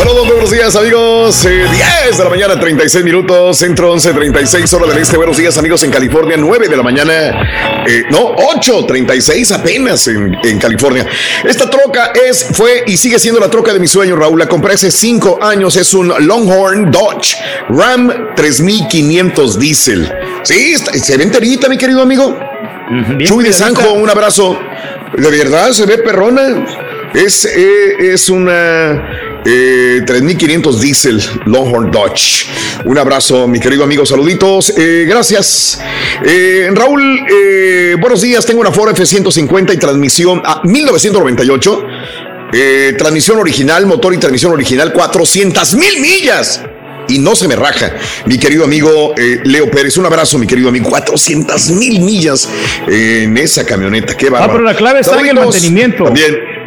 Saludos, 0.00 0.24
muy 0.24 0.32
buenos 0.32 0.50
días, 0.50 0.74
amigos. 0.76 1.44
Eh, 1.44 1.66
10 2.06 2.16
de 2.16 2.24
la 2.24 2.30
mañana, 2.30 2.58
36 2.58 3.04
minutos. 3.04 3.58
Centro 3.58 3.92
11, 3.92 4.14
36 4.14 4.72
hora 4.72 4.86
del 4.86 4.98
este. 5.02 5.18
Buenos 5.18 5.36
días, 5.36 5.58
amigos, 5.58 5.82
en 5.82 5.90
California. 5.90 6.36
9 6.38 6.68
de 6.68 6.76
la 6.76 6.82
mañana. 6.82 7.12
eh, 7.86 8.04
no, 8.10 8.34
8, 8.56 8.86
36 8.86 9.52
apenas 9.52 10.08
en, 10.08 10.34
en 10.42 10.58
California. 10.58 11.06
Esta 11.44 11.68
troca 11.68 12.12
es, 12.14 12.46
fue 12.52 12.82
y 12.86 12.96
sigue 12.96 13.18
siendo 13.18 13.40
la 13.40 13.50
troca 13.50 13.74
de 13.74 13.78
mi 13.78 13.86
sueño, 13.86 14.16
Raúl. 14.16 14.38
La 14.38 14.48
compré 14.48 14.72
hace 14.72 14.90
5 14.90 15.38
años. 15.42 15.76
Es 15.76 15.92
un 15.92 16.08
Longhorn 16.26 16.90
Dodge 16.90 17.36
Ram 17.68 18.34
3500 18.36 19.58
Diesel. 19.58 20.10
Sí, 20.44 20.72
está- 20.72 20.92
se 20.94 21.16
ve 21.18 21.24
enterita, 21.24 21.68
mi 21.68 21.76
querido 21.76 22.00
amigo. 22.00 22.38
Chuy 23.22 23.44
de 23.44 23.52
Sanjo, 23.52 23.92
un 23.92 24.08
abrazo. 24.08 24.58
De 25.16 25.28
verdad, 25.30 25.72
se 25.72 25.84
ve 25.84 25.98
perrona. 25.98 26.64
Es, 27.12 27.44
eh, 27.44 28.12
es 28.12 28.30
una 28.30 29.29
eh, 29.44 30.02
3500 30.06 30.80
Diesel 30.80 31.22
Longhorn 31.46 31.90
Dodge. 31.90 32.46
Un 32.84 32.98
abrazo, 32.98 33.46
mi 33.48 33.60
querido 33.60 33.84
amigo. 33.84 34.04
Saluditos. 34.06 34.72
Eh, 34.76 35.06
gracias. 35.08 35.80
Eh, 36.24 36.68
Raúl, 36.72 37.20
eh, 37.30 37.96
buenos 38.00 38.22
días. 38.22 38.44
Tengo 38.44 38.60
una 38.60 38.72
Ford 38.72 38.90
F-150 38.90 39.74
y 39.74 39.76
transmisión 39.76 40.42
a 40.44 40.60
1998. 40.64 41.84
Eh, 42.52 42.94
transmisión 42.98 43.38
original, 43.38 43.86
motor 43.86 44.12
y 44.12 44.18
transmisión 44.18 44.52
original, 44.52 44.92
400 44.92 45.74
mil 45.74 46.00
millas. 46.00 46.62
Y 47.08 47.18
no 47.18 47.34
se 47.34 47.48
me 47.48 47.56
raja, 47.56 47.92
mi 48.26 48.38
querido 48.38 48.62
amigo 48.64 49.14
eh, 49.16 49.40
Leo 49.44 49.68
Pérez. 49.70 49.96
Un 49.96 50.06
abrazo, 50.06 50.38
mi 50.38 50.46
querido 50.46 50.68
amigo. 50.68 50.88
400 50.88 51.70
mil 51.70 52.00
millas 52.00 52.48
en 52.86 53.36
esa 53.36 53.64
camioneta. 53.66 54.16
Qué 54.16 54.30
bárbaro. 54.30 54.52
Ah, 54.52 54.54
pero 54.54 54.64
la 54.64 54.76
clave 54.76 55.00
está 55.00 55.18
en 55.18 55.26
el 55.26 55.34
mantenimiento. 55.34 56.04
También. 56.04 56.59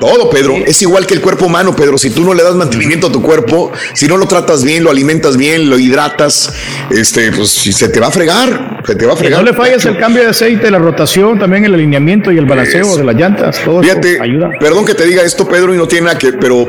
Todo, 0.00 0.28
Pedro. 0.28 0.54
Es 0.66 0.82
igual 0.82 1.06
que 1.06 1.14
el 1.14 1.20
cuerpo 1.20 1.46
humano, 1.46 1.74
Pedro. 1.74 1.96
Si 1.96 2.10
tú 2.10 2.22
no 2.24 2.34
le 2.34 2.42
das 2.42 2.54
mantenimiento 2.54 3.06
a 3.06 3.12
tu 3.12 3.22
cuerpo, 3.22 3.72
si 3.94 4.06
no 4.06 4.16
lo 4.16 4.26
tratas 4.26 4.62
bien, 4.62 4.84
lo 4.84 4.90
alimentas 4.90 5.36
bien, 5.36 5.70
lo 5.70 5.78
hidratas, 5.78 6.52
este, 6.90 7.32
pues 7.32 7.50
se 7.50 7.88
te 7.88 8.00
va 8.00 8.08
a 8.08 8.10
fregar. 8.10 8.82
Se 8.86 8.94
te 8.94 9.06
va 9.06 9.14
a 9.14 9.16
fregar. 9.16 9.40
no 9.40 9.50
le 9.50 9.56
falles 9.56 9.84
el 9.86 9.98
cambio 9.98 10.22
de 10.22 10.30
aceite, 10.30 10.70
la 10.70 10.78
rotación, 10.78 11.38
también 11.38 11.64
el 11.64 11.74
alineamiento 11.74 12.30
y 12.30 12.38
el 12.38 12.46
balanceo 12.46 12.96
de 12.96 13.04
las 13.04 13.16
llantas. 13.16 13.60
Todo 13.64 13.82
Fíjate, 13.82 14.14
eso 14.14 14.22
ayuda. 14.22 14.50
perdón 14.60 14.84
que 14.84 14.94
te 14.94 15.04
diga 15.04 15.22
esto, 15.22 15.48
Pedro, 15.48 15.74
y 15.74 15.78
no 15.78 15.88
tiene 15.88 16.06
nada 16.06 16.18
que, 16.18 16.32
pero 16.34 16.66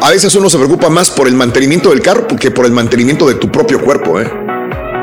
a 0.00 0.10
veces 0.10 0.34
uno 0.34 0.50
se 0.50 0.58
preocupa 0.58 0.88
más 0.88 1.10
por 1.10 1.28
el 1.28 1.34
mantenimiento 1.34 1.90
del 1.90 2.00
carro 2.00 2.26
que 2.38 2.50
por 2.50 2.66
el 2.66 2.72
mantenimiento 2.72 3.26
de 3.26 3.34
tu 3.34 3.50
propio 3.50 3.80
cuerpo, 3.80 4.20
¿eh? 4.20 4.30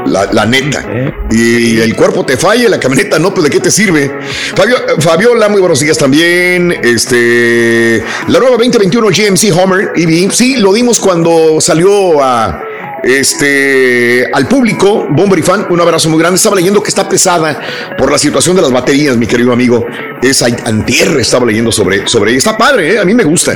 La, 0.05 0.29
la 0.31 0.45
neta. 0.45 0.85
Y 1.29 1.79
el 1.79 1.95
cuerpo 1.95 2.25
te 2.25 2.37
falla, 2.37 2.69
la 2.69 2.79
camioneta 2.79 3.19
no, 3.19 3.33
pues 3.33 3.43
de 3.43 3.49
qué 3.49 3.59
te 3.59 3.69
sirve. 3.71 4.11
Fabio, 4.55 4.77
Fabiola, 4.99 5.49
muy 5.49 5.59
buenos 5.59 5.79
días 5.79 5.97
también. 5.97 6.75
Este, 6.83 8.03
la 8.27 8.39
nueva 8.39 8.57
2021 8.57 9.07
GMC 9.07 9.55
Homer 9.57 9.91
EV, 9.95 10.31
sí, 10.31 10.57
lo 10.57 10.73
dimos 10.73 10.99
cuando 10.99 11.59
salió 11.61 12.21
a, 12.23 12.63
Este, 13.03 14.29
al 14.33 14.47
público, 14.47 15.07
Bomber 15.09 15.39
y 15.39 15.41
Fan, 15.41 15.67
un 15.69 15.79
abrazo 15.79 16.09
muy 16.09 16.19
grande. 16.19 16.37
Estaba 16.37 16.55
leyendo 16.55 16.81
que 16.81 16.89
está 16.89 17.07
pesada 17.07 17.59
por 17.97 18.11
la 18.11 18.17
situación 18.17 18.55
de 18.55 18.61
las 18.61 18.71
baterías, 18.71 19.15
mi 19.17 19.27
querido 19.27 19.53
amigo. 19.53 19.85
Es 20.21 20.41
antierre, 20.41 21.21
estaba 21.21 21.45
leyendo 21.45 21.71
sobre, 21.71 22.07
sobre 22.07 22.35
Está 22.35 22.57
padre, 22.57 22.93
¿eh? 22.95 22.99
a 22.99 23.05
mí 23.05 23.13
me 23.13 23.23
gusta. 23.23 23.53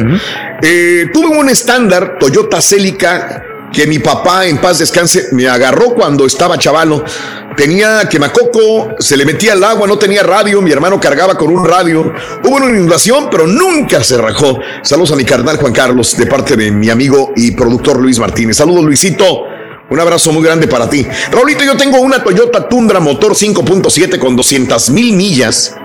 Eh, 0.62 1.08
tuve 1.14 1.38
un 1.38 1.50
estándar 1.50 2.18
Toyota 2.20 2.62
Celica 2.62 3.44
que 3.74 3.88
mi 3.88 4.00
papá, 4.00 4.46
en 4.46 4.60
paz 4.60 4.78
descanse, 4.78 5.30
me 5.32 5.50
agarró 5.50 5.96
cuando 5.96 6.26
estaba 6.26 6.58
chavalo. 6.58 7.04
Tenía 7.58 8.08
quemacoco, 8.08 8.96
se 9.00 9.18
le 9.18 9.26
metía 9.26 9.54
el 9.54 9.64
agua, 9.64 9.88
no 9.88 9.98
tenía 9.98 10.24
radio, 10.24 10.62
mi 10.62 10.72
hermano 10.72 11.00
cargaba 11.00 11.36
con 11.36 11.52
un 11.52 11.66
radio. 11.66 12.14
Hubo 12.44 12.56
una 12.56 12.70
inundación, 12.70 13.28
pero 13.30 13.48
nunca 13.48 14.04
se 14.04 14.18
rajó. 14.18 14.60
Saludos 14.84 15.12
a 15.12 15.16
mi 15.16 15.26
carnal 15.26 15.58
Juan 15.58 15.74
Carlos, 15.74 16.16
de 16.16 16.28
parte 16.28 16.56
de 16.56 16.72
mi 16.72 16.90
amigo 16.90 17.34
y 17.36 17.52
productor 17.52 18.00
Luis 18.00 18.20
Martínez. 18.20 18.58
Saludos, 18.58 18.84
Luisito. 18.84 19.53
Un 19.94 20.00
abrazo 20.00 20.32
muy 20.32 20.44
grande 20.44 20.68
para 20.68 20.90
ti. 20.90 21.06
Raulito, 21.32 21.64
yo 21.64 21.78
tengo 21.78 22.02
una 22.02 22.24
Toyota 22.24 22.68
Tundra 22.68 23.00
motor 23.00 23.34
5.7 23.36 24.18
con 24.18 24.36
200 24.36 24.90
mil 24.90 25.14
millas 25.14 25.76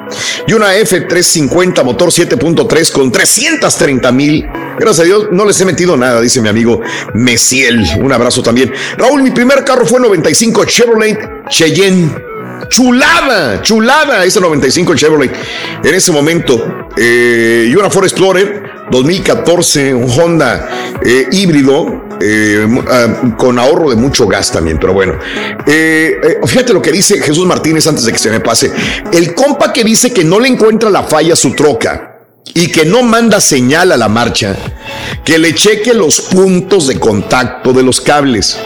y 0.46 0.54
una 0.54 0.74
F350 0.74 1.84
motor 1.84 2.08
7.3 2.08 2.90
con 2.90 3.12
330 3.12 4.10
mil. 4.12 4.46
Gracias 4.78 5.00
a 5.00 5.02
Dios 5.02 5.26
no 5.30 5.44
les 5.44 5.60
he 5.60 5.66
metido 5.66 5.94
nada, 5.98 6.22
dice 6.22 6.40
mi 6.40 6.48
amigo 6.48 6.80
Mesiel. 7.12 7.86
Un 8.00 8.10
abrazo 8.10 8.42
también. 8.42 8.72
Raúl, 8.96 9.22
mi 9.22 9.30
primer 9.30 9.62
carro 9.62 9.84
fue 9.84 10.00
95 10.00 10.64
Chevrolet 10.64 11.46
Cheyenne. 11.50 12.10
Chulada, 12.70 13.60
chulada, 13.60 14.24
ese 14.24 14.40
95 14.40 14.94
Chevrolet. 14.94 15.32
En 15.84 15.94
ese 15.94 16.12
momento, 16.12 16.88
eh, 16.96 17.68
y 17.70 17.74
una 17.74 17.90
Ford 17.90 18.04
Explorer 18.04 18.67
2014, 18.90 19.94
un 19.94 20.10
Honda 20.10 20.96
eh, 21.04 21.26
híbrido 21.30 22.08
eh, 22.20 22.66
ah, 22.90 23.34
con 23.36 23.58
ahorro 23.58 23.90
de 23.90 23.96
mucho 23.96 24.26
gas 24.26 24.50
también, 24.50 24.78
pero 24.78 24.92
bueno. 24.92 25.14
Eh, 25.66 26.16
eh, 26.22 26.46
fíjate 26.46 26.72
lo 26.72 26.82
que 26.82 26.90
dice 26.90 27.20
Jesús 27.20 27.46
Martínez 27.46 27.86
antes 27.86 28.04
de 28.04 28.12
que 28.12 28.18
se 28.18 28.30
me 28.30 28.40
pase. 28.40 28.72
El 29.12 29.34
compa 29.34 29.72
que 29.72 29.84
dice 29.84 30.12
que 30.12 30.24
no 30.24 30.40
le 30.40 30.48
encuentra 30.48 30.90
la 30.90 31.04
falla 31.04 31.34
a 31.34 31.36
su 31.36 31.54
troca 31.54 32.18
y 32.54 32.68
que 32.72 32.84
no 32.84 33.02
manda 33.02 33.40
señal 33.40 33.92
a 33.92 33.96
la 33.96 34.08
marcha, 34.08 34.56
que 35.24 35.38
le 35.38 35.54
cheque 35.54 35.94
los 35.94 36.20
puntos 36.22 36.88
de 36.88 36.98
contacto 36.98 37.72
de 37.72 37.82
los 37.82 38.00
cables. 38.00 38.58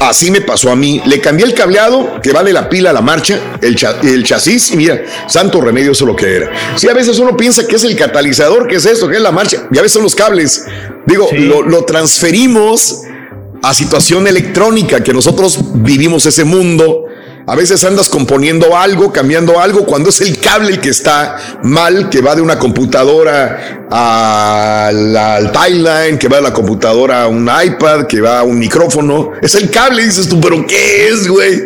Así 0.00 0.30
me 0.30 0.40
pasó 0.40 0.70
a 0.70 0.76
mí. 0.76 1.02
Le 1.04 1.20
cambié 1.20 1.44
el 1.44 1.54
cableado, 1.54 2.20
que 2.22 2.32
vale 2.32 2.52
la 2.52 2.70
pila 2.70 2.90
a 2.90 2.92
la 2.92 3.02
marcha, 3.02 3.58
el, 3.60 3.76
el 4.02 4.24
chasis, 4.24 4.70
y 4.72 4.76
mira, 4.76 5.02
santo 5.28 5.60
remedio, 5.60 5.92
eso 5.92 6.04
es 6.04 6.08
lo 6.08 6.16
que 6.16 6.36
era. 6.36 6.50
Si 6.76 6.88
a 6.88 6.94
veces 6.94 7.18
uno 7.18 7.36
piensa 7.36 7.66
que 7.66 7.76
es 7.76 7.84
el 7.84 7.94
catalizador, 7.96 8.66
que 8.66 8.76
es 8.76 8.86
esto, 8.86 9.08
que 9.08 9.16
es 9.16 9.22
la 9.22 9.30
marcha, 9.30 9.68
y 9.70 9.78
a 9.78 9.82
veces 9.82 9.92
son 9.92 10.02
los 10.02 10.14
cables. 10.14 10.64
Digo, 11.06 11.28
lo, 11.32 11.62
lo 11.62 11.84
transferimos 11.84 13.02
a 13.62 13.74
situación 13.74 14.26
electrónica, 14.26 15.04
que 15.04 15.12
nosotros 15.12 15.58
vivimos 15.74 16.24
ese 16.24 16.44
mundo 16.44 17.04
a 17.50 17.56
veces 17.56 17.82
andas 17.82 18.08
componiendo 18.08 18.76
algo, 18.76 19.12
cambiando 19.12 19.58
algo, 19.58 19.84
cuando 19.84 20.10
es 20.10 20.20
el 20.20 20.38
cable 20.38 20.70
el 20.70 20.80
que 20.80 20.90
está 20.90 21.58
mal, 21.64 22.08
que 22.08 22.20
va 22.20 22.36
de 22.36 22.42
una 22.42 22.60
computadora 22.60 23.86
al 23.90 25.50
timeline, 25.50 26.16
que 26.16 26.28
va 26.28 26.36
de 26.36 26.42
la 26.44 26.52
computadora 26.52 27.24
a 27.24 27.26
un 27.26 27.50
iPad, 27.50 28.06
que 28.06 28.20
va 28.20 28.38
a 28.38 28.42
un 28.44 28.56
micrófono. 28.56 29.32
Es 29.42 29.56
el 29.56 29.68
cable, 29.68 30.04
dices 30.04 30.28
tú, 30.28 30.40
pero 30.40 30.64
¿qué 30.64 31.08
es, 31.08 31.26
güey? 31.26 31.62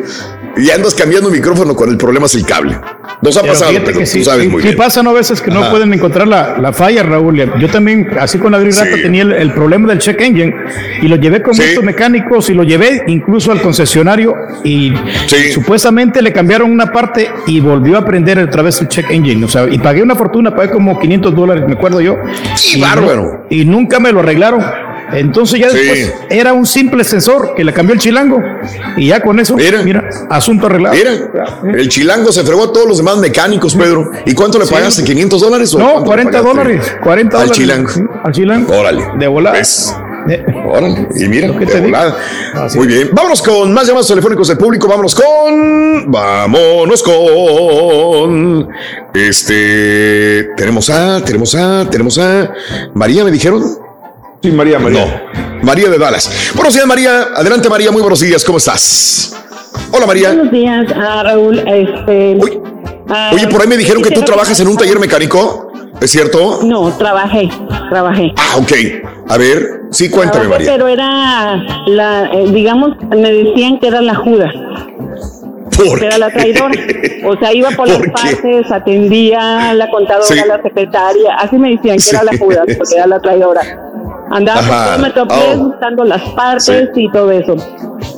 Y 0.57 0.70
andas 0.70 0.94
cambiando 0.94 1.31
micrófono 1.31 1.74
cuando 1.74 1.92
el 1.92 1.99
problema 1.99 2.26
es 2.26 2.34
el 2.34 2.44
cable. 2.44 2.78
Nos 3.23 3.36
ha 3.36 3.42
pasado, 3.42 3.73
pero 3.84 3.99
que 3.99 4.07
sí, 4.07 4.18
tú 4.18 4.24
sabes 4.24 4.49
muy 4.49 4.62
bien. 4.62 4.76
pasa 4.76 5.02
¿no? 5.02 5.10
a 5.10 5.12
veces 5.15 5.41
que 5.41 5.50
no 5.50 5.70
pueden 5.70 5.92
encontrar 5.94 6.28
la, 6.28 6.73
falla, 6.73 7.02
Raúl. 7.02 7.36
Yo 7.58 7.68
también, 7.68 8.08
así 8.20 8.39
con 8.39 8.55
Adri 8.55 8.70
Rato, 8.70 8.97
tenía 9.02 9.23
el, 9.23 9.52
problema 9.52 9.89
del 9.89 9.99
check 9.99 10.20
engine 10.20 10.55
y 11.00 11.08
lo 11.08 11.16
llevé 11.16 11.42
con 11.42 11.58
estos 11.58 11.83
mecánicos 11.83 12.50
y 12.50 12.55
lo 12.55 12.65
llevé 12.65 13.02
incluso 13.07 13.52
al 13.52 13.60
concesionario 13.60 14.34
y 14.62 14.92
supuestamente 15.52 16.20
le 16.23 16.33
cambiaron 16.33 16.70
una 16.70 16.92
parte 16.92 17.31
y 17.47 17.60
volvió 17.60 17.99
a 17.99 18.05
prender 18.05 18.39
otra 18.39 18.62
vez 18.62 18.81
el 18.81 18.89
check 18.89 19.10
engine. 19.10 19.44
O 19.44 19.49
sea, 19.49 19.66
y 19.68 19.78
pagué 19.78 20.02
una 20.02 20.15
fortuna, 20.15 20.55
pagué 20.55 20.70
como 20.70 20.99
500 20.99 21.34
dólares, 21.34 21.65
me 21.66 21.74
acuerdo 21.74 22.00
yo. 22.00 22.16
Sí, 22.57 22.81
bárbaro. 22.81 23.47
y 23.50 23.65
nunca 23.65 24.00
me 24.00 24.12
lo 24.12 24.20
arreglaron. 24.20 24.62
Entonces 25.15 25.60
ya 25.60 25.68
después 25.68 26.12
era 26.31 26.52
un 26.52 26.67
simple 26.67 27.05
sensor 27.05 27.55
que 27.55 27.65
le 27.65 27.73
cambió 27.73 27.94
el 27.94 28.01
chilango 28.01 28.43
y 28.97 29.09
ya 29.09 29.20
con 29.20 29.39
eso, 29.41 29.57
mira, 29.57 30.09
asunto 30.31 30.67
arreglado. 30.67 30.94
Mira, 30.94 31.12
el 31.76 31.89
chilango 31.89 32.33
se 32.33 32.43
fregó 32.44 32.65
a 32.65 32.73
todos 32.73 32.89
los 32.89 32.99
demás 32.99 33.18
mecánicos, 33.18 33.75
Pedro. 33.75 34.10
¿Y 34.26 34.34
cuánto 34.34 34.59
le 34.59 34.67
pagaste? 34.67 35.02
¿500 35.05 35.39
dólares? 35.39 35.75
no, 35.75 36.05
40 36.05 36.43
dólares. 36.43 36.97
40 37.02 37.36
al 37.36 37.49
dólares. 37.49 37.57
Chilango. 37.57 38.20
al 38.23 38.33
chilango. 38.33 38.78
Órale. 38.78 39.05
De 39.18 39.26
volada. 39.26 39.59
Órale, 40.67 41.09
y 41.17 41.28
mira, 41.28 41.49
de 41.49 41.81
volada. 41.81 42.17
Muy 42.75 42.86
bien. 42.86 43.10
Vámonos 43.12 43.43
con 43.43 43.73
más 43.73 43.86
llamadas 43.86 44.09
telefónicos 44.09 44.49
del 44.49 44.57
público. 44.57 44.89
Vámonos 44.89 45.15
con. 45.15 46.10
Vámonos 46.10 47.02
con. 47.02 48.68
Este. 49.12 50.51
Tenemos 50.57 50.89
a, 50.89 51.23
tenemos 51.23 51.55
a, 51.55 51.89
tenemos 51.91 52.18
a. 52.18 52.51
María, 52.94 53.25
me 53.25 53.31
dijeron. 53.31 53.84
Sí, 54.44 54.52
María, 54.52 54.78
María. 54.78 55.06
No, 55.32 55.62
María 55.62 55.89
de 55.89 55.97
Dallas. 55.97 56.52
Buenos 56.55 56.74
días, 56.74 56.86
María. 56.86 57.28
Adelante, 57.34 57.66
María. 57.70 57.90
Muy 57.90 58.02
buenos 58.02 58.20
días. 58.20 58.44
¿Cómo 58.44 58.58
estás? 58.58 59.34
Hola, 59.90 60.05
María. 60.05 60.34
Buenos 60.34 60.52
días, 60.52 60.84
ah, 60.94 61.23
Raúl. 61.24 61.60
Este, 61.60 62.36
ah, 63.08 63.31
Oye, 63.32 63.48
por 63.48 63.62
ahí 63.62 63.68
me 63.68 63.78
dijeron 63.78 64.02
que 64.02 64.10
tú 64.10 64.20
trabajas 64.20 64.60
en 64.60 64.68
un 64.68 64.76
taller 64.76 64.98
mecánico. 64.98 65.73
¿Es 65.98 66.10
cierto? 66.10 66.60
No, 66.62 66.92
trabajé, 66.98 67.48
trabajé. 67.89 68.34
Ah, 68.36 68.58
ok. 68.58 68.73
A 69.31 69.39
ver, 69.39 69.66
sí, 69.90 70.10
cuéntame, 70.10 70.47
María. 70.47 70.70
Pero 70.70 70.89
era, 70.89 71.64
la, 71.86 72.31
eh, 72.34 72.50
digamos, 72.52 72.98
me 73.08 73.32
decían 73.32 73.81
que 73.81 73.86
era 73.86 74.02
la 74.02 74.14
Judas. 74.14 74.52
¿Por 75.74 76.05
era 76.05 76.18
la 76.18 76.31
traidora. 76.31 76.74
O 77.24 77.36
sea, 77.39 77.50
iba 77.55 77.70
por, 77.70 77.89
las 77.98 78.02
partes, 78.10 78.70
atendía 78.70 79.73
la 79.73 79.89
contadora, 79.89 80.44
la 80.44 80.62
secretaria. 80.62 81.34
Así 81.39 81.56
me 81.56 81.70
decían 81.70 81.97
que 81.97 82.10
era 82.10 82.24
la 82.24 82.36
Judas, 82.36 82.66
porque 82.76 82.94
era 82.94 83.06
la 83.06 83.20
traidora. 83.20 83.84
Andaba 84.35 84.97
por 84.99 85.13
todo 85.13 85.27
oh. 85.31 85.57
buscando 85.69 86.05
las 86.05 86.23
partes 86.31 86.91
y 86.97 87.11
todo 87.13 87.31
eso. 87.31 87.55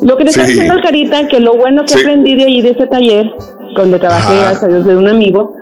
Lo 0.02 0.16
que 0.16 0.24
te 0.24 0.30
está 0.30 0.44
diciendo 0.44 0.74
Carita, 0.82 1.28
que 1.28 1.40
lo 1.40 1.56
bueno 1.56 1.84
que 1.84 1.94
aprendí 1.94 2.34
de 2.34 2.44
ahí, 2.44 2.62
de 2.62 2.70
ese 2.70 2.86
taller, 2.86 3.30
donde 3.76 3.98
trabajé, 3.98 4.34
gracias 4.34 4.64
a 4.64 4.68
Dios, 4.68 4.86
de 4.86 4.96
un 4.96 5.08
amigo, 5.08 5.54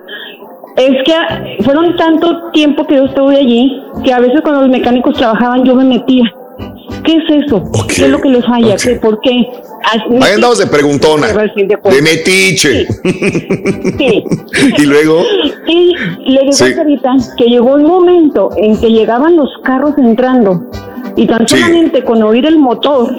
es 0.76 0.92
que 1.04 1.62
fueron 1.64 1.96
tanto 1.96 2.50
tiempo 2.52 2.86
que 2.86 2.94
yo 2.96 3.04
estuve 3.06 3.36
allí, 3.36 3.82
que 4.04 4.12
a 4.12 4.20
veces 4.20 4.40
cuando 4.42 4.62
los 4.62 4.70
mecánicos 4.70 5.16
trabajaban 5.16 5.64
yo 5.64 5.74
me 5.74 5.84
metía 5.84 6.24
¿Qué 7.04 7.16
es 7.16 7.44
eso? 7.44 7.62
¿Qué 7.88 8.04
es 8.04 8.10
lo 8.10 8.20
que 8.20 8.28
le 8.30 8.42
falla? 8.42 8.76
¿Qué, 8.76 8.96
¿Por 8.96 9.20
qué? 9.20 9.46
Ahí 10.22 10.32
andamos 10.34 10.58
de 10.58 10.66
preguntona, 10.66 11.26
de 11.28 12.02
metiche. 12.02 12.86
Sí. 13.98 14.24
y 14.78 14.86
luego. 14.86 15.22
Y 15.66 15.94
le 16.30 16.40
digo 16.40 16.78
ahorita 16.78 17.10
que 17.36 17.44
llegó 17.44 17.74
un 17.74 17.84
momento 17.84 18.50
en 18.56 18.80
que 18.80 18.90
llegaban 18.90 19.36
los 19.36 19.50
carros 19.62 19.92
entrando 19.98 20.70
y 21.16 21.26
tan 21.26 21.46
solamente 21.46 22.02
con 22.02 22.22
oír 22.22 22.46
el 22.46 22.58
motor, 22.58 23.10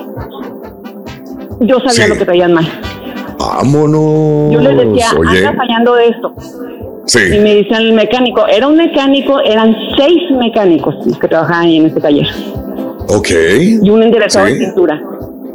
yo 1.60 1.80
sabía 1.86 2.08
lo 2.08 2.18
que 2.18 2.26
traían 2.26 2.54
mal. 2.54 2.68
Vámonos. 3.38 4.52
Yo 4.52 4.60
les 4.62 4.78
decía, 4.78 5.10
anda 5.12 5.54
fallando 5.54 5.96
de 5.96 6.08
esto. 6.08 6.34
Sí. 7.06 7.20
Y 7.36 7.40
me 7.40 7.56
decían 7.56 7.84
el 7.84 7.94
mecánico, 7.94 8.48
era 8.48 8.68
un 8.68 8.78
mecánico, 8.78 9.40
eran 9.42 9.76
seis 9.96 10.32
mecánicos 10.32 10.96
los 11.06 11.20
que 11.20 11.28
trabajaban 11.28 11.66
ahí 11.66 11.78
en 11.78 11.86
este 11.86 12.02
taller. 12.02 12.28
Ok. 13.08 13.30
Y 13.82 13.90
un 13.90 14.04
enderezador 14.04 14.50
de 14.50 14.66
cintura. 14.66 15.02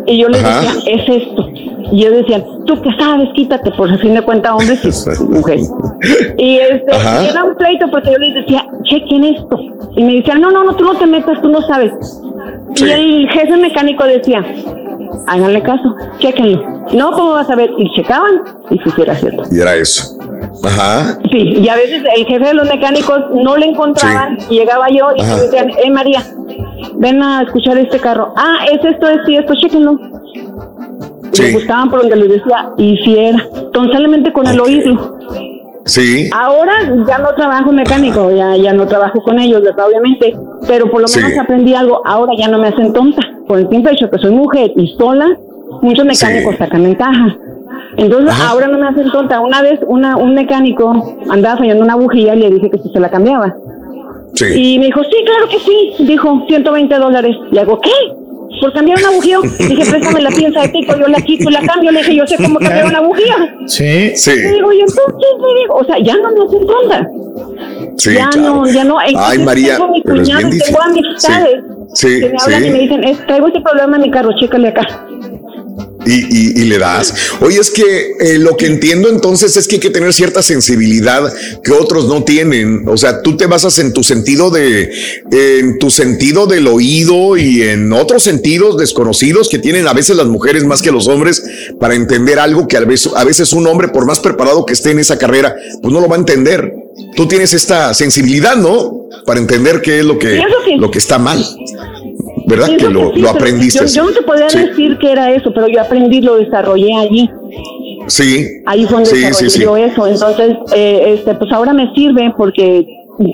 Y 0.07 0.19
yo 0.19 0.29
le 0.29 0.39
decía, 0.39 0.73
es 0.87 1.23
esto. 1.23 1.49
Y 1.93 2.05
yo 2.05 2.11
decía, 2.11 2.45
tú 2.67 2.81
qué 2.83 2.91
sabes, 2.99 3.29
quítate, 3.35 3.71
por 3.73 3.97
fin 3.99 4.15
de 4.15 4.23
cuenta, 4.23 4.55
hombres 4.55 4.81
y 4.85 5.23
mujeres. 5.25 5.71
Y 6.39 6.57
este, 6.59 6.91
era 7.29 7.45
un 7.45 7.57
pleito 7.57 7.91
porque 7.91 8.13
yo 8.13 8.19
les 8.19 8.35
decía, 8.35 8.67
chequen 8.85 9.25
esto. 9.25 9.59
Y 9.97 10.05
me 10.05 10.15
decían, 10.15 10.41
no, 10.41 10.51
no, 10.51 10.65
no, 10.65 10.75
tú 10.77 10.85
no 10.85 10.95
te 10.95 11.07
metas, 11.07 11.41
tú 11.43 11.49
no 11.49 11.61
sabes. 11.63 11.93
Y 12.77 12.85
el 12.85 13.29
jefe 13.31 13.57
mecánico 13.57 14.05
decía, 14.05 14.45
háganle 15.27 15.63
caso, 15.63 15.95
chequenlo. 16.19 16.63
No, 16.93 17.11
¿cómo 17.13 17.33
vas 17.33 17.51
a 17.51 17.57
ver? 17.57 17.71
Y 17.79 17.91
checaban 17.95 18.43
y 18.71 18.79
si 18.79 18.89
hiciera 18.89 19.15
cierto. 19.17 19.43
Y 19.51 19.61
era 19.61 19.75
eso. 19.77 20.17
Ajá. 20.65 21.19
Sí, 21.31 21.39
y 21.39 21.69
a 21.69 21.77
veces 21.77 22.03
el 22.17 22.27
jefe 22.27 22.45
de 22.45 22.55
los 22.55 22.69
mecánicos 22.69 23.21
no 23.35 23.57
le 23.57 23.67
encontraban 23.67 24.39
y 24.49 24.59
llegaba 24.59 24.89
yo 24.89 25.09
y 25.17 25.23
me 25.23 25.35
decían, 25.37 25.71
eh 25.71 25.91
María, 25.91 26.23
ven 26.97 27.23
a 27.23 27.43
escuchar 27.43 27.79
este 27.79 27.99
carro. 27.99 28.33
Ah, 28.37 28.59
es 28.71 28.85
esto, 28.85 29.09
es 29.09 29.21
esto, 29.27 29.55
chequenlo. 29.55 29.99
Sí. 31.33 31.43
Me 31.43 31.53
gustaban 31.53 31.91
por 31.91 32.01
donde 32.01 32.17
les 32.17 32.29
decía, 32.29 32.71
hiciera. 32.77 33.47
Entonces 33.57 33.93
solamente 33.95 34.33
con 34.33 34.47
el 34.47 34.61
oírlo. 34.61 35.19
Sí. 35.87 36.29
Ahora 36.33 36.73
ya 37.07 37.19
no 37.19 37.35
trabajo 37.35 37.73
mecánico, 37.73 38.31
ya, 38.31 38.57
ya 38.57 38.73
no 38.73 38.87
trabajo 38.87 39.23
con 39.23 39.39
ellos, 39.39 39.63
obviamente, 39.85 40.37
pero 40.67 40.91
por 40.91 41.01
lo 41.01 41.09
menos 41.09 41.39
aprendí 41.39 41.75
algo. 41.75 42.03
Ahora 42.05 42.33
ya 42.39 42.49
no 42.49 42.59
me 42.59 42.69
hacen 42.69 42.93
tonta. 42.93 43.23
Por 43.49 43.59
el 43.59 43.69
simple 43.69 43.93
hecho 43.93 44.11
que 44.11 44.19
soy 44.19 44.31
mujer 44.31 44.73
y 44.77 44.95
sola, 44.99 45.27
muchos 45.83 46.05
mecánicos 46.05 46.57
sacan 46.57 46.85
ventaja. 46.85 47.37
Entonces 48.01 48.35
ahora 48.49 48.67
no 48.69 48.79
me 48.79 48.89
hacen 48.89 49.11
tonta. 49.11 49.41
Una 49.41 49.61
vez 49.63 49.79
una, 49.87 50.17
un 50.17 50.35
mecánico 50.35 51.17
andaba 51.29 51.59
fallando 51.59 51.85
una 51.85 51.97
bujía 51.97 52.35
y 52.35 52.39
le 52.39 52.51
dije 52.51 52.71
que 52.71 52.79
si 52.79 52.89
se 52.91 52.99
la 53.01 53.11
cambiaba. 53.11 53.55
Y 54.57 54.79
me 54.79 54.87
dijo, 54.87 55.03
sí, 55.05 55.17
claro 55.27 55.49
que 55.51 55.59
sí. 55.59 56.05
Dijo, 56.05 56.45
120 56.49 56.95
dólares. 56.99 57.37
Le 57.51 57.61
hago, 57.61 57.81
¿qué? 57.81 57.91
por 58.61 58.73
cambiar 58.73 58.99
una 58.99 59.11
bujía. 59.11 59.39
Dije, 59.59 59.91
préstame 59.91 60.21
la 60.23 60.31
pieza 60.31 60.61
de 60.63 60.69
pico, 60.71 60.95
yo 60.99 61.07
la 61.09 61.21
quito 61.21 61.49
y 61.49 61.53
la 61.53 61.61
cambio. 61.63 61.93
Le 61.93 61.99
dije, 62.01 62.17
yo 62.17 62.27
sé 62.27 62.37
cómo 62.37 62.59
cambiar 62.59 62.87
una 62.87 63.01
bujía. 63.01 63.37
Sí, 63.67 64.11
sí. 64.17 64.31
Y 64.33 64.55
digo, 64.55 64.73
y 64.73 64.81
entonces, 64.81 65.05
digo, 65.63 65.75
o 65.77 65.85
sea, 65.85 65.99
ya 65.99 66.17
no 66.17 66.31
me 66.31 66.45
hacen 66.47 66.67
tonta. 66.67 67.09
Sí, 67.97 68.15
ya 68.15 68.29
claro. 68.31 68.55
no, 68.57 68.67
ya 68.67 68.85
no. 68.85 68.99
Ay, 68.99 69.39
María, 69.39 69.77
tengo 69.77 69.93
mi 69.93 70.01
pero 70.03 70.17
es 70.17 70.21
cuñado, 70.23 70.39
bien 70.41 70.51
difícil. 70.51 70.75
tengo 70.75 70.91
amistades 70.91 71.65
Sí, 71.95 72.21
que 72.21 72.29
me 72.31 72.37
hablan 72.43 72.63
sí. 72.63 72.69
y 72.69 72.71
me 72.73 72.79
dicen, 72.81 73.05
"Es- 73.05 73.27
traigo 73.27 73.47
este 73.49 73.61
problema 73.61 73.97
en 73.97 74.03
mi 74.03 74.11
carro, 74.11 74.31
chécale 74.39 74.69
acá. 74.69 74.87
Y, 76.11 76.27
y- 76.31 76.61
y 76.63 76.65
le 76.65 76.79
das. 76.79 77.15
Oye, 77.41 77.59
es 77.61 77.71
que 77.71 78.13
eh, 78.19 78.39
lo 78.39 78.57
que 78.57 78.67
entiendo 78.67 79.09
entonces 79.09 79.57
es 79.57 79.69
que 79.69 79.77
hay 79.77 79.81
que 79.81 79.91
tener 79.91 80.13
cierta 80.13 80.43
sensibilidad 80.43 81.33
que 81.63 81.73
otros 81.73 82.09
no 82.09 82.25
tienen. 82.25 82.85
O 82.89 82.97
sea, 82.97 83.23
tú 83.23 83.37
te 83.37 83.47
basas 83.47 83.79
en 83.79 83.93
tu 83.93 84.03
sentido 84.03 84.51
de, 84.51 84.91
en 85.31 85.79
tu 85.79 85.91
sentido 85.91 86.47
del 86.47 86.67
oído 86.67 87.37
y 87.37 87.63
en 87.63 87.93
otros 87.93 88.23
sentidos 88.23 88.77
desconocidos 88.77 89.49
que 89.49 89.59
tienen 89.59 89.87
a 89.87 89.93
veces 89.93 90.17
las 90.17 90.27
mujeres 90.27 90.65
más 90.65 90.83
que 90.83 90.91
los 90.91 91.07
hombres 91.07 91.43
para 91.79 91.95
entender 91.95 92.39
algo 92.39 92.67
que 92.67 92.77
a 92.77 92.81
veces, 92.81 93.13
a 93.15 93.25
veces 93.25 93.53
un 93.53 93.67
hombre, 93.67 93.89
por 93.89 94.07
más 94.07 94.21
preparado 94.21 94.65
que 94.67 94.73
esté 94.73 94.91
en 94.91 94.99
esa 94.99 95.19
carrera, 95.19 95.55
pues 95.81 95.93
no 95.95 96.01
lo 96.01 96.09
va 96.09 96.17
a 96.17 96.19
entender. 96.19 96.73
Tú 97.17 97.27
tienes 97.29 97.55
esta 97.55 97.95
sensibilidad, 97.95 98.57
¿no? 98.57 99.09
Para 99.27 99.39
entender 99.41 99.81
qué 99.81 100.01
es 100.01 100.05
lo 100.05 100.19
que, 100.19 100.39
lo 100.79 100.91
que 100.91 100.99
está 100.99 101.19
mal. 101.19 101.45
¿Verdad? 102.51 102.69
Que 102.77 102.89
lo, 102.89 103.13
sí, 103.15 103.21
lo 103.21 103.31
aprendiste. 103.31 103.87
Yo, 103.87 103.87
yo 103.87 104.05
no 104.05 104.11
te 104.13 104.23
podría 104.23 104.51
Sí. 104.51 104.59
decir 104.59 104.99
que 104.99 105.13
era 105.13 105.31
eso, 105.33 105.53
pero 105.55 105.69
yo 105.69 105.81
aprendí, 105.81 106.21
lo 106.21 106.37
desarrollé 106.37 106.95
allí. 106.97 107.31
Sí. 108.07 108.47
Ahí 108.67 108.85
fue 108.87 108.97
donde 109.05 109.11
desarrollé 109.11 109.59
yo 109.65 109.77
eso. 109.77 110.07
Entonces, 110.07 110.57
eh, 110.75 111.15
este, 111.19 111.35
pues 111.35 111.53
ahora 111.53 111.73
me 111.73 111.93
sirve 111.95 112.33
porque 112.37 112.87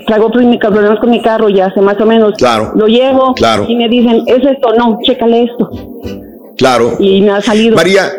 traigo 0.05 0.29
problemas 0.31 0.57
problemas 0.59 0.99
con 0.99 1.09
mi 1.09 1.21
carro 1.21 1.49
ya 1.49 1.67
hace 1.67 1.81
más 1.81 1.99
o 1.99 2.05
menos. 2.05 2.33
Claro. 2.37 2.71
Lo 2.75 2.87
llevo 2.87 3.33
Claro. 3.35 3.65
y 3.67 3.75
me 3.75 3.87
dicen, 3.89 4.23
¿es 4.27 4.43
esto? 4.45 4.73
No, 4.77 4.99
chécale 5.03 5.43
esto. 5.43 5.69
Claro. 6.57 6.93
Y 6.99 7.21
me 7.21 7.31
ha 7.31 7.41
salido. 7.41 7.75
María, 7.75 8.11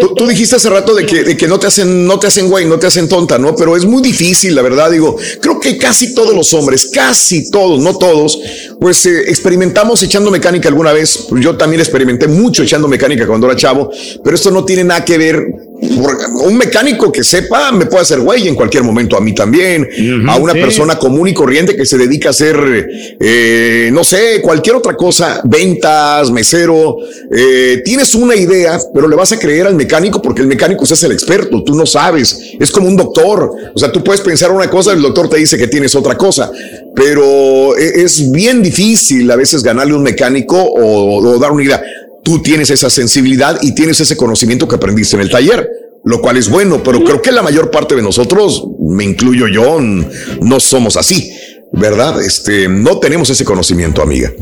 tú, 0.00 0.14
tú 0.14 0.26
dijiste 0.26 0.56
hace 0.56 0.68
rato 0.70 0.94
de 0.94 1.06
que, 1.06 1.24
de 1.24 1.36
que 1.36 1.48
no 1.48 1.58
te 1.58 1.66
hacen, 1.66 2.06
no 2.06 2.18
te 2.18 2.26
hacen 2.26 2.48
güey, 2.48 2.66
no 2.66 2.78
te 2.78 2.86
hacen 2.86 3.08
tonta, 3.08 3.38
¿no? 3.38 3.54
Pero 3.56 3.76
es 3.76 3.84
muy 3.84 4.02
difícil, 4.02 4.54
la 4.54 4.62
verdad. 4.62 4.90
Digo, 4.90 5.16
creo 5.40 5.58
que 5.60 5.76
casi 5.76 6.14
todos 6.14 6.34
los 6.34 6.52
hombres, 6.54 6.86
casi 6.92 7.50
todos, 7.50 7.80
no 7.80 7.96
todos, 7.96 8.38
pues 8.80 9.04
eh, 9.06 9.24
experimentamos 9.28 10.02
echando 10.02 10.30
mecánica 10.30 10.68
alguna 10.68 10.92
vez. 10.92 11.26
Yo 11.40 11.56
también 11.56 11.80
experimenté 11.80 12.28
mucho 12.28 12.62
echando 12.62 12.88
mecánica 12.88 13.26
cuando 13.26 13.46
era 13.46 13.56
chavo, 13.56 13.90
pero 14.22 14.36
esto 14.36 14.50
no 14.50 14.64
tiene 14.64 14.84
nada 14.84 15.04
que 15.04 15.18
ver. 15.18 15.44
Un 15.82 16.56
mecánico 16.56 17.10
que 17.10 17.24
sepa 17.24 17.72
me 17.72 17.86
puede 17.86 18.02
hacer 18.02 18.20
güey 18.20 18.46
en 18.46 18.54
cualquier 18.54 18.84
momento, 18.84 19.16
a 19.16 19.20
mí 19.20 19.34
también, 19.34 19.88
a 20.28 20.36
una 20.36 20.52
sí. 20.52 20.60
persona 20.60 20.96
común 20.96 21.28
y 21.28 21.34
corriente 21.34 21.74
que 21.76 21.84
se 21.84 21.98
dedica 21.98 22.28
a 22.28 22.30
hacer, 22.30 22.88
eh, 23.18 23.90
no 23.92 24.04
sé, 24.04 24.40
cualquier 24.40 24.76
otra 24.76 24.94
cosa, 24.96 25.40
ventas, 25.44 26.30
mesero, 26.30 26.96
eh, 27.34 27.82
tienes 27.84 28.14
una 28.14 28.36
idea, 28.36 28.78
pero 28.94 29.08
le 29.08 29.16
vas 29.16 29.32
a 29.32 29.38
creer 29.38 29.66
al 29.66 29.74
mecánico 29.74 30.22
porque 30.22 30.42
el 30.42 30.46
mecánico 30.46 30.84
es 30.84 31.02
el 31.02 31.12
experto, 31.12 31.64
tú 31.64 31.74
no 31.74 31.84
sabes, 31.84 32.52
es 32.58 32.70
como 32.70 32.86
un 32.86 32.96
doctor, 32.96 33.50
o 33.74 33.78
sea, 33.78 33.90
tú 33.90 34.04
puedes 34.04 34.20
pensar 34.20 34.52
una 34.52 34.70
cosa, 34.70 34.92
el 34.92 35.02
doctor 35.02 35.28
te 35.28 35.38
dice 35.38 35.58
que 35.58 35.66
tienes 35.66 35.94
otra 35.94 36.16
cosa, 36.16 36.50
pero 36.94 37.76
e- 37.76 38.02
es 38.04 38.30
bien 38.30 38.62
difícil 38.62 39.28
a 39.30 39.36
veces 39.36 39.62
ganarle 39.62 39.94
un 39.94 40.02
mecánico 40.02 40.62
o, 40.62 41.18
o 41.18 41.38
dar 41.38 41.50
una 41.50 41.64
idea. 41.64 41.82
Tú 42.22 42.40
tienes 42.42 42.70
esa 42.70 42.88
sensibilidad 42.90 43.58
y 43.62 43.74
tienes 43.74 44.00
ese 44.00 44.16
conocimiento 44.16 44.68
que 44.68 44.76
aprendiste 44.76 45.16
en 45.16 45.22
el 45.22 45.30
taller 45.30 45.68
lo 46.04 46.20
cual 46.20 46.36
es 46.36 46.48
bueno, 46.50 46.82
pero 46.82 47.04
creo 47.04 47.22
que 47.22 47.30
la 47.30 47.42
mayor 47.42 47.70
parte 47.70 47.94
de 47.94 48.02
nosotros, 48.02 48.64
me 48.80 49.04
incluyo 49.04 49.46
yo, 49.46 49.78
no 49.80 50.58
somos 50.58 50.96
así, 50.96 51.30
¿verdad? 51.70 52.20
Este, 52.20 52.66
no 52.68 52.98
tenemos 52.98 53.30
ese 53.30 53.44
conocimiento, 53.44 54.02
amiga. 54.02 54.32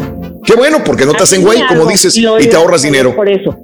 Qué 0.46 0.54
bueno, 0.54 0.78
porque 0.82 1.04
no 1.04 1.12
te 1.12 1.22
hacen 1.22 1.42
güey, 1.42 1.60
como 1.68 1.84
dices, 1.84 2.16
y 2.16 2.22
te 2.48 2.56
ahorras 2.56 2.80
dinero. 2.80 3.14
Por 3.14 3.28
eso. 3.28 3.54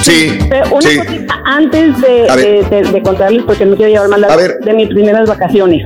Sí, 0.00 0.28
Pero 0.48 0.76
una 0.76 0.88
sí. 0.88 0.96
cosita 0.98 1.42
antes 1.44 2.00
de, 2.00 2.30
A 2.30 2.36
ver. 2.36 2.70
de, 2.70 2.76
de- 2.84 2.92
de 2.92 3.02
contarles, 3.02 3.42
porque 3.44 3.66
no 3.66 3.74
quiero 3.74 3.90
llevar 3.90 4.08
mal 4.10 4.22
A 4.22 4.36
de 4.36 4.72
mis 4.74 4.88
primeras 4.88 5.28
vacaciones. 5.28 5.82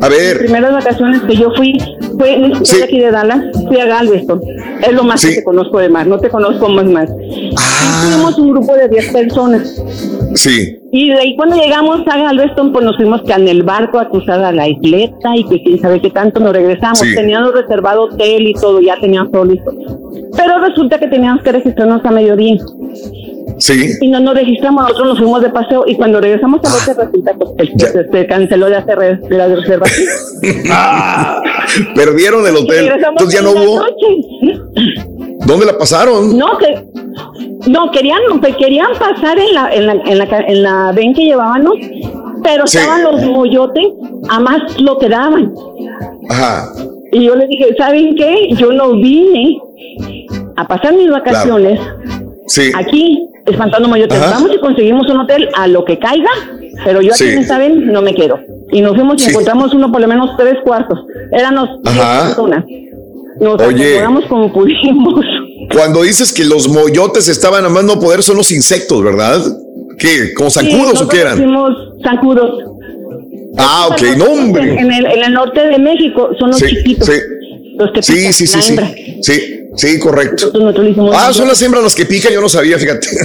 A 0.00 0.08
Mis 0.08 0.16
ver, 0.18 0.38
primeras 0.38 0.72
vacaciones 0.72 1.22
que 1.22 1.36
yo 1.36 1.48
fui, 1.56 1.76
fue 2.18 2.50
soy 2.62 2.78
Sí. 2.78 2.82
aquí 2.82 2.98
de 2.98 3.10
Dallas, 3.10 3.40
fui 3.66 3.78
a 3.78 3.86
Galveston. 3.86 4.40
Es 4.86 4.92
lo 4.92 5.04
más 5.04 5.20
Sí. 5.20 5.28
que 5.28 5.34
te 5.36 5.44
conozco 5.44 5.78
de 5.78 5.88
mar, 5.88 6.06
no 6.06 6.18
te 6.18 6.28
conozco 6.28 6.68
más 6.68 6.84
más. 6.86 7.10
Ah. 7.58 8.10
Fuimos 8.12 8.38
un 8.38 8.50
grupo 8.50 8.74
de 8.74 8.88
10 8.88 9.12
personas. 9.12 9.82
sí, 10.34 10.78
Y 10.94 11.08
de 11.10 11.18
ahí 11.18 11.36
cuando 11.36 11.56
llegamos 11.56 12.00
a 12.06 12.18
Galveston, 12.18 12.72
pues 12.72 12.84
nos 12.84 12.96
fuimos 12.96 13.22
que 13.22 13.32
en 13.32 13.48
el 13.48 13.62
barco 13.62 13.98
a 13.98 14.08
cruzar 14.08 14.42
a 14.44 14.52
la 14.52 14.68
isleta 14.68 15.34
y 15.36 15.44
que 15.44 15.62
quién 15.62 15.80
sabe 15.80 16.00
qué 16.00 16.10
tanto 16.10 16.40
nos 16.40 16.52
regresamos. 16.52 16.98
Sí. 17.00 17.14
Teníamos 17.14 17.52
reservado 17.54 18.02
hotel 18.04 18.46
y 18.46 18.52
todo, 18.54 18.80
ya 18.80 18.96
teníamos 19.00 19.30
todo 19.32 19.44
listo. 19.44 19.72
Pero 20.36 20.58
resulta 20.58 20.98
que 20.98 21.06
teníamos 21.08 21.42
que 21.42 21.52
registrarnos 21.52 22.04
a 22.04 22.10
mediodía. 22.10 22.56
sí. 23.58 23.90
Y 24.00 24.08
no 24.08 24.20
nos 24.20 24.34
registramos, 24.34 24.82
nosotros 24.82 25.08
nos 25.08 25.18
fuimos 25.18 25.42
de 25.42 25.50
paseo 25.50 25.84
y 25.86 25.94
cuando 25.94 26.20
regresamos 26.20 26.60
al 26.64 26.72
hotel 26.72 27.06
resulta 27.06 27.34
pues, 27.34 27.70
que 27.78 28.08
se, 28.10 28.26
canceló 28.26 28.66
de 28.66 28.76
hacer 28.76 29.20
la 29.30 29.46
reservación. 29.48 30.08
Perdieron 31.94 32.46
el 32.46 32.56
hotel, 32.56 32.90
entonces 33.08 33.40
ya 33.40 33.42
no 33.42 33.52
hubo. 33.52 33.80
noche. 33.80 34.60
¿Dónde 35.46 35.66
la 35.66 35.76
pasaron? 35.78 36.36
No, 36.38 36.56
que 36.58 36.84
no 37.68 37.90
querían, 37.90 38.20
querían 38.58 38.92
pasar 38.98 39.38
en 39.38 39.54
la, 39.54 39.72
en 39.74 39.86
la, 39.86 39.92
en 39.92 40.18
la, 40.18 40.24
en 40.46 40.62
la 40.62 40.92
ven 40.94 41.14
que 41.14 41.24
llevábamos, 41.24 41.74
pero 42.42 42.66
Sí. 42.66 42.78
estaban 42.78 43.02
los 43.04 43.22
moyotes 43.24 43.86
a 44.28 44.40
más 44.40 44.80
lo 44.80 44.98
que 44.98 45.08
daban. 45.08 45.52
Ajá, 46.28 46.72
Y 47.12 47.24
yo 47.24 47.34
les 47.36 47.48
dije, 47.48 47.74
¿saben 47.76 48.14
qué? 48.16 48.48
Yo 48.56 48.72
no 48.72 48.92
vine 48.92 49.58
a 50.56 50.66
pasar 50.66 50.94
mis 50.94 51.10
vacaciones 51.10 51.78
sí. 52.46 52.70
aquí 52.76 53.26
espantando 53.46 53.88
moyotes. 53.88 54.18
Ajá. 54.18 54.34
Vamos 54.34 54.50
y 54.54 54.58
conseguimos 54.60 55.08
un 55.10 55.18
hotel 55.20 55.48
a 55.54 55.66
lo 55.66 55.84
que 55.84 55.98
caiga, 55.98 56.30
pero 56.84 57.00
yo 57.02 57.10
aquí 57.12 57.24
Sí. 57.24 57.30
en 57.30 57.38
esta 57.38 57.58
no 57.58 58.02
me 58.02 58.14
quedo. 58.14 58.38
Y 58.72 58.80
nos 58.80 58.94
fuimos 58.94 59.16
y 59.20 59.24
Sí. 59.24 59.30
encontramos 59.30 59.74
uno 59.74 59.90
por 59.92 60.00
lo 60.00 60.08
menos 60.08 60.30
tres 60.36 60.56
cuartos. 60.64 60.98
Éramos 61.32 61.68
Ajá. 61.84 62.26
personas. 62.26 62.64
Nos 63.40 63.60
Oye. 63.62 63.98
acomodamos 63.98 64.24
como 64.26 64.52
pudimos. 64.52 65.24
Cuando 65.72 66.02
dices 66.02 66.32
que 66.32 66.44
los 66.44 66.68
moyotes 66.68 67.28
estaban 67.28 67.64
a 67.64 67.68
más 67.68 67.84
no 67.84 67.98
poder, 67.98 68.22
son 68.22 68.36
los 68.36 68.50
insectos, 68.52 69.02
¿verdad? 69.02 69.40
¿Qué? 69.98 70.34
¿Como 70.34 70.50
zancudos 70.50 70.98
Sí, 70.98 71.04
o 71.04 71.08
qué 71.08 71.20
eran? 71.20 71.38
zancudos. 72.02 72.64
Ah, 73.56 73.88
ok, 73.90 74.02
no, 74.16 74.24
hombre. 74.26 74.78
En 74.80 74.90
el, 74.92 75.06
en 75.06 75.22
el 75.24 75.32
norte 75.32 75.60
de 75.66 75.78
México 75.78 76.30
son 76.38 76.50
los 76.50 76.60
chiquitos. 76.60 77.06
sí. 77.06 77.12
Los 77.78 77.90
que 77.92 78.02
Sí, 78.02 78.32
sí, 78.32 78.46
sí, 78.46 78.76
sí. 79.22 79.61
Sí, 79.74 79.98
correcto. 79.98 80.52
Ah, 81.14 81.32
son 81.32 81.48
las 81.48 81.60
hembras 81.62 81.82
las 81.82 81.94
que 81.94 82.04
pican, 82.04 82.32
yo 82.32 82.40
no 82.40 82.48
sabía, 82.48 82.78
fíjate. 82.78 83.08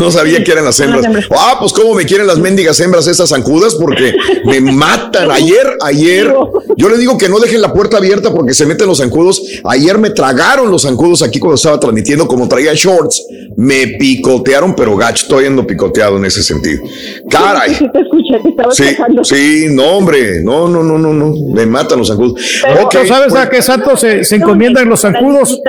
No 0.00 0.10
sabía 0.10 0.42
que 0.42 0.50
eran 0.50 0.64
las 0.64 0.80
hembras. 0.80 1.04
Ah, 1.30 1.56
pues 1.60 1.72
cómo 1.72 1.94
me 1.94 2.06
quieren 2.06 2.26
las 2.26 2.38
mendigas 2.38 2.80
hembras 2.80 3.06
esas 3.06 3.28
zancudas 3.28 3.74
porque 3.74 4.14
me 4.46 4.58
matan. 4.60 5.30
Ayer, 5.30 5.76
ayer, 5.82 6.34
yo 6.76 6.88
le 6.88 6.96
digo 6.96 7.18
que 7.18 7.28
no 7.28 7.38
dejen 7.38 7.60
la 7.60 7.72
puerta 7.72 7.98
abierta 7.98 8.32
porque 8.32 8.54
se 8.54 8.64
meten 8.64 8.86
los 8.86 8.98
zancudos. 8.98 9.42
Ayer 9.64 9.98
me 9.98 10.10
tragaron 10.10 10.70
los 10.70 10.82
zancudos 10.82 11.22
aquí 11.22 11.38
cuando 11.38 11.56
estaba 11.56 11.78
transmitiendo, 11.78 12.26
como 12.26 12.48
traía 12.48 12.72
shorts, 12.74 13.24
me 13.56 13.86
picotearon, 13.98 14.74
pero 14.74 14.96
gacho, 14.96 15.24
estoy 15.24 15.46
ando 15.46 15.66
picoteado 15.66 16.16
en 16.16 16.24
ese 16.24 16.42
sentido. 16.42 16.82
Caray. 17.30 17.74
Sí, 17.74 17.86
te 17.92 18.00
escuché, 18.00 18.38
te 18.42 18.48
estabas 18.48 18.76
Sí, 18.76 18.96
sí, 19.22 19.66
no, 19.70 19.98
hombre, 19.98 20.42
no, 20.42 20.68
no, 20.68 20.82
no, 20.82 20.98
no, 20.98 21.12
no, 21.12 21.34
me 21.52 21.66
matan 21.66 21.98
los 21.98 22.08
zancudos. 22.08 22.40
Pero, 22.62 22.88
¿Sabes 23.06 23.28
pues, 23.28 23.42
a 23.42 23.48
qué 23.50 23.62
santo 23.62 23.96
se, 23.96 24.24
se 24.24 24.36
encomiendan 24.36 24.88
los 24.88 25.00
zancudos? 25.00 25.60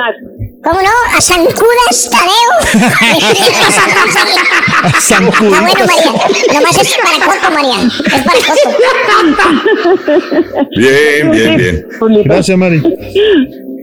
¿Cómo 0.64 0.80
no? 0.82 0.90
A 1.18 1.22
Zancudas 1.22 2.10
Tadeo. 2.10 2.74
Está 4.98 5.20
bueno, 5.20 5.62
María. 5.62 6.14
Nomás 6.54 6.78
es 6.78 6.96
para 7.04 7.18
Coco, 7.26 7.52
María. 7.54 7.80
Es 8.06 8.22
para 8.24 8.40
Coco. 8.40 8.56
Bien, 10.78 11.32
bien, 11.32 11.58
bien. 11.58 11.86
Gracias, 12.24 12.58
Mari. 12.58 12.82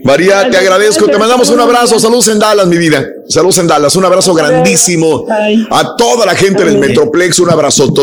María, 0.03 0.49
te 0.49 0.57
agradezco. 0.57 1.07
Te 1.07 1.17
mandamos 1.17 1.49
un 1.49 1.59
abrazo. 1.59 1.99
Saludos 1.99 2.27
en 2.29 2.39
Dallas, 2.39 2.67
mi 2.67 2.77
vida. 2.77 3.05
Saludos 3.27 3.59
en 3.59 3.67
Dallas. 3.67 3.95
Un 3.95 4.05
abrazo 4.05 4.33
grandísimo 4.33 5.25
a 5.69 5.95
toda 5.95 6.25
la 6.25 6.35
gente 6.35 6.63
del 6.63 6.77
Metroplex. 6.77 7.39
Un 7.39 7.49
abrazo. 7.49 7.93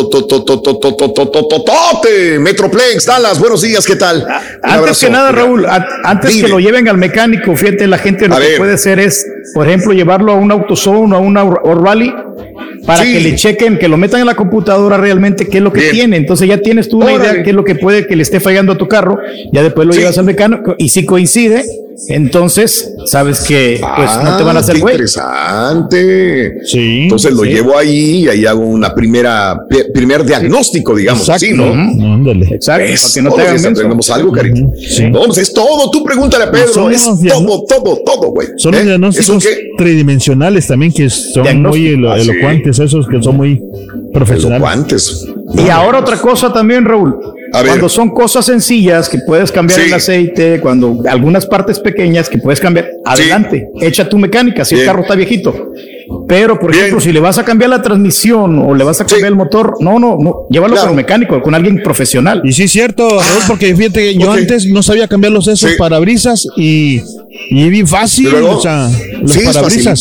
Metroplex, 2.41 3.07
Dallas. 3.07 3.39
Buenos 3.39 3.62
días. 3.62 3.86
¿Qué 3.86 3.97
tal? 3.97 4.27
Antes 4.62 5.01
que 5.01 5.10
nada, 5.10 5.33
Raúl, 5.33 5.67
antes 6.05 6.36
que 6.36 6.49
lo 6.49 6.60
lleven 6.60 6.89
al 6.89 6.99
mecánico, 6.99 7.55
fíjate, 7.57 7.86
la 7.86 7.99
gente 7.99 8.28
lo 8.28 8.39
que 8.39 8.57
puede 8.57 8.75
hacer 8.75 8.99
es, 9.01 9.27
por 9.55 9.67
ejemplo, 9.67 9.93
llevarlo 9.93 10.33
a 10.33 10.36
un 10.36 10.51
AutoZone 10.51 11.15
o 11.15 11.18
a 11.18 11.20
una 11.20 11.44
Orvali 11.44 12.12
para 12.86 13.05
que 13.05 13.20
le 13.20 13.35
chequen, 13.35 13.78
que 13.78 13.89
lo 13.89 13.97
metan 13.97 14.20
en 14.20 14.27
la 14.27 14.35
computadora 14.35 14.97
realmente 14.97 15.49
qué 15.49 15.59
es 15.59 15.62
lo 15.62 15.73
que 15.73 15.91
tiene. 15.91 16.17
Entonces 16.17 16.49
ya 16.49 16.59
tienes 16.59 16.89
tú 16.89 16.99
una 16.99 17.12
idea 17.12 17.43
qué 17.43 17.51
es 17.51 17.57
lo 17.57 17.65
que 17.65 17.75
puede 17.75 18.07
que 18.07 18.17
le 18.17 18.23
esté 18.23 18.41
fallando 18.41 18.73
a 18.73 18.78
tu 18.78 18.89
carro. 18.89 19.18
Ya 19.52 19.62
después 19.62 19.86
lo 19.86 19.93
llevas 19.93 20.17
al 20.17 20.25
mecánico 20.25 20.75
y 20.78 20.89
si 20.89 21.05
coincide, 21.05 21.65
entonces, 22.09 22.94
sabes 23.07 23.41
que 23.41 23.81
pues 23.97 24.10
no 24.25 24.36
te 24.36 24.43
van 24.44 24.57
a 24.57 24.60
hacer 24.60 24.77
Ah, 24.77 24.78
qué 24.78 24.83
güey. 24.83 24.94
Interesante. 24.94 26.59
Sí. 26.65 27.01
Entonces 27.02 27.33
lo 27.33 27.43
sí. 27.43 27.51
llevo 27.51 27.77
ahí 27.77 28.25
y 28.25 28.28
ahí 28.28 28.47
hago 28.47 28.60
una 28.60 28.94
primera, 28.94 29.59
primer 29.93 30.25
diagnóstico, 30.25 30.94
digamos 30.94 31.28
así, 31.28 31.52
¿no? 31.52 31.65
Ándale. 31.73 32.47
Exacto, 32.51 32.85
Es 32.85 33.02
para 33.02 33.15
que 33.15 33.23
no 33.23 33.35
te 33.35 33.41
hagan 33.43 33.67
aprendemos 33.73 34.10
algo, 34.10 34.33
carito. 34.33 34.70
Sí. 34.89 35.10
No, 35.10 35.23
pues 35.25 35.39
es 35.39 35.52
todo. 35.52 35.91
Tú 35.91 36.05
pregúntale 36.05 36.44
a 36.44 36.51
Pedro. 36.51 36.91
Es 36.91 37.02
todo, 37.05 37.65
todo, 37.68 37.99
todo, 38.05 38.31
güey. 38.31 38.49
Son 38.57 38.73
los 38.73 38.83
¿Eh? 38.83 38.86
diagnósticos 38.86 39.49
tridimensionales 39.77 40.67
también 40.67 40.93
que 40.93 41.10
son 41.10 41.62
muy 41.62 41.89
elo- 41.89 42.12
Ah, 42.12 42.18
sí. 42.20 42.31
elocuentes, 42.31 42.78
esos 42.78 43.07
que 43.07 43.23
son 43.23 43.36
muy 43.36 43.60
profesionales. 44.12 44.62
Elocuantes. 44.62 45.27
Y 45.55 45.68
ahora 45.68 45.99
otra 46.01 46.17
cosa 46.18 46.52
también, 46.52 46.85
Raúl. 46.85 47.17
A 47.52 47.62
ver. 47.62 47.70
Cuando 47.73 47.89
son 47.89 48.10
cosas 48.10 48.44
sencillas 48.47 49.09
que 49.09 49.18
puedes 49.27 49.51
cambiar 49.51 49.81
Sí. 49.81 49.86
el 49.86 49.94
aceite, 49.94 50.60
cuando 50.60 51.02
algunas 51.09 51.47
partes 51.47 51.78
pequeñas 51.81 52.28
que 52.28 52.39
puedes 52.39 52.60
cambiar, 52.60 52.89
adelante, 53.05 53.68
echa 53.81 54.09
tu 54.09 54.18
mecánica 54.18 54.65
si 54.65 54.75
Bien. 54.75 54.86
el 54.86 54.93
carro 54.93 55.02
está 55.02 55.15
viejito. 55.15 55.73
Pero, 56.28 56.58
por 56.58 56.70
Bien. 56.70 56.84
ejemplo, 56.84 57.00
si 57.00 57.12
le 57.12 57.20
vas 57.20 57.38
a 57.38 57.44
cambiar 57.44 57.70
la 57.70 57.82
transmisión 57.82 58.58
o 58.58 58.74
le 58.74 58.84
vas 58.84 59.00
a 59.00 59.06
cambiar 59.06 59.28
el 59.30 59.36
motor, 59.36 59.74
no, 59.80 59.98
no, 59.98 60.16
no, 60.20 60.46
llévalo 60.50 60.74
Claro. 60.74 60.88
con 60.88 60.90
un 60.92 60.96
mecánico, 60.96 61.40
con 61.42 61.54
alguien 61.54 61.82
profesional. 61.82 62.40
Y 62.44 62.52
sí 62.52 62.64
es 62.64 62.72
cierto, 62.72 63.08
Raúl, 63.08 63.42
porque 63.46 63.74
fíjate 63.74 64.00
que 64.00 64.14
yo 64.18 64.30
antes 64.32 64.66
no 64.66 64.82
sabía 64.82 65.06
cambiar 65.08 65.32
los 65.32 65.46
esos 65.48 65.70
Sí. 65.70 65.76
parabrisas 65.78 66.46
y, 66.56 67.00
y 67.50 67.62
es 67.64 67.70
bien 67.70 67.86
fácil, 67.86 68.30
luego, 68.30 68.56
o 68.56 68.60
sea, 68.60 68.88
los 69.20 69.30
sí, 69.32 69.40
parabrisas. 69.44 70.00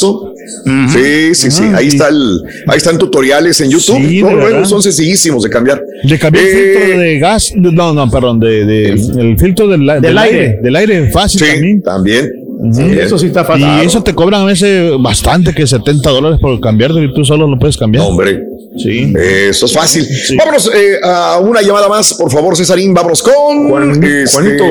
Sí, 0.93 1.33
sí, 1.35 1.51
sí. 1.51 1.63
Ahí 1.75 1.85
y- 1.85 1.89
está 1.89 2.07
el, 2.07 2.41
ahí 2.67 2.77
están 2.77 2.97
tutoriales 2.97 3.59
en 3.61 3.69
YouTube. 3.69 3.97
Sí, 3.97 4.21
No, 4.21 4.65
son 4.65 4.81
sencillísimos 4.81 5.43
de 5.43 5.49
cambiar. 5.49 5.81
De 6.03 6.17
cambiar 6.17 6.45
el 6.45 6.51
Eh, 6.55 6.73
filtro 6.79 6.99
de 6.99 7.19
gas, 7.19 7.51
no, 7.55 7.93
no, 7.93 8.09
perdón, 8.09 8.39
de, 8.39 8.65
de- 8.65 8.89
el 8.91 9.37
filtro 9.37 9.67
del, 9.67 9.85
del, 10.01 10.17
aire. 10.17 10.39
aire. 10.39 10.59
del 10.61 10.75
aire 10.75 11.09
fácil 11.09 11.39
Sí, 11.41 11.45
también. 11.51 11.81
también. 11.81 12.31
Sí, 12.71 12.81
eso 12.99 13.17
sí 13.19 13.27
está 13.27 13.45
fácil. 13.45 13.67
Y 13.81 13.85
eso 13.85 14.01
te 14.03 14.15
cobran 14.15 14.41
a 14.41 14.45
veces 14.45 14.91
bastante, 14.99 15.53
que 15.53 15.67
70 15.67 16.09
dólares 16.09 16.39
por 16.41 16.59
cambiarlo 16.59 17.01
y 17.03 17.13
tú 17.13 17.23
solo 17.23 17.47
lo 17.47 17.57
puedes 17.59 17.77
cambiar. 17.77 18.05
Hombre, 18.05 18.39
Sí. 18.77 19.13
eso 19.19 19.65
es 19.67 19.73
fácil. 19.73 20.05
Vámonos 20.37 20.71
eh, 20.73 20.97
a 21.03 21.39
una 21.39 21.61
llamada 21.61 21.87
más, 21.87 22.13
por 22.15 22.31
favor, 22.31 22.55
Cesarín. 22.57 22.93
Vámonos 22.93 23.21
con 23.21 23.69
Juan- 23.69 24.03
este, 24.03 24.31
Juanito. 24.37 24.65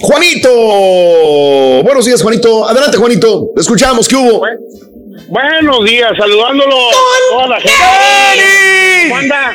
Juanito. 0.00 0.50
Buenos 1.84 2.04
días, 2.06 2.22
Juanito. 2.22 2.68
Adelante, 2.68 2.96
Juanito. 2.96 3.50
Te 3.54 3.60
escuchamos. 3.62 4.08
¿Qué 4.08 4.16
hubo? 4.16 4.42
Buenos 5.28 5.84
días, 5.84 6.10
saludándolo 6.18 6.76
a 6.76 6.92
toda 7.32 7.48
la 7.48 7.56
gente. 7.60 7.74
¿Cómo 9.08 9.16
anda? 9.16 9.52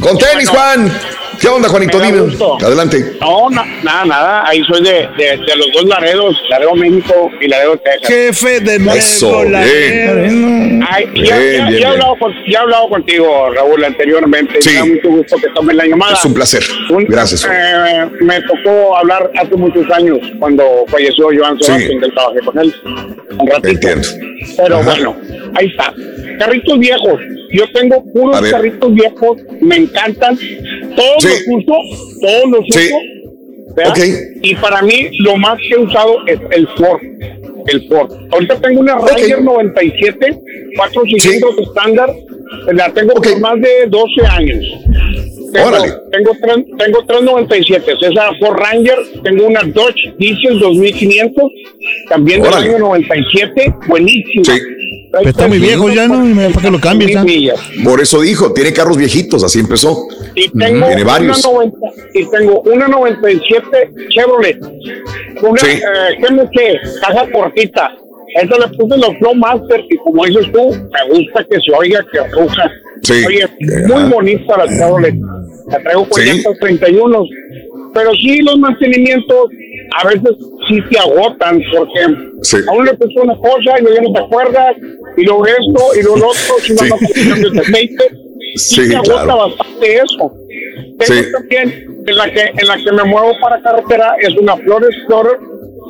Con 0.00 0.18
tenis, 0.18 0.48
Juan. 0.48 0.92
¿Qué 1.40 1.48
onda, 1.48 1.68
Juanito? 1.68 1.98
Dime. 1.98 2.20
gusto. 2.20 2.58
Adelante. 2.62 3.14
No, 3.20 3.48
na- 3.50 3.64
nada, 3.82 4.04
nada. 4.04 4.46
Ahí 4.46 4.62
soy 4.64 4.82
de, 4.82 5.08
de, 5.16 5.36
de 5.38 5.56
los 5.56 5.72
dos 5.72 5.84
Laredos, 5.86 6.36
Laredo 6.50 6.74
México 6.74 7.30
y 7.40 7.48
Laredo 7.48 7.78
Texas. 7.78 8.08
Jefe 8.08 8.60
de 8.60 8.76
Eso, 8.96 9.40
bien. 9.46 10.84
Ay, 10.88 11.06
ya, 11.06 11.12
Bien, 11.12 11.24
ya- 11.24 11.38
bien, 11.68 11.80
ya 11.80 11.88
he 11.88 11.90
hablado 11.92 12.16
con- 12.18 12.32
ya 12.46 12.58
he 12.58 12.62
hablado 12.62 12.88
contigo, 12.90 13.50
Raúl, 13.54 13.82
anteriormente. 13.84 14.60
Sí. 14.60 14.70
Me 14.70 14.76
da 14.76 14.84
mucho 14.84 15.08
gusto 15.08 15.36
que 15.38 15.48
tomen 15.54 15.76
la 15.78 15.86
llamada. 15.86 16.12
Es 16.14 16.24
un 16.24 16.34
placer. 16.34 16.62
Un- 16.90 17.04
Gracias. 17.06 17.44
Eh, 17.50 18.06
me 18.20 18.40
tocó 18.42 18.96
hablar 18.98 19.30
hace 19.36 19.56
muchos 19.56 19.90
años 19.92 20.18
cuando 20.38 20.64
falleció 20.88 21.28
Joan 21.36 21.56
Sí. 21.58 21.64
Sebastián, 21.64 22.00
que 22.00 22.08
trabajé 22.10 22.40
con 22.40 22.58
él 22.58 22.74
un 23.38 23.46
ratito. 23.48 23.68
Entiendo. 23.68 24.08
Pero 24.56 24.76
Ajá. 24.76 24.90
bueno, 24.90 25.16
ahí 25.54 25.66
está. 25.68 25.92
Carritos 26.38 26.78
viejos. 26.78 27.20
Yo 27.52 27.64
tengo 27.72 28.04
puros 28.12 28.40
carritos 28.50 28.94
viejos. 28.94 29.38
Me 29.60 29.76
encantan. 29.76 30.36
Todos 30.96 31.22
Sí. 31.22 31.28
los 31.28 31.42
uso. 31.58 31.74
Todos 32.20 32.50
los 32.50 32.64
Sí. 32.70 32.88
uso. 32.88 32.96
¿verdad? 33.76 33.92
Ok. 33.92 33.98
Y 34.42 34.54
para 34.56 34.82
mí, 34.82 35.08
lo 35.20 35.36
más 35.36 35.56
que 35.60 35.74
he 35.74 35.78
usado 35.78 36.26
es 36.26 36.38
el 36.50 36.66
Ford. 36.76 37.00
El 37.68 37.88
Ford. 37.88 38.10
Ahorita 38.32 38.60
tengo 38.60 38.80
una 38.80 38.96
Ranger 38.98 39.42
97, 39.42 40.36
cuatro 40.76 41.02
cilindros 41.04 41.56
estándar. 41.58 42.12
La 42.72 42.92
tengo 42.92 43.12
Ok. 43.12 43.28
por 43.28 43.40
más 43.40 43.60
de 43.60 43.86
12 43.88 44.26
años. 44.28 44.64
Tengo, 45.52 45.68
Órale. 45.68 45.92
tengo, 46.12 46.30
tres, 46.40 46.56
tengo 46.78 47.04
tres 47.06 47.22
97, 47.22 47.92
esa 48.00 48.32
Ford 48.40 48.56
Ranger, 48.58 48.98
tengo 49.24 49.46
una 49.46 49.62
Dodge 49.64 50.14
Diesel 50.18 50.58
2500, 50.60 51.44
también 52.08 52.42
del 52.42 52.54
año 52.54 52.78
97, 52.78 53.74
buenísima. 53.88 54.44
Sí. 54.44 54.60
Está 55.24 55.48
muy 55.48 55.58
viejo 55.58 55.90
ya, 55.90 56.06
¿no? 56.06 56.24
Y 56.24 56.32
me- 56.34 56.50
para 56.50 56.62
que 56.66 56.70
lo 56.70 56.80
cambies. 56.80 57.16
Por 57.84 58.00
eso 58.00 58.20
dijo, 58.20 58.52
tiene 58.52 58.72
carros 58.72 58.96
viejitos, 58.96 59.42
así 59.42 59.58
empezó. 59.60 60.06
Y 60.34 60.48
tengo, 60.50 60.86
Tiene 60.86 61.04
varios. 61.04 61.44
Una 61.44 61.52
90, 61.54 61.78
y 62.14 62.30
tengo 62.30 62.60
una 62.62 62.88
97 62.88 63.90
Chevrolet. 64.10 64.58
Una 65.42 65.60
Sí. 65.60 65.66
eh, 65.70 66.16
GMC, 66.20 67.00
caja 67.00 67.26
cortita. 67.32 67.90
Esa 68.40 68.58
le 68.58 68.68
puse 68.76 68.96
los 68.96 69.16
Flowmaster 69.18 69.84
y 69.90 69.96
como 69.96 70.24
dices 70.24 70.46
tú, 70.52 70.70
me 70.70 71.14
gusta 71.18 71.44
que 71.50 71.56
se 71.60 71.72
oiga 71.76 72.04
que 72.12 72.18
ruja. 72.40 72.70
Sí. 73.02 73.24
Oye, 73.26 73.42
Ajá. 73.44 73.54
muy 73.88 74.10
bonita 74.12 74.56
la 74.56 74.68
Chevrolet. 74.68 75.14
La 75.68 75.82
traigo 75.82 76.08
con 76.08 76.22
Sí. 76.22 76.28
llantas 76.28 76.58
31. 76.60 77.24
Pero 77.92 78.12
sí, 78.14 78.38
los 78.42 78.56
mantenimientos 78.58 79.46
a 80.00 80.06
veces 80.06 80.30
sí 80.68 80.78
te 80.90 80.98
agotan 81.00 81.60
porque 81.76 82.00
Sí. 82.42 82.58
a 82.68 82.72
uno 82.72 82.84
le 82.84 82.94
puso 82.94 83.22
una 83.22 83.36
cosa 83.36 83.78
y 83.78 83.82
luego 83.82 83.96
ya 83.96 84.02
no 84.02 84.12
te 84.12 84.18
acuerdas 84.20 84.76
y 85.16 85.22
luego 85.24 85.46
esto 85.46 85.84
y 85.98 86.02
lo 86.02 86.14
otro, 86.14 86.32
si 86.62 86.72
no, 86.74 86.80
Sí. 87.14 87.50
de 87.50 87.60
aceite. 87.60 88.04
Sí, 88.56 88.82
Sí, 88.82 88.88
te 88.88 88.96
agota 88.96 89.22
claro. 89.24 89.38
bastante 89.50 89.94
eso. 89.96 90.32
Tengo 90.98 91.22
Sí. 91.22 91.32
también 91.32 91.86
en 92.06 92.16
la 92.16 92.30
que 92.32 92.40
en 92.40 92.66
la 92.66 92.76
que 92.76 92.92
me 92.92 93.04
muevo 93.04 93.32
para 93.40 93.60
carretera 93.62 94.14
es 94.20 94.34
una 94.36 94.56
Flor 94.56 94.84
Explorer 94.84 95.38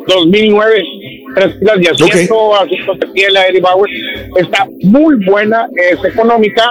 2009, 0.07 0.83
tres 1.37 1.55
pilas 1.57 1.81
de 1.81 1.89
asiento, 1.91 2.55
asientos 2.57 2.99
de 3.01 3.07
piel, 3.09 3.37
Eddie 3.37 3.61
Bauer. 3.61 3.91
Está 4.37 4.67
muy 4.83 5.15
buena, 5.25 5.69
es 5.91 6.05
económica. 6.05 6.71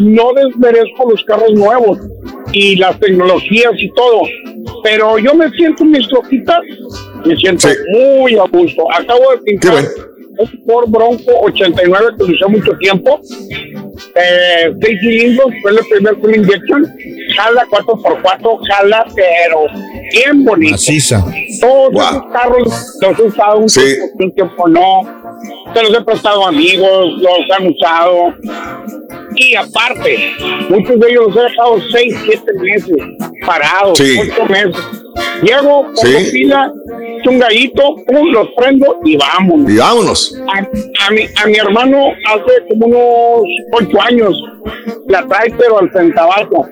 No 0.00 0.32
desmerezco 0.34 1.10
los 1.10 1.24
carros 1.24 1.52
nuevos 1.54 1.98
y 2.52 2.76
las 2.76 2.98
tecnologías 3.00 3.72
y 3.78 3.90
todo, 3.92 4.22
pero 4.82 5.18
yo 5.18 5.34
me 5.34 5.48
siento 5.50 5.82
en 5.84 5.90
mis 5.92 6.08
troquitas, 6.08 6.60
me 7.24 7.36
siento 7.36 7.68
Sí. 7.68 7.74
muy 7.92 8.36
a 8.36 8.44
gusto. 8.44 8.84
Acabo 8.92 9.30
de 9.32 9.38
pintar. 9.38 9.84
Un 10.38 10.46
Ford 10.66 10.88
Bronco 10.88 11.32
89 11.42 12.16
que 12.16 12.24
usé 12.24 12.46
mucho 12.48 12.76
tiempo. 12.78 13.20
Eh, 14.14 14.72
seis 14.80 15.00
cilindros, 15.00 15.52
fue 15.62 15.70
el 15.72 15.78
primer 15.90 16.16
full 16.16 16.34
injection. 16.34 16.86
Jala 17.36 17.66
4x4, 17.70 18.58
jala, 18.68 19.06
pero 19.14 19.66
bien 20.12 20.44
bonito. 20.44 20.72
Maciza. 20.72 21.24
Todos 21.60 21.92
Wow. 21.92 22.02
esos 22.02 22.22
carros 22.32 22.96
los 23.02 23.18
he 23.18 23.22
usado 23.22 23.58
un 23.58 23.68
Sí. 23.68 23.80
tiempo, 23.80 24.06
un 24.24 24.32
tiempo 24.34 24.68
no. 24.68 25.72
Se 25.74 25.82
los 25.82 25.94
he 25.98 26.04
prestado 26.04 26.46
a 26.46 26.48
amigos, 26.48 27.20
los 27.20 27.56
han 27.56 27.66
usado. 27.68 28.34
Y 29.36 29.54
aparte, 29.54 30.30
muchos 30.68 30.98
de 30.98 31.10
ellos 31.10 31.26
los 31.28 31.36
he 31.36 31.42
dejado 31.42 31.78
6, 31.92 32.14
7 32.24 32.52
meses 32.60 32.96
parados, 33.46 33.98
Sí. 33.98 34.18
8 34.20 34.44
meses. 34.46 34.76
Llego, 35.42 35.82
pongo 35.82 35.96
Sí. 35.96 36.30
pila, 36.32 36.72
un 37.28 37.38
gallito, 37.38 37.94
pum, 38.06 38.30
los 38.32 38.48
prendo 38.56 38.96
y 39.04 39.16
vámonos. 39.16 39.70
Y 39.70 39.76
vámonos. 39.76 40.36
A, 40.54 40.58
a 41.06 41.10
mi, 41.10 41.22
a 41.42 41.46
mi 41.46 41.56
hermano 41.58 42.08
hace 42.26 42.66
como 42.68 42.86
unos 42.86 43.44
años 44.00 44.34
la 45.08 45.26
trae 45.26 45.52
pero 45.58 45.78
al 45.78 45.90
centavazo. 45.92 46.66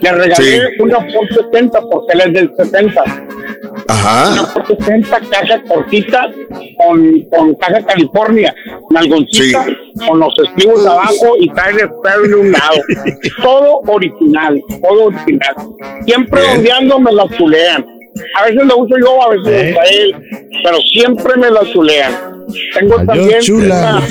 Le 0.00 0.12
regalé 0.12 0.34
Sí. 0.60 0.60
una 0.80 0.98
por 0.98 1.28
70 1.34 1.80
porque 1.90 2.12
él 2.14 2.20
es 2.26 2.32
del 2.34 2.52
70. 2.56 3.02
Una 3.04 3.84
Ajá. 3.88 4.52
por 4.54 4.66
70 4.66 5.20
caja 5.30 5.62
cortita 5.62 6.30
con, 6.76 7.20
con 7.30 7.54
caja 7.56 7.84
California, 7.86 8.54
nalgoncita, 8.90 9.66
con 10.06 10.20
los 10.20 10.34
estribos 10.38 10.86
abajo 10.86 11.34
y 11.40 11.48
trae 11.50 11.72
el 11.72 11.78
espero 11.80 12.22
de 12.28 12.34
un 12.34 12.52
lado. 12.52 12.76
todo 13.42 13.80
original, 13.86 14.60
todo 14.82 15.04
original. 15.06 15.54
Siempre 16.04 16.40
ondeando 16.54 16.98
me 17.00 17.12
la 17.12 17.28
chulean. 17.36 17.84
A 18.36 18.44
veces 18.46 18.64
lo 18.66 18.78
uso 18.78 18.94
yo, 18.98 19.22
a 19.22 19.28
veces 19.30 19.44
lo 19.46 19.70
usa 19.70 19.82
él, 19.90 20.16
pero 20.64 20.78
siempre 20.92 21.36
me 21.36 21.50
la 21.50 21.60
chulean. 21.72 22.37
Tengo 22.78 22.94
Adiós, 22.94 23.06
también 23.06 23.40
chula. 23.40 24.02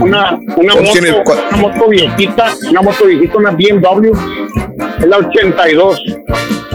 una, 0.00 0.40
una, 0.56 0.72
¿Cuál 0.74 0.84
moto, 1.12 1.32
una 1.50 1.56
moto 1.58 1.88
viejita, 1.88 2.46
una 2.70 2.82
moto 2.82 3.04
viejita, 3.06 3.36
una 3.38 3.50
BMW, 3.50 4.12
es 5.00 5.06
la 5.06 5.16
82, 5.18 6.02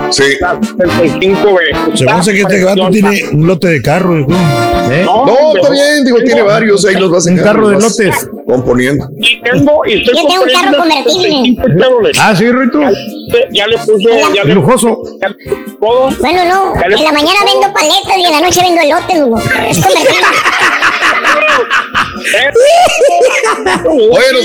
Sí. 0.10 0.24
la 0.42 0.60
75B. 0.60 2.24
Se 2.24 2.34
que 2.34 2.42
este 2.42 2.60
gato 2.60 2.90
tiene 2.90 3.22
un 3.32 3.48
lote 3.48 3.68
de 3.68 3.82
carro. 3.82 4.26
¿Eh? 4.92 5.04
No, 5.06 5.56
está 5.56 5.70
bien, 5.72 6.04
digo, 6.04 6.18
tiene 6.24 6.42
varios, 6.42 6.86
ahí 6.86 6.96
los 6.96 7.10
vas 7.10 7.26
a 7.26 7.32
Un 7.32 7.38
carro 7.38 7.70
de 7.70 7.80
lotes. 7.80 8.30
componiendo. 8.46 9.08
Y 9.18 9.42
tengo, 9.42 9.82
y 9.86 9.94
estoy 10.02 10.18
Yo 10.18 10.28
tengo 10.28 10.44
un 10.44 10.50
carro 10.50 10.78
convertible. 10.78 11.30
75 11.30 11.64
Chevrolet. 11.80 12.16
Ah, 12.20 12.36
sí, 12.36 12.52
Rito. 12.52 12.80
Ya, 13.52 13.68
le 13.68 13.78
puse, 13.78 14.22
ya 14.36 14.44
le 14.44 14.54
Lujoso. 14.54 15.02
ya 15.22 15.30
le 15.30 15.36
puse 15.36 15.78
todo. 15.80 16.10
Bueno, 16.20 16.44
no. 16.46 16.74
En 16.84 17.04
la 17.04 17.12
mañana 17.12 17.40
vendo 17.46 17.74
paletas 17.74 18.18
y 18.18 18.26
en 18.26 18.32
la 18.32 18.42
noche 18.42 18.60
vendo 18.62 18.82
elotes, 18.82 19.22
Hugo. 19.22 19.40
Es 19.40 19.78
convertible. 19.80 20.28
Bueno, 24.10 24.40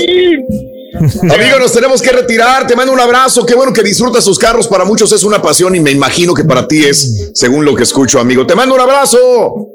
Amigo, 1.33 1.59
nos 1.59 1.71
tenemos 1.71 2.01
que 2.01 2.11
retirar. 2.11 2.67
Te 2.67 2.75
mando 2.75 2.91
un 2.91 2.99
abrazo. 2.99 3.45
Qué 3.45 3.55
bueno 3.55 3.71
que 3.71 3.83
disfrutas 3.83 4.23
sus 4.23 4.37
carros. 4.37 4.67
Para 4.67 4.85
muchos 4.85 5.11
es 5.11 5.23
una 5.23 5.41
pasión 5.41 5.75
y 5.75 5.79
me 5.79 5.91
imagino 5.91 6.33
que 6.33 6.43
para 6.43 6.67
ti 6.67 6.83
es, 6.83 7.31
según 7.33 7.63
lo 7.65 7.75
que 7.75 7.83
escucho, 7.83 8.19
amigo. 8.19 8.45
Te 8.45 8.55
mando 8.55 8.75
un 8.75 8.81
abrazo. 8.81 9.67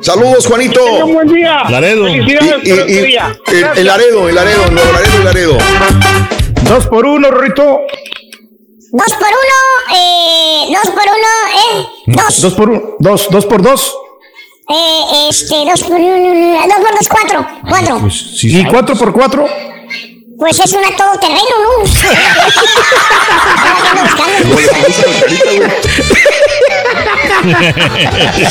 Saludos, 0.00 0.46
Juanito. 0.46 0.84
Un 1.04 1.14
buen 1.14 1.28
día. 1.28 1.64
Laredo. 1.68 2.08
Y, 2.08 2.18
el, 2.18 2.28
el, 3.76 3.86
Laredo, 3.86 4.28
el 4.28 4.34
Laredo, 4.34 4.70
Nuevo 4.70 4.92
Laredo, 4.92 5.18
el 5.18 5.24
Laredo. 5.24 5.58
Dos 6.68 6.86
por 6.86 7.06
uno, 7.06 7.30
Rito. 7.30 7.80
Dos 8.92 9.12
por 9.12 9.28
uno, 9.28 9.96
eh, 9.98 10.66
dos 10.72 10.92
por 10.94 11.02
uno, 11.02 11.30
eh, 11.54 11.86
dos. 12.06 12.40
Dos 12.40 12.54
por 12.54 12.70
uno, 12.70 12.82
dos, 12.98 13.28
dos 13.30 13.46
por 13.46 13.62
dos. 13.62 13.94
Eh, 14.68 15.28
este, 15.28 15.54
dos 15.64 15.82
por 15.84 15.92
uno, 15.92 16.58
dos 16.66 16.74
por 16.74 16.94
dos, 16.98 17.08
cuatro, 17.08 17.46
cuatro. 17.68 18.00
Pues, 18.00 18.42
¿Y 18.42 18.64
cuatro 18.64 18.96
por 18.96 19.12
cuatro? 19.12 19.46
Pues 20.38 20.58
es 20.58 20.72
una 20.72 20.88
todoterreno, 20.96 21.40
¿no? 21.62 21.84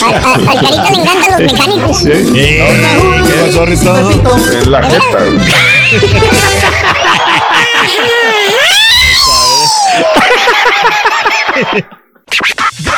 al, 0.08 0.14
al, 0.48 0.62
carita 0.62 0.90
le 0.90 0.98
encantan 0.98 1.32
los 1.32 1.42
mecánicos. 1.52 1.98
¿Sí? 1.98 2.10
¿Qué 2.34 3.34
pasó, 3.46 3.66
En 4.52 4.72
la 4.72 4.82
jeta. 4.84 5.20